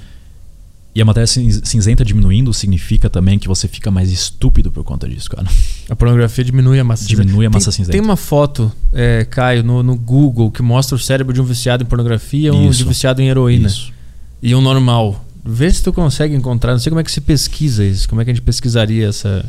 E 0.94 1.02
a 1.02 1.06
matéria 1.06 1.28
cin- 1.28 1.64
cinzenta 1.64 2.04
diminuindo 2.04 2.52
significa 2.52 3.10
também 3.10 3.38
que 3.38 3.48
você 3.48 3.68
fica 3.68 3.92
mais 3.92 4.12
estúpido 4.12 4.72
por 4.72 4.84
conta 4.84 5.08
disso, 5.08 5.30
cara. 5.30 5.48
A 5.88 5.96
pornografia 5.96 6.44
diminui 6.44 6.80
a 6.80 6.84
massa 6.84 7.06
Diminui 7.06 7.46
a 7.46 7.50
massa 7.52 7.66
tem, 7.66 7.72
cinzenta. 7.72 7.92
Tem 7.92 8.02
uma 8.02 8.16
foto, 8.16 8.72
é, 8.92 9.24
Caio, 9.26 9.64
no, 9.64 9.84
no 9.84 9.96
Google 9.96 10.50
que 10.50 10.64
mostra 10.64 10.96
o 10.96 11.00
cérebro 11.00 11.34
de 11.34 11.40
um 11.40 11.44
viciado 11.44 11.84
em 11.84 11.86
pornografia 11.86 12.50
e 12.50 12.52
um 12.52 12.70
de 12.72 12.84
viciado 12.84 13.22
em 13.22 13.30
heroína. 13.30 13.68
Isso. 13.68 13.94
E 14.42 14.56
um 14.56 14.62
normal. 14.62 15.24
Vê 15.50 15.72
se 15.72 15.82
tu 15.84 15.94
consegue 15.94 16.36
encontrar. 16.36 16.74
Não 16.74 16.80
sei 16.80 16.90
como 16.90 17.00
é 17.00 17.04
que 17.04 17.12
se 17.12 17.22
pesquisa 17.22 17.84
isso. 17.86 18.08
Como 18.10 18.22
é 18.22 18.26
que 18.26 18.32
a 18.32 18.34
gente 18.34 18.44
pesquisaria 18.44 19.08
essa. 19.08 19.46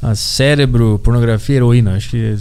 a 0.00 0.14
cérebro, 0.14 0.98
pornografia, 1.04 1.56
heroína. 1.56 1.94
Acho 1.96 2.10
que 2.10 2.36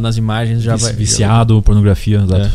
nas 0.00 0.16
imagens 0.16 0.62
já 0.62 0.74
Vici- 0.76 0.84
vai. 0.86 0.94
Viciado, 0.94 1.60
pornografia, 1.62 2.18
exato. 2.18 2.46
É. 2.46 2.50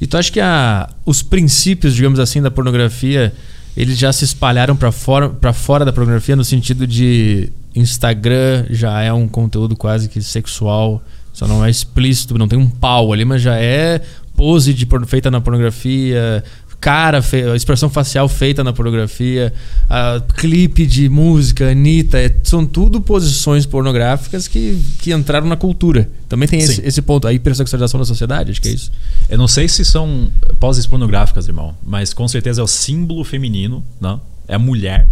E 0.00 0.06
tu 0.06 0.16
acha 0.16 0.30
que 0.32 0.40
a, 0.40 0.88
os 1.04 1.20
princípios, 1.22 1.94
digamos 1.94 2.18
assim, 2.18 2.40
da 2.40 2.50
pornografia, 2.50 3.32
eles 3.76 3.98
já 3.98 4.12
se 4.12 4.24
espalharam 4.24 4.74
para 4.74 4.90
fora, 4.90 5.28
pra 5.28 5.52
fora 5.52 5.84
da 5.84 5.92
pornografia 5.92 6.34
no 6.34 6.44
sentido 6.44 6.86
de 6.86 7.50
Instagram 7.74 8.64
já 8.70 9.00
é 9.02 9.12
um 9.12 9.28
conteúdo 9.28 9.76
quase 9.76 10.08
que 10.08 10.22
sexual, 10.22 11.02
só 11.32 11.46
não 11.46 11.64
é 11.64 11.68
explícito, 11.70 12.36
não 12.38 12.48
tem 12.48 12.58
um 12.58 12.68
pau 12.68 13.12
ali, 13.12 13.24
mas 13.24 13.42
já 13.42 13.56
é 13.56 14.00
pose 14.34 14.72
de 14.72 14.88
feita 15.06 15.30
na 15.30 15.40
pornografia, 15.40 16.42
cara, 16.80 17.20
fe- 17.20 17.54
expressão 17.54 17.90
facial 17.90 18.26
feita 18.28 18.64
na 18.64 18.72
pornografia, 18.72 19.52
ah, 19.88 20.22
clipe 20.36 20.86
de 20.86 21.08
música, 21.08 21.70
Anitta, 21.70 22.18
é- 22.18 22.34
são 22.42 22.64
tudo 22.64 23.00
posições 23.00 23.66
pornográficas 23.66 24.48
que, 24.48 24.80
que 25.00 25.12
entraram 25.12 25.46
na 25.46 25.56
cultura. 25.56 26.08
Também 26.28 26.48
tem 26.48 26.58
esse, 26.60 26.80
esse 26.86 27.02
ponto, 27.02 27.26
a 27.28 27.32
hipersexualização 27.32 28.00
da 28.00 28.06
sociedade, 28.06 28.50
acho 28.52 28.62
que 28.62 28.68
é 28.68 28.72
isso. 28.72 28.90
Eu 29.28 29.36
não 29.36 29.46
sei 29.46 29.68
se 29.68 29.84
são 29.84 30.30
poses 30.58 30.86
pornográficas, 30.86 31.46
irmão, 31.48 31.74
mas 31.84 32.14
com 32.14 32.26
certeza 32.26 32.60
é 32.60 32.64
o 32.64 32.66
símbolo 32.68 33.22
feminino, 33.24 33.84
né? 34.00 34.18
É 34.48 34.54
a 34.54 34.58
mulher 34.58 35.08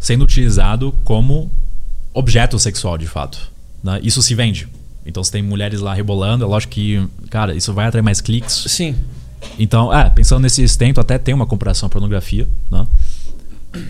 sendo 0.00 0.24
utilizado 0.24 0.94
como 1.04 1.50
objeto 2.14 2.58
sexual, 2.58 2.96
de 2.96 3.06
fato. 3.06 3.50
né? 3.82 4.00
Isso 4.02 4.22
se 4.22 4.34
vende. 4.34 4.68
Então 5.04 5.22
você 5.22 5.30
tem 5.32 5.42
mulheres 5.42 5.80
lá 5.80 5.94
rebolando, 5.94 6.44
é 6.44 6.46
lógico 6.48 6.72
que, 6.72 7.06
cara, 7.30 7.54
isso 7.54 7.72
vai 7.72 7.86
atrair 7.86 8.02
mais 8.02 8.20
cliques. 8.20 8.64
Sim. 8.68 8.96
Então, 9.58 9.92
é, 9.92 10.08
pensando 10.10 10.42
nesse 10.42 10.62
extento, 10.62 11.00
até 11.00 11.18
tem 11.18 11.34
uma 11.34 11.46
comparação 11.46 11.86
à 11.86 11.90
pornografia, 11.90 12.46
né? 12.70 12.86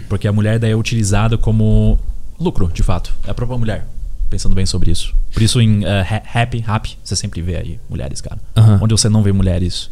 Porque 0.08 0.26
a 0.26 0.32
mulher 0.32 0.58
daí 0.58 0.72
é 0.72 0.76
utilizada 0.76 1.38
como 1.38 1.98
lucro, 2.38 2.70
de 2.72 2.82
fato. 2.82 3.12
É 3.26 3.30
a 3.30 3.34
própria 3.34 3.58
mulher. 3.58 3.86
Pensando 4.28 4.54
bem 4.54 4.66
sobre 4.66 4.90
isso. 4.90 5.14
Por 5.32 5.42
isso 5.42 5.60
em 5.60 5.84
eh, 5.84 6.00
ha- 6.02 6.40
Happy, 6.42 6.64
Happy, 6.66 6.98
você 7.04 7.14
sempre 7.14 7.40
vê 7.40 7.56
aí 7.56 7.80
mulheres, 7.88 8.20
cara. 8.20 8.38
Aham. 8.56 8.80
Onde 8.82 8.92
você 8.92 9.08
não 9.08 9.22
vê 9.22 9.32
mulheres 9.32 9.88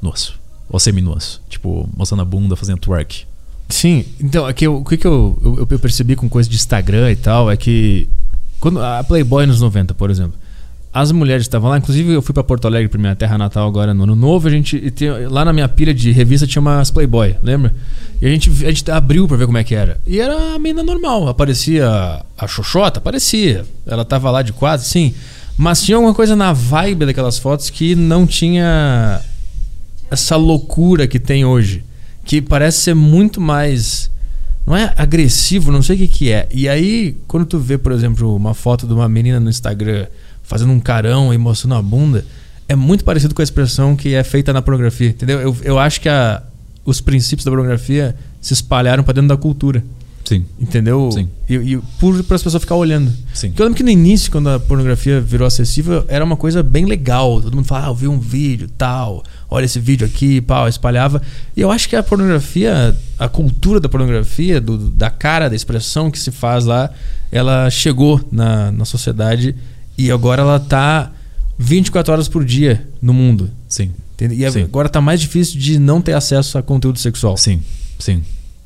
nuas. 0.00 0.32
Ou 0.70 0.80
semi-nuas. 0.80 1.40
Tipo, 1.48 1.88
mostrando 1.96 2.22
a 2.22 2.24
bunda, 2.24 2.56
fazendo 2.56 2.78
twerk. 2.78 3.24
Sim, 3.68 4.06
então, 4.18 4.46
aqui, 4.46 4.66
eu- 4.66 4.76
o 4.78 4.84
que, 4.84 4.96
que 4.96 5.06
eu, 5.06 5.38
eu, 5.44 5.66
eu 5.70 5.78
percebi 5.78 6.16
com 6.16 6.26
coisa 6.28 6.48
de 6.48 6.56
Instagram 6.56 7.10
e 7.12 7.16
tal 7.16 7.50
é 7.50 7.56
que 7.56 8.08
quando 8.58 8.82
a 8.82 9.04
Playboy 9.04 9.44
nos 9.46 9.60
90, 9.60 9.92
por 9.92 10.10
exemplo, 10.10 10.32
as 10.92 11.12
mulheres 11.12 11.42
estavam 11.42 11.70
lá, 11.70 11.78
inclusive 11.78 12.12
eu 12.12 12.22
fui 12.22 12.32
pra 12.32 12.42
Porto 12.42 12.66
Alegre 12.66 12.88
pra 12.88 12.98
minha 12.98 13.14
terra 13.14 13.36
natal 13.36 13.68
agora 13.68 13.92
no 13.92 14.04
ano 14.04 14.16
novo, 14.16 14.48
a 14.48 14.50
gente 14.50 14.82
lá 15.28 15.44
na 15.44 15.52
minha 15.52 15.68
pilha 15.68 15.92
de 15.92 16.10
revista 16.10 16.46
tinha 16.46 16.60
umas 16.60 16.90
Playboy, 16.90 17.36
lembra? 17.42 17.74
E 18.20 18.26
a 18.26 18.30
gente, 18.30 18.50
a 18.64 18.70
gente 18.70 18.90
abriu 18.90 19.28
pra 19.28 19.36
ver 19.36 19.46
como 19.46 19.58
é 19.58 19.64
que 19.64 19.74
era. 19.74 20.00
E 20.06 20.18
era 20.18 20.54
a 20.54 20.58
menina 20.58 20.82
normal, 20.82 21.28
aparecia 21.28 22.24
a 22.36 22.46
Xoxota, 22.48 22.98
aparecia. 22.98 23.64
Ela 23.86 24.04
tava 24.04 24.30
lá 24.30 24.42
de 24.42 24.52
quase, 24.52 24.86
sim. 24.86 25.14
Mas 25.56 25.82
tinha 25.82 25.96
alguma 25.96 26.14
coisa 26.14 26.34
na 26.34 26.52
vibe 26.52 27.06
daquelas 27.06 27.38
fotos 27.38 27.68
que 27.68 27.94
não 27.94 28.26
tinha 28.26 29.20
essa 30.10 30.36
loucura 30.36 31.06
que 31.06 31.18
tem 31.18 31.44
hoje. 31.44 31.84
Que 32.24 32.40
parece 32.40 32.78
ser 32.78 32.94
muito 32.94 33.40
mais. 33.40 34.10
Não 34.66 34.76
é 34.76 34.92
agressivo, 34.96 35.72
não 35.72 35.82
sei 35.82 35.96
o 35.96 35.98
que, 36.00 36.08
que 36.08 36.30
é. 36.30 36.48
E 36.52 36.68
aí, 36.68 37.16
quando 37.26 37.46
tu 37.46 37.58
vê, 37.58 37.78
por 37.78 37.92
exemplo, 37.92 38.34
uma 38.34 38.52
foto 38.52 38.86
de 38.86 38.92
uma 38.92 39.08
menina 39.08 39.40
no 39.40 39.48
Instagram 39.48 40.06
fazendo 40.48 40.72
um 40.72 40.80
carão 40.80 41.32
e 41.32 41.38
mostrando 41.38 41.74
a 41.74 41.82
bunda, 41.82 42.24
é 42.66 42.74
muito 42.74 43.04
parecido 43.04 43.34
com 43.34 43.42
a 43.42 43.44
expressão 43.44 43.94
que 43.94 44.14
é 44.14 44.24
feita 44.24 44.52
na 44.52 44.62
pornografia, 44.62 45.10
entendeu? 45.10 45.40
Eu, 45.40 45.56
eu 45.62 45.78
acho 45.78 46.00
que 46.00 46.08
a, 46.08 46.42
os 46.84 47.00
princípios 47.02 47.44
da 47.44 47.50
pornografia 47.50 48.16
se 48.40 48.54
espalharam 48.54 49.04
para 49.04 49.12
dentro 49.14 49.28
da 49.28 49.36
cultura. 49.36 49.84
Sim. 50.24 50.44
Entendeu? 50.58 51.10
Sim. 51.12 51.28
E, 51.48 51.54
e 51.54 51.78
por 51.98 52.22
para 52.24 52.36
as 52.36 52.42
pessoas 52.42 52.62
ficar 52.62 52.76
olhando. 52.76 53.10
Sim. 53.32 53.48
Porque 53.48 53.62
eu 53.62 53.64
lembro 53.64 53.76
que 53.76 53.82
no 53.82 53.90
início, 53.90 54.30
quando 54.30 54.50
a 54.50 54.60
pornografia 54.60 55.20
virou 55.20 55.46
acessível, 55.46 56.04
era 56.08 56.22
uma 56.22 56.36
coisa 56.36 56.62
bem 56.62 56.84
legal. 56.84 57.40
Todo 57.40 57.54
mundo 57.54 57.64
falava, 57.64 57.86
ah, 57.86 57.90
eu 57.90 57.94
vi 57.94 58.08
um 58.08 58.18
vídeo, 58.18 58.68
tal. 58.76 59.22
Olha 59.50 59.64
esse 59.64 59.80
vídeo 59.80 60.06
aqui, 60.06 60.40
pau, 60.42 60.68
espalhava. 60.68 61.22
E 61.56 61.60
eu 61.62 61.70
acho 61.70 61.88
que 61.88 61.96
a 61.96 62.02
pornografia, 62.02 62.94
a 63.18 63.28
cultura 63.28 63.80
da 63.80 63.88
pornografia, 63.88 64.60
do, 64.60 64.90
da 64.90 65.08
cara, 65.08 65.48
da 65.48 65.56
expressão 65.56 66.10
que 66.10 66.18
se 66.18 66.30
faz 66.30 66.66
lá, 66.66 66.90
ela 67.32 67.70
chegou 67.70 68.20
na, 68.30 68.70
na 68.70 68.84
sociedade 68.84 69.54
e 69.98 70.10
agora 70.10 70.42
ela 70.42 70.58
tá 70.60 71.10
24 71.58 72.12
horas 72.12 72.28
por 72.28 72.44
dia 72.44 72.88
no 73.02 73.12
mundo. 73.12 73.50
Sim. 73.68 73.90
Entende? 74.14 74.42
E 74.42 74.50
Sim. 74.50 74.62
agora 74.62 74.88
tá 74.88 75.00
mais 75.00 75.20
difícil 75.20 75.60
de 75.60 75.78
não 75.78 76.00
ter 76.00 76.12
acesso 76.12 76.56
a 76.58 76.62
conteúdo 76.62 76.98
sexual. 76.98 77.36
Sim, 77.36 77.60
sim. 77.98 78.22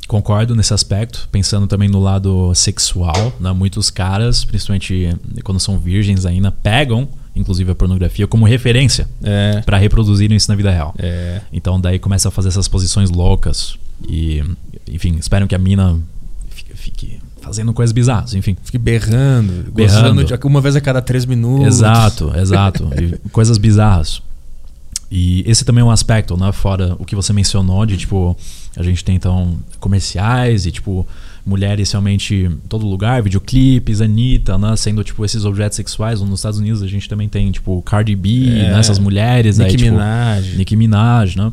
Concordo 0.08 0.54
nesse 0.54 0.74
aspecto, 0.74 1.28
pensando 1.32 1.66
também 1.66 1.88
no 1.88 2.00
lado 2.00 2.54
sexual, 2.54 3.34
né? 3.40 3.50
Muitos 3.52 3.88
caras, 3.90 4.44
principalmente 4.44 5.08
quando 5.44 5.58
são 5.60 5.78
virgens 5.78 6.26
ainda, 6.26 6.50
pegam, 6.50 7.08
inclusive 7.34 7.70
a 7.70 7.74
pornografia, 7.74 8.26
como 8.26 8.44
referência 8.44 9.08
É. 9.22 9.62
para 9.64 9.78
reproduzirem 9.78 10.36
isso 10.36 10.50
na 10.50 10.54
vida 10.56 10.70
real. 10.70 10.94
É. 10.98 11.40
Então 11.52 11.80
daí 11.80 11.98
começa 11.98 12.28
a 12.28 12.30
fazer 12.30 12.48
essas 12.48 12.68
posições 12.68 13.10
loucas 13.10 13.76
e, 14.06 14.42
enfim, 14.88 15.16
esperam 15.18 15.46
que 15.46 15.54
a 15.54 15.58
mina 15.58 15.98
fique, 16.50 16.74
fique 16.76 17.18
fazendo 17.42 17.72
coisas 17.72 17.92
bizarras, 17.92 18.34
enfim. 18.34 18.56
Fique 18.64 18.78
berrando, 18.78 19.70
Berrando. 19.72 20.24
de 20.24 20.34
uma 20.44 20.60
vez 20.60 20.74
a 20.76 20.80
cada 20.80 21.02
três 21.02 21.26
minutos. 21.26 21.66
Exato, 21.66 22.32
exato. 22.38 22.88
Coisas 23.30 23.58
bizarras. 23.58 24.22
E 25.10 25.44
esse 25.46 25.62
também 25.64 25.82
é 25.82 25.84
um 25.84 25.90
aspecto, 25.90 26.38
né? 26.38 26.50
Fora 26.52 26.96
o 26.98 27.04
que 27.04 27.14
você 27.14 27.34
mencionou 27.34 27.84
de, 27.84 27.98
tipo, 27.98 28.34
a 28.74 28.82
gente 28.82 29.04
tem 29.04 29.14
então 29.16 29.58
comerciais 29.78 30.64
e, 30.64 30.70
tipo, 30.72 31.06
mulheres 31.44 31.92
realmente 31.92 32.34
em 32.34 32.56
todo 32.66 32.86
lugar, 32.86 33.22
videoclipes, 33.22 34.00
Anitta, 34.00 34.56
né? 34.56 34.74
Sendo, 34.74 35.04
tipo, 35.04 35.22
esses 35.22 35.44
objetos 35.44 35.76
sexuais. 35.76 36.22
Nos 36.22 36.38
Estados 36.38 36.58
Unidos 36.58 36.82
a 36.82 36.86
gente 36.86 37.06
também 37.10 37.28
tem, 37.28 37.50
tipo, 37.50 37.82
Cardi 37.82 38.16
B, 38.16 38.46
É. 38.48 38.70
né? 38.72 38.78
essas 38.80 38.98
mulheres 38.98 39.60
aí, 39.60 39.66
Nicki 39.66 39.82
tipo, 39.84 39.90
Minaj. 39.96 40.56
Nicki 40.56 40.76
Minaj, 40.76 41.36
né? 41.36 41.52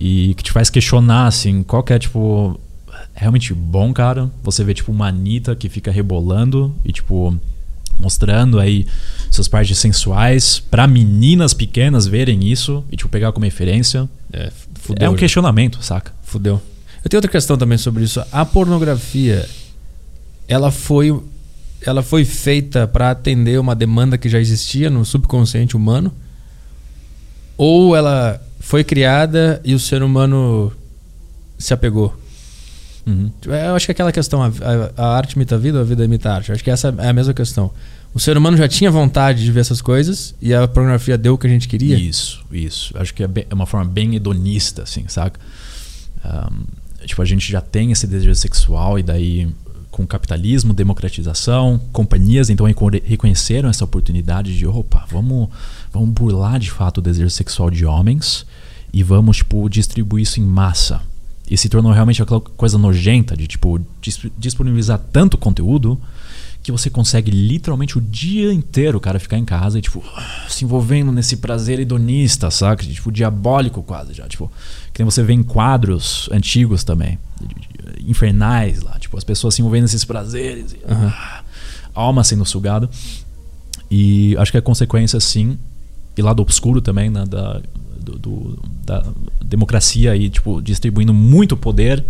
E 0.00 0.34
que 0.34 0.42
te 0.42 0.50
faz 0.50 0.68
questionar, 0.68 1.28
assim, 1.28 1.62
qual 1.62 1.84
que 1.84 1.92
é, 1.92 1.98
tipo, 2.00 2.58
realmente 3.16 3.54
bom, 3.54 3.92
cara, 3.92 4.30
você 4.42 4.62
vê, 4.62 4.74
tipo, 4.74 4.92
uma 4.92 5.08
Anitta 5.08 5.56
que 5.56 5.68
fica 5.68 5.90
rebolando 5.90 6.76
e, 6.84 6.92
tipo, 6.92 7.34
mostrando 7.98 8.60
aí 8.60 8.86
suas 9.30 9.48
partes 9.48 9.78
sensuais 9.78 10.60
pra 10.70 10.86
meninas 10.86 11.54
pequenas 11.54 12.06
verem 12.06 12.44
isso 12.44 12.84
e, 12.92 12.96
tipo, 12.96 13.08
pegar 13.08 13.32
como 13.32 13.46
referência. 13.46 14.08
É, 14.30 14.48
é 14.48 14.52
fudeu. 14.74 15.10
um 15.10 15.16
questionamento, 15.16 15.82
saca? 15.82 16.12
Fudeu. 16.22 16.60
Eu 17.02 17.08
tenho 17.08 17.18
outra 17.18 17.30
questão 17.30 17.56
também 17.56 17.78
sobre 17.78 18.04
isso. 18.04 18.22
A 18.30 18.44
pornografia, 18.44 19.48
ela 20.46 20.70
foi, 20.70 21.18
ela 21.80 22.02
foi 22.02 22.24
feita 22.24 22.86
para 22.86 23.10
atender 23.10 23.58
uma 23.58 23.74
demanda 23.74 24.18
que 24.18 24.28
já 24.28 24.38
existia 24.38 24.90
no 24.90 25.04
subconsciente 25.04 25.74
humano? 25.74 26.12
Ou 27.56 27.96
ela 27.96 28.42
foi 28.60 28.84
criada 28.84 29.58
e 29.64 29.74
o 29.74 29.78
ser 29.78 30.02
humano 30.02 30.70
se 31.58 31.72
apegou? 31.72 32.14
Uhum. 33.06 33.30
Eu 33.44 33.76
acho 33.76 33.86
que 33.86 33.92
é 33.92 33.94
aquela 33.94 34.10
questão, 34.12 34.42
a, 34.42 34.50
a- 34.96 35.16
arte 35.16 35.34
imita 35.34 35.54
a 35.54 35.58
vida 35.58 35.80
a 35.80 35.84
vida 35.84 36.04
imita 36.04 36.28
a 36.30 36.34
arte? 36.34 36.48
Eu 36.48 36.54
acho 36.56 36.64
que 36.64 36.70
essa 36.70 36.92
é 36.98 37.08
a 37.08 37.12
mesma 37.12 37.32
questão. 37.32 37.70
O 38.12 38.18
ser 38.18 38.36
humano 38.36 38.56
já 38.56 38.66
tinha 38.66 38.90
vontade 38.90 39.44
de 39.44 39.52
ver 39.52 39.60
essas 39.60 39.80
coisas 39.82 40.34
e 40.40 40.52
a 40.54 40.66
pornografia 40.66 41.16
deu 41.18 41.34
o 41.34 41.38
que 41.38 41.46
a 41.46 41.50
gente 41.50 41.68
queria? 41.68 41.96
Isso, 41.98 42.44
isso. 42.50 42.92
Acho 42.98 43.12
que 43.14 43.22
é, 43.22 43.28
bem- 43.28 43.46
é 43.48 43.54
uma 43.54 43.66
forma 43.66 43.88
bem 43.90 44.14
hedonista, 44.16 44.82
assim, 44.82 45.04
saca? 45.06 45.38
Ahm, 46.24 46.64
tipo, 47.04 47.20
a 47.22 47.24
gente 47.24 47.50
já 47.52 47.60
tem 47.60 47.92
esse 47.92 48.06
desejo 48.06 48.34
sexual 48.34 48.98
e 48.98 49.02
daí 49.02 49.48
com 49.90 50.06
capitalismo, 50.06 50.74
democratização, 50.74 51.80
companhias 51.92 52.50
então 52.50 52.66
reco- 52.66 52.90
reconheceram 53.04 53.68
essa 53.70 53.84
oportunidade 53.84 54.56
de, 54.56 54.66
opa, 54.66 55.06
vamos, 55.10 55.48
vamos 55.92 56.10
burlar 56.10 56.58
de 56.58 56.70
fato 56.70 56.98
o 56.98 57.02
desejo 57.02 57.30
sexual 57.30 57.70
de 57.70 57.86
homens 57.86 58.44
e 58.92 59.02
vamos, 59.02 59.38
tipo, 59.38 59.68
distribuir 59.68 60.22
isso 60.24 60.40
em 60.40 60.42
massa. 60.44 61.00
E 61.48 61.56
se 61.56 61.68
tornou 61.68 61.92
realmente 61.92 62.22
aquela 62.22 62.40
coisa 62.40 62.76
nojenta 62.76 63.36
de, 63.36 63.46
tipo, 63.46 63.80
dis- 64.00 64.26
disponibilizar 64.36 64.98
tanto 65.12 65.38
conteúdo 65.38 66.00
que 66.62 66.72
você 66.72 66.90
consegue 66.90 67.30
literalmente 67.30 67.96
o 67.96 68.00
dia 68.00 68.52
inteiro 68.52 68.98
o 68.98 69.00
cara 69.00 69.20
ficar 69.20 69.38
em 69.38 69.44
casa 69.44 69.78
e, 69.78 69.82
tipo, 69.82 70.02
se 70.48 70.64
envolvendo 70.64 71.12
nesse 71.12 71.36
prazer 71.36 71.78
hedonista, 71.78 72.50
saca? 72.50 72.84
Tipo, 72.84 73.12
diabólico 73.12 73.80
quase 73.84 74.12
já. 74.12 74.26
Tipo, 74.26 74.50
que 74.92 75.00
nem 75.00 75.08
você 75.08 75.22
vê 75.22 75.32
em 75.32 75.44
quadros 75.44 76.28
antigos 76.32 76.82
também, 76.82 77.16
infernais 78.04 78.82
lá. 78.82 78.98
Tipo, 78.98 79.16
as 79.16 79.22
pessoas 79.22 79.54
se 79.54 79.60
envolvendo 79.60 79.82
nesses 79.82 80.04
prazeres, 80.04 80.72
e, 80.72 80.78
ah, 80.88 81.44
alma 81.94 82.24
sendo 82.24 82.44
sugada. 82.44 82.90
E 83.88 84.36
acho 84.36 84.50
que 84.50 84.58
é 84.58 84.60
consequência, 84.60 85.20
sim, 85.20 85.56
e 86.16 86.22
lado 86.22 86.42
obscuro 86.42 86.80
também, 86.80 87.08
né, 87.08 87.24
da, 87.24 87.62
do- 88.06 88.18
do- 88.18 88.58
da 88.84 89.04
democracia 89.44 90.12
aí, 90.12 90.30
tipo, 90.30 90.62
distribuindo 90.62 91.12
muito 91.12 91.56
poder 91.56 92.04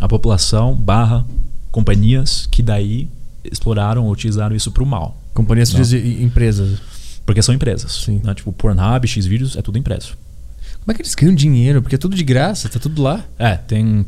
à 0.00 0.06
população 0.08 0.74
barra 0.74 1.24
companhias 1.70 2.46
que 2.50 2.62
daí 2.62 3.08
exploraram 3.44 4.04
ou 4.04 4.12
utilizaram 4.12 4.54
isso 4.56 4.70
para 4.70 4.82
o 4.82 4.86
mal. 4.86 5.20
Companhias 5.34 5.72
Não. 5.72 5.98
empresas. 6.22 6.78
Porque 7.26 7.42
são 7.42 7.54
empresas. 7.54 7.92
Sim. 8.04 8.20
Né? 8.24 8.34
Tipo, 8.34 8.52
Pornhub, 8.52 9.06
Xvideos, 9.06 9.56
é 9.56 9.62
tudo 9.62 9.76
empresa. 9.78 10.08
Como 10.80 10.92
é 10.92 10.94
que 10.94 11.02
eles 11.02 11.14
ganham 11.14 11.34
dinheiro? 11.34 11.82
Porque 11.82 11.96
é 11.96 11.98
tudo 11.98 12.14
de 12.16 12.22
graça, 12.24 12.68
tá 12.68 12.78
tudo 12.78 13.02
lá. 13.02 13.24
É, 13.38 13.56
tem 13.56 14.06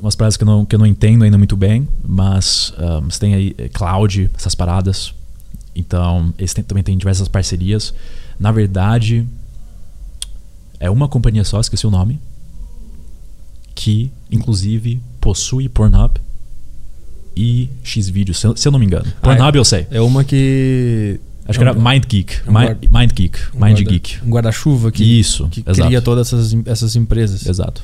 umas 0.00 0.14
paradas 0.16 0.36
que 0.36 0.42
eu 0.42 0.46
não, 0.46 0.64
que 0.64 0.74
eu 0.74 0.78
não 0.78 0.86
entendo 0.86 1.24
ainda 1.24 1.38
muito 1.38 1.56
bem, 1.56 1.88
mas 2.06 2.72
ah, 2.76 3.00
você 3.00 3.18
tem 3.20 3.34
aí 3.34 3.54
eh, 3.56 3.68
cloud, 3.68 4.28
essas 4.36 4.54
paradas. 4.54 5.14
Então, 5.74 6.34
eles 6.36 6.52
têm- 6.52 6.64
também 6.64 6.82
têm 6.82 6.98
diversas 6.98 7.28
parcerias. 7.28 7.94
Na 8.38 8.50
verdade, 8.52 9.24
é 10.80 10.88
uma 10.90 11.08
companhia 11.08 11.44
só, 11.44 11.60
esqueci 11.60 11.86
o 11.86 11.90
nome, 11.90 12.20
que 13.74 14.10
inclusive 14.30 15.00
possui 15.20 15.68
Pornhub 15.68 16.20
e 17.36 17.68
Xvideos, 17.84 18.38
se 18.38 18.46
eu, 18.46 18.56
se 18.56 18.66
eu 18.66 18.72
não 18.72 18.78
me 18.78 18.86
engano. 18.86 19.06
Pornhub 19.22 19.56
eu 19.56 19.64
sei. 19.64 19.86
É 19.90 20.00
uma 20.00 20.24
que. 20.24 21.20
Acho 21.46 21.58
que 21.58 21.64
é 21.64 21.68
era 21.68 21.78
um- 21.78 21.82
Mind 21.82 22.04
Geek. 22.06 22.34
é 22.46 22.50
um 22.50 22.52
Mind, 22.52 22.66
guarda- 22.66 22.98
Mind 22.98 23.12
Geek. 23.12 23.38
um 23.38 23.52
Mind 23.64 23.76
guarda- 23.76 23.90
Geek. 23.90 24.18
Um 24.24 24.30
guarda-chuva 24.30 24.92
que, 24.92 25.02
Isso, 25.02 25.48
que 25.48 25.60
exato. 25.60 25.86
cria 25.86 26.02
todas 26.02 26.26
essas, 26.32 26.54
essas 26.66 26.96
empresas. 26.96 27.46
Exato. 27.46 27.82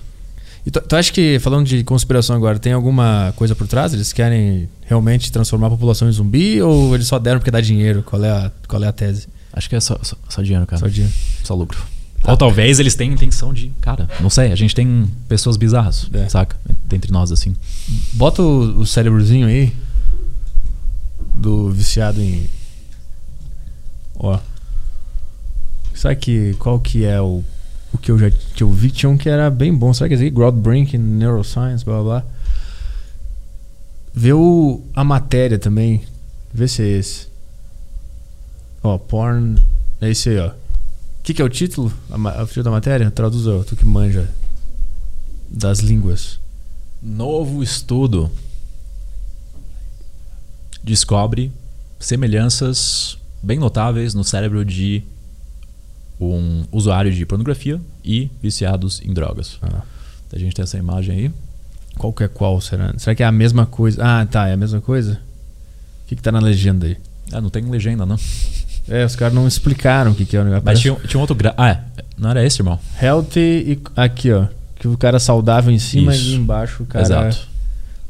E 0.67 0.71
tu, 0.71 0.81
tu 0.81 0.97
acha 0.97 1.13
que, 1.13 1.39
falando 1.39 1.67
de 1.67 1.83
conspiração 1.85 2.35
agora, 2.37 2.59
tem 2.59 2.73
alguma 2.73 3.33
coisa 3.37 3.55
por 3.55 3.67
trás? 3.67 3.93
Eles 3.95 4.13
querem 4.13 4.69
realmente 4.87 5.31
transformar 5.31 5.69
a 5.69 5.71
população 5.71 6.09
em 6.09 6.13
zumbi 6.13 6.61
ou 6.61 6.95
eles 6.95 7.07
só 7.07 7.19
deram 7.19 7.39
porque 7.39 7.51
dá 7.51 7.61
dinheiro? 7.61 8.03
Qual 8.03 8.23
é 8.25 8.31
a, 8.31 8.51
qual 8.69 8.83
é 8.83 8.87
a 8.87 8.93
tese? 8.93 9.29
Acho 9.53 9.69
que 9.69 9.77
é 9.77 9.81
só, 9.81 9.99
só, 10.03 10.17
só 10.29 10.43
dinheiro, 10.43 10.67
cara. 10.67 10.81
Só 10.81 10.89
dinheiro. 10.89 11.13
Só 11.43 11.55
lucro. 11.55 11.83
Ou 12.27 12.37
talvez 12.37 12.79
eles 12.81 12.95
tenham 12.95 13.13
intenção 13.15 13.53
de. 13.53 13.69
Cara, 13.81 14.09
não 14.21 14.31
sei. 14.31 14.51
A 14.51 14.57
gente 14.57 14.75
tem 14.75 15.11
pessoas 15.29 15.57
bizarras, 15.57 16.09
É. 16.13 16.29
saca? 16.29 16.57
Dentre 16.87 17.13
nós, 17.13 17.31
assim. 17.31 17.55
Bota 18.15 18.43
o, 18.43 18.81
o 18.81 18.87
cérebrozinho 18.87 19.47
aí 19.47 19.73
do 21.35 21.71
viciado 21.71 22.21
em. 22.23 22.49
Ó. 24.17 24.39
Sabe 25.95 26.17
que, 26.17 26.55
qual 26.59 26.81
que 26.81 27.05
é 27.05 27.21
o, 27.21 27.43
o 27.93 27.99
que 27.99 28.11
eu 28.11 28.19
já 28.19 28.31
que 28.31 28.63
eu 28.63 28.71
vi? 28.71 28.91
Tinha 28.91 29.09
um 29.11 29.17
que 29.19 29.29
era 29.29 29.51
bem 29.51 29.75
bom. 29.75 29.93
Será 29.93 30.09
que 30.09 30.15
é 30.15 30.17
aqui? 30.17 30.31
Groundbreaking 30.31 30.99
Neuroscience, 30.99 31.85
blá 31.85 31.95
blá 31.97 32.03
blá. 32.21 32.25
Vê 34.15 34.33
o, 34.33 34.83
a 34.95 35.05
matéria 35.05 35.59
também. 35.59 36.03
Vê 36.53 36.69
se 36.69 36.83
é 36.83 36.87
esse. 36.99 37.27
Ó, 38.83 38.97
porn. 38.97 39.61
É 40.01 40.11
esse 40.11 40.31
aí, 40.31 40.39
ó. 40.39 40.51
O 41.25 41.27
que, 41.27 41.33
que 41.33 41.41
é 41.41 41.45
o 41.45 41.49
título? 41.49 41.91
A, 42.11 42.43
o 42.43 42.47
título 42.47 42.65
da 42.65 42.71
matéria? 42.71 43.11
Traduz, 43.11 43.45
tu 43.67 43.75
que 43.75 43.87
manja 43.87 44.29
das 45.49 45.79
línguas. 45.79 46.39
Novo 47.01 47.63
estudo 47.63 48.31
descobre 50.83 51.51
semelhanças 51.99 53.17
bem 53.43 53.59
notáveis 53.59 54.13
no 54.13 54.23
cérebro 54.23 54.67
de 54.67 55.03
um 56.21 56.67
usuário 56.71 57.11
de 57.11 57.25
pornografia 57.25 57.81
e 58.05 58.31
viciados 58.43 59.01
em 59.01 59.15
drogas. 59.15 59.59
Ah. 59.63 59.81
A 60.31 60.39
gente 60.39 60.55
tem 60.55 60.63
essa 60.63 60.77
imagem 60.77 61.17
aí. 61.17 61.33
Qual 61.97 62.13
que 62.13 62.23
é 62.23 62.29
qual, 62.29 62.61
será? 62.61 62.93
Será 62.99 63.15
que 63.17 63.23
é 63.23 63.27
a 63.27 63.33
mesma 63.33 63.65
coisa? 63.65 64.03
Ah, 64.05 64.27
tá, 64.27 64.47
é 64.47 64.53
a 64.53 64.59
mesma 64.59 64.83
coisa? 64.83 65.23
O 66.05 66.09
que, 66.09 66.17
que 66.17 66.23
tá 66.23 66.31
na 66.31 66.39
legenda 66.41 66.85
aí? 66.85 66.99
Ah, 67.33 67.41
não 67.41 67.49
tem 67.49 67.65
legenda, 67.65 68.05
não. 68.05 68.19
É, 68.89 69.05
os 69.05 69.17
caras 69.17 69.35
não 69.35 69.47
explicaram 69.49 70.13
o 70.13 70.15
que, 70.15 70.25
que 70.25 70.37
é 70.37 70.41
o 70.41 70.45
negócio. 70.45 70.63
Mas 70.65 70.81
tinha, 70.81 70.95
tinha 70.95 71.19
um 71.19 71.21
outro. 71.23 71.35
Gra... 71.35 71.55
Ah, 71.57 71.71
é. 71.71 71.81
Não 72.19 72.31
era 72.31 72.45
esse, 72.45 72.61
irmão? 72.61 72.79
Healthy 73.01 73.41
e. 73.41 73.79
Aqui, 73.97 74.31
ó. 74.33 74.47
Que 74.77 74.87
o 74.89 74.97
cara 74.99 75.19
saudável 75.19 75.73
em 75.73 75.79
cima 75.79 76.15
Isso. 76.15 76.31
e 76.31 76.35
embaixo 76.35 76.83
o 76.83 76.87
cara. 76.87 77.05
Exato. 77.05 77.49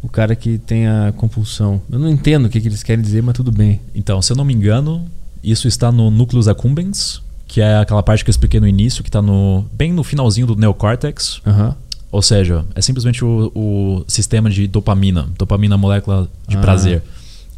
O 0.02 0.08
cara 0.08 0.34
que 0.34 0.58
tem 0.58 0.86
a 0.86 1.12
compulsão. 1.16 1.80
Eu 1.90 1.98
não 1.98 2.08
entendo 2.10 2.46
o 2.46 2.48
que, 2.48 2.60
que 2.60 2.68
eles 2.68 2.82
querem 2.82 3.02
dizer, 3.02 3.22
mas 3.22 3.34
tudo 3.34 3.50
bem. 3.52 3.80
Então, 3.94 4.20
se 4.20 4.32
eu 4.32 4.36
não 4.36 4.44
me 4.44 4.52
engano, 4.52 5.06
isso 5.42 5.66
está 5.68 5.90
no 5.92 6.10
Núcleos 6.10 6.48
Accumbens, 6.48 7.22
que 7.46 7.60
é 7.60 7.78
aquela 7.78 8.02
parte 8.02 8.24
que 8.24 8.28
eu 8.28 8.32
expliquei 8.32 8.58
no 8.60 8.66
início, 8.66 9.02
que 9.04 9.10
tá 9.10 9.22
no, 9.22 9.64
bem 9.72 9.92
no 9.92 10.02
finalzinho 10.04 10.46
do 10.46 10.56
neocórtex. 10.56 11.40
Aham. 11.46 11.76
Ou 12.10 12.20
seja, 12.22 12.64
é 12.74 12.82
simplesmente 12.82 13.24
o, 13.24 13.50
o 13.54 14.04
sistema 14.06 14.50
de 14.50 14.66
dopamina, 14.66 15.28
dopamina 15.38 15.76
molécula 15.78 16.28
de 16.46 16.56
Ah. 16.56 16.60
prazer, 16.60 17.02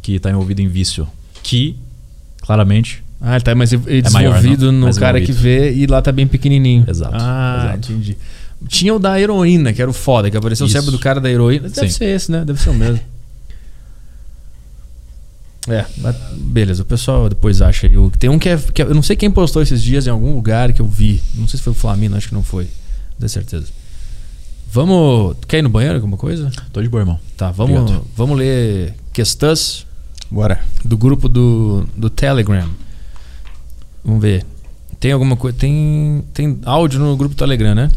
que 0.01 0.13
está 0.13 0.29
envolvido 0.31 0.61
em 0.61 0.67
vício. 0.67 1.07
Que, 1.43 1.77
claramente, 2.41 3.03
Ah, 3.19 3.35
ele 3.35 3.41
tá 3.43 3.55
mais 3.55 3.71
maior, 3.73 4.33
desenvolvido 4.35 4.65
não? 4.71 4.79
no 4.79 4.83
Mais 4.85 4.97
cara 4.97 5.19
que 5.19 5.31
vê 5.31 5.73
e 5.73 5.87
lá 5.87 6.01
tá 6.01 6.11
bem 6.11 6.27
pequenininho. 6.27 6.85
Exato, 6.87 7.15
Ah, 7.15 7.63
exato. 7.69 7.91
entendi. 7.91 8.17
Tinha 8.67 8.93
o 8.93 8.99
da 8.99 9.19
heroína, 9.19 9.71
que 9.73 9.81
era 9.81 9.89
o 9.89 9.93
foda, 9.93 10.29
que 10.31 10.37
apareceu 10.37 10.65
Isso. 10.65 10.71
o 10.71 10.79
cérebro 10.79 10.91
do 10.91 10.99
cara 10.99 11.19
da 11.19 11.29
heroína. 11.29 11.69
Deve 11.69 11.89
Sim. 11.89 11.97
ser 11.97 12.05
esse, 12.05 12.31
né? 12.31 12.43
Deve 12.45 12.59
ser 12.61 12.69
o 12.69 12.73
mesmo. 12.73 12.99
É, 15.69 15.85
beleza, 16.33 16.81
o 16.81 16.85
pessoal 16.85 17.27
depois 17.27 17.61
acha 17.61 17.87
aí. 17.87 17.93
Tem 18.17 18.29
um 18.29 18.39
que 18.39 18.47
é, 18.47 18.57
que 18.57 18.81
é- 18.81 18.85
Eu 18.85 18.95
não 18.95 19.03
sei 19.03 19.17
quem 19.17 19.29
postou 19.29 19.61
esses 19.61 19.83
dias 19.83 20.07
em 20.07 20.09
algum 20.09 20.33
lugar 20.33 20.71
que 20.71 20.81
eu 20.81 20.87
vi. 20.87 21.21
Não 21.35 21.45
sei 21.45 21.57
se 21.57 21.63
foi 21.63 21.71
o 21.71 21.75
Flamino, 21.75 22.15
acho 22.15 22.29
que 22.29 22.33
não 22.33 22.41
foi. 22.43 22.63
Não 22.63 23.17
tenho 23.19 23.29
certeza. 23.29 23.65
Vamos. 24.71 25.35
Quer 25.45 25.57
ir 25.59 25.61
no 25.63 25.69
banheiro 25.69 25.95
alguma 25.95 26.15
coisa? 26.15 26.49
tô 26.71 26.81
de 26.81 26.87
boa, 26.87 27.01
irmão. 27.01 27.19
Tá, 27.35 27.51
vamos, 27.51 27.81
Obrigado. 27.81 28.05
vamos 28.15 28.37
ler 28.37 28.93
questões 29.11 29.85
Bora. 30.31 30.57
do 30.85 30.97
grupo 30.97 31.27
do, 31.27 31.85
do 31.97 32.09
Telegram. 32.09 32.69
Vamos 34.03 34.21
ver. 34.21 34.45
Tem 34.99 35.11
alguma 35.11 35.35
coisa. 35.35 35.57
Tem, 35.57 36.23
tem 36.33 36.59
áudio 36.65 36.99
no 36.99 37.15
grupo 37.15 37.35
do 37.35 37.37
Telegram, 37.37 37.75
né? 37.75 37.91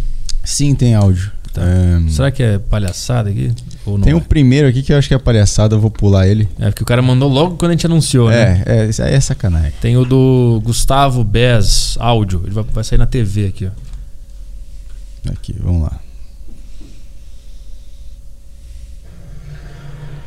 Sim, 0.45 0.75
tem 0.75 0.95
áudio. 0.95 1.33
Tá. 1.53 1.63
Será 2.09 2.31
que 2.31 2.43
é 2.43 2.59
palhaçada 2.59 3.29
aqui? 3.29 3.53
Ou 3.85 3.99
não? 3.99 4.05
tem 4.05 4.13
é? 4.13 4.17
um 4.17 4.21
primeiro 4.21 4.69
aqui 4.69 4.83
que 4.83 4.93
eu 4.93 4.99
acho 4.99 5.09
que 5.09 5.15
é 5.15 5.19
palhaçada, 5.19 5.75
eu 5.75 5.81
vou 5.81 5.91
pular 5.91 6.29
ele. 6.29 6.49
É, 6.59 6.67
porque 6.71 6.83
o 6.83 6.87
cara 6.87 7.03
mandou 7.03 7.29
logo 7.29 7.57
quando 7.57 7.71
a 7.71 7.75
gente 7.75 7.87
anunciou, 7.87 8.31
né? 8.31 8.63
É, 8.65 8.77
é, 8.77 8.89
isso 8.89 9.03
aí 9.03 9.15
é 9.15 9.21
sacanagem. 9.21 9.73
Tem 9.81 9.97
o 9.97 10.05
do 10.05 10.61
Gustavo 10.63 11.25
Bez, 11.25 11.97
áudio. 11.99 12.43
Ele 12.45 12.55
vai, 12.55 12.65
vai 12.65 12.85
sair 12.85 12.99
na 12.99 13.07
TV 13.07 13.47
aqui, 13.47 13.67
ó. 13.67 15.31
Aqui, 15.33 15.55
vamos 15.59 15.83
lá. 15.83 16.01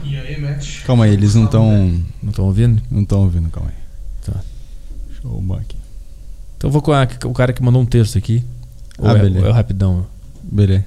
E 0.04 0.18
aí, 0.18 0.42
Matt? 0.42 0.84
Calma 0.86 1.06
aí, 1.06 1.14
eles 1.14 1.36
não 1.36 1.46
estão 1.46 2.02
Não 2.22 2.30
estão 2.30 2.46
ouvindo? 2.46 2.82
não 2.92 3.02
estão 3.02 3.22
ouvindo, 3.22 3.50
calma 3.50 3.70
aí. 3.70 3.83
Arrumar 5.24 5.58
aqui. 5.60 5.76
Então 6.58 6.68
eu 6.70 6.72
vou 6.72 6.82
com 6.82 6.92
a- 6.94 7.08
o 7.26 7.34
cara 7.34 7.54
que 7.54 7.62
mandou 7.62 7.82
um 7.82 7.86
texto 7.86 8.18
aqui. 8.18 8.44
Ou 8.98 9.08
Ah, 9.08 9.18
é, 9.18 9.22
beleza. 9.22 9.46
ou 9.46 9.52
é 9.52 9.54
rapidão? 9.54 10.06
Beleza. 10.44 10.86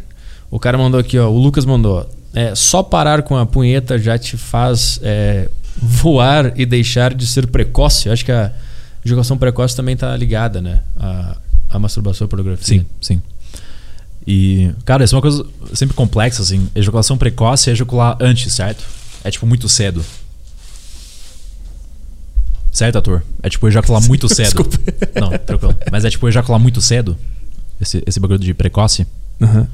O 0.50 0.58
cara 0.60 0.78
mandou 0.78 0.98
aqui, 1.00 1.18
ó. 1.18 1.28
O 1.28 1.38
Lucas 1.38 1.64
mandou. 1.64 1.98
ó, 1.98 2.16
É, 2.38 2.54
só 2.54 2.82
parar 2.82 3.22
com 3.22 3.34
a 3.36 3.46
punheta 3.46 3.98
já 3.98 4.18
te 4.18 4.36
faz 4.36 5.00
é, 5.02 5.48
voar 5.80 6.52
e 6.58 6.66
deixar 6.66 7.14
de 7.14 7.26
ser 7.26 7.46
precoce. 7.46 8.06
Eu 8.08 8.12
acho 8.12 8.24
que 8.24 8.30
a 8.32 8.52
ejaculação 9.04 9.38
precoce 9.38 9.74
também 9.74 9.96
tá 9.96 10.14
ligada, 10.16 10.60
né? 10.60 10.80
A, 10.98 11.36
a 11.70 11.78
masturbação 11.78 12.24
e 12.24 12.26
a 12.26 12.28
pornografia. 12.28 12.64
Sim, 12.80 12.86
sim. 13.00 13.22
E, 14.26 14.70
cara, 14.84 15.04
isso 15.04 15.14
é 15.14 15.16
uma 15.16 15.22
coisa 15.22 15.46
sempre 15.72 15.94
complexa, 15.96 16.42
assim. 16.42 16.68
Ejaculação 16.74 17.16
precoce 17.16 17.70
é 17.70 17.72
ejacular 17.72 18.16
antes, 18.20 18.52
certo? 18.52 18.84
É 19.24 19.30
tipo 19.30 19.46
muito 19.46 19.68
cedo. 19.68 20.04
Certo, 22.76 22.96
ator? 22.98 23.22
É 23.42 23.48
tipo 23.48 23.66
ejacular 23.68 24.02
muito 24.06 24.28
cedo. 24.28 24.44
Desculpa. 24.44 24.78
Não, 25.18 25.30
tranquilo. 25.38 25.74
Mas 25.90 26.04
é 26.04 26.10
tipo 26.10 26.28
ejacular 26.28 26.60
muito 26.60 26.80
cedo? 26.82 27.16
Esse, 27.80 28.02
esse 28.06 28.20
bagulho 28.20 28.38
de 28.38 28.52
precoce? 28.52 29.06
Aham. 29.40 29.66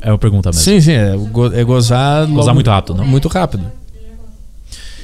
É 0.00 0.10
uma 0.10 0.18
pergunta 0.18 0.48
mesmo. 0.48 0.62
Sim, 0.62 0.80
sim. 0.80 0.90
É, 0.92 1.16
go- 1.16 1.52
é 1.54 1.62
gozar, 1.62 2.26
Gozar 2.26 2.36
logo- 2.46 2.54
muito 2.54 2.68
rápido, 2.70 2.94
não? 2.96 3.06
Muito 3.06 3.28
rápido. 3.28 3.70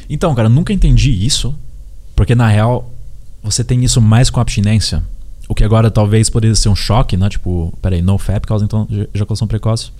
Então, 0.08 0.34
cara, 0.34 0.46
eu 0.48 0.52
nunca 0.52 0.72
entendi 0.72 1.10
isso, 1.24 1.54
porque 2.16 2.34
na 2.34 2.48
real 2.48 2.90
você 3.42 3.62
tem 3.62 3.84
isso 3.84 4.00
mais 4.00 4.28
com 4.28 4.40
abstinência. 4.40 5.02
O 5.48 5.54
que 5.54 5.62
agora 5.64 5.90
talvez 5.90 6.28
poderia 6.28 6.54
ser 6.56 6.68
um 6.68 6.74
choque, 6.76 7.16
né? 7.16 7.28
Tipo, 7.28 7.72
peraí, 7.80 8.02
NoFap 8.02 8.46
causa 8.46 8.64
então 8.64 8.86
eja- 8.90 9.08
ejaculação 9.14 9.46
precoce? 9.46 9.92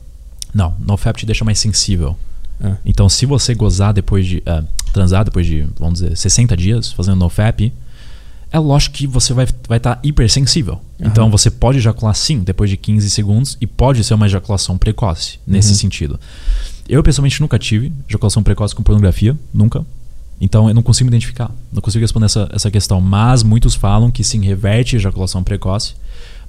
Não, 0.53 0.75
NoFap 0.81 1.19
te 1.21 1.27
deixa 1.27 1.45
mais 1.45 1.59
sensível. 1.61 2.17
É. 2.63 2.75
Então, 2.85 3.09
se 3.09 3.27
você 3.27 3.55
gozar 3.55 3.93
depois 3.93 4.27
de. 4.27 4.43
ah, 4.47 4.63
transar 4.93 5.25
depois 5.25 5.47
de, 5.47 5.67
vamos 5.79 6.01
dizer, 6.01 6.17
60 6.17 6.57
dias 6.57 6.93
fazendo 6.93 7.17
NoFap, 7.17 7.73
é 8.53 8.59
lógico 8.59 8.97
que 8.97 9.07
você 9.07 9.33
vai 9.33 9.45
estar 9.45 9.57
vai 9.69 9.79
tá 9.79 9.99
hipersensível. 10.03 10.81
Então, 10.99 11.25
Aham. 11.25 11.31
você 11.31 11.49
pode 11.51 11.79
ejacular 11.79 12.15
sim 12.15 12.41
depois 12.41 12.69
de 12.69 12.77
15 12.77 13.09
segundos 13.09 13.57
e 13.61 13.67
pode 13.67 14.03
ser 14.03 14.15
uma 14.15 14.27
ejaculação 14.27 14.77
precoce 14.77 15.39
nesse 15.47 15.71
Uhum. 15.71 15.75
sentido. 15.77 16.21
Eu, 16.89 17.03
pessoalmente, 17.05 17.41
nunca 17.41 17.57
tive 17.59 17.93
ejaculação 18.09 18.43
precoce 18.43 18.75
com 18.75 18.83
pornografia, 18.83 19.39
nunca. 19.55 19.87
Então, 20.41 20.69
eu 20.69 20.75
não 20.75 20.83
consigo 20.83 21.07
identificar, 21.09 21.51
não 21.73 21.81
consigo 21.81 22.03
responder 22.03 22.27
essa, 22.27 22.49
essa 22.53 22.71
questão. 22.71 23.01
Mas 23.01 23.43
muitos 23.45 23.75
falam 23.77 24.11
que 24.11 24.25
sim, 24.25 24.41
reverte 24.45 24.97
ejaculação 24.97 25.45
precoce. 25.45 25.95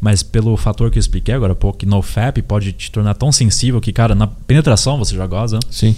Mas 0.01 0.23
pelo 0.23 0.57
fator 0.57 0.89
que 0.89 0.97
eu 0.97 0.99
expliquei 0.99 1.35
agora 1.35 1.53
há 1.53 1.55
pouco, 1.55 1.77
que 1.77 1.85
NoFap 1.85 2.41
pode 2.41 2.73
te 2.73 2.89
tornar 2.91 3.13
tão 3.13 3.31
sensível 3.31 3.79
que, 3.79 3.93
cara, 3.93 4.15
na 4.15 4.25
penetração 4.25 4.97
você 4.97 5.15
já 5.15 5.27
goza. 5.27 5.59
Sim. 5.69 5.95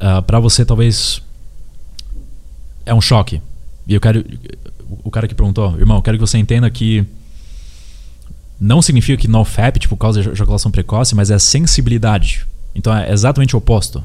Ah, 0.00 0.20
pra 0.20 0.40
você 0.40 0.64
talvez 0.64 1.22
é 2.84 2.92
um 2.92 3.00
choque. 3.00 3.40
E 3.86 3.94
eu 3.94 4.00
quero 4.00 4.24
o 5.04 5.10
cara 5.12 5.28
que 5.28 5.34
perguntou, 5.34 5.78
irmão, 5.78 5.98
eu 5.98 6.02
quero 6.02 6.18
que 6.18 6.20
você 6.20 6.38
entenda 6.38 6.68
que 6.68 7.06
não 8.60 8.82
significa 8.82 9.20
que 9.20 9.28
NoFap 9.28 9.78
tipo 9.78 9.96
causa 9.96 10.20
ejaculação 10.20 10.72
precoce, 10.72 11.14
mas 11.14 11.30
é 11.30 11.38
sensibilidade. 11.38 12.44
Então 12.74 12.92
é 12.92 13.12
exatamente 13.12 13.54
o 13.54 13.58
oposto. 13.58 14.02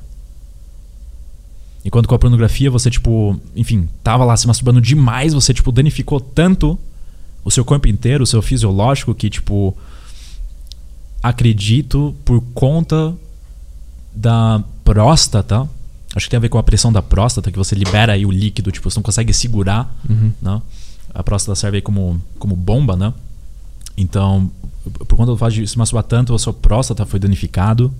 Enquanto 1.83 2.07
com 2.07 2.13
a 2.13 2.19
pornografia 2.19 2.69
você 2.69 2.91
tipo, 2.91 3.39
enfim, 3.55 3.89
tava 4.03 4.23
lá 4.23 4.37
se 4.37 4.45
masturbando 4.45 4.79
demais, 4.79 5.33
você 5.33 5.51
tipo 5.51 5.71
danificou 5.71 6.19
tanto 6.19 6.77
o 7.49 7.51
seu 7.51 7.65
corpo 7.65 7.87
inteiro, 7.87 8.23
o 8.23 8.27
seu 8.27 8.41
fisiológico 8.41 9.13
que 9.15 9.27
tipo 9.29 9.75
acredito 11.21 12.15
por 12.23 12.41
conta 12.53 13.13
da 14.15 14.63
próstata, 14.83 15.67
acho 16.15 16.25
que 16.25 16.29
tem 16.29 16.37
a 16.37 16.41
ver 16.41 16.49
com 16.49 16.57
a 16.57 16.63
pressão 16.63 16.91
da 16.91 17.01
próstata, 17.01 17.51
que 17.51 17.57
você 17.57 17.75
libera 17.75 18.13
aí 18.13 18.25
o 18.25 18.31
líquido, 18.31 18.71
tipo, 18.71 18.89
você 18.89 18.97
não 18.97 19.03
consegue 19.03 19.33
segurar, 19.33 19.93
Uhum. 20.09 20.31
né? 20.41 20.61
A 21.13 21.23
próstata 21.23 21.55
serve 21.55 21.77
aí 21.77 21.81
como, 21.81 22.21
como 22.37 22.55
bomba, 22.55 22.95
né? 22.95 23.13
Então, 23.97 24.49
por 25.07 25.15
conta 25.17 25.31
do 25.31 25.37
fato 25.37 25.53
de 25.53 25.67
se 25.67 25.77
masturbar 25.77 26.03
tanto, 26.03 26.33
a 26.33 26.39
sua 26.39 26.53
próstata 26.53 27.05
foi 27.05 27.19
danificado 27.19 27.91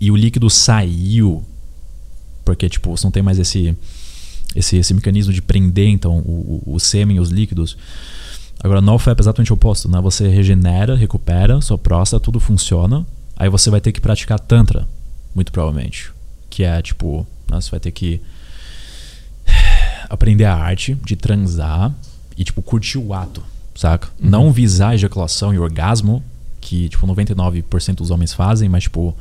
e 0.00 0.10
o 0.10 0.16
líquido 0.16 0.48
saiu. 0.50 1.44
Porque, 2.44 2.68
tipo, 2.68 2.90
você 2.96 3.06
não 3.06 3.12
tem 3.12 3.22
mais 3.22 3.38
esse, 3.38 3.76
esse, 4.56 4.76
esse 4.78 4.94
mecanismo 4.94 5.32
de 5.32 5.40
prender, 5.42 5.88
então, 5.88 6.18
o, 6.18 6.62
o, 6.66 6.74
o 6.74 6.80
sêmen 6.80 7.18
e 7.18 7.20
os 7.20 7.28
líquidos. 7.28 7.76
Agora, 8.64 8.80
NoFap 8.80 9.20
é 9.20 9.22
exatamente 9.22 9.52
o 9.52 9.56
oposto, 9.56 9.90
né? 9.90 10.00
Você 10.00 10.26
regenera, 10.26 10.96
recupera 10.96 11.60
sua 11.60 11.76
próstata, 11.76 12.18
tudo 12.24 12.40
funciona. 12.40 13.04
Aí 13.36 13.50
você 13.50 13.68
vai 13.68 13.78
ter 13.78 13.92
que 13.92 14.00
praticar 14.00 14.40
Tantra, 14.40 14.88
muito 15.34 15.52
provavelmente. 15.52 16.10
Que 16.48 16.64
é, 16.64 16.80
tipo, 16.80 17.26
né? 17.50 17.60
você 17.60 17.70
vai 17.70 17.78
ter 17.78 17.90
que 17.90 18.22
aprender 20.08 20.46
a 20.46 20.56
arte 20.56 20.94
de 21.04 21.14
transar 21.14 21.92
e, 22.38 22.42
tipo, 22.42 22.62
curtir 22.62 22.96
o 22.96 23.12
ato, 23.12 23.42
saca? 23.74 24.08
Não 24.18 24.50
visar 24.50 24.94
ejaculação 24.94 25.52
e 25.52 25.58
orgasmo, 25.58 26.24
que, 26.58 26.88
tipo, 26.88 27.06
99% 27.06 27.96
dos 27.96 28.10
homens 28.10 28.32
fazem, 28.32 28.70
mas, 28.70 28.84
tipo, 28.84 29.14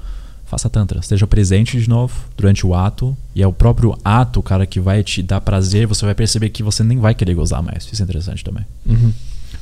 faça 0.54 0.70
tantra. 0.70 1.00
Esteja 1.00 1.28
presente 1.28 1.82
de 1.82 1.90
novo 1.90 2.14
durante 2.38 2.66
o 2.66 2.74
ato. 2.74 3.18
E 3.36 3.42
é 3.42 3.48
o 3.48 3.52
próprio 3.52 3.98
ato, 4.06 4.42
cara, 4.42 4.66
que 4.66 4.80
vai 4.80 5.04
te 5.04 5.22
dar 5.22 5.42
prazer. 5.42 5.88
Você 5.88 6.06
vai 6.06 6.16
perceber 6.16 6.50
que 6.50 6.64
você 6.64 6.84
nem 6.84 7.00
vai 7.00 7.14
querer 7.14 7.34
gozar 7.34 7.62
mais. 7.62 7.90
Isso 7.92 8.02
é 8.02 8.06
interessante 8.06 8.44
também. 8.44 8.66
Uhum. 8.86 9.12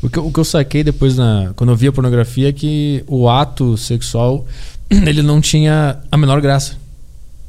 O, 0.01 0.09
que, 0.09 0.17
eu- 0.17 0.25
o 0.27 0.31
que 0.33 0.39
eu 0.39 0.43
saquei 0.45 0.83
depois, 0.83 1.15
na, 1.15 1.51
quando 1.55 1.69
eu 1.69 1.75
vi 1.75 1.87
a 1.87 1.91
pornografia, 1.91 2.49
é 2.49 2.51
que 2.51 3.03
o 3.07 3.29
ato 3.29 3.77
sexual 3.77 4.45
ele 4.89 5.21
não 5.21 5.39
tinha 5.41 5.97
a 6.11 6.17
menor 6.17 6.41
graça. 6.41 6.75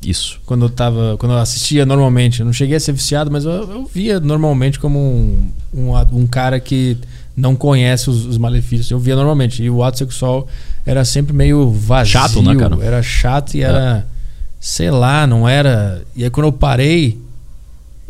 Isso. 0.05 0.41
Quando 0.45 0.65
eu, 0.65 0.69
tava, 0.69 1.17
quando 1.19 1.33
eu 1.33 1.39
assistia 1.39 1.87
normalmente. 1.87 2.41
Eu 2.41 2.47
não 2.47 2.53
cheguei 2.53 2.77
a 2.77 2.81
ser 2.81 2.93
viciado, 2.93 3.31
mas 3.31 3.45
eu, 3.45 3.53
eu 3.53 3.87
via 3.95 4.19
normalmente 4.19 4.79
como 4.81 4.99
um, 4.99 5.49
um, 5.73 5.93
um 6.13 6.27
cara 6.27 6.59
que 6.59 6.99
não 7.37 7.55
conhece 7.55 8.11
os, 8.11 8.27
os 8.27 8.37
malefícios. 8.37 8.91
Eu 8.91 8.99
via 8.99 9.15
normalmente. 9.15 9.63
E 9.63 9.71
o 9.71 9.83
ato 9.85 9.99
sexual 9.99 10.49
era 10.85 11.05
sempre 11.05 11.33
meio 11.33 11.71
vazio. 11.71 12.13
Chato, 12.15 12.43
né, 12.43 12.57
cara? 12.57 12.77
Era 12.85 13.01
chato 13.03 13.55
e 13.55 13.63
era. 13.63 14.05
Sei 14.61 14.91
lá, 14.91 15.25
não 15.25 15.49
era. 15.49 16.03
E 16.17 16.25
aí 16.25 16.31
quando 16.31 16.47
eu 16.49 16.53
parei, 16.53 17.21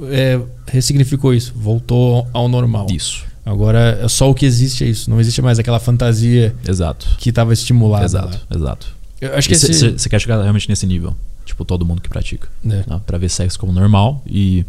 é, 0.05 0.41
ressignificou 0.67 1.35
isso. 1.35 1.53
Voltou 1.55 2.27
ao 2.33 2.49
normal. 2.49 2.87
Isso. 2.91 3.25
Agora 3.45 3.99
é 4.01 4.09
só 4.09 4.31
o 4.31 4.35
que 4.35 4.47
existe 4.47 4.85
é 4.85 4.87
isso. 4.87 5.11
Não 5.11 5.21
existe 5.21 5.43
mais 5.43 5.59
aquela 5.59 5.81
fantasia 5.81 6.55
Exato. 6.67 7.09
que 7.19 7.31
estava 7.31 7.53
estimulada. 7.53 8.05
Exato, 8.05 8.41
lá. 8.49 8.57
exato. 8.57 8.95
Eu 9.21 9.35
acho 9.35 9.49
que 9.49 9.55
esse. 9.55 9.93
Você 9.93 10.09
quer 10.09 10.21
chegar 10.21 10.41
realmente 10.41 10.69
nesse 10.69 10.87
nível. 10.87 11.15
Tipo, 11.45 11.65
todo 11.65 11.85
mundo 11.85 12.01
que 12.01 12.09
pratica. 12.09 12.49
É. 12.65 12.69
Né? 12.69 13.01
Pra 13.05 13.19
ver 13.19 13.29
sexo 13.29 13.59
como 13.59 13.73
normal 13.73 14.23
e 14.27 14.65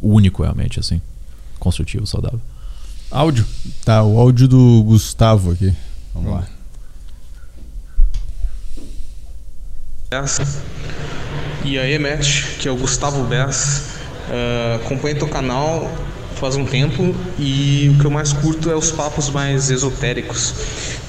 único 0.00 0.42
realmente, 0.42 0.80
assim. 0.80 1.00
Construtivo, 1.58 2.06
saudável. 2.06 2.40
Áudio. 3.10 3.46
Tá, 3.84 4.02
o 4.02 4.18
áudio 4.18 4.48
do 4.48 4.82
Gustavo 4.84 5.52
aqui. 5.52 5.74
Vamos 6.14 6.32
lá. 6.32 6.46
Bess. 10.10 10.62
E 11.64 11.78
aí, 11.78 11.98
Matt, 11.98 12.58
que 12.58 12.68
é 12.68 12.70
o 12.70 12.76
Gustavo 12.76 13.24
Bess. 13.24 13.96
Uh, 14.28 14.84
acompanha 14.84 15.16
teu 15.16 15.28
canal 15.28 15.90
faz 16.36 16.54
um 16.56 16.64
tempo 16.64 17.14
e 17.38 17.90
o 17.94 17.98
que 17.98 18.04
eu 18.04 18.10
mais 18.10 18.32
curto 18.32 18.70
é 18.70 18.76
os 18.76 18.90
papos 18.90 19.30
mais 19.30 19.70
esotéricos 19.70 20.54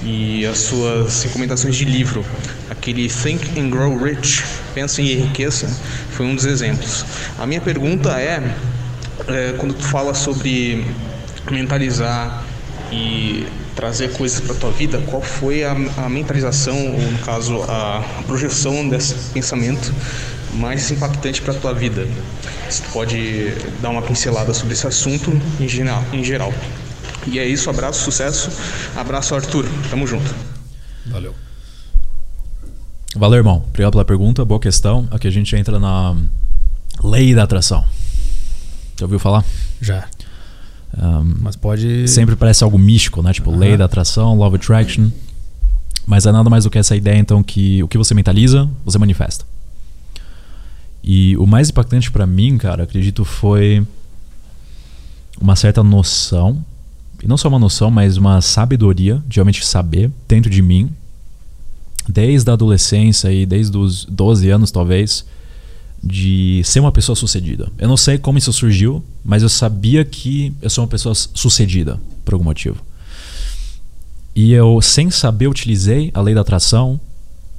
e 0.02 0.46
as 0.46 0.58
suas 0.58 1.22
recomendações 1.22 1.76
de 1.76 1.84
livro. 1.84 2.24
Aquele 2.70 3.08
Think 3.08 3.60
and 3.60 3.70
Grow 3.70 3.96
Rich, 3.96 4.44
Pensa 4.74 5.02
e 5.02 5.12
Enriqueça, 5.12 5.68
foi 6.10 6.26
um 6.26 6.34
dos 6.34 6.44
exemplos. 6.44 7.04
A 7.38 7.46
minha 7.46 7.60
pergunta 7.60 8.10
é, 8.18 8.42
é 9.28 9.54
quando 9.58 9.74
tu 9.74 9.84
fala 9.84 10.14
sobre 10.14 10.84
mentalizar 11.50 12.44
e 12.90 13.46
trazer 13.74 14.12
coisas 14.12 14.40
para 14.40 14.54
tua 14.54 14.70
vida, 14.70 15.00
qual 15.06 15.22
foi 15.22 15.62
a, 15.62 15.76
a, 15.98 16.08
mentalização, 16.08 16.76
ou 16.76 17.00
no 17.00 17.18
caso 17.18 17.62
a 17.68 18.02
projeção 18.26 18.88
desse 18.88 19.14
pensamento 19.32 19.94
mais 20.54 20.90
impactante 20.90 21.40
para 21.42 21.54
tua 21.54 21.72
vida? 21.72 22.08
Se 22.70 22.82
tu 22.82 22.90
pode 22.90 23.52
dar 23.80 23.90
uma 23.90 24.02
pincelada 24.02 24.52
sobre 24.52 24.74
esse 24.74 24.86
assunto 24.86 25.30
em 25.60 25.68
geral. 25.68 26.02
Em 26.12 26.22
geral. 26.22 26.52
E 27.26 27.38
é 27.38 27.46
isso, 27.46 27.68
abraço, 27.68 28.02
sucesso. 28.04 28.50
Abraço, 28.96 29.34
Arthur. 29.34 29.66
Tamo 29.90 30.06
junto. 30.06 30.34
Valeu. 31.06 31.34
Valeu, 33.16 33.38
irmão. 33.38 33.64
Obrigado 33.68 33.92
pela 33.92 34.04
pergunta, 34.04 34.44
boa 34.44 34.60
questão. 34.60 35.08
Aqui 35.10 35.26
a 35.26 35.30
gente 35.30 35.54
entra 35.56 35.78
na 35.78 36.16
lei 37.02 37.34
da 37.34 37.44
atração. 37.44 37.84
Já 38.98 39.04
ouviu 39.06 39.18
falar? 39.18 39.44
Já. 39.80 40.06
Um, 40.96 41.34
Mas 41.40 41.56
pode. 41.56 42.08
Sempre 42.08 42.36
parece 42.36 42.64
algo 42.64 42.78
místico, 42.78 43.22
né? 43.22 43.32
Tipo, 43.32 43.50
Aham. 43.50 43.58
lei 43.58 43.76
da 43.76 43.84
atração, 43.84 44.36
law 44.36 44.48
of 44.48 44.56
attraction. 44.56 45.10
Mas 46.06 46.26
é 46.26 46.32
nada 46.32 46.48
mais 46.48 46.64
do 46.64 46.70
que 46.70 46.78
essa 46.78 46.96
ideia, 46.96 47.18
então, 47.18 47.42
que 47.42 47.82
o 47.82 47.88
que 47.88 47.98
você 47.98 48.14
mentaliza, 48.14 48.68
você 48.84 48.98
manifesta. 48.98 49.44
E 51.10 51.34
o 51.38 51.46
mais 51.46 51.70
impactante 51.70 52.10
pra 52.10 52.26
mim, 52.26 52.58
cara, 52.58 52.82
acredito, 52.82 53.24
foi 53.24 53.82
uma 55.40 55.56
certa 55.56 55.82
noção, 55.82 56.62
e 57.22 57.26
não 57.26 57.38
só 57.38 57.48
uma 57.48 57.58
noção, 57.58 57.90
mas 57.90 58.18
uma 58.18 58.42
sabedoria, 58.42 59.22
de 59.26 59.36
realmente 59.36 59.64
saber, 59.64 60.10
dentro 60.28 60.50
de 60.50 60.60
mim, 60.60 60.90
desde 62.06 62.50
a 62.50 62.52
adolescência 62.52 63.32
e 63.32 63.46
desde 63.46 63.74
os 63.78 64.04
12 64.04 64.50
anos, 64.50 64.70
talvez, 64.70 65.24
de 66.04 66.60
ser 66.62 66.80
uma 66.80 66.92
pessoa 66.92 67.16
sucedida. 67.16 67.72
Eu 67.78 67.88
não 67.88 67.96
sei 67.96 68.18
como 68.18 68.36
isso 68.36 68.52
surgiu, 68.52 69.02
mas 69.24 69.42
eu 69.42 69.48
sabia 69.48 70.04
que 70.04 70.52
eu 70.60 70.68
sou 70.68 70.84
uma 70.84 70.90
pessoa 70.90 71.14
sucedida, 71.14 71.98
por 72.22 72.34
algum 72.34 72.44
motivo. 72.44 72.84
E 74.36 74.52
eu, 74.52 74.78
sem 74.82 75.10
saber, 75.10 75.48
utilizei 75.48 76.10
a 76.12 76.20
lei 76.20 76.34
da 76.34 76.42
atração 76.42 77.00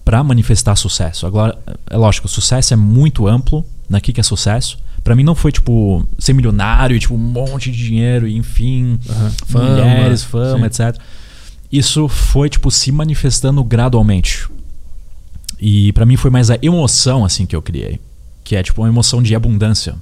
para 0.10 0.24
manifestar 0.24 0.76
sucesso. 0.76 1.28
Agora, 1.28 1.56
é 1.88 1.96
lógico, 1.96 2.28
sucesso 2.28 2.74
é 2.74 2.76
muito 2.76 3.28
amplo. 3.28 3.64
Né? 3.88 4.00
O 4.00 4.02
que 4.02 4.12
que 4.12 4.20
é 4.20 4.24
sucesso? 4.24 4.80
Para 5.04 5.16
mim 5.16 5.24
não 5.24 5.36
foi 5.36 5.52
tipo 5.52 6.04
ser 6.18 6.34
milionário 6.34 6.96
e 6.96 7.00
tipo 7.00 7.14
um 7.14 7.20
monte 7.20 7.70
de 7.70 7.78
dinheiro 7.78 8.28
e 8.28 8.36
enfim, 8.36 8.98
Aham. 9.08 9.32
Fama, 9.46 9.70
mulheres, 9.70 10.24
fama, 10.24 10.68
sim. 10.68 10.84
etc. 10.88 11.00
Isso 11.72 12.08
foi 12.08 12.50
tipo 12.50 12.72
se 12.72 12.92
manifestando 12.92 13.64
gradualmente. 13.64 14.50
E 15.60 15.94
para 15.94 16.08
mim 16.08 16.18
foi 16.18 16.32
mais 16.32 16.50
a 16.50 16.58
emoção 16.60 17.24
assim 17.24 17.46
que 17.46 17.56
eu 17.56 17.62
criei, 17.62 18.00
que 18.44 18.56
é 18.56 18.64
tipo 18.64 18.82
uma 18.82 18.88
emoção 18.88 19.22
de 19.22 19.36
abundância. 19.36 19.94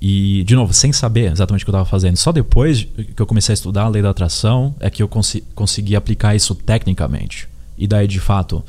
E 0.00 0.44
de 0.44 0.54
novo, 0.54 0.72
sem 0.72 0.92
saber 0.92 1.32
exatamente 1.32 1.62
o 1.62 1.66
que 1.66 1.70
eu 1.70 1.72
estava 1.72 1.90
fazendo, 1.90 2.16
só 2.16 2.30
depois 2.30 2.84
que 2.84 3.20
eu 3.20 3.26
comecei 3.26 3.52
a 3.52 3.54
estudar 3.54 3.82
a 3.82 3.88
lei 3.88 4.00
da 4.00 4.10
atração 4.10 4.72
é 4.78 4.88
que 4.88 5.02
eu 5.02 5.08
consi 5.08 5.42
consegui 5.56 5.96
aplicar 5.96 6.36
isso 6.36 6.54
tecnicamente. 6.54 7.49
E 7.80 7.86
daí 7.86 8.06
de 8.06 8.20
fato 8.20 8.62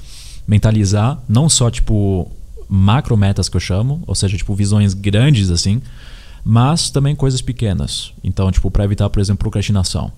mentalizar 0.47 1.21
não 1.27 1.47
só 1.49 1.69
tipo 1.69 2.31
macro 2.67 3.17
metas 3.17 3.49
que 3.49 3.57
eu 3.57 3.59
chamo, 3.59 4.01
ou 4.07 4.15
seja, 4.15 4.37
tipo 4.37 4.55
visões 4.55 4.93
grandes 4.93 5.51
assim, 5.51 5.81
mas 6.43 6.89
também 6.89 7.13
coisas 7.13 7.41
pequenas. 7.41 8.13
Então, 8.23 8.49
tipo, 8.49 8.71
para 8.71 8.85
evitar, 8.85 9.09
por 9.09 9.19
exemplo, 9.19 9.39
procrastinação. 9.39 10.11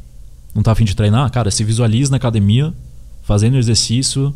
Não 0.53 0.61
tá 0.61 0.71
afim 0.71 0.85
de 0.85 0.95
treinar? 0.95 1.29
Cara, 1.31 1.49
se 1.49 1.63
visualize 1.63 2.11
na 2.11 2.17
academia, 2.17 2.71
fazendo 3.23 3.57
exercício 3.57 4.33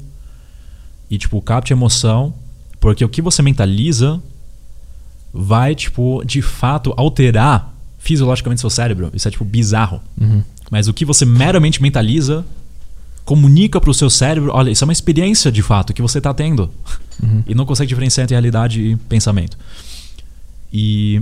e, 1.10 1.18
tipo, 1.18 1.40
capte 1.42 1.72
emoção, 1.72 2.34
porque 2.80 3.06
o 3.06 3.10
que 3.10 3.22
você 3.22 3.44
mentaliza 3.44 4.22
vai, 5.32 5.76
tipo, 5.76 6.24
de 6.26 6.42
fato 6.42 6.94
alterar 6.98 7.74
fisiologicamente 8.00 8.62
seu 8.62 8.70
cérebro. 8.70 9.12
Isso 9.14 9.28
é, 9.28 9.32
tipo, 9.32 9.46
bizarro. 9.46 10.02
Uhum. 10.20 10.44
Mas 10.72 10.88
o 10.88 10.94
que 10.94 11.06
você 11.06 11.24
meramente 11.24 11.82
mentaliza 11.82 12.44
comunica 13.28 13.82
pro 13.82 13.94
seu 13.94 14.10
cérebro, 14.10 14.52
olha, 14.54 14.72
isso 14.72 14.86
é 14.86 14.88
uma 14.88 14.94
experiência 14.94 15.52
de 15.52 15.62
fato 15.62 15.94
que 15.94 16.02
você 16.02 16.22
tá 16.22 16.34
tendo. 16.34 16.72
Uhum. 17.22 17.44
E 17.46 17.54
não 17.54 17.66
consegue 17.66 17.90
diferenciar 17.90 18.24
entre 18.24 18.34
realidade 18.34 18.82
e 18.82 18.96
pensamento. 18.96 19.58
E 20.72 21.22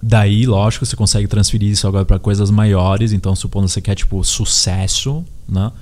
daí, 0.00 0.46
lógico, 0.46 0.86
você 0.86 0.94
consegue 0.94 1.26
transferir 1.26 1.68
isso 1.68 1.88
agora 1.88 2.04
para 2.04 2.20
coisas 2.20 2.52
maiores. 2.52 3.12
Então, 3.12 3.34
supondo 3.34 3.66
que 3.66 3.72
você 3.72 3.80
quer 3.80 3.96
tipo 3.96 4.22
sucesso, 4.22 5.24
né? 5.48 5.72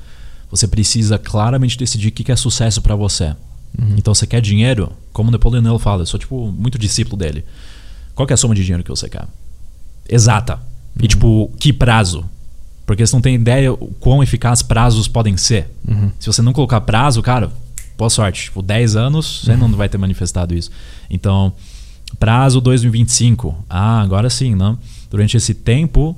Você 0.51 0.67
precisa 0.67 1.19
claramente 1.19 1.77
decidir 1.77 2.09
o 2.09 2.13
que 2.13 2.33
é 2.33 2.37
sucesso 2.37 2.81
para 2.81 2.97
você. 2.97 3.37
Então, 3.99 4.15
você 4.15 4.27
quer 4.27 4.41
dinheiro? 4.41 4.91
Como 5.13 5.29
o 5.29 5.33
Napoleon 5.33 5.63
Hill 5.63 5.79
fala, 5.79 6.01
eu 6.01 6.07
sou 6.07 6.19
tipo 6.19 6.51
muito 6.51 6.79
discípulo 6.79 7.19
dele. 7.19 7.45
Qual 8.15 8.27
é 8.27 8.33
a 8.33 8.37
soma 8.39 8.55
de 8.55 8.63
dinheiro 8.63 8.83
que 8.83 8.91
você 8.91 9.07
quer? 9.07 9.27
Exata. 10.09 10.59
E 10.99 11.07
tipo, 11.07 11.53
que 11.59 11.75
prazo? 11.75 12.25
Porque 12.87 13.07
você 13.07 13.15
não 13.15 13.21
tem 13.23 13.35
ideia 13.35 13.73
o 13.73 13.89
quão 14.01 14.23
eficaz 14.23 14.63
prazos 14.63 15.07
podem 15.09 15.37
ser. 15.37 15.71
Se 16.19 16.27
você 16.27 16.43
não 16.43 16.53
colocar 16.53 16.81
prazo, 16.81 17.23
cara, 17.23 17.51
boa 17.97 18.11
sorte. 18.11 18.45
Tipo, 18.45 18.61
10 18.63 18.97
anos, 18.97 19.43
você 19.45 19.57
não 19.57 19.71
vai 19.73 19.89
ter 19.89 19.99
manifestado 19.99 20.55
isso. 20.55 20.71
Então, 21.09 21.53
prazo 22.19 22.61
2025. 22.61 23.65
Ah, 23.71 24.01
agora 24.03 24.29
sim, 24.29 24.55
né? 24.55 24.77
Durante 25.11 25.37
esse 25.37 25.55
tempo, 25.55 26.17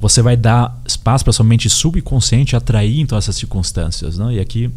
você 0.00 0.22
vai 0.22 0.36
dar 0.36 0.80
espaço 0.86 1.22
para 1.24 1.32
sua 1.32 1.44
mente 1.44 1.68
subconsciente 1.68 2.56
atrair 2.56 3.00
então 3.00 3.18
essas 3.18 3.36
circunstâncias, 3.36 4.16
né? 4.18 4.34
E 4.34 4.40
aqui 4.40 4.70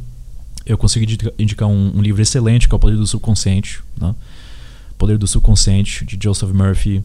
eu 0.65 0.77
consigo 0.77 1.03
indica- 1.05 1.34
indicar 1.39 1.68
um, 1.69 1.93
um 1.97 2.01
livro 2.01 2.22
excelente 2.22 2.68
que 2.68 2.73
é 2.73 2.77
o 2.77 2.80
Poder 2.80 2.97
do 2.97 3.07
Subconsciente, 3.07 3.80
né? 3.99 4.13
Poder 4.97 5.18
do 5.18 5.26
Subconsciente 5.27 6.05
de 6.05 6.18
Joseph 6.22 6.51
Murphy, 6.51 7.03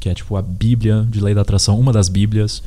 que 0.00 0.08
é 0.08 0.14
tipo 0.14 0.36
a 0.36 0.42
Bíblia 0.42 1.06
de 1.08 1.20
Lei 1.20 1.34
da 1.34 1.42
Atração, 1.42 1.78
uma 1.78 1.92
das 1.92 2.08
Bíblias, 2.08 2.62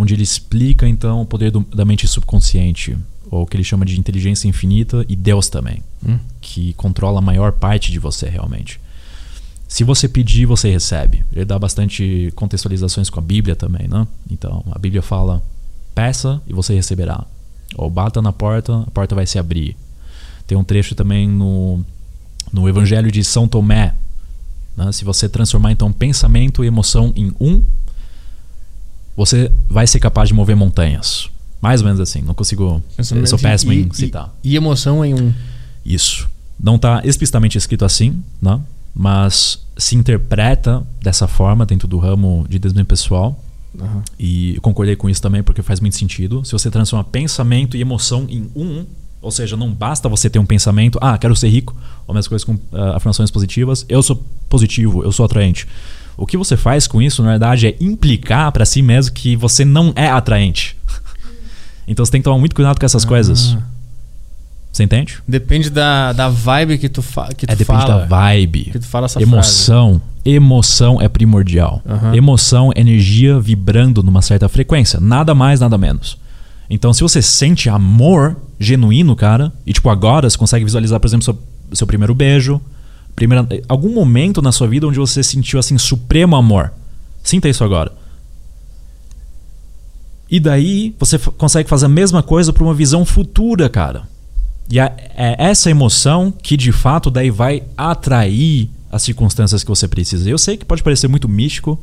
onde 0.00 0.14
ele 0.14 0.22
explica 0.22 0.88
então 0.88 1.20
o 1.22 1.26
poder 1.26 1.50
do- 1.50 1.66
da 1.74 1.84
mente 1.84 2.06
subconsciente, 2.06 2.96
ou 3.30 3.42
o 3.42 3.46
que 3.46 3.56
ele 3.56 3.64
chama 3.64 3.84
de 3.84 3.98
inteligência 3.98 4.46
infinita 4.48 5.04
e 5.08 5.16
Deus 5.16 5.48
também, 5.48 5.82
Hum. 6.06 6.18
que 6.40 6.72
controla 6.74 7.18
a 7.18 7.22
maior 7.22 7.50
parte 7.52 7.90
de 7.90 7.98
você 7.98 8.28
realmente. 8.28 8.80
Se 9.66 9.82
você 9.84 10.08
pedir, 10.08 10.46
você 10.46 10.70
recebe. 10.70 11.24
Ele 11.32 11.44
dá 11.44 11.58
bastante 11.58 12.32
contextualizações 12.36 13.10
com 13.10 13.18
a 13.18 13.22
Bíblia 13.22 13.54
também, 13.56 13.86
né? 13.88 14.06
Então, 14.30 14.64
a 14.70 14.78
Bíblia 14.78 15.02
fala: 15.02 15.42
peça 15.94 16.40
e 16.46 16.52
você 16.54 16.74
receberá. 16.74 17.22
Ou 17.74 17.90
bata 17.90 18.22
na 18.22 18.32
porta, 18.32 18.78
a 18.86 18.90
porta 18.90 19.14
vai 19.14 19.26
se 19.26 19.38
abrir. 19.38 19.76
Tem 20.46 20.56
um 20.56 20.64
trecho 20.64 20.94
também 20.94 21.28
no, 21.28 21.84
no 22.50 22.66
Evangelho 22.66 23.12
de 23.12 23.22
São 23.22 23.46
Tomé. 23.46 23.94
né? 24.74 24.90
Se 24.92 25.04
você 25.04 25.28
transformar 25.28 25.72
então 25.72 25.92
pensamento 25.92 26.64
e 26.64 26.66
emoção 26.66 27.12
em 27.14 27.30
um, 27.38 27.62
você 29.18 29.50
vai 29.68 29.84
ser 29.84 29.98
capaz 29.98 30.28
de 30.28 30.34
mover 30.34 30.54
montanhas. 30.54 31.28
Mais 31.60 31.80
ou 31.80 31.86
menos 31.86 32.00
assim. 32.00 32.22
Não 32.22 32.34
consigo. 32.34 32.80
Eu 32.96 33.26
sou 33.26 33.36
péssimo 33.36 33.72
e, 33.72 33.82
em 33.82 33.92
citar. 33.92 34.32
E, 34.44 34.52
e 34.52 34.56
emoção 34.56 35.04
em 35.04 35.12
um. 35.12 35.34
Isso. 35.84 36.28
Não 36.58 36.76
está 36.76 37.02
explicitamente 37.04 37.58
escrito 37.58 37.84
assim, 37.84 38.22
né? 38.40 38.60
mas 38.94 39.60
se 39.76 39.96
interpreta 39.96 40.86
dessa 41.02 41.26
forma 41.26 41.66
dentro 41.66 41.88
do 41.88 41.98
ramo 41.98 42.46
de 42.48 42.60
desenvolvimento 42.60 42.88
pessoal. 42.88 43.44
Aham. 43.78 44.02
E 44.18 44.56
concordei 44.62 44.94
com 44.94 45.10
isso 45.10 45.20
também 45.20 45.42
porque 45.42 45.62
faz 45.62 45.80
muito 45.80 45.96
sentido. 45.96 46.44
Se 46.44 46.52
você 46.52 46.70
transforma 46.70 47.02
pensamento 47.02 47.76
e 47.76 47.80
emoção 47.80 48.24
em 48.28 48.48
um, 48.54 48.86
ou 49.20 49.32
seja, 49.32 49.56
não 49.56 49.72
basta 49.72 50.08
você 50.08 50.30
ter 50.30 50.38
um 50.38 50.46
pensamento, 50.46 50.96
ah, 51.02 51.18
quero 51.18 51.34
ser 51.34 51.48
rico, 51.48 51.76
ou 52.06 52.14
mesma 52.14 52.28
coisa 52.28 52.46
com 52.46 52.56
ah, 52.72 52.96
afirmações 52.96 53.32
positivas, 53.32 53.84
eu 53.88 54.00
sou 54.00 54.22
positivo, 54.48 55.02
eu 55.02 55.10
sou 55.10 55.26
atraente. 55.26 55.66
O 56.18 56.26
que 56.26 56.36
você 56.36 56.56
faz 56.56 56.86
com 56.86 57.00
isso, 57.00 57.22
na 57.22 57.30
verdade, 57.30 57.68
é 57.68 57.76
implicar 57.80 58.50
para 58.52 58.64
si 58.66 58.82
mesmo 58.82 59.14
que 59.14 59.36
você 59.36 59.64
não 59.64 59.92
é 59.96 60.08
atraente. 60.08 60.76
Então 61.90 62.04
você 62.04 62.12
tem 62.12 62.20
que 62.20 62.24
tomar 62.24 62.36
muito 62.38 62.54
cuidado 62.54 62.78
com 62.78 62.84
essas 62.84 63.02
coisas. 63.02 63.56
Você 64.70 64.82
entende? 64.82 65.22
Depende 65.26 65.70
da, 65.70 66.12
da 66.12 66.28
vibe 66.28 66.76
que 66.76 66.86
tu, 66.86 67.00
fa 67.00 67.28
que 67.28 67.46
tu 67.46 67.50
É, 67.50 67.56
depende 67.56 67.80
fala. 67.80 68.00
da 68.00 68.04
vibe. 68.04 68.64
Que 68.72 68.78
tu 68.78 68.86
fala 68.86 69.06
essa 69.06 69.22
Emoção. 69.22 69.98
Emoção 70.22 71.00
é 71.00 71.08
primordial. 71.08 71.82
Aham. 71.88 72.14
Emoção 72.14 72.70
é 72.76 72.80
energia 72.82 73.40
vibrando 73.40 74.02
numa 74.02 74.20
certa 74.20 74.50
frequência. 74.50 75.00
Nada 75.00 75.34
mais, 75.34 75.60
nada 75.60 75.78
menos. 75.78 76.18
Então, 76.68 76.92
se 76.92 77.00
você 77.00 77.22
sente 77.22 77.70
amor 77.70 78.36
genuíno, 78.60 79.16
cara, 79.16 79.50
e 79.66 79.72
tipo, 79.72 79.88
agora 79.88 80.28
você 80.28 80.36
consegue 80.36 80.66
visualizar, 80.66 81.00
por 81.00 81.06
exemplo, 81.06 81.24
seu, 81.24 81.38
seu 81.72 81.86
primeiro 81.86 82.14
beijo, 82.14 82.60
primeira, 83.18 83.44
algum 83.68 83.92
momento 83.92 84.40
na 84.40 84.52
sua 84.52 84.68
vida 84.68 84.86
onde 84.86 84.98
você 84.98 85.24
sentiu 85.24 85.58
assim 85.58 85.76
supremo 85.76 86.36
amor. 86.36 86.72
Sinta 87.24 87.48
isso 87.48 87.64
agora. 87.64 87.90
E 90.30 90.38
daí 90.38 90.94
você 91.00 91.18
consegue 91.18 91.68
fazer 91.68 91.86
a 91.86 91.88
mesma 91.88 92.22
coisa 92.22 92.52
para 92.52 92.62
uma 92.62 92.74
visão 92.74 93.04
futura, 93.04 93.68
cara. 93.68 94.08
E 94.70 94.78
é, 94.78 94.94
essa 95.36 95.68
emoção 95.68 96.30
que 96.30 96.56
de 96.56 96.70
fato 96.70 97.10
daí 97.10 97.28
vai 97.28 97.64
atrair 97.76 98.70
as 98.92 99.02
circunstâncias 99.02 99.64
que 99.64 99.68
você 99.68 99.88
precisa. 99.88 100.30
Eu 100.30 100.38
sei 100.38 100.56
que 100.56 100.64
pode 100.64 100.84
parecer 100.84 101.08
muito 101.08 101.28
místico, 101.28 101.76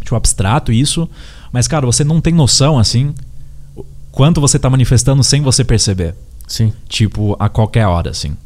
tipo 0.00 0.14
abstrato 0.14 0.70
isso, 0.70 1.08
mas 1.50 1.66
cara, 1.66 1.84
você 1.84 2.04
não 2.04 2.20
tem 2.20 2.32
noção 2.32 2.78
assim 2.78 3.12
quanto 4.12 4.40
você 4.40 4.56
tá 4.56 4.70
manifestando 4.70 5.24
sem 5.24 5.42
você 5.42 5.64
perceber. 5.64 6.14
Sim. 6.46 6.72
Tipo, 6.88 7.34
a 7.40 7.48
qualquer 7.48 7.86
hora, 7.86 8.10
assim. 8.10 8.36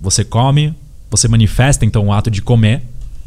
Você 0.00 0.24
come, 0.24 0.74
você 1.10 1.26
manifesta 1.28 1.84
então 1.84 2.06
o 2.06 2.12
ato 2.12 2.30
de 2.30 2.40
comer 2.40 2.82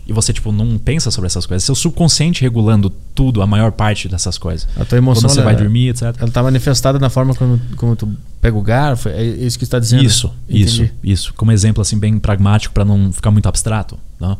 e 0.08 0.12
você 0.12 0.34
tipo 0.34 0.52
não 0.52 0.78
pensa 0.78 1.10
sobre 1.12 1.28
essas 1.28 1.46
coisas. 1.46 1.64
Seu 1.64 1.76
subconsciente 1.76 2.42
regulando 2.42 2.90
tudo, 3.16 3.42
a 3.42 3.48
maior 3.48 3.72
parte 3.72 4.08
dessas 4.10 4.38
coisas. 4.38 4.68
A 4.76 4.84
tua 4.86 4.98
emoção 4.98 5.24
Quando 5.24 5.34
você 5.34 5.40
ela- 5.42 5.52
vai 5.52 5.56
dormir, 5.62 5.90
etc. 5.90 6.14
Ela 6.20 6.32
tá 6.32 6.44
manifestada 6.44 7.00
na 7.00 7.10
forma 7.10 7.34
como, 7.36 7.60
como 7.78 7.96
tu 7.96 8.12
pega 8.42 8.58
o 8.58 8.62
garfo. 8.62 9.08
É 9.10 9.24
isso 9.24 9.58
que 9.58 9.66
você 9.66 9.72
tá 9.72 9.80
dizendo. 9.80 10.04
Isso, 10.04 10.32
isso, 10.50 10.84
Entendi. 10.84 10.94
isso. 11.04 11.34
Como 11.36 11.52
exemplo 11.52 11.82
assim 11.82 11.98
bem 11.98 12.20
pragmático 12.20 12.74
para 12.74 12.84
não 12.84 13.12
ficar 13.14 13.32
muito 13.32 13.48
abstrato, 13.48 13.98
né? 14.20 14.36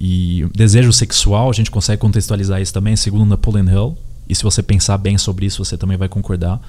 E 0.00 0.46
desejo 0.54 0.92
sexual, 0.92 1.50
a 1.50 1.52
gente 1.52 1.70
consegue 1.70 2.00
contextualizar 2.00 2.60
isso 2.60 2.72
também, 2.72 2.94
segundo 2.94 3.24
Napoleon 3.24 3.64
Hill. 3.68 3.98
E 4.28 4.34
se 4.34 4.42
você 4.42 4.62
pensar 4.62 4.96
bem 4.98 5.16
sobre 5.16 5.46
isso, 5.46 5.64
você 5.64 5.76
também 5.76 5.96
vai 5.96 6.08
concordar. 6.08 6.60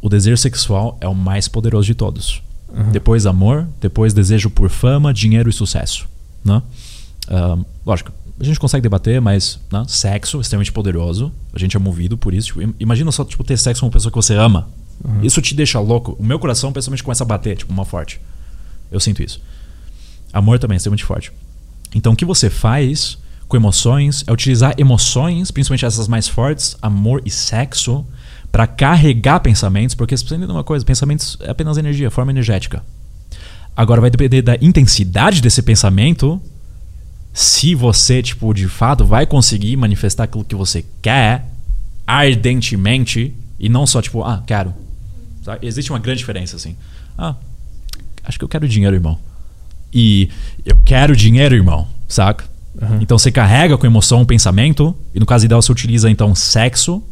O 0.00 0.08
desejo 0.08 0.36
sexual 0.36 0.96
é 1.00 1.08
o 1.08 1.14
mais 1.14 1.48
poderoso 1.48 1.84
de 1.86 1.94
todos. 1.94 2.40
Depois 2.92 3.26
amor, 3.26 3.66
depois 3.80 4.12
desejo 4.14 4.50
por 4.50 4.68
fama, 4.70 5.12
dinheiro 5.12 5.48
e 5.50 5.52
sucesso, 5.52 6.06
né? 6.44 6.62
Ah, 7.28 7.56
lógico, 7.84 8.12
a 8.38 8.44
gente 8.44 8.58
consegue 8.58 8.82
debater, 8.82 9.20
mas 9.20 9.60
né? 9.70 9.84
sexo 9.86 10.38
é 10.38 10.40
extremamente 10.40 10.72
poderoso. 10.72 11.30
A 11.52 11.58
gente 11.58 11.76
é 11.76 11.80
movido 11.80 12.16
por 12.16 12.32
isso. 12.34 12.48
Tipo, 12.48 12.62
im- 12.62 12.74
imagina 12.80 13.10
só 13.12 13.24
tipo, 13.24 13.44
ter 13.44 13.56
sexo 13.58 13.80
com 13.80 13.86
uma 13.86 13.92
pessoa 13.92 14.10
que 14.10 14.16
você 14.16 14.34
ama. 14.34 14.68
Isso 15.22 15.40
te 15.40 15.54
deixa 15.54 15.78
louco. 15.80 16.16
O 16.18 16.22
meu 16.24 16.38
coração 16.38 16.72
pessoalmente 16.72 17.02
começa 17.02 17.24
a 17.24 17.26
bater, 17.26 17.56
tipo, 17.56 17.72
uma 17.72 17.84
forte. 17.84 18.20
Eu 18.92 19.00
sinto 19.00 19.22
isso. 19.22 19.40
Amor 20.32 20.58
também 20.58 20.74
é 20.74 20.78
extremamente 20.78 21.04
forte. 21.04 21.32
Então, 21.94 22.12
o 22.12 22.16
que 22.16 22.24
você 22.24 22.48
faz 22.50 23.18
com 23.48 23.56
emoções 23.56 24.22
é 24.26 24.32
utilizar 24.32 24.74
emoções, 24.78 25.50
principalmente 25.50 25.84
essas 25.84 26.06
mais 26.06 26.28
fortes, 26.28 26.76
amor 26.80 27.20
e 27.24 27.30
sexo, 27.30 28.04
para 28.50 28.66
carregar 28.66 29.40
pensamentos, 29.40 29.94
porque 29.94 30.16
você 30.16 30.22
precisa 30.22 30.38
entender 30.38 30.52
uma 30.52 30.64
coisa: 30.64 30.84
pensamentos 30.84 31.36
é 31.40 31.50
apenas 31.50 31.78
energia, 31.78 32.10
forma 32.10 32.30
energética. 32.32 32.82
Agora 33.76 34.00
vai 34.00 34.10
depender 34.10 34.42
da 34.42 34.56
intensidade 34.60 35.40
desse 35.40 35.62
pensamento, 35.62 36.40
se 37.32 37.74
você, 37.74 38.22
tipo, 38.22 38.52
de 38.52 38.68
fato 38.68 39.04
vai 39.04 39.24
conseguir 39.26 39.76
manifestar 39.76 40.24
aquilo 40.24 40.44
que 40.44 40.54
você 40.54 40.84
quer 41.00 41.46
ardentemente 42.06 43.34
e 43.58 43.68
não 43.68 43.86
só, 43.86 44.02
tipo, 44.02 44.22
ah, 44.22 44.42
quero. 44.46 44.74
Sabe? 45.44 45.66
Existe 45.66 45.90
uma 45.90 45.98
grande 45.98 46.18
diferença, 46.18 46.56
assim. 46.56 46.76
Ah, 47.16 47.36
acho 48.24 48.38
que 48.38 48.44
eu 48.44 48.48
quero 48.48 48.68
dinheiro, 48.68 48.96
irmão. 48.96 49.18
E 49.92 50.28
eu 50.64 50.76
quero 50.84 51.16
dinheiro, 51.16 51.54
irmão, 51.54 51.86
saca? 52.08 52.44
Então 53.00 53.18
você 53.18 53.30
carrega 53.30 53.76
com 53.76 53.86
emoção 53.86 54.22
um 54.22 54.24
pensamento, 54.24 54.96
e 55.14 55.20
no 55.20 55.26
caso 55.26 55.44
ideal 55.44 55.60
você 55.60 55.70
utiliza 55.70 56.10
então 56.10 56.34
sexo, 56.34 57.02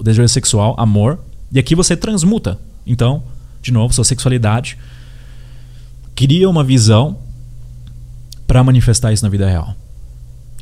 o 0.00 0.02
desejo 0.02 0.28
sexual, 0.28 0.74
amor, 0.78 1.18
e 1.52 1.58
aqui 1.58 1.74
você 1.74 1.94
transmuta. 1.94 2.58
Então, 2.86 3.22
de 3.60 3.70
novo, 3.70 3.92
sua 3.92 4.04
sexualidade 4.04 4.78
cria 6.14 6.48
uma 6.48 6.64
visão 6.64 7.18
para 8.46 8.64
manifestar 8.64 9.12
isso 9.12 9.22
na 9.22 9.28
vida 9.28 9.48
real. 9.48 9.74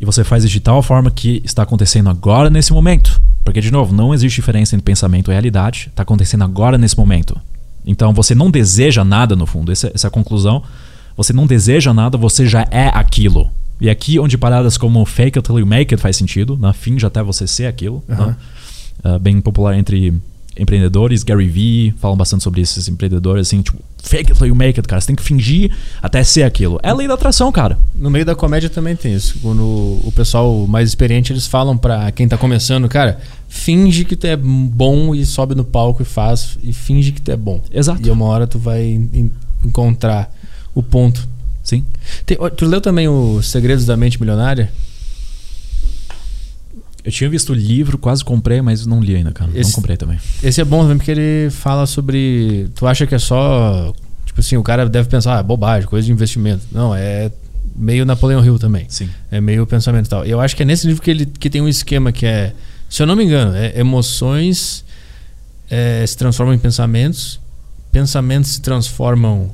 E 0.01 0.05
você 0.05 0.25
faz 0.25 0.45
isso 0.45 0.53
de 0.53 0.61
tal 0.61 0.83
forma 0.83 1.11
que 1.11 1.41
está 1.45 1.63
acontecendo 1.63 2.11
agora 2.11 2.51
nesse 2.51 2.73
momento. 2.73 3.21
Porque, 3.45 3.61
de 3.61 3.71
novo, 3.71 3.95
não 3.95 4.13
existe 4.13 4.37
diferença 4.37 4.75
entre 4.75 4.85
pensamento 4.85 5.31
e 5.31 5.33
realidade. 5.33 5.87
Está 5.89 6.03
acontecendo 6.03 6.45
agora 6.45 6.77
nesse 6.77 6.97
momento. 6.97 7.41
Então 7.87 8.13
você 8.13 8.35
não 8.35 8.51
deseja 8.51 9.05
nada 9.05 9.35
no 9.35 9.47
fundo. 9.47 9.73
Essa, 9.73 9.91
essa 9.95 10.07
é 10.07 10.09
a 10.09 10.11
conclusão. 10.11 10.63
Você 11.17 11.33
não 11.33 11.47
deseja 11.47 11.95
nada, 11.95 12.19
você 12.19 12.47
já 12.47 12.67
é 12.71 12.89
aquilo. 12.89 13.51
E 13.81 13.89
aqui 13.89 14.19
onde 14.19 14.37
paradas 14.37 14.77
como 14.77 15.05
fake 15.05 15.39
it 15.39 15.47
till 15.47 15.59
you 15.59 15.67
make 15.67 15.95
it 15.95 16.01
faz 16.01 16.17
sentido. 16.17 16.57
Na 16.57 16.73
fim, 16.73 16.99
já 16.99 17.07
até 17.09 17.23
você 17.23 17.47
ser 17.47 17.67
aquilo. 17.67 18.03
né? 18.27 18.37
Ah, 19.05 19.19
bem 19.19 19.41
popular 19.41 19.77
entre 19.77 20.13
empreendedores. 20.59 21.23
Gary 21.23 21.47
Vee 21.49 21.95
falam 22.01 22.17
bastante 22.17 22.43
sobre 22.43 22.61
esses 22.61 22.89
empreendedores, 22.89 23.47
assim, 23.47 23.63
tipo, 23.63 23.79
fake 24.03 24.33
it 24.33 24.35
till 24.39 24.49
you 24.49 24.55
make 24.57 24.79
it, 24.79 24.89
cara. 24.89 25.01
Você 25.01 25.07
tem 25.07 25.15
que 25.17 25.23
fingir 25.23 25.71
até 26.03 26.25
ser 26.25 26.43
aquilo. 26.43 26.81
É 26.83 26.91
a 26.91 26.95
lei 26.95 27.07
da 27.07 27.15
atração, 27.15 27.53
cara. 27.53 27.79
No 27.95 28.11
meio 28.11 28.25
da 28.25 28.35
comédia 28.35 28.69
também 28.69 28.97
tem 28.97 29.15
isso. 29.15 29.39
Quando 29.41 29.63
o 29.63 30.13
pessoal 30.17 30.67
mais 30.67 30.89
experiente, 30.89 31.33
eles 31.33 31.47
falam 31.47 31.79
pra 31.79 32.11
quem 32.11 32.27
tá 32.27 32.37
começando, 32.37 32.89
cara, 32.89 33.21
finge 33.49 34.05
que 34.05 34.17
tu 34.17 34.27
é 34.27 34.37
bom 34.37 35.15
e 35.15 35.25
sobe 35.25 35.55
no 35.55 35.65
palco 35.65 36.03
e 36.03 36.05
faz, 36.05 36.59
e 36.63 36.73
finge 36.73 37.13
que 37.13 37.21
tu 37.21 37.31
é 37.31 37.37
bom. 37.37 37.63
Exato. 37.71 38.07
E 38.07 38.11
uma 38.11 38.25
hora 38.25 38.47
tu 38.47 38.59
vai 38.59 38.83
en- 38.85 39.31
encontrar 39.65 40.35
o 40.75 40.83
ponto. 40.83 41.27
Sim. 41.63 41.85
Tem- 42.27 42.39
tu 42.57 42.67
leu 42.67 42.81
também 42.81 43.07
os 43.09 43.47
Segredos 43.49 43.85
da 43.87 43.97
Mente 43.97 44.19
Milionária? 44.21 44.73
Eu 47.09 47.13
tinha 47.13 47.31
visto 47.31 47.51
o 47.51 47.55
livro, 47.55 47.97
quase 47.97 48.23
comprei, 48.23 48.61
mas 48.61 48.85
não 48.85 49.01
li 49.01 49.17
ainda, 49.17 49.33
cara. 49.33 49.51
Esse- 49.55 49.71
Não 49.71 49.77
comprei 49.77 49.97
também. 49.97 50.19
Esse 50.43 50.61
é 50.61 50.65
bom 50.65 50.83
também 50.83 50.99
porque 50.99 51.11
ele 51.11 51.49
fala 51.51 51.87
sobre. 51.87 52.69
Tu 52.75 52.87
acha 52.87 53.07
que 53.07 53.15
é 53.15 53.19
só. 53.19 53.95
Tipo 54.27 54.41
assim, 54.41 54.59
o 54.59 54.63
cara 54.63 54.87
deve 54.87 55.09
pensar, 55.09 55.39
ah, 55.39 55.43
bobagem, 55.43 55.89
coisa 55.89 56.05
de 56.05 56.13
investimento. 56.13 56.67
Não, 56.71 56.95
é 56.95 57.33
meio 57.75 58.05
Napoleão 58.05 58.45
Hill 58.45 58.59
também. 58.59 58.85
Sim. 58.91 59.09
É 59.31 59.41
meio 59.41 59.67
pensamento 59.67 60.05
e 60.05 60.09
tal. 60.11 60.23
Eu 60.27 60.39
acho 60.39 60.55
que 60.55 60.63
é 60.63 60.67
nesse 60.67 60.87
livro 60.87 61.03
que 61.03 61.11
ele 61.11 61.25
que 61.25 61.49
tem 61.49 61.63
um 61.63 61.69
esquema 61.69 62.13
que 62.13 62.27
é, 62.27 62.53
se 62.91 63.03
eu 63.03 63.07
não 63.07 63.17
me 63.17 63.25
engano, 63.25 63.57
é 63.57 63.73
emoções 63.81 64.85
é, 65.71 66.05
se 66.07 66.15
transformam 66.15 66.55
em 66.55 66.59
pensamentos, 66.59 67.41
pensamentos 67.91 68.51
se 68.53 68.61
transformam 68.61 69.51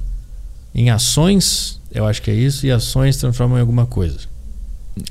em 0.75 0.91
ações, 0.91 1.81
eu 1.93 2.05
acho 2.05 2.21
que 2.21 2.31
é 2.33 2.35
isso, 2.35 2.67
e 2.67 2.71
ações 2.73 3.15
se 3.15 3.21
transformam 3.21 3.59
em 3.59 3.61
alguma 3.61 3.87
coisa. 3.87 4.19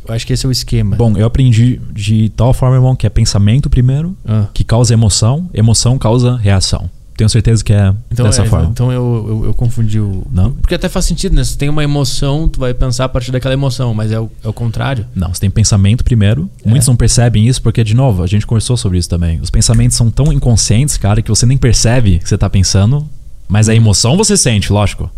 Eu 0.07 0.13
acho 0.13 0.25
que 0.25 0.33
esse 0.33 0.45
é 0.45 0.49
o 0.49 0.51
esquema. 0.51 0.95
Bom, 0.95 1.17
eu 1.17 1.25
aprendi 1.25 1.79
de 1.93 2.29
tal 2.29 2.53
forma, 2.53 2.75
irmão, 2.77 2.95
que 2.95 3.05
é 3.05 3.09
pensamento 3.09 3.69
primeiro, 3.69 4.15
Ah. 4.27 4.47
que 4.53 4.63
causa 4.63 4.93
emoção, 4.93 5.49
emoção 5.53 5.97
causa 5.97 6.35
reação. 6.37 6.89
Tenho 7.15 7.29
certeza 7.29 7.63
que 7.63 7.71
é 7.71 7.93
Então, 8.11 8.25
dessa 8.25 8.41
é, 8.41 8.45
forma. 8.47 8.69
então 8.71 8.91
eu, 8.91 9.25
eu, 9.29 9.45
eu 9.45 9.53
confundi 9.53 9.99
o. 9.99 10.25
Não? 10.31 10.51
Porque 10.51 10.73
até 10.73 10.89
faz 10.89 11.05
sentido, 11.05 11.35
né? 11.35 11.43
Se 11.43 11.55
tem 11.55 11.69
uma 11.69 11.83
emoção, 11.83 12.49
tu 12.49 12.59
vai 12.59 12.73
pensar 12.73 13.05
a 13.05 13.09
partir 13.09 13.31
daquela 13.31 13.53
emoção, 13.53 13.93
mas 13.93 14.11
é 14.11 14.19
o, 14.19 14.31
é 14.43 14.47
o 14.47 14.53
contrário. 14.53 15.05
Não, 15.13 15.31
você 15.31 15.41
tem 15.41 15.49
pensamento 15.49 16.03
primeiro. 16.03 16.49
É. 16.65 16.69
Muitos 16.69 16.87
não 16.87 16.95
percebem 16.95 17.47
isso 17.47 17.61
porque, 17.61 17.83
de 17.83 17.93
novo, 17.93 18.23
a 18.23 18.27
gente 18.27 18.47
conversou 18.47 18.75
sobre 18.75 18.97
isso 18.97 19.07
também. 19.09 19.39
Os 19.39 19.51
pensamentos 19.51 19.95
são 19.95 20.09
tão 20.09 20.33
inconscientes, 20.33 20.97
cara, 20.97 21.21
que 21.21 21.29
você 21.29 21.45
nem 21.45 21.57
percebe 21.57 22.17
que 22.17 22.27
você 22.27 22.37
tá 22.37 22.49
pensando. 22.49 23.07
Mas 23.47 23.69
a 23.69 23.75
emoção 23.75 24.17
você 24.17 24.35
sente, 24.35 24.71
lógico. 24.71 25.09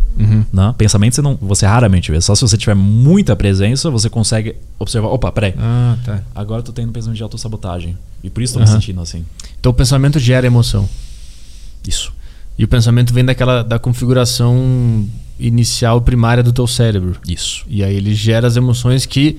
Né? 0.52 0.74
Pensamento 0.76 1.14
você, 1.14 1.22
não, 1.22 1.36
você 1.36 1.66
raramente 1.66 2.10
vê. 2.10 2.20
Só 2.20 2.34
se 2.34 2.42
você 2.42 2.56
tiver 2.56 2.74
muita 2.74 3.36
presença, 3.36 3.90
você 3.90 4.08
consegue 4.08 4.56
observar. 4.78 5.08
Opa, 5.08 5.30
peraí. 5.30 5.54
Ah, 5.58 5.96
tá. 6.04 6.22
Agora 6.34 6.60
eu 6.60 6.64
tô 6.64 6.72
tendo 6.72 6.92
pensamento 6.92 7.16
de 7.16 7.22
autossabotagem. 7.22 7.96
E 8.22 8.30
por 8.30 8.42
isso 8.42 8.54
tô 8.54 8.60
me 8.60 8.64
Aham. 8.66 8.74
sentindo 8.74 9.00
assim. 9.00 9.24
Então 9.60 9.70
o 9.70 9.74
pensamento 9.74 10.18
gera 10.18 10.46
emoção. 10.46 10.88
Isso. 11.86 12.12
E 12.58 12.64
o 12.64 12.68
pensamento 12.68 13.12
vem 13.12 13.24
daquela 13.24 13.62
da 13.62 13.78
configuração 13.78 15.06
inicial 15.38 16.00
primária 16.00 16.42
do 16.42 16.52
teu 16.52 16.66
cérebro. 16.66 17.16
Isso. 17.28 17.64
E 17.68 17.84
aí 17.84 17.94
ele 17.94 18.14
gera 18.14 18.46
as 18.46 18.56
emoções 18.56 19.04
que 19.04 19.38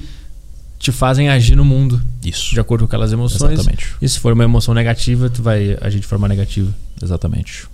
te 0.80 0.92
fazem 0.92 1.28
agir 1.28 1.56
no 1.56 1.66
mundo 1.66 2.00
Isso. 2.24 2.54
de 2.54 2.60
acordo 2.60 2.82
com 2.82 2.86
aquelas 2.86 3.12
emoções. 3.12 3.54
Exatamente. 3.54 3.96
E 4.00 4.08
se 4.08 4.20
for 4.20 4.34
uma 4.34 4.44
emoção 4.44 4.76
negativa, 4.76 5.28
tu 5.28 5.42
vai 5.42 5.76
agir 5.82 6.00
de 6.00 6.06
forma 6.06 6.28
negativa. 6.28 6.72
Exatamente. 7.02 7.68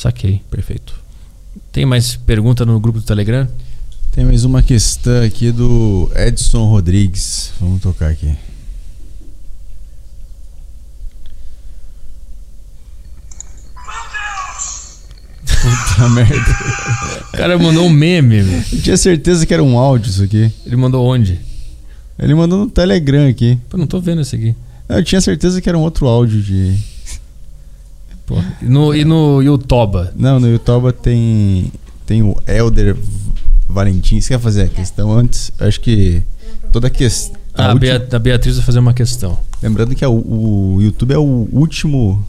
Saquei. 0.00 0.40
Perfeito. 0.50 0.94
Tem 1.70 1.84
mais 1.84 2.16
pergunta 2.16 2.64
no 2.64 2.80
grupo 2.80 3.00
do 3.00 3.04
Telegram? 3.04 3.46
Tem 4.12 4.24
mais 4.24 4.46
uma 4.46 4.62
questão 4.62 5.22
aqui 5.22 5.52
do 5.52 6.10
Edson 6.16 6.64
Rodrigues. 6.64 7.52
Vamos 7.60 7.82
tocar 7.82 8.08
aqui. 8.08 8.34
Puta 15.44 16.08
merda. 16.14 16.56
O 17.28 17.36
cara 17.36 17.58
mandou 17.58 17.84
um 17.84 17.90
meme. 17.90 18.42
meu. 18.42 18.62
Eu 18.72 18.80
tinha 18.80 18.96
certeza 18.96 19.44
que 19.44 19.52
era 19.52 19.62
um 19.62 19.76
áudio 19.76 20.08
isso 20.08 20.22
aqui. 20.22 20.50
Ele 20.64 20.76
mandou 20.76 21.04
onde? 21.06 21.38
Ele 22.18 22.34
mandou 22.34 22.60
no 22.60 22.70
Telegram 22.70 23.28
aqui. 23.28 23.58
Pô, 23.68 23.76
não 23.76 23.86
tô 23.86 24.00
vendo 24.00 24.22
esse 24.22 24.34
aqui. 24.34 24.56
Eu 24.88 25.04
tinha 25.04 25.20
certeza 25.20 25.60
que 25.60 25.68
era 25.68 25.76
um 25.76 25.82
outro 25.82 26.06
áudio 26.06 26.40
de. 26.40 26.74
Pô. 28.30 28.36
E 28.62 28.64
no, 28.64 28.94
e 28.94 29.04
no 29.04 29.42
Youtoba? 29.42 30.12
Não, 30.16 30.38
no 30.38 30.48
YouTube 30.48 30.92
tem. 30.92 31.72
Tem 32.06 32.22
o 32.22 32.36
Elder 32.46 32.96
Valentim. 33.68 34.20
Você 34.20 34.34
quer 34.34 34.40
fazer 34.40 34.62
a 34.62 34.68
questão 34.68 35.12
antes? 35.12 35.50
Acho 35.58 35.80
que 35.80 36.22
toda 36.72 36.86
a 36.86 36.90
questão. 36.90 37.38
Ah, 37.54 37.72
a, 37.72 37.74
Bea- 37.74 38.06
a 38.12 38.18
Beatriz 38.18 38.56
vai 38.56 38.64
fazer 38.64 38.78
uma 38.78 38.94
questão. 38.94 39.36
Lembrando 39.62 39.94
que 39.94 40.04
é 40.04 40.08
o, 40.08 40.12
o 40.12 40.78
YouTube 40.80 41.12
é 41.12 41.18
o 41.18 41.48
último. 41.52 42.24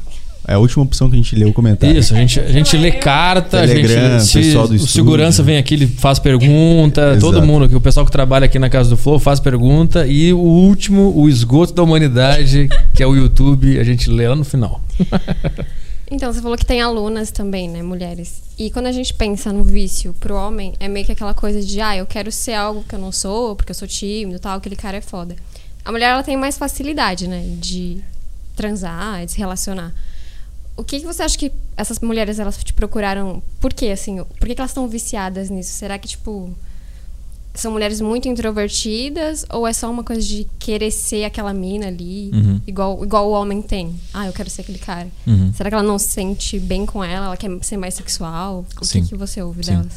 É 0.48 0.56
a 0.56 0.58
última 0.60 0.84
opção 0.84 1.08
que 1.08 1.14
a 1.16 1.18
gente 1.18 1.36
lê 1.36 1.46
o 1.46 1.54
comentário. 1.54 1.96
Isso, 1.98 2.16
a 2.16 2.18
gente, 2.18 2.40
a 2.40 2.52
gente 2.52 2.76
lê 2.76 2.92
carta, 2.92 3.64
a 3.64 3.68
Telegram, 3.68 4.20
gente. 4.20 4.26
Se 4.26 4.40
pessoal 4.40 4.68
do 4.68 4.74
o 4.74 4.76
estúdio. 4.76 4.94
segurança 4.96 5.44
vem 5.44 5.58
aqui, 5.58 5.76
ele 5.76 5.86
faz 5.86 6.18
pergunta. 6.18 7.16
Todo 7.20 7.36
Exato. 7.38 7.46
mundo, 7.48 7.70
que 7.70 7.76
o 7.76 7.80
pessoal 7.82 8.04
que 8.06 8.12
trabalha 8.12 8.46
aqui 8.46 8.58
na 8.58 8.68
Casa 8.68 8.90
do 8.90 8.98
Flow 8.98 9.20
faz 9.20 9.40
pergunta. 9.40 10.06
E 10.08 10.34
o 10.34 10.40
último, 10.40 11.14
o 11.16 11.30
esgoto 11.30 11.74
da 11.74 11.84
humanidade, 11.84 12.68
que 12.94 13.04
é 13.04 13.08
o 13.08 13.16
YouTube, 13.16 13.80
a 13.80 13.84
gente 13.84 14.10
lê 14.10 14.28
lá 14.28 14.36
no 14.36 14.44
final. 14.44 14.82
Então, 16.12 16.32
você 16.32 16.42
falou 16.42 16.58
que 16.58 16.66
tem 16.66 16.82
alunas 16.82 17.32
também, 17.32 17.70
né, 17.70 17.82
mulheres. 17.82 18.44
E 18.60 18.70
quando 18.70 18.88
a 18.88 18.92
gente 18.92 19.14
pensa 19.14 19.54
no 19.54 19.64
vício 19.64 20.14
pro 20.20 20.36
homem, 20.36 20.74
é 20.78 20.90
meio 20.90 21.06
que 21.06 21.14
aquela 21.14 21.34
coisa 21.34 21.62
de, 21.62 21.80
ah, 21.80 21.96
eu 21.96 22.06
quero 22.06 22.30
ser 22.30 22.54
algo 22.54 22.84
que 22.84 22.94
eu 22.94 23.00
não 23.00 23.14
sou, 23.14 23.56
porque 23.56 23.72
eu 23.72 23.76
sou 23.76 23.88
tímido 23.88 24.38
tal, 24.38 24.58
aquele 24.58 24.76
cara 24.76 24.98
é 24.98 25.02
foda. 25.02 25.38
A 25.86 25.92
mulher, 25.92 26.10
ela 26.10 26.22
tem 26.22 26.36
mais 26.36 26.58
facilidade, 26.58 27.30
né, 27.30 27.56
de 27.58 28.04
transar, 28.58 29.26
de 29.26 29.32
se 29.32 29.38
relacionar. 29.38 29.94
O 30.76 30.84
que, 30.84 31.00
que 31.00 31.06
você 31.06 31.24
acha 31.24 31.38
que 31.38 31.50
essas 31.78 32.00
mulheres, 32.00 32.40
elas 32.40 32.62
te 32.62 32.74
procuraram, 32.74 33.42
por 33.62 33.74
quê, 33.74 33.88
assim? 33.88 34.22
Por 34.22 34.48
que, 34.48 34.54
que 34.54 34.60
elas 34.60 34.72
estão 34.72 34.90
viciadas 34.90 35.50
nisso? 35.50 35.72
Será 35.72 35.98
que, 35.98 36.10
tipo, 36.10 36.54
são 37.54 37.72
mulheres 37.72 38.00
muito 38.00 38.28
introvertidas 38.28 39.46
ou 39.50 39.68
é 39.68 39.74
só 39.74 39.90
uma 39.92 40.04
coisa 40.04 40.22
de 40.22 40.48
querer 40.58 40.90
ser 40.92 41.26
aquela 41.26 41.54
mina 41.54 41.88
ali, 41.88 42.32
Uhum. 42.34 42.62
igual, 42.66 43.04
igual 43.04 43.30
o 43.30 43.32
homem 43.34 43.62
tem? 43.62 43.94
Ah, 44.14 44.28
eu 44.28 44.34
quero 44.34 44.50
ser 44.50 44.62
aquele 44.62 44.78
cara. 44.80 45.08
Uhum. 45.28 45.52
Será 45.54 45.70
que 45.70 45.74
ela 45.76 45.84
não 45.84 46.00
se 46.00 46.08
sente 46.10 46.58
bem 46.60 46.86
com 46.86 47.04
ela? 47.04 47.26
Ela 47.28 47.38
quer 47.38 47.50
ser 47.62 47.78
mais 47.78 47.94
sexual? 47.94 48.66
O 48.82 48.86
Sim. 48.86 49.02
que, 49.04 49.10
que 49.10 49.16
você 49.16 49.42
ouve 49.42 49.64
Sim. 49.64 49.72
delas? 49.74 49.88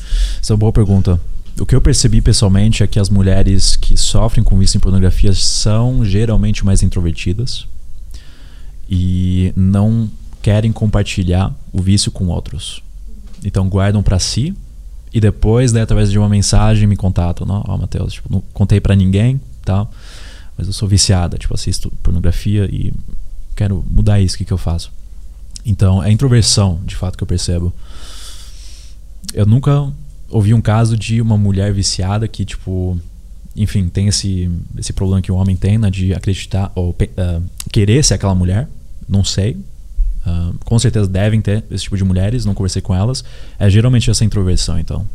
Essa 0.42 0.52
é 0.52 0.54
uma 0.54 0.58
boa 0.58 0.72
pergunta. 0.72 1.20
O 1.60 1.64
que 1.64 1.76
eu 1.76 1.80
percebi 1.80 2.20
pessoalmente 2.20 2.82
é 2.82 2.86
que 2.88 2.98
as 2.98 3.08
mulheres 3.08 3.76
que 3.76 3.96
sofrem 3.96 4.42
com 4.42 4.58
vício 4.58 4.76
em 4.76 4.80
pornografia 4.80 5.32
são 5.32 6.04
geralmente 6.04 6.64
mais 6.64 6.82
introvertidas 6.82 7.66
e 8.90 9.52
não 9.56 10.10
querem 10.42 10.72
compartilhar 10.72 11.54
o 11.72 11.80
vício 11.80 12.10
com 12.10 12.26
outros. 12.26 12.82
Então 13.44 13.68
guardam 13.68 14.02
pra 14.02 14.18
si 14.18 14.54
e 15.14 15.20
depois, 15.20 15.72
né, 15.72 15.82
através 15.82 16.10
de 16.10 16.18
uma 16.18 16.28
mensagem, 16.28 16.88
me 16.88 16.96
contatam. 16.96 17.46
Ó, 17.48 17.78
Matheus, 17.78 18.14
tipo, 18.14 18.28
não 18.28 18.42
contei 18.52 18.80
pra 18.80 18.96
ninguém, 18.96 19.40
tá? 19.64 19.86
Mas 20.58 20.66
eu 20.66 20.72
sou 20.72 20.88
viciada, 20.88 21.38
tipo, 21.38 21.54
assisto 21.54 21.88
pornografia 22.02 22.64
e 22.64 22.92
quero 23.54 23.84
mudar 23.88 24.20
isso, 24.20 24.34
o 24.34 24.38
que, 24.38 24.44
que 24.44 24.52
eu 24.52 24.58
faço? 24.58 24.90
Então, 25.64 26.02
é 26.02 26.10
introversão, 26.10 26.80
de 26.84 26.96
fato, 26.96 27.16
que 27.16 27.22
eu 27.22 27.28
percebo. 27.28 27.72
Eu 29.32 29.46
nunca 29.46 29.88
ouvi 30.28 30.52
um 30.52 30.60
caso 30.60 30.96
de 30.96 31.20
uma 31.20 31.38
mulher 31.38 31.72
viciada 31.72 32.26
que, 32.26 32.44
tipo, 32.44 32.98
enfim, 33.54 33.88
tem 33.88 34.08
esse, 34.08 34.50
esse 34.76 34.92
problema 34.92 35.22
que 35.22 35.30
o 35.30 35.36
homem 35.36 35.54
tem, 35.54 35.78
né, 35.78 35.90
de 35.90 36.12
acreditar 36.12 36.72
ou 36.74 36.94
ah, 37.16 37.40
querer 37.70 38.02
ser 38.02 38.14
aquela 38.14 38.34
mulher. 38.34 38.68
Não 39.08 39.22
sei. 39.22 39.56
Ah, 40.26 40.52
com 40.64 40.78
certeza 40.78 41.06
devem 41.06 41.40
ter 41.40 41.64
esse 41.70 41.84
tipo 41.84 41.96
de 41.96 42.04
mulheres, 42.04 42.44
não 42.44 42.54
conversei 42.54 42.80
com 42.80 42.94
elas. 42.94 43.24
É 43.58 43.68
geralmente 43.68 44.10
essa 44.10 44.24
introversão, 44.24 44.78
então. 44.78 45.06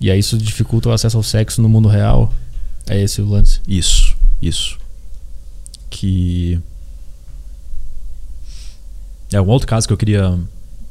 E 0.00 0.10
aí 0.10 0.18
isso 0.18 0.38
dificulta 0.38 0.88
o 0.88 0.92
acesso 0.92 1.16
ao 1.16 1.22
sexo 1.22 1.60
no 1.60 1.68
mundo 1.68 1.88
real. 1.88 2.32
É 2.88 3.00
esse 3.00 3.20
o 3.20 3.28
lance. 3.28 3.60
Isso, 3.68 4.16
isso. 4.40 4.78
Que. 5.90 6.58
É 9.32 9.40
um 9.40 9.46
outro 9.46 9.68
caso 9.68 9.86
que 9.86 9.92
eu 9.92 9.98
queria 9.98 10.38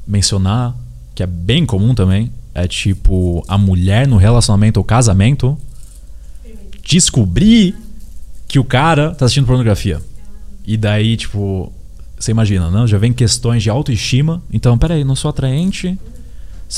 mencionar, 0.08 0.76
que 1.14 1.24
é 1.24 1.28
bem 1.28 1.66
comum 1.66 1.94
também, 1.94 2.32
é 2.54 2.68
tipo 2.68 3.44
a 3.48 3.58
mulher 3.58 4.08
no 4.08 4.18
relacionamento 4.18 4.80
ou 4.80 4.84
casamento 4.84 5.58
descobrir 6.84 7.76
que 8.48 8.58
o 8.58 8.64
cara 8.64 9.14
tá 9.14 9.26
assistindo 9.26 9.46
pornografia. 9.46 10.02
E 10.66 10.78
daí, 10.78 11.18
tipo, 11.18 11.72
você 12.20 12.32
imagina, 12.32 12.70
não? 12.70 12.86
Já 12.86 12.98
vem 12.98 13.14
questões 13.14 13.64
de 13.64 13.70
autoestima. 13.70 14.42
Então, 14.52 14.78
peraí, 14.78 15.04
não 15.04 15.16
sou 15.16 15.30
atraente. 15.30 15.98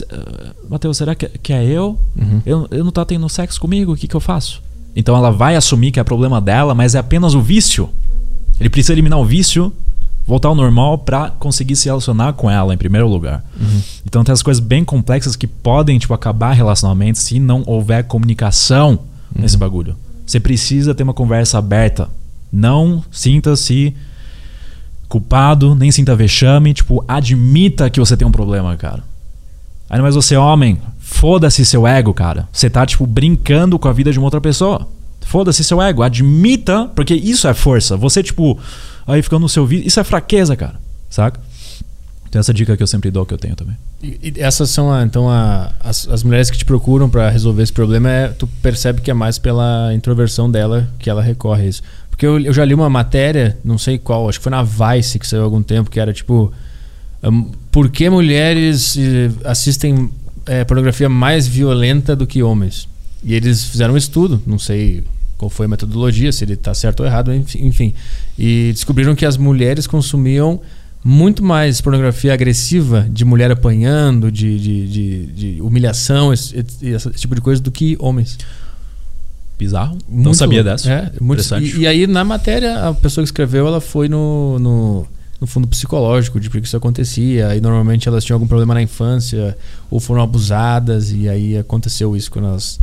Eh, 0.10 0.52
Matheus, 0.70 0.98
será 0.98 1.16
que, 1.16 1.28
que 1.28 1.52
é 1.52 1.66
eu? 1.66 2.00
eu? 2.46 2.68
Eu 2.70 2.84
não 2.84 2.92
tá 2.92 3.04
tendo 3.04 3.28
sexo 3.28 3.60
comigo? 3.60 3.94
O 3.94 3.96
que, 3.98 4.08
que 4.08 4.16
eu 4.16 4.20
faço? 4.20 4.62
Então 4.96 5.16
ela 5.16 5.32
vai 5.32 5.56
assumir 5.56 5.92
que 5.92 6.00
é 6.00 6.04
problema 6.04 6.40
dela, 6.40 6.76
mas 6.76 6.96
é 6.96 7.00
apenas 7.00 7.34
o 7.34 7.42
vício. 7.42 7.90
Ele 8.60 8.70
precisa 8.70 8.94
eliminar 8.94 9.20
o 9.20 9.26
vício, 9.26 9.74
voltar 10.28 10.50
ao 10.50 10.56
normal 10.56 11.00
pra 11.00 11.30
conseguir 11.32 11.76
se 11.76 11.86
relacionar 11.86 12.34
com 12.34 12.50
ela 12.50 12.74
em 12.74 12.78
primeiro 12.78 13.08
lugar. 13.08 13.44
Então 14.06 14.24
tem 14.24 14.34
as 14.34 14.44
coisas 14.44 14.62
bem 14.62 14.84
complexas 14.84 15.36
que 15.36 15.48
podem 15.48 15.98
tipo 15.98 16.14
acabar 16.14 16.52
relacionamentos 16.52 17.22
se 17.22 17.40
não 17.40 17.64
houver 17.66 18.04
comunicação 18.04 19.00
nesse 19.34 19.58
bagulho. 19.58 19.96
Você 20.26 20.40
precisa 20.40 20.94
ter 20.94 21.04
uma 21.04 21.14
conversa 21.14 21.58
aberta. 21.58 22.10
Não 22.52 23.04
sinta-se 23.12 23.96
culpado, 25.12 25.76
nem 25.76 25.92
sinta 25.92 26.16
vexame, 26.16 26.74
tipo, 26.74 27.04
admita 27.08 27.90
que 27.90 28.00
você 28.00 28.16
tem 28.16 28.26
um 28.28 28.32
problema, 28.32 28.76
cara. 28.78 29.04
Ainda 29.90 30.02
mais 30.04 30.16
você, 30.16 30.38
homem, 30.38 30.80
foda-se 31.00 31.66
seu 31.66 31.86
ego, 31.86 32.14
cara. 32.14 32.48
Você 32.52 32.70
tá, 32.70 32.86
tipo, 32.86 33.06
brincando 33.06 33.78
com 33.78 33.90
a 33.90 33.94
vida 33.94 34.12
de 34.12 34.18
uma 34.18 34.26
outra 34.28 34.40
pessoa. 34.40 34.88
Foda-se 35.26 35.64
seu 35.66 35.82
ego. 35.82 36.02
Admita, 36.02 36.90
porque 36.96 37.14
isso 37.14 37.46
é 37.48 37.54
força. 37.54 37.98
Você, 37.98 38.24
tipo, 38.24 38.58
aí 39.06 39.22
ficando 39.22 39.42
no 39.42 39.50
seu 39.50 39.66
vídeo. 39.68 39.86
Isso 39.86 40.00
é 40.00 40.04
fraqueza, 40.04 40.56
cara. 40.56 40.80
Saca? 41.10 41.40
Então, 42.30 42.40
essa 42.40 42.54
dica 42.54 42.78
que 42.78 42.82
eu 42.84 42.88
sempre 42.88 43.12
dou 43.12 43.26
que 43.26 43.34
eu 43.34 43.38
tenho 43.38 43.56
também. 43.58 43.76
E, 44.02 44.34
e 44.38 44.42
essas 44.42 44.70
são 44.70 44.90
a- 44.92 45.04
então 45.04 45.30
a- 45.30 45.74
as, 45.84 46.08
as 46.08 46.24
mulheres 46.24 46.50
que 46.50 46.58
te 46.58 46.64
procuram 46.64 47.10
pra 47.10 47.30
resolver 47.30 47.62
esse 47.62 47.74
problema 47.74 48.10
é 48.10 48.28
tu 48.30 48.48
percebe 48.62 49.02
que 49.02 49.12
é 49.12 49.14
mais 49.14 49.38
pela 49.38 49.94
introversão 49.94 50.50
dela 50.50 50.88
que 50.98 51.10
ela 51.10 51.22
recorre 51.22 51.64
a 51.64 51.66
isso. 51.68 51.84
Porque 52.22 52.28
eu, 52.28 52.40
eu 52.40 52.54
já 52.54 52.64
li 52.64 52.76
uma 52.76 52.88
matéria, 52.88 53.58
não 53.64 53.80
sei 53.80 53.98
qual, 53.98 54.30
acho 54.30 54.38
que 54.40 54.44
foi 54.44 54.52
na 54.52 54.62
Vice 54.62 55.18
que 55.18 55.26
saiu 55.26 55.42
há 55.42 55.46
algum 55.46 55.64
tempo, 55.64 55.90
que 55.90 56.00
era 56.00 56.14
tipo 56.14 56.54
hum, 57.24 57.50
por 57.72 57.90
que 57.90 58.08
mulheres 58.12 58.96
eh, 58.96 59.32
assistem 59.44 60.08
eh, 60.46 60.64
pornografia 60.64 61.10
mais 61.10 61.48
violenta 61.48 62.16
do 62.16 62.28
que 62.28 62.44
homens? 62.44 62.88
E 63.24 63.34
eles 63.34 63.64
fizeram 63.66 63.96
um 63.96 63.98
estudo, 63.98 64.40
não 64.46 64.60
sei 64.60 65.04
qual 65.36 65.50
foi 65.50 65.66
a 65.66 65.70
metodologia, 65.70 66.32
se 66.32 66.44
ele 66.44 66.54
está 66.54 66.76
certo 66.76 67.00
ou 67.00 67.08
errado, 67.08 67.34
enfim. 67.34 67.96
E 68.38 68.70
descobriram 68.72 69.16
que 69.16 69.26
as 69.26 69.36
mulheres 69.36 69.88
consumiam 69.88 70.62
muito 71.04 71.44
mais 71.44 71.82
pornografia 71.82 72.36
agressiva 72.36 73.08
de 73.12 73.26
mulher 73.26 73.50
apanhando, 73.50 74.32
de, 74.32 74.60
de, 74.60 74.88
de, 74.88 75.26
de 75.56 75.62
humilhação, 75.64 76.32
esse- 76.32 76.56
esse 76.84 77.10
tipo 77.14 77.34
de 77.34 77.42
coisa, 77.42 77.60
do 77.60 77.72
que 77.72 77.98
homens. 78.00 78.38
Bizarro. 79.62 79.98
não 80.10 80.24
Muito- 80.24 80.38
sabia 80.38 80.64
dessa. 80.64 80.92
É, 80.92 81.02
muito, 81.22 81.42
Interessante. 81.44 81.78
e, 81.78 81.82
e 81.82 81.88
aí, 81.88 82.08
na 82.08 82.24
matéria, 82.24 82.88
a 82.90 82.94
pessoa 82.96 83.24
que 83.24 83.28
escreveu, 83.28 83.68
ela 83.68 83.80
foi 83.80 84.10
no, 84.10 84.58
no, 84.58 85.08
no 85.40 85.46
fundo 85.46 85.68
psicológico 85.68 86.40
de 86.40 86.50
por 86.50 86.60
que 86.60 86.66
isso 86.66 86.76
acontecia. 86.76 87.56
E 87.56 87.62
normalmente 87.62 88.08
elas 88.10 88.24
tinham 88.26 88.36
algum 88.38 88.48
problema 88.48 88.74
na 88.74 88.82
infância, 88.82 89.56
ou 89.92 90.00
foram 90.00 90.22
abusadas, 90.24 91.12
e 91.12 91.30
aí 91.30 91.56
aconteceu 91.58 92.16
isso 92.16 92.32
quando 92.32 92.48
elas 92.48 92.80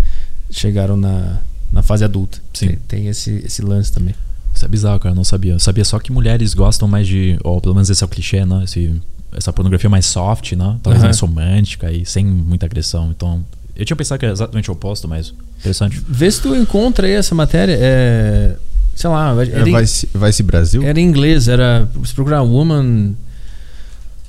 chegaram 0.50 0.96
na, 0.96 1.38
na 1.72 1.82
fase 1.82 2.04
adulta. 2.04 2.38
Sim. 2.54 2.68
Tem, 2.68 2.76
tem 2.86 3.06
esse, 3.08 3.42
esse 3.44 3.60
lance 3.60 3.90
também. 3.92 4.14
Isso 4.54 4.64
é 4.64 4.68
bizarro, 4.68 5.00
cara. 5.00 5.14
Não 5.14 5.24
sabia. 5.24 5.52
Eu 5.54 5.58
sabia 5.58 5.84
só 5.84 5.98
que 5.98 6.12
mulheres 6.12 6.54
gostam 6.54 6.86
mais 6.88 7.06
de. 7.08 7.36
Ou 7.44 7.60
pelo 7.60 7.74
menos 7.74 7.90
esse 7.90 8.02
é 8.02 8.06
o 8.06 8.08
clichê, 8.08 8.44
né? 8.46 8.62
Esse, 8.64 8.92
essa 9.32 9.52
pornografia 9.52 9.90
mais 9.90 10.06
soft, 10.06 10.52
né? 10.52 10.78
Talvez 10.82 11.00
Aham. 11.02 11.08
mais 11.08 11.18
romântica 11.20 11.90
e 11.92 12.06
sem 12.06 12.24
muita 12.24 12.66
agressão. 12.66 13.10
Então. 13.10 13.44
Eu 13.78 13.84
tinha 13.84 13.96
pensado 13.96 14.18
que 14.18 14.24
era 14.24 14.32
exatamente 14.32 14.68
o 14.68 14.72
oposto, 14.72 15.06
mas. 15.06 15.32
Interessante. 15.60 16.02
Vê 16.08 16.28
se 16.28 16.42
tu 16.42 16.54
encontra 16.54 17.06
aí 17.06 17.12
essa 17.12 17.32
matéria. 17.32 17.78
É, 17.80 18.56
sei 18.96 19.08
lá, 19.08 19.32
Era 19.40 19.64
Vice, 19.64 20.08
Vice 20.12 20.42
Brasil? 20.42 20.82
era 20.82 20.98
em 20.98 21.04
inglês, 21.04 21.46
era. 21.46 21.88
Se 22.04 22.12
procurar 22.12 22.42
Woman 22.42 23.14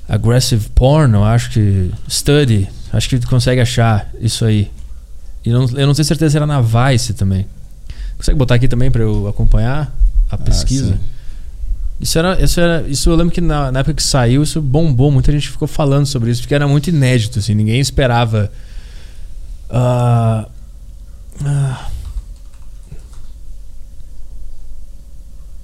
Aggressive 0.08 0.68
Porn, 0.72 1.14
eu 1.14 1.24
acho 1.24 1.50
que. 1.50 1.90
Study. 2.08 2.68
Acho 2.92 3.08
que 3.08 3.18
tu 3.18 3.28
consegue 3.28 3.60
achar 3.60 4.08
isso 4.20 4.44
aí. 4.44 4.70
E 5.44 5.50
não, 5.50 5.62
eu 5.62 5.86
não 5.86 5.94
tenho 5.94 6.04
certeza 6.04 6.30
se 6.30 6.36
era 6.36 6.46
na 6.46 6.60
Vice 6.60 7.14
também. 7.14 7.44
Consegue 8.16 8.38
botar 8.38 8.54
aqui 8.54 8.68
também 8.68 8.90
pra 8.90 9.02
eu 9.02 9.26
acompanhar 9.26 9.92
a 10.30 10.38
pesquisa? 10.38 10.92
sim. 10.92 10.98
isso 12.00 12.18
era, 12.18 12.40
isso 12.40 12.60
era. 12.60 12.88
Isso 12.88 13.10
eu 13.10 13.16
lembro 13.16 13.32
que 13.34 13.40
na, 13.40 13.72
na 13.72 13.80
época 13.80 13.94
que 13.94 14.02
saiu, 14.02 14.44
isso 14.44 14.62
bombou. 14.62 15.10
Muita 15.10 15.32
gente 15.32 15.48
ficou 15.48 15.66
falando 15.66 16.06
sobre 16.06 16.30
isso, 16.30 16.42
porque 16.42 16.54
era 16.54 16.68
muito 16.68 16.88
inédito, 16.88 17.40
assim, 17.40 17.54
ninguém 17.54 17.80
esperava. 17.80 18.52
Ah, 19.70 20.48
ah. 21.44 21.88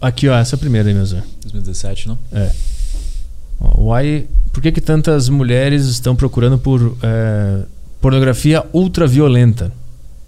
Aqui, 0.01 0.29
ó, 0.29 0.37
essa 0.37 0.57
primeira 0.57 0.89
aí, 0.89 0.95
meu 0.95 1.05
Zé. 1.07 1.23
2017, 1.43 2.09
não? 2.09 2.19
É. 2.33 2.53
Why, 3.79 4.29
por 4.53 4.63
que, 4.63 4.71
que 4.71 4.81
tantas 4.81 5.29
mulheres 5.29 5.87
estão 5.87 6.15
procurando 6.15 6.59
por 6.59 6.97
é, 7.03 7.63
pornografia 8.01 8.65
ultraviolenta? 8.73 9.73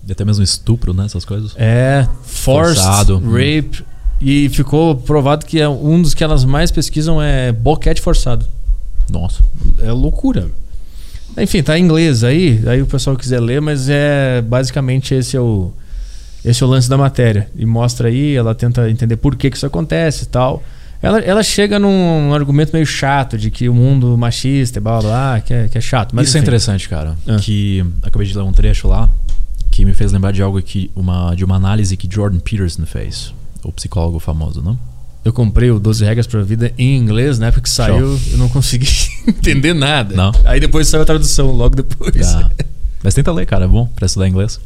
E 0.06 0.12
até 0.12 0.24
mesmo 0.24 0.42
estupro, 0.42 0.94
né? 0.94 1.04
Essas 1.04 1.24
coisas. 1.24 1.52
É, 1.56 2.08
forced 2.22 2.82
Forçado. 2.82 3.18
rape. 3.30 3.84
E 4.20 4.48
ficou 4.48 4.96
provado 4.96 5.46
que 5.46 5.60
é 5.60 5.68
um 5.68 6.00
dos 6.02 6.12
que 6.14 6.24
elas 6.24 6.44
mais 6.44 6.70
pesquisam 6.72 7.22
é 7.22 7.52
boquete 7.52 8.00
forçado. 8.00 8.46
Nossa. 9.10 9.44
É 9.78 9.92
loucura. 9.92 10.50
Enfim, 11.42 11.62
tá 11.62 11.78
em 11.78 11.82
inglês 11.84 12.24
aí, 12.24 12.62
aí 12.66 12.82
o 12.82 12.86
pessoal 12.86 13.16
quiser 13.16 13.40
ler, 13.40 13.60
mas 13.60 13.88
é 13.88 14.42
basicamente 14.42 15.14
esse 15.14 15.36
é 15.36 15.40
o 15.40 15.72
esse 16.44 16.62
é 16.62 16.66
o 16.66 16.68
lance 16.68 16.88
da 16.88 16.96
matéria. 16.96 17.48
E 17.56 17.66
mostra 17.66 18.08
aí, 18.08 18.34
ela 18.34 18.54
tenta 18.54 18.88
entender 18.90 19.16
por 19.16 19.36
que, 19.36 19.50
que 19.50 19.56
isso 19.56 19.66
acontece 19.66 20.24
e 20.24 20.26
tal. 20.28 20.62
Ela, 21.02 21.20
ela 21.20 21.42
chega 21.42 21.78
num 21.78 22.32
argumento 22.34 22.72
meio 22.72 22.86
chato 22.86 23.38
de 23.38 23.50
que 23.50 23.68
o 23.68 23.74
mundo 23.74 24.16
machista 24.16 24.78
e 24.78 24.82
blá 24.82 24.98
blá, 24.98 25.10
blá 25.10 25.40
que, 25.40 25.54
é, 25.54 25.68
que 25.68 25.78
é 25.78 25.80
chato. 25.80 26.14
Mas 26.14 26.28
Isso 26.28 26.36
é 26.36 26.40
enfim. 26.40 26.44
interessante, 26.44 26.88
cara. 26.88 27.16
Ah. 27.26 27.36
Que 27.40 27.84
acabei 28.02 28.26
de 28.26 28.36
ler 28.36 28.42
um 28.42 28.52
trecho 28.52 28.88
lá 28.88 29.08
que 29.70 29.84
me 29.84 29.94
fez 29.94 30.10
lembrar 30.10 30.32
de 30.32 30.42
algo 30.42 30.60
que 30.60 30.90
uma 30.96 31.34
de 31.36 31.44
uma 31.44 31.54
análise 31.54 31.96
que 31.96 32.08
Jordan 32.12 32.40
Peterson 32.40 32.84
fez, 32.84 33.32
o 33.62 33.70
psicólogo 33.70 34.18
famoso, 34.18 34.60
não? 34.60 34.76
Eu 35.28 35.32
comprei 35.34 35.70
o 35.70 35.78
12 35.78 36.06
Regras 36.06 36.26
pra 36.26 36.42
Vida 36.42 36.72
em 36.78 36.96
inglês, 36.96 37.38
na 37.38 37.48
época 37.48 37.60
que 37.60 37.68
saiu, 37.68 38.18
eu 38.30 38.38
não 38.38 38.48
consegui 38.48 38.88
entender 39.28 39.74
nada. 39.74 40.16
Não. 40.16 40.32
Aí 40.46 40.58
depois 40.58 40.88
saiu 40.88 41.02
a 41.02 41.04
tradução, 41.04 41.50
logo 41.50 41.76
depois. 41.76 42.26
Ah, 42.34 42.50
Mas 43.02 43.12
tenta 43.12 43.30
ler, 43.30 43.44
cara, 43.44 43.66
é 43.66 43.68
bom 43.68 43.86
pra 43.88 44.06
estudar 44.06 44.26
inglês. 44.26 44.58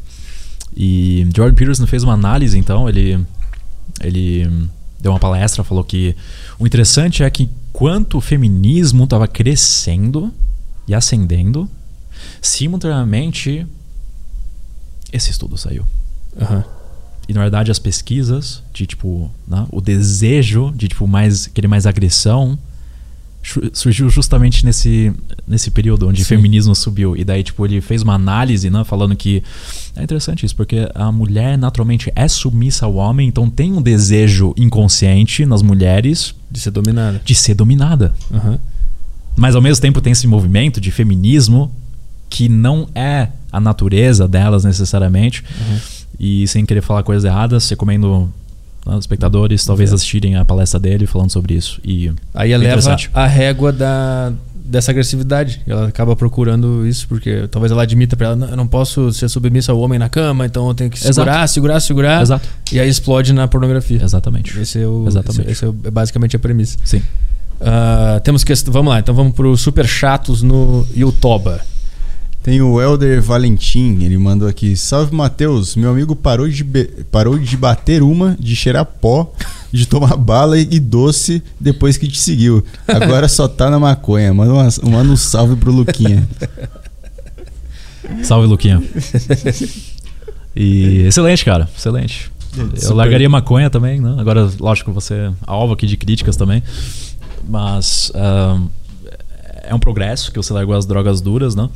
E 0.76 1.26
Jordan 1.34 1.56
Peterson 1.56 1.84
fez 1.84 2.04
uma 2.04 2.12
análise, 2.12 2.56
então, 2.56 2.88
ele, 2.88 3.18
ele 4.04 4.48
deu 5.00 5.10
uma 5.10 5.18
palestra, 5.18 5.64
falou 5.64 5.82
que 5.82 6.14
o 6.60 6.64
interessante 6.64 7.24
é 7.24 7.28
que 7.28 7.50
enquanto 7.70 8.18
o 8.18 8.20
feminismo 8.20 9.02
estava 9.02 9.26
crescendo 9.26 10.32
e 10.86 10.94
ascendendo, 10.94 11.68
simultaneamente 12.40 13.66
esse 15.12 15.32
estudo 15.32 15.58
saiu. 15.58 15.84
Aham. 16.40 16.64
E 17.32 17.34
na 17.34 17.40
verdade 17.40 17.70
as 17.70 17.78
pesquisas 17.78 18.62
de 18.74 18.84
tipo, 18.86 19.30
né, 19.48 19.66
o 19.70 19.80
desejo 19.80 20.70
de 20.76 20.86
tipo 20.86 21.08
mais 21.08 21.46
querer 21.46 21.66
mais 21.66 21.86
agressão 21.86 22.58
surgiu 23.72 24.08
justamente 24.10 24.64
nesse 24.64 25.12
nesse 25.48 25.70
período 25.70 26.06
onde 26.06 26.20
o 26.20 26.24
Sim. 26.24 26.36
feminismo 26.36 26.74
subiu 26.76 27.16
e 27.16 27.24
daí 27.24 27.42
tipo 27.42 27.64
ele 27.66 27.80
fez 27.80 28.02
uma 28.02 28.14
análise, 28.14 28.68
né, 28.70 28.84
falando 28.84 29.16
que 29.16 29.42
é 29.96 30.02
interessante 30.04 30.44
isso 30.46 30.54
porque 30.54 30.88
a 30.94 31.10
mulher 31.10 31.56
naturalmente 31.56 32.12
é 32.14 32.28
submissa 32.28 32.84
ao 32.84 32.94
homem, 32.96 33.26
então 33.26 33.48
tem 33.50 33.72
um 33.72 33.80
desejo 33.82 34.52
inconsciente 34.58 35.44
nas 35.46 35.62
mulheres 35.62 36.34
De 36.50 36.60
ser 36.60 36.70
dominada. 36.70 37.20
de 37.24 37.34
ser 37.34 37.54
dominada. 37.54 38.12
Aham. 38.30 38.60
Mas 39.34 39.56
ao 39.56 39.62
mesmo 39.62 39.80
tempo 39.80 40.02
tem 40.02 40.12
esse 40.12 40.26
movimento 40.26 40.78
de 40.80 40.90
feminismo 40.90 41.72
que 42.28 42.48
não 42.48 42.86
é 42.94 43.28
a 43.50 43.58
natureza 43.58 44.28
delas 44.28 44.62
necessariamente. 44.64 45.42
E 46.18 46.46
sem 46.48 46.64
querer 46.64 46.80
falar 46.82 47.02
coisas 47.02 47.24
erradas, 47.24 47.68
recomendo 47.68 48.32
aos 48.84 49.00
espectadores 49.00 49.64
talvez 49.64 49.92
assistirem 49.92 50.36
a 50.36 50.44
palestra 50.44 50.78
dele 50.80 51.06
falando 51.06 51.30
sobre 51.30 51.54
isso. 51.54 51.80
E 51.84 52.12
Aí 52.34 52.52
eleva 52.52 52.96
a 53.14 53.26
régua 53.26 53.72
da, 53.72 54.32
dessa 54.64 54.90
agressividade. 54.90 55.60
Ela 55.66 55.88
acaba 55.88 56.14
procurando 56.16 56.86
isso, 56.86 57.06
porque 57.08 57.46
talvez 57.48 57.70
ela 57.72 57.82
admita 57.84 58.16
pra 58.16 58.28
ela, 58.28 58.36
"Não, 58.36 58.48
eu 58.48 58.56
não 58.56 58.66
posso 58.66 59.12
ser 59.12 59.28
submissa 59.28 59.70
ao 59.72 59.78
homem 59.80 59.98
na 59.98 60.08
cama, 60.08 60.46
então 60.46 60.66
eu 60.68 60.74
tenho 60.74 60.90
que 60.90 60.96
Exato. 60.98 61.14
segurar, 61.14 61.46
segurar, 61.48 61.80
segurar. 61.80 62.22
Exato. 62.22 62.48
E 62.72 62.80
aí 62.80 62.88
explode 62.88 63.32
na 63.32 63.46
pornografia. 63.46 64.00
Exatamente. 64.02 64.58
Esse 64.58 64.80
é, 64.82 64.86
o, 64.86 65.04
Exatamente. 65.06 65.50
esse 65.50 65.64
é 65.64 65.68
o- 65.68 65.76
é 65.84 65.90
basicamente 65.90 66.34
a 66.34 66.38
premissa. 66.38 66.78
Sim. 66.84 67.02
Ah, 67.60 68.20
temos 68.24 68.42
que. 68.42 68.52
Vamos 68.68 68.92
lá, 68.92 68.98
então 68.98 69.14
vamos 69.14 69.34
pro 69.34 69.56
super 69.56 69.86
chatos 69.86 70.42
no 70.42 70.86
Youtuba. 70.96 71.60
Tem 72.42 72.60
o 72.60 72.80
Elder 72.80 73.22
Valentim, 73.22 73.98
ele 74.02 74.18
mandou 74.18 74.48
aqui: 74.48 74.74
Salve 74.76 75.14
Matheus, 75.14 75.76
meu 75.76 75.90
amigo 75.90 76.16
parou 76.16 76.48
de, 76.48 76.64
parou 77.10 77.38
de 77.38 77.56
bater 77.56 78.02
uma, 78.02 78.36
de 78.38 78.56
cheirar 78.56 78.84
pó, 78.84 79.32
de 79.70 79.86
tomar 79.86 80.16
bala 80.16 80.58
e 80.58 80.80
doce 80.80 81.40
depois 81.60 81.96
que 81.96 82.08
te 82.08 82.18
seguiu. 82.18 82.64
Agora 82.88 83.28
só 83.28 83.46
tá 83.46 83.70
na 83.70 83.78
maconha. 83.78 84.34
Manda, 84.34 84.52
uma- 84.52 84.90
manda 84.90 85.12
um 85.12 85.16
salve 85.16 85.54
pro 85.56 85.70
Luquinha. 85.72 86.26
Salve, 88.24 88.48
Luquinha. 88.48 88.82
e 90.54 91.02
excelente, 91.06 91.44
cara. 91.44 91.68
Excelente. 91.76 92.30
Eu 92.56 92.66
Super. 92.76 92.94
largaria 92.94 93.28
maconha 93.30 93.70
também, 93.70 94.00
né? 94.00 94.14
Agora, 94.18 94.50
lógico, 94.60 94.92
você 94.92 95.14
é 95.14 95.32
alvo 95.46 95.72
aqui 95.72 95.86
de 95.86 95.96
críticas 95.96 96.36
também. 96.36 96.62
Mas 97.48 98.12
ahn, 98.14 98.66
é 99.62 99.74
um 99.74 99.78
progresso 99.78 100.30
que 100.30 100.36
você 100.36 100.52
largou 100.52 100.74
as 100.74 100.86
drogas 100.86 101.20
duras, 101.20 101.54
né? 101.54 101.68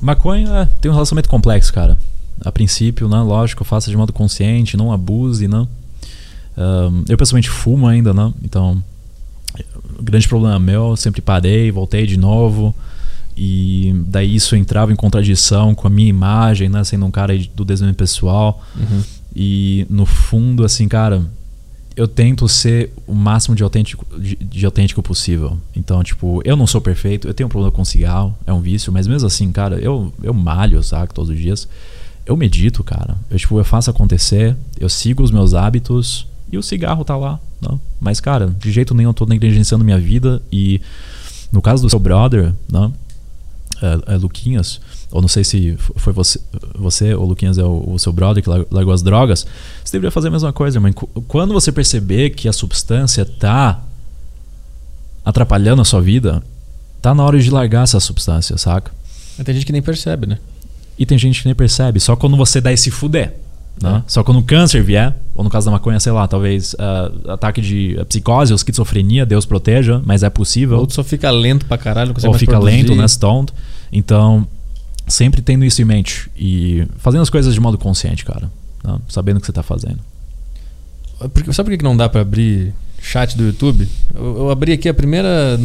Maconha 0.00 0.48
é, 0.48 0.64
tem 0.80 0.90
um 0.90 0.94
relacionamento 0.94 1.28
complexo, 1.28 1.72
cara. 1.72 1.98
A 2.44 2.52
princípio, 2.52 3.08
né? 3.08 3.20
Lógico, 3.20 3.64
faça 3.64 3.90
de 3.90 3.96
modo 3.96 4.12
consciente, 4.12 4.76
não 4.76 4.92
abuse, 4.92 5.48
né? 5.48 5.66
Ahn, 6.56 7.04
eu 7.08 7.16
pessoalmente 7.16 7.50
fumo 7.50 7.86
ainda, 7.86 8.14
né? 8.14 8.32
Então, 8.42 8.82
o 9.98 10.02
grande 10.02 10.28
problema 10.28 10.58
meu, 10.58 10.90
eu 10.90 10.96
sempre 10.96 11.20
parei, 11.20 11.70
voltei 11.70 12.06
de 12.06 12.16
novo. 12.16 12.74
E 13.36 13.94
daí 14.06 14.34
isso 14.34 14.56
entrava 14.56 14.92
em 14.92 14.96
contradição 14.96 15.74
com 15.74 15.86
a 15.86 15.90
minha 15.90 16.08
imagem, 16.08 16.68
né? 16.68 16.82
Sendo 16.84 17.06
um 17.06 17.10
cara 17.10 17.36
do 17.54 17.64
desenvolvimento 17.64 17.98
pessoal. 17.98 18.62
E 19.34 19.86
no 19.90 20.06
fundo, 20.06 20.64
assim, 20.64 20.88
cara, 20.88 21.22
eu 21.98 22.06
tento 22.06 22.48
ser 22.48 22.92
o 23.08 23.12
máximo 23.12 23.56
de 23.56 23.62
autêntico, 23.64 24.06
de, 24.16 24.36
de 24.36 24.64
autêntico 24.64 25.02
possível. 25.02 25.58
Então, 25.74 26.00
tipo, 26.04 26.40
eu 26.44 26.56
não 26.56 26.64
sou 26.64 26.80
perfeito, 26.80 27.26
eu 27.26 27.34
tenho 27.34 27.48
um 27.48 27.50
problema 27.50 27.72
com 27.72 27.84
cigarro, 27.84 28.38
é 28.46 28.52
um 28.52 28.60
vício, 28.60 28.92
mas 28.92 29.08
mesmo 29.08 29.26
assim, 29.26 29.50
cara, 29.50 29.80
eu, 29.80 30.12
eu 30.22 30.32
malho, 30.32 30.80
sabe, 30.80 31.12
todos 31.12 31.28
os 31.28 31.36
dias. 31.36 31.66
Eu 32.24 32.36
medito, 32.36 32.84
cara. 32.84 33.16
Eu, 33.28 33.36
tipo, 33.36 33.58
eu 33.58 33.64
faço 33.64 33.90
acontecer, 33.90 34.56
eu 34.78 34.88
sigo 34.88 35.24
os 35.24 35.32
meus 35.32 35.54
hábitos 35.54 36.24
e 36.52 36.56
o 36.56 36.62
cigarro 36.62 37.04
tá 37.04 37.16
lá. 37.16 37.40
Não? 37.60 37.80
Mas, 37.98 38.20
cara, 38.20 38.54
de 38.60 38.70
jeito 38.70 38.94
nenhum 38.94 39.10
eu 39.10 39.14
tô 39.14 39.26
negligenciando 39.26 39.84
minha 39.84 39.98
vida 39.98 40.40
e 40.52 40.80
no 41.50 41.60
caso 41.60 41.82
do 41.82 41.90
seu 41.90 41.98
brother, 41.98 42.54
não? 42.70 42.94
é, 43.82 44.14
é, 44.14 44.16
Luquinhas, 44.16 44.80
ou 45.10 45.20
não 45.22 45.28
sei 45.28 45.42
se 45.44 45.76
foi 45.96 46.12
você, 46.12 46.38
você 46.74 47.14
ou 47.14 47.24
Luquinhas 47.26 47.56
é 47.58 47.64
o, 47.64 47.92
o 47.92 47.98
seu 47.98 48.12
brother 48.12 48.42
que 48.42 48.48
lar- 48.48 48.64
largou 48.70 48.92
as 48.92 49.02
drogas, 49.02 49.46
você 49.84 49.92
deveria 49.92 50.10
fazer 50.10 50.28
a 50.28 50.30
mesma 50.30 50.52
coisa, 50.52 50.78
mas 50.80 50.94
quando 51.26 51.52
você 51.54 51.72
perceber 51.72 52.30
que 52.30 52.48
a 52.48 52.52
substância 52.52 53.24
tá 53.24 53.80
atrapalhando 55.24 55.82
a 55.82 55.84
sua 55.84 56.00
vida, 56.00 56.42
tá 57.02 57.14
na 57.14 57.24
hora 57.24 57.38
de 57.38 57.50
largar 57.50 57.84
essa 57.84 58.00
substância, 58.00 58.56
saca? 58.56 58.90
Mas 59.36 59.44
Tem 59.44 59.54
gente 59.54 59.66
que 59.66 59.72
nem 59.72 59.82
percebe, 59.82 60.26
né? 60.26 60.38
E 60.98 61.06
tem 61.06 61.16
gente 61.18 61.40
que 61.42 61.46
nem 61.48 61.54
percebe, 61.54 62.00
só 62.00 62.16
quando 62.16 62.36
você 62.36 62.60
dá 62.60 62.72
esse 62.72 62.90
fuder. 62.90 63.34
Né? 63.80 64.02
Só 64.08 64.24
quando 64.24 64.40
o 64.40 64.42
câncer 64.42 64.82
vier, 64.82 65.14
ou 65.36 65.44
no 65.44 65.50
caso 65.50 65.66
da 65.66 65.70
maconha, 65.70 66.00
sei 66.00 66.10
lá, 66.10 66.26
talvez 66.26 66.74
ah, 66.80 67.12
ataque 67.28 67.60
de 67.60 67.96
ah, 68.00 68.04
psicose 68.04 68.52
ou 68.52 68.56
esquizofrenia, 68.56 69.24
Deus 69.24 69.46
proteja, 69.46 70.02
mas 70.04 70.24
é 70.24 70.30
possível 70.30 70.78
Ou 70.80 70.90
só 70.90 71.04
fica 71.04 71.30
lento 71.30 71.64
pra 71.64 71.78
caralho, 71.78 72.08
não 72.08 72.14
consegue 72.14 72.32
ou 72.32 72.36
fica 72.38 72.52
produzir. 72.58 72.76
lento, 72.76 72.96
né? 72.96 73.06
Stoned. 73.06 73.52
Então, 73.92 74.44
sempre 75.08 75.42
tendo 75.42 75.64
isso 75.64 75.80
em 75.82 75.84
mente 75.84 76.30
e 76.36 76.86
fazendo 76.98 77.22
as 77.22 77.30
coisas 77.30 77.52
de 77.54 77.60
modo 77.60 77.78
consciente, 77.78 78.24
cara. 78.24 78.50
né? 78.84 78.98
Sabendo 79.08 79.38
o 79.38 79.40
que 79.40 79.46
você 79.46 79.52
tá 79.52 79.62
fazendo. 79.62 79.98
Porque, 81.32 81.52
sabe 81.52 81.70
por 81.70 81.76
que 81.76 81.84
não 81.84 81.96
dá 81.96 82.08
pra 82.08 82.20
abrir 82.20 82.72
chat 83.00 83.36
do 83.36 83.44
YouTube? 83.44 83.88
Eu, 84.14 84.36
eu 84.38 84.50
abri 84.50 84.72
aqui 84.72 84.88
a 84.88 84.94
primeira 84.94 85.58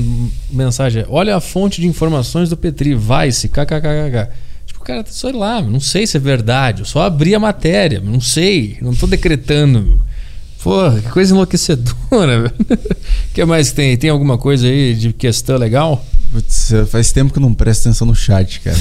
mensagem. 0.49 1.05
Olha 1.09 1.35
a 1.35 1.39
fonte 1.39 1.79
de 1.79 1.87
informações 1.87 2.49
do 2.49 2.57
Petri, 2.57 2.95
Vice, 2.95 3.47
kkkk. 3.49 4.29
Tipo, 4.65 4.79
cara, 4.79 5.03
só 5.07 5.29
ir 5.29 5.35
lá, 5.35 5.61
não 5.61 5.79
sei 5.79 6.07
se 6.07 6.17
é 6.17 6.19
verdade. 6.19 6.81
Eu 6.81 6.85
só 6.85 7.03
abri 7.03 7.35
a 7.35 7.39
matéria, 7.39 7.99
não 7.99 8.19
sei, 8.19 8.77
não 8.81 8.95
tô 8.95 9.05
decretando. 9.05 10.01
Porra, 10.63 11.01
que 11.01 11.09
coisa 11.09 11.33
enlouquecedora. 11.33 12.53
O 13.29 13.33
que 13.33 13.43
mais 13.45 13.71
que 13.71 13.75
tem? 13.75 13.97
Tem 13.97 14.09
alguma 14.11 14.37
coisa 14.37 14.67
aí 14.67 14.93
de 14.93 15.11
questão 15.11 15.57
legal? 15.57 16.05
Putz, 16.31 16.71
faz 16.87 17.11
tempo 17.11 17.33
que 17.33 17.39
eu 17.39 17.41
não 17.41 17.51
presto 17.51 17.81
atenção 17.81 18.05
no 18.05 18.13
chat, 18.13 18.59
cara. 18.59 18.77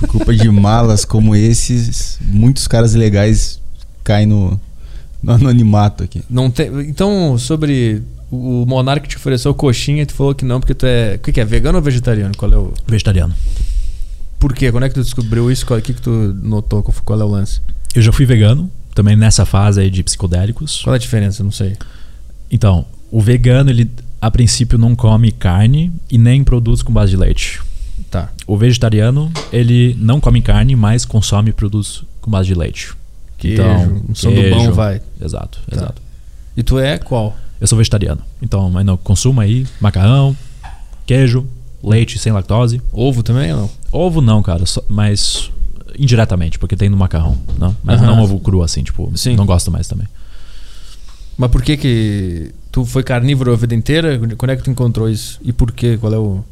Por 0.00 0.08
culpa 0.08 0.34
de 0.34 0.48
malas 0.50 1.04
como 1.04 1.36
esses, 1.36 2.18
muitos 2.22 2.66
caras 2.66 2.94
legais 2.94 3.60
caem 4.02 4.26
no, 4.26 4.58
no 5.22 5.32
anonimato 5.32 6.02
aqui. 6.02 6.22
Não 6.28 6.50
tem. 6.50 6.68
Então, 6.88 7.36
sobre 7.38 8.02
o 8.30 8.64
Monark 8.66 9.06
te 9.08 9.16
ofereceu 9.16 9.52
coxinha 9.54 10.02
e 10.02 10.06
tu 10.06 10.14
falou 10.14 10.34
que 10.34 10.44
não, 10.44 10.58
porque 10.58 10.74
tu 10.74 10.86
é. 10.86 11.16
O 11.16 11.18
que, 11.18 11.32
que 11.32 11.40
é? 11.40 11.44
Vegano 11.44 11.76
ou 11.78 11.84
vegetariano? 11.84 12.34
Qual 12.36 12.52
é 12.52 12.56
o. 12.56 12.72
Vegetariano. 12.86 13.34
Por 14.38 14.54
quê? 14.54 14.72
Quando 14.72 14.84
é 14.84 14.88
que 14.88 14.94
tu 14.94 15.02
descobriu 15.02 15.50
isso? 15.50 15.66
Qual- 15.66 15.78
O 15.78 15.82
que, 15.82 15.92
que 15.92 16.00
tu 16.00 16.10
notou? 16.42 16.82
Qual, 16.82 16.94
qual 17.04 17.20
é 17.20 17.24
o 17.24 17.28
lance? 17.28 17.60
Eu 17.94 18.00
já 18.00 18.10
fui 18.12 18.24
vegano, 18.24 18.70
também 18.94 19.14
nessa 19.16 19.44
fase 19.44 19.80
aí 19.80 19.90
de 19.90 20.02
psicodélicos. 20.02 20.80
Qual 20.82 20.94
é 20.94 20.96
a 20.96 21.00
diferença? 21.00 21.44
Não 21.44 21.50
sei. 21.52 21.76
Então, 22.50 22.86
o 23.10 23.20
vegano, 23.20 23.68
ele 23.70 23.90
a 24.20 24.30
princípio 24.30 24.78
não 24.78 24.94
come 24.94 25.30
carne 25.32 25.92
e 26.10 26.16
nem 26.18 26.42
produtos 26.44 26.82
com 26.82 26.92
base 26.92 27.10
de 27.10 27.16
leite. 27.16 27.60
Tá. 28.10 28.28
O 28.46 28.56
vegetariano, 28.56 29.30
ele 29.52 29.96
não 29.98 30.20
come 30.20 30.42
carne, 30.42 30.74
mas 30.74 31.04
consome 31.04 31.52
produtos 31.52 32.04
com 32.20 32.30
base 32.30 32.48
de 32.48 32.54
leite. 32.54 32.92
Queijo, 33.38 33.62
então, 33.62 34.02
um 34.08 34.14
sandubão 34.14 34.72
vai. 34.72 35.00
Exato, 35.20 35.60
Tá. 35.68 35.76
exato. 35.76 36.02
E 36.56 36.62
tu 36.62 36.78
é 36.78 36.98
qual? 36.98 37.36
Eu 37.60 37.66
sou 37.66 37.78
vegetariano. 37.78 38.20
Então, 38.42 38.68
mas 38.70 38.84
não 38.84 38.96
consumo 38.96 39.40
aí 39.40 39.66
macarrão, 39.80 40.36
queijo, 41.06 41.46
leite 41.82 42.18
sem 42.18 42.32
lactose. 42.32 42.82
Ovo 42.92 43.22
também 43.22 43.52
ou 43.52 43.60
não? 43.60 43.70
Ovo 43.92 44.20
não, 44.20 44.42
cara, 44.42 44.66
só- 44.66 44.82
mas 44.88 45.50
indiretamente, 45.98 46.58
porque 46.58 46.76
tem 46.76 46.88
no 46.88 46.96
macarrão, 46.96 47.36
não? 47.58 47.76
Mas 47.84 48.00
não 48.02 48.20
ovo 48.22 48.40
cru 48.40 48.62
assim, 48.62 48.82
tipo, 48.82 49.10
Sim. 49.16 49.36
não 49.36 49.46
gosto 49.46 49.70
mais 49.70 49.86
também. 49.86 50.06
Mas 51.36 51.50
por 51.50 51.62
que 51.62 51.76
que 51.76 52.52
tu 52.70 52.84
foi 52.84 53.02
carnívoro 53.02 53.52
a 53.52 53.56
vida 53.56 53.74
inteira? 53.74 54.18
Quando 54.36 54.50
é 54.50 54.56
que 54.56 54.62
tu 54.62 54.70
encontrou 54.70 55.08
isso? 55.08 55.38
E 55.42 55.52
por 55.52 55.72
quê? 55.72 55.96
Qual 55.98 56.12
é 56.12 56.18
o... 56.18 56.44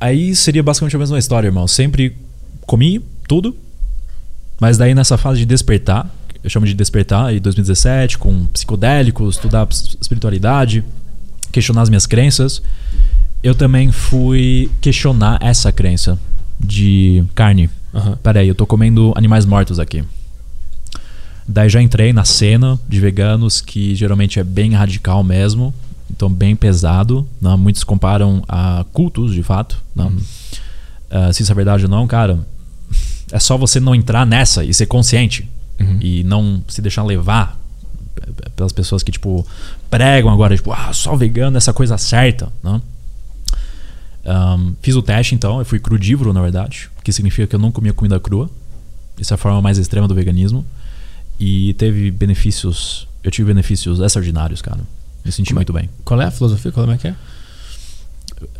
Aí 0.00 0.34
seria 0.34 0.62
basicamente 0.62 0.96
a 0.96 0.98
mesma 0.98 1.18
história, 1.18 1.48
irmão. 1.48 1.66
Sempre 1.66 2.16
comi 2.66 3.00
tudo, 3.26 3.56
mas 4.60 4.76
daí 4.78 4.94
nessa 4.94 5.16
fase 5.16 5.40
de 5.40 5.46
despertar, 5.46 6.10
eu 6.42 6.50
chamo 6.50 6.66
de 6.66 6.74
despertar, 6.74 7.26
aí 7.26 7.40
2017, 7.40 8.18
com 8.18 8.46
psicodélicos, 8.46 9.36
estudar 9.36 9.66
espiritualidade, 10.00 10.84
questionar 11.50 11.82
as 11.82 11.88
minhas 11.88 12.06
crenças, 12.06 12.62
eu 13.42 13.54
também 13.54 13.92
fui 13.92 14.70
questionar 14.80 15.38
essa 15.40 15.70
crença 15.70 16.18
de 16.58 17.24
carne. 17.34 17.70
Aham. 17.94 18.18
Peraí, 18.22 18.48
eu 18.48 18.54
tô 18.54 18.66
comendo 18.66 19.12
animais 19.16 19.44
mortos 19.44 19.78
aqui. 19.78 20.02
Daí 21.46 21.68
já 21.68 21.80
entrei 21.80 22.12
na 22.12 22.24
cena 22.24 22.78
de 22.88 22.98
veganos, 23.00 23.60
que 23.60 23.94
geralmente 23.94 24.40
é 24.40 24.44
bem 24.44 24.72
radical 24.72 25.22
mesmo. 25.22 25.74
Então 26.14 26.30
bem 26.30 26.54
pesado. 26.54 27.26
Né? 27.40 27.54
Muitos 27.56 27.84
comparam 27.84 28.42
a 28.48 28.84
cultos, 28.92 29.32
de 29.32 29.42
fato. 29.42 29.82
Né? 29.94 30.04
Uh, 30.04 31.32
se 31.32 31.42
isso 31.42 31.52
é 31.52 31.54
verdade 31.54 31.84
ou 31.84 31.90
não, 31.90 32.06
cara, 32.06 32.46
é 33.32 33.38
só 33.38 33.56
você 33.56 33.80
não 33.80 33.94
entrar 33.94 34.24
nessa 34.24 34.64
e 34.64 34.72
ser 34.72 34.86
consciente 34.86 35.48
e 36.00 36.22
não 36.24 36.62
se 36.68 36.80
deixar 36.80 37.02
levar 37.02 37.58
pelas 38.54 38.72
pessoas 38.72 39.02
que 39.02 39.10
tipo 39.10 39.46
pregam 39.90 40.32
agora 40.32 40.54
tipo 40.56 40.72
ah 40.72 40.92
só 40.92 41.16
vegano 41.16 41.56
essa 41.56 41.72
coisa 41.72 41.98
certa 41.98 42.50
né? 42.62 42.80
Um, 44.24 44.74
fiz 44.80 44.94
o 44.94 45.02
teste 45.02 45.34
então 45.34 45.58
eu 45.58 45.64
fui 45.64 45.78
crudívoro 45.78 46.32
na 46.32 46.40
verdade 46.40 46.88
que 47.02 47.12
significa 47.12 47.46
que 47.46 47.54
eu 47.56 47.58
não 47.58 47.72
comia 47.72 47.92
comida 47.92 48.18
crua 48.20 48.48
essa 49.20 49.34
é 49.34 49.36
a 49.36 49.38
forma 49.38 49.60
mais 49.60 49.78
extrema 49.78 50.08
do 50.08 50.14
veganismo 50.14 50.64
e 51.38 51.74
teve 51.74 52.10
benefícios 52.10 53.08
eu 53.22 53.30
tive 53.30 53.48
benefícios 53.48 54.00
extraordinários 54.00 54.62
cara 54.62 54.80
me 55.24 55.32
senti 55.32 55.48
Como 55.48 55.58
é- 55.58 55.60
muito 55.60 55.72
bem 55.72 55.88
Qual 56.04 56.20
é 56.20 56.24
a 56.26 56.30
filosofia? 56.30 56.70
Como 56.72 56.92
é 56.92 56.98
que 56.98 57.08
é? 57.08 57.14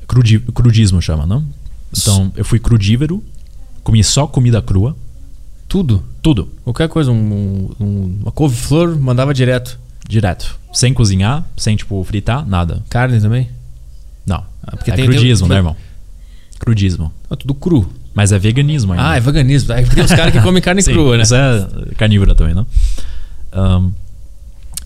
Crudi, 0.06 0.38
crudismo 0.38 1.00
chama 1.02 1.26
não 1.26 1.44
então 1.96 2.32
eu 2.36 2.44
fui 2.44 2.58
crudívoro 2.58 3.22
comi 3.82 4.02
só 4.02 4.26
comida 4.26 4.60
crua 4.62 4.96
Tudo. 5.68 6.02
tudo 6.22 6.48
Qualquer 6.64 6.88
coisa, 6.88 7.10
um, 7.10 7.70
um- 7.80 8.18
uma 8.22 8.32
couve-flor, 8.32 8.96
mandava 8.98 9.32
direto. 9.34 9.78
direto 10.08 10.58
sem 10.72 10.92
cozinhar 10.92 11.44
sem 11.56 11.76
tipo 11.76 12.02
fritar 12.04 12.46
nada 12.46 12.82
Carne 12.88 13.20
também? 13.20 13.48
não 14.26 14.44
Ah, 14.62 14.76
porque 14.76 14.90
é 14.90 14.94
tem- 14.94 15.04
crudismo 15.06 15.46
tem- 15.46 15.54
né 15.54 15.60
irmão 15.60 15.76
crudismo 16.58 17.12
Ah, 17.30 17.36
tudo 17.36 17.54
cru. 17.54 17.90
Mas 18.14 18.30
é 18.30 18.38
veganismo 18.38 18.92
ainda. 18.92 19.10
Ah, 19.10 19.16
é 19.16 19.20
veganismo. 19.20 19.72
Aí 19.74 19.84
tem 19.84 20.04
os 20.04 20.10
caras 20.12 20.32
que 20.32 20.40
comem 20.40 20.62
carne 20.62 20.80
Sim, 20.84 20.92
crua, 20.92 21.16
né? 21.16 21.24
Isso 21.24 21.34
é 21.34 21.68
carnívora 21.96 22.32
também, 22.32 22.54
né? 22.54 22.64
Ahn, 23.52 23.90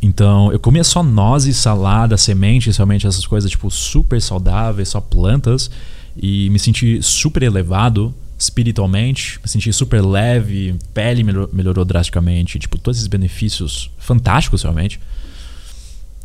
então, 0.01 0.53
eu 0.53 0.61
comia 0.61 0.85
só 0.85 1.03
nozes, 1.03 1.57
salada, 1.57 2.17
sementes, 2.17 2.77
realmente 2.77 3.07
essas 3.07 3.27
coisas, 3.27 3.51
tipo, 3.51 3.71
super 3.71 4.21
saudáveis, 4.23 4.89
só 4.89 5.01
plantas. 5.01 5.71
E 6.17 6.49
me 6.51 6.59
senti 6.59 7.03
super 7.03 7.43
elevado 7.43 8.15
espiritualmente, 8.39 9.41
me 9.43 9.49
senti 9.49 9.73
super 9.73 10.01
leve, 10.05 10.77
pele 10.95 11.25
melhor- 11.25 11.49
melhorou 11.53 11.85
drasticamente. 11.85 12.59
Tipo, 12.59 12.79
todos 12.79 12.99
esses 12.99 13.09
benefícios 13.09 13.91
fantásticos, 13.99 14.63
realmente. 14.63 15.01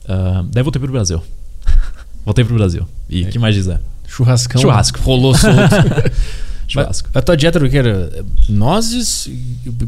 Ah, 0.07 0.43
daí 0.51 0.61
voltei 0.63 0.79
pro 0.79 0.91
Brasil. 0.91 1.21
voltei 2.25 2.43
pro 2.45 2.55
Brasil. 2.55 2.87
E 3.09 3.23
o 3.23 3.27
que 3.29 3.39
mais 3.39 3.55
dizer? 3.55 3.79
Churrascão. 4.07 4.61
Churrasco. 4.61 4.99
Rolou 5.01 5.33
solto. 5.35 5.57
Churrasco. 6.67 7.09
Mas 7.13 7.21
a 7.21 7.25
tua 7.25 7.35
dieta 7.35 7.57
era 7.57 7.65
o 7.65 7.69
que? 7.69 7.77
Era 7.77 8.23
nozes, 8.47 9.29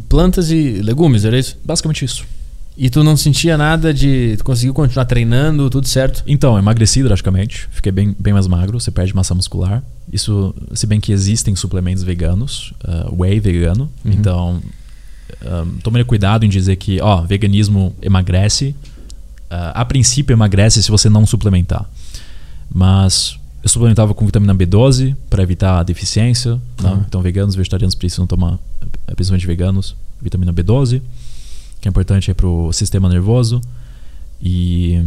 plantas 0.10 0.49
e 0.49 0.82
legumes, 0.82 1.24
era 1.26 1.38
isso? 1.38 1.57
Basicamente 1.64 2.03
isso. 2.03 2.26
E 2.77 2.89
tu 2.89 3.03
não 3.03 3.15
sentia 3.15 3.57
nada 3.57 3.93
de. 3.93 4.35
Tu 4.38 4.43
conseguiu 4.43 4.73
continuar 4.73 5.06
treinando, 5.06 5.69
tudo 5.69 5.88
certo? 5.88 6.23
Então, 6.27 6.57
emagreci 6.60 7.02
drasticamente, 7.02 7.69
fiquei 7.72 7.91
bem, 7.91 8.15
bem 8.19 8.34
mais 8.34 8.47
magro, 8.47 8.80
você 8.80 8.91
perde 8.91 9.15
massa 9.15 9.34
muscular. 9.34 9.81
Isso, 10.11 10.53
se 10.73 10.85
bem 10.85 10.99
que 10.99 11.11
existem 11.11 11.56
suplementos 11.56 12.03
veganos, 12.03 12.73
ah, 12.84 13.10
whey 13.11 13.39
vegano, 13.39 13.89
então 14.03 14.61
um, 15.41 15.77
tome 15.80 16.03
cuidado 16.03 16.45
em 16.45 16.49
dizer 16.49 16.76
que, 16.76 16.99
ó, 17.02 17.22
veganismo 17.22 17.95
emagrece. 18.02 18.76
Ah, 19.49 19.81
a 19.81 19.85
princípio 19.85 20.34
emagrece 20.34 20.81
se 20.84 20.91
você 20.91 21.10
não 21.10 21.26
suplementar. 21.26 21.89
Mas 22.69 23.38
eu 23.64 23.69
suplementava 23.69 24.14
com 24.14 24.26
vitamina 24.26 24.53
B12 24.53 25.15
para 25.30 25.41
evitar 25.41 25.80
a 25.80 25.84
deficiência. 25.84 26.60
né? 26.81 27.06
Então, 27.07 27.22
veganos, 27.22 27.56
vegetarianos 27.56 27.95
precisam 27.95 28.27
tomar, 28.27 28.60
principalmente 29.15 29.47
veganos, 29.47 29.95
vitamina 30.22 30.53
B12, 30.53 31.02
que 31.86 31.88
é 31.88 31.91
importante 31.91 32.34
para 32.34 32.48
o 32.48 32.74
sistema 32.74 33.07
nervoso. 33.07 33.62
E 34.41 35.03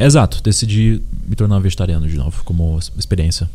Exato, 0.00 0.42
decidi 0.42 1.00
me 1.28 1.36
tornar 1.36 1.58
vegetariano 1.60 2.08
de 2.08 2.16
novo, 2.16 2.42
como 2.44 2.78
experiência. 2.98 3.48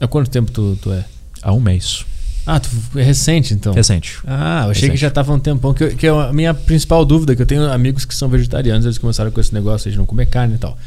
Há 0.00 0.06
quanto 0.06 0.30
tempo 0.30 0.50
tu, 0.50 0.78
tu 0.80 0.90
é? 0.92 1.04
Há 1.42 1.52
um 1.52 1.60
mês. 1.60 2.06
Ah, 2.46 2.58
tu 2.58 2.70
é 2.96 3.02
recente 3.02 3.52
então. 3.52 3.74
Recente. 3.74 4.18
Ah, 4.26 4.62
eu 4.64 4.70
achei 4.70 4.82
Recente. 4.82 4.90
que 4.92 4.96
já 4.96 5.10
tava 5.10 5.34
um 5.34 5.38
tempão. 5.38 5.74
Que, 5.74 5.84
eu- 5.84 5.96
que 5.96 6.06
é 6.06 6.10
a 6.10 6.32
minha 6.32 6.54
principal 6.54 7.04
dúvida, 7.04 7.36
que 7.36 7.42
eu 7.42 7.46
tenho 7.46 7.70
amigos 7.70 8.04
que 8.06 8.14
são 8.14 8.28
vegetarianos, 8.28 8.86
eles 8.86 8.96
começaram 8.96 9.30
com 9.30 9.40
esse 9.40 9.52
negócio 9.52 9.90
de 9.90 9.96
não 9.98 10.06
comer 10.06 10.26
carne 10.26 10.54
e 10.54 10.58
tal. 10.58 10.78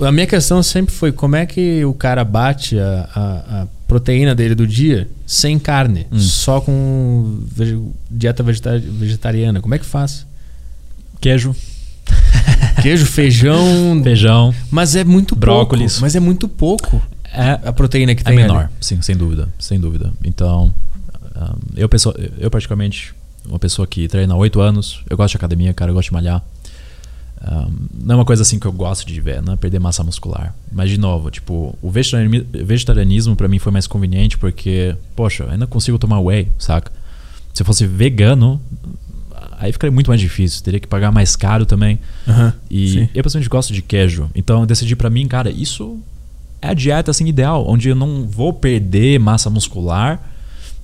A 0.00 0.10
minha 0.10 0.26
questão 0.26 0.60
sempre 0.62 0.92
foi 0.94 1.12
como 1.12 1.36
é 1.36 1.44
que 1.46 1.84
o 1.84 1.92
cara 1.94 2.24
bate 2.24 2.76
a, 2.78 3.08
a- 3.14 3.60
a 3.62 3.66
proteína 3.90 4.36
dele 4.36 4.54
do 4.54 4.66
dia 4.68 5.08
sem 5.26 5.58
carne, 5.58 6.06
Hum. 6.12 6.18
só 6.20 6.60
com 6.60 7.40
dieta 8.08 8.40
vegeta- 8.40 8.78
vegetariana. 8.78 9.60
Como 9.60 9.74
é 9.74 9.78
que 9.80 9.84
faz? 9.84 10.24
Queijo, 11.20 11.54
Queijo, 12.82 13.04
feijão. 13.04 14.00
feijão. 14.04 14.54
Mas 14.70 14.94
é 14.94 15.02
muito 15.02 15.34
Brócolis. 15.34 15.94
pouco. 15.94 16.02
Mas 16.02 16.14
é 16.14 16.20
muito 16.20 16.48
pouco 16.48 17.02
É, 17.32 17.58
a 17.68 17.72
proteína 17.72 18.14
que 18.14 18.22
é 18.22 18.24
tem 18.24 18.36
menor, 18.36 18.64
ali. 18.66 18.68
sim, 18.80 19.02
sem 19.02 19.16
dúvida, 19.16 19.48
sem 19.58 19.78
dúvida. 19.80 20.12
Então, 20.24 20.72
um, 21.36 21.56
eu, 21.76 21.88
pessoa, 21.88 22.14
eu 22.38 22.48
praticamente, 22.50 23.12
uma 23.44 23.58
pessoa 23.58 23.86
que 23.88 24.06
treina 24.08 24.34
há 24.34 24.36
8 24.36 24.60
anos, 24.60 25.00
eu 25.10 25.16
gosto 25.16 25.32
de 25.32 25.36
academia, 25.36 25.74
cara, 25.74 25.90
eu 25.90 25.94
gosto 25.94 26.08
de 26.08 26.12
malhar. 26.14 26.42
Um, 27.42 27.72
não 28.04 28.14
é 28.14 28.18
uma 28.18 28.24
coisa 28.24 28.42
assim 28.42 28.58
que 28.58 28.66
eu 28.66 28.72
gosto 28.72 29.06
de 29.06 29.18
ver, 29.20 29.42
né? 29.42 29.56
Perder 29.56 29.78
massa 29.78 30.04
muscular. 30.04 30.54
Mas, 30.70 30.90
de 30.90 30.98
novo, 30.98 31.30
tipo, 31.30 31.74
o 31.80 31.90
vegetarianismo, 31.90 33.34
para 33.34 33.48
mim 33.48 33.58
foi 33.58 33.72
mais 33.72 33.86
conveniente 33.86 34.36
porque, 34.36 34.94
poxa, 35.16 35.46
ainda 35.50 35.66
consigo 35.66 35.98
tomar 35.98 36.20
whey, 36.20 36.48
saca? 36.58 36.92
Se 37.54 37.62
eu 37.62 37.66
fosse 37.66 37.86
vegano, 37.86 38.60
aí 39.58 39.72
ficaria 39.72 39.92
muito 39.92 40.08
mais 40.08 40.20
difícil. 40.20 40.62
Teria 40.62 40.78
que 40.80 40.86
pagar 40.86 41.10
mais 41.10 41.34
caro 41.34 41.64
também. 41.66 41.98
Aham, 42.28 42.52
E 42.70 42.88
sim. 42.90 43.08
eu 43.14 43.22
pessoalmente 43.22 43.48
gosto 43.48 43.72
de 43.72 43.82
queijo. 43.82 44.30
Então 44.34 44.60
eu 44.60 44.66
decidi 44.66 44.94
pra 44.94 45.08
mim, 45.10 45.26
cara, 45.26 45.50
isso 45.50 45.98
é 46.62 46.68
a 46.68 46.74
dieta 46.74 47.10
assim 47.10 47.26
ideal, 47.26 47.64
onde 47.66 47.88
eu 47.88 47.94
não 47.94 48.24
vou 48.28 48.52
perder 48.52 49.18
massa 49.18 49.48
muscular 49.48 50.20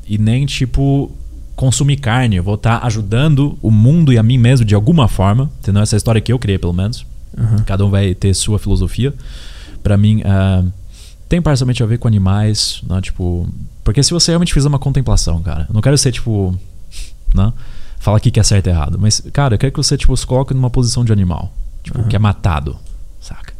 e 0.08 0.16
nem 0.18 0.46
tipo 0.46 1.12
consumir 1.56 1.96
carne. 1.96 2.36
Eu 2.36 2.44
vou 2.44 2.54
estar 2.54 2.84
ajudando 2.84 3.58
o 3.60 3.70
mundo 3.70 4.12
e 4.12 4.18
a 4.18 4.22
mim 4.22 4.38
mesmo 4.38 4.64
de 4.64 4.74
alguma 4.74 5.08
forma. 5.08 5.50
Entendeu? 5.58 5.82
Essa 5.82 5.94
é 5.94 5.96
a 5.96 5.98
história 5.98 6.20
que 6.20 6.32
eu 6.32 6.38
criei, 6.38 6.58
pelo 6.58 6.72
menos. 6.72 7.04
Cada 7.66 7.84
um 7.84 7.90
vai 7.90 8.14
ter 8.14 8.32
sua 8.34 8.58
filosofia. 8.58 9.12
Pra 9.82 9.96
mim, 9.96 10.22
ah, 10.24 10.64
tem 11.28 11.42
parcialmente 11.42 11.82
a 11.82 11.86
ver 11.86 11.98
com 11.98 12.08
animais, 12.08 12.80
né? 12.88 13.00
Tipo, 13.00 13.48
porque 13.84 14.02
se 14.02 14.12
você 14.12 14.30
realmente 14.30 14.54
fizer 14.54 14.68
uma 14.68 14.78
contemplação, 14.78 15.42
cara, 15.42 15.66
não 15.72 15.80
quero 15.80 15.98
ser 15.98 16.12
tipo, 16.12 16.54
né? 17.34 17.52
Falar 17.98 18.18
aqui 18.18 18.30
que 18.30 18.38
é 18.38 18.42
certo 18.42 18.68
e 18.68 18.70
errado, 18.70 18.98
mas 18.98 19.20
cara, 19.32 19.54
eu 19.54 19.58
quero 19.58 19.72
que 19.72 19.78
você 19.78 19.96
tipo 19.96 20.16
se 20.16 20.26
coloque 20.26 20.54
numa 20.54 20.70
posição 20.70 21.04
de 21.04 21.12
animal, 21.12 21.52
tipo, 21.82 22.02
que 22.04 22.14
é 22.14 22.18
matado, 22.18 22.76
saca? 23.20 23.52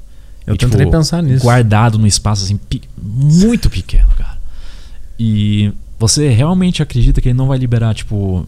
Eu 0.46 0.54
E, 0.54 0.58
tipo, 0.58 0.70
tentei 0.70 0.86
pensar 0.86 1.22
nisso. 1.22 1.42
Guardado 1.42 1.98
num 1.98 2.06
espaço 2.06 2.44
assim 2.44 2.58
muito 3.02 3.68
pequeno, 3.68 4.08
cara. 4.16 4.38
E 5.18 5.72
você 5.98 6.28
realmente 6.28 6.82
acredita 6.82 7.20
que 7.20 7.28
ele 7.28 7.38
não 7.38 7.46
vai 7.46 7.58
liberar 7.58 7.94
tipo 7.94 8.46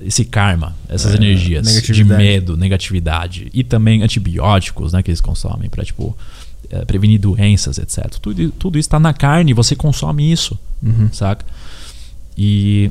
esse 0.00 0.24
karma, 0.24 0.74
essas 0.88 1.12
É, 1.12 1.16
energias 1.16 1.66
de 1.82 2.04
medo, 2.04 2.56
negatividade 2.56 3.48
e 3.54 3.62
também 3.62 4.02
antibióticos, 4.02 4.92
né, 4.92 5.02
que 5.02 5.10
eles 5.10 5.20
consomem 5.20 5.70
para 5.70 5.84
tipo 5.84 6.16
eh, 6.70 6.84
prevenir 6.84 7.20
doenças, 7.20 7.78
etc. 7.78 8.06
Tudo, 8.20 8.50
tudo 8.52 8.78
isso 8.78 8.86
está 8.86 8.98
na 8.98 9.12
carne, 9.12 9.50
e 9.52 9.54
você 9.54 9.76
consome 9.76 10.30
isso, 10.32 10.58
Uhum. 10.82 11.08
saca? 11.12 11.44
E 12.36 12.90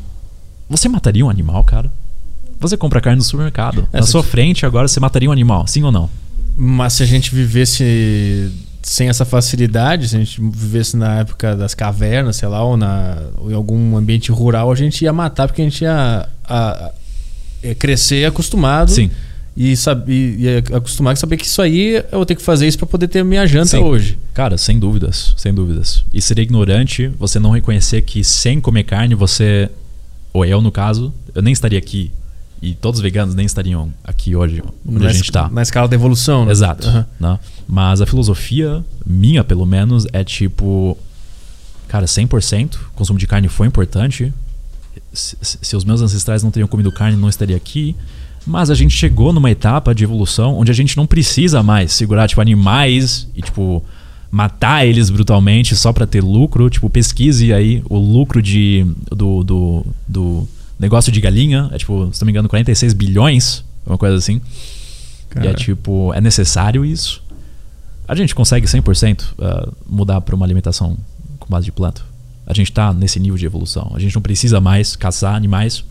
você 0.69 0.87
mataria 0.87 1.25
um 1.25 1.29
animal, 1.29 1.63
cara? 1.63 1.91
Você 2.59 2.77
compra 2.77 3.01
carne 3.01 3.17
no 3.17 3.23
supermercado. 3.23 3.87
Na 3.91 3.99
Essa 3.99 4.11
sua 4.11 4.21
aqui- 4.21 4.29
frente 4.29 4.65
agora 4.65 4.87
você 4.87 4.99
mataria 4.99 5.27
um 5.27 5.31
animal, 5.33 5.65
sim 5.67 5.83
ou 5.83 5.91
não? 5.91 6.09
Mas 6.55 6.93
se 6.93 7.03
a 7.03 7.05
gente 7.05 7.33
vivesse 7.33 8.51
sem 8.91 9.07
essa 9.07 9.23
facilidade, 9.23 10.09
se 10.09 10.17
a 10.17 10.19
gente 10.19 10.41
vivesse 10.41 10.97
na 10.97 11.19
época 11.19 11.55
das 11.55 11.73
cavernas, 11.73 12.35
sei 12.35 12.49
lá, 12.49 12.61
ou, 12.61 12.75
na, 12.75 13.17
ou 13.37 13.49
em 13.49 13.53
algum 13.53 13.95
ambiente 13.95 14.31
rural, 14.33 14.69
a 14.69 14.75
gente 14.75 15.01
ia 15.05 15.13
matar 15.13 15.47
porque 15.47 15.61
a 15.61 15.63
gente 15.63 15.81
ia, 15.85 16.27
a- 16.43 16.91
a- 17.63 17.75
crescer 17.79 18.25
acostumado. 18.25 18.91
Sim. 18.91 19.09
E, 19.55 19.77
saber, 19.77 20.11
e 20.13 20.41
ia 20.43 20.57
acostumar 20.77 21.13
a 21.13 21.15
saber 21.15 21.37
que 21.37 21.45
isso 21.45 21.61
aí 21.61 21.95
eu 22.11 22.17
vou 22.19 22.25
ter 22.25 22.35
que 22.35 22.41
fazer 22.41 22.67
isso 22.67 22.77
pra 22.77 22.87
poder 22.87 23.07
ter 23.07 23.23
minha 23.23 23.45
janta 23.47 23.67
Sim. 23.77 23.83
hoje. 23.83 24.17
Cara, 24.33 24.57
sem 24.57 24.77
dúvidas, 24.77 25.33
sem 25.37 25.53
dúvidas. 25.53 26.03
E 26.13 26.21
seria 26.21 26.43
ignorante 26.43 27.07
você 27.19 27.39
não 27.39 27.51
reconhecer 27.51 28.01
que 28.01 28.23
sem 28.25 28.59
comer 28.59 28.83
carne 28.83 29.15
você, 29.15 29.69
ou 30.33 30.43
eu 30.45 30.59
no 30.61 30.71
caso, 30.71 31.13
eu 31.33 31.41
nem 31.41 31.53
estaria 31.53 31.79
aqui. 31.79 32.11
E 32.61 32.75
todos 32.75 32.99
os 32.99 33.01
veganos 33.03 33.33
nem 33.33 33.45
estariam 33.45 33.91
aqui 34.03 34.35
hoje, 34.35 34.61
onde 34.87 34.99
na, 34.99 35.05
a 35.09 35.13
gente 35.13 35.21
es- 35.23 35.27
está. 35.29 35.49
na 35.49 35.61
escala 35.63 35.87
da 35.87 35.95
evolução. 35.95 36.45
né? 36.45 36.51
Exato. 36.51 36.87
Aham. 36.87 37.07
né? 37.19 37.39
Mas 37.67 38.01
a 38.01 38.05
filosofia 38.05 38.83
minha, 39.05 39.43
pelo 39.43 39.65
menos, 39.65 40.05
é 40.13 40.23
tipo. 40.23 40.97
Cara, 41.87 42.05
100%. 42.05 42.75
O 42.75 42.79
consumo 42.93 43.17
de 43.19 43.25
carne 43.27 43.47
foi 43.47 43.67
importante. 43.67 44.31
Se, 45.13 45.35
se- 45.41 45.75
os 45.75 45.83
meus 45.83 46.01
ancestrais 46.01 46.43
não 46.43 46.51
teriam 46.51 46.67
comido 46.67 46.91
carne, 46.91 47.17
não 47.17 47.29
estaria 47.29 47.55
aqui. 47.57 47.95
Mas 48.45 48.69
a 48.69 48.75
gente 48.75 48.95
chegou 48.95 49.31
numa 49.33 49.51
etapa 49.51 49.93
de 49.93 50.03
evolução 50.03 50.55
onde 50.57 50.71
a 50.71 50.73
gente 50.73 50.95
não 50.97 51.05
precisa 51.05 51.61
mais 51.61 51.91
segurar 51.93 52.27
tipo 52.27 52.41
animais 52.41 53.27
e 53.35 53.41
tipo 53.41 53.83
matar 54.31 54.85
eles 54.85 55.09
brutalmente 55.09 55.75
só 55.75 55.91
pra 55.91 56.05
ter 56.07 56.21
lucro. 56.23 56.69
Tipo, 56.69 56.89
pesquise 56.89 57.51
aí 57.53 57.83
o 57.89 57.97
lucro 57.97 58.41
de 58.41 58.85
do, 59.11 59.43
do, 59.43 59.85
do 60.07 60.47
negócio 60.81 61.11
de 61.11 61.21
galinha. 61.21 61.69
É 61.71 61.77
tipo, 61.77 62.09
se 62.11 62.21
não 62.21 62.25
me 62.25 62.31
engano, 62.31 62.49
46 62.49 62.93
bilhões, 62.93 63.63
uma 63.85 63.97
coisa 63.97 64.17
assim. 64.17 64.41
E 65.35 65.39
é 65.39 65.43
Cara. 65.43 65.53
tipo, 65.53 66.13
é 66.13 66.19
necessário 66.19 66.83
isso. 66.83 67.23
A 68.07 68.15
gente 68.15 68.35
consegue 68.35 68.67
100% 68.67 69.21
uh, 69.21 69.73
mudar 69.87 70.19
para 70.19 70.35
uma 70.35 70.45
alimentação 70.45 70.97
com 71.39 71.47
base 71.47 71.65
de 71.65 71.71
planta. 71.71 72.01
A 72.45 72.53
gente 72.53 72.69
está 72.69 72.91
nesse 72.91 73.19
nível 73.19 73.37
de 73.37 73.45
evolução. 73.45 73.91
A 73.95 73.99
gente 73.99 74.13
não 74.13 74.21
precisa 74.21 74.59
mais 74.59 74.95
caçar 74.95 75.35
animais, 75.35 75.85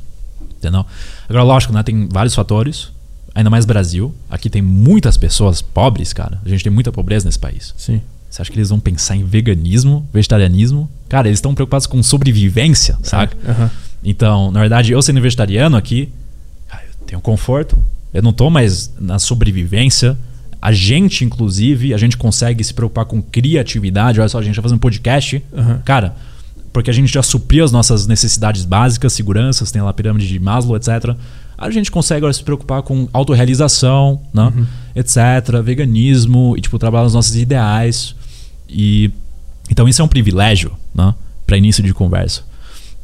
entendeu? 0.58 0.84
Agora, 1.28 1.44
lógico, 1.44 1.72
né, 1.72 1.82
tem 1.82 2.06
vários 2.10 2.34
fatores. 2.34 2.90
Ainda 3.34 3.48
mais 3.48 3.64
Brasil. 3.64 4.12
Aqui 4.28 4.50
tem 4.50 4.60
muitas 4.60 5.16
pessoas 5.16 5.62
pobres, 5.62 6.12
cara. 6.12 6.40
A 6.44 6.48
gente 6.48 6.64
tem 6.64 6.72
muita 6.72 6.90
pobreza 6.90 7.24
nesse 7.24 7.38
país. 7.38 7.72
Sim. 7.78 8.02
Você 8.28 8.42
acha 8.42 8.50
que 8.50 8.58
eles 8.58 8.68
vão 8.68 8.80
pensar 8.80 9.16
em 9.16 9.24
veganismo, 9.24 10.06
vegetarianismo? 10.12 10.90
Cara, 11.08 11.28
eles 11.28 11.38
estão 11.38 11.54
preocupados 11.54 11.86
com 11.86 12.02
sobrevivência, 12.02 12.98
saca? 13.02 13.36
Aham. 13.48 13.70
Então, 14.02 14.50
na 14.50 14.60
verdade, 14.60 14.92
eu 14.92 15.02
sendo 15.02 15.20
vegetariano 15.20 15.76
aqui, 15.76 16.10
eu 16.72 17.06
tenho 17.06 17.20
conforto. 17.20 17.76
Eu 18.12 18.22
não 18.22 18.32
tô 18.32 18.50
mais 18.50 18.92
na 18.98 19.18
sobrevivência. 19.18 20.16
A 20.60 20.72
gente, 20.72 21.24
inclusive, 21.24 21.94
a 21.94 21.98
gente 21.98 22.16
consegue 22.16 22.62
se 22.62 22.74
preocupar 22.74 23.04
com 23.04 23.22
criatividade. 23.22 24.20
Olha 24.20 24.28
só, 24.28 24.38
a 24.38 24.42
gente 24.42 24.56
tá 24.56 24.62
fazendo 24.62 24.76
um 24.76 24.80
podcast. 24.80 25.42
Aham. 25.56 25.82
Cara, 25.84 26.14
porque 26.72 26.90
a 26.90 26.92
gente 26.92 27.12
já 27.12 27.22
supriu 27.22 27.64
as 27.64 27.72
nossas 27.72 28.06
necessidades 28.06 28.64
básicas, 28.64 29.12
seguranças, 29.12 29.70
tem 29.72 29.82
lá 29.82 29.90
a 29.90 29.92
pirâmide 29.92 30.28
de 30.28 30.38
Maslow, 30.38 30.76
etc. 30.76 31.14
A 31.56 31.70
gente 31.70 31.90
consegue 31.90 32.18
agora 32.18 32.32
se 32.32 32.42
preocupar 32.42 32.82
com 32.82 33.08
autorrealização, 33.12 34.20
né? 34.32 34.52
etc. 34.94 35.62
Veganismo 35.62 36.54
e, 36.56 36.60
tipo, 36.60 36.78
trabalhar 36.78 37.04
nos 37.04 37.14
nossos 37.14 37.36
ideais. 37.36 38.14
E 38.68 39.10
então 39.70 39.88
isso 39.88 40.02
é 40.02 40.04
um 40.04 40.08
privilégio, 40.08 40.72
né? 40.94 41.14
Para 41.46 41.56
início 41.56 41.82
de 41.82 41.94
conversa. 41.94 42.42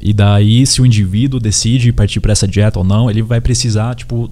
E 0.01 0.13
daí, 0.13 0.67
se 0.67 0.81
o 0.81 0.87
indivíduo 0.87 1.41
decide 1.41 1.93
partir 1.93 2.21
para 2.21 2.33
essa 2.33 2.47
dieta 2.47 2.79
ou 2.79 2.85
não, 2.85 3.11
ele 3.11 3.23
vai 3.23 3.41
precisar, 3.41 3.95
tipo, 3.95 4.31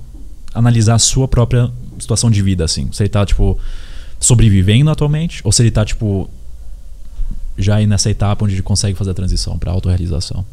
analisar 0.55 0.95
a 0.95 0.99
sua 0.99 1.27
própria 1.27 1.71
situação 1.99 2.31
de 2.31 2.43
vida, 2.43 2.65
assim. 2.65 2.89
Se 2.93 3.03
ele 3.03 3.09
tá, 3.09 3.25
tipo, 3.25 3.59
sobrevivendo 4.21 4.91
atualmente, 4.91 5.41
ou 5.45 5.51
se 5.51 5.63
ele 5.63 5.71
tá, 5.71 5.85
tipo, 5.85 6.29
já 7.57 7.77
aí 7.77 7.87
nessa 7.87 8.11
etapa 8.11 8.45
onde 8.45 8.55
ele 8.55 8.63
consegue 8.63 8.97
fazer 8.97 9.11
a 9.13 9.15
transição 9.15 9.59
para 9.59 9.73
autorrealização. 9.73 10.45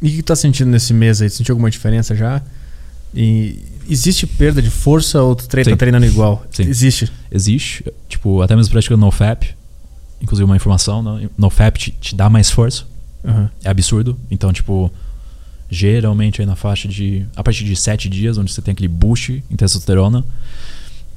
E 0.00 0.08
o 0.08 0.10
que 0.10 0.22
tá 0.22 0.34
sentindo 0.34 0.70
nesse 0.70 0.92
mês 0.92 1.22
aí? 1.22 1.30
Sentiu 1.30 1.52
alguma 1.52 1.70
diferença 1.70 2.14
já? 2.14 2.42
E 3.14 3.58
existe 3.88 4.26
perda 4.26 4.60
de 4.60 4.70
força 4.70 5.22
ou 5.22 5.36
tu 5.36 5.46
treina, 5.46 5.70
tá 5.70 5.76
treinando 5.76 6.06
igual? 6.06 6.44
Sim. 6.50 6.64
Existe. 6.64 7.12
Existe, 7.30 7.84
tipo, 8.08 8.42
até 8.42 8.56
mesmo 8.56 8.72
praticando 8.72 9.00
NoFap, 9.00 9.54
inclusive 10.20 10.44
uma 10.44 10.56
informação, 10.56 11.02
né? 11.02 11.28
NoFap 11.38 11.78
te, 11.78 11.90
te 11.92 12.14
dá 12.14 12.28
mais 12.28 12.50
força, 12.50 12.84
Aham. 13.24 13.50
é 13.64 13.68
absurdo. 13.70 14.18
Então, 14.30 14.52
tipo, 14.52 14.90
geralmente 15.70 16.40
aí 16.40 16.46
na 16.46 16.56
faixa 16.56 16.88
de. 16.88 17.26
A 17.36 17.42
partir 17.42 17.64
de 17.64 17.74
7 17.76 18.08
dias, 18.08 18.36
onde 18.38 18.52
você 18.52 18.60
tem 18.62 18.72
aquele 18.72 18.88
boost 18.88 19.42
em 19.50 19.56
testosterona. 19.56 20.24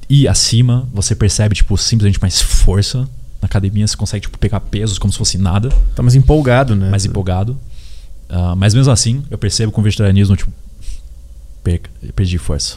E 0.08 0.28
acima, 0.28 0.88
você 0.92 1.14
percebe, 1.16 1.54
tipo, 1.54 1.76
simplesmente 1.76 2.20
mais 2.20 2.40
força. 2.40 3.00
Na 3.42 3.46
academia 3.46 3.86
você 3.86 3.96
consegue, 3.96 4.22
tipo, 4.22 4.38
pegar 4.38 4.60
pesos 4.60 4.98
como 4.98 5.12
se 5.12 5.18
fosse 5.18 5.36
nada, 5.36 5.68
Tá 5.94 6.02
mais 6.02 6.14
empolgado, 6.14 6.74
né? 6.76 6.88
mais 6.90 7.04
empolgado. 7.04 7.58
Ah, 8.28 8.54
mas 8.56 8.72
mesmo 8.74 8.92
assim, 8.92 9.22
eu 9.30 9.36
percebo 9.36 9.70
com 9.72 9.80
o 9.80 9.84
vegetarianismo, 9.84 10.36
tipo, 10.36 10.50
perca, 11.62 11.90
perdi 12.14 12.38
força. 12.38 12.76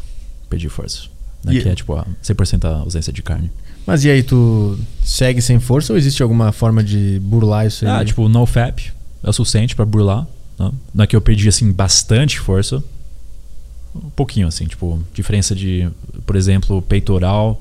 Perdi 0.50 0.68
força. 0.70 1.04
Né? 1.44 1.56
E- 1.56 1.62
Que 1.62 1.70
é, 1.70 1.76
tipo, 1.76 1.94
a 1.96 2.06
100% 2.22 2.66
a 2.66 2.78
ausência 2.80 3.14
de 3.14 3.22
carne. 3.22 3.52
Mas 3.86 4.04
e 4.04 4.10
aí, 4.10 4.22
tu 4.22 4.78
segue 5.04 5.42
sem 5.42 5.60
força 5.60 5.94
ou 5.94 5.98
existe 5.98 6.22
alguma 6.22 6.52
forma 6.52 6.84
de 6.84 7.20
burlar 7.24 7.66
isso 7.66 7.86
aí? 7.86 7.92
Ah, 7.92 8.06
tipo, 8.06 8.28
no 8.28 8.46
fap 8.46 8.80
é 9.24 9.30
o 9.30 9.34
suficiente 9.34 9.76
pra 9.76 9.86
burlar. 9.86 10.26
Né? 10.58 10.72
Não 10.94 11.04
é 11.04 11.08
que 11.08 11.16
eu 11.16 11.22
perdi, 11.22 11.48
assim, 11.48 11.72
bastante 11.72 12.40
força. 12.40 12.84
Um 13.96 14.10
pouquinho, 14.12 14.48
assim, 14.48 14.66
tipo, 14.66 15.00
diferença 15.14 15.56
de, 15.56 15.90
por 16.26 16.36
exemplo, 16.36 16.82
peitoral, 16.82 17.60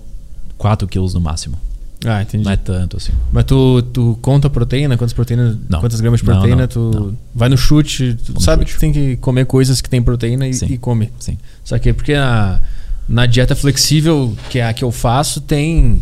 4 0.59 0.87
quilos 0.87 1.15
no 1.15 1.21
máximo. 1.21 1.59
Ah, 2.05 2.23
entendi. 2.23 2.45
Não 2.45 2.53
é 2.53 2.57
tanto, 2.57 2.97
assim. 2.97 3.13
Mas 3.33 3.45
tu, 3.45 3.83
tu 3.83 4.17
conta 4.23 4.47
a 4.47 4.51
proteína? 4.51 4.97
Quantas 4.97 5.13
proteínas? 5.13 5.57
Não. 5.69 5.81
Quantas 5.81 6.01
gramas 6.01 6.21
de 6.21 6.27
Não, 6.27 6.35
proteína? 6.35 6.57
não, 6.63 6.69
tu 6.69 6.91
não. 6.95 7.17
vai 7.35 7.49
no 7.49 7.57
chute, 7.57 8.17
tu 8.25 8.35
no 8.35 8.41
sabe 8.41 8.63
chute. 8.63 8.75
que 8.75 8.81
tem 8.81 8.93
que 8.93 9.17
comer 9.17 9.47
coisas 9.47 9.81
que 9.81 9.91
tem 9.91 10.01
proteína 10.01 10.47
e, 10.47 10.55
Sim. 10.55 10.67
e 10.67 10.79
come. 10.79 11.11
Sim. 11.19 11.37
Saquei? 11.65 11.93
Porque 11.93 12.15
na, 12.15 12.61
na 13.09 13.27
dieta 13.27 13.57
flexível, 13.57 14.37
que 14.49 14.61
é 14.61 14.67
a 14.69 14.73
que 14.73 14.85
eu 14.85 14.93
faço, 14.93 15.41
tem. 15.41 16.01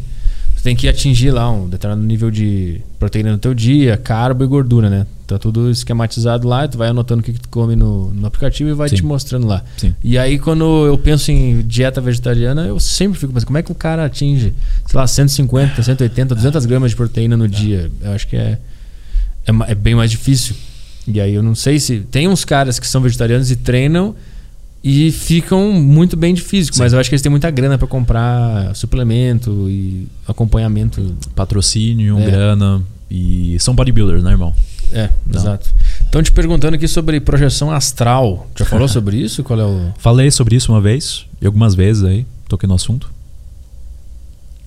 Tu 0.57 0.63
tem 0.63 0.77
que 0.77 0.87
atingir 0.87 1.31
lá 1.31 1.51
um 1.51 1.67
determinado 1.67 2.07
nível 2.07 2.31
de 2.31 2.83
proteína 2.99 3.33
no 3.33 3.39
teu 3.39 3.55
dia, 3.55 3.97
carbo 3.97 4.45
e 4.45 4.47
gordura, 4.47 4.91
né? 4.91 5.07
Tá 5.27 5.39
tudo 5.39 5.69
esquematizado 5.71 6.47
lá, 6.47 6.69
tu 6.69 6.79
vai 6.79 6.89
anotando 6.89 7.21
o 7.21 7.25
que, 7.25 7.33
que 7.33 7.41
tu 7.41 7.49
come 7.49 7.75
no, 7.75 8.15
no 8.15 8.27
aplicativo 8.29 8.71
e 8.71 8.73
vai 8.75 8.89
Sim. 8.89 8.97
te 8.97 9.05
mostrando 9.05 9.47
lá. 9.47 9.65
Sim. 9.77 9.93
E 10.05 10.17
aí, 10.17 10.39
quando 10.39 10.87
eu 10.87 10.97
penso 10.97 11.33
em 11.33 11.63
dieta 11.63 12.01
vegetariana, 12.01 12.65
eu 12.67 12.79
sempre 12.79 13.19
fico 13.19 13.33
pensando, 13.33 13.47
como 13.47 13.59
é 13.59 13.63
que 13.63 13.73
o 13.73 13.75
cara 13.75 14.05
atinge, 14.05 14.55
sei 14.87 14.99
lá, 15.01 15.07
150, 15.07 15.83
180, 15.83 16.35
200 16.35 16.65
gramas 16.67 16.91
de 16.93 16.97
proteína 16.97 17.37
no 17.37 17.49
dia? 17.49 17.91
Eu 18.01 18.13
acho 18.13 18.29
que 18.29 18.37
é, 18.37 18.59
é, 19.47 19.53
é 19.73 19.75
bem 19.75 19.97
mais 19.97 20.13
difícil. 20.13 20.55
E 21.09 21.21
aí, 21.21 21.35
eu 21.35 21.43
não 21.43 21.55
sei 21.57 21.81
se. 21.81 22.01
Tem 22.11 22.29
uns 22.29 22.45
caras 22.45 22.79
que 22.79 22.87
são 22.87 23.01
vegetarianos 23.01 23.51
e 23.51 23.57
treinam 23.57 24.15
e 24.83 25.11
ficam 25.11 25.73
muito 25.73 26.17
bem 26.17 26.33
de 26.35 26.41
físico, 26.41 26.77
Sim. 26.77 26.83
mas 26.83 26.93
eu 26.93 27.01
acho 27.01 27.09
que 27.09 27.15
eles 27.15 27.23
têm 27.23 27.31
muita 27.31 27.51
grana 27.51 27.77
pra 27.77 27.89
comprar 27.89 28.73
suplemento 28.77 29.67
e 29.69 30.07
acompanhamento. 30.29 31.17
Patrocínio, 31.35 32.17
É. 32.21 32.27
grana. 32.31 32.81
E 33.11 33.57
são 33.59 33.75
bodybuilders, 33.75 34.23
né, 34.23 34.31
irmão? 34.31 34.55
É, 34.93 35.11
Não. 35.27 35.41
exato. 35.41 35.69
Estão 36.03 36.23
te 36.23 36.31
perguntando 36.33 36.77
aqui 36.77 36.87
sobre 36.89 37.19
projeção 37.21 37.71
astral. 37.71 38.47
Já 38.57 38.65
falou 38.65 38.87
sobre 38.89 39.17
isso? 39.17 39.43
Qual 39.43 39.59
é 39.61 39.65
o. 39.65 39.93
Falei 39.99 40.31
sobre 40.31 40.57
isso 40.57 40.73
uma 40.73 40.81
vez, 40.81 41.27
e 41.41 41.47
algumas 41.47 41.75
vezes 41.75 42.05
aí, 42.05 42.27
toquei 42.49 42.69
no 42.69 42.75
assunto. 42.75 43.11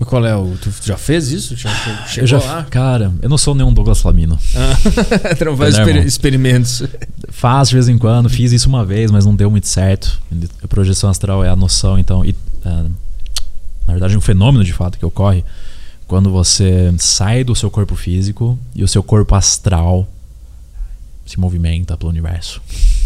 Qual 0.06 0.26
é 0.26 0.34
o. 0.36 0.56
Tu 0.62 0.72
já 0.86 0.98
fez 0.98 1.30
isso? 1.32 1.56
Já 1.58 1.70
che- 1.70 2.08
chegou 2.08 2.22
eu 2.24 2.28
já, 2.28 2.38
lá? 2.40 2.64
Cara, 2.70 3.12
eu 3.22 3.28
não 3.30 3.38
sou 3.38 3.54
nenhum 3.54 3.74
Douglas 3.74 4.00
Flamino. 4.02 4.40
Ah, 4.56 5.44
não 5.46 5.58
faz 5.58 5.78
exper- 5.78 6.06
experimentos. 6.06 6.84
Faço 7.30 7.70
de 7.72 7.76
vez 7.76 7.90
em 7.90 7.98
quando, 7.98 8.30
fiz 8.30 8.52
isso 8.54 8.70
uma 8.70 8.86
vez, 8.86 9.12
mas 9.12 9.26
não 9.26 9.36
deu 9.36 9.52
muito 9.52 9.68
certo. 9.68 10.22
A 10.64 10.68
projeção 10.68 11.10
astral 11.10 11.44
é 11.44 11.50
a 11.50 11.56
noção, 11.56 12.00
então. 12.00 12.24
e, 12.24 12.34
ah, 12.64 12.86
na 13.88 13.94
verdade, 13.94 14.16
um 14.16 14.22
fenômeno 14.22 14.64
de 14.64 14.72
fato 14.72 14.98
que 14.98 15.06
ocorre 15.06 15.44
quando 16.10 16.32
você 16.32 16.92
sai 16.98 17.44
do 17.44 17.56
seu 17.56 17.70
corpo 17.70 17.96
físico 17.96 18.58
e 18.74 18.84
o 18.84 18.88
seu 18.88 19.04
corpo 19.04 19.36
astral 19.36 20.08
se 21.24 21.40
movimenta 21.40 21.96
pelo 21.96 22.10
universo. 22.10 22.60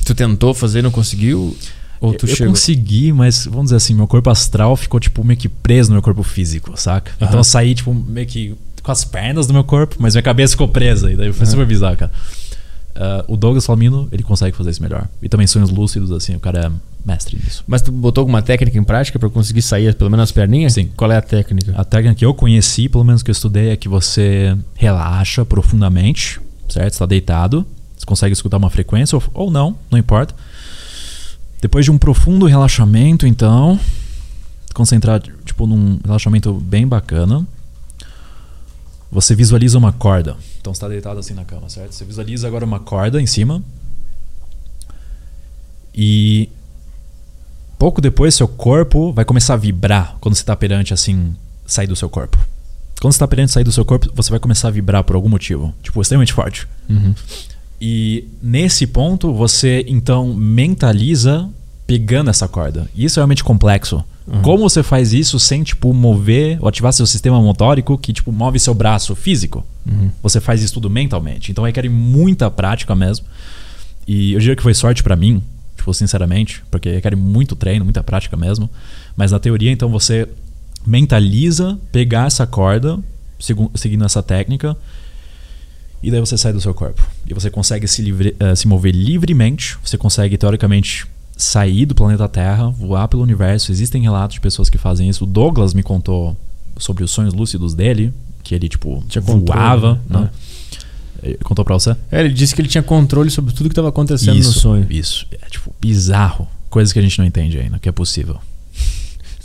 Tu 0.06 0.16
tentou 0.16 0.54
fazer 0.54 0.80
e 0.80 0.82
não 0.84 0.90
conseguiu? 0.90 1.56
Ou 2.00 2.14
tu 2.14 2.26
eu 2.26 2.36
chegou? 2.36 2.54
consegui, 2.54 3.12
mas 3.12 3.46
vamos 3.46 3.66
dizer 3.66 3.76
assim, 3.76 3.94
meu 3.94 4.08
corpo 4.08 4.30
astral 4.30 4.78
ficou 4.78 5.02
tipo 5.02 5.22
meio 5.22 5.38
que 5.38 5.50
preso 5.50 5.90
no 5.90 5.96
meu 5.96 6.02
corpo 6.02 6.24
físico, 6.24 6.72
saca? 6.80 7.12
Então 7.18 7.28
Aham. 7.28 7.38
eu 7.40 7.44
saí 7.44 7.76
tipo 7.76 7.94
meio 7.94 8.26
que 8.26 8.56
com 8.82 8.92
as 8.92 9.04
pernas 9.04 9.48
do 9.48 9.54
meu 9.54 9.66
corpo, 9.66 9.98
mas 10.00 10.14
minha 10.16 10.24
cabeça 10.24 10.52
ficou 10.52 10.70
presa. 10.70 11.12
E 11.12 11.18
daí 11.18 11.34
foi 11.34 11.44
Aham. 11.46 11.52
super 11.52 11.66
bizarro, 11.66 11.98
cara. 11.98 12.12
Ah, 12.96 13.26
o 13.28 13.36
Douglas 13.36 13.66
Flamino, 13.66 14.08
ele 14.14 14.24
consegue 14.24 14.56
fazer 14.56 14.70
isso 14.70 14.82
melhor. 14.82 15.10
E 15.22 15.28
também 15.28 15.46
sonhos 15.46 15.70
lúcidos, 15.70 16.10
assim, 16.12 16.36
o 16.36 16.40
cara 16.40 16.68
é 16.68 16.72
mestre 17.06 17.38
nisso. 17.38 17.64
Mas 17.68 17.82
tu 17.82 17.92
botou 17.92 18.22
alguma 18.22 18.42
técnica 18.42 18.78
em 18.78 18.84
prática 18.84 19.20
pra 19.20 19.30
conseguir 19.30 19.62
sair 19.62 19.94
pelo 19.96 20.10
menos 20.10 20.24
as 20.24 20.32
perninhas? 20.32 20.74
Sim. 20.74 20.90
Qual 20.96 21.12
é 21.12 21.18
a 21.18 21.22
técnica? 21.22 21.74
A 21.76 21.84
técnica 21.84 22.16
que 22.16 22.26
eu 22.26 22.34
conheci, 22.34 22.88
pelo 22.88 23.04
menos 23.04 23.22
que 23.22 23.30
eu 23.30 23.34
estudei, 23.34 23.70
é 23.70 23.76
que 23.76 23.90
você 23.90 24.58
relaxa 24.76 25.46
profundamente, 25.46 26.40
certo? 26.70 26.94
Você 26.94 27.00
tá 27.00 27.06
deitado, 27.06 27.66
você 27.98 28.06
consegue 28.06 28.34
escutar 28.34 28.58
uma 28.58 28.70
frequência 28.70 29.16
ou, 29.16 29.24
ou 29.34 29.52
não, 29.52 29.78
não 29.92 29.98
importa. 29.98 30.34
Depois 31.62 31.86
de 31.86 31.92
um 31.92 31.98
profundo 31.98 32.46
relaxamento, 32.46 33.26
então, 33.26 33.80
concentrar 34.74 35.22
tipo 35.46 35.66
num 35.66 36.00
relaxamento 36.04 36.54
bem 36.54 36.88
bacana, 36.88 37.46
você 39.12 39.36
visualiza 39.36 39.78
uma 39.78 39.94
corda. 39.94 40.36
Então 40.60 40.74
você 40.74 40.78
está 40.78 40.88
deitado 40.88 41.20
assim 41.20 41.34
na 41.34 41.46
cama, 41.46 41.70
certo? 41.70 41.94
Você 41.94 42.04
visualiza 42.04 42.48
agora 42.48 42.66
uma 42.66 42.80
corda 42.80 43.22
em 43.22 43.28
cima. 43.28 43.62
E 45.94 46.50
pouco 47.84 48.00
depois 48.00 48.34
seu 48.34 48.48
corpo 48.48 49.12
vai 49.12 49.26
começar 49.26 49.56
a 49.56 49.58
vibrar 49.58 50.16
quando 50.22 50.36
você 50.36 50.42
está 50.42 50.56
perante 50.56 50.94
assim 50.94 51.36
sair 51.66 51.86
do 51.86 51.98
seu 51.98 52.08
corpo. 52.08 52.38
Quando 53.02 53.12
você 53.12 53.18
está 53.18 53.28
perante 53.28 53.52
sair 53.52 53.66
do 53.66 53.74
seu 53.74 53.84
corpo, 53.84 54.10
você 54.16 54.30
vai 54.30 54.40
começar 54.40 54.70
a 54.70 54.72
vibrar 54.72 55.04
por 55.04 55.18
algum 55.18 55.28
motivo, 55.28 55.76
tipo 55.84 56.02
extremamente 56.02 56.32
forte. 56.32 56.66
Uhum. 56.90 57.14
E 57.82 58.26
nesse 58.42 58.88
ponto 58.88 59.34
você 59.34 59.84
então 59.86 60.34
mentaliza 60.34 61.50
pegando 61.86 62.30
essa 62.30 62.48
corda. 62.48 62.88
E 62.96 63.04
isso 63.04 63.20
é 63.20 63.22
realmente 63.22 63.44
complexo. 63.44 64.02
Como 64.42 64.70
você 64.70 64.82
faz 64.82 65.12
isso 65.12 65.38
sem 65.38 65.62
tipo 65.62 65.94
mover 65.94 66.60
ou 66.62 66.70
ativar 66.70 66.94
seu 66.94 67.06
sistema 67.06 67.42
motórico 67.42 67.98
que 67.98 68.14
tipo 68.14 68.32
move 68.32 68.58
seu 68.62 68.74
braço 68.74 69.14
físico? 69.14 69.66
Uhum. 69.86 70.10
Você 70.22 70.40
faz 70.40 70.64
isso 70.64 70.76
tudo 70.76 70.90
mentalmente. 70.90 71.52
Então 71.52 71.66
requer 71.66 71.90
muita 71.90 72.50
prática 72.50 72.96
mesmo. 72.96 73.26
E 74.08 74.32
eu 74.32 74.40
diria 74.40 74.56
que 74.56 74.64
foi 74.64 74.74
sorte 74.74 75.04
pra 75.04 75.18
mim, 75.18 75.44
tipo, 75.84 75.94
sinceramente, 75.94 76.64
porque 76.72 76.90
requer 76.92 77.16
muito 77.16 77.56
treino, 77.56 77.84
muita 77.84 78.02
prática 78.02 78.38
mesmo. 78.38 78.70
Mas 79.18 79.32
na 79.32 79.40
teoria, 79.40 79.70
então, 79.72 79.90
você 79.90 80.28
mentaliza 80.86 81.78
pegar 81.92 82.28
essa 82.28 82.48
corda, 82.48 83.00
segu- 83.40 83.70
seguindo 83.76 84.06
essa 84.06 84.24
técnica, 84.24 84.76
e 86.02 86.10
daí 86.12 86.20
você 86.20 86.38
sai 86.38 86.54
do 86.54 86.62
seu 86.62 86.74
corpo. 86.74 87.06
E 87.28 87.34
você 87.34 87.50
consegue 87.50 87.88
se, 87.88 88.02
livre- 88.02 88.36
eh, 88.40 88.56
se 88.56 88.68
mover 88.68 88.94
livremente, 88.94 89.78
você 89.84 89.98
consegue, 89.98 90.38
teoricamente, 90.38 91.06
sair 91.36 91.86
do 91.86 91.96
planeta 91.96 92.28
Terra, 92.28 92.70
voar 92.70 93.08
pelo 93.08 93.24
universo. 93.24 93.72
Existem 93.72 94.02
relatos 94.04 94.36
de 94.36 94.42
pessoas 94.42 94.70
que 94.70 94.78
fazem 94.78 95.10
isso. 95.10 95.24
O 95.24 95.28
Douglas 95.28 95.74
me 95.74 95.82
contou 95.84 96.36
sobre 96.78 97.04
os 97.04 97.12
sonhos 97.12 97.34
lúcidos 97.34 97.74
dele. 97.74 98.14
que 98.44 98.54
ele, 98.54 98.68
tipo, 98.68 99.02
Tinha 99.08 99.22
controle, 99.22 99.58
voava, 99.60 99.94
né? 100.10 100.20
né? 100.22 100.30
Contou 101.44 101.64
pra 101.64 101.74
você? 101.76 101.96
É, 102.12 102.22
ele 102.22 102.34
disse 102.34 102.54
que 102.54 102.62
ele 102.62 102.68
tinha 102.68 102.84
controle 102.84 103.30
sobre 103.30 103.54
tudo 103.54 103.70
que 103.70 103.74
estava 103.74 103.90
acontecendo 103.90 104.38
isso, 104.38 104.50
no 104.50 104.54
sonho. 104.54 104.88
Isso. 104.90 105.26
É, 105.32 105.50
tipo, 105.50 105.74
bizarro. 105.80 106.48
Coisas 106.70 106.92
que 106.92 107.00
a 107.00 107.02
gente 107.02 107.18
não 107.20 107.26
entende 107.26 107.60
ainda, 107.60 107.80
que 107.80 107.88
é 107.88 107.92
possível. 107.92 108.38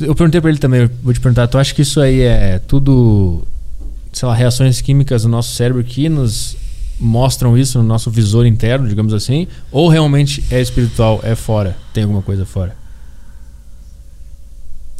Eu 0.00 0.14
perguntei 0.14 0.40
pra 0.40 0.50
ele 0.50 0.58
também, 0.58 0.88
vou 1.02 1.12
te 1.12 1.20
perguntar, 1.20 1.46
tu 1.48 1.58
acha 1.58 1.74
que 1.74 1.82
isso 1.82 2.00
aí 2.00 2.20
é 2.20 2.58
tudo, 2.58 3.46
sei 4.12 4.28
lá, 4.28 4.34
reações 4.34 4.80
químicas 4.80 5.24
no 5.24 5.30
nosso 5.30 5.54
cérebro 5.54 5.82
que 5.82 6.08
nos 6.08 6.56
mostram 7.00 7.56
isso 7.56 7.78
no 7.78 7.84
nosso 7.84 8.10
visor 8.10 8.46
interno, 8.46 8.88
digamos 8.88 9.12
assim? 9.12 9.46
Ou 9.70 9.88
realmente 9.88 10.44
é 10.50 10.60
espiritual, 10.60 11.20
é 11.22 11.34
fora? 11.34 11.76
Tem 11.92 12.04
alguma 12.04 12.22
coisa 12.22 12.44
fora? 12.44 12.76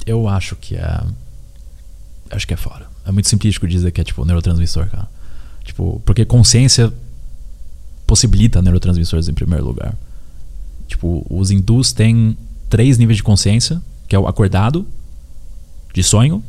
Eu 0.05 0.28
acho 0.28 0.56
que 0.56 0.74
é. 0.74 1.00
Acho 2.30 2.46
que 2.46 2.55
é 2.55 2.56
fora. 2.56 2.86
É 3.05 3.12
muito 3.12 3.28
simplístico 3.28 3.66
dizer 3.66 3.90
que 3.90 4.00
é 4.00 4.05
tipo 4.05 4.24
neurotransmissor, 4.24 4.88
cara. 4.88 5.09
Tipo, 5.69 6.01
porque 6.03 6.24
consciência 6.24 6.90
possibilita 8.07 8.62
neurotransmissores 8.62 9.28
em 9.28 9.35
primeiro 9.35 9.66
lugar. 9.66 9.95
Tipo, 10.86 11.27
os 11.28 11.51
hindus 11.51 11.93
têm 11.93 12.39
três 12.70 12.97
níveis 12.97 13.19
de 13.19 13.23
consciência, 13.23 13.82
que 14.09 14.16
é 14.16 14.19
o 14.19 14.27
acordado, 14.27 14.86
de 15.93 16.03
sonho, 16.03 16.43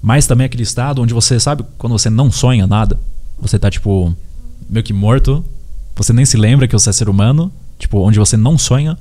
mas 0.00 0.26
também 0.26 0.46
aquele 0.46 0.62
estado 0.62 1.02
onde 1.02 1.12
você 1.12 1.38
sabe 1.38 1.62
quando 1.76 1.92
você 1.92 2.08
não 2.08 2.32
sonha 2.32 2.66
nada, 2.66 2.98
você 3.38 3.58
tá 3.58 3.70
tipo 3.70 4.16
meio 4.68 4.82
que 4.82 4.94
morto, 4.94 5.44
você 5.94 6.14
nem 6.14 6.24
se 6.24 6.38
lembra 6.38 6.66
que 6.66 6.72
você 6.72 6.88
é 6.88 6.92
ser 6.92 7.10
humano, 7.10 7.52
tipo, 7.78 7.98
onde 7.98 8.18
você 8.18 8.36
não 8.36 8.56
sonha. 8.56 8.96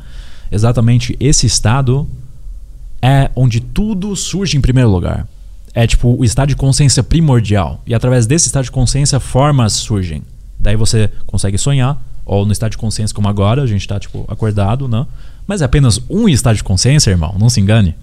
Exatamente 0.52 1.16
esse 1.22 1.46
estado 1.46 2.06
é 3.02 3.32
onde 3.34 3.62
tudo 3.62 4.14
surge 4.14 4.58
em 4.58 4.62
primeiro 4.62 4.90
lugar. 4.90 5.26
É 5.78 5.86
tipo 5.86 6.16
o 6.20 6.26
estado 6.26 6.50
de 6.50 6.56
consciência 6.56 7.04
primordial. 7.04 7.84
E 7.86 7.94
através 7.94 8.26
desse 8.26 8.48
estado 8.48 8.64
de 8.64 8.72
consciência, 8.72 9.20
formas 9.20 9.74
surgem. 9.74 10.24
Daí 10.60 10.76
você 10.76 11.08
consegue 11.28 11.56
sonhar, 11.56 12.04
ou 12.26 12.48
no 12.48 12.52
estado 12.52 12.72
de 12.72 12.80
consciência 12.80 13.14
como 13.14 13.28
agora, 13.28 13.62
a 13.62 13.68
gente 13.68 13.82
está 13.82 14.00
tipo 14.00 14.26
acordado, 14.28 14.88
né? 14.88 15.06
Mas 15.46 15.62
é 15.62 15.66
apenas 15.66 16.02
um 16.10 16.28
estado 16.28 16.56
de 16.56 16.64
consciência, 16.64 17.12
irmão, 17.12 17.36
não 17.38 17.48
se 17.48 17.62
engane. 17.62 17.94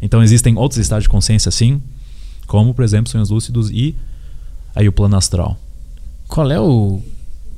Então 0.00 0.22
existem 0.22 0.56
outros 0.56 0.78
estados 0.78 1.02
de 1.02 1.08
consciência 1.08 1.48
assim, 1.48 1.82
como 2.46 2.72
por 2.72 2.84
exemplo 2.84 3.10
sonhos 3.10 3.28
lúcidos 3.28 3.70
e 3.70 3.96
aí 4.72 4.86
o 4.86 4.92
plano 4.92 5.16
astral. 5.16 5.58
Qual 6.28 6.48
é 6.48 6.60
o 6.60 7.02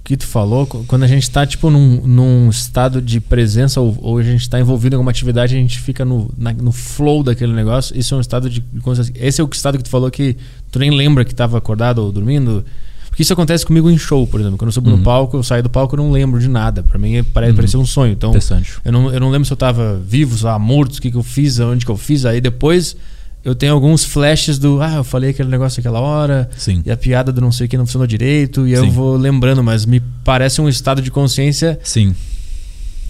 que 0.04 0.16
tu 0.16 0.26
falou? 0.26 0.66
Qu- 0.66 0.84
Quando 0.86 1.04
a 1.04 1.06
gente 1.06 1.30
tá, 1.30 1.46
tipo, 1.46 1.70
num, 1.70 2.00
num 2.06 2.50
estado 2.50 3.00
de 3.00 3.20
presença 3.20 3.80
ou, 3.80 3.96
ou 4.00 4.18
a 4.18 4.22
gente 4.22 4.48
tá 4.50 4.58
envolvido 4.58 4.94
em 4.94 4.96
alguma 4.96 5.10
atividade, 5.12 5.54
a 5.54 5.58
gente 5.58 5.78
fica 5.78 6.04
no, 6.04 6.30
na- 6.36 6.52
no 6.52 6.72
flow 6.72 7.22
daquele 7.22 7.52
negócio. 7.52 7.96
Isso 7.98 8.14
é 8.14 8.18
um 8.18 8.20
estado 8.20 8.50
de 8.50 8.60
consciência. 8.82 9.12
Esse 9.16 9.40
é 9.40 9.44
o 9.44 9.48
estado 9.52 9.78
que 9.78 9.84
tu 9.84 9.90
falou 9.90 10.10
que 10.10 10.36
tu 10.70 10.78
nem 10.78 10.90
lembra 10.90 11.24
que 11.24 11.34
tava 11.34 11.56
acordado 11.58 11.98
ou 11.98 12.10
dormindo? 12.10 12.64
Porque 13.08 13.22
isso 13.22 13.32
acontece 13.34 13.64
comigo 13.66 13.90
em 13.90 13.98
show, 13.98 14.26
por 14.26 14.40
exemplo. 14.40 14.56
Quando 14.58 14.68
eu 14.68 14.72
subo 14.72 14.90
Uhum. 14.90 14.96
no 14.96 15.02
palco, 15.04 15.36
eu 15.36 15.42
saio 15.42 15.62
do 15.62 15.68
palco, 15.68 15.94
eu 15.94 15.98
não 15.98 16.10
lembro 16.10 16.40
de 16.40 16.48
nada. 16.48 16.82
Pra 16.82 16.98
mim, 16.98 17.22
parece 17.22 17.50
Uhum. 17.50 17.56
parecer 17.56 17.76
um 17.76 17.84
sonho. 17.86 18.12
Então, 18.14 18.30
Interessante. 18.30 18.72
eu 18.84 18.90
não, 18.90 19.12
eu 19.12 19.20
não 19.20 19.30
lembro 19.30 19.44
se 19.46 19.52
eu 19.52 19.56
tava 19.56 20.00
vivo, 20.04 20.36
se 20.36 20.44
eu 20.46 20.58
morto, 20.58 20.96
o 20.96 21.00
que, 21.00 21.10
que 21.10 21.16
eu 21.16 21.22
fiz, 21.22 21.60
onde 21.60 21.84
que 21.84 21.90
eu 21.90 21.96
fiz. 21.96 22.24
Aí 22.24 22.40
depois 22.40 22.96
eu 23.44 23.54
tenho 23.54 23.72
alguns 23.72 24.04
flashes 24.04 24.58
do, 24.58 24.80
ah, 24.80 24.94
eu 24.96 25.04
falei 25.04 25.30
aquele 25.30 25.48
negócio 25.48 25.80
aquela 25.80 26.00
hora, 26.00 26.48
Sim. 26.56 26.82
e 26.86 26.90
a 26.90 26.96
piada 26.96 27.32
do 27.32 27.40
não 27.40 27.50
sei 27.50 27.66
o 27.66 27.68
que 27.68 27.76
não 27.76 27.86
funcionou 27.86 28.06
direito, 28.06 28.66
e 28.66 28.76
Sim. 28.76 28.86
eu 28.86 28.90
vou 28.90 29.16
lembrando, 29.16 29.62
mas 29.62 29.84
me 29.84 30.00
parece 30.24 30.60
um 30.60 30.68
estado 30.68 31.02
de 31.02 31.10
consciência 31.10 31.78
Sim. 31.82 32.14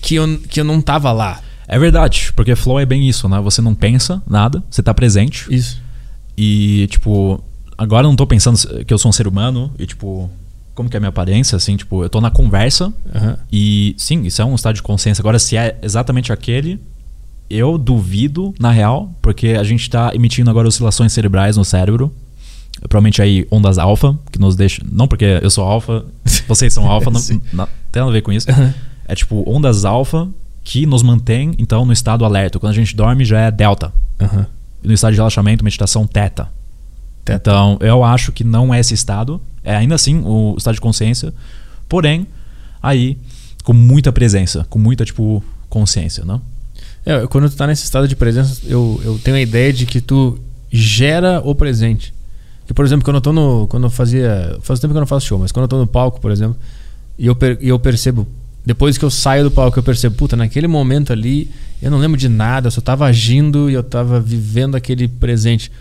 que 0.00 0.14
eu, 0.14 0.38
que 0.48 0.60
eu 0.60 0.64
não 0.64 0.80
tava 0.80 1.12
lá. 1.12 1.40
É 1.68 1.78
verdade, 1.78 2.32
porque 2.34 2.54
flow 2.56 2.80
é 2.80 2.86
bem 2.86 3.08
isso, 3.08 3.28
né? 3.28 3.40
Você 3.40 3.62
não 3.62 3.74
pensa 3.74 4.22
nada, 4.26 4.62
você 4.70 4.82
tá 4.82 4.92
presente. 4.92 5.46
Isso. 5.48 5.80
E, 6.36 6.86
tipo, 6.90 7.42
agora 7.76 8.06
eu 8.06 8.10
não 8.10 8.16
tô 8.16 8.26
pensando 8.26 8.84
que 8.84 8.92
eu 8.92 8.98
sou 8.98 9.08
um 9.08 9.12
ser 9.12 9.26
humano 9.26 9.70
e, 9.78 9.86
tipo, 9.86 10.30
como 10.74 10.88
que 10.88 10.96
é 10.96 10.98
a 10.98 11.00
minha 11.00 11.08
aparência, 11.10 11.56
assim, 11.56 11.76
tipo, 11.76 12.02
eu 12.02 12.08
tô 12.08 12.20
na 12.20 12.30
conversa 12.30 12.92
Aham. 13.14 13.38
e, 13.50 13.94
sim, 13.98 14.22
isso 14.24 14.40
é 14.40 14.44
um 14.44 14.54
estado 14.54 14.74
de 14.74 14.82
consciência. 14.82 15.20
Agora, 15.22 15.38
se 15.38 15.56
é 15.56 15.78
exatamente 15.82 16.32
aquele, 16.32 16.80
eu 17.54 17.78
duvido, 17.78 18.54
na 18.58 18.70
real, 18.70 19.12
porque 19.20 19.48
a 19.48 19.62
gente 19.62 19.88
tá 19.88 20.12
emitindo 20.14 20.50
agora 20.50 20.68
oscilações 20.68 21.12
cerebrais 21.12 21.56
no 21.56 21.64
cérebro. 21.64 22.12
Provavelmente 22.88 23.20
aí 23.20 23.46
ondas 23.50 23.78
alfa, 23.78 24.18
que 24.30 24.38
nos 24.38 24.56
deixam. 24.56 24.84
Não 24.90 25.06
porque 25.06 25.38
eu 25.42 25.50
sou 25.50 25.64
alfa, 25.64 26.04
vocês 26.48 26.72
são 26.72 26.90
alfa, 26.90 27.10
não, 27.10 27.20
não 27.52 27.68
tem 27.90 28.00
nada 28.00 28.10
a 28.10 28.12
ver 28.12 28.22
com 28.22 28.32
isso. 28.32 28.46
É 29.06 29.14
tipo 29.14 29.44
ondas 29.46 29.84
alfa 29.84 30.28
que 30.64 30.86
nos 30.86 31.02
mantém, 31.02 31.54
então, 31.58 31.84
no 31.84 31.92
estado 31.92 32.24
alerta. 32.24 32.58
Quando 32.58 32.70
a 32.70 32.74
gente 32.74 32.94
dorme 32.94 33.24
já 33.24 33.40
é 33.40 33.50
delta. 33.50 33.92
E 34.82 34.88
no 34.88 34.94
estado 34.94 35.12
de 35.12 35.18
relaxamento, 35.18 35.64
meditação, 35.64 36.06
teta. 36.06 36.48
Teta. 37.24 37.50
Então, 37.50 37.78
eu 37.80 38.02
acho 38.02 38.32
que 38.32 38.44
não 38.44 38.72
é 38.72 38.80
esse 38.80 38.94
estado. 38.94 39.40
É 39.62 39.76
ainda 39.76 39.94
assim 39.94 40.22
o 40.24 40.54
estado 40.56 40.74
de 40.74 40.80
consciência. 40.80 41.32
Porém, 41.88 42.26
aí, 42.82 43.18
com 43.64 43.72
muita 43.72 44.12
presença, 44.12 44.66
com 44.68 44.78
muita, 44.78 45.04
tipo, 45.04 45.42
consciência, 45.68 46.24
não? 46.24 46.40
É, 47.04 47.26
quando 47.26 47.50
tu 47.50 47.56
tá 47.56 47.66
nesse 47.66 47.84
estado 47.84 48.06
de 48.06 48.14
presença, 48.14 48.60
eu, 48.66 49.00
eu 49.04 49.18
tenho 49.18 49.36
a 49.36 49.40
ideia 49.40 49.72
de 49.72 49.86
que 49.86 50.00
tu 50.00 50.38
gera 50.70 51.40
o 51.44 51.54
presente. 51.54 52.14
Que, 52.66 52.72
por 52.72 52.84
exemplo, 52.84 53.04
quando 53.04 53.16
eu 53.16 53.20
tô 53.20 53.32
no. 53.32 53.66
Quando 53.68 53.84
eu 53.84 53.90
fazia. 53.90 54.56
Faz 54.62 54.78
tempo 54.78 54.92
que 54.92 54.96
eu 54.98 55.00
não 55.00 55.06
faço 55.06 55.26
show, 55.26 55.38
mas 55.38 55.50
quando 55.50 55.64
eu 55.64 55.68
tô 55.68 55.78
no 55.78 55.86
palco, 55.86 56.20
por 56.20 56.30
exemplo, 56.30 56.56
e 57.18 57.26
eu, 57.26 57.34
per- 57.34 57.58
e 57.60 57.68
eu 57.68 57.78
percebo. 57.78 58.26
Depois 58.64 58.96
que 58.96 59.04
eu 59.04 59.10
saio 59.10 59.42
do 59.42 59.50
palco, 59.50 59.76
eu 59.76 59.82
percebo, 59.82 60.14
puta, 60.14 60.36
naquele 60.36 60.68
momento 60.68 61.12
ali, 61.12 61.50
eu 61.82 61.90
não 61.90 61.98
lembro 61.98 62.16
de 62.16 62.28
nada, 62.28 62.68
eu 62.68 62.70
só 62.70 62.80
tava 62.80 63.04
agindo 63.06 63.68
e 63.68 63.74
eu 63.74 63.82
tava 63.82 64.20
vivendo 64.20 64.76
aquele 64.76 65.08
presente. 65.08 65.72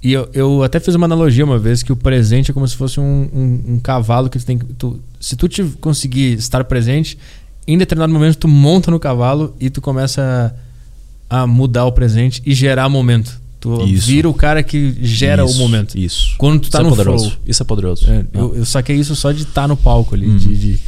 E 0.00 0.12
eu, 0.12 0.28
eu 0.32 0.62
até 0.62 0.78
fiz 0.78 0.94
uma 0.94 1.06
analogia 1.06 1.44
uma 1.44 1.58
vez 1.58 1.82
que 1.82 1.90
o 1.92 1.96
presente 1.96 2.52
é 2.52 2.54
como 2.54 2.68
se 2.68 2.76
fosse 2.76 3.00
um, 3.00 3.28
um, 3.34 3.72
um 3.74 3.80
cavalo 3.80 4.30
que 4.30 4.38
tu 4.38 4.46
tem 4.46 4.56
que. 4.56 4.64
Tu, 4.74 5.00
se 5.18 5.34
tu 5.34 5.48
te 5.48 5.64
conseguir 5.80 6.34
estar 6.34 6.62
presente, 6.62 7.18
em 7.66 7.76
determinado 7.76 8.12
momento 8.12 8.36
tu 8.38 8.46
monta 8.46 8.92
no 8.92 9.00
cavalo 9.00 9.56
e 9.58 9.68
tu 9.68 9.80
começa 9.80 10.22
a, 10.22 10.67
a 11.28 11.46
mudar 11.46 11.84
o 11.84 11.92
presente 11.92 12.42
e 12.44 12.54
gerar 12.54 12.88
momento. 12.88 13.40
Tu 13.60 13.84
Isso. 13.86 14.06
vira 14.06 14.28
o 14.28 14.34
cara 14.34 14.62
que 14.62 14.96
gera 15.04 15.44
Isso, 15.44 15.54
o 15.54 15.58
momento. 15.58 15.98
Isso. 15.98 16.34
Quando 16.38 16.60
tu 16.60 16.70
tá 16.70 16.78
isso 16.78 16.88
no 16.88 16.94
é 16.94 16.96
poderoso. 16.96 17.30
flow. 17.30 17.40
Isso 17.44 17.62
é 17.62 17.66
poderoso. 17.66 18.10
É, 18.10 18.24
eu, 18.32 18.56
eu 18.56 18.64
saquei 18.64 18.96
isso 18.96 19.16
só 19.16 19.32
de 19.32 19.42
estar 19.42 19.66
no 19.66 19.76
palco 19.76 20.14
ali, 20.14 20.26
Uhum. 20.28 20.36
de, 20.36 20.56
de, 20.56 20.80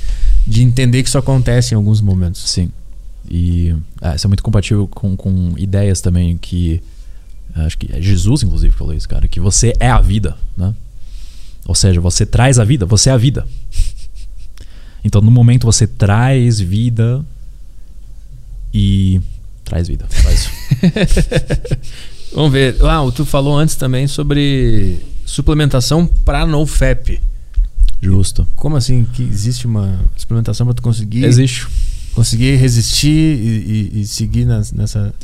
de 0.47 0.63
entender 0.63 1.03
que 1.03 1.09
isso 1.09 1.19
acontece 1.19 1.75
em 1.75 1.77
alguns 1.77 2.01
momentos. 2.01 2.41
Sim. 2.49 2.71
E 3.29 3.75
é, 4.01 4.15
isso 4.15 4.27
é 4.27 4.29
muito 4.29 4.43
compatível 4.43 4.87
com, 4.87 5.17
com 5.17 5.55
ideias 5.57 6.01
também 6.01 6.39
que. 6.39 6.81
Acho 7.57 7.77
que 7.77 7.93
é 7.93 8.01
Jesus, 8.01 8.45
inclusive, 8.45 8.73
falou 8.75 8.95
isso, 8.95 9.09
cara. 9.09 9.27
Que 9.27 9.41
você 9.41 9.73
é 9.81 9.91
a 9.91 10.01
vida, 10.01 10.37
né? 10.57 10.73
Ou 11.67 11.75
seja, 11.75 12.01
você 12.01 12.25
traz 12.25 12.59
a 12.61 12.65
vida, 12.65 12.87
você 12.87 13.11
é 13.11 13.13
a 13.13 13.17
vida. 13.17 13.47
Então, 15.05 15.21
no 15.21 15.31
momento, 15.31 15.65
você 15.67 15.87
traz 15.89 16.61
vida 16.61 17.25
e. 18.73 19.21
Traz 19.71 19.89
vida. 19.89 20.05
Faz 20.09 20.41
isso. 20.41 20.51
Vamos 22.35 22.53
ver. 22.53 22.77
Ah, 22.85 23.01
tu 23.15 23.25
falou 23.25 23.57
antes 23.57 23.77
também 23.77 24.07
sobre 24.07 24.99
suplementação 25.25 26.07
para 26.07 26.45
NoFap. 26.47 27.21
Justo. 28.03 28.47
Como 28.57 28.77
assim 28.77 29.05
que 29.05 29.23
existe 29.23 29.67
uma 29.67 30.01
suplementação 30.17 30.67
para 30.67 30.75
tu 30.75 30.83
conseguir 30.83 31.25
Existe. 31.25 31.67
conseguir 32.15 32.57
resistir 32.57 33.09
e, 33.09 33.91
e- 33.97 34.01
e 34.01 34.07
seguir 34.07 34.45
nas- 34.45 34.73
nessa 34.73 35.15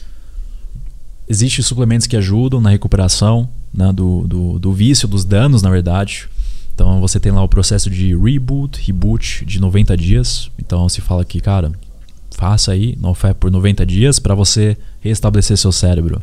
Existem 1.29 1.65
suplementos 1.65 2.07
que 2.07 2.17
ajudam 2.17 2.61
na 2.61 2.71
recuperação 2.71 3.49
né, 3.75 3.93
do, 3.93 4.25
do, 4.29 4.59
do 4.61 4.73
vício, 4.73 5.09
dos 5.09 5.25
danos, 5.25 5.61
na 5.61 5.69
verdade. 5.71 6.29
Então 6.73 7.01
você 7.01 7.19
tem 7.19 7.33
lá 7.33 7.43
o 7.43 7.49
processo 7.49 7.91
de 7.91 8.17
reboot, 8.17 8.81
reboot 8.81 9.45
de 9.45 9.59
90 9.61 9.97
dias. 9.97 10.49
Então 10.57 10.89
se 10.89 11.01
fala 11.01 11.25
que, 11.25 11.41
cara, 11.41 11.73
faça 12.37 12.73
aí 12.73 12.97
NoFap 13.01 13.39
por 13.41 13.51
90 13.51 13.87
dias 13.87 14.19
para 14.19 14.35
você 14.35 14.77
restabelecer 15.01 15.57
seu 15.57 15.73
cérebro. 15.73 16.21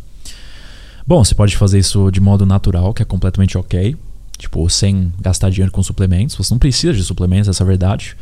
Bom, 1.06 1.24
você 1.24 1.34
pode 1.36 1.58
fazer 1.58 1.80
isso 1.80 2.10
de 2.12 2.22
modo 2.22 2.46
natural, 2.46 2.94
que 2.94 3.02
é 3.02 3.06
completamente 3.06 3.58
ok. 3.58 3.96
Tipo, 4.38 4.70
sem 4.70 5.12
gastar 5.20 5.50
dinheiro 5.50 5.72
com 5.72 5.82
suplementos. 5.82 6.36
Você 6.36 6.54
não 6.54 6.60
precisa 6.60 6.94
de 6.94 7.04
suplementos, 7.04 7.50
essa 7.50 7.64
é 7.64 7.66
a 7.66 7.68
verdade. 7.68 8.16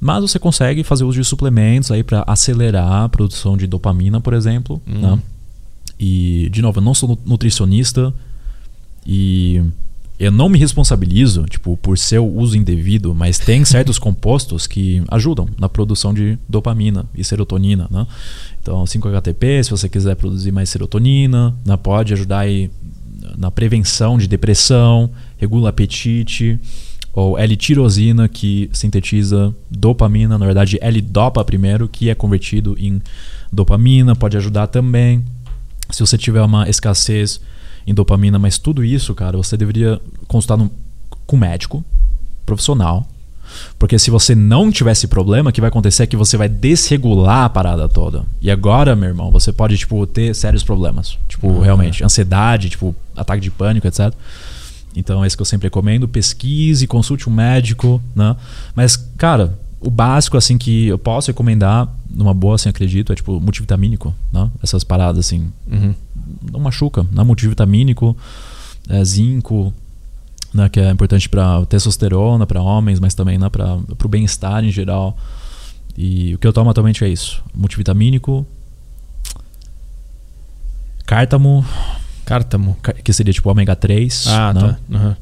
Mas 0.00 0.22
você 0.22 0.38
consegue 0.38 0.82
fazer 0.82 1.04
uso 1.04 1.20
de 1.20 1.24
suplementos 1.24 1.90
aí 1.90 2.02
para 2.02 2.24
acelerar 2.26 3.04
a 3.04 3.08
produção 3.08 3.56
de 3.56 3.66
dopamina, 3.66 4.20
por 4.20 4.32
exemplo. 4.32 4.80
Hum. 4.86 5.00
Né? 5.00 5.22
E, 5.98 6.48
de 6.50 6.62
novo, 6.62 6.78
eu 6.78 6.84
não 6.84 6.94
sou 6.94 7.08
nu- 7.10 7.18
nutricionista 7.26 8.12
e 9.06 9.62
eu 10.18 10.32
não 10.32 10.48
me 10.48 10.58
responsabilizo, 10.58 11.44
tipo, 11.44 11.76
por 11.76 11.96
seu 11.96 12.26
uso 12.26 12.56
indevido, 12.56 13.14
mas 13.14 13.38
tem 13.38 13.64
certos 13.64 13.98
compostos 13.98 14.66
que 14.66 15.02
ajudam 15.08 15.48
na 15.58 15.68
produção 15.68 16.12
de 16.12 16.36
dopamina 16.48 17.06
e 17.14 17.22
serotonina, 17.22 17.86
né? 17.90 18.06
Então, 18.60 18.82
5-HTP, 18.84 19.62
se 19.62 19.70
você 19.70 19.88
quiser 19.88 20.16
produzir 20.16 20.50
mais 20.50 20.68
serotonina, 20.68 21.56
né, 21.64 21.76
pode 21.76 22.12
ajudar 22.12 22.40
aí 22.40 22.70
na 23.36 23.50
prevenção 23.50 24.18
de 24.18 24.26
depressão, 24.26 25.10
regula 25.36 25.70
apetite, 25.70 26.58
ou 27.12 27.38
L-tirosina, 27.38 28.28
que 28.28 28.68
sintetiza 28.72 29.54
dopamina, 29.70 30.36
na 30.36 30.44
verdade 30.44 30.78
L-dopa 30.80 31.44
primeiro, 31.44 31.88
que 31.88 32.10
é 32.10 32.14
convertido 32.14 32.76
em 32.78 33.00
dopamina, 33.52 34.14
pode 34.14 34.36
ajudar 34.36 34.66
também. 34.66 35.24
Se 35.90 36.00
você 36.00 36.18
tiver 36.18 36.42
uma 36.42 36.68
escassez 36.68 37.40
em 37.88 37.94
dopamina, 37.94 38.38
mas 38.38 38.58
tudo 38.58 38.84
isso, 38.84 39.14
cara, 39.14 39.36
você 39.36 39.56
deveria 39.56 40.00
consultar 40.26 40.56
num 40.56 40.70
com 41.26 41.36
um 41.36 41.40
médico 41.40 41.84
profissional. 42.46 43.06
Porque 43.78 43.98
se 43.98 44.10
você 44.10 44.34
não 44.34 44.70
tiver 44.70 44.92
esse 44.92 45.06
problema, 45.08 45.48
o 45.48 45.52
que 45.52 45.60
vai 45.60 45.68
acontecer 45.68 46.02
é 46.02 46.06
que 46.06 46.16
você 46.16 46.36
vai 46.36 46.48
desregular 46.48 47.44
a 47.44 47.48
parada 47.48 47.88
toda. 47.88 48.24
E 48.42 48.50
agora, 48.50 48.94
meu 48.94 49.08
irmão, 49.08 49.30
você 49.30 49.50
pode, 49.52 49.76
tipo, 49.78 50.06
ter 50.06 50.34
sérios 50.34 50.62
problemas. 50.62 51.16
Tipo, 51.28 51.48
Uhum. 51.48 51.60
realmente, 51.60 52.04
ansiedade, 52.04 52.68
tipo, 52.68 52.94
ataque 53.16 53.40
de 53.42 53.50
pânico, 53.50 53.86
etc. 53.86 54.12
Então, 54.94 55.24
é 55.24 55.26
isso 55.26 55.36
que 55.36 55.40
eu 55.40 55.46
sempre 55.46 55.66
recomendo. 55.66 56.06
Pesquise, 56.06 56.86
consulte 56.86 57.28
um 57.28 57.32
médico, 57.32 58.02
né? 58.14 58.36
Mas, 58.74 58.96
cara, 59.16 59.58
o 59.80 59.90
básico, 59.90 60.36
assim, 60.36 60.58
que 60.58 60.86
eu 60.88 60.98
posso 60.98 61.30
recomendar, 61.30 61.88
numa 62.10 62.34
boa, 62.34 62.56
assim, 62.56 62.68
acredito, 62.68 63.12
é, 63.12 63.16
tipo, 63.16 63.40
multivitamínico, 63.40 64.14
né? 64.32 64.50
Essas 64.62 64.84
paradas, 64.84 65.18
assim, 65.24 65.50
Uhum. 65.70 65.94
Não 66.52 66.60
machuca, 66.60 67.06
né? 67.12 67.22
Multivitamínico, 67.24 68.16
é, 68.88 69.04
zinco, 69.04 69.72
né? 70.54 70.68
Que 70.68 70.80
é 70.80 70.90
importante 70.90 71.28
para 71.28 71.64
testosterona, 71.66 72.46
para 72.46 72.62
homens, 72.62 72.98
mas 73.00 73.14
também 73.14 73.38
né? 73.38 73.48
para 73.48 73.76
o 74.04 74.08
bem-estar 74.08 74.64
em 74.64 74.70
geral. 74.70 75.16
E 75.96 76.34
o 76.34 76.38
que 76.38 76.46
eu 76.46 76.52
tomo 76.52 76.70
atualmente 76.70 77.04
é 77.04 77.08
isso: 77.08 77.42
multivitamínico, 77.54 78.46
cártamo, 81.06 81.64
Cártamo. 82.24 82.76
que 83.02 83.12
seria 83.12 83.32
tipo 83.32 83.50
ômega 83.50 83.74
3, 83.74 84.26
Ah, 84.28 84.52
né? 84.52 84.60
tá. 84.60 84.78
Uhum. 84.98 85.14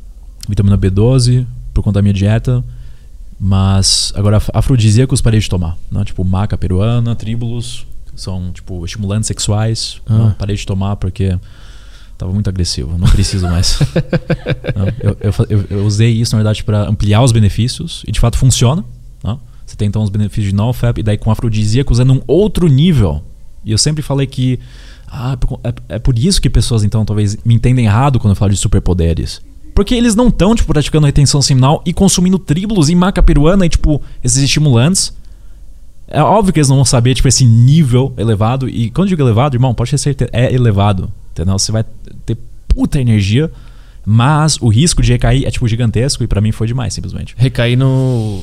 vitamina 0.48 0.76
B12, 0.76 1.46
por 1.72 1.82
conta 1.82 1.98
da 1.98 2.02
minha 2.02 2.14
dieta. 2.14 2.64
Mas 3.38 4.12
agora 4.16 4.38
af- 4.38 4.50
afrodisíacos 4.54 5.20
parei 5.20 5.38
de 5.40 5.48
tomar, 5.48 5.76
né? 5.90 6.02
Tipo 6.04 6.24
maca 6.24 6.56
peruana, 6.56 7.14
tríbulos, 7.14 7.86
são 8.16 8.50
tipo 8.52 8.84
estimulantes 8.84 9.26
sexuais. 9.28 10.00
Ah. 10.06 10.18
né? 10.18 10.34
Parei 10.38 10.56
de 10.56 10.66
tomar 10.66 10.96
porque 10.96 11.38
tava 12.18 12.32
muito 12.32 12.48
agressivo, 12.48 12.96
não 12.98 13.06
preciso 13.08 13.46
mais. 13.46 13.78
Não, 14.74 14.86
eu, 15.00 15.16
eu 15.48 15.66
eu- 15.70 15.84
usei 15.84 16.10
isso 16.10 16.34
na 16.34 16.38
verdade 16.42 16.64
para 16.64 16.88
ampliar 16.88 17.22
os 17.22 17.30
benefícios 17.32 18.02
e 18.06 18.10
de 18.12 18.18
fato 18.18 18.38
funciona. 18.38 18.84
né? 19.22 19.36
Você 19.66 19.76
tem 19.76 19.88
então 19.88 20.02
os 20.02 20.08
benefícios 20.10 20.46
de 20.50 20.54
NoFap 20.54 20.98
e 21.00 21.02
daí 21.02 21.18
com 21.18 21.30
afrodisíacos 21.30 22.00
é 22.00 22.04
num 22.04 22.22
outro 22.26 22.68
nível. 22.68 23.22
E 23.64 23.70
eu 23.72 23.78
sempre 23.78 24.02
falei 24.02 24.26
que 24.26 24.58
ah, 25.08 25.36
é, 25.64 25.96
é 25.96 25.98
por 25.98 26.18
isso 26.18 26.40
que 26.40 26.48
pessoas 26.48 26.82
então 26.84 27.04
talvez 27.04 27.36
me 27.44 27.54
entendem 27.54 27.84
errado 27.84 28.18
quando 28.18 28.30
eu 28.32 28.36
falo 28.36 28.50
de 28.52 28.56
superpoderes. 28.56 29.40
Porque 29.74 29.94
eles 29.94 30.14
não 30.14 30.28
estão, 30.28 30.54
tipo, 30.54 30.72
praticando 30.72 31.04
retenção 31.04 31.42
seminal 31.42 31.82
e 31.84 31.92
consumindo 31.92 32.38
tríbulos 32.38 32.88
e 32.88 32.94
maca 32.94 33.22
peruana 33.22 33.66
e, 33.66 33.68
tipo, 33.68 34.00
esses 34.24 34.42
estimulantes. 34.42 35.12
É 36.08 36.22
óbvio 36.22 36.52
que 36.52 36.58
eles 36.60 36.68
não 36.68 36.76
vão 36.76 36.84
saber, 36.84 37.14
tipo, 37.14 37.26
esse 37.28 37.44
nível 37.44 38.14
elevado. 38.16 38.68
E 38.68 38.90
quando 38.90 39.06
eu 39.06 39.10
digo 39.10 39.22
elevado, 39.22 39.56
irmão, 39.56 39.74
pode 39.74 39.90
ter 39.90 39.98
certeza, 39.98 40.30
é 40.32 40.52
elevado. 40.54 41.10
Entendeu? 41.32 41.58
Você 41.58 41.72
vai 41.72 41.84
ter 42.24 42.36
puta 42.68 43.00
energia, 43.00 43.50
mas 44.04 44.56
o 44.60 44.68
risco 44.68 45.02
de 45.02 45.12
recair 45.12 45.44
é, 45.46 45.50
tipo, 45.50 45.66
gigantesco 45.66 46.22
e 46.22 46.26
pra 46.26 46.40
mim 46.40 46.52
foi 46.52 46.66
demais, 46.66 46.94
simplesmente. 46.94 47.34
Recair 47.36 47.76
no. 47.76 48.42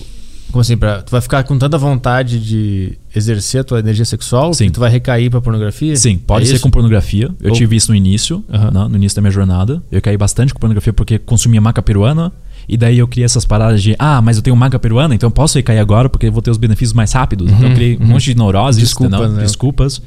Como 0.52 0.62
assim? 0.62 0.78
Pra, 0.78 1.02
tu 1.02 1.10
vai 1.10 1.22
ficar 1.22 1.44
com 1.46 1.58
tanta 1.58 1.78
vontade 1.80 2.38
de 2.40 2.96
exercer 3.16 3.62
a 3.62 3.64
tua 3.64 3.80
energia 3.80 4.06
sexual 4.06 4.54
Sim. 4.54 4.66
que 4.68 4.74
tu 4.74 4.80
vai 4.80 4.92
recair 4.92 5.32
pra 5.32 5.42
pornografia? 5.42 5.96
Sim, 5.96 6.18
pode 6.18 6.44
É 6.44 6.48
ser 6.48 6.54
isso? 6.56 6.64
com 6.64 6.70
pornografia. 6.70 7.32
Eu 7.42 7.50
Ou- 7.52 7.56
tive 7.56 7.76
isso 7.76 7.90
no 7.90 7.96
início, 7.96 8.44
Aham. 8.54 8.70
né, 8.72 8.88
no 8.90 8.96
início 8.98 9.16
da 9.16 9.22
minha 9.22 9.32
jornada. 9.32 9.82
Eu 9.92 10.00
caí 10.02 10.16
bastante 10.18 10.54
com 10.54 10.60
pornografia 10.60 10.94
porque 10.94 11.18
consumia 11.18 11.60
maca 11.62 11.82
peruana. 11.82 12.32
E 12.68 12.78
daí 12.78 12.98
eu 12.98 13.08
criei 13.08 13.26
essas 13.26 13.46
paradas 13.46 13.82
de, 13.84 13.96
ah, 14.00 14.22
mas 14.22 14.38
eu 14.38 14.44
tenho 14.44 14.56
maca 14.56 14.80
peruana, 14.80 15.14
então 15.16 15.28
eu 15.28 15.32
posso 15.32 15.58
recair 15.58 15.80
agora 15.80 16.08
porque 16.10 16.28
eu 16.28 16.32
vou 16.32 16.42
ter 16.42 16.52
os 16.52 16.58
benefícios 16.58 16.94
mais 16.94 17.12
rápidos. 17.12 17.48
então 17.48 17.62
eu 17.64 17.70
Uhum, 17.70 17.76
criei 17.76 17.98
um 17.98 18.02
uhum. 18.02 18.08
monte 18.08 18.26
de 18.26 18.36
neuroses, 18.36 18.82
Desculpas, 18.82 19.32
né? 19.32 19.42
desculpas. 19.42 20.02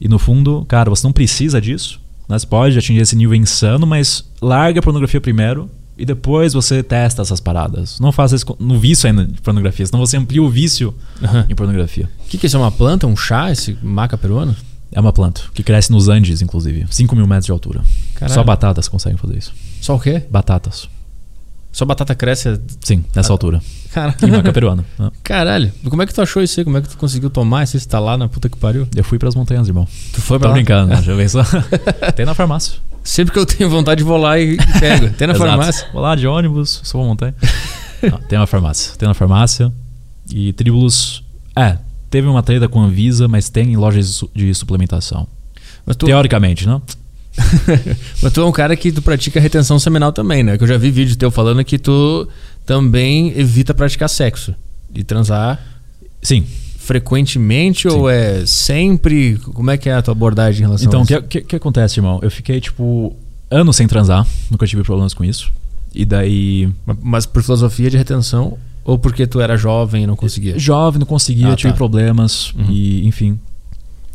E 0.00 0.08
no 0.08 0.18
fundo, 0.18 0.64
cara, 0.66 0.88
você 0.88 1.06
não 1.06 1.12
precisa 1.12 1.60
disso. 1.60 2.00
Né? 2.28 2.38
Você 2.38 2.46
pode 2.46 2.78
atingir 2.78 3.00
esse 3.00 3.16
nível 3.16 3.34
insano, 3.34 3.86
mas 3.86 4.24
larga 4.40 4.80
a 4.80 4.82
pornografia 4.82 5.20
primeiro 5.20 5.68
e 5.98 6.04
depois 6.06 6.54
você 6.54 6.82
testa 6.82 7.20
essas 7.20 7.40
paradas. 7.40 7.98
Não 8.00 8.10
faça 8.12 8.34
isso 8.34 8.46
no 8.58 8.78
vício 8.78 9.06
ainda 9.08 9.26
de 9.26 9.40
pornografia, 9.42 9.84
senão 9.84 9.98
você 10.00 10.16
amplia 10.16 10.42
o 10.42 10.48
vício 10.48 10.94
Aham. 11.22 11.44
em 11.50 11.54
pornografia. 11.54 12.08
O 12.24 12.28
que, 12.28 12.38
que 12.38 12.46
é 12.46 12.48
isso? 12.48 12.56
É 12.56 12.60
uma 12.60 12.70
planta? 12.72 13.06
Um 13.06 13.16
chá? 13.16 13.50
Esse 13.50 13.76
maca 13.82 14.16
peruano? 14.16 14.56
É 14.92 14.98
uma 15.00 15.12
planta 15.12 15.42
que 15.52 15.62
cresce 15.62 15.92
nos 15.92 16.08
Andes, 16.08 16.40
inclusive. 16.40 16.86
5 16.90 17.14
mil 17.14 17.26
metros 17.26 17.46
de 17.46 17.52
altura. 17.52 17.82
Caralho. 18.14 18.34
Só 18.34 18.42
batatas 18.42 18.88
conseguem 18.88 19.18
fazer 19.18 19.36
isso. 19.36 19.52
Só 19.80 19.96
o 19.96 20.00
quê? 20.00 20.22
Batatas. 20.30 20.88
Só 21.72 21.84
batata 21.84 22.14
cresce. 22.14 22.60
Sim, 22.82 23.04
nessa 23.14 23.32
Ah. 23.32 23.34
altura. 23.34 23.62
Caralho. 23.92 24.16
E 24.22 24.26
maca 24.30 24.52
peruana. 24.52 24.84
né? 24.98 25.10
Caralho. 25.22 25.72
Como 25.88 26.02
é 26.02 26.06
que 26.06 26.12
tu 26.14 26.20
achou 26.20 26.42
isso 26.42 26.58
aí? 26.60 26.64
Como 26.64 26.76
é 26.76 26.80
que 26.80 26.88
tu 26.88 26.96
conseguiu 26.96 27.30
tomar 27.30 27.62
isso? 27.64 27.78
Você 27.78 27.88
tá 27.88 27.98
lá 28.00 28.16
na 28.16 28.28
puta 28.28 28.48
que 28.48 28.56
pariu? 28.56 28.88
Eu 28.94 29.04
fui 29.04 29.18
pras 29.18 29.34
montanhas, 29.34 29.68
irmão. 29.68 29.86
Tu 30.12 30.20
foi 30.20 30.38
pra 30.38 30.46
Tô 30.46 30.50
lá? 30.50 30.54
brincando, 30.54 30.88
né? 30.88 31.00
Já 31.02 31.16
pensou? 31.16 31.42
Tem 32.16 32.26
na 32.26 32.34
farmácia. 32.34 32.74
Sempre 33.04 33.32
que 33.32 33.38
eu 33.38 33.46
tenho 33.46 33.70
vontade, 33.70 34.02
vou 34.04 34.16
lá 34.18 34.38
e 34.38 34.56
pego. 34.78 35.10
Tem 35.14 35.26
na 35.26 35.34
farmácia. 35.36 35.86
Vou 35.92 36.02
lá 36.02 36.14
de 36.14 36.26
ônibus, 36.26 36.80
subo 36.84 37.04
a 37.04 37.06
montanha. 37.06 37.34
Não, 38.02 38.18
tem 38.18 38.38
na 38.38 38.46
farmácia. 38.46 38.94
Tem 38.96 39.06
na 39.08 39.14
farmácia. 39.14 39.72
E 40.30 40.52
tríbulos. 40.52 41.24
É, 41.56 41.78
teve 42.10 42.26
uma 42.28 42.42
treta 42.42 42.68
com 42.68 42.80
a 42.80 42.84
Anvisa, 42.84 43.26
mas 43.28 43.48
tem 43.48 43.72
em 43.72 43.76
lojas 43.76 44.06
de 44.06 44.12
su- 44.12 44.30
de 44.34 44.54
suplementação. 44.54 45.26
Tu, 45.98 46.06
Teoricamente, 46.06 46.66
não? 46.66 46.80
mas 48.22 48.32
tu 48.32 48.40
é 48.40 48.44
um 48.44 48.52
cara 48.52 48.74
que 48.76 48.92
tu 48.92 49.02
pratica 49.02 49.40
retenção 49.40 49.78
seminal 49.78 50.12
também, 50.12 50.42
né? 50.42 50.56
Que 50.58 50.64
eu 50.64 50.68
já 50.68 50.76
vi 50.76 50.90
vídeo 50.90 51.16
teu 51.16 51.30
falando 51.30 51.64
que 51.64 51.78
tu 51.78 52.28
também 52.66 53.32
evita 53.38 53.72
praticar 53.74 54.08
sexo. 54.08 54.54
E 54.94 55.04
transar 55.04 55.58
Sim. 56.20 56.44
frequentemente 56.78 57.86
ou 57.88 58.10
é 58.10 58.44
sempre? 58.44 59.38
Como 59.54 59.70
é 59.70 59.76
que 59.78 59.88
é 59.88 59.94
a 59.94 60.02
tua 60.02 60.12
abordagem 60.12 60.60
em 60.62 60.66
relação 60.66 60.88
Então, 60.88 61.00
a 61.00 61.02
o 61.02 61.04
isso? 61.04 61.22
que, 61.22 61.40
que, 61.40 61.46
que 61.46 61.56
acontece, 61.56 62.00
irmão? 62.00 62.18
Eu 62.22 62.30
fiquei, 62.30 62.60
tipo, 62.60 63.14
anos 63.50 63.76
sem 63.76 63.86
transar. 63.86 64.26
Nunca 64.50 64.66
tive 64.66 64.82
problemas 64.82 65.14
com 65.14 65.24
isso. 65.24 65.52
E 65.94 66.04
daí. 66.04 66.68
Mas- 66.84 66.96
Mas 67.02 67.26
por 67.26 67.42
filosofia 67.42 67.88
de 67.90 67.96
retenção 67.96 68.58
ou 68.84 68.98
porque 68.98 69.26
tu 69.26 69.40
era 69.40 69.56
jovem 69.56 70.02
e 70.04 70.06
não 70.06 70.16
conseguia? 70.16 70.58
Jovem, 70.58 70.98
não 70.98 71.06
conseguia, 71.06 71.52
Ah, 71.52 71.56
tive 71.56 71.72
tá. 71.72 71.76
problemas. 71.76 72.52
Uhum. 72.54 72.66
E, 72.70 73.06
enfim. 73.06 73.38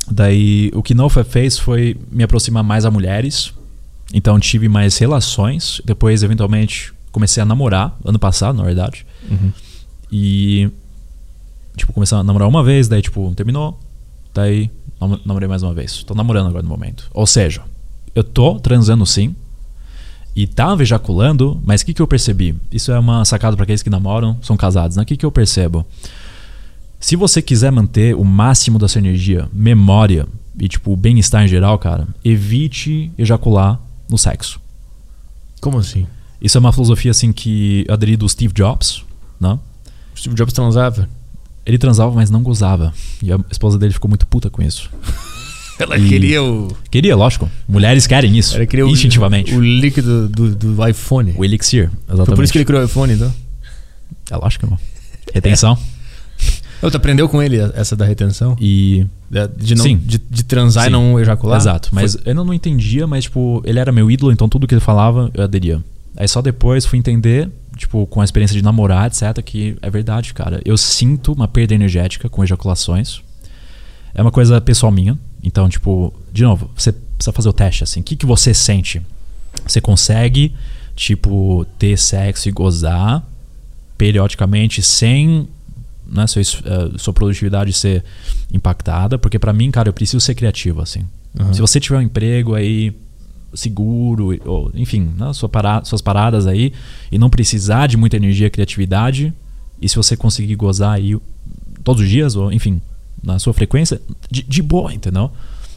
Daí, 0.09 0.72
o 0.74 0.84
que 0.84 0.93
NoFap 0.93 1.27
fez 1.30 1.58
foi 1.58 1.98
me 2.11 2.24
aproximar 2.24 2.64
mais 2.64 2.85
a 2.85 2.92
mulheres. 2.92 3.53
Então, 4.14 4.40
tive 4.40 4.69
mais 4.69 4.98
relações. 4.98 5.82
Depois, 5.84 6.22
eventualmente, 6.24 6.93
comecei 7.11 7.42
a 7.42 7.45
namorar. 7.45 7.98
Ano 8.06 8.19
passado, 8.19 8.56
na 8.58 8.64
verdade. 8.64 9.06
Uhum. 9.30 9.51
E. 10.11 10.69
Tipo, 11.75 11.92
comecei 11.92 12.17
a 12.17 12.24
namorar 12.24 12.48
uma 12.48 12.64
vez, 12.64 12.88
daí, 12.88 13.01
tipo, 13.01 13.34
terminou. 13.35 13.80
Daí, 14.34 14.69
nam- 15.01 15.19
namorei 15.25 15.48
mais 15.50 15.64
uma 15.64 15.74
vez. 15.74 16.03
Tô 16.03 16.14
namorando 16.14 16.48
agora 16.48 16.64
no 16.64 16.69
momento. 16.69 17.09
Ou 17.14 17.25
seja, 17.25 17.61
eu 18.14 18.24
tô 18.24 18.59
transando 18.59 19.06
sim. 19.06 19.35
E 20.35 20.45
tava 20.45 20.84
ejaculando, 20.84 21.61
mas 21.66 21.82
o 21.82 21.85
que, 21.85 21.93
que 21.93 22.01
eu 22.01 22.08
percebi? 22.08 22.56
Isso 22.69 22.92
é 22.92 23.00
uma 23.00 23.24
sacada 23.24 23.56
para 23.56 23.64
aqueles 23.64 23.82
que 23.82 23.90
namoram, 23.90 24.38
são 24.42 24.58
casados, 24.58 24.98
né? 24.98 25.03
O 25.03 25.06
que, 25.06 25.16
que 25.16 25.25
eu 25.25 25.32
percebo? 25.32 25.85
Se 26.99 27.15
você 27.15 27.41
quiser 27.41 27.72
manter 27.72 28.15
o 28.15 28.24
máximo 28.24 28.80
da 28.80 28.88
sua 28.88 28.99
energia, 28.99 29.48
memória 29.53 30.27
e, 30.59 30.67
tipo, 30.67 30.95
bem-estar 30.95 31.43
em 31.43 31.48
geral, 31.48 31.77
cara, 31.77 32.07
evite 32.24 33.11
ejacular 33.17 33.80
no 34.09 34.17
sexo. 34.17 34.59
Como 35.61 35.77
assim? 35.77 36.07
Isso 36.41 36.57
é 36.57 36.59
uma 36.59 36.72
filosofia, 36.72 37.11
assim, 37.11 37.32
que 37.32 37.85
eu 37.88 37.93
aderi 37.93 38.15
do 38.17 38.27
Steve 38.27 38.53
Jobs, 38.53 39.03
né? 39.40 39.59
O 40.15 40.17
Steve 40.19 40.35
Jobs 40.35 40.53
transava? 40.53 41.09
Ele 41.65 41.77
transava, 41.77 42.11
mas 42.14 42.30
não 42.30 42.41
gozava. 42.43 42.93
E 43.22 43.32
a 43.32 43.40
esposa 43.51 43.77
dele 43.77 43.93
ficou 43.93 44.07
muito 44.09 44.25
puta 44.27 44.49
com 44.49 44.61
isso. 44.61 44.90
Ela 45.77 45.98
E- 45.98 46.07
queria 46.07 46.41
o. 46.41 46.75
Queria, 46.90 47.15
lógico. 47.15 47.49
Mulheres 47.67 48.07
querem 48.07 48.38
isso. 48.38 48.56
Ela 48.56 48.65
queria 48.65 48.85
o, 48.85 48.90
instintivamente. 48.90 49.53
o 49.53 49.59
líquido 49.59 50.30
do, 50.30 50.56
do 50.56 50.88
iPhone. 50.88 51.33
O 51.38 51.43
elixir, 51.43 51.91
exatamente. 52.07 52.25
Foi 52.27 52.35
por 52.35 52.43
isso 52.43 52.53
que 52.53 52.59
ele 52.59 52.65
criou 52.65 52.82
o 52.82 52.85
iPhone, 52.85 53.14
então. 53.14 53.33
É 54.32 54.38
lógico, 54.38 54.65
irmão. 54.65 54.80
Retenção. 55.33 55.77
Oh, 55.77 55.94
tu 56.81 56.97
aprendeu 56.97 57.27
com 57.29 57.41
ele 57.41 57.57
essa 57.73 57.95
da 57.95 58.05
retenção? 58.05 58.55
E. 58.59 59.05
De, 59.57 59.75
não, 59.75 59.83
Sim. 59.83 59.97
de, 59.97 60.17
de 60.17 60.43
transar 60.43 60.83
Sim. 60.83 60.89
e 60.89 60.91
não 60.91 61.19
ejacular? 61.19 61.57
Exato. 61.57 61.89
Mas 61.91 62.13
Foi- 62.13 62.21
eu 62.25 62.35
não, 62.35 62.45
não 62.45 62.53
entendia, 62.53 63.07
mas, 63.07 63.23
tipo, 63.25 63.61
ele 63.65 63.79
era 63.79 63.91
meu 63.91 64.09
ídolo, 64.09 64.31
então 64.31 64.47
tudo 64.47 64.67
que 64.67 64.73
ele 64.73 64.81
falava 64.81 65.29
eu 65.33 65.43
aderia. 65.43 65.81
Aí 66.17 66.27
só 66.27 66.41
depois 66.41 66.85
fui 66.85 66.97
entender, 66.99 67.49
tipo, 67.75 68.05
com 68.07 68.21
a 68.21 68.23
experiência 68.23 68.55
de 68.55 68.63
namorar, 68.63 69.07
etc., 69.07 69.41
que 69.43 69.75
é 69.81 69.89
verdade, 69.89 70.33
cara. 70.33 70.61
Eu 70.63 70.77
sinto 70.77 71.33
uma 71.33 71.47
perda 71.47 71.73
energética 71.73 72.29
com 72.29 72.43
ejaculações. 72.43 73.21
É 74.13 74.21
uma 74.21 74.31
coisa 74.31 74.61
pessoal 74.61 74.91
minha. 74.91 75.17
Então, 75.43 75.67
tipo, 75.67 76.13
de 76.31 76.43
novo, 76.43 76.69
você 76.75 76.91
precisa 76.91 77.31
fazer 77.33 77.49
o 77.49 77.53
teste, 77.53 77.83
assim. 77.83 77.99
O 77.99 78.03
que, 78.03 78.15
que 78.15 78.25
você 78.25 78.53
sente? 78.53 79.01
Você 79.67 79.81
consegue, 79.81 80.53
tipo, 80.95 81.65
ter 81.77 81.97
sexo 81.97 82.47
e 82.47 82.51
gozar 82.51 83.23
periodicamente 83.97 84.81
sem 84.81 85.47
né, 86.08 86.25
eh, 86.25 86.98
sua 86.98 87.14
produtividade 87.14 87.72
ser 87.74 88.03
impactada? 88.51 89.17
Porque 89.17 89.40
pra 89.40 89.53
mim, 89.53 89.72
cara, 89.72 89.90
eu 89.90 89.93
preciso 89.93 90.19
ser 90.19 90.35
criativo, 90.35 90.82
assim. 90.82 91.01
Aham. 91.40 91.53
Se 91.53 91.61
você 91.61 91.80
tiver 91.80 91.98
um 91.98 92.01
emprego 92.01 92.56
aí 92.56 92.95
seguro, 93.53 94.38
ou, 94.45 94.72
enfim, 94.74 95.09
né, 95.17 95.32
sua 95.34 95.48
para- 95.50 95.84
suas 95.85 96.01
paradas 96.01 96.45
aí, 96.48 96.74
e 97.11 97.17
não 97.17 97.30
precisar 97.30 97.88
de 97.88 97.98
muita 97.98 98.17
energia 98.17 98.48
e 98.48 98.50
criatividade, 98.50 99.34
e 99.82 99.88
se 99.88 99.95
você 99.95 100.16
conseguir 100.17 100.56
gozar 100.56 100.93
aí 100.93 101.17
todos 101.84 102.01
os 102.03 102.09
dias, 102.09 102.35
ou 102.35 102.51
enfim, 102.51 102.82
na 103.24 103.40
sua 103.40 103.53
frequência, 103.53 104.01
de, 104.30 104.43
de 104.43 104.61
boa, 104.61 104.93
entendeu? 104.93 105.32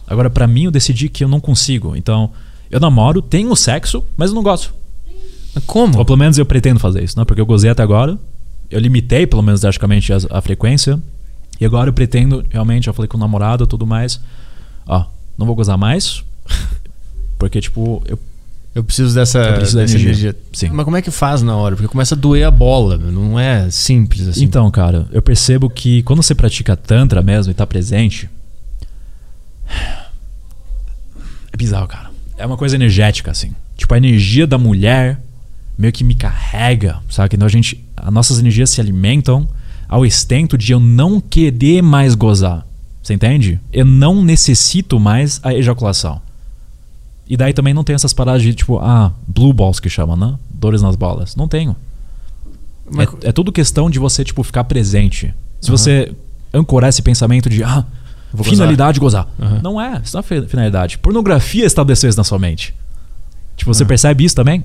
Agora, 0.07 0.29
pra 0.31 0.47
mim, 0.47 0.65
eu 0.65 0.71
decidi 0.71 1.09
que 1.09 1.23
eu 1.23 1.29
não 1.29 1.41
consigo. 1.41 1.95
Então, 1.97 2.31
eu 2.71 2.81
namoro, 2.81 3.21
tenho 3.23 3.55
sexo, 3.55 4.03
mas 4.17 4.31
eu 4.31 4.35
não 4.35 4.43
gosto. 4.43 4.73
Como? 5.67 5.99
Ou 5.99 6.05
pelo 6.05 6.19
menos 6.19 6.39
eu 6.39 6.47
pretendo 6.47 6.79
fazer 6.81 7.03
isso, 7.03 7.19
né? 7.19 7.25
Porque 7.25 7.41
eu 7.41 7.47
gozei 7.47 7.71
até 7.71 7.83
agora. 7.83 8.19
Eu 8.71 8.81
limitei, 8.81 9.27
pelo 9.27 9.43
menos 9.43 9.61
drasticamente, 9.61 10.13
a, 10.13 10.19
a 10.31 10.41
frequência. 10.41 11.01
E 11.61 11.65
agora 11.65 11.89
eu 11.89 11.93
pretendo, 11.93 12.45
realmente, 12.51 12.89
eu 12.89 12.95
falei 12.95 13.09
com 13.09 13.17
o 13.17 13.21
namorado 13.21 13.65
e 13.65 13.67
tudo 13.67 13.87
mais. 13.87 14.21
Ó, 14.87 15.05
não 15.37 15.47
vou 15.47 15.55
gozar 15.57 15.77
mais. 15.79 16.23
Porque, 17.39 17.61
tipo, 17.61 18.03
eu 18.07 18.19
Eu 18.75 18.85
preciso 18.85 19.15
dessa, 19.15 19.39
Eu 19.39 19.55
preciso 19.55 19.79
dessa 19.79 19.99
energia. 19.99 20.37
Sim. 20.53 20.71
Mas 20.73 20.85
como 20.85 20.97
é 20.97 21.03
que 21.03 21.11
faz 21.11 21.43
na 21.43 21.57
hora? 21.57 21.75
Porque 21.75 21.89
começa 21.89 22.15
a 22.15 22.19
doer 22.19 22.47
a 22.47 22.51
bola, 22.51 22.97
não 22.97 23.39
é 23.39 23.71
simples 23.71 24.29
assim. 24.29 24.45
Então, 24.45 24.71
cara, 24.71 25.07
eu 25.11 25.23
percebo 25.23 25.69
que 25.69 26.03
quando 26.03 26.23
você 26.23 26.35
pratica 26.35 26.77
Tantra 26.77 27.23
mesmo 27.23 27.51
e 27.51 27.55
tá 27.55 27.67
presente. 27.67 28.29
É 31.53 31.57
bizarro, 31.57 31.89
cara. 31.89 32.11
É 32.37 32.47
uma 32.47 32.57
coisa 32.57 32.77
energética, 32.77 33.31
assim. 33.31 33.53
Tipo, 33.77 33.95
a 33.95 33.97
energia 33.97 34.47
da 34.47 34.59
mulher 34.59 35.21
meio 35.79 35.93
que 35.93 36.03
me 36.05 36.15
carrega, 36.15 36.99
sabe? 37.09 37.31
Então 37.37 37.47
a 37.47 37.51
gente. 37.51 37.83
As 37.97 38.13
nossas 38.13 38.39
energias 38.39 38.71
se 38.71 38.81
alimentam 38.81 39.49
ao 39.89 40.05
extento 40.05 40.59
de 40.59 40.73
eu 40.73 40.81
não 40.81 41.21
querer 41.21 41.81
mais 41.83 42.15
gozar. 42.15 42.67
Você 43.03 43.15
entende? 43.15 43.59
Eu 43.73 43.85
não 43.87 44.23
necessito 44.23 45.01
mais 45.01 45.41
a 45.43 45.55
ejaculação. 45.55 46.21
E 47.29 47.37
daí 47.37 47.53
também 47.53 47.73
não 47.75 47.85
tem 47.85 47.95
essas 47.95 48.13
paradas 48.13 48.43
de 48.43 48.55
tipo, 48.55 48.79
ah, 48.79 49.13
blue 49.27 49.53
balls 49.53 49.81
que 49.81 49.89
chama, 49.89 50.17
né? 50.17 50.35
Dores 50.51 50.83
nas 50.83 50.97
bolas. 50.97 51.37
Não 51.37 51.47
tenho. 51.49 51.75
Mas- 52.91 53.09
É, 53.23 53.29
é 53.29 53.33
tudo 53.33 53.53
questão 53.53 53.89
de 53.91 53.99
você, 53.99 54.25
tipo, 54.25 54.43
ficar 54.43 54.65
presente. 54.65 55.35
Se 55.61 55.71
você 55.71 56.13
ancorar 56.53 56.89
esse 56.89 57.03
pensamento 57.03 57.49
de, 57.51 57.63
ah, 57.63 57.85
Vou 58.33 58.39
gozar. 58.45 58.51
finalidade 58.51 58.99
gozar. 59.01 59.27
Aham. 59.41 59.61
Não 59.63 59.81
é, 59.81 60.01
isso 60.03 60.15
não 60.17 60.21
é 60.21 60.23
fi- 60.23 60.47
finalidade. 60.47 60.99
Pornografia 60.99 61.65
estabeleceu 61.67 62.09
isso 62.09 62.19
na 62.19 62.25
sua 62.25 62.39
mente. 62.39 62.75
Tipo, 63.57 63.75
você 63.75 63.85
percebe 63.85 64.25
isso 64.25 64.35
também? 64.35 64.65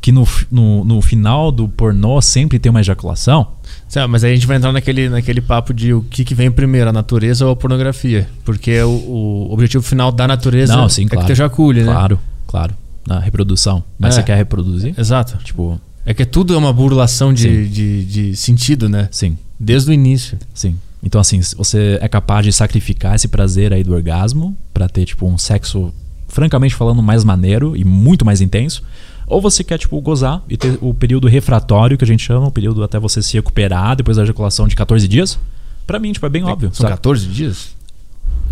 Que 0.00 0.12
no, 0.12 0.26
no, 0.50 0.84
no 0.84 1.02
final 1.02 1.50
do 1.50 1.68
pornô 1.68 2.20
sempre 2.22 2.58
tem 2.58 2.70
uma 2.70 2.80
ejaculação. 2.80 3.48
Sabe, 3.88 4.10
mas 4.12 4.22
aí 4.22 4.32
a 4.32 4.34
gente 4.34 4.46
vai 4.46 4.56
entrar 4.56 4.72
naquele, 4.72 5.08
naquele 5.08 5.40
papo 5.40 5.74
de 5.74 5.92
o 5.92 6.02
que, 6.02 6.24
que 6.24 6.34
vem 6.34 6.50
primeiro, 6.50 6.88
a 6.88 6.92
natureza 6.92 7.44
ou 7.44 7.52
a 7.52 7.56
pornografia. 7.56 8.28
Porque 8.44 8.80
o, 8.82 8.88
o 8.90 9.52
objetivo 9.52 9.82
final 9.82 10.12
da 10.12 10.28
natureza 10.28 10.76
Não, 10.76 10.88
sim, 10.88 11.06
é 11.06 11.08
claro. 11.08 11.20
que 11.22 11.26
tu 11.26 11.32
ejacule, 11.32 11.82
né? 11.82 11.92
Claro, 11.92 12.18
claro. 12.46 12.74
Na 13.06 13.18
reprodução. 13.18 13.82
Mas 13.98 14.14
É. 14.14 14.20
você 14.20 14.22
quer 14.22 14.36
reproduzir? 14.36 14.94
Exato. 14.96 15.36
Tipo, 15.42 15.80
É 16.06 16.14
que 16.14 16.24
tudo 16.24 16.54
é 16.54 16.56
uma 16.56 16.72
burlação 16.72 17.32
de, 17.34 17.42
Sim. 17.64 17.70
de, 17.70 18.04
de 18.04 18.36
sentido, 18.36 18.88
né? 18.88 19.08
sim, 19.10 19.36
Desde 19.58 19.90
o 19.90 19.92
início. 19.92 20.38
sim. 20.54 20.76
Então, 21.02 21.20
assim, 21.20 21.40
você 21.56 21.96
é 22.02 22.08
capaz 22.08 22.44
de 22.44 22.52
sacrificar 22.52 23.14
esse 23.14 23.28
prazer 23.28 23.72
aí 23.72 23.84
do 23.84 23.92
orgasmo 23.94 24.56
pra 24.74 24.88
ter, 24.88 25.04
tipo, 25.04 25.26
um 25.28 25.38
sexo, 25.38 25.92
francamente 26.26 26.74
falando, 26.74 27.00
mais 27.02 27.22
maneiro 27.24 27.76
e 27.76 27.84
muito 27.84 28.24
mais 28.24 28.40
intenso. 28.40 28.82
Ou 29.28 29.40
você 29.40 29.62
quer, 29.62 29.78
tipo, 29.78 30.00
gozar 30.00 30.42
e 30.48 30.56
ter 30.56 30.78
o 30.80 30.94
período 30.94 31.28
refratório, 31.28 31.98
que 31.98 32.04
a 32.04 32.06
gente 32.06 32.24
chama, 32.24 32.46
o 32.46 32.50
período 32.50 32.82
até 32.82 32.98
você 32.98 33.20
se 33.22 33.34
recuperar 33.34 33.94
depois 33.94 34.16
da 34.16 34.22
ejaculação 34.22 34.66
de 34.66 34.74
14 34.74 35.06
dias. 35.06 35.38
Pra 35.86 35.98
mim, 35.98 36.12
tipo, 36.12 36.24
é 36.24 36.28
bem 36.28 36.44
óbvio. 36.44 36.70
São 36.72 36.84
sabe? 36.84 36.92
14 36.92 37.26
dias? 37.26 37.76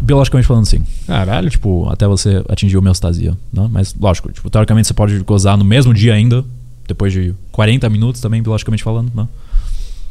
Biologicamente 0.01 0.47
falando, 0.47 0.67
sim. 0.67 0.85
Caralho. 1.07 1.49
Tipo, 1.49 1.89
até 1.89 2.07
você 2.07 2.45
atingir 2.49 2.77
homeostasia, 2.77 3.37
né? 3.53 3.69
Mas, 3.71 3.95
lógico, 3.99 4.31
tipo, 4.31 4.51
teoricamente 4.51 4.89
você 4.89 4.95
pode 4.95 5.19
gozar 5.21 5.57
no 5.57 5.65
mesmo 5.65 5.95
dia 5.95 6.13
ainda, 6.13 6.45
depois 6.87 7.13
de 7.13 7.35
40 7.53 7.89
minutos 7.89 8.21
também, 8.21 8.43
biologicamente 8.43 8.83
falando, 8.83 9.11
né? 9.15 9.27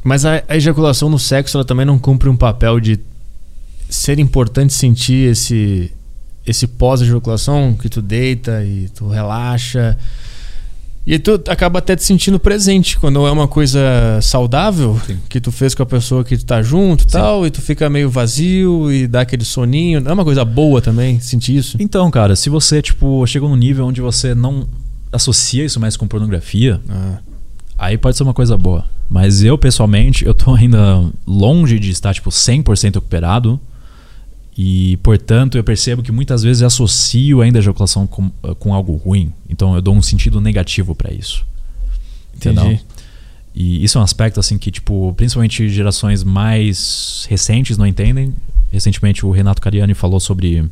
Mas 0.03 0.25
a, 0.25 0.43
a 0.47 0.55
ejaculação 0.55 1.09
no 1.09 1.19
sexo, 1.19 1.57
ela 1.57 1.65
também 1.65 1.85
não 1.85 1.99
cumpre 1.99 2.27
um 2.27 2.35
papel 2.35 2.79
de 2.79 2.99
ser 3.89 4.19
importante 4.19 4.73
sentir 4.73 5.29
esse 5.29 5.91
esse 6.45 6.67
pós-ejaculação 6.67 7.73
que 7.73 7.89
tu 7.89 8.01
deita 8.03 8.63
e 8.63 8.87
tu 8.89 9.07
relaxa. 9.07 9.97
E 11.07 11.19
tu 11.19 11.39
acaba 11.47 11.77
até 11.79 11.95
te 11.95 12.03
sentindo 12.03 12.39
presente 12.39 12.97
quando 12.97 13.25
é 13.27 13.31
uma 13.31 13.47
coisa 13.47 13.79
saudável 14.23 14.99
Sim. 15.05 15.19
que 15.29 15.39
tu 15.39 15.51
fez 15.51 15.75
com 15.75 15.83
a 15.83 15.85
pessoa 15.85 16.23
que 16.23 16.35
tu 16.35 16.43
tá 16.45 16.63
junto 16.63 17.03
e 17.03 17.07
tal, 17.07 17.45
e 17.45 17.51
tu 17.51 17.61
fica 17.61 17.87
meio 17.89 18.09
vazio 18.09 18.91
e 18.91 19.05
dá 19.05 19.21
aquele 19.21 19.45
soninho. 19.45 20.01
Não 20.01 20.09
é 20.09 20.13
uma 20.15 20.23
coisa 20.23 20.43
boa 20.43 20.81
também 20.81 21.19
sentir 21.19 21.57
isso? 21.57 21.77
Então, 21.79 22.09
cara, 22.09 22.35
se 22.35 22.49
você, 22.49 22.81
tipo, 22.81 23.25
chegou 23.27 23.47
num 23.47 23.55
nível 23.55 23.85
onde 23.85 24.01
você 24.01 24.33
não 24.33 24.67
associa 25.11 25.63
isso 25.63 25.79
mais 25.79 25.95
com 25.95 26.07
pornografia, 26.07 26.81
Ah, 26.89 27.19
aí 27.77 27.97
pode 27.97 28.17
ser 28.17 28.23
uma 28.23 28.33
coisa 28.33 28.57
boa. 28.57 28.85
Mas 29.07 29.43
eu, 29.43 29.57
pessoalmente, 29.59 30.25
eu 30.25 30.33
tô 30.33 30.55
ainda 30.55 31.05
longe 31.27 31.77
de 31.77 31.91
estar, 31.91 32.15
tipo, 32.15 32.31
100% 32.31 32.95
recuperado. 32.95 33.59
E, 34.57 34.97
portanto, 35.03 35.57
eu 35.57 35.63
percebo 35.63 36.01
que 36.01 36.11
muitas 36.11 36.41
vezes 36.41 36.61
eu 36.61 36.67
associo 36.67 37.41
ainda 37.41 37.59
a 37.59 37.61
ejaculação 37.61 38.07
com, 38.07 38.29
com 38.59 38.73
algo 38.73 38.95
ruim. 38.95 39.33
Então, 39.49 39.75
eu 39.75 39.81
dou 39.81 39.93
um 39.95 40.01
sentido 40.01 40.39
negativo 40.39 40.95
pra 40.95 41.13
isso. 41.13 41.45
Entendeu? 42.35 42.65
entendi. 42.65 42.81
E 43.53 43.83
isso 43.83 43.97
é 43.97 44.01
um 44.01 44.03
aspecto, 44.03 44.39
assim, 44.39 44.57
que, 44.57 44.69
tipo, 44.71 45.13
principalmente 45.15 45.67
gerações 45.69 46.23
mais 46.23 47.25
recentes 47.29 47.77
não 47.77 47.85
entendem. 47.87 48.33
Recentemente, 48.71 49.25
o 49.25 49.31
Renato 49.31 49.61
Cariani 49.61 49.93
falou 49.93 50.19
sobre 50.19 50.63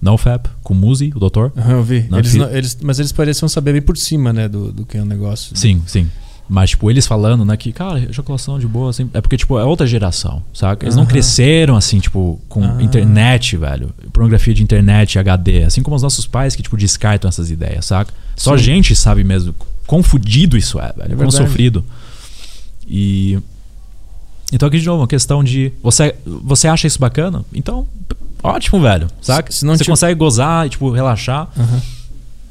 NoFap 0.00 0.48
com 0.62 0.72
o 0.74 0.76
Muzi, 0.76 1.12
o 1.14 1.18
doutor. 1.18 1.52
Aham, 1.56 1.72
eu 1.72 1.82
vi. 1.82 2.06
Eles 2.10 2.34
não- 2.34 2.50
eles- 2.50 2.78
mas 2.82 2.98
eles 2.98 3.12
pareciam 3.12 3.48
saber 3.48 3.72
bem 3.72 3.82
por 3.82 3.96
cima, 3.96 4.32
né, 4.32 4.48
do, 4.48 4.72
do 4.72 4.86
que 4.86 4.96
é 4.96 5.02
o 5.02 5.04
negócio. 5.04 5.56
Sim, 5.56 5.82
sim. 5.86 6.08
Mas, 6.50 6.70
tipo, 6.70 6.90
eles 6.90 7.06
falando, 7.06 7.44
né, 7.44 7.56
que, 7.58 7.70
cara, 7.72 7.98
ejaculação 8.00 8.58
de 8.58 8.66
boa, 8.66 8.88
assim. 8.88 9.10
É 9.12 9.20
porque, 9.20 9.36
tipo, 9.36 9.58
é 9.58 9.64
outra 9.64 9.86
geração, 9.86 10.42
saca? 10.54 10.86
Eles 10.86 10.96
não 10.96 11.04
cresceram, 11.04 11.76
assim, 11.76 12.00
tipo, 12.00 12.40
com 12.48 12.64
Ah. 12.64 12.82
internet, 12.82 13.54
velho. 13.56 13.90
Pornografia 14.14 14.54
de 14.54 14.62
internet, 14.62 15.18
HD. 15.18 15.64
Assim 15.64 15.82
como 15.82 15.94
os 15.94 16.02
nossos 16.02 16.26
pais 16.26 16.56
que, 16.56 16.62
tipo, 16.62 16.74
descartam 16.76 17.28
essas 17.28 17.50
ideias, 17.50 17.84
saca? 17.84 18.14
Só 18.34 18.54
a 18.54 18.58
Sim. 18.58 18.64
gente 18.64 18.96
sabe 18.96 19.22
mesmo 19.24 19.54
quão 19.86 20.02
fudido 20.02 20.56
isso 20.56 20.78
é, 20.80 20.86
velho. 20.92 21.08
quão 21.16 21.28
verdade. 21.28 21.36
sofrido. 21.36 21.84
E. 22.88 23.38
Então, 24.50 24.66
aqui 24.68 24.78
de 24.80 24.86
novo, 24.86 25.02
uma 25.02 25.08
questão 25.08 25.44
de. 25.44 25.70
Você, 25.82 26.14
você 26.24 26.66
acha 26.66 26.86
isso 26.86 26.98
bacana? 26.98 27.44
Então, 27.52 27.86
ótimo, 28.42 28.80
velho. 28.80 29.08
Saca? 29.20 29.52
Se- 29.52 29.66
não 29.66 29.76
você 29.76 29.84
te- 29.84 29.90
consegue 29.90 30.14
gozar 30.14 30.66
e, 30.66 30.70
tipo, 30.70 30.90
relaxar 30.90 31.50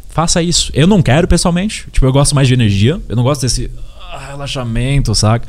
faça 0.10 0.42
isso. 0.42 0.72
Eu 0.74 0.88
não 0.88 1.02
quero 1.02 1.28
pessoalmente. 1.28 1.88
Tipo, 1.92 2.06
eu 2.08 2.12
gosto 2.12 2.34
mais 2.34 2.48
de 2.48 2.54
energia. 2.54 3.00
Eu 3.08 3.16
não 3.16 3.22
gosto 3.24 3.42
desse 3.42 3.70
ah, 4.12 4.28
relaxamento, 4.32 5.14
saca? 5.16 5.48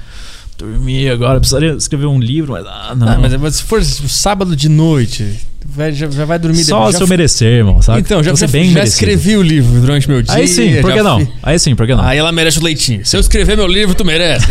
Dormir 0.57 1.11
agora. 1.11 1.39
Precisaria 1.39 1.73
escrever 1.75 2.07
um 2.07 2.19
livro, 2.19 2.53
mas 2.53 2.67
ah, 2.67 2.95
não. 2.97 3.09
Ah, 3.09 3.39
mas, 3.39 3.57
se 3.57 3.63
for 3.63 3.83
sábado 3.85 4.57
de 4.57 4.69
noite, 4.69 5.25
vai- 5.65 5.93
já, 5.93 6.11
já 6.11 6.25
vai 6.25 6.37
dormir 6.39 6.65
Só 6.65 6.79
depois. 6.79 6.97
se 6.97 7.03
eu 7.03 7.07
merecer, 7.07 7.49
irmão, 7.59 7.81
saca? 7.81 8.01
Então, 8.01 8.23
já, 8.25 8.35
já, 8.35 8.47
bem 8.49 8.69
já 8.69 8.75
merecido. 8.75 8.95
escrevi 8.95 9.37
o 9.37 9.43
livro 9.43 9.81
durante 9.81 10.09
meu 10.09 10.21
dia. 10.21 10.35
Aí 10.35 10.49
sim, 10.49 10.81
por 10.81 10.93
que 10.93 11.03
não? 11.03 11.27
Aí 11.43 11.59
sim, 11.61 11.77
por 11.77 11.87
que 11.87 11.95
não? 11.95 12.03
Aí 12.03 12.19
ela 12.19 12.33
merece 12.33 12.59
o 12.59 12.63
leitinho. 12.65 13.07
Se 13.07 13.17
eu 13.17 13.21
escrever 13.21 13.57
meu 13.57 13.69
livro, 13.69 13.95
tu 13.95 14.05
merece. 14.05 14.47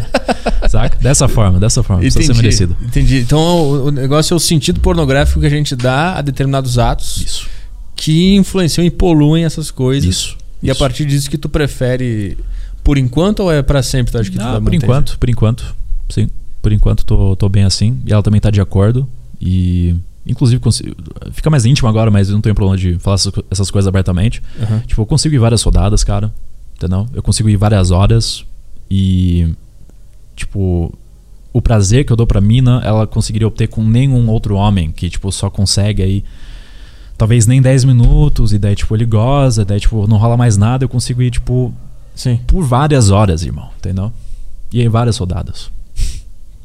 Saca? 0.68 0.98
Dessa 1.00 1.26
forma, 1.28 1.58
dessa 1.58 1.82
forma. 1.82 2.02
Precisa 2.02 2.34
ser 2.34 2.36
merecido. 2.42 2.76
Entendi. 2.82 3.20
Então 3.20 3.38
o, 3.38 3.86
o 3.86 3.90
negócio 3.90 4.34
é 4.34 4.36
o 4.36 4.40
sentido 4.40 4.80
pornográfico 4.80 5.40
que 5.40 5.46
a 5.46 5.50
gente 5.50 5.74
dá 5.74 6.18
a 6.18 6.20
determinados 6.20 6.78
atos 6.78 7.22
Isso. 7.24 7.46
que 7.96 8.34
influenciam 8.34 8.84
e 8.84 8.90
poluem 8.90 9.46
essas 9.46 9.70
coisas. 9.70 10.08
Isso. 10.08 10.36
E 10.62 10.68
a 10.68 10.72
Isso. 10.72 10.78
partir 10.78 11.06
disso 11.06 11.30
que 11.30 11.38
tu 11.38 11.48
prefere 11.48 12.36
por 12.88 12.96
enquanto 12.96 13.40
ou 13.40 13.52
é 13.52 13.62
pra 13.62 13.82
sempre? 13.82 14.10
Tu 14.12 14.16
acha 14.18 14.30
que 14.30 14.38
tu 14.38 14.42
Ah, 14.42 14.54
por 14.54 14.62
manter 14.62 14.76
enquanto, 14.76 15.18
por 15.18 15.28
enquanto. 15.28 15.76
Sim. 16.08 16.30
Por 16.62 16.72
enquanto 16.72 17.04
tô, 17.04 17.36
tô 17.36 17.46
bem 17.46 17.64
assim. 17.64 18.00
E 18.06 18.10
ela 18.14 18.22
também 18.22 18.40
tá 18.40 18.48
de 18.50 18.62
acordo. 18.62 19.06
E. 19.38 19.94
Inclusive, 20.26 20.58
consigo, 20.58 20.96
fica 21.32 21.50
mais 21.50 21.66
íntimo 21.66 21.86
agora, 21.86 22.10
mas 22.10 22.30
eu 22.30 22.34
não 22.34 22.40
tenho 22.40 22.54
problema 22.54 22.78
de 22.78 22.98
falar 22.98 23.16
essas, 23.16 23.30
co- 23.30 23.44
essas 23.50 23.70
coisas 23.70 23.86
abertamente. 23.86 24.42
Aham. 24.62 24.78
Tipo, 24.86 25.02
eu 25.02 25.06
consigo 25.06 25.34
ir 25.34 25.38
várias 25.38 25.62
rodadas, 25.62 26.02
cara. 26.02 26.32
Entendeu? 26.78 27.06
Eu 27.12 27.22
consigo 27.22 27.50
ir 27.50 27.56
várias 27.56 27.90
horas 27.90 28.42
e. 28.90 29.54
Tipo. 30.34 30.90
O 31.52 31.60
prazer 31.60 32.04
que 32.06 32.12
eu 32.12 32.16
dou 32.16 32.26
pra 32.26 32.40
mina, 32.40 32.80
ela 32.84 33.06
conseguiria 33.06 33.46
obter 33.48 33.68
com 33.68 33.84
nenhum 33.84 34.28
outro 34.30 34.54
homem 34.54 34.90
que, 34.92 35.10
tipo, 35.10 35.30
só 35.30 35.50
consegue 35.50 36.02
aí. 36.02 36.24
Talvez 37.18 37.46
nem 37.46 37.60
10 37.60 37.84
minutos, 37.84 38.52
e 38.54 38.58
daí, 38.58 38.74
tipo, 38.76 38.94
ele 38.96 39.04
goza, 39.04 39.62
daí, 39.64 39.78
tipo, 39.78 40.06
não 40.06 40.16
rola 40.16 40.36
mais 40.38 40.56
nada, 40.56 40.84
eu 40.84 40.88
consigo 40.88 41.20
ir, 41.20 41.30
tipo, 41.32 41.74
Sim. 42.18 42.40
por 42.48 42.62
várias 42.64 43.10
horas, 43.10 43.44
irmão, 43.44 43.70
entendeu? 43.78 44.12
E 44.72 44.82
em 44.82 44.88
várias 44.88 45.16
rodadas. 45.16 45.70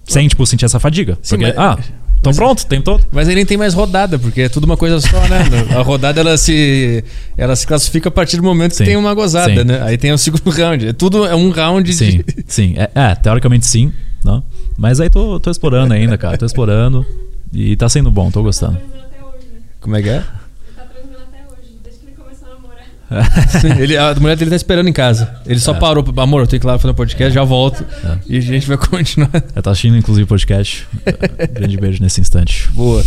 Sem, 0.06 0.28
tipo, 0.28 0.46
sentir 0.46 0.66
essa 0.66 0.80
fadiga. 0.80 1.18
Sim, 1.22 1.38
porque, 1.38 1.54
mas- 1.54 1.58
ah, 1.58 1.78
então 2.20 2.30
mas- 2.32 2.36
pronto, 2.36 2.66
tem 2.66 2.82
todo. 2.82 3.06
Mas 3.12 3.28
aí 3.30 3.36
nem 3.36 3.46
tem 3.46 3.56
mais 3.58 3.74
rodada, 3.74 4.18
porque 4.18 4.42
é 4.42 4.50
tudo 4.50 4.64
uma 4.66 4.76
coisa 4.76 5.00
só, 5.00 5.20
né? 5.28 5.40
A 5.78 5.82
rodada 5.82 6.20
ela 6.22 6.36
se 6.38 7.04
ela 7.38 7.56
se 7.56 7.66
classifica 7.68 8.10
a 8.10 8.12
partir 8.12 8.38
do 8.38 8.44
momento 8.44 8.72
Sim. 8.74 8.80
que 8.84 8.90
tem 8.90 8.98
uma 8.98 9.14
gozada, 9.14 9.62
Sim. 9.62 9.64
né? 9.64 9.82
Aí 9.84 9.98
tem 9.98 10.12
o 10.12 10.18
segundo 10.18 10.50
round. 10.52 10.88
É 10.88 10.94
tudo 10.94 11.26
é 11.26 11.36
um 11.36 11.50
round 11.52 11.94
Sim, 11.94 12.18
de 12.24 12.26
sim. 12.48 12.74
É, 12.78 12.90
é, 12.96 13.16
teoricamente 13.16 13.66
sim, 13.68 13.94
não? 14.24 14.44
Mas 14.78 15.00
aí 15.00 15.10
tô, 15.10 15.40
tô 15.40 15.52
explorando 15.52 15.94
ainda, 15.94 16.18
cara. 16.18 16.38
Tô 16.38 16.46
explorando. 16.46 17.06
E 17.54 17.76
tá 17.76 17.88
sendo 17.88 18.10
bom, 18.10 18.32
tô 18.32 18.42
gostando. 18.42 18.78
Como 19.80 19.96
é 19.96 20.02
que 20.02 20.10
é? 20.10 20.16
Ele 20.16 20.24
tá 20.76 20.84
transando 20.86 21.18
até 21.22 21.44
hoje, 21.46 21.78
desde 21.84 22.00
que 22.00 22.08
ele 22.08 22.16
começou 22.16 22.48
a 22.48 22.56
namorar. 22.56 22.86
Sim, 23.62 23.80
ele, 23.82 23.96
a 23.96 24.16
mulher 24.16 24.36
dele 24.36 24.50
tá 24.50 24.56
esperando 24.56 24.88
em 24.90 24.94
casa. 24.94 25.36
Ele 25.46 25.60
só 25.60 25.76
É. 25.76 25.80
parou, 25.80 26.04
amor, 26.18 26.42
eu 26.42 26.48
tenho 26.48 26.60
que 26.60 26.66
ir 26.66 26.70
lá 26.70 26.80
fazer 26.80 26.92
um 26.92 26.96
podcast, 26.96 27.34
já 27.34 27.44
volto. 27.44 27.86
E 28.28 28.38
a 28.38 28.42
gente 28.42 28.68
vai 28.68 28.78
continuar. 28.78 29.30
Ela 29.34 29.62
tá 29.62 29.72
assistindo, 29.72 29.96
inclusive, 29.98 30.24
o 30.24 30.28
podcast. 30.28 30.88
Grande 31.54 31.78
beijo 31.78 32.02
nesse 32.02 32.20
instante. 32.22 32.70
Boa. 32.72 33.04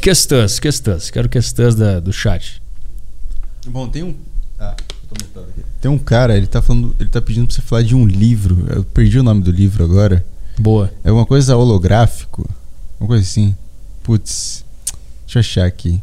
Questões, 0.00 0.58
questões. 0.58 1.10
Quero 1.10 1.28
questões 1.28 1.74
da, 1.74 1.98
do 2.00 2.12
chat. 2.12 2.62
Bom, 3.66 3.88
tem 3.88 4.02
um. 4.02 4.14
Ah, 4.58 4.76
Tem 5.80 5.90
um 5.90 5.98
cara, 5.98 6.36
ele 6.36 6.46
tá 6.46 6.62
falando, 6.62 6.94
ele 7.00 7.08
tá 7.08 7.20
pedindo 7.20 7.46
pra 7.46 7.54
você 7.56 7.62
falar 7.62 7.82
de 7.82 7.94
um 7.94 8.06
livro. 8.06 8.64
Eu 8.70 8.84
perdi 8.84 9.18
o 9.18 9.22
nome 9.22 9.42
do 9.42 9.50
livro 9.50 9.82
agora. 9.84 10.24
Boa. 10.58 10.92
É 11.02 11.10
uma 11.10 11.26
coisa 11.26 11.56
holográfico. 11.56 12.48
Uma 13.00 13.08
coisa 13.08 13.22
assim. 13.24 13.54
Putz. 14.02 14.64
Deixa 15.26 15.38
eu 15.38 15.40
achar 15.40 15.64
aqui. 15.66 16.00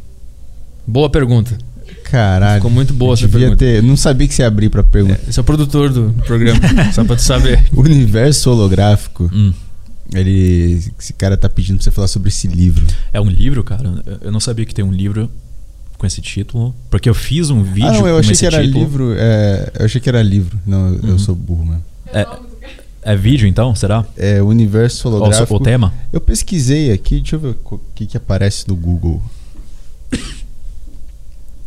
Boa 0.86 1.08
pergunta. 1.10 1.56
Caralho. 2.10 2.56
Ficou 2.56 2.70
muito 2.70 2.94
boa 2.94 3.10
eu 3.10 3.14
essa 3.14 3.22
devia 3.26 3.40
pergunta. 3.40 3.58
ter. 3.64 3.82
Não 3.82 3.96
sabia 3.96 4.26
que 4.28 4.34
você 4.34 4.42
ia 4.42 4.48
abrir 4.48 4.68
pra 4.70 4.82
pergunta. 4.82 5.20
Esse 5.28 5.38
é 5.38 5.42
o 5.42 5.44
produtor 5.44 5.90
do 5.90 6.14
programa, 6.26 6.60
só 6.92 7.04
pra 7.04 7.16
tu 7.16 7.22
saber. 7.22 7.64
O 7.72 7.80
universo 7.82 8.50
holográfico. 8.50 9.30
Hum. 9.32 9.52
Ele. 10.14 10.82
Esse 10.98 11.12
cara 11.12 11.36
tá 11.36 11.48
pedindo 11.48 11.76
pra 11.76 11.84
você 11.84 11.90
falar 11.90 12.08
sobre 12.08 12.28
esse 12.28 12.46
livro. 12.48 12.86
É 13.12 13.20
um 13.20 13.28
livro, 13.28 13.62
cara? 13.62 14.02
Eu- 14.06 14.18
Eu 14.22 14.32
não 14.32 14.40
sabia 14.40 14.64
que 14.64 14.74
tem 14.74 14.84
um 14.84 14.92
livro 14.92 15.30
com 15.98 16.06
esse 16.06 16.20
título. 16.22 16.74
Porque 16.90 17.08
eu 17.10 17.14
fiz 17.14 17.50
um 17.50 17.62
vídeo 17.62 17.88
ah, 17.88 17.92
não, 17.92 18.08
eu 18.08 18.16
achei 18.18 18.34
que 18.34 18.46
era 18.46 18.62
título. 18.62 18.84
livro. 18.84 19.14
É, 19.18 19.72
eu 19.80 19.84
achei 19.84 20.00
que 20.00 20.08
era 20.08 20.22
livro. 20.22 20.58
Não, 20.66 20.94
eu 20.94 21.10
Uhum. 21.10 21.18
sou 21.18 21.34
burro, 21.34 21.66
mano. 21.66 21.84
É, 22.12 22.26
é 23.02 23.16
vídeo 23.16 23.46
então? 23.46 23.74
Será? 23.74 24.04
É 24.16 24.40
universo 24.42 25.08
holográfico. 25.08 25.56
o 25.56 25.60
tema? 25.60 25.92
Eu 26.12 26.20
pesquisei 26.22 26.90
aqui, 26.90 27.16
deixa 27.16 27.36
eu 27.36 27.40
ver 27.40 27.56
o 27.70 27.80
que, 27.94 28.06
que 28.06 28.16
aparece 28.16 28.66
no 28.66 28.74
Google. 28.76 29.22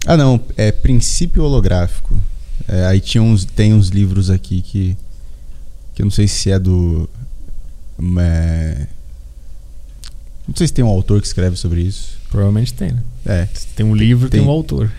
Ah, 0.06 0.18
não, 0.18 0.40
é 0.58 0.72
princípio 0.72 1.44
holográfico. 1.44 2.20
É, 2.68 2.86
aí 2.86 3.00
tinha 3.00 3.22
uns, 3.22 3.46
tem 3.46 3.74
uns 3.74 3.90
livros 3.90 4.30
aqui 4.30 4.62
que. 4.62 4.98
que 5.94 6.02
eu 6.02 6.06
não 6.06 6.12
sei 6.12 6.28
se 6.28 6.52
é 6.52 6.58
do. 6.60 7.10
é, 8.20 8.88
não 10.48 10.56
sei 10.56 10.68
se 10.68 10.74
tem 10.74 10.84
um 10.84 10.88
autor 10.88 11.22
que 11.22 11.28
escreve 11.28 11.56
sobre 11.56 11.82
isso. 11.82 12.18
Provavelmente 12.30 12.74
tem, 12.74 12.92
né? 12.92 13.04
É, 13.26 13.48
Tem 13.76 13.86
um 13.86 13.96
livro, 13.96 14.30
tem, 14.30 14.40
Tem. 14.40 14.48
um 14.48 14.52
autor. 14.52 14.92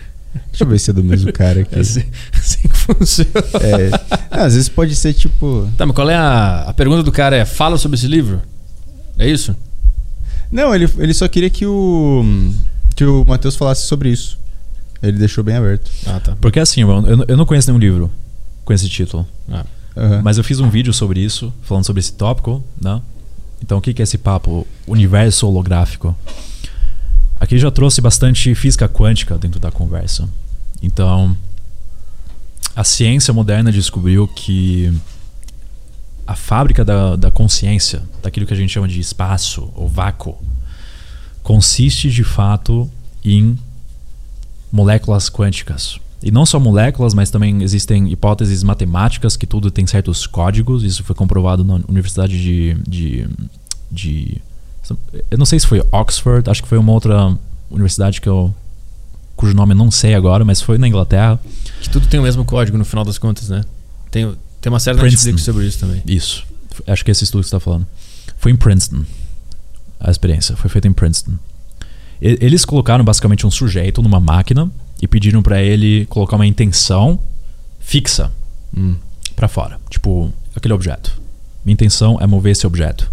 deixa 0.47 0.63
eu 0.63 0.67
ver 0.67 0.79
se 0.79 0.89
é 0.89 0.93
do 0.93 1.03
mesmo 1.03 1.31
cara 1.33 1.61
aqui. 1.61 1.75
É 1.75 1.79
assim, 1.79 2.03
assim 2.33 2.67
que 2.67 2.77
funciona. 2.77 3.31
É, 3.61 3.89
ah, 4.31 4.45
às 4.45 4.53
vezes 4.53 4.69
pode 4.69 4.95
ser 4.95 5.13
tipo. 5.13 5.69
Tá, 5.77 5.85
mas 5.85 5.95
qual 5.95 6.09
é 6.09 6.15
a, 6.15 6.61
a 6.61 6.73
pergunta 6.73 7.03
do 7.03 7.11
cara? 7.11 7.35
É 7.35 7.45
fala 7.45 7.77
sobre 7.77 7.97
esse 7.97 8.07
livro? 8.07 8.41
É 9.17 9.29
isso? 9.29 9.55
Não, 10.51 10.73
ele, 10.73 10.89
ele 10.97 11.13
só 11.13 11.27
queria 11.27 11.49
que 11.49 11.65
o. 11.65 12.23
que 12.95 13.03
o 13.03 13.25
Matheus 13.25 13.55
falasse 13.55 13.85
sobre 13.85 14.09
isso. 14.09 14.39
Ele 15.03 15.17
deixou 15.19 15.43
bem 15.43 15.55
aberto. 15.57 15.91
Ah, 16.07 16.19
tá. 16.19 16.35
Porque 16.39 16.59
assim, 16.59 16.79
irmão, 16.81 17.05
eu, 17.05 17.17
não- 17.17 17.25
eu 17.27 17.37
não 17.37 17.45
conheço 17.45 17.67
nenhum 17.69 17.79
livro 17.79 18.09
com 18.65 18.71
esse 18.73 18.87
título. 18.89 19.27
Ah. 19.51 19.65
Aham. 19.95 20.21
Mas 20.23 20.37
eu 20.39 20.43
fiz 20.43 20.59
um 20.59 20.69
vídeo 20.69 20.93
sobre 20.93 21.19
isso, 21.19 21.53
falando 21.61 21.85
sobre 21.85 21.99
esse 21.99 22.13
tópico, 22.13 22.63
né? 22.81 23.01
Então 23.61 23.77
o 23.77 23.81
que 23.81 23.93
que 23.93 24.01
é 24.01 24.03
esse 24.03 24.17
papo? 24.17 24.65
Universo 24.87 25.45
holográfico. 25.47 26.15
Aqui 27.39 27.57
já 27.59 27.69
trouxe 27.69 27.99
bastante 28.01 28.55
física 28.55 28.87
quântica 28.87 29.37
dentro 29.37 29.59
da 29.59 29.69
conversa. 29.71 30.27
Então, 30.81 31.35
a 32.75 32.83
ciência 32.83 33.33
moderna 33.33 33.71
descobriu 33.71 34.27
que 34.27 34.91
a 36.25 36.35
fábrica 36.35 36.85
da, 36.85 37.15
da 37.17 37.29
consciência, 37.29 38.01
daquilo 38.21 38.45
que 38.45 38.53
a 38.53 38.57
gente 38.57 38.71
chama 38.71 38.87
de 38.87 38.99
espaço 38.99 39.69
ou 39.75 39.87
vácuo, 39.89 40.37
consiste 41.43 42.09
de 42.09 42.23
fato 42.23 42.89
em 43.23 43.57
moléculas 44.73 45.29
quânticas. 45.29 45.99
E 46.23 46.31
não 46.31 46.47
só 46.47 46.59
moléculas, 46.59 47.13
mas 47.13 47.29
também 47.29 47.61
existem 47.61 48.11
hipóteses 48.11 48.63
matemáticas 48.63 49.37
que 49.37 49.45
tudo 49.45 49.69
tem 49.69 49.85
certos 49.85 50.25
códigos. 50.25 50.83
Isso 50.83 51.03
foi 51.03 51.15
comprovado 51.15 51.63
na 51.63 51.75
Universidade 51.87 52.41
de, 52.41 52.73
de, 52.87 53.27
de 53.91 54.41
eu 55.29 55.37
não 55.37 55.45
sei 55.45 55.59
se 55.59 55.67
foi 55.67 55.85
Oxford, 55.91 56.49
acho 56.49 56.63
que 56.63 56.67
foi 56.67 56.77
uma 56.77 56.91
outra 56.91 57.37
universidade 57.69 58.19
que 58.19 58.27
eu 58.27 58.53
cujo 59.35 59.53
nome 59.53 59.73
eu 59.73 59.77
não 59.77 59.91
sei 59.91 60.15
agora, 60.15 60.43
mas 60.43 60.61
foi 60.61 60.77
na 60.77 60.87
Inglaterra. 60.87 61.39
Que 61.81 61.89
tudo 61.89 62.07
tem 62.07 62.19
o 62.19 62.23
mesmo 62.23 62.43
código 62.43 62.77
no 62.77 62.85
final 62.85 63.05
das 63.05 63.17
contas, 63.17 63.49
né? 63.49 63.63
Tem, 64.09 64.33
tem 64.61 64.71
uma 64.71 64.79
série 64.79 64.97
Princeton. 64.97 65.25
Netflix 65.25 65.43
sobre 65.43 65.65
isso 65.65 65.79
também. 65.79 66.01
Isso. 66.05 66.45
Acho 66.87 67.03
que 67.03 67.11
é 67.11 67.13
esse 67.13 67.23
estudo 67.23 67.41
que 67.41 67.49
você 67.49 67.55
está 67.55 67.59
falando. 67.59 67.85
Foi 68.37 68.51
em 68.51 68.55
Princeton. 68.55 69.03
A 69.99 70.09
experiência 70.09 70.55
foi 70.55 70.69
feita 70.69 70.87
em 70.87 70.93
Princeton. 70.93 71.33
Eles 72.25 72.63
colocaram 72.63 73.03
basicamente 73.03 73.45
um 73.45 73.51
sujeito 73.51 74.01
numa 74.01 74.17
máquina 74.17 74.71
e 75.01 75.07
pediram 75.09 75.43
para 75.43 75.61
ele 75.61 76.05
colocar 76.05 76.37
uma 76.37 76.47
intenção 76.47 77.19
fixa 77.81 78.31
Hum. 78.75 78.95
para 79.35 79.49
fora, 79.49 79.77
tipo 79.89 80.31
aquele 80.55 80.73
objeto. 80.73 81.21
Minha 81.65 81.73
intenção 81.73 82.17
é 82.21 82.25
mover 82.25 82.53
esse 82.53 82.65
objeto. 82.65 83.11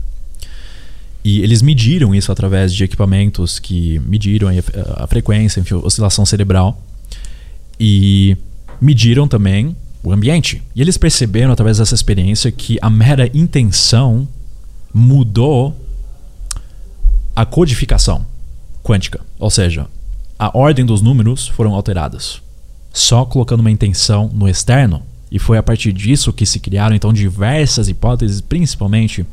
E 1.24 1.40
eles 1.40 1.60
mediram 1.60 2.14
isso 2.14 2.30
através 2.30 2.72
de 2.72 2.84
equipamentos 2.84 3.58
que 3.58 3.98
mediram 3.98 4.48
a, 4.48 5.04
a 5.04 5.06
frequência, 5.08 5.60
enfim, 5.60 5.74
oscilação 5.74 6.24
cerebral. 6.24 6.80
E 7.78 8.36
mediram 8.80 9.26
também 9.26 9.76
o 10.02 10.12
ambiente. 10.12 10.62
E 10.74 10.80
eles 10.80 10.96
perceberam 10.96 11.52
através 11.52 11.78
dessa 11.78 11.94
experiência 11.94 12.50
que 12.50 12.78
a 12.80 12.88
mera 12.88 13.28
intenção 13.36 14.26
mudou 14.94 15.76
a 17.36 17.44
codificação 17.44 18.24
quântica. 18.82 19.20
Ou 19.38 19.50
seja, 19.50 19.86
a 20.38 20.56
ordem 20.56 20.84
dos 20.84 21.02
números 21.02 21.48
foram 21.48 21.74
alteradas. 21.74 22.40
Só 22.92 23.24
colocando 23.24 23.60
uma 23.60 23.70
intenção 23.70 24.30
no 24.32 24.48
externo. 24.48 25.02
E 25.30 25.38
foi 25.38 25.58
a 25.58 25.62
partir 25.62 25.92
disso 25.92 26.32
que 26.32 26.44
se 26.44 26.58
criaram 26.58 26.96
então 26.96 27.12
diversas 27.12 27.88
hipóteses, 27.88 28.40
principalmente 28.40 29.24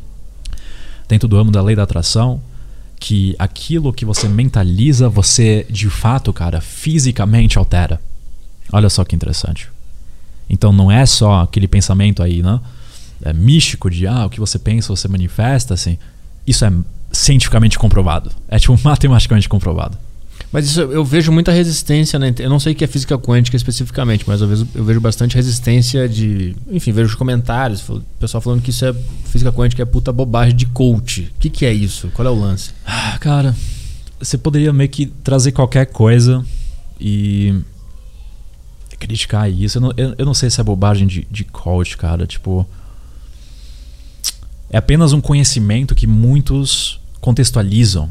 dentro 1.07 1.27
do 1.27 1.37
âmbito 1.37 1.53
da 1.53 1.63
lei 1.63 1.75
da 1.75 1.83
atração, 1.83 2.41
que 2.99 3.35
aquilo 3.39 3.93
que 3.93 4.05
você 4.05 4.27
mentaliza, 4.27 5.09
você 5.09 5.65
de 5.69 5.89
fato, 5.89 6.33
cara, 6.33 6.61
fisicamente 6.61 7.57
altera. 7.57 8.01
Olha 8.71 8.89
só 8.89 9.03
que 9.03 9.15
interessante. 9.15 9.69
Então 10.49 10.71
não 10.71 10.91
é 10.91 11.05
só 11.05 11.41
aquele 11.41 11.67
pensamento 11.67 12.21
aí, 12.21 12.41
né? 12.41 12.59
É 13.21 13.33
místico 13.33 13.89
de 13.89 14.05
ah, 14.05 14.25
o 14.25 14.29
que 14.29 14.39
você 14.39 14.59
pensa, 14.59 14.95
você 14.95 15.07
manifesta, 15.07 15.73
assim. 15.73 15.97
Isso 16.45 16.63
é 16.63 16.71
cientificamente 17.17 17.79
comprovado. 17.79 18.31
É 18.47 18.59
tipo 18.59 18.77
matematicamente 18.83 19.49
comprovado. 19.49 19.97
Mas 20.51 20.65
isso 20.65 20.79
eu 20.79 21.03
vejo 21.03 21.31
muita 21.31 21.51
resistência, 21.51 22.17
né? 22.17 22.33
Eu 22.39 22.49
não 22.49 22.59
sei 22.59 22.71
o 22.71 22.75
que 22.75 22.83
é 22.83 22.87
física 22.87 23.17
quântica 23.17 23.57
especificamente, 23.57 24.23
mas 24.25 24.39
eu 24.39 24.47
vejo, 24.47 24.67
eu 24.73 24.83
vejo 24.85 25.01
bastante 25.01 25.35
resistência 25.35 26.07
de. 26.07 26.55
Enfim, 26.69 26.91
vejo 26.93 27.09
os 27.09 27.15
comentários, 27.15 27.87
o 27.89 28.01
pessoal 28.19 28.39
falando 28.39 28.61
que 28.61 28.69
isso 28.69 28.85
é 28.85 28.93
física 29.25 29.51
quântica 29.51 29.81
é 29.81 29.85
puta 29.85 30.13
bobagem 30.13 30.55
de 30.55 30.65
coach. 30.67 31.31
O 31.35 31.39
que, 31.39 31.49
que 31.49 31.65
é 31.65 31.73
isso? 31.73 32.09
Qual 32.13 32.25
é 32.25 32.31
o 32.31 32.39
lance? 32.39 32.71
Ah, 32.85 33.17
cara, 33.19 33.53
você 34.19 34.37
poderia 34.37 34.71
meio 34.71 34.89
que 34.89 35.07
trazer 35.07 35.51
qualquer 35.51 35.87
coisa 35.87 36.45
e 36.99 37.53
criticar 38.97 39.51
isso. 39.51 39.79
Eu 39.79 39.81
não, 39.81 39.93
eu, 39.97 40.15
eu 40.19 40.25
não 40.25 40.33
sei 40.33 40.49
se 40.49 40.61
é 40.61 40.63
bobagem 40.63 41.07
de, 41.07 41.27
de 41.29 41.43
coach, 41.43 41.97
cara. 41.97 42.25
Tipo. 42.25 42.65
É 44.69 44.77
apenas 44.77 45.13
um 45.13 45.21
conhecimento 45.21 45.95
que 45.95 46.05
muitos 46.05 46.99
contextualizam 47.19 48.09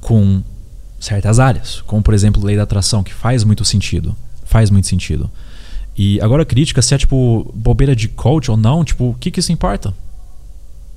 com 0.00 0.42
certas 0.98 1.38
áreas, 1.38 1.82
como 1.86 2.02
por 2.02 2.14
exemplo 2.14 2.44
lei 2.44 2.56
da 2.56 2.62
atração, 2.62 3.02
que 3.02 3.12
faz 3.12 3.44
muito 3.44 3.64
sentido. 3.64 4.16
Faz 4.44 4.70
muito 4.70 4.86
sentido. 4.86 5.30
E 5.96 6.20
agora 6.20 6.42
a 6.42 6.46
crítica 6.46 6.82
se 6.82 6.94
é 6.94 6.98
tipo 6.98 7.50
bobeira 7.54 7.96
de 7.96 8.08
coach 8.08 8.50
ou 8.50 8.56
não, 8.56 8.84
tipo, 8.84 9.10
o 9.10 9.14
que 9.14 9.30
que 9.30 9.40
isso 9.40 9.52
importa? 9.52 9.94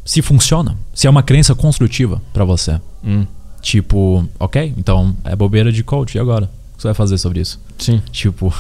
Se 0.04 0.22
funciona, 0.22 0.78
se 0.94 1.08
é 1.08 1.10
uma 1.10 1.24
crença 1.24 1.56
construtiva 1.56 2.22
pra 2.34 2.44
você. 2.44 2.80
Hum. 3.04 3.26
Tipo, 3.62 4.28
ok, 4.40 4.74
então 4.78 5.16
é 5.24 5.36
bobeira 5.36 5.72
de 5.72 5.84
coach, 5.84 6.16
e 6.16 6.20
agora? 6.20 6.46
O 6.74 6.78
que 6.78 6.82
você 6.82 6.88
vai 6.88 6.96
fazer 6.96 7.18
sobre 7.18 7.42
isso? 7.42 7.60
Sim. 7.78 8.02
Tipo, 8.12 8.54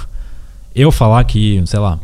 eu 0.76 0.92
falar 0.92 1.24
que, 1.24 1.62
sei 1.66 1.80
lá, 1.80 2.00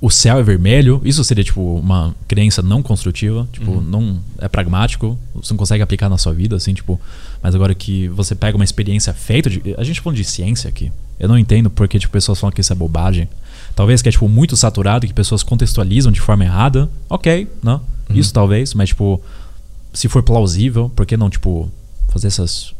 o 0.00 0.10
céu 0.10 0.38
é 0.38 0.42
vermelho, 0.42 1.00
isso 1.04 1.22
seria 1.22 1.44
tipo 1.44 1.60
uma 1.76 2.14
crença 2.26 2.62
não 2.62 2.82
construtiva, 2.82 3.46
tipo, 3.52 3.82
não 3.82 4.18
é 4.38 4.48
pragmático, 4.48 5.18
você 5.34 5.52
não 5.52 5.58
consegue 5.58 5.82
aplicar 5.82 6.08
na 6.08 6.16
sua 6.16 6.32
vida, 6.32 6.56
assim, 6.56 6.72
tipo, 6.72 6.98
mas 7.42 7.54
agora 7.54 7.74
que 7.74 8.08
você 8.08 8.34
pega 8.34 8.56
uma 8.56 8.64
experiência 8.64 9.12
feita 9.12 9.50
de, 9.50 9.74
a 9.76 9.84
gente 9.84 9.96
tá 9.96 10.02
falando 10.02 10.16
de 10.16 10.24
ciência 10.24 10.68
aqui. 10.68 10.90
Eu 11.18 11.28
não 11.28 11.38
entendo 11.38 11.68
porque 11.68 11.98
tipo 11.98 12.12
pessoas 12.12 12.40
falam 12.40 12.52
que 12.52 12.62
isso 12.62 12.72
é 12.72 12.76
bobagem. 12.76 13.28
Talvez 13.76 14.00
que 14.00 14.08
é 14.08 14.12
tipo 14.12 14.26
muito 14.26 14.56
saturado 14.56 15.06
que 15.06 15.12
pessoas 15.12 15.42
contextualizam 15.42 16.10
de 16.10 16.20
forma 16.20 16.44
errada. 16.44 16.88
OK, 17.08 17.46
né? 17.62 17.78
Isso 18.14 18.32
talvez, 18.32 18.72
mas 18.72 18.88
tipo, 18.88 19.20
se 19.92 20.08
for 20.08 20.22
plausível, 20.22 20.90
por 20.96 21.04
que 21.04 21.16
não 21.16 21.28
tipo 21.28 21.70
fazer 22.08 22.28
essas 22.28 22.74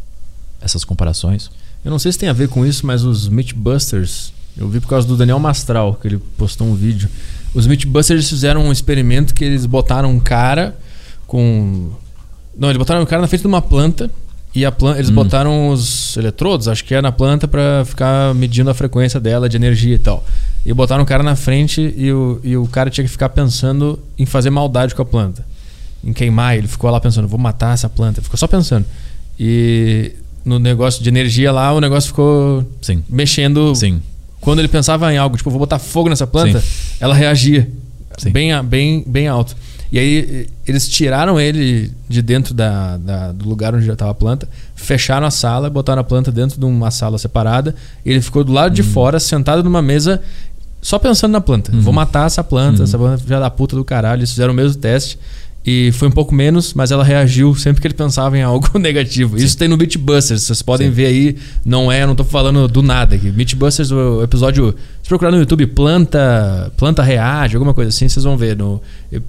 essas 0.60 0.84
comparações? 0.84 1.50
Eu 1.84 1.90
não 1.90 1.99
sei 1.99 2.12
se 2.12 2.18
tem 2.18 2.28
a 2.28 2.34
ver 2.34 2.49
com 2.49 2.65
isso, 2.66 2.86
mas 2.86 3.05
os 3.05 3.28
Mythbusters, 3.28 4.32
eu 4.57 4.69
vi 4.69 4.81
por 4.81 4.89
causa 4.89 5.07
do 5.07 5.17
Daniel 5.17 5.39
Mastral, 5.39 5.95
que 5.95 6.09
ele 6.09 6.19
postou 6.37 6.67
um 6.67 6.75
vídeo. 6.75 7.09
Os 7.55 7.67
Mythbusters 7.67 8.29
fizeram 8.29 8.62
um 8.62 8.73
experimento 8.73 9.35
que 9.35 9.45
eles 9.45 9.67
botaram 9.67 10.11
um 10.11 10.20
cara 10.20 10.77
com. 11.27 11.91
Não, 12.57 12.69
eles 12.69 12.79
botaram 12.79 13.03
um 13.03 13.07
cara 13.07 13.23
na 13.23 13.29
frente 13.29 13.43
de 13.43 13.47
uma 13.47 13.62
planta 13.62 14.11
e 14.55 14.65
a 14.65 14.73
planta, 14.73 14.99
eles 14.99 15.11
botaram 15.11 15.69
os 15.69 16.17
eletrodos, 16.17 16.67
acho 16.67 16.85
que 16.85 16.93
é 16.93 17.01
na 17.01 17.12
planta, 17.12 17.47
pra 17.47 17.85
ficar 17.85 18.35
medindo 18.35 18.69
a 18.69 18.75
frequência 18.75 19.20
dela 19.20 19.49
de 19.49 19.57
energia 19.57 19.95
e 19.95 19.99
tal. 19.99 20.25
E 20.67 20.73
botaram 20.73 21.05
o 21.05 21.07
cara 21.07 21.23
na 21.23 21.37
frente 21.37 21.95
e 21.97 22.12
o, 22.12 22.41
e 22.43 22.57
o 22.57 22.67
cara 22.67 22.91
tinha 22.91 23.05
que 23.05 23.11
ficar 23.11 23.29
pensando 23.29 23.99
em 24.19 24.27
fazer 24.27 24.51
maldade 24.51 24.95
com 24.95 25.03
a 25.03 25.05
planta. 25.05 25.47
Em 26.03 26.12
queimar. 26.12 26.57
Ele 26.57 26.67
ficou 26.67 26.91
lá 26.91 27.01
pensando, 27.01 27.29
vou 27.29 27.39
matar 27.39 27.75
essa 27.75 27.89
planta. 27.89 28.19
Ele 28.19 28.25
ficou 28.25 28.37
só 28.37 28.49
pensando. 28.49 28.85
E 29.39 30.12
no 30.45 30.59
negócio 30.59 31.03
de 31.03 31.09
energia 31.09 31.53
lá, 31.53 31.73
o 31.73 31.81
negócio 31.81 32.09
ficou 32.09 32.67
Sim. 32.83 33.05
mexendo 33.09 33.75
Sim. 33.77 34.03
Quando 34.41 34.59
ele 34.60 34.69
pensava 34.69 35.12
em 35.12 35.19
algo, 35.19 35.36
tipo, 35.36 35.51
vou 35.51 35.59
botar 35.59 35.78
fogo 35.78 36.09
nessa 36.09 36.27
planta, 36.27 36.60
Sim. 36.60 36.67
ela 37.01 37.15
reagia 37.15 37.69
Sim. 38.19 38.31
bem, 38.31 38.65
bem, 38.65 39.05
bem 39.07 39.28
alto. 39.28 39.55
E 39.93 39.99
aí 39.99 40.47
eles 40.67 40.89
tiraram 40.89 41.39
ele 41.41 41.91
de 42.09 42.23
dentro 42.23 42.55
da, 42.55 42.97
da- 42.97 43.33
do 43.33 43.49
lugar 43.49 43.75
onde 43.75 43.85
já 43.85 43.94
estava 43.94 44.12
a 44.12 44.15
planta, 44.15 44.49
fecharam 44.77 45.27
a 45.27 45.31
sala, 45.33 45.69
botaram 45.69 46.01
a 46.01 46.05
planta 46.05 46.31
dentro 46.31 46.59
de 46.60 46.65
uma 46.65 46.91
sala 46.93 47.19
separada. 47.19 47.75
Ele 48.07 48.20
ficou 48.20 48.44
do 48.44 48.52
lado 48.52 48.73
de 48.73 48.83
fora, 48.85 49.19
sentado 49.19 49.65
numa 49.65 49.83
mesa, 49.83 50.23
só 50.81 50.97
pensando 50.99 51.33
na 51.33 51.41
planta. 51.41 51.73
Vou 51.75 51.93
matar 51.93 52.27
essa 52.27 52.43
planta, 52.44 52.85
essa 52.85 52.97
planta 52.97 53.23
já 53.27 53.41
da 53.41 53.51
puta 53.51 53.75
do 53.75 53.85
caralho. 53.85 54.20
Eles 54.20 54.31
fizeram 54.31 54.52
o 54.52 54.57
mesmo 54.57 54.81
teste. 54.81 55.19
E 55.65 55.93
foi 55.93 56.09
um 56.09 56.11
pouco 56.11 56.35
menos, 56.35 56.73
mas 56.73 56.91
ela 56.91 57.05
reagiu 57.05 57.55
sempre 57.55 57.83
que 57.83 57.87
ele 57.87 57.93
pensava 57.95 58.37
em 58.39 58.41
algo 58.43 58.67
negativo. 58.81 59.37
Isso 59.37 59.59
tem 59.59 59.69
no 59.69 59.77
Mythbusters, 59.77 60.43
vocês 60.45 60.63
podem 60.63 60.91
ver 60.91 61.05
aí. 61.07 61.37
Não 61.65 61.93
é, 61.93 62.07
não 62.07 62.15
tô 62.15 62.25
falando 62.25 62.67
do 62.67 62.81
nada 62.83 63.15
aqui. 63.15 63.31
Mythbusters, 63.31 63.91
o 63.91 64.23
episódio. 64.23 64.75
Se 65.03 65.09
procurar 65.09 65.31
no 65.31 65.39
YouTube, 65.39 65.67
planta, 65.67 66.73
planta 66.79 67.03
reage, 67.03 67.57
alguma 67.57 67.75
coisa 67.75 67.91
assim, 67.91 68.09
vocês 68.09 68.25
vão 68.25 68.37
ver. 68.39 68.57
No, 68.57 68.81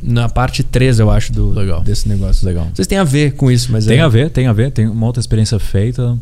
na 0.02 0.30
parte 0.30 0.64
3, 0.64 1.00
eu 1.00 1.10
acho, 1.12 1.34
do, 1.34 1.50
Legal. 1.50 1.82
desse 1.82 2.08
negócio. 2.08 2.46
Legal. 2.48 2.70
Vocês 2.74 2.88
têm 2.88 2.98
a 2.98 3.04
ver 3.04 3.34
com 3.34 3.52
isso, 3.52 3.70
mas 3.72 3.86
Tem 3.86 3.98
é, 3.98 4.02
a 4.02 4.08
ver, 4.08 4.30
tem 4.30 4.48
a 4.48 4.54
ver. 4.54 4.72
Tem 4.72 4.88
uma 4.88 5.08
outra 5.08 5.20
experiência 5.20 5.60
feita, 5.60 6.18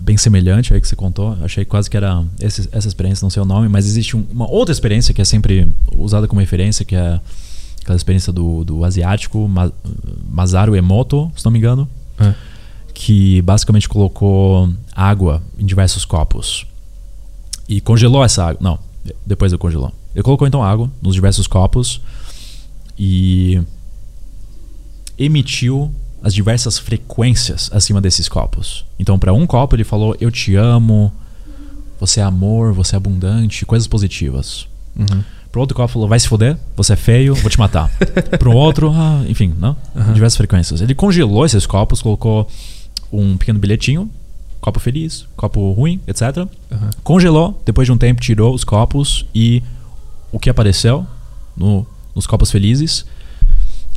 bem 0.00 0.16
semelhante 0.16 0.72
aí 0.72 0.80
que 0.80 0.88
você 0.88 0.96
contou. 0.96 1.36
Achei 1.42 1.64
quase 1.64 1.90
que 1.90 1.96
era 1.96 2.22
esse- 2.40 2.68
essa 2.72 2.88
experiência, 2.88 3.24
não 3.24 3.30
sei 3.30 3.42
o 3.42 3.46
nome, 3.46 3.68
mas 3.68 3.86
existe 3.86 4.16
um- 4.16 4.24
uma 4.32 4.50
outra 4.50 4.72
experiência 4.72 5.12
que 5.12 5.20
é 5.20 5.24
sempre 5.24 5.68
usada 5.96 6.26
como 6.26 6.40
referência, 6.40 6.84
que 6.84 6.94
é 6.96 7.20
aquela 7.84 7.96
experiência 7.96 8.32
do, 8.32 8.64
do 8.64 8.84
asiático, 8.84 9.46
Ma- 9.46 9.70
Masaru 10.28 10.74
Emoto, 10.74 11.30
se 11.36 11.44
não 11.44 11.52
me 11.52 11.58
engano, 11.58 11.88
É. 12.18 12.34
que 12.92 13.40
basicamente 13.42 13.88
colocou 13.88 14.68
água 14.96 15.42
em 15.58 15.64
diversos 15.66 16.04
copos 16.04 16.66
e 17.68 17.80
congelou 17.80 18.24
essa 18.24 18.44
água. 18.46 18.58
Não, 18.60 18.78
depois 19.24 19.52
ele 19.52 19.58
congelou. 19.58 19.92
Ele 20.14 20.22
colocou 20.22 20.46
então 20.48 20.62
água 20.62 20.90
nos 21.02 21.14
diversos 21.14 21.46
copos 21.46 22.00
e 22.98 23.60
emitiu 25.18 25.92
as 26.22 26.32
diversas 26.34 26.78
frequências 26.78 27.68
acima 27.72 28.00
desses 28.00 28.28
copos. 28.28 28.84
Então, 28.98 29.18
para 29.18 29.32
um 29.32 29.46
copo 29.46 29.76
ele 29.76 29.84
falou: 29.84 30.16
"Eu 30.20 30.30
te 30.30 30.54
amo, 30.56 31.12
você 32.00 32.20
é 32.20 32.22
amor, 32.22 32.72
você 32.72 32.94
é 32.94 32.96
abundante, 32.96 33.66
coisas 33.66 33.86
positivas". 33.86 34.66
Pro 35.54 35.60
outro 35.60 35.76
copo 35.76 35.86
falou: 35.92 36.08
"Vai 36.08 36.18
se 36.18 36.26
foder, 36.26 36.56
você 36.76 36.94
é 36.94 36.96
feio, 36.96 37.32
vou 37.36 37.48
te 37.48 37.56
matar". 37.60 37.88
Pro 38.40 38.50
outro, 38.56 38.90
ah, 38.92 39.22
enfim, 39.28 39.54
não? 39.56 39.76
Diversas 40.12 40.36
frequências. 40.36 40.80
Ele 40.80 40.96
congelou 40.96 41.46
esses 41.46 41.64
copos, 41.64 42.02
colocou 42.02 42.48
um 43.12 43.36
pequeno 43.36 43.60
bilhetinho, 43.60 44.10
copo 44.60 44.80
feliz, 44.80 45.26
copo 45.36 45.70
ruim, 45.70 46.00
etc. 46.08 46.44
Congelou, 47.04 47.62
depois 47.64 47.86
de 47.86 47.92
um 47.92 47.96
tempo 47.96 48.20
tirou 48.20 48.52
os 48.52 48.64
copos 48.64 49.26
e 49.32 49.62
o 50.32 50.40
que 50.40 50.50
apareceu 50.50 51.06
no- 51.56 51.86
nos 52.16 52.26
copos 52.26 52.50
felizes 52.50 53.04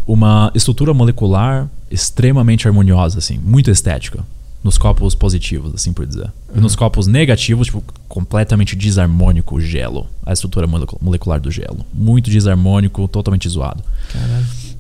uma 0.05 0.51
estrutura 0.53 0.93
molecular 0.93 1.67
extremamente 1.89 2.67
harmoniosa, 2.67 3.17
assim, 3.17 3.39
muito 3.39 3.71
estética. 3.71 4.23
Nos 4.63 4.77
copos 4.77 5.15
positivos, 5.15 5.73
assim 5.75 5.93
por 5.93 6.05
dizer. 6.05 6.31
E 6.53 6.59
nos 6.59 6.75
copos 6.75 7.07
negativos, 7.07 7.67
tipo, 7.67 7.83
completamente 8.09 8.75
desarmônico 8.75 9.55
o 9.55 9.61
gelo. 9.61 10.07
A 10.25 10.33
estrutura 10.33 10.65
molecu- 10.67 10.97
molecular 11.01 11.39
do 11.39 11.49
gelo. 11.51 11.85
Muito 11.93 12.29
desarmônico, 12.29 13.07
totalmente 13.07 13.47
zoado. 13.47 13.83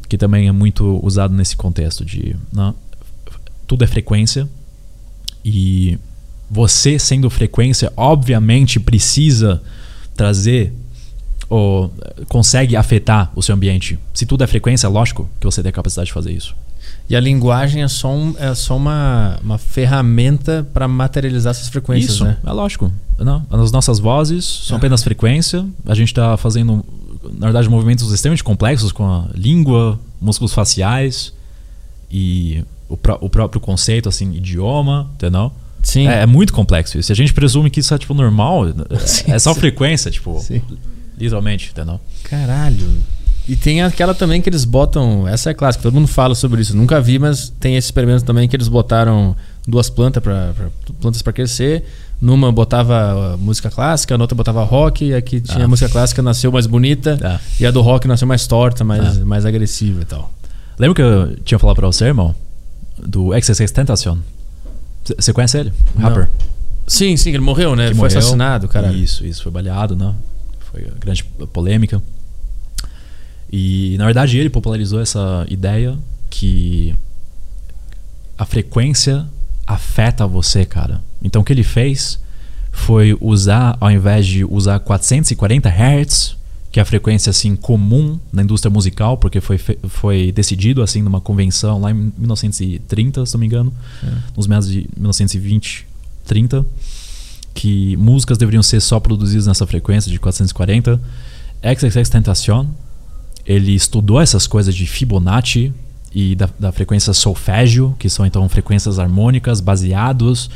Que 0.09 0.17
também 0.17 0.47
é 0.47 0.51
muito 0.51 0.99
usado 1.05 1.33
nesse 1.33 1.55
contexto 1.55 2.03
de. 2.03 2.35
Né, 2.51 2.73
tudo 3.67 3.83
é 3.83 3.87
frequência. 3.87 4.47
E 5.45 5.97
você, 6.49 6.97
sendo 6.97 7.29
frequência, 7.29 7.91
obviamente 7.95 8.79
precisa 8.79 9.61
trazer 10.15 10.73
ou 11.49 11.93
eh, 12.01 12.23
consegue 12.27 12.75
afetar 12.75 13.31
o 13.35 13.41
seu 13.41 13.55
ambiente. 13.55 13.97
Se 14.13 14.25
tudo 14.25 14.43
é 14.43 14.47
frequência, 14.47 14.87
é 14.87 14.89
lógico 14.89 15.29
que 15.39 15.45
você 15.45 15.61
tem 15.61 15.69
a 15.69 15.73
capacidade 15.73 16.07
de 16.07 16.13
fazer 16.13 16.31
isso. 16.33 16.55
E 17.09 17.15
a 17.15 17.19
linguagem 17.19 17.83
é 17.83 17.87
só, 17.87 18.09
um- 18.13 18.35
é 18.37 18.53
só 18.53 18.75
uma, 18.75 19.39
uma 19.41 19.57
ferramenta 19.57 20.67
para 20.73 20.87
materializar 20.87 21.51
essas 21.51 21.69
frequências, 21.69 22.15
isso, 22.15 22.25
né? 22.25 22.37
é 22.45 22.51
lógico. 22.51 22.91
Não, 23.17 23.45
as 23.49 23.71
nossas 23.71 23.97
vozes 23.97 24.45
são 24.45 24.77
apenas 24.77 25.03
frequência. 25.03 25.65
A 25.85 25.95
gente 25.95 26.09
está 26.09 26.35
fazendo, 26.37 26.83
na 27.33 27.47
verdade, 27.47 27.69
movimentos 27.69 28.11
extremamente 28.11 28.43
complexos 28.43 28.91
com 28.91 29.05
a 29.05 29.25
língua, 29.33 29.99
músculos 30.21 30.53
faciais 30.53 31.33
e 32.11 32.63
o, 32.89 32.97
o 33.21 33.29
próprio 33.29 33.59
conceito, 33.61 34.07
assim, 34.09 34.33
idioma, 34.33 35.09
entendeu? 35.15 35.51
Sim. 35.81 36.07
É, 36.07 36.23
é 36.23 36.25
muito 36.25 36.51
complexo 36.51 36.99
isso. 36.99 37.11
A 37.11 37.15
gente 37.15 37.33
presume 37.33 37.69
que 37.69 37.79
isso 37.79 37.93
é, 37.93 37.97
tipo, 37.97 38.13
normal. 38.13 38.65
Sim, 39.05 39.31
é 39.31 39.39
só 39.39 39.53
sim. 39.53 39.59
frequência, 39.61 40.11
tipo, 40.11 40.37
Sim. 40.41 40.61
literalmente, 41.17 41.69
entendeu? 41.71 41.99
Caralho. 42.23 42.85
E 43.47 43.55
tem 43.55 43.81
aquela 43.81 44.13
também 44.13 44.41
que 44.41 44.49
eles 44.49 44.65
botam. 44.65 45.25
Essa 45.27 45.51
é 45.51 45.53
clássica, 45.53 45.83
todo 45.83 45.93
mundo 45.93 46.07
fala 46.07 46.35
sobre 46.35 46.61
isso. 46.61 46.75
Nunca 46.75 46.99
vi, 46.99 47.17
mas 47.17 47.49
tem 47.59 47.77
esse 47.77 47.85
experimento 47.87 48.25
também 48.25 48.47
que 48.47 48.55
eles 48.55 48.67
botaram 48.67 49.35
duas 49.65 49.89
plantas 49.89 50.21
para 50.21 50.53
plantas 50.99 51.21
para 51.21 51.31
crescer. 51.31 51.85
Numa 52.19 52.51
botava 52.51 53.35
uh, 53.35 53.37
música 53.37 53.69
clássica, 53.69 54.17
na 54.17 54.23
outra 54.23 54.35
botava 54.35 54.63
rock, 54.63 55.05
e 55.05 55.13
a 55.13 55.21
que 55.21 55.39
tinha 55.39 55.63
Ah. 55.63 55.67
música 55.67 55.87
clássica 55.87 56.21
nasceu 56.21 56.51
mais 56.51 56.65
bonita, 56.65 57.17
É. 57.21 57.39
e 57.61 57.65
a 57.65 57.69
do 57.71 57.79
rock 57.81 58.07
nasceu 58.07 58.27
mais 58.27 58.47
torta, 58.47 58.83
mais, 58.83 59.17
É. 59.19 59.23
mais 59.23 59.45
agressiva 59.45 60.01
e 60.01 60.05
tal. 60.05 60.33
Lembra 60.79 60.95
que 60.95 61.01
eu 61.01 61.35
tinha 61.45 61.59
falado 61.59 61.75
pra 61.75 61.85
você, 61.87 62.05
irmão? 62.05 62.35
Do 62.97 63.29
XXX 63.39 63.71
Tentacion. 63.71 64.17
Você 65.17 65.31
conhece 65.31 65.57
ele? 65.59 65.71
O 65.95 66.01
Não. 66.01 66.09
rapper? 66.09 66.27
Sim, 66.87 67.15
sim, 67.15 67.29
ele 67.29 67.39
morreu, 67.39 67.75
né? 67.75 67.89
que 67.89 67.93
Foi 67.95 68.07
morreu. 68.09 68.17
assassinado, 68.17 68.67
cara. 68.67 68.91
Isso, 68.91 69.25
isso. 69.25 69.43
Foi 69.43 69.51
baleado, 69.51 69.95
né? 69.95 70.13
Foi 70.71 70.85
grande 70.99 71.23
polêmica. 71.53 72.01
E, 73.51 73.95
na 73.97 74.05
verdade, 74.05 74.37
ele 74.37 74.49
popularizou 74.49 74.99
essa 74.99 75.45
ideia 75.49 75.97
que 76.29 76.93
a 78.37 78.45
frequência 78.45 79.25
afeta 79.65 80.27
você, 80.27 80.65
cara. 80.65 81.01
Então, 81.23 81.41
o 81.41 81.45
que 81.45 81.53
ele 81.53 81.63
fez 81.63 82.19
foi 82.71 83.17
usar, 83.19 83.75
ao 83.79 83.89
invés 83.89 84.25
de 84.25 84.45
usar 84.45 84.79
440 84.79 85.69
Hz, 85.69 86.37
que 86.71 86.79
é 86.79 86.83
a 86.83 86.85
frequência 86.85 87.29
assim 87.31 87.55
comum 87.55 88.19
na 88.31 88.43
indústria 88.43 88.69
musical, 88.69 89.17
porque 89.17 89.41
foi, 89.41 89.57
foi 89.57 90.31
decidido 90.31 90.83
assim 90.83 91.01
numa 91.01 91.19
convenção 91.19 91.79
lá 91.79 91.91
em 91.91 92.13
1930, 92.17 93.25
se 93.25 93.33
não 93.33 93.39
me 93.39 93.47
engano, 93.47 93.73
nos 94.35 94.45
meados 94.45 94.69
de 94.69 94.87
1920, 94.95 95.87
30, 96.25 96.65
que 97.53 97.97
músicas 97.97 98.37
deveriam 98.37 98.61
ser 98.61 98.79
só 98.79 98.99
produzidas 98.99 99.47
nessa 99.47 99.65
frequência 99.65 100.11
de 100.11 100.19
440. 100.19 101.01
XXX 101.63 102.09
Tentacion, 102.09 102.67
ele 103.47 103.73
estudou 103.73 104.19
essas 104.19 104.45
coisas 104.45 104.75
de 104.75 104.85
Fibonacci 104.85 105.73
e 106.13 106.35
da, 106.35 106.49
da 106.59 106.71
frequência 106.71 107.13
solfégio, 107.13 107.95
que 107.97 108.09
são 108.09 108.25
então 108.25 108.47
frequências 108.49 108.99
harmônicas 108.99 109.61
baseados 109.61 110.49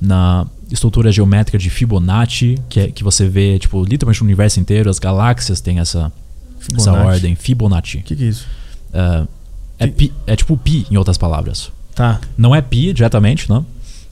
na 0.00 0.46
estrutura 0.70 1.10
geométrica 1.10 1.58
de 1.58 1.68
Fibonacci, 1.68 2.56
que, 2.68 2.80
é, 2.80 2.88
que 2.88 3.02
você 3.02 3.28
vê, 3.28 3.58
tipo, 3.58 3.82
literalmente 3.82 4.20
no 4.20 4.26
universo 4.26 4.60
inteiro, 4.60 4.88
as 4.88 4.98
galáxias 4.98 5.60
têm 5.60 5.80
essa, 5.80 6.12
essa 6.60 6.92
Fibonacci. 6.92 7.06
ordem, 7.06 7.34
Fibonacci. 7.34 7.98
O 7.98 8.02
que, 8.02 8.14
que 8.14 8.24
é 8.24 8.28
isso? 8.28 8.46
É, 8.92 9.26
é, 9.80 9.86
pi, 9.88 10.12
é 10.26 10.36
tipo 10.36 10.56
pi, 10.56 10.86
em 10.90 10.96
outras 10.96 11.18
palavras. 11.18 11.72
Tá. 11.94 12.20
Não 12.36 12.54
é 12.54 12.60
pi 12.60 12.92
diretamente, 12.92 13.48
não, 13.48 13.66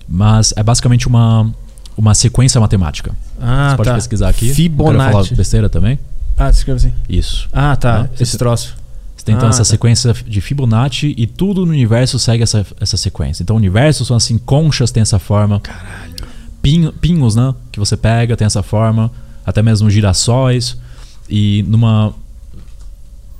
mas 0.08 0.52
é 0.56 0.62
basicamente 0.62 1.06
uma, 1.06 1.52
uma 1.96 2.14
sequência 2.14 2.60
matemática. 2.60 3.12
Ah, 3.40 3.70
Você 3.70 3.76
pode 3.76 3.88
tá. 3.90 3.94
pesquisar 3.94 4.28
aqui. 4.28 4.46
Não 4.46 4.54
quero 4.54 4.64
Fibonacci. 4.64 5.12
falar 5.12 5.36
besteira 5.36 5.68
também. 5.68 5.98
Ah, 6.36 6.52
você 6.52 6.58
escreve 6.58 6.76
assim. 6.78 6.92
Isso. 7.08 7.48
Ah, 7.52 7.76
tá. 7.76 8.08
Esse 8.18 8.36
troço. 8.36 8.76
Você 9.16 9.24
tem 9.24 9.34
então 9.34 9.46
Ah, 9.46 9.50
essa 9.50 9.58
tá. 9.60 9.64
sequência 9.64 10.12
de 10.12 10.40
Fibonacci 10.40 11.14
e 11.16 11.26
tudo 11.26 11.64
no 11.64 11.72
universo 11.72 12.18
segue 12.18 12.42
essa, 12.42 12.66
essa 12.80 12.96
sequência. 12.96 13.42
Então 13.42 13.54
o 13.54 13.58
universo 13.58 14.04
são 14.04 14.16
assim, 14.16 14.36
conchas 14.38 14.90
tem 14.90 15.00
essa 15.02 15.18
forma. 15.18 15.60
Caralho. 15.60 16.14
pinhos, 17.00 17.34
né? 17.36 17.54
Que 17.70 17.78
você 17.78 17.96
pega, 17.96 18.36
tem 18.36 18.46
essa 18.46 18.62
forma. 18.62 19.10
Até 19.46 19.62
mesmo 19.62 19.88
girassóis. 19.90 20.76
E 21.28 21.62
numa. 21.68 22.12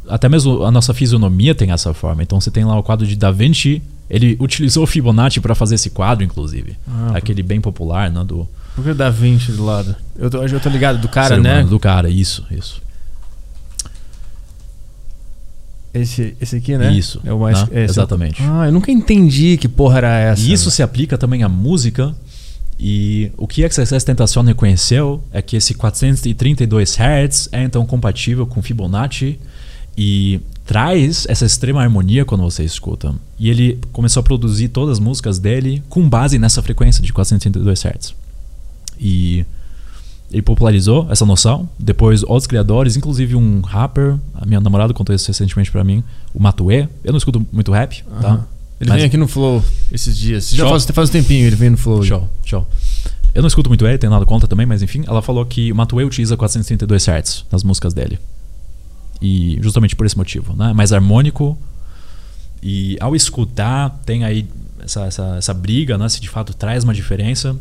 Até 0.09 0.29
mesmo 0.29 0.63
a 0.65 0.71
nossa 0.71 0.93
fisionomia 0.95 1.55
tem 1.55 1.71
essa 1.73 1.93
forma. 1.95 2.23
Então 2.23 2.41
você 2.41 2.51
tem 2.51 2.65
lá 2.65 2.79
o 2.79 2.83
quadro 2.83 3.07
de 3.07 3.17
Da 3.17 3.31
Vinci. 3.31 3.83
Ele 4.09 4.37
utilizou 4.39 4.85
o 4.85 4.87
Fibonacci 4.87 5.41
para 5.41 5.55
fazer 5.55 5.77
esse 5.77 5.89
quadro, 5.91 6.23
inclusive. 6.25 6.77
Ah, 6.87 7.13
Aquele 7.15 7.43
bem 7.43 7.61
popular, 7.61 8.11
né? 8.11 8.23
Do 8.23 8.47
Por 8.75 8.83
que 8.83 8.91
o 8.91 8.95
Da 8.95 9.09
Vinci 9.11 9.53
do 9.53 9.65
lado? 9.65 9.95
Eu 10.17 10.29
tô, 10.29 10.43
eu 10.43 10.61
tô 10.61 10.69
ligado, 10.69 10.99
do 10.99 11.09
cara, 11.09 11.37
ser 11.37 11.41
né? 11.41 11.55
humano, 11.55 11.69
Do 11.69 11.79
cara, 11.79 12.09
isso, 12.11 12.45
isso. 12.51 12.83
Esse, 15.93 16.37
esse 16.41 16.57
aqui, 16.57 16.77
né? 16.77 16.93
Isso, 16.93 17.21
É 17.25 17.33
o 17.33 17.39
mais, 17.39 17.63
né? 17.69 17.83
é 17.83 17.85
Exatamente. 17.85 18.43
Ah, 18.43 18.67
eu 18.67 18.73
nunca 18.73 18.91
entendi 18.91 19.57
que 19.57 19.69
porra 19.69 19.99
era 19.99 20.19
essa. 20.19 20.43
E 20.43 20.53
isso 20.53 20.69
se 20.71 20.83
aplica 20.83 21.17
também 21.17 21.45
à 21.45 21.49
música. 21.49 22.13
E 22.79 23.31
o 23.37 23.47
que 23.47 23.63
XXS 23.69 24.03
Tentacion 24.03 24.43
reconheceu 24.43 25.23
é 25.33 25.41
que 25.41 25.57
esse 25.57 25.75
432 25.75 26.97
Hz 26.99 27.49
é 27.53 27.63
então 27.63 27.87
compatível 27.87 28.45
com 28.45 28.61
Fibonacci 28.61 29.39
e 29.97 30.41
traz 30.67 31.25
essa 31.29 31.45
extrema 31.47 31.81
harmonia 31.81 32.25
quando 32.25 32.43
você 32.43 32.65
escuta. 32.65 33.15
E 33.39 33.49
ele 33.49 33.79
começou 33.93 34.21
a 34.21 34.25
produzir 34.25 34.71
todas 34.71 34.95
as 34.95 34.99
músicas 34.99 35.39
dele 35.39 35.81
com 35.89 36.09
base 36.09 36.41
nessa 36.41 36.61
frequência 36.61 37.05
de 37.05 37.13
432 37.13 37.85
Hz. 37.85 38.24
E 38.99 39.45
Ele 40.31 40.43
popularizou 40.43 41.07
essa 41.11 41.25
noção. 41.25 41.69
Depois, 41.79 42.23
outros 42.25 42.47
criadores, 42.47 42.97
inclusive 42.97 43.37
um 43.37 43.61
rapper, 43.61 44.17
a 44.35 44.45
minha 44.45 44.61
namorada 44.61 44.93
contou 44.93 45.15
isso 45.15 45.29
recentemente 45.29 45.71
pra 45.71 45.85
mim, 45.85 46.03
o 46.35 46.43
Matue. 46.43 46.89
Eu 47.05 47.13
não 47.13 47.19
escuto 47.19 47.47
muito 47.53 47.71
rap, 47.71 48.03
tá? 48.21 48.45
Ele 48.81 48.91
Mas- 48.91 48.99
vem 48.99 49.07
aqui 49.07 49.17
no 49.17 49.29
Flow 49.29 49.63
esses 49.93 50.17
dias. 50.17 50.51
Já 50.51 50.69
faz, 50.69 50.85
faz 50.85 51.09
um 51.09 51.13
tempinho 51.13 51.47
ele 51.47 51.55
vem 51.57 51.71
no 51.71 51.77
Flow. 51.77 52.03
Show, 52.03 52.29
show. 52.45 52.67
Eu 53.35 53.43
não 53.43 53.47
escuto 53.49 53.69
muito 53.69 53.87
ele, 53.87 53.99
tenho 53.99 54.13
nada 54.13 54.25
contra 54.27 54.49
também, 54.49 54.67
mas 54.67 54.83
enfim, 54.83 55.05
ela 55.07 55.23
falou 55.23 55.45
que 55.47 55.71
o 55.73 55.75
Matue 55.77 56.05
utiliza 56.05 56.37
432 56.37 57.09
Hz 57.09 57.45
nas 57.51 57.63
músicas 57.63 57.95
dele. 57.95 58.19
E 59.23 59.59
justamente 59.63 59.95
por 59.95 60.05
esse 60.07 60.17
motivo, 60.17 60.55
né? 60.57 60.73
Mais 60.73 60.93
harmônico. 60.93 61.57
E 62.63 62.97
ao 63.01 63.15
escutar, 63.15 63.91
tem 64.05 64.25
aí 64.25 64.47
essa, 64.81 65.03
essa, 65.07 65.37
essa 65.37 65.55
briga, 65.55 65.97
né? 65.97 66.09
Se 66.09 66.21
de 66.21 66.29
fato 66.29 66.53
traz 66.55 66.83
uma 66.85 66.95
diferença. 66.95 67.57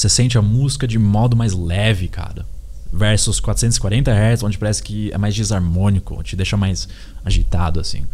Você 0.00 0.08
sente 0.08 0.38
a 0.38 0.42
música 0.42 0.88
de 0.88 0.98
modo 0.98 1.36
mais 1.36 1.52
leve, 1.52 2.08
cara. 2.08 2.46
Versus 2.90 3.38
440 3.38 4.10
Hz, 4.10 4.42
onde 4.42 4.56
parece 4.56 4.82
que 4.82 5.12
é 5.12 5.18
mais 5.18 5.34
desarmônico, 5.34 6.22
te 6.22 6.34
deixa 6.34 6.56
mais 6.56 6.88
agitado, 7.22 7.78
assim. 7.78 8.04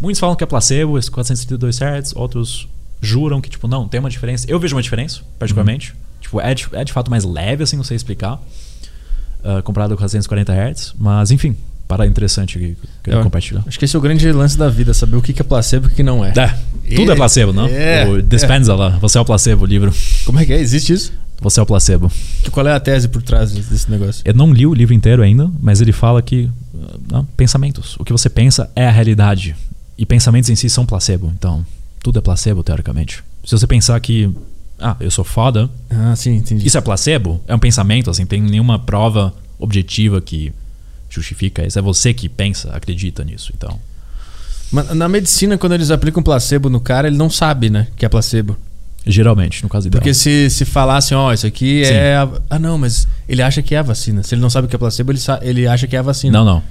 Muitos 0.00 0.18
falam 0.18 0.34
que 0.34 0.42
é 0.42 0.46
placebo, 0.46 0.98
esse 0.98 1.08
432 1.08 1.80
Hz, 1.80 2.16
outros 2.16 2.68
juram 3.00 3.40
que, 3.40 3.48
tipo, 3.48 3.68
não, 3.68 3.86
tem 3.86 4.00
uma 4.00 4.10
diferença. 4.10 4.44
Eu 4.48 4.58
vejo 4.58 4.74
uma 4.74 4.82
diferença, 4.82 5.20
particularmente. 5.38 5.94
Tipo, 6.20 6.40
é 6.40 6.52
de, 6.52 6.66
é 6.72 6.82
de 6.82 6.92
fato 6.92 7.10
mais 7.10 7.22
leve, 7.22 7.62
assim, 7.62 7.76
não 7.76 7.84
sei 7.84 7.96
explicar. 7.96 8.40
ah, 9.44 9.62
comparado 9.62 9.94
com 9.94 9.98
440 9.98 10.52
Hz. 10.52 10.94
Mas, 10.98 11.30
enfim, 11.30 11.56
para 11.86 12.06
interessante 12.06 12.58
que 12.58 12.76
que 13.04 13.10
eu 13.10 13.22
compartilhar. 13.22 13.62
Acho 13.64 13.78
que 13.78 13.84
esse 13.84 13.94
é 13.94 13.98
o 13.98 14.02
grande 14.02 14.30
lance 14.32 14.58
da 14.58 14.68
vida, 14.68 14.92
saber 14.92 15.16
o 15.16 15.22
que 15.22 15.40
é 15.40 15.44
placebo 15.44 15.86
e 15.86 15.92
o 15.92 15.94
que 15.94 16.02
não 16.02 16.24
é. 16.24 16.32
É, 16.88 16.94
tudo 16.96 17.12
é 17.12 17.14
placebo, 17.16 17.52
não? 17.52 17.68
É. 17.68 18.04
O 18.08 18.20
Dispenza 18.20 18.74
lá, 18.74 18.90
você 18.98 19.16
é 19.16 19.20
o 19.20 19.24
placebo, 19.24 19.62
o 19.62 19.66
livro. 19.66 19.94
Como 20.24 20.40
é 20.40 20.44
que 20.44 20.52
é? 20.52 20.60
Existe 20.60 20.92
isso? 20.92 21.12
Você 21.40 21.60
é 21.60 21.62
o 21.62 21.66
placebo. 21.66 22.10
Qual 22.50 22.66
é 22.66 22.72
a 22.72 22.80
tese 22.80 23.08
por 23.08 23.22
trás 23.22 23.52
desse 23.52 23.90
negócio? 23.90 24.22
Eu 24.24 24.32
não 24.34 24.52
li 24.52 24.66
o 24.66 24.72
livro 24.74 24.94
inteiro 24.94 25.22
ainda, 25.22 25.50
mas 25.60 25.80
ele 25.80 25.92
fala 25.92 26.22
que 26.22 26.50
ah, 26.74 26.96
não, 27.10 27.24
pensamentos. 27.36 27.94
O 27.98 28.04
que 28.04 28.12
você 28.12 28.28
pensa 28.30 28.70
é 28.74 28.86
a 28.86 28.90
realidade. 28.90 29.54
E 29.98 30.04
pensamentos 30.06 30.48
em 30.50 30.56
si 30.56 30.68
são 30.70 30.86
placebo. 30.86 31.32
Então, 31.36 31.64
tudo 32.02 32.18
é 32.18 32.22
placebo, 32.22 32.62
teoricamente. 32.62 33.22
Se 33.44 33.56
você 33.56 33.66
pensar 33.66 33.98
que, 34.00 34.30
ah, 34.78 34.96
eu 35.00 35.10
sou 35.10 35.24
foda, 35.24 35.70
Ah, 35.90 36.14
sim, 36.16 36.36
entendi. 36.36 36.66
isso 36.66 36.76
é 36.76 36.80
placebo, 36.80 37.40
é 37.46 37.54
um 37.54 37.58
pensamento, 37.58 38.10
assim, 38.10 38.26
tem 38.26 38.40
nenhuma 38.40 38.78
prova 38.78 39.32
objetiva 39.58 40.20
que 40.20 40.52
justifica 41.08 41.66
isso. 41.66 41.78
É 41.78 41.82
você 41.82 42.12
que 42.12 42.28
pensa, 42.28 42.70
acredita 42.74 43.24
nisso. 43.24 43.52
Então, 43.56 43.78
Mas 44.72 44.92
na 44.94 45.08
medicina, 45.08 45.56
quando 45.56 45.72
eles 45.74 45.90
aplicam 45.90 46.22
placebo 46.22 46.68
no 46.68 46.80
cara, 46.80 47.06
ele 47.08 47.16
não 47.16 47.30
sabe, 47.30 47.70
né, 47.70 47.86
que 47.96 48.04
é 48.04 48.08
placebo. 48.08 48.56
Geralmente, 49.06 49.62
no 49.62 49.68
caso 49.68 49.86
ideal. 49.86 50.00
Porque 50.00 50.12
se, 50.14 50.50
se 50.50 50.64
falassem, 50.64 51.16
ó, 51.16 51.32
isso 51.32 51.46
aqui 51.46 51.84
Sim. 51.84 51.92
é. 51.94 52.16
A... 52.16 52.28
Ah, 52.50 52.58
não, 52.58 52.76
mas 52.76 53.06
ele 53.28 53.42
acha 53.42 53.62
que 53.62 53.74
é 53.74 53.78
a 53.78 53.82
vacina. 53.82 54.22
Se 54.22 54.34
ele 54.34 54.42
não 54.42 54.50
sabe 54.50 54.66
o 54.66 54.68
que 54.68 54.74
é 54.76 54.78
placebo, 54.78 55.12
ele, 55.12 55.18
sa... 55.18 55.38
ele 55.42 55.66
acha 55.66 55.86
que 55.86 55.94
é 55.94 55.98
a 55.98 56.02
vacina. 56.02 56.36
Não, 56.38 56.44
não. 56.44 56.62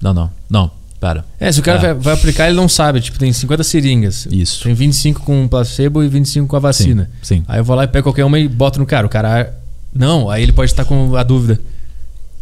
Não, 0.00 0.12
não. 0.14 0.30
Não, 0.50 0.70
pera. 1.00 1.24
É, 1.38 1.52
se 1.52 1.60
o 1.60 1.62
cara 1.62 1.78
É. 1.78 1.80
vai, 1.80 1.94
vai 1.94 2.14
aplicar, 2.14 2.46
ele 2.48 2.56
não 2.56 2.68
sabe. 2.68 3.00
Tipo, 3.00 3.18
tem 3.18 3.32
50 3.32 3.62
seringas. 3.62 4.26
Isso. 4.30 4.64
Tem 4.64 4.74
25 4.74 5.20
com 5.20 5.46
placebo 5.46 6.02
e 6.02 6.08
25 6.08 6.48
com 6.48 6.56
a 6.56 6.58
vacina. 6.60 7.10
sim. 7.22 7.44
Aí 7.46 7.60
eu 7.60 7.64
vou 7.64 7.76
lá 7.76 7.84
e 7.84 7.88
pego 7.88 8.04
qualquer 8.04 8.24
uma 8.24 8.38
e 8.38 8.48
boto 8.48 8.78
no 8.78 8.86
cara. 8.86 9.06
O 9.06 9.10
cara. 9.10 9.54
Não, 9.94 10.30
aí 10.30 10.42
ele 10.42 10.52
pode 10.52 10.70
estar 10.70 10.84
com 10.84 11.14
a 11.16 11.22
dúvida. 11.22 11.60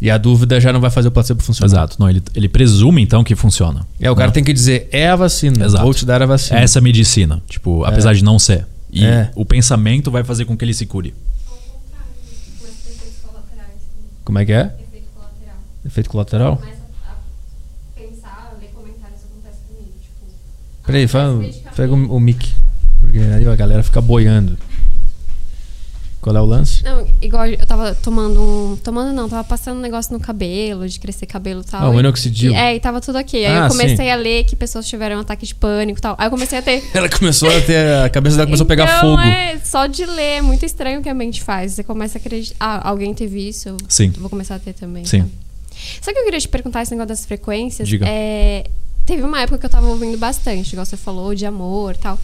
E 0.00 0.10
a 0.10 0.16
dúvida 0.16 0.58
já 0.58 0.72
não 0.72 0.80
vai 0.80 0.88
fazer 0.90 1.08
o 1.08 1.10
placebo 1.10 1.42
funcionar. 1.42 1.66
Exato. 1.70 1.96
Não, 1.98 2.08
ele, 2.08 2.22
ele 2.34 2.48
presume 2.48 3.02
então 3.02 3.22
que 3.22 3.34
funciona. 3.36 3.86
É, 4.00 4.10
o 4.10 4.14
cara 4.16 4.28
Não. 4.28 4.32
tem 4.32 4.42
que 4.42 4.52
dizer, 4.54 4.88
é 4.90 5.08
a 5.10 5.16
vacina. 5.16 5.62
Exato. 5.66 5.84
Vou 5.84 5.92
te 5.92 6.06
dar 6.06 6.22
a 6.22 6.26
vacina. 6.26 6.58
Essa 6.60 6.78
é 6.78 6.80
a 6.80 6.82
medicina, 6.82 7.42
tipo, 7.46 7.84
apesar 7.84 8.14
de 8.14 8.24
não 8.24 8.38
ser. 8.38 8.66
E 8.92 9.04
É. 9.04 9.30
o 9.34 9.44
pensamento 9.44 10.10
vai 10.10 10.24
fazer 10.24 10.44
com 10.44 10.56
que 10.56 10.64
ele 10.64 10.74
se 10.74 10.86
cure. 10.86 11.14
Como 14.24 14.38
é 14.38 14.44
que 14.44 14.52
é? 14.52 14.74
Efeito 14.80 15.08
colateral. 15.14 15.56
Efeito 15.84 16.10
colateral? 16.10 16.56
Começa 16.56 16.78
a 17.06 18.00
pensar, 18.00 18.56
ler 18.60 18.68
comentários, 18.68 19.20
acontece 19.24 19.58
comigo. 19.68 19.92
Tipo, 20.00 20.86
Peraí, 20.86 21.08
fala, 21.08 21.42
pega 21.74 21.92
o, 21.92 22.16
o 22.16 22.20
mic. 22.20 22.54
Porque 23.00 23.18
aí 23.18 23.46
a 23.46 23.56
galera 23.56 23.82
fica 23.82 24.00
boiando. 24.00 24.56
Qual 26.20 26.36
é 26.36 26.40
o 26.40 26.44
lance? 26.44 26.84
Não, 26.84 27.06
igual 27.22 27.46
eu 27.46 27.64
tava 27.66 27.94
tomando 27.94 28.42
um. 28.42 28.76
Tomando 28.76 29.10
não, 29.14 29.26
tava 29.26 29.42
passando 29.42 29.78
um 29.78 29.80
negócio 29.80 30.12
no 30.12 30.20
cabelo, 30.20 30.86
de 30.86 31.00
crescer 31.00 31.24
cabelo 31.24 31.62
e 31.62 31.64
tal. 31.64 31.82
Ah, 31.82 31.88
o 31.88 31.94
e- 31.94 31.96
minoxidil. 31.96 32.54
É, 32.54 32.74
e 32.76 32.80
tava 32.80 33.00
tudo 33.00 33.18
ok. 33.18 33.46
Aí 33.46 33.50
Ah, 33.50 33.64
eu 33.64 33.68
comecei 33.68 33.96
sim. 33.96 34.10
a 34.10 34.16
ler 34.16 34.44
que 34.44 34.54
pessoas 34.54 34.86
tiveram 34.86 35.16
um 35.16 35.20
ataque 35.20 35.46
de 35.46 35.54
pânico 35.54 35.98
e 35.98 36.02
tal. 36.02 36.14
Aí 36.18 36.26
eu 36.26 36.30
comecei 36.30 36.58
a 36.58 36.62
ter. 36.62 36.84
Ela 36.92 37.08
começou 37.08 37.48
a 37.48 37.60
ter. 37.62 38.04
A 38.04 38.10
cabeça 38.10 38.36
dela 38.36 38.46
começou 38.46 38.64
a 38.64 38.68
pegar 38.68 38.84
Então, 38.84 39.00
fogo. 39.16 39.22
É, 39.22 39.58
só 39.64 39.86
de 39.86 40.04
ler, 40.04 40.38
é 40.38 40.42
muito 40.42 40.64
estranho 40.66 41.00
o 41.00 41.02
que 41.02 41.08
a 41.08 41.14
mente 41.14 41.42
faz. 41.42 41.72
Você 41.72 41.82
começa 41.82 42.18
a 42.18 42.20
acreditar. 42.20 42.54
Ah, 42.60 42.88
alguém 42.90 43.14
teve 43.14 43.48
isso, 43.48 43.74
Sim. 43.88 44.10
vou 44.10 44.28
começar 44.28 44.56
a 44.56 44.58
ter 44.58 44.74
também. 44.74 45.04
Sim. 45.06 45.18
então. 45.18 45.30
Só 46.02 46.12
que 46.12 46.18
eu 46.18 46.24
queria 46.24 46.38
te 46.40 46.48
perguntar 46.48 46.82
esse 46.82 46.90
negócio 46.90 47.08
das 47.08 47.24
frequências. 47.24 47.88
Diga. 47.88 48.04
É, 48.06 48.64
teve 49.06 49.22
uma 49.22 49.40
época 49.40 49.56
que 49.56 49.64
eu 49.64 49.70
tava 49.70 49.86
ouvindo 49.86 50.18
bastante, 50.18 50.72
igual 50.72 50.84
você 50.84 50.98
falou, 50.98 51.34
de 51.34 51.46
amor 51.46 51.94
e 51.94 51.98
tal. 51.98 52.18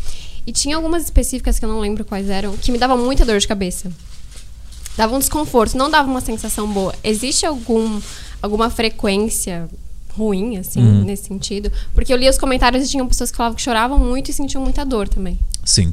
E 0.46 0.52
tinha 0.52 0.76
algumas 0.76 1.02
específicas 1.04 1.58
que 1.58 1.64
eu 1.64 1.68
não 1.68 1.80
lembro 1.80 2.04
quais 2.04 2.28
eram, 2.30 2.56
que 2.56 2.70
me 2.70 2.78
davam 2.78 2.96
muita 2.96 3.24
dor 3.24 3.38
de 3.38 3.48
cabeça. 3.48 3.90
Dava 4.96 5.14
um 5.14 5.18
desconforto, 5.18 5.76
não 5.76 5.90
dava 5.90 6.08
uma 6.08 6.20
sensação 6.20 6.70
boa. 6.72 6.94
Existe 7.02 7.44
algum, 7.44 8.00
alguma 8.40 8.70
frequência 8.70 9.68
ruim, 10.16 10.56
assim, 10.56 10.80
Uhum. 10.80 11.04
nesse 11.04 11.24
sentido? 11.24 11.70
Porque 11.94 12.12
eu 12.12 12.16
li 12.16 12.28
os 12.28 12.38
comentários 12.38 12.86
e 12.86 12.88
tinham 12.90 13.06
pessoas 13.06 13.30
que 13.30 13.36
falavam 13.36 13.56
que 13.56 13.62
choravam 13.62 13.98
muito 13.98 14.30
e 14.30 14.34
sentiam 14.34 14.62
muita 14.62 14.84
dor 14.84 15.08
também. 15.08 15.38
Sim. 15.64 15.92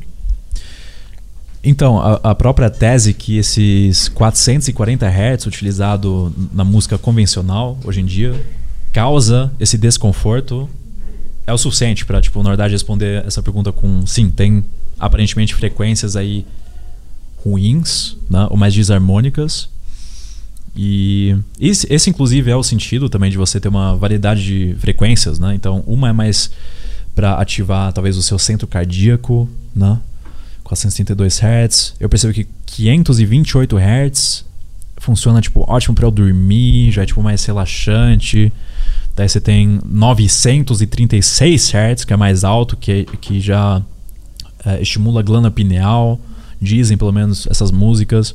Então, 1.63 1.99
a, 1.99 2.19
a 2.31 2.35
própria 2.35 2.69
tese 2.69 3.13
que 3.13 3.37
esses 3.37 4.09
440 4.09 5.05
Hz 5.07 5.45
utilizado 5.45 6.33
na 6.53 6.63
música 6.63 6.97
convencional 6.97 7.77
hoje 7.85 8.01
em 8.01 8.05
dia 8.05 8.33
causa 8.91 9.51
esse 9.59 9.77
desconforto 9.77 10.69
é 11.45 11.53
o 11.53 11.57
suficiente 11.57 12.05
para, 12.05 12.21
tipo, 12.21 12.41
na 12.41 12.49
verdade, 12.49 12.73
responder 12.73 13.23
essa 13.25 13.41
pergunta 13.41 13.71
com 13.71 14.05
sim, 14.05 14.29
tem 14.29 14.63
aparentemente 14.99 15.53
frequências 15.53 16.15
aí 16.15 16.45
ruins, 17.43 18.15
né, 18.29 18.47
ou 18.49 18.57
mais 18.57 18.73
desarmônicas. 18.73 19.69
E 20.75 21.35
esse, 21.59 21.85
esse, 21.93 22.09
inclusive, 22.09 22.49
é 22.49 22.55
o 22.55 22.63
sentido 22.63 23.09
também 23.09 23.29
de 23.29 23.37
você 23.37 23.59
ter 23.59 23.67
uma 23.67 23.95
variedade 23.95 24.43
de 24.43 24.75
frequências, 24.79 25.37
né? 25.37 25.53
Então, 25.53 25.83
uma 25.85 26.09
é 26.09 26.13
mais 26.13 26.49
para 27.13 27.35
ativar 27.35 27.93
talvez 27.93 28.17
o 28.17 28.23
seu 28.23 28.39
centro 28.39 28.65
cardíaco, 28.65 29.47
né? 29.75 29.99
432 30.63 31.39
Hz. 31.39 31.93
Eu 31.99 32.09
percebo 32.09 32.33
que 32.33 32.47
528 32.65 33.77
Hz 33.77 34.45
funciona 34.97 35.41
tipo 35.41 35.63
ótimo 35.69 35.93
para 35.93 36.07
eu 36.07 36.11
dormir, 36.11 36.91
já 36.91 37.03
é 37.03 37.05
tipo 37.05 37.21
mais 37.21 37.45
relaxante. 37.45 38.51
Daí 39.15 39.29
você 39.29 39.39
tem 39.39 39.79
936 39.85 41.71
Hz, 41.73 42.05
que 42.05 42.13
é 42.13 42.17
mais 42.17 42.43
alto, 42.43 42.75
que, 42.75 43.05
que 43.21 43.39
já 43.39 43.81
é, 44.65 44.81
estimula 44.81 45.19
a 45.19 45.23
glândula 45.23 45.51
pineal. 45.51 46.19
Dizem 46.61 46.97
pelo 46.97 47.11
menos 47.11 47.47
essas 47.49 47.71
músicas. 47.71 48.31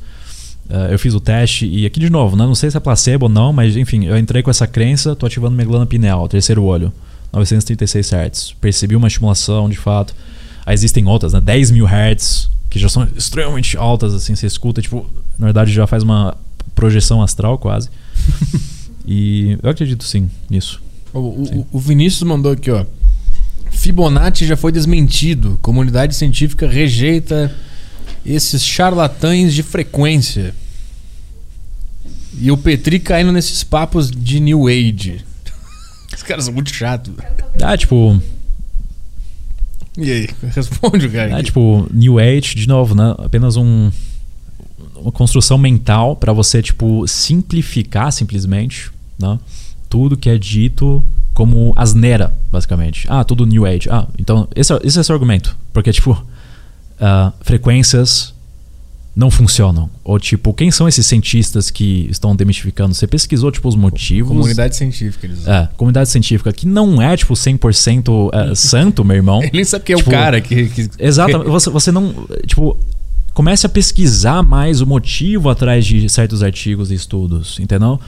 Uh, 0.68 0.90
eu 0.90 0.98
fiz 0.98 1.14
o 1.14 1.20
teste 1.20 1.66
e 1.66 1.86
aqui 1.86 1.98
de 1.98 2.10
novo, 2.10 2.36
né? 2.36 2.44
não 2.44 2.54
sei 2.54 2.70
se 2.70 2.76
é 2.76 2.80
placebo 2.80 3.24
ou 3.24 3.30
não, 3.30 3.54
mas 3.54 3.74
enfim, 3.74 4.04
eu 4.04 4.18
entrei 4.18 4.42
com 4.42 4.50
essa 4.50 4.66
crença, 4.66 5.16
tô 5.16 5.24
ativando 5.24 5.54
minha 5.54 5.64
glândula 5.64 5.86
pineal, 5.86 6.28
terceiro 6.28 6.62
olho, 6.62 6.92
936 7.32 8.12
Hz. 8.12 8.54
Percebi 8.60 8.94
uma 8.94 9.08
estimulação 9.08 9.70
de 9.70 9.78
fato. 9.78 10.14
Aí 10.66 10.74
existem 10.74 11.06
outras, 11.06 11.32
né? 11.32 11.40
10 11.40 11.70
mil 11.70 11.86
Hz, 11.86 12.50
que 12.68 12.78
já 12.78 12.90
são 12.90 13.08
extremamente 13.16 13.78
altas, 13.78 14.12
assim, 14.12 14.36
você 14.36 14.46
escuta, 14.46 14.82
tipo, 14.82 15.06
na 15.38 15.46
verdade 15.46 15.72
já 15.72 15.86
faz 15.86 16.02
uma 16.02 16.36
projeção 16.74 17.22
astral 17.22 17.56
quase. 17.56 17.88
e 19.06 19.58
eu 19.62 19.70
acredito 19.70 20.04
sim 20.04 20.30
nisso. 20.48 20.82
O, 21.12 21.18
o, 21.18 21.66
o 21.72 21.78
Vinícius 21.78 22.22
mandou 22.22 22.52
aqui, 22.52 22.70
ó. 22.70 22.84
Fibonacci 23.70 24.46
já 24.46 24.56
foi 24.56 24.72
desmentido. 24.72 25.58
Comunidade 25.62 26.14
científica 26.14 26.68
rejeita 26.68 27.54
esses 28.24 28.64
charlatães 28.64 29.54
de 29.54 29.62
frequência. 29.62 30.54
E 32.40 32.50
o 32.50 32.56
Petri 32.56 32.98
caindo 33.00 33.32
nesses 33.32 33.64
papos 33.64 34.10
de 34.10 34.40
New 34.40 34.66
Age. 34.68 35.24
Os 36.14 36.22
caras 36.22 36.44
são 36.44 36.54
muito 36.54 36.74
chatos. 36.74 37.14
Ah, 37.62 37.76
tipo, 37.76 38.20
E 39.96 40.10
aí? 40.10 40.28
Responde 40.54 41.06
o 41.06 41.10
cara. 41.10 41.34
Aqui. 41.34 41.44
tipo, 41.44 41.88
New 41.92 42.18
Age, 42.18 42.54
de 42.54 42.68
novo, 42.68 42.94
né? 42.94 43.14
Apenas 43.18 43.56
um, 43.56 43.90
uma 45.00 45.12
construção 45.12 45.58
mental 45.58 46.16
para 46.16 46.32
você, 46.32 46.62
tipo, 46.62 47.06
simplificar 47.06 48.12
simplesmente, 48.12 48.90
né? 49.18 49.38
Tudo 49.88 50.16
que 50.16 50.28
é 50.28 50.36
dito 50.38 51.04
como 51.34 51.72
asneira, 51.76 52.32
basicamente. 52.50 53.06
Ah, 53.08 53.22
tudo 53.24 53.46
New 53.46 53.64
Age. 53.64 53.88
Ah, 53.90 54.06
então, 54.18 54.48
esse, 54.54 54.72
é- 54.72 54.80
esse 54.82 54.98
é 54.98 55.00
esse 55.00 55.12
argumento. 55.12 55.56
Porque, 55.72 55.92
tipo, 55.92 56.20
ah, 57.00 57.32
frequências 57.40 58.34
não 59.14 59.30
funcionam. 59.32 59.90
Ou, 60.04 60.18
tipo, 60.18 60.54
quem 60.54 60.70
são 60.70 60.86
esses 60.86 61.04
cientistas 61.04 61.70
que 61.70 62.06
estão 62.10 62.36
demistificando? 62.36 62.94
Você 62.94 63.06
pesquisou, 63.06 63.50
tipo, 63.50 63.68
os 63.68 63.74
motivos... 63.74 64.30
Comunidade 64.30 64.76
científica. 64.76 65.26
Eles... 65.26 65.46
É, 65.46 65.68
comunidade 65.76 66.08
científica, 66.08 66.52
que 66.52 66.66
não 66.66 67.02
é, 67.02 67.16
tipo, 67.16 67.34
100% 67.34 68.30
é, 68.32 68.54
santo, 68.54 69.04
meu 69.04 69.16
irmão. 69.16 69.42
Ele 69.42 69.50
nem 69.54 69.64
sabe 69.64 69.84
quem 69.84 69.94
é 69.94 69.96
Tipo, 69.96 70.10
o 70.10 70.12
cara 70.12 70.40
que. 70.40 70.68
que 70.68 70.88
Exatamente. 71.00 71.50
Você, 71.50 71.68
você 71.70 71.90
não. 71.90 72.14
Tipo, 72.46 72.76
comece 73.38 73.64
a 73.64 73.68
pesquisar 73.68 74.42
mais 74.42 74.80
o 74.80 74.86
motivo 74.86 75.48
atrás 75.48 75.86
de 75.86 76.08
certos 76.08 76.42
artigos 76.42 76.90
e 76.90 76.94
estudos, 76.94 77.60
entendeu? 77.60 78.00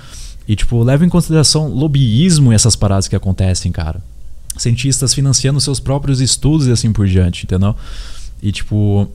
E, 0.49 0.57
tipo, 0.57 0.83
leva 0.83 1.07
em 1.07 1.09
consideração 1.09 1.69
lobbyismo 1.69 2.53
e 2.53 2.57
essas 2.57 2.75
paradas 2.75 3.07
que 3.07 3.15
acontecem, 3.15 3.71
cara. 3.71 4.03
Cientistas 4.57 5.15
financiando 5.15 5.61
seus 5.61 5.79
próprios 5.79 6.21
estudos 6.21 6.67
e 6.67 6.73
assim 6.73 6.93
por 6.93 7.07
diante, 7.07 7.45
entendeu? 7.45 7.77
E, 8.43 8.51
tipo, 8.51 9.09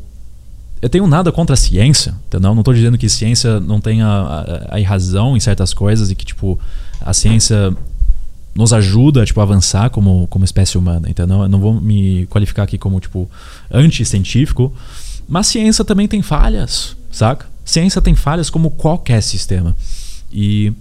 eu 0.81 0.87
tenho 0.87 1.05
nada 1.05 1.33
contra 1.33 1.53
a 1.53 1.57
ciência, 1.57 2.15
entendeu? 2.27 2.53
Não 2.53 2.61
estou 2.61 2.73
dizendo 2.73 2.97
que 2.97 3.09
ciência 3.09 3.59
não 3.59 3.81
tenha 3.81 4.07
a, 4.07 4.73
a, 4.73 4.77
a 4.77 4.87
razão 4.87 5.35
em 5.35 5.41
certas 5.41 5.73
coisas 5.73 6.09
e 6.11 6.15
que, 6.15 6.23
tipo, 6.23 6.57
a 7.01 7.11
ciência 7.11 7.75
nos 8.55 8.71
ajuda 8.71 9.25
tipo, 9.25 9.41
a 9.41 9.43
avançar 9.43 9.89
como, 9.89 10.27
como 10.27 10.45
espécie 10.45 10.77
humana, 10.77 11.09
entendeu? 11.09 11.41
Eu 11.41 11.49
não 11.49 11.59
vou 11.59 11.73
me 11.73 12.25
qualificar 12.27 12.63
aqui 12.63 12.77
como, 12.77 13.01
tipo, 13.01 13.29
anti-científico, 13.69 14.71
mas 15.27 15.47
ciência 15.47 15.83
também 15.83 16.07
tem 16.07 16.21
falhas, 16.21 16.95
saca? 17.11 17.47
Ciência 17.63 18.01
tem 18.01 18.15
falhas 18.15 18.49
como 18.49 18.71
qualquer 18.71 19.21
sistema. 19.21 19.75
E, 20.31 20.71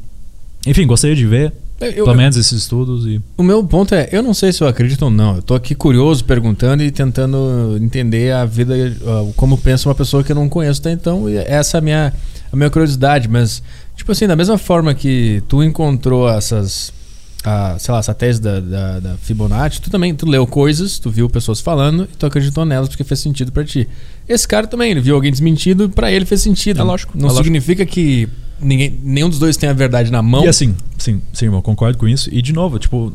enfim, 0.67 0.87
gostaria 0.87 1.17
de 1.17 1.27
ver 1.27 1.53
eu, 1.81 2.05
pelo 2.05 2.17
menos 2.17 2.37
esses 2.37 2.53
estudos. 2.53 3.07
E... 3.07 3.21
O 3.37 3.43
meu 3.43 3.63
ponto 3.65 3.95
é, 3.95 4.09
eu 4.13 4.23
não 4.23 4.33
sei 4.33 4.53
se 4.53 4.63
eu 4.63 4.69
acredito 4.69 5.03
ou 5.03 5.11
não. 5.11 5.37
Eu 5.37 5.43
tô 5.43 5.55
aqui 5.55 5.75
curioso, 5.75 6.25
perguntando 6.25 6.83
e 6.83 6.91
tentando 6.91 7.77
entender 7.81 8.33
a 8.33 8.45
vida, 8.45 8.75
como 9.37 9.59
pensa 9.59 9.89
uma 9.89 9.95
pessoa 9.95 10.23
que 10.23 10.33
eu 10.33 10.37
não 10.37 10.49
conheço 10.49 10.81
até 10.81 10.93
então. 10.93 11.29
E 11.29 11.37
essa 11.37 11.77
é 11.77 11.79
a 11.79 11.81
minha, 11.81 12.13
a 12.53 12.57
minha 12.57 12.71
curiosidade. 12.71 13.29
Mas, 13.29 13.63
tipo 13.97 14.13
assim, 14.13 14.27
da 14.27 14.37
mesma 14.37 14.59
forma 14.59 14.95
que 14.95 15.43
tu 15.49 15.63
encontrou 15.63 16.29
essas 16.29 16.93
a, 17.45 17.79
sei 17.79 17.93
lá, 17.93 18.01
essa 18.01 18.15
tese 18.15 18.41
da, 18.41 18.59
da, 18.59 19.01
da, 19.01 19.17
Fibonacci, 19.19 19.81
tu 19.81 19.91
também 19.91 20.15
tu 20.15 20.27
leu 20.27 20.47
coisas, 20.47 20.99
tu 20.99 21.11
viu 21.11 21.29
pessoas 21.29 21.61
falando 21.61 22.05
e 22.05 22.17
tu 22.17 22.25
acreditou 22.25 22.65
nelas 22.65 22.89
porque 22.89 23.05
fez 23.05 23.21
sentido 23.21 23.53
para 23.53 23.63
ti. 23.65 23.87
Esse 24.27 24.49
cara 24.49 24.67
também, 24.67 24.91
ele 24.91 25.01
viu 25.01 25.15
alguém 25.15 25.31
desmentido, 25.31 25.91
para 25.91 26.11
ele 26.11 26.25
fez 26.25 26.41
sentido. 26.41 26.81
É 26.81 26.83
lógico. 26.83 27.13
Não 27.17 27.29
é 27.29 27.35
significa 27.35 27.83
lógico. 27.83 27.95
que 27.95 28.29
ninguém, 28.59 28.99
nenhum 29.03 29.29
dos 29.29 29.39
dois 29.39 29.59
tem 29.59 29.69
a 29.69 29.75
verdade 29.75 30.11
na 30.11 30.23
mão. 30.23 30.45
E 30.45 30.49
assim, 30.49 30.75
sim, 30.97 31.21
sim, 31.35 31.45
irmão, 31.45 31.61
concordo 31.61 31.99
com 31.99 32.09
isso. 32.09 32.31
E 32.33 32.41
de 32.41 32.53
novo, 32.55 32.79
tipo, 32.79 33.13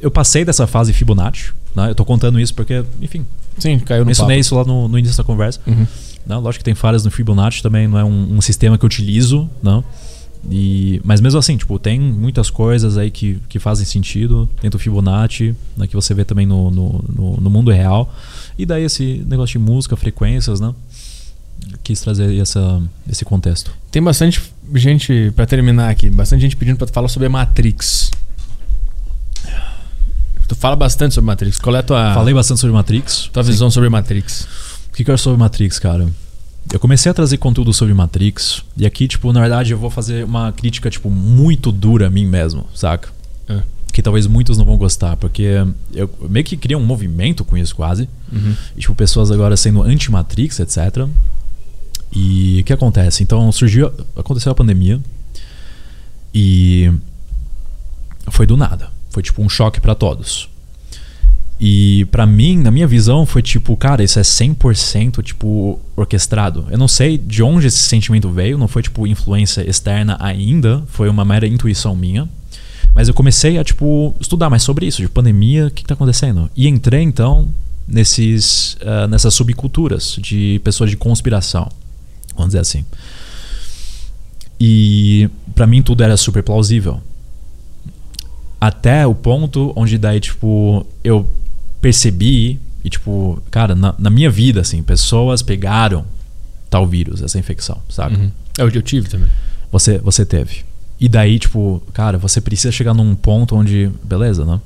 eu 0.00 0.10
passei 0.10 0.44
dessa 0.44 0.66
fase 0.68 0.92
Fibonacci, 0.92 1.52
né? 1.74 1.90
Eu 1.90 1.94
tô 1.94 2.04
contando 2.04 2.38
isso 2.38 2.54
porque, 2.54 2.84
enfim. 3.02 3.26
Sim, 3.58 3.80
caiu 3.80 4.00
no 4.00 4.06
Mencionei 4.06 4.36
papo. 4.36 4.40
isso 4.40 4.54
lá 4.54 4.64
no, 4.64 4.86
no 4.86 4.96
início 4.96 5.16
da 5.16 5.24
conversa. 5.24 5.60
Uhum. 5.66 5.86
Não, 6.24 6.40
lógico 6.40 6.60
que 6.60 6.64
tem 6.64 6.74
falhas 6.74 7.04
no 7.04 7.10
Fibonacci 7.10 7.62
também, 7.62 7.86
não 7.88 7.98
é 7.98 8.04
um, 8.04 8.36
um 8.36 8.40
sistema 8.40 8.78
que 8.78 8.84
eu 8.84 8.86
utilizo, 8.86 9.50
não. 9.62 9.84
E, 10.50 11.00
mas 11.04 11.20
mesmo 11.20 11.38
assim, 11.38 11.56
tipo, 11.56 11.78
tem 11.78 11.98
muitas 11.98 12.50
coisas 12.50 12.98
aí 12.98 13.10
que, 13.10 13.38
que 13.48 13.58
fazem 13.58 13.86
sentido 13.86 14.48
dentro 14.60 14.78
do 14.78 14.82
Fibonacci, 14.82 15.54
né, 15.76 15.86
que 15.86 15.94
você 15.94 16.12
vê 16.12 16.24
também 16.24 16.46
no, 16.46 16.70
no, 16.70 17.04
no, 17.08 17.36
no, 17.38 17.50
mundo 17.50 17.70
real. 17.70 18.12
E 18.58 18.66
daí 18.66 18.84
esse 18.84 19.24
negócio 19.26 19.58
de 19.58 19.64
música, 19.64 19.96
frequências, 19.96 20.60
né? 20.60 20.74
Quis 21.82 22.00
trazer 22.00 22.36
essa, 22.38 22.82
esse 23.08 23.24
contexto. 23.24 23.70
Tem 23.90 24.02
bastante 24.02 24.42
gente, 24.74 25.32
para 25.34 25.46
terminar 25.46 25.88
aqui, 25.88 26.10
bastante 26.10 26.42
gente 26.42 26.56
pedindo 26.56 26.76
para 26.76 26.86
falar 26.88 27.08
sobre 27.08 27.26
a 27.26 27.30
Matrix. 27.30 28.10
Tu 30.46 30.54
fala 30.54 30.76
bastante 30.76 31.14
sobre 31.14 31.26
Matrix. 31.26 31.58
Qual 31.58 31.74
é 31.74 31.78
a 31.78 31.82
tua. 31.82 32.14
Falei 32.14 32.34
bastante 32.34 32.60
sobre 32.60 32.74
Matrix. 32.74 33.30
Tua 33.32 33.42
visão 33.42 33.70
sobre 33.70 33.88
Matrix. 33.88 34.46
O 34.88 34.92
que, 34.94 35.02
que 35.02 35.10
eu 35.10 35.14
acho 35.14 35.24
sobre 35.24 35.38
Matrix, 35.38 35.78
cara? 35.78 36.06
Eu 36.72 36.80
comecei 36.80 37.10
a 37.10 37.14
trazer 37.14 37.36
conteúdo 37.38 37.72
sobre 37.72 37.94
Matrix. 37.94 38.62
E 38.76 38.86
aqui, 38.86 39.06
tipo, 39.06 39.32
na 39.32 39.40
verdade, 39.40 39.72
eu 39.72 39.78
vou 39.78 39.90
fazer 39.90 40.24
uma 40.24 40.52
crítica, 40.52 40.90
tipo, 40.90 41.10
muito 41.10 41.70
dura 41.70 42.06
a 42.06 42.10
mim 42.10 42.26
mesmo, 42.26 42.66
saca? 42.74 43.10
É. 43.48 43.62
Que 43.92 44.02
talvez 44.02 44.26
muitos 44.26 44.58
não 44.58 44.64
vão 44.64 44.76
gostar, 44.76 45.16
porque 45.16 45.64
eu 45.92 46.10
meio 46.28 46.44
que 46.44 46.56
criei 46.56 46.76
um 46.76 46.84
movimento 46.84 47.44
com 47.44 47.56
isso 47.56 47.76
quase. 47.76 48.08
Uhum. 48.32 48.56
E, 48.76 48.80
tipo, 48.80 48.94
pessoas 48.94 49.30
agora 49.30 49.56
sendo 49.56 49.82
anti-Matrix, 49.82 50.60
etc. 50.60 51.06
E 52.14 52.60
o 52.60 52.64
que 52.64 52.72
acontece? 52.72 53.22
Então 53.22 53.50
surgiu. 53.50 53.92
Aconteceu 54.16 54.52
a 54.52 54.54
pandemia. 54.54 55.00
E. 56.32 56.90
Foi 58.30 58.46
do 58.46 58.56
nada. 58.56 58.90
Foi 59.10 59.22
tipo 59.22 59.42
um 59.42 59.48
choque 59.48 59.80
para 59.80 59.94
todos. 59.94 60.48
E 61.66 62.04
para 62.10 62.26
mim, 62.26 62.58
na 62.58 62.70
minha 62.70 62.86
visão, 62.86 63.24
foi 63.24 63.40
tipo, 63.40 63.74
cara, 63.74 64.04
isso 64.04 64.18
é 64.18 64.22
100% 64.22 65.22
tipo 65.22 65.80
orquestrado. 65.96 66.66
Eu 66.68 66.76
não 66.76 66.86
sei 66.86 67.16
de 67.16 67.42
onde 67.42 67.68
esse 67.68 67.78
sentimento 67.78 68.28
veio, 68.28 68.58
não 68.58 68.68
foi 68.68 68.82
tipo 68.82 69.06
influência 69.06 69.66
externa 69.66 70.18
ainda, 70.20 70.82
foi 70.88 71.08
uma 71.08 71.24
mera 71.24 71.46
intuição 71.46 71.96
minha. 71.96 72.28
Mas 72.94 73.08
eu 73.08 73.14
comecei 73.14 73.56
a 73.56 73.64
tipo 73.64 74.14
estudar 74.20 74.50
mais 74.50 74.62
sobre 74.62 74.84
isso, 74.84 75.00
de 75.00 75.08
pandemia, 75.08 75.68
o 75.68 75.70
que, 75.70 75.80
que 75.80 75.88
tá 75.88 75.94
acontecendo? 75.94 76.50
E 76.54 76.68
entrei 76.68 77.00
então 77.00 77.48
nesses 77.88 78.74
uh, 78.82 79.08
nessas 79.08 79.32
subculturas 79.32 80.18
de 80.20 80.60
pessoas 80.62 80.90
de 80.90 80.98
conspiração, 80.98 81.66
vamos 82.36 82.48
dizer 82.48 82.58
assim. 82.58 82.84
E 84.60 85.30
para 85.54 85.66
mim 85.66 85.80
tudo 85.80 86.04
era 86.04 86.18
super 86.18 86.42
plausível. 86.42 87.00
Até 88.60 89.06
o 89.06 89.14
ponto 89.14 89.72
onde 89.74 89.96
daí 89.96 90.20
tipo 90.20 90.86
eu 91.02 91.26
percebi 91.84 92.58
e 92.82 92.88
tipo, 92.88 93.42
cara, 93.50 93.74
na, 93.74 93.94
na, 93.98 94.08
minha 94.08 94.30
vida, 94.30 94.62
assim, 94.62 94.82
pessoas 94.82 95.42
pegaram 95.42 96.06
tal 96.70 96.86
vírus, 96.86 97.22
essa 97.22 97.38
infecção, 97.38 97.82
sabe? 97.90 98.16
Uhum. 98.16 98.30
É 98.58 98.64
o 98.64 98.70
que 98.70 98.78
eu 98.78 98.82
tive 98.82 99.06
também. 99.06 99.28
Você, 99.70 99.98
você 99.98 100.24
teve. 100.24 100.64
E 100.98 101.10
daí, 101.10 101.38
tipo, 101.38 101.82
cara, 101.92 102.16
você 102.16 102.40
precisa 102.40 102.72
chegar 102.72 102.94
num 102.94 103.14
ponto 103.14 103.54
onde, 103.54 103.90
beleza, 104.02 104.46
né? 104.46 104.58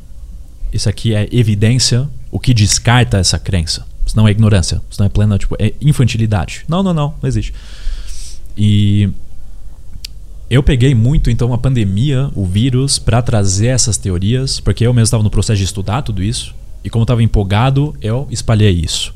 Isso 0.72 0.88
aqui 0.88 1.12
é 1.12 1.28
evidência, 1.32 2.08
o 2.30 2.38
que 2.38 2.54
descarta 2.54 3.18
essa 3.18 3.36
crença. 3.36 3.84
Isso 4.06 4.16
não 4.16 4.28
é 4.28 4.30
ignorância, 4.30 4.80
isso 4.88 5.00
não 5.00 5.06
é 5.06 5.08
plena, 5.08 5.36
tipo, 5.38 5.56
é 5.58 5.74
infantilidade. 5.80 6.64
Não, 6.68 6.84
não, 6.84 6.94
não, 6.94 7.14
não 7.20 7.28
existe. 7.28 7.52
E 8.56 9.10
eu 10.48 10.62
peguei 10.62 10.94
muito 10.94 11.30
então 11.30 11.52
a 11.52 11.58
pandemia, 11.58 12.30
o 12.36 12.46
vírus, 12.46 12.96
para 12.96 13.20
trazer 13.22 13.68
essas 13.68 13.96
teorias, 13.96 14.60
porque 14.60 14.86
eu 14.86 14.94
mesmo 14.94 15.04
estava 15.04 15.22
no 15.24 15.30
processo 15.30 15.58
de 15.58 15.64
estudar 15.64 16.02
tudo 16.02 16.22
isso. 16.22 16.54
E 16.88 16.90
como 16.90 17.02
eu 17.02 17.04
estava 17.04 17.22
empolgado, 17.22 17.94
eu 18.00 18.26
espalhei 18.30 18.70
isso. 18.70 19.14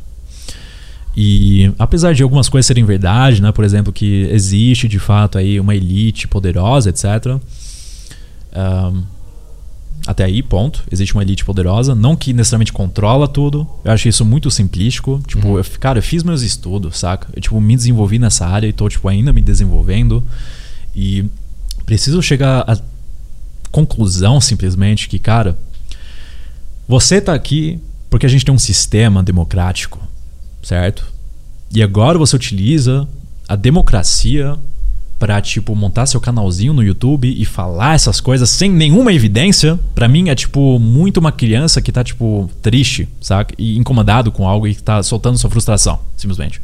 E 1.17 1.73
apesar 1.79 2.13
de 2.13 2.23
algumas 2.23 2.51
coisas 2.51 2.67
serem 2.67 2.85
verdade, 2.85 3.41
né? 3.41 3.51
por 3.51 3.65
exemplo, 3.65 3.91
que 3.91 4.29
existe 4.31 4.87
de 4.87 4.99
fato 4.99 5.39
aí 5.39 5.59
uma 5.59 5.75
elite 5.75 6.29
poderosa, 6.29 6.91
etc. 6.91 7.39
Um, 8.55 9.03
até 10.07 10.25
aí, 10.25 10.43
ponto. 10.43 10.85
Existe 10.93 11.15
uma 11.15 11.23
elite 11.23 11.47
poderosa, 11.47 11.95
não 11.95 12.15
que 12.15 12.35
necessariamente 12.35 12.75
controla 12.75 13.27
tudo. 13.27 13.67
Eu 13.83 13.91
acho 13.91 14.07
isso 14.07 14.23
muito 14.23 14.51
simplístico. 14.51 15.19
Tipo, 15.27 15.49
uhum. 15.49 15.57
eu, 15.57 15.65
cara, 15.81 15.99
eu 15.99 16.03
fiz 16.03 16.23
meus 16.23 16.43
estudos, 16.43 16.99
saca? 16.99 17.27
Eu 17.35 17.41
tipo, 17.41 17.59
me 17.59 17.75
desenvolvi 17.75 18.19
nessa 18.19 18.47
área 18.47 18.67
e 18.67 18.73
tô 18.73 18.87
tipo, 18.87 19.09
ainda 19.09 19.33
me 19.33 19.41
desenvolvendo. 19.41 20.23
E 20.95 21.25
preciso 21.87 22.21
chegar 22.21 22.65
à 22.69 22.77
conclusão 23.71 24.43
simplesmente 24.43 25.09
que, 25.09 25.19
cara, 25.19 25.57
você 26.89 27.17
está 27.17 27.35
aqui 27.35 27.81
porque 28.11 28.27
a 28.27 28.29
gente 28.29 28.45
tem 28.45 28.55
um 28.55 28.59
sistema 28.59 29.23
democrático, 29.23 29.99
certo? 30.63 31.11
E 31.75 31.83
agora 31.83 32.19
você 32.19 32.37
utiliza 32.37 33.09
a 33.49 33.57
democracia 33.57 34.59
para 35.19 35.41
tipo 35.41 35.75
montar 35.77 36.05
seu 36.07 36.21
canalzinho 36.21 36.73
no 36.73 36.83
YouTube 36.83 37.33
e 37.33 37.45
falar 37.45 37.95
essas 37.95 38.21
coisas 38.21 38.51
sem 38.51 38.69
nenhuma 38.71 39.13
evidência, 39.13 39.79
para 39.95 40.09
mim 40.09 40.29
é 40.29 40.35
tipo 40.35 40.81
muito 40.81 41.19
uma 41.19 41.31
criança 41.31 41.81
que 41.81 41.93
tá 41.93 42.03
tipo 42.03 42.51
triste, 42.61 43.09
saca? 43.21 43.55
E 43.57 43.79
incomodado 43.79 44.33
com 44.33 44.49
algo 44.49 44.67
e 44.67 44.75
que 44.75 44.83
tá 44.83 45.03
soltando 45.03 45.39
sua 45.39 45.49
frustração, 45.49 46.01
simplesmente. 46.17 46.61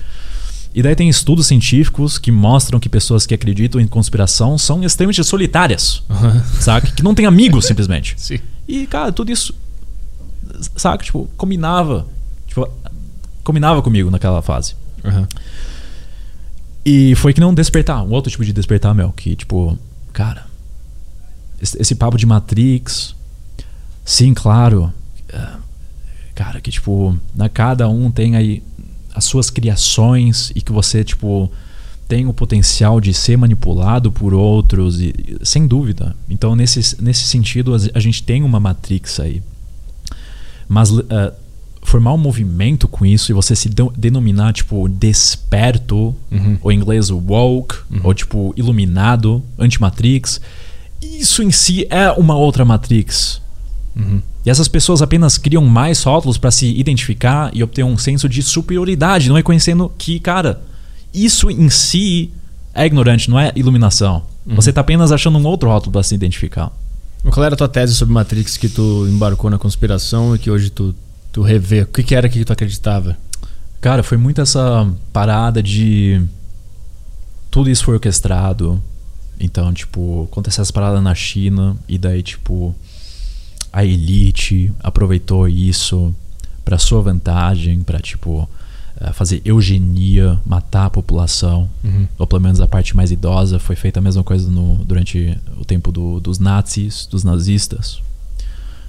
E 0.75 0.83
daí 0.83 0.95
tem 0.95 1.09
estudos 1.09 1.47
científicos 1.47 2.19
que 2.19 2.31
mostram 2.31 2.79
que 2.81 2.89
pessoas 2.89 3.25
que 3.25 3.33
acreditam 3.33 3.81
em 3.81 3.87
conspiração 3.87 4.59
são 4.59 4.83
extremamente 4.83 5.23
solitárias, 5.25 6.03
uhum. 6.11 6.43
saca? 6.61 6.91
Que 6.91 7.03
não 7.03 7.15
têm 7.15 7.27
amigos, 7.27 7.65
simplesmente. 7.69 8.15
Sim. 8.19 8.39
E, 8.67 8.87
cara, 8.87 9.13
tudo 9.13 9.33
isso 9.33 9.55
saca? 10.77 11.05
Tipo, 11.05 11.29
combinava. 11.37 12.07
Tipo, 12.47 12.69
combinava 13.45 13.83
comigo 13.83 14.11
naquela 14.11 14.43
fase. 14.43 14.75
Uhum. 15.05 15.27
E 16.85 17.15
foi 17.17 17.35
que 17.35 17.41
não 17.41 17.53
despertar, 17.53 18.03
um 18.03 18.11
outro 18.11 18.31
tipo 18.31 18.45
de 18.45 18.53
despertar, 18.53 18.95
meu, 18.95 19.13
que 19.13 19.37
tipo, 19.37 19.79
cara, 20.13 20.47
esse, 21.61 21.81
esse 21.81 21.95
papo 21.95 22.17
de 22.17 22.25
Matrix, 22.25 23.15
sim, 24.05 24.33
claro, 24.33 24.93
é, 25.29 25.49
cara, 26.35 26.61
que 26.61 26.71
tipo, 26.71 27.19
na 27.35 27.49
cada 27.49 27.89
um 27.89 28.11
tem 28.11 28.37
aí 28.37 28.63
as 29.15 29.25
suas 29.25 29.51
criações 29.51 30.51
e 30.55 30.63
que 30.63 30.73
você, 30.73 31.05
tipo, 31.05 31.51
tem 32.07 32.27
o 32.27 32.33
potencial 32.33 33.01
de 33.01 33.13
ser 33.13 33.37
manipulado 33.37 34.11
por 34.11 34.33
outros, 34.33 35.01
e, 35.01 35.13
sem 35.43 35.67
dúvida. 35.67 36.17
Então, 36.29 36.57
nesse, 36.57 37.03
nesse 37.03 37.25
sentido, 37.25 37.75
a 37.75 38.01
gente 38.01 38.23
tem 38.23 38.43
uma 38.43 38.59
Matrix 38.59 39.21
aí. 39.21 39.43
Mas 40.69 40.91
uh, 40.91 41.05
formar 41.83 42.13
um 42.13 42.19
movimento 42.19 42.87
com 42.87 43.07
isso 43.07 43.33
e 43.33 43.35
você 43.35 43.57
se 43.57 43.71
denominar, 43.97 44.53
tipo, 44.53 44.89
desperto, 44.89 46.15
uhum. 46.31 46.59
ou 46.63 46.71
em 46.71 46.77
inglês 46.77 47.11
woke, 47.11 47.77
uhum. 47.91 48.01
ou 48.05 48.15
tipo, 48.15 48.53
iluminado, 48.57 49.43
anti-matrix, 49.59 50.41
isso 51.03 51.43
em 51.43 51.51
si 51.51 51.87
é 51.89 52.11
uma 52.13 52.37
outra 52.37 52.65
matrix. 52.65 53.41
Uhum. 53.97 54.21
E 54.45 54.51
essas 54.51 54.69
pessoas 54.69 55.03
apenas 55.03 55.39
criam 55.39 55.65
mais 55.65 56.03
rótulos 56.03 56.39
para 56.39 56.51
se 56.51 56.67
identificar 56.79 57.51
e 57.55 57.63
obter 57.63 57.85
um 57.85 57.97
senso 57.97 58.29
de 58.29 58.43
superioridade, 58.43 59.29
não 59.29 59.37
reconhecendo 59.37 59.91
que, 59.97 60.21
cara, 60.21 60.61
isso 61.13 61.51
em 61.51 61.71
si 61.71 62.31
é 62.75 62.87
ignorante, 62.87 63.31
não 63.31 63.39
é 63.39 63.51
iluminação. 63.57 64.23
Você 64.55 64.73
tá 64.73 64.81
apenas 64.81 65.13
achando 65.13 65.39
um 65.39 65.47
outro 65.47 65.69
rótulo 65.69 65.93
para 65.93 66.03
se 66.03 66.15
identificar. 66.15 66.73
Qual 67.25 67.45
era 67.45 67.55
a 67.55 67.59
tua 67.59 67.69
tese 67.69 67.95
sobre 67.95 68.15
Matrix 68.15 68.57
que 68.57 68.69
tu 68.69 69.07
embarcou 69.09 69.51
na 69.51 69.59
conspiração 69.59 70.35
e 70.35 70.39
que 70.39 70.51
hoje 70.51 70.71
tu, 70.71 70.95
tu 71.33 71.43
revê? 71.43 71.83
O 71.83 71.87
que, 71.87 72.03
que 72.03 72.15
era 72.15 72.29
que 72.29 72.45
tu 72.45 72.53
acreditava? 72.53 73.17
Cara, 73.81 74.03
foi 74.03 74.17
muito 74.19 74.41
essa 74.41 74.91
parada 75.13 75.63
de. 75.63 76.23
Tudo 77.51 77.71
isso 77.71 77.85
foi 77.85 77.95
orquestrado. 77.95 78.83
Então, 79.41 79.73
tipo, 79.73 80.25
aconteceu 80.31 80.63
essas 80.63 80.71
paradas 80.71 81.03
na 81.03 81.15
China 81.15 81.77
e 81.89 81.97
daí, 81.97 82.23
tipo, 82.23 82.75
a 83.73 83.85
elite 83.85 84.73
aproveitou 84.81 85.49
isso 85.49 86.15
pra 86.65 86.77
sua 86.77 87.01
vantagem, 87.03 87.83
pra, 87.83 88.01
tipo, 88.01 88.49
fazer 89.13 89.41
eugenia, 89.45 90.39
matar 90.45 90.87
a 90.87 90.91
população. 90.91 91.69
Ou 92.19 92.27
pelo 92.27 92.43
menos 92.43 92.61
a 92.61 92.67
parte 92.69 92.97
mais 92.97 93.11
idosa. 93.11 93.59
Foi 93.59 93.77
feita 93.77 94.01
a 94.01 94.03
mesma 94.03 94.23
coisa 94.25 94.51
no, 94.51 94.77
durante 94.85 95.39
o 95.57 95.65
tempo 95.65 95.91
do- 95.93 96.21
dos 96.21 96.39
nazis, 96.39 97.07
dos 97.07 97.23
nazistas. 97.25 98.01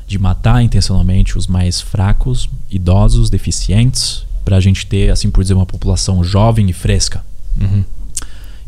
De 0.07 0.17
matar 0.17 0.63
intencionalmente 0.63 1.37
os 1.37 1.45
mais 1.45 1.79
fracos, 1.79 2.49
idosos, 2.71 3.29
deficientes, 3.29 4.25
pra 4.43 4.59
gente 4.59 4.85
ter, 4.87 5.11
assim 5.11 5.29
por 5.29 5.41
dizer, 5.43 5.53
uma 5.53 5.65
população 5.65 6.23
jovem 6.23 6.67
e 6.69 6.73
fresca. 6.73 7.23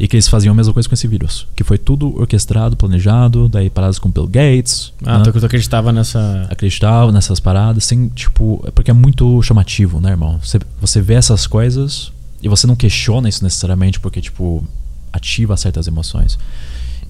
E 0.01 0.07
que 0.07 0.15
eles 0.15 0.27
faziam 0.27 0.51
a 0.51 0.55
mesma 0.55 0.73
coisa 0.73 0.89
com 0.89 0.95
esse 0.95 1.07
vírus. 1.07 1.47
Que 1.55 1.63
foi 1.63 1.77
tudo 1.77 2.19
orquestrado, 2.19 2.75
planejado, 2.75 3.47
daí 3.47 3.69
paradas 3.69 3.99
com 3.99 4.09
Bill 4.09 4.25
Gates. 4.25 4.91
Ah, 5.05 5.19
né? 5.19 5.23
tu, 5.23 5.31
tu 5.31 5.45
acreditava 5.45 5.91
nessa. 5.91 6.47
acreditava 6.49 7.11
nessas 7.11 7.39
paradas, 7.39 7.83
sem, 7.83 8.07
tipo, 8.07 8.63
é 8.65 8.71
porque 8.71 8.89
é 8.89 8.95
muito 8.95 9.39
chamativo, 9.43 10.01
né, 10.01 10.09
irmão? 10.09 10.39
Você, 10.43 10.57
você 10.80 10.99
vê 10.99 11.13
essas 11.13 11.45
coisas 11.45 12.11
e 12.41 12.49
você 12.49 12.65
não 12.65 12.75
questiona 12.75 13.30
isso 13.30 13.43
necessariamente 13.43 13.99
porque, 13.99 14.19
tipo, 14.19 14.67
ativa 15.13 15.55
certas 15.55 15.85
emoções. 15.85 16.35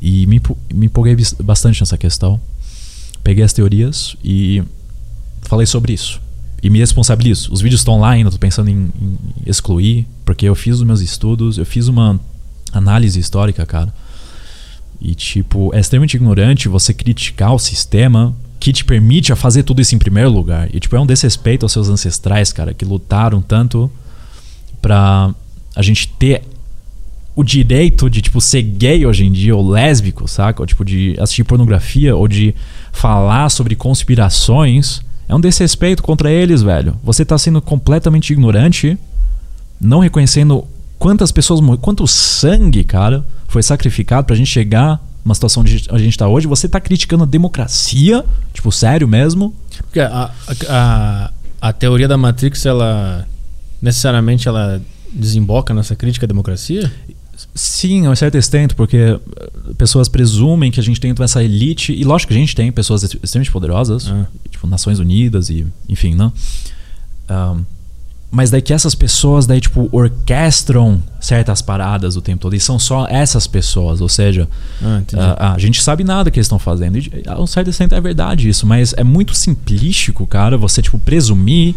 E 0.02 0.28
me, 0.28 0.42
me 0.74 0.88
empolguei 0.88 1.16
bastante 1.42 1.80
nessa 1.80 1.98
questão. 1.98 2.42
Peguei 3.24 3.46
as 3.46 3.54
teorias 3.54 4.18
e 4.22 4.62
falei 5.44 5.66
sobre 5.66 5.94
isso. 5.94 6.20
E 6.62 6.70
me 6.70 6.80
responsabilizo. 6.80 7.54
Os 7.54 7.62
vídeos 7.62 7.80
estão 7.80 8.02
lá 8.02 8.10
ainda, 8.10 8.30
tô 8.30 8.38
pensando 8.38 8.70
em, 8.70 8.92
em 9.02 9.18
excluir, 9.46 10.06
porque 10.26 10.46
eu 10.46 10.56
fiz 10.56 10.76
os 10.76 10.84
meus 10.84 11.00
estudos, 11.00 11.58
eu 11.58 11.66
fiz 11.66 11.88
uma 11.88 12.20
análise 12.72 13.20
histórica, 13.20 13.66
cara. 13.66 13.94
E, 15.00 15.16
tipo, 15.16 15.74
é 15.74 15.80
extremamente 15.80 16.16
ignorante 16.16 16.70
você 16.70 16.94
criticar 16.94 17.54
o 17.54 17.60
sistema 17.60 18.36
que 18.60 18.72
te 18.72 18.86
permite 18.86 19.34
a 19.34 19.36
fazer 19.36 19.64
tudo 19.64 19.82
isso 19.82 19.96
em 19.96 19.98
primeiro 19.98 20.30
lugar. 20.30 20.70
E, 20.74 20.80
tipo, 20.80 20.96
é 20.96 21.00
um 21.00 21.06
desrespeito 21.06 21.66
aos 21.66 21.72
seus 21.72 21.90
ancestrais, 21.90 22.54
cara, 22.54 22.74
que 22.74 22.86
lutaram 22.86 23.42
tanto 23.42 23.92
pra 24.80 25.34
a 25.76 25.82
gente 25.82 26.08
ter 26.08 26.44
o 27.36 27.44
direito 27.44 28.10
de, 28.10 28.22
tipo, 28.22 28.40
ser 28.40 28.62
gay 28.62 29.06
hoje 29.06 29.26
em 29.26 29.32
dia, 29.32 29.56
ou 29.56 29.68
lésbico, 29.68 30.28
saca? 30.28 30.62
Ou, 30.62 30.68
tipo, 30.68 30.86
de 30.86 31.16
assistir 31.20 31.44
pornografia, 31.44 32.16
ou 32.16 32.28
de 32.28 32.54
falar 32.92 33.50
sobre 33.50 33.76
conspirações. 33.76 35.02
É 35.28 35.34
um 35.34 35.40
desrespeito 35.40 36.04
contra 36.04 36.30
eles, 36.30 36.62
velho. 36.62 36.96
Você 37.04 37.26
tá 37.26 37.38
sendo 37.38 37.62
completamente 37.62 38.32
ignorante, 38.32 38.98
não 39.80 40.00
reconhecendo 40.00 40.68
quantas 41.02 41.32
pessoas 41.32 41.60
morreram, 41.60 41.82
quanto 41.82 42.08
sangue, 42.08 42.84
cara, 42.84 43.26
foi 43.48 43.64
sacrificado 43.64 44.28
pra 44.28 44.36
gente 44.36 44.52
chegar 44.52 45.04
numa 45.26 45.34
situação 45.34 45.62
onde 45.62 45.88
a 45.90 45.98
gente 45.98 46.16
tá 46.16 46.28
hoje. 46.28 46.46
Você 46.48 46.70
tá 46.70 46.80
criticando 46.80 47.24
a 47.24 47.28
democracia, 47.28 48.24
tipo, 48.54 48.72
sério 48.72 49.08
mesmo? 49.08 49.52
Porque 49.82 50.00
a, 50.00 50.30
a, 50.70 51.32
a, 51.60 51.74
teoria 51.74 52.08
da 52.08 52.18
Matrix, 52.18 52.66
ela. 52.68 53.28
necessariamente 53.82 54.48
ela 54.48 54.80
desemboca 55.12 55.74
nessa 55.74 55.96
crítica 55.96 56.26
à 56.26 56.28
democracia? 56.28 56.92
Sim, 57.56 58.06
a 58.06 58.12
um 58.12 58.16
certo 58.16 58.38
extent, 58.38 58.74
porque 58.76 58.98
eh, 58.98 59.20
pessoas 59.76 60.08
presumem 60.08 60.70
que 60.70 60.80
a 60.80 60.84
gente 60.84 61.00
tem 61.00 61.14
toda 61.16 61.26
essa 61.26 61.44
elite, 61.44 61.92
e 61.92 62.04
lógico 62.04 62.32
que 62.32 62.38
a 62.38 62.40
gente 62.40 62.56
tem 62.56 62.72
pessoas 62.72 63.02
ex- 63.04 63.18
extremamente 63.24 63.52
poderosas, 63.52 64.08
Ah. 64.08 64.28
tipo 64.52 64.68
Nações 64.68 65.00
Unidas 65.00 65.50
e 65.50 65.66
enfim, 65.90 66.14
né? 66.14 66.32
Ahn, 67.28 67.64
mas 68.32 68.50
daí 68.50 68.62
que 68.62 68.72
essas 68.72 68.96
pessoas 68.96 69.46
daí 69.46 69.60
tipo 69.60 69.90
orquestram 69.92 71.04
certas 71.20 71.62
paradas 71.62 72.16
o 72.16 72.22
tempo 72.22 72.42
todo 72.42 72.56
e 72.56 72.60
são 72.60 72.80
só 72.80 73.06
essas 73.10 73.46
pessoas, 73.46 74.00
ou 74.00 74.08
seja, 74.08 74.48
Ah, 74.82 75.02
a, 75.38 75.54
a 75.54 75.60
gente 75.60 75.84
sabe 75.84 76.04
nada 76.06 76.32
que 76.32 76.40
eles 76.40 76.46
estão 76.46 76.58
fazendo. 76.58 76.98
E 76.98 77.12
a 77.28 77.40
um 77.40 77.46
certo 77.46 77.70
extent 77.70 77.92
é 77.92 78.00
verdade 78.00 78.48
isso, 78.48 78.66
mas 78.66 78.94
é 78.96 79.04
muito 79.04 79.36
simplístico, 79.36 80.26
cara, 80.26 80.58
você 80.58 80.82
tipo 80.82 80.98
presumir 80.98 81.76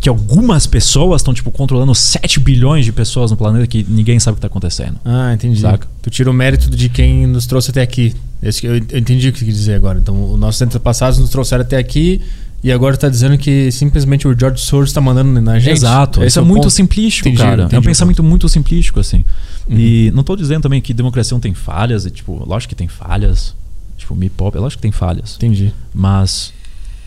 que 0.00 0.08
algumas 0.08 0.66
pessoas 0.66 1.20
estão 1.20 1.32
tipo 1.32 1.50
controlando 1.52 1.94
7 1.94 2.40
bilhões 2.40 2.84
de 2.84 2.90
pessoas 2.90 3.30
no 3.30 3.36
planeta 3.36 3.66
que 3.68 3.86
ninguém 3.88 4.18
sabe 4.18 4.32
o 4.32 4.36
que 4.36 4.40
tá 4.40 4.48
acontecendo. 4.48 4.98
Ah, 5.04 5.32
entendi. 5.32 5.60
Saca? 5.60 5.86
Tu 6.02 6.10
tira 6.10 6.28
o 6.28 6.34
mérito 6.34 6.68
de 6.68 6.88
quem 6.88 7.24
nos 7.26 7.46
trouxe 7.46 7.70
até 7.70 7.82
aqui. 7.82 8.12
Esse 8.42 8.66
eu 8.66 8.76
entendi 8.76 9.28
o 9.28 9.32
que 9.32 9.38
você 9.38 9.44
quis 9.44 9.54
dizer 9.54 9.74
agora. 9.74 10.00
Então, 10.00 10.32
os 10.32 10.40
nossos 10.40 10.60
antepassados 10.60 11.20
nos 11.20 11.30
trouxeram 11.30 11.62
até 11.62 11.76
aqui 11.76 12.20
e 12.62 12.70
agora 12.70 12.96
tá 12.96 13.08
dizendo 13.08 13.36
que 13.36 13.72
simplesmente 13.72 14.28
o 14.28 14.38
George 14.38 14.60
Soros 14.60 14.92
tá 14.92 15.00
mandando 15.00 15.40
na 15.40 15.58
gente. 15.58 15.72
Exato. 15.72 16.24
Isso 16.24 16.38
é, 16.38 16.42
o 16.42 16.44
muito 16.44 16.62
ponto. 16.62 16.70
simplístico, 16.70 17.28
Entendi, 17.28 17.42
cara. 17.42 17.62
é 17.62 17.64
entendi 17.64 17.76
um 17.76 17.80
o 17.80 17.84
pensamento 17.84 18.22
muito 18.22 18.48
simplístico, 18.48 19.00
assim. 19.00 19.24
E 19.68 20.12
não 20.14 20.22
tô 20.22 20.36
dizendo 20.36 20.62
também 20.62 20.80
que 20.80 20.94
democracia 20.94 21.34
não 21.34 21.40
tem 21.40 21.54
falhas, 21.54 22.04
e, 22.04 22.10
tipo, 22.10 22.44
lógico 22.46 22.70
que 22.70 22.74
tem 22.74 22.88
falhas. 22.88 23.54
Tipo, 23.96 24.14
me 24.14 24.28
pop, 24.28 24.56
é 24.56 24.60
lógico 24.60 24.78
que 24.78 24.82
tem 24.82 24.92
falhas. 24.92 25.36
Entendi. 25.36 25.72
Mas 25.94 26.52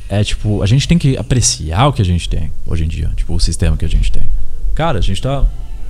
é 0.10 0.24
tipo, 0.24 0.62
a 0.62 0.66
gente 0.66 0.88
tem 0.88 0.98
que 0.98 1.18
apreciar 1.18 1.88
o 1.88 1.94
que 1.94 2.02
a 2.02 2.06
gente 2.06 2.30
tem 2.30 2.52
hoje 2.66 2.84
em 2.84 2.88
dia, 2.88 3.12
tipo, 3.16 3.34
o 3.34 3.40
sistema 3.40 3.76
que 3.76 3.86
a 3.86 3.90
gente 3.90 4.12
tem. 4.12 4.24
Cara, 4.74 5.00
a 5.00 5.02
gente 5.02 5.22
tá 5.22 5.46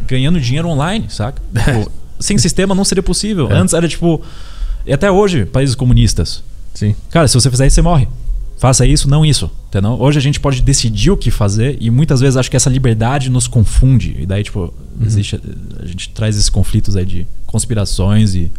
ganhando 0.07 0.39
dinheiro 0.39 0.67
online, 0.67 1.05
saca? 1.09 1.41
Tipo, 1.53 1.91
sem 2.19 2.37
sistema 2.37 2.73
não 2.73 2.85
seria 2.85 3.03
possível. 3.03 3.51
É. 3.51 3.55
Antes 3.55 3.73
era 3.73 3.87
tipo, 3.89 4.21
e 4.85 4.93
até 4.93 5.11
hoje, 5.11 5.45
países 5.45 5.75
comunistas. 5.75 6.43
Sim. 6.73 6.95
Cara, 7.09 7.27
se 7.27 7.33
você 7.33 7.49
fizer 7.49 7.67
isso, 7.67 7.75
você 7.75 7.81
morre. 7.81 8.07
Faça 8.57 8.85
isso, 8.85 9.09
não 9.09 9.25
isso. 9.25 9.51
Entendeu? 9.67 9.97
Hoje 9.99 10.17
a 10.17 10.21
gente 10.21 10.39
pode 10.39 10.61
decidir 10.61 11.11
o 11.11 11.17
que 11.17 11.29
fazer 11.29 11.77
e 11.79 11.89
muitas 11.89 12.21
vezes 12.21 12.37
acho 12.37 12.49
que 12.49 12.55
essa 12.55 12.69
liberdade 12.69 13.29
nos 13.29 13.47
confunde. 13.47 14.15
E 14.19 14.25
daí, 14.25 14.43
tipo, 14.43 14.73
existe. 15.01 15.39
A 15.81 15.85
gente 15.85 16.09
traz 16.09 16.35
esses 16.35 16.49
conflitos 16.49 16.95
aí 16.95 17.05
de 17.05 17.27
conspirações 17.45 18.33
e 18.35 18.51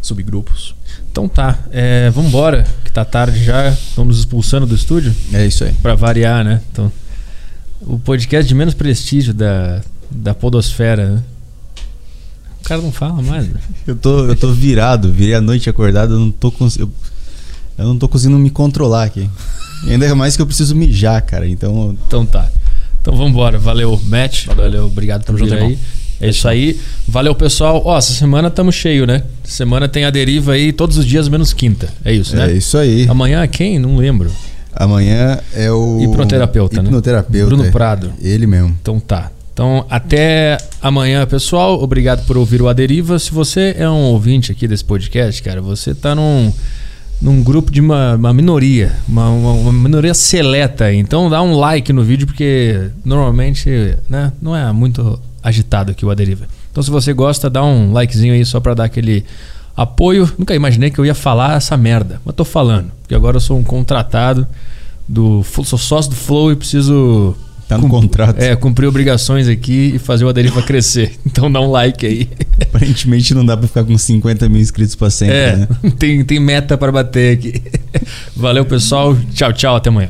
subgrupos. 0.00 0.74
Então 1.10 1.28
tá. 1.28 1.58
É, 1.70 2.10
vambora, 2.10 2.66
que 2.84 2.92
tá 2.92 3.04
tarde 3.04 3.42
já. 3.42 3.70
Estão 3.70 4.04
nos 4.04 4.18
expulsando 4.18 4.66
do 4.66 4.74
estúdio. 4.74 5.14
É 5.32 5.46
isso 5.46 5.64
aí. 5.64 5.72
Pra 5.82 5.94
variar, 5.94 6.44
né? 6.44 6.60
Então, 6.70 6.90
o 7.80 7.98
podcast 7.98 8.46
de 8.46 8.54
menos 8.54 8.74
prestígio 8.74 9.34
da, 9.34 9.82
da 10.10 10.34
podosfera, 10.34 11.10
né? 11.10 11.22
O 12.60 12.64
cara 12.64 12.82
não 12.82 12.92
fala 12.92 13.22
mais, 13.22 13.48
né? 13.48 13.60
Eu 13.86 13.96
tô, 13.96 14.26
eu 14.26 14.36
tô 14.36 14.52
virado, 14.52 15.10
virei 15.10 15.34
a 15.34 15.40
noite 15.40 15.70
acordado, 15.70 16.12
eu 16.12 16.18
não 16.18 16.30
tô 16.30 16.52
cons... 16.52 16.78
eu, 17.78 17.86
não 17.86 17.98
tô 17.98 18.08
conseguindo 18.08 18.38
me 18.38 18.50
controlar 18.50 19.04
aqui. 19.04 19.28
E 19.86 19.92
ainda 19.92 20.14
mais 20.14 20.34
que 20.34 20.42
eu 20.42 20.46
preciso 20.46 20.74
mijar, 20.74 21.22
cara. 21.22 21.48
Então, 21.48 21.96
Então 22.06 22.26
tá. 22.26 22.50
Então 23.00 23.16
vambora. 23.16 23.58
Valeu, 23.58 23.98
Matt. 24.06 24.46
Valeu, 24.46 24.86
obrigado 24.86 25.24
por 25.24 25.36
Tamo 25.36 25.38
vir 25.38 25.50
junto, 25.50 25.64
aí. 25.64 25.78
É 26.20 26.28
isso 26.28 26.48
aí. 26.48 26.78
Valeu, 27.06 27.34
pessoal. 27.34 27.80
Ó, 27.84 27.96
essa 27.96 28.12
semana 28.12 28.50
tamo 28.50 28.72
cheio, 28.72 29.06
né? 29.06 29.22
Semana 29.44 29.88
tem 29.88 30.04
a 30.04 30.10
deriva 30.10 30.52
aí 30.52 30.72
todos 30.72 30.96
os 30.96 31.06
dias 31.06 31.28
menos 31.28 31.52
quinta. 31.52 31.88
É 32.04 32.12
isso, 32.12 32.34
né? 32.34 32.50
é 32.50 32.54
isso 32.54 32.76
aí. 32.76 33.06
Amanhã 33.08 33.42
é 33.42 33.46
quem? 33.46 33.78
Não 33.78 33.96
lembro. 33.96 34.30
Amanhã 34.74 35.38
é 35.54 35.70
o 35.70 36.00
Hipnoterapeuta, 36.00 36.82
né? 36.82 36.88
Hipnoterapeuta. 36.88 37.46
Bruno 37.46 37.64
é. 37.64 37.70
Prado. 37.70 38.12
Ele 38.20 38.46
mesmo. 38.46 38.76
Então 38.80 38.98
tá. 38.98 39.30
Então 39.52 39.84
até 39.88 40.58
amanhã, 40.82 41.24
pessoal. 41.26 41.82
Obrigado 41.82 42.24
por 42.26 42.36
ouvir 42.36 42.62
o 42.62 42.68
A 42.68 42.72
Deriva. 42.72 43.18
Se 43.18 43.30
você 43.30 43.74
é 43.78 43.88
um 43.88 44.04
ouvinte 44.12 44.52
aqui 44.52 44.68
desse 44.68 44.84
podcast, 44.84 45.42
cara, 45.42 45.60
você 45.60 45.94
tá 45.94 46.14
num, 46.14 46.52
num 47.20 47.42
grupo 47.42 47.70
de 47.70 47.80
uma, 47.80 48.14
uma 48.14 48.32
minoria, 48.32 48.92
uma, 49.08 49.28
uma- 49.28 49.52
uma 49.52 49.72
minoria 49.72 50.14
seleta. 50.14 50.92
Então 50.92 51.28
dá 51.28 51.42
um 51.42 51.56
like 51.56 51.92
no 51.92 52.02
vídeo, 52.02 52.26
porque 52.26 52.90
normalmente 53.04 53.96
né, 54.08 54.32
não 54.40 54.54
é 54.54 54.70
muito 54.72 55.18
agitado 55.42 55.90
aqui 55.90 56.04
o 56.06 56.10
A 56.10 56.14
Deriva. 56.14 56.46
Então 56.70 56.82
se 56.82 56.90
você 56.90 57.12
gosta, 57.12 57.50
dá 57.50 57.64
um 57.64 57.92
likezinho 57.92 58.34
aí 58.34 58.44
só 58.44 58.60
pra 58.60 58.74
dar 58.74 58.84
aquele 58.84 59.24
apoio. 59.76 60.30
Nunca 60.38 60.54
imaginei 60.54 60.90
que 60.90 60.98
eu 60.98 61.06
ia 61.06 61.14
falar 61.14 61.56
essa 61.56 61.76
merda, 61.76 62.20
mas 62.24 62.34
tô 62.34 62.44
falando. 62.44 62.90
Porque 63.02 63.14
agora 63.14 63.36
eu 63.36 63.40
sou 63.40 63.58
um 63.58 63.64
contratado 63.64 64.46
do. 65.08 65.42
Sou 65.64 65.78
sócio 65.78 66.10
do 66.10 66.16
Flow 66.16 66.52
e 66.52 66.56
preciso 66.56 67.34
Tá 67.68 67.76
no 67.76 67.86
contrato. 67.88 68.40
É, 68.40 68.56
cumprir 68.56 68.86
obrigações 68.86 69.46
aqui 69.46 69.92
e 69.94 69.98
fazer 69.98 70.24
o 70.24 70.28
Aderiva 70.28 70.62
crescer. 70.62 71.12
Então 71.28 71.52
dá 71.52 71.60
um 71.60 71.70
like 71.70 72.04
aí. 72.04 72.28
Aparentemente 72.60 73.34
não 73.34 73.44
dá 73.44 73.56
pra 73.56 73.68
ficar 73.68 73.84
com 73.84 73.96
50 73.96 74.48
mil 74.48 74.60
inscritos 74.60 74.96
pra 74.96 75.10
sempre, 75.10 75.36
é, 75.36 75.56
né? 75.56 75.68
tem, 75.98 76.24
tem 76.24 76.40
meta 76.40 76.76
para 76.76 76.90
bater 76.90 77.36
aqui. 77.36 77.62
Valeu, 78.34 78.64
pessoal. 78.64 79.16
Tchau, 79.32 79.52
tchau. 79.52 79.76
Até 79.76 79.90
amanhã. 79.90 80.08